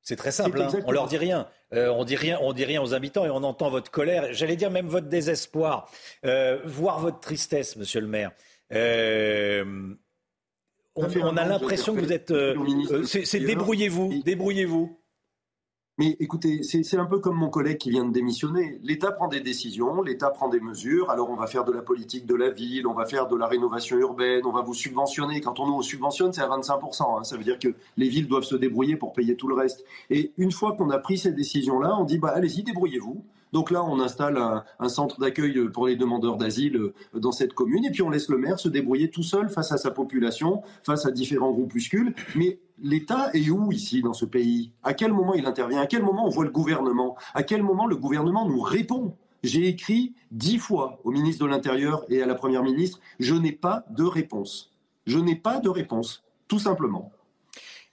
C'est 0.03 0.17
très 0.17 0.33
simple, 0.33 0.61
hein. 0.61 0.69
on 0.85 0.91
leur 0.91 1.07
dit 1.07 1.17
rien. 1.17 1.47
Euh, 1.73 1.89
on 1.91 2.05
dit 2.05 2.17
rien, 2.17 2.39
on 2.43 2.53
dit 2.53 2.65
rien 2.65 2.83
aux 2.83 2.93
habitants 2.93 3.25
et 3.25 3.31
on 3.31 3.45
entend 3.45 3.71
votre 3.71 3.91
colère. 3.91 4.33
J'allais 4.33 4.57
dire 4.57 4.71
même 4.71 4.89
votre 4.89 5.09
désespoir, 5.09 5.89
euh, 6.27 6.59
voir 6.65 6.99
votre 6.99 7.21
tristesse, 7.21 7.77
Monsieur 7.77 8.01
le 8.01 8.09
Maire. 8.09 8.33
Euh, 8.73 9.95
on, 10.97 11.37
a 11.37 11.45
l'impression 11.45 11.95
que 11.95 12.01
vous 12.01 12.13
êtes. 12.13 12.33
c'est 13.05 13.39
débrouillez-vous, 13.39 14.23
débrouillez-vous. 14.25 14.99
Mais 15.99 16.17
écoutez, 16.21 16.63
c'est 16.63 16.97
un 16.97 17.05
peu 17.05 17.19
comme 17.19 17.37
mon 17.37 17.51
collègue 17.51 17.77
qui 17.77 17.91
vient 17.91 18.07
de 18.07 18.13
démissionner. 18.13 18.79
L'État 18.83 19.13
prend 19.13 19.29
des 19.29 19.41
décisions, 19.41 20.01
l'État 20.01 20.31
prend 20.31 20.49
des 20.49 20.59
mesures. 20.59 21.11
Alors 21.11 21.29
on 21.29 21.37
va 21.37 21.47
faire 21.47 21.65
de 21.65 21.73
la 21.73 21.83
politique 21.83 22.25
de 22.25 22.35
la 22.35 22.49
ville, 22.49 22.87
on 22.87 22.95
va 22.95 23.05
faire 23.05 23.29
de 23.29 23.37
la 23.37 23.47
rénovation 23.47 23.99
urbaine, 23.99 24.47
on 24.47 24.53
va 24.53 24.63
vous 24.63 24.73
subventionner. 24.73 25.43
Quand 25.43 25.61
on 25.61 25.67
nous 25.67 25.83
subventionne, 25.83 26.33
c'est 26.33 26.41
à 26.41 26.49
25%. 26.49 27.21
Hein. 27.21 27.25
Ça 27.25 27.37
veut 27.37 27.45
dire 27.45 27.59
que 27.59 27.75
les 27.99 28.09
villes 28.09 28.27
doivent 28.27 28.45
se 28.45 28.57
débrouiller 28.57 28.97
pour 28.97 29.13
payer 29.13 29.37
tout 29.37 29.49
le 29.49 29.55
reste. 29.55 29.85
Et 30.09 30.33
une 30.39 30.51
fois 30.51 30.73
qu'on 30.73 30.89
a 30.89 30.99
pris 30.99 31.19
ces 31.19 31.33
décisions-là, 31.33 31.95
on 31.99 32.05
dit 32.05 32.19
bah 32.19 32.33
allez-y, 32.35 32.63
débrouillez-vous. 32.63 33.23
Donc 33.53 33.71
là, 33.71 33.85
on 33.85 34.01
installe 34.01 34.39
un, 34.39 34.89
centre 34.89 35.21
d'accueil 35.21 35.69
pour 35.73 35.87
les 35.87 35.97
demandeurs 35.97 36.37
d'asile 36.37 36.77
euh, 36.77 36.95
dans 37.15 37.33
cette 37.33 37.53
commune, 37.53 37.85
et 37.85 37.91
puis 37.91 38.03
on 38.03 38.11
laisse 38.11 38.29
le 38.29 38.39
maire 38.39 38.59
se 38.59 38.69
débrouiller 38.69 39.11
tout 39.11 39.23
seul 39.23 39.51
face 39.51 39.73
à 39.73 39.77
sa 39.77 39.91
population, 39.91 40.63
face 40.85 41.07
à 41.07 41.11
différents 41.11 41.53
groupuscules. 41.53 42.15
Mais 42.35 42.59
l'État 42.83 43.31
est 43.35 43.51
où 43.51 43.71
ici 43.71 44.03
dans 44.03 44.15
ce 44.15 44.25
pays? 44.25 44.73
À 44.83 44.95
quel 44.95 45.13
moment 45.13 45.35
il 45.35 45.47
intervient? 45.47 45.81
À 45.81 45.87
quel 45.87 46.03
moment 46.03 46.27
on 46.27 46.31
voit 46.31 46.45
le 46.45 46.51
gouvernement? 46.51 47.17
À 47.35 47.43
quel 47.43 47.63
moment 47.63 47.87
le 47.87 47.97
gouvernement 47.97 48.49
nous 48.49 48.61
répond? 48.61 49.15
J'ai 49.43 49.67
écrit 49.67 50.15
dix 50.31 50.59
fois 50.59 51.01
au 51.05 51.11
ministre 51.11 51.45
de 51.45 51.51
l'Intérieur 51.51 52.05
et 52.09 52.23
à 52.23 52.27
la 52.27 52.35
Première 52.35 52.63
ministre, 52.63 53.01
je 53.19 53.35
n'ai 53.35 53.53
pas 53.53 53.85
de 53.91 54.05
réponse. 54.05 54.73
Je 55.07 55.19
n'ai 55.19 55.35
pas 55.35 55.59
de 55.59 55.69
réponse, 55.69 56.23
tout 56.47 56.61
simplement. 56.61 57.11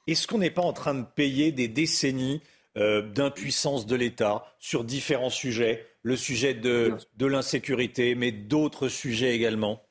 Est-ce 0.06 0.28
qu'on 0.28 0.38
n'est 0.38 0.52
pas 0.52 0.62
en 0.62 0.74
train 0.74 0.94
de 0.94 1.04
payer 1.04 1.52
des 1.52 1.68
décennies 1.68 2.42
euh, 2.80 3.02
d'impuissance 3.02 3.86
de 3.86 3.96
l'État 3.96 4.46
sur 4.60 4.84
différents 4.84 5.30
sujets, 5.30 5.86
le 6.02 6.16
sujet 6.16 6.54
de, 6.54 6.96
l'insécurité, 7.20 8.16
mais 8.16 8.32
d'autres 8.32 8.88
sujets 8.88 9.36
également 9.36 9.84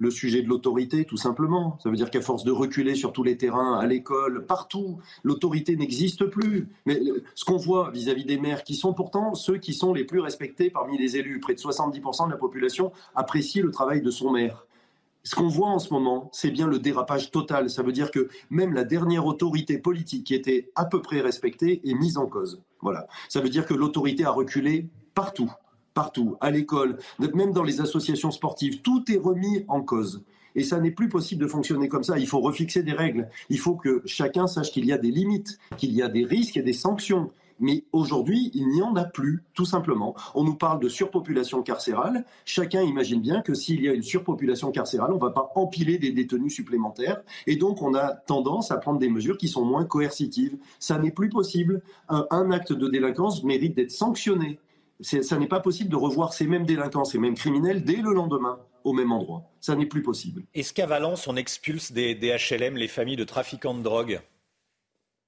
le 0.00 0.12
sujet 0.12 0.42
de 0.42 0.48
l'autorité, 0.48 1.04
tout 1.04 1.16
simplement. 1.16 1.76
Ça 1.82 1.90
veut 1.90 1.96
dire 1.96 2.08
qu'à 2.08 2.20
force 2.20 2.44
de 2.44 2.52
reculer 2.52 2.94
sur 2.94 3.12
tous 3.12 3.24
les 3.24 3.36
terrains, 3.36 3.80
à 3.80 3.84
l'école, 3.84 4.46
partout, 4.46 5.00
l'autorité 5.24 5.74
n'existe 5.74 6.24
plus. 6.26 6.68
Mais 6.86 7.00
ce 7.34 7.44
qu'on 7.44 7.56
voit 7.56 7.90
vis-à-vis 7.90 8.24
des 8.24 8.38
maires, 8.38 8.62
qui 8.62 8.76
sont 8.76 8.94
pourtant 8.94 9.34
ceux 9.34 9.58
qui 9.58 9.74
sont 9.74 9.92
les 9.92 10.04
plus 10.04 10.20
respectés 10.20 10.70
parmi 10.70 10.98
les 10.98 11.16
élus, 11.16 11.40
près 11.40 11.54
de 11.54 11.58
70% 11.58 12.26
de 12.26 12.30
la 12.30 12.36
population 12.36 12.92
apprécie 13.16 13.60
le 13.60 13.72
travail 13.72 14.00
de 14.00 14.10
son 14.12 14.30
maire. 14.30 14.67
Ce 15.28 15.34
qu'on 15.34 15.48
voit 15.48 15.68
en 15.68 15.78
ce 15.78 15.92
moment, 15.92 16.30
c'est 16.32 16.50
bien 16.50 16.66
le 16.66 16.78
dérapage 16.78 17.30
total. 17.30 17.68
Ça 17.68 17.82
veut 17.82 17.92
dire 17.92 18.10
que 18.10 18.30
même 18.48 18.72
la 18.72 18.84
dernière 18.84 19.26
autorité 19.26 19.76
politique 19.76 20.24
qui 20.24 20.34
était 20.34 20.70
à 20.74 20.86
peu 20.86 21.02
près 21.02 21.20
respectée 21.20 21.82
est 21.84 21.92
mise 21.92 22.16
en 22.16 22.24
cause. 22.24 22.62
Voilà. 22.80 23.06
Ça 23.28 23.42
veut 23.42 23.50
dire 23.50 23.66
que 23.66 23.74
l'autorité 23.74 24.24
a 24.24 24.30
reculé 24.30 24.88
partout, 25.14 25.52
partout, 25.92 26.38
à 26.40 26.50
l'école, 26.50 26.96
même 27.34 27.52
dans 27.52 27.62
les 27.62 27.82
associations 27.82 28.30
sportives. 28.30 28.80
Tout 28.80 29.04
est 29.12 29.18
remis 29.18 29.66
en 29.68 29.82
cause. 29.82 30.24
Et 30.54 30.62
ça 30.62 30.80
n'est 30.80 30.92
plus 30.92 31.10
possible 31.10 31.42
de 31.42 31.46
fonctionner 31.46 31.90
comme 31.90 32.04
ça. 32.04 32.18
Il 32.18 32.26
faut 32.26 32.40
refixer 32.40 32.82
des 32.82 32.94
règles. 32.94 33.28
Il 33.50 33.58
faut 33.58 33.74
que 33.74 34.00
chacun 34.06 34.46
sache 34.46 34.70
qu'il 34.70 34.86
y 34.86 34.92
a 34.92 34.98
des 34.98 35.10
limites, 35.10 35.58
qu'il 35.76 35.92
y 35.92 36.00
a 36.00 36.08
des 36.08 36.24
risques 36.24 36.56
et 36.56 36.62
des 36.62 36.72
sanctions. 36.72 37.30
Mais 37.60 37.84
aujourd'hui, 37.92 38.50
il 38.54 38.68
n'y 38.68 38.82
en 38.82 38.94
a 38.96 39.04
plus, 39.04 39.44
tout 39.54 39.64
simplement. 39.64 40.14
On 40.34 40.44
nous 40.44 40.54
parle 40.54 40.80
de 40.80 40.88
surpopulation 40.88 41.62
carcérale. 41.62 42.24
Chacun 42.44 42.82
imagine 42.82 43.20
bien 43.20 43.42
que 43.42 43.54
s'il 43.54 43.82
y 43.82 43.88
a 43.88 43.92
une 43.92 44.02
surpopulation 44.02 44.70
carcérale, 44.70 45.12
on 45.12 45.16
ne 45.16 45.20
va 45.20 45.30
pas 45.30 45.50
empiler 45.54 45.98
des 45.98 46.12
détenus 46.12 46.54
supplémentaires. 46.54 47.22
Et 47.46 47.56
donc, 47.56 47.82
on 47.82 47.94
a 47.94 48.14
tendance 48.14 48.70
à 48.70 48.76
prendre 48.76 48.98
des 48.98 49.08
mesures 49.08 49.38
qui 49.38 49.48
sont 49.48 49.64
moins 49.64 49.84
coercitives. 49.84 50.56
Ça 50.78 50.98
n'est 50.98 51.10
plus 51.10 51.28
possible. 51.28 51.82
Un, 52.08 52.50
acte 52.50 52.72
de 52.72 52.88
délinquance 52.88 53.42
mérite 53.44 53.74
d'être 53.74 53.90
sanctionné. 53.90 54.58
Ça 55.00 55.38
n'est 55.38 55.48
pas 55.48 55.60
possible 55.60 55.90
de 55.90 55.96
revoir 55.96 56.32
ces 56.32 56.46
mêmes 56.46 56.64
délinquants, 56.64 57.04
ces 57.04 57.18
mêmes 57.18 57.34
criminels 57.34 57.84
dès 57.84 57.96
le 57.96 58.12
lendemain 58.12 58.58
au 58.84 58.92
même 58.92 59.12
endroit. 59.12 59.44
Ça 59.60 59.76
n'est 59.76 59.86
plus 59.86 60.02
possible. 60.02 60.44
Est-ce 60.54 60.72
qu'à 60.72 60.86
Valence, 60.86 61.28
on 61.28 61.36
expulse 61.36 61.92
des, 61.92 62.14
des 62.14 62.34
HLM 62.36 62.76
les 62.76 62.88
familles 62.88 63.16
de 63.16 63.24
trafiquants 63.24 63.74
de 63.74 63.82
drogue? 63.82 64.20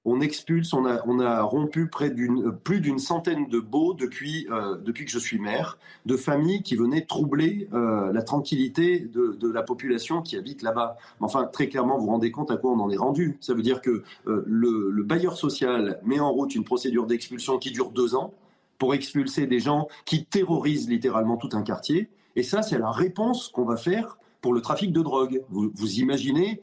On 0.03 0.19
expulse, 0.19 0.73
on 0.73 0.85
a, 0.85 1.01
on 1.05 1.19
a 1.19 1.43
rompu 1.43 1.87
près 1.87 2.09
d'une, 2.09 2.51
plus 2.51 2.81
d'une 2.81 2.97
centaine 2.97 3.47
de 3.47 3.59
baux 3.59 3.93
depuis, 3.93 4.47
euh, 4.49 4.77
depuis 4.77 5.05
que 5.05 5.11
je 5.11 5.19
suis 5.19 5.37
maire, 5.37 5.77
de 6.07 6.17
familles 6.17 6.63
qui 6.63 6.75
venaient 6.75 7.05
troubler 7.05 7.67
euh, 7.73 8.11
la 8.11 8.23
tranquillité 8.23 8.99
de, 8.99 9.51
la 9.51 9.61
population 9.61 10.21
qui 10.21 10.37
habite 10.37 10.63
là-bas. 10.63 10.97
Enfin, 11.19 11.45
très 11.45 11.67
clairement, 11.67 11.97
vous 11.97 12.05
vous 12.05 12.11
rendez 12.11 12.31
compte 12.31 12.49
à 12.49 12.57
quoi 12.57 12.71
on 12.71 12.79
en 12.79 12.89
est 12.89 12.97
rendu. 12.97 13.37
Ça 13.41 13.53
veut 13.53 13.61
dire 13.61 13.81
que 13.81 14.03
euh, 14.27 14.43
le, 14.47 14.89
le 14.89 15.03
bailleur 15.03 15.37
social 15.37 15.99
met 16.03 16.19
en 16.19 16.31
route 16.31 16.55
une 16.55 16.63
procédure 16.63 17.05
d'expulsion 17.05 17.59
qui 17.59 17.71
dure 17.71 17.91
deux 17.91 18.15
ans 18.15 18.33
pour 18.79 18.95
expulser 18.95 19.45
des 19.45 19.59
gens 19.59 19.87
qui 20.05 20.25
terrorisent 20.25 20.89
littéralement 20.89 21.37
tout 21.37 21.49
un 21.53 21.61
quartier. 21.61 22.09
Et 22.35 22.41
ça, 22.41 22.63
c'est 22.63 22.79
la 22.79 22.89
réponse 22.89 23.49
qu'on 23.49 23.65
va 23.65 23.77
faire 23.77 24.17
pour 24.41 24.53
le 24.53 24.61
trafic 24.61 24.91
de 24.91 25.01
drogue. 25.01 25.43
Vous 25.49 25.99
imaginez 25.99 26.61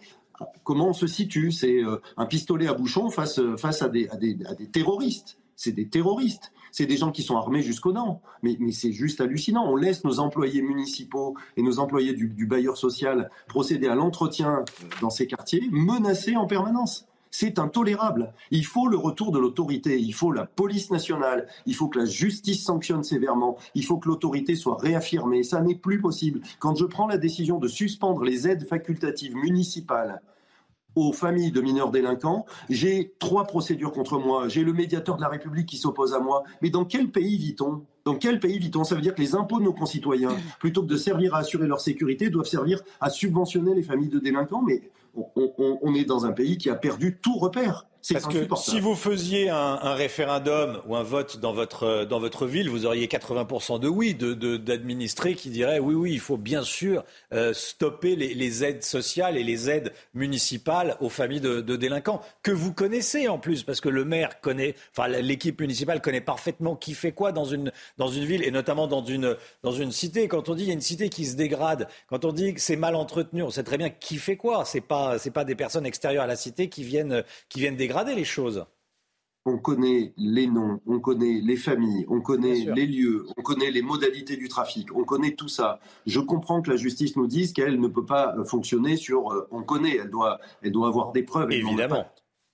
comment 0.64 0.88
on 0.88 0.92
se 0.92 1.06
situe? 1.06 1.52
C'est 1.52 1.82
euh, 1.82 2.00
un 2.16 2.26
pistolet 2.26 2.68
à 2.68 2.74
bouchon 2.74 3.10
face, 3.10 3.38
euh, 3.38 3.56
à, 3.62 3.88
des, 3.88 4.08
terroristes. 4.72 5.38
C'est 5.56 5.72
des 5.72 5.88
terroristes. 5.88 6.52
C'est 6.70 6.86
des 6.86 6.96
gens 6.96 7.10
qui 7.10 7.22
sont 7.22 7.36
armés 7.36 7.62
jusqu'aux 7.62 7.92
dents. 7.92 8.20
Mais, 8.42 8.56
c'est 8.72 8.92
juste 8.92 9.20
hallucinant. 9.20 9.68
On 9.68 9.76
laisse 9.76 10.04
nos 10.04 10.20
employés 10.20 10.62
municipaux 10.62 11.34
et 11.56 11.62
nos 11.62 11.78
employés 11.80 12.12
du, 12.12 12.28
du 12.28 12.46
bailleur 12.46 12.76
social 12.76 13.30
procéder 13.48 13.88
à 13.88 13.94
l'entretien 13.94 14.64
dans 15.00 15.10
ces 15.10 15.26
quartiers, 15.26 15.68
menacés 15.70 16.36
en 16.36 16.46
permanence. 16.46 17.07
C'est 17.30 17.58
intolérable. 17.58 18.32
Il 18.50 18.64
faut 18.64 18.88
le 18.88 18.96
retour 18.96 19.32
de 19.32 19.38
l'autorité, 19.38 19.98
il 19.98 20.14
faut 20.14 20.32
la 20.32 20.46
police 20.46 20.90
nationale, 20.90 21.46
il 21.66 21.74
faut 21.74 21.88
que 21.88 21.98
la 21.98 22.04
justice 22.04 22.64
sanctionne 22.64 23.04
sévèrement, 23.04 23.56
il 23.74 23.84
faut 23.84 23.98
que 23.98 24.08
l'autorité 24.08 24.56
soit 24.56 24.78
réaffirmée. 24.78 25.42
Ça 25.42 25.60
n'est 25.60 25.74
plus 25.74 26.00
possible. 26.00 26.40
Quand 26.58 26.74
je 26.74 26.84
prends 26.84 27.06
la 27.06 27.18
décision 27.18 27.58
de 27.58 27.68
suspendre 27.68 28.22
les 28.22 28.48
aides 28.48 28.66
facultatives 28.66 29.36
municipales 29.36 30.22
aux 30.94 31.12
familles 31.12 31.52
de 31.52 31.60
mineurs 31.60 31.90
délinquants, 31.90 32.44
j'ai 32.70 33.14
trois 33.18 33.44
procédures 33.44 33.92
contre 33.92 34.18
moi. 34.18 34.48
J'ai 34.48 34.64
le 34.64 34.72
médiateur 34.72 35.16
de 35.16 35.20
la 35.20 35.28
République 35.28 35.66
qui 35.66 35.76
s'oppose 35.76 36.12
à 36.12 36.18
moi. 36.18 36.42
Mais 36.60 36.70
dans 36.70 36.84
quel 36.84 37.10
pays 37.10 37.36
vit-on? 37.36 37.84
Dans 38.04 38.16
quel 38.16 38.40
pays 38.40 38.58
vit-on? 38.58 38.84
Ça 38.84 38.94
veut 38.94 39.00
dire 39.00 39.14
que 39.14 39.20
les 39.20 39.34
impôts 39.34 39.58
de 39.58 39.64
nos 39.64 39.72
concitoyens, 39.72 40.34
plutôt 40.58 40.82
que 40.82 40.88
de 40.88 40.96
servir 40.96 41.34
à 41.34 41.38
assurer 41.38 41.66
leur 41.66 41.80
sécurité, 41.80 42.30
doivent 42.30 42.46
servir 42.46 42.80
à 43.00 43.10
subventionner 43.10 43.74
les 43.74 43.82
familles 43.82 44.08
de 44.08 44.18
délinquants. 44.18 44.64
On, 45.36 45.94
est 45.94 46.04
dans 46.04 46.24
un 46.24 46.32
pays 46.32 46.58
qui 46.58 46.70
a 46.70 46.74
perdu 46.74 47.18
tout 47.20 47.36
repère. 47.38 47.86
Parce 48.12 48.26
que 48.26 48.46
si 48.56 48.80
vous 48.80 48.94
faisiez 48.94 49.50
un, 49.50 49.94
référendum 49.94 50.80
ou 50.86 50.96
un 50.96 51.02
vote 51.02 51.38
dans 51.38 51.52
votre, 51.52 52.04
dans 52.04 52.20
votre 52.20 52.46
ville, 52.46 52.70
vous 52.70 52.86
auriez 52.86 53.06
80% 53.06 53.80
de 53.80 53.88
oui, 53.88 54.14
d'administrés 54.14 55.34
de, 55.34 55.38
qui 55.38 55.50
diraient 55.50 55.78
oui, 55.78 55.94
oui, 55.94 56.12
il 56.12 56.20
faut 56.20 56.36
bien 56.36 56.62
sûr 56.62 57.04
euh, 57.32 57.52
stopper 57.52 58.16
les, 58.16 58.64
aides 58.64 58.82
sociales 58.82 59.36
et 59.36 59.42
les 59.42 59.68
aides 59.68 59.92
municipales 60.14 60.96
aux 61.00 61.08
familles 61.08 61.40
de, 61.40 61.60
délinquants, 61.76 62.20
que 62.42 62.52
vous 62.52 62.72
connaissez 62.72 63.28
en 63.28 63.38
plus, 63.38 63.62
parce 63.62 63.80
que 63.80 63.88
le 63.88 64.04
maire 64.04 64.40
connaît, 64.40 64.74
enfin 64.96 65.08
l'équipe 65.08 65.60
municipale 65.60 66.00
connaît 66.00 66.20
parfaitement 66.20 66.76
qui 66.76 66.94
fait 66.94 67.12
quoi 67.12 67.32
dans 67.32 67.44
une, 67.44 67.72
dans 67.98 68.08
une 68.08 68.24
ville 68.24 68.44
et 68.44 68.50
notamment 68.50 68.86
dans 68.86 69.04
une, 69.04 69.36
dans 69.62 69.72
une 69.72 69.92
cité. 69.92 70.28
Quand 70.28 70.48
on 70.48 70.54
dit 70.54 70.62
qu'il 70.62 70.68
y 70.68 70.72
a 70.72 70.74
une 70.74 70.80
cité 70.80 71.08
qui 71.08 71.26
se 71.26 71.36
dégrade, 71.36 71.88
quand 72.08 72.24
on 72.24 72.32
dit 72.32 72.54
que 72.54 72.60
c'est 72.60 72.76
mal 72.76 72.94
entretenu, 72.94 73.42
on 73.42 73.50
sait 73.50 73.64
très 73.64 73.76
bien 73.76 73.90
qui 73.90 74.16
fait 74.16 74.36
quoi. 74.36 74.64
C'est 74.64 74.80
pas, 74.80 75.16
pas 75.34 75.44
des 75.44 75.54
personnes 75.54 75.86
extérieures 75.86 76.24
à 76.24 76.26
la 76.26 76.36
cité 76.36 76.68
qui 76.68 76.84
viennent, 76.84 77.22
qui 77.48 77.60
viennent 77.60 77.76
dégrader 77.76 77.87
les 78.14 78.24
choses 78.24 78.66
on 79.48 79.58
connaît 79.58 80.12
les 80.16 80.46
noms, 80.46 80.80
on 80.86 81.00
connaît 81.00 81.40
les 81.42 81.56
familles, 81.56 82.04
on 82.08 82.20
connaît 82.20 82.54
les 82.54 82.86
lieux, 82.86 83.26
on 83.36 83.42
connaît 83.42 83.70
les 83.70 83.82
modalités 83.82 84.36
du 84.36 84.48
trafic, 84.48 84.94
on 84.94 85.04
connaît 85.04 85.34
tout 85.34 85.48
ça. 85.48 85.80
Je 86.06 86.20
comprends 86.20 86.60
que 86.60 86.70
la 86.70 86.76
justice 86.76 87.16
nous 87.16 87.26
dise 87.26 87.52
qu'elle 87.52 87.80
ne 87.80 87.88
peut 87.88 88.04
pas 88.04 88.36
fonctionner 88.44 88.96
sur 88.96 89.32
euh, 89.32 89.48
on 89.50 89.62
connaît, 89.62 89.96
elle 89.96 90.10
doit, 90.10 90.38
elle 90.62 90.72
doit 90.72 90.88
avoir 90.88 91.12
des 91.12 91.22
preuves. 91.22 91.50
Évidemment. 91.50 92.06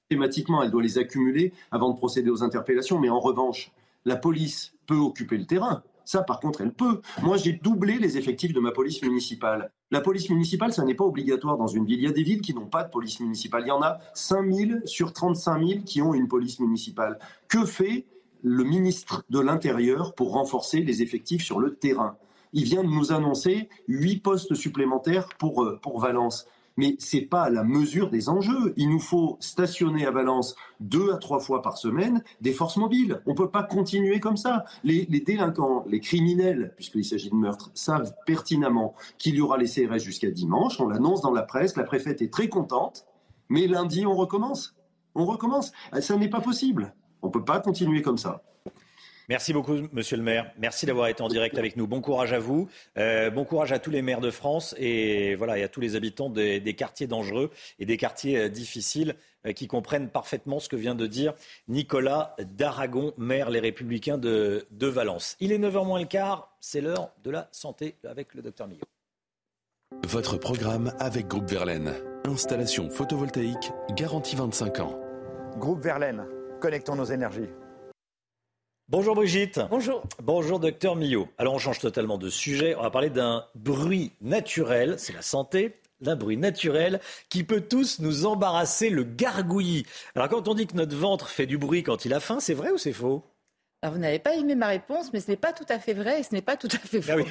Thématiquement, 0.08 0.62
elle 0.62 0.70
doit 0.70 0.82
les 0.82 0.98
accumuler 0.98 1.52
avant 1.70 1.90
de 1.90 1.96
procéder 1.96 2.30
aux 2.30 2.42
interpellations, 2.42 3.00
mais 3.00 3.08
en 3.08 3.20
revanche, 3.20 3.72
la 4.04 4.16
police 4.16 4.74
peut 4.86 4.96
occuper 4.96 5.38
le 5.38 5.46
terrain. 5.46 5.82
Ça, 6.04 6.22
par 6.22 6.40
contre, 6.40 6.60
elle 6.60 6.72
peut. 6.72 7.00
Moi, 7.22 7.36
j'ai 7.36 7.52
doublé 7.52 7.98
les 7.98 8.18
effectifs 8.18 8.52
de 8.52 8.60
ma 8.60 8.72
police 8.72 9.02
municipale. 9.02 9.72
La 9.90 10.00
police 10.00 10.28
municipale, 10.30 10.72
ça 10.72 10.84
n'est 10.84 10.94
pas 10.94 11.04
obligatoire 11.04 11.56
dans 11.56 11.66
une 11.66 11.84
ville. 11.84 11.98
Il 12.00 12.04
y 12.04 12.08
a 12.08 12.12
des 12.12 12.22
villes 12.22 12.40
qui 12.40 12.54
n'ont 12.54 12.66
pas 12.66 12.84
de 12.84 12.90
police 12.90 13.20
municipale. 13.20 13.62
Il 13.64 13.68
y 13.68 13.72
en 13.72 13.82
a 13.82 13.98
5 14.14 14.52
000 14.52 14.70
sur 14.84 15.12
35 15.12 15.66
000 15.66 15.80
qui 15.82 16.02
ont 16.02 16.14
une 16.14 16.28
police 16.28 16.60
municipale. 16.60 17.18
Que 17.48 17.64
fait 17.64 18.06
le 18.42 18.64
ministre 18.64 19.24
de 19.30 19.40
l'Intérieur 19.40 20.14
pour 20.14 20.32
renforcer 20.32 20.80
les 20.80 21.02
effectifs 21.02 21.44
sur 21.44 21.60
le 21.60 21.74
terrain? 21.74 22.16
Il 22.52 22.64
vient 22.64 22.84
de 22.84 22.88
nous 22.88 23.12
annoncer 23.12 23.68
8 23.88 24.18
postes 24.18 24.54
supplémentaires 24.54 25.28
pour, 25.38 25.64
euh, 25.64 25.78
pour 25.82 26.00
Valence 26.00 26.46
mais 26.76 26.96
ce 26.98 27.16
n'est 27.16 27.22
pas 27.22 27.50
la 27.50 27.64
mesure 27.64 28.10
des 28.10 28.28
enjeux. 28.28 28.74
Il 28.76 28.90
nous 28.90 29.00
faut 29.00 29.36
stationner 29.40 30.06
à 30.06 30.10
Valence 30.10 30.56
deux 30.80 31.12
à 31.12 31.18
trois 31.18 31.40
fois 31.40 31.62
par 31.62 31.78
semaine 31.78 32.22
des 32.40 32.52
forces 32.52 32.76
mobiles. 32.76 33.22
On 33.26 33.30
ne 33.30 33.36
peut 33.36 33.50
pas 33.50 33.62
continuer 33.62 34.20
comme 34.20 34.36
ça. 34.36 34.64
Les, 34.82 35.06
délinquants, 35.06 35.84
les 35.86 36.00
criminels, 36.00 36.72
puisqu'il 36.76 37.04
s'agit 37.04 37.30
de 37.30 37.34
meurtre, 37.34 37.70
savent 37.74 38.14
pertinemment 38.26 38.94
qu'il 39.18 39.36
y 39.36 39.40
aura 39.40 39.58
les 39.58 39.68
CRS 39.68 39.98
jusqu'à 39.98 40.30
dimanche. 40.30 40.80
On 40.80 40.88
l'annonce 40.88 41.22
dans 41.22 41.32
la 41.32 41.42
presse, 41.42 41.76
la 41.76 41.84
préfète 41.84 42.22
est 42.22 42.32
très 42.32 42.48
contente, 42.48 43.06
mais 43.48 43.66
lundi, 43.66 44.06
on 44.06 44.14
recommence. 44.14 44.74
On 45.14 45.26
recommence. 45.26 45.72
Ça 46.00 46.16
n'est 46.16 46.28
pas 46.28 46.40
possible. 46.40 46.94
On 47.22 47.28
ne 47.28 47.32
peut 47.32 47.44
pas 47.44 47.60
continuer 47.60 48.02
comme 48.02 48.18
ça. 48.18 48.42
Merci 49.28 49.54
beaucoup, 49.54 49.76
monsieur 49.92 50.16
le 50.18 50.22
maire. 50.22 50.52
Merci 50.58 50.84
d'avoir 50.84 51.08
été 51.08 51.22
en 51.22 51.28
direct 51.28 51.56
avec 51.56 51.76
nous. 51.76 51.86
Bon 51.86 52.02
courage 52.02 52.32
à 52.32 52.38
vous. 52.38 52.68
Euh, 52.98 53.30
bon 53.30 53.44
courage 53.44 53.72
à 53.72 53.78
tous 53.78 53.90
les 53.90 54.02
maires 54.02 54.20
de 54.20 54.30
France 54.30 54.74
et, 54.78 55.34
voilà, 55.36 55.58
et 55.58 55.62
à 55.62 55.68
tous 55.68 55.80
les 55.80 55.96
habitants 55.96 56.28
des, 56.28 56.74
quartiers 56.76 57.06
dangereux 57.06 57.50
et 57.78 57.86
des 57.86 57.96
quartiers 57.96 58.38
euh, 58.38 58.48
difficiles 58.48 59.14
euh, 59.46 59.52
qui 59.52 59.66
comprennent 59.66 60.10
parfaitement 60.10 60.60
ce 60.60 60.68
que 60.68 60.76
vient 60.76 60.94
de 60.94 61.06
dire 61.06 61.32
Nicolas 61.68 62.36
d'Aragon, 62.38 63.14
maire 63.16 63.48
Les 63.48 63.60
Républicains 63.60 64.18
de, 64.18 64.66
de 64.70 64.86
Valence. 64.86 65.36
Il 65.40 65.52
est 65.52 65.58
9h 65.58 65.86
moins 65.86 66.00
le 66.00 66.06
quart. 66.06 66.54
C'est 66.60 66.82
l'heure 66.82 67.10
de 67.22 67.30
la 67.30 67.48
santé 67.50 67.96
avec 68.04 68.34
le 68.34 68.42
docteur 68.42 68.66
Millot. 68.66 68.84
Votre 70.06 70.36
programme 70.36 70.92
avec 70.98 71.28
Groupe 71.28 71.48
Verlaine. 71.48 71.94
Installation 72.26 72.90
photovoltaïque 72.90 73.72
garantie 73.96 74.36
25 74.36 74.80
ans. 74.80 74.98
Groupe 75.56 75.80
Verlaine, 75.80 76.26
connectons 76.60 76.96
nos 76.96 77.04
énergies. 77.04 77.48
Bonjour 78.90 79.14
Brigitte. 79.14 79.60
Bonjour. 79.70 80.02
Bonjour 80.22 80.60
docteur 80.60 80.94
Millot. 80.94 81.26
Alors 81.38 81.54
on 81.54 81.58
change 81.58 81.78
totalement 81.78 82.18
de 82.18 82.28
sujet. 82.28 82.74
On 82.74 82.82
va 82.82 82.90
parler 82.90 83.08
d'un 83.08 83.46
bruit 83.54 84.12
naturel, 84.20 84.96
c'est 84.98 85.14
la 85.14 85.22
santé, 85.22 85.80
d'un 86.02 86.16
bruit 86.16 86.36
naturel 86.36 87.00
qui 87.30 87.44
peut 87.44 87.62
tous 87.62 88.00
nous 88.00 88.26
embarrasser, 88.26 88.90
le 88.90 89.04
gargouillis. 89.04 89.86
Alors 90.14 90.28
quand 90.28 90.48
on 90.48 90.54
dit 90.54 90.66
que 90.66 90.76
notre 90.76 90.94
ventre 90.94 91.30
fait 91.30 91.46
du 91.46 91.56
bruit 91.56 91.82
quand 91.82 92.04
il 92.04 92.12
a 92.12 92.20
faim, 92.20 92.40
c'est 92.40 92.52
vrai 92.52 92.72
ou 92.72 92.76
c'est 92.76 92.92
faux? 92.92 93.24
Vous 93.90 93.98
n'avez 93.98 94.18
pas 94.18 94.34
aimé 94.34 94.54
ma 94.54 94.68
réponse, 94.68 95.12
mais 95.12 95.20
ce 95.20 95.30
n'est 95.30 95.36
pas 95.36 95.52
tout 95.52 95.66
à 95.68 95.78
fait 95.78 95.94
vrai 95.94 96.20
et 96.20 96.22
ce 96.22 96.34
n'est 96.34 96.42
pas 96.42 96.56
tout 96.56 96.68
à 96.72 96.78
fait 96.78 97.00
ah 97.08 97.16
faux. 97.16 97.24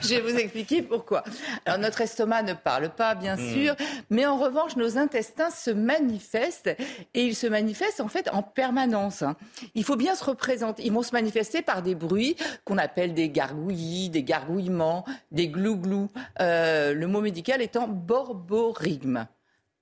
Je 0.02 0.08
vais 0.08 0.20
vous 0.20 0.36
expliquer 0.36 0.82
pourquoi. 0.82 1.24
Alors 1.64 1.78
notre 1.78 2.00
estomac 2.00 2.42
ne 2.42 2.52
parle 2.54 2.90
pas, 2.90 3.14
bien 3.14 3.36
hmm. 3.36 3.52
sûr, 3.52 3.76
mais 4.10 4.26
en 4.26 4.36
revanche, 4.36 4.76
nos 4.76 4.98
intestins 4.98 5.50
se 5.50 5.70
manifestent 5.70 6.74
et 7.14 7.24
ils 7.24 7.34
se 7.34 7.46
manifestent 7.46 8.00
en 8.00 8.08
fait 8.08 8.28
en 8.32 8.42
permanence. 8.42 9.22
Hein. 9.22 9.36
Il 9.74 9.84
faut 9.84 9.96
bien 9.96 10.14
se 10.14 10.24
représenter. 10.24 10.84
Ils 10.84 10.92
vont 10.92 11.02
se 11.02 11.12
manifester 11.12 11.62
par 11.62 11.82
des 11.82 11.94
bruits 11.94 12.36
qu'on 12.64 12.78
appelle 12.78 13.14
des 13.14 13.28
gargouillis, 13.28 14.10
des 14.10 14.22
gargouillements, 14.22 15.04
des 15.32 15.48
glou-glous. 15.48 16.10
Euh, 16.40 16.94
le 16.94 17.06
mot 17.06 17.20
médical 17.20 17.62
étant 17.62 17.88
borborigme. 17.88 19.26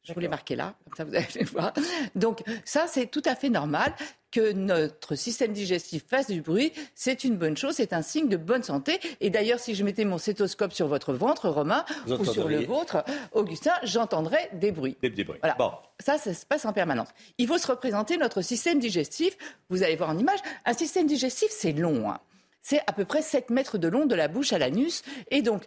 Je 0.04 0.12
vous 0.12 0.20
l'ai 0.20 0.28
marqué 0.28 0.54
là, 0.54 0.74
comme 0.84 0.94
ça 0.96 1.04
vous 1.04 1.14
allez 1.14 1.44
voir. 1.44 1.72
Donc 2.14 2.42
ça, 2.64 2.86
c'est 2.86 3.06
tout 3.06 3.22
à 3.24 3.34
fait 3.34 3.48
normal 3.48 3.94
que 4.30 4.52
notre 4.52 5.14
système 5.14 5.52
digestif 5.52 6.04
fasse 6.06 6.28
du 6.28 6.42
bruit. 6.42 6.72
C'est 6.94 7.24
une 7.24 7.36
bonne 7.36 7.56
chose, 7.56 7.76
c'est 7.76 7.92
un 7.92 8.02
signe 8.02 8.28
de 8.28 8.36
bonne 8.36 8.62
santé. 8.62 8.98
Et 9.20 9.30
d'ailleurs, 9.30 9.60
si 9.60 9.74
je 9.74 9.82
mettais 9.82 10.04
mon 10.04 10.18
stéthoscope 10.18 10.72
sur 10.72 10.88
votre 10.88 11.14
ventre, 11.14 11.48
Romain, 11.48 11.84
ou 12.06 12.24
sur 12.24 12.48
le 12.48 12.64
vôtre, 12.64 13.02
Augustin, 13.32 13.72
j'entendrais 13.82 14.50
des 14.52 14.72
bruits. 14.72 14.96
Des, 15.00 15.10
bruits. 15.24 15.40
Bon. 15.56 15.72
Ça, 16.00 16.18
ça 16.18 16.34
se 16.34 16.44
passe 16.44 16.66
en 16.66 16.72
permanence. 16.72 17.08
Il 17.38 17.46
faut 17.46 17.58
se 17.58 17.66
représenter 17.66 18.18
notre 18.18 18.42
système 18.42 18.78
digestif. 18.78 19.38
Vous 19.70 19.82
allez 19.82 19.96
voir 19.96 20.10
en 20.10 20.18
image. 20.18 20.40
Un 20.66 20.74
système 20.74 21.06
digestif, 21.06 21.48
c'est 21.50 21.72
long. 21.72 22.10
Hein. 22.10 22.20
C'est 22.60 22.80
à 22.86 22.92
peu 22.92 23.04
près 23.04 23.22
7 23.22 23.50
mètres 23.50 23.78
de 23.78 23.88
long 23.88 24.04
de 24.04 24.14
la 24.14 24.28
bouche 24.28 24.52
à 24.52 24.58
l'anus. 24.58 25.02
Et 25.30 25.40
donc, 25.40 25.62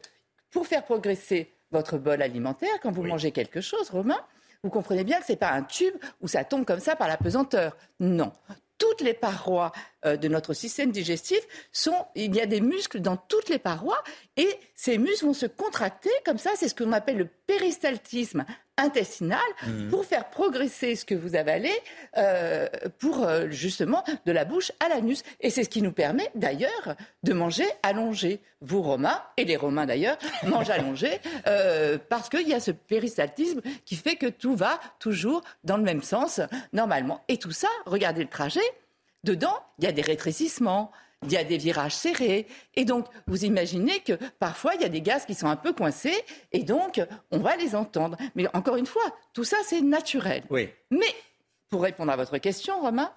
pour 0.51 0.67
faire 0.67 0.83
progresser 0.83 1.56
votre 1.71 1.97
bol 1.97 2.21
alimentaire 2.21 2.79
quand 2.81 2.91
vous 2.91 3.03
mangez 3.03 3.31
quelque 3.31 3.61
chose, 3.61 3.89
Romain. 3.89 4.19
Vous 4.63 4.69
comprenez 4.69 5.03
bien 5.03 5.19
que 5.19 5.25
ce 5.25 5.33
n'est 5.33 5.37
pas 5.37 5.51
un 5.51 5.63
tube 5.63 5.93
où 6.21 6.27
ça 6.27 6.43
tombe 6.43 6.65
comme 6.65 6.79
ça 6.79 6.95
par 6.95 7.07
la 7.07 7.17
pesanteur. 7.17 7.77
Non. 7.99 8.31
Toutes 8.77 9.01
les 9.01 9.13
parois 9.13 9.71
euh, 10.05 10.17
de 10.17 10.27
notre 10.27 10.53
système 10.53 10.91
digestif 10.91 11.39
sont. 11.71 12.05
Il 12.15 12.35
y 12.35 12.41
a 12.41 12.45
des 12.45 12.61
muscles 12.61 12.99
dans 12.99 13.17
toutes 13.17 13.49
les 13.49 13.59
parois 13.59 14.03
et 14.35 14.49
ces 14.75 14.97
muscles 14.97 15.25
vont 15.25 15.33
se 15.33 15.45
contracter 15.45 16.11
comme 16.25 16.37
ça. 16.37 16.51
C'est 16.55 16.69
ce 16.69 16.75
qu'on 16.75 16.91
appelle 16.91 17.17
le 17.17 17.29
péristaltisme 17.47 18.45
intestinal 18.77 19.39
mmh. 19.65 19.89
pour 19.89 20.05
faire 20.05 20.29
progresser 20.29 20.95
ce 20.95 21.05
que 21.05 21.15
vous 21.15 21.35
avalez 21.35 21.73
euh, 22.17 22.67
pour 22.99 23.23
euh, 23.23 23.49
justement 23.49 24.03
de 24.25 24.31
la 24.31 24.45
bouche 24.45 24.71
à 24.79 24.89
l'anus. 24.89 25.23
Et 25.41 25.49
c'est 25.49 25.63
ce 25.63 25.69
qui 25.69 25.81
nous 25.81 25.91
permet 25.91 26.29
d'ailleurs 26.35 26.95
de 27.23 27.33
manger 27.33 27.65
allongé. 27.83 28.39
Vous, 28.61 28.81
Romains, 28.81 29.21
et 29.37 29.45
les 29.45 29.55
Romains 29.55 29.85
d'ailleurs, 29.85 30.17
mangent 30.43 30.69
allongé 30.69 31.19
euh, 31.47 31.97
parce 32.09 32.29
qu'il 32.29 32.47
y 32.47 32.53
a 32.53 32.59
ce 32.59 32.71
péristaltisme 32.71 33.61
qui 33.85 33.95
fait 33.95 34.15
que 34.15 34.27
tout 34.27 34.55
va 34.55 34.79
toujours 34.99 35.43
dans 35.63 35.77
le 35.77 35.83
même 35.83 36.01
sens 36.03 36.41
normalement. 36.73 37.23
Et 37.27 37.37
tout 37.37 37.51
ça, 37.51 37.67
regardez 37.85 38.21
le 38.21 38.29
trajet, 38.29 38.61
dedans, 39.23 39.57
il 39.79 39.85
y 39.85 39.87
a 39.87 39.91
des 39.91 40.01
rétrécissements, 40.01 40.91
il 41.23 41.31
y 41.31 41.37
a 41.37 41.43
des 41.43 41.57
virages 41.57 41.95
serrés. 41.95 42.47
Et 42.75 42.85
donc, 42.85 43.07
vous 43.27 43.45
imaginez 43.45 43.99
que 43.99 44.13
parfois, 44.39 44.75
il 44.75 44.81
y 44.81 44.85
a 44.85 44.89
des 44.89 45.01
gaz 45.01 45.25
qui 45.25 45.33
sont 45.33 45.47
un 45.47 45.55
peu 45.55 45.73
coincés, 45.73 46.15
et 46.51 46.63
donc, 46.63 47.01
on 47.31 47.39
va 47.39 47.55
les 47.55 47.75
entendre. 47.75 48.17
Mais 48.35 48.47
encore 48.53 48.75
une 48.75 48.85
fois, 48.85 49.03
tout 49.33 49.43
ça, 49.43 49.57
c'est 49.65 49.81
naturel. 49.81 50.43
Oui. 50.49 50.69
Mais, 50.91 51.13
pour 51.69 51.81
répondre 51.81 52.11
à 52.11 52.15
votre 52.15 52.37
question, 52.37 52.79
Romain, 52.81 53.11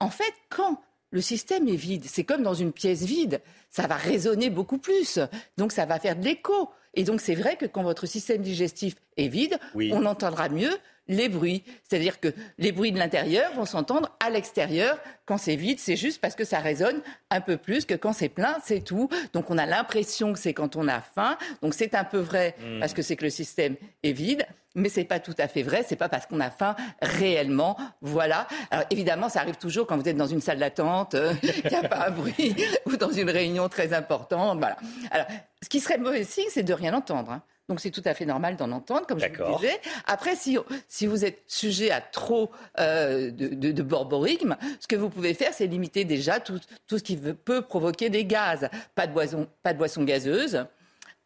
en 0.00 0.10
fait, 0.10 0.34
quand 0.50 0.80
le 1.10 1.20
système 1.20 1.68
est 1.68 1.76
vide, 1.76 2.04
c'est 2.06 2.24
comme 2.24 2.42
dans 2.42 2.54
une 2.54 2.72
pièce 2.72 3.04
vide, 3.04 3.40
ça 3.70 3.86
va 3.86 3.94
résonner 3.96 4.50
beaucoup 4.50 4.78
plus. 4.78 5.20
Donc, 5.56 5.72
ça 5.72 5.86
va 5.86 6.00
faire 6.00 6.16
de 6.16 6.24
l'écho. 6.24 6.70
Et 6.94 7.04
donc, 7.04 7.20
c'est 7.20 7.34
vrai 7.34 7.56
que 7.56 7.66
quand 7.66 7.82
votre 7.82 8.06
système 8.06 8.42
digestif 8.42 8.96
est 9.16 9.28
vide, 9.28 9.58
on 9.74 10.04
entendra 10.04 10.48
mieux 10.48 10.76
les 11.08 11.28
bruits. 11.28 11.64
C'est-à-dire 11.88 12.20
que 12.20 12.28
les 12.58 12.72
bruits 12.72 12.92
de 12.92 12.98
l'intérieur 12.98 13.52
vont 13.54 13.64
s'entendre 13.64 14.10
à 14.24 14.30
l'extérieur. 14.30 14.98
Quand 15.24 15.38
c'est 15.38 15.56
vide, 15.56 15.78
c'est 15.78 15.96
juste 15.96 16.20
parce 16.20 16.34
que 16.34 16.44
ça 16.44 16.58
résonne 16.58 17.00
un 17.30 17.40
peu 17.40 17.56
plus 17.56 17.84
que 17.84 17.94
quand 17.94 18.12
c'est 18.12 18.28
plein, 18.28 18.56
c'est 18.64 18.80
tout. 18.80 19.08
Donc 19.32 19.50
on 19.50 19.58
a 19.58 19.66
l'impression 19.66 20.32
que 20.32 20.38
c'est 20.38 20.54
quand 20.54 20.76
on 20.76 20.88
a 20.88 21.00
faim. 21.00 21.36
Donc 21.62 21.74
c'est 21.74 21.94
un 21.94 22.04
peu 22.04 22.18
vrai 22.18 22.54
hmm. 22.60 22.80
parce 22.80 22.94
que 22.94 23.02
c'est 23.02 23.16
que 23.16 23.24
le 23.24 23.30
système 23.30 23.76
est 24.02 24.12
vide. 24.12 24.46
Mais 24.78 24.90
c'est 24.90 25.04
pas 25.04 25.20
tout 25.20 25.34
à 25.38 25.48
fait 25.48 25.62
vrai, 25.62 25.86
c'est 25.88 25.96
pas 25.96 26.10
parce 26.10 26.26
qu'on 26.26 26.38
a 26.38 26.50
faim 26.50 26.76
réellement. 27.00 27.78
Voilà. 28.02 28.46
Alors 28.70 28.84
évidemment, 28.90 29.30
ça 29.30 29.40
arrive 29.40 29.56
toujours 29.56 29.86
quand 29.86 29.96
vous 29.96 30.06
êtes 30.06 30.18
dans 30.18 30.26
une 30.26 30.42
salle 30.42 30.58
d'attente, 30.58 31.14
euh, 31.14 31.32
il 31.42 31.70
n'y 31.70 31.76
a 31.76 31.88
pas 31.88 32.08
un 32.08 32.10
bruit, 32.10 32.54
ou 32.86 32.98
dans 32.98 33.10
une 33.10 33.30
réunion 33.30 33.70
très 33.70 33.94
importante. 33.94 34.58
Voilà. 34.58 34.76
Alors, 35.10 35.26
ce 35.62 35.70
qui 35.70 35.80
serait 35.80 35.96
mauvais 35.96 36.24
signe, 36.24 36.48
c'est 36.50 36.62
de 36.62 36.74
rien 36.74 36.92
entendre. 36.92 37.32
Hein. 37.32 37.42
Donc 37.68 37.80
c'est 37.80 37.90
tout 37.90 38.02
à 38.04 38.14
fait 38.14 38.26
normal 38.26 38.56
d'en 38.56 38.70
entendre, 38.70 39.06
comme 39.06 39.18
je 39.18 39.26
vous 39.26 39.50
le 39.50 39.56
disais. 39.56 39.80
Après, 40.06 40.36
si, 40.36 40.56
si 40.88 41.06
vous 41.06 41.24
êtes 41.24 41.42
sujet 41.48 41.90
à 41.90 42.00
trop 42.00 42.50
euh, 42.78 43.30
de, 43.32 43.48
de, 43.48 43.72
de, 43.72 43.82
borborigme, 43.82 44.56
ce 44.78 44.86
que 44.86 44.94
vous 44.94 45.10
pouvez 45.10 45.34
faire, 45.34 45.52
c'est 45.52 45.66
limiter 45.66 46.04
déjà 46.04 46.38
tout, 46.38 46.60
tout, 46.86 46.98
ce 46.98 47.02
qui 47.02 47.16
peut 47.16 47.62
provoquer 47.62 48.08
des 48.08 48.24
gaz. 48.24 48.68
Pas 48.94 49.08
de 49.08 49.12
boisson, 49.12 49.48
pas 49.64 49.72
de 49.72 49.78
boisson 49.78 50.04
gazeuse. 50.04 50.64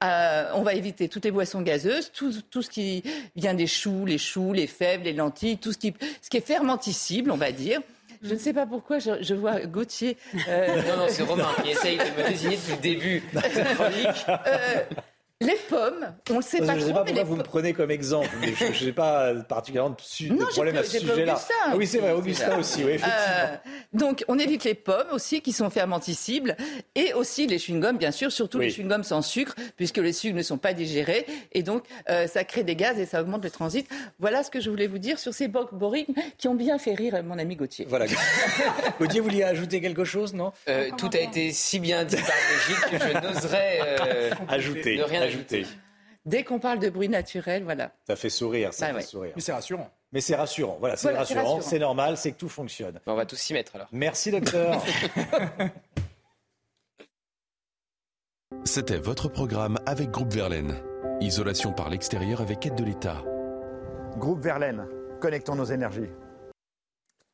Euh, 0.02 0.50
on 0.54 0.62
va 0.62 0.72
éviter 0.72 1.08
toutes 1.08 1.26
les 1.26 1.30
boissons 1.30 1.60
gazeuses, 1.60 2.10
tout, 2.12 2.32
tout, 2.50 2.62
ce 2.62 2.70
qui 2.70 3.02
vient 3.36 3.52
des 3.52 3.66
choux, 3.66 4.06
les 4.06 4.16
choux, 4.16 4.54
les 4.54 4.66
fèves, 4.66 5.02
les 5.02 5.12
lentilles, 5.12 5.58
tout 5.58 5.72
ce 5.72 5.78
qui, 5.78 5.92
ce 6.22 6.30
qui 6.30 6.38
est 6.38 6.46
fermenticible, 6.46 7.30
on 7.30 7.36
va 7.36 7.52
dire. 7.52 7.82
Je 8.22 8.34
ne 8.34 8.38
sais 8.38 8.52
pas 8.54 8.66
pourquoi 8.66 8.98
je, 8.98 9.22
je 9.22 9.34
vois 9.34 9.60
Gauthier. 9.60 10.16
Euh... 10.48 10.82
Non, 10.88 10.96
non, 10.98 11.06
c'est 11.08 11.22
Romain 11.22 11.48
qui 11.62 11.70
essaye 11.70 11.98
de 11.98 12.02
me 12.02 12.28
désigner 12.28 12.56
depuis 12.56 12.72
le 12.72 12.78
début 12.78 13.22
de 13.32 13.40
cette 13.40 13.74
chronique. 13.74 14.26
Euh, 14.28 14.84
les 15.42 15.56
pommes, 15.70 16.14
on 16.30 16.36
ne 16.36 16.42
sait 16.42 16.58
pas 16.58 16.66
trop. 16.66 16.74
Je 16.74 16.80
ne 16.80 16.86
sais 16.88 16.92
pas 16.92 17.02
pourquoi 17.02 17.24
vous 17.24 17.36
me 17.36 17.42
prenez 17.42 17.72
comme 17.72 17.90
exemple, 17.90 18.28
mais 18.42 18.52
je 18.54 18.84
n'ai 18.84 18.92
pas 18.92 19.32
particulièrement 19.48 19.96
de, 19.96 20.44
problème 20.44 20.76
à 20.76 20.84
ce 20.84 20.98
sujet-là. 20.98 21.40
Ah 21.64 21.72
oui, 21.76 21.86
c'est 21.86 21.98
vrai, 21.98 22.12
Augustin 22.12 22.58
aussi, 22.58 22.84
oui, 22.84 22.92
effectivement. 22.92 23.14
Euh, 23.38 23.56
donc, 23.94 24.22
on 24.28 24.38
évite 24.38 24.64
les 24.64 24.74
pommes 24.74 25.08
aussi, 25.12 25.40
qui 25.40 25.52
sont 25.52 25.70
fermenticibles, 25.70 26.56
et 26.94 27.14
aussi 27.14 27.46
les 27.46 27.56
chewing-gums, 27.56 27.96
bien 27.96 28.10
sûr, 28.10 28.30
surtout 28.30 28.58
les 28.58 28.68
chewing-gums 28.68 29.02
sans 29.02 29.22
sucre, 29.22 29.54
puisque 29.76 29.96
les 29.96 30.12
sucres 30.12 30.36
ne 30.36 30.42
sont 30.42 30.58
pas 30.58 30.74
digérés, 30.74 31.24
et 31.52 31.62
donc 31.62 31.84
euh, 32.10 32.26
ça 32.26 32.44
crée 32.44 32.62
des 32.62 32.76
gaz 32.76 32.98
et 32.98 33.06
ça 33.06 33.22
augmente 33.22 33.42
le 33.42 33.50
transit. 33.50 33.88
Voilà 34.18 34.42
ce 34.42 34.50
que 34.50 34.60
je 34.60 34.68
voulais 34.68 34.88
vous 34.88 34.98
dire 34.98 35.18
sur 35.18 35.32
ces 35.32 35.48
borignes 35.48 36.14
qui 36.36 36.48
ont 36.48 36.54
bien 36.54 36.78
fait 36.78 36.94
rire 36.94 37.18
mon 37.24 37.38
ami 37.38 37.56
Gauthier. 37.56 37.86
Voilà. 37.88 38.04
Gauthier, 39.00 39.20
vous 39.20 39.28
vouliez 39.30 39.44
ajouter 39.44 39.80
quelque 39.80 40.04
chose, 40.04 40.34
non? 40.34 40.52
Euh, 40.68 40.90
Tout 40.98 41.10
a 41.14 41.18
été 41.18 41.50
si 41.52 41.80
bien 41.80 42.04
dit 42.04 42.16
par 42.16 42.24
Brigitte 42.26 42.90
que 42.90 42.98
je 42.98 43.26
n'oserais 43.26 43.80
ajouter. 44.48 45.02
rien 45.02 45.29
Dès 46.26 46.44
qu'on 46.44 46.58
parle 46.58 46.78
de 46.78 46.90
bruit 46.90 47.08
naturel, 47.08 47.64
voilà. 47.64 47.92
Ça 48.06 48.14
fait 48.14 48.28
sourire, 48.30 48.74
ça 48.74 48.92
bah 48.92 49.00
fait 49.00 49.06
sourire. 49.06 49.32
Mais 49.34 49.42
c'est 49.42 49.52
rassurant. 49.52 49.90
Mais 50.12 50.20
c'est 50.20 50.34
rassurant, 50.34 50.76
voilà, 50.80 50.96
c'est 50.96 51.12
rassurant, 51.12 51.60
c'est 51.60 51.78
normal, 51.78 52.16
c'est 52.16 52.32
que 52.32 52.36
tout 52.36 52.48
fonctionne. 52.48 53.00
On 53.06 53.14
va 53.14 53.26
tous 53.26 53.36
s'y 53.36 53.52
mettre 53.52 53.76
alors. 53.76 53.88
Merci 53.92 54.32
docteur. 54.32 54.82
C'était 58.64 58.98
votre 58.98 59.28
programme 59.28 59.78
avec 59.86 60.10
Groupe 60.10 60.32
Verlaine. 60.32 60.82
Isolation 61.20 61.72
par 61.72 61.88
l'extérieur 61.88 62.40
avec 62.40 62.66
aide 62.66 62.74
de 62.74 62.84
l'État. 62.84 63.22
Groupe 64.16 64.42
Verlaine, 64.42 64.86
connectons 65.20 65.54
nos 65.54 65.64
énergies. 65.64 66.10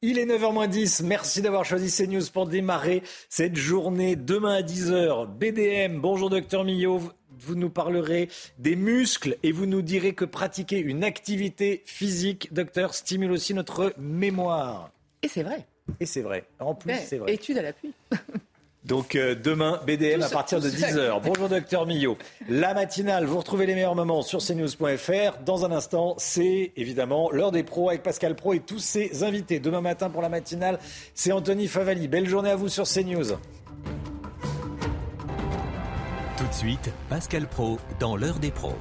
Il 0.08 0.20
est 0.20 0.26
9h10. 0.26 1.04
Merci 1.04 1.42
d'avoir 1.42 1.64
choisi 1.64 1.90
CNews 1.90 2.22
pour 2.32 2.46
démarrer 2.46 3.02
cette 3.28 3.56
journée. 3.56 4.14
Demain 4.14 4.58
à 4.58 4.62
10h, 4.62 5.26
BDM. 5.26 5.98
Bonjour, 5.98 6.30
docteur 6.30 6.62
Millot. 6.62 7.00
Vous 7.40 7.56
nous 7.56 7.70
parlerez 7.70 8.28
des 8.60 8.76
muscles 8.76 9.36
et 9.42 9.50
vous 9.50 9.66
nous 9.66 9.82
direz 9.82 10.14
que 10.14 10.24
pratiquer 10.24 10.78
une 10.78 11.02
activité 11.02 11.82
physique, 11.86 12.54
docteur, 12.54 12.94
stimule 12.94 13.32
aussi 13.32 13.52
notre 13.52 13.94
mémoire. 13.98 14.92
Et 15.24 15.28
c'est 15.28 15.42
vrai. 15.42 15.66
Et 15.98 16.06
c'est 16.06 16.22
vrai. 16.22 16.44
En 16.60 16.76
plus, 16.76 16.94
c'est 17.04 17.18
vrai. 17.18 17.34
Étude 17.34 17.58
à 17.58 17.62
l'appui. 17.62 17.92
Donc 18.86 19.16
euh, 19.16 19.34
demain, 19.34 19.80
BDM 19.84 20.22
à 20.22 20.28
partir 20.28 20.60
de 20.60 20.68
10h. 20.68 21.20
Bonjour 21.24 21.48
docteur 21.48 21.86
Millot. 21.86 22.16
La 22.48 22.72
matinale, 22.72 23.24
vous 23.24 23.38
retrouvez 23.38 23.66
les 23.66 23.74
meilleurs 23.74 23.96
moments 23.96 24.22
sur 24.22 24.38
cnews.fr. 24.38 25.42
Dans 25.44 25.64
un 25.64 25.72
instant, 25.72 26.14
c'est 26.18 26.72
évidemment 26.76 27.30
l'heure 27.32 27.50
des 27.50 27.64
pros 27.64 27.88
avec 27.88 28.04
Pascal 28.04 28.36
Pro 28.36 28.52
et 28.52 28.60
tous 28.60 28.78
ses 28.78 29.24
invités. 29.24 29.58
Demain 29.58 29.80
matin 29.80 30.08
pour 30.08 30.22
la 30.22 30.28
matinale, 30.28 30.78
c'est 31.14 31.32
Anthony 31.32 31.66
Favali. 31.66 32.06
Belle 32.06 32.28
journée 32.28 32.50
à 32.50 32.56
vous 32.56 32.68
sur 32.68 32.84
CNews. 32.84 33.32
Tout 36.36 36.46
de 36.46 36.54
suite, 36.54 36.92
Pascal 37.08 37.48
Pro 37.48 37.78
dans 37.98 38.16
l'heure 38.16 38.38
des 38.38 38.52
pros. 38.52 38.76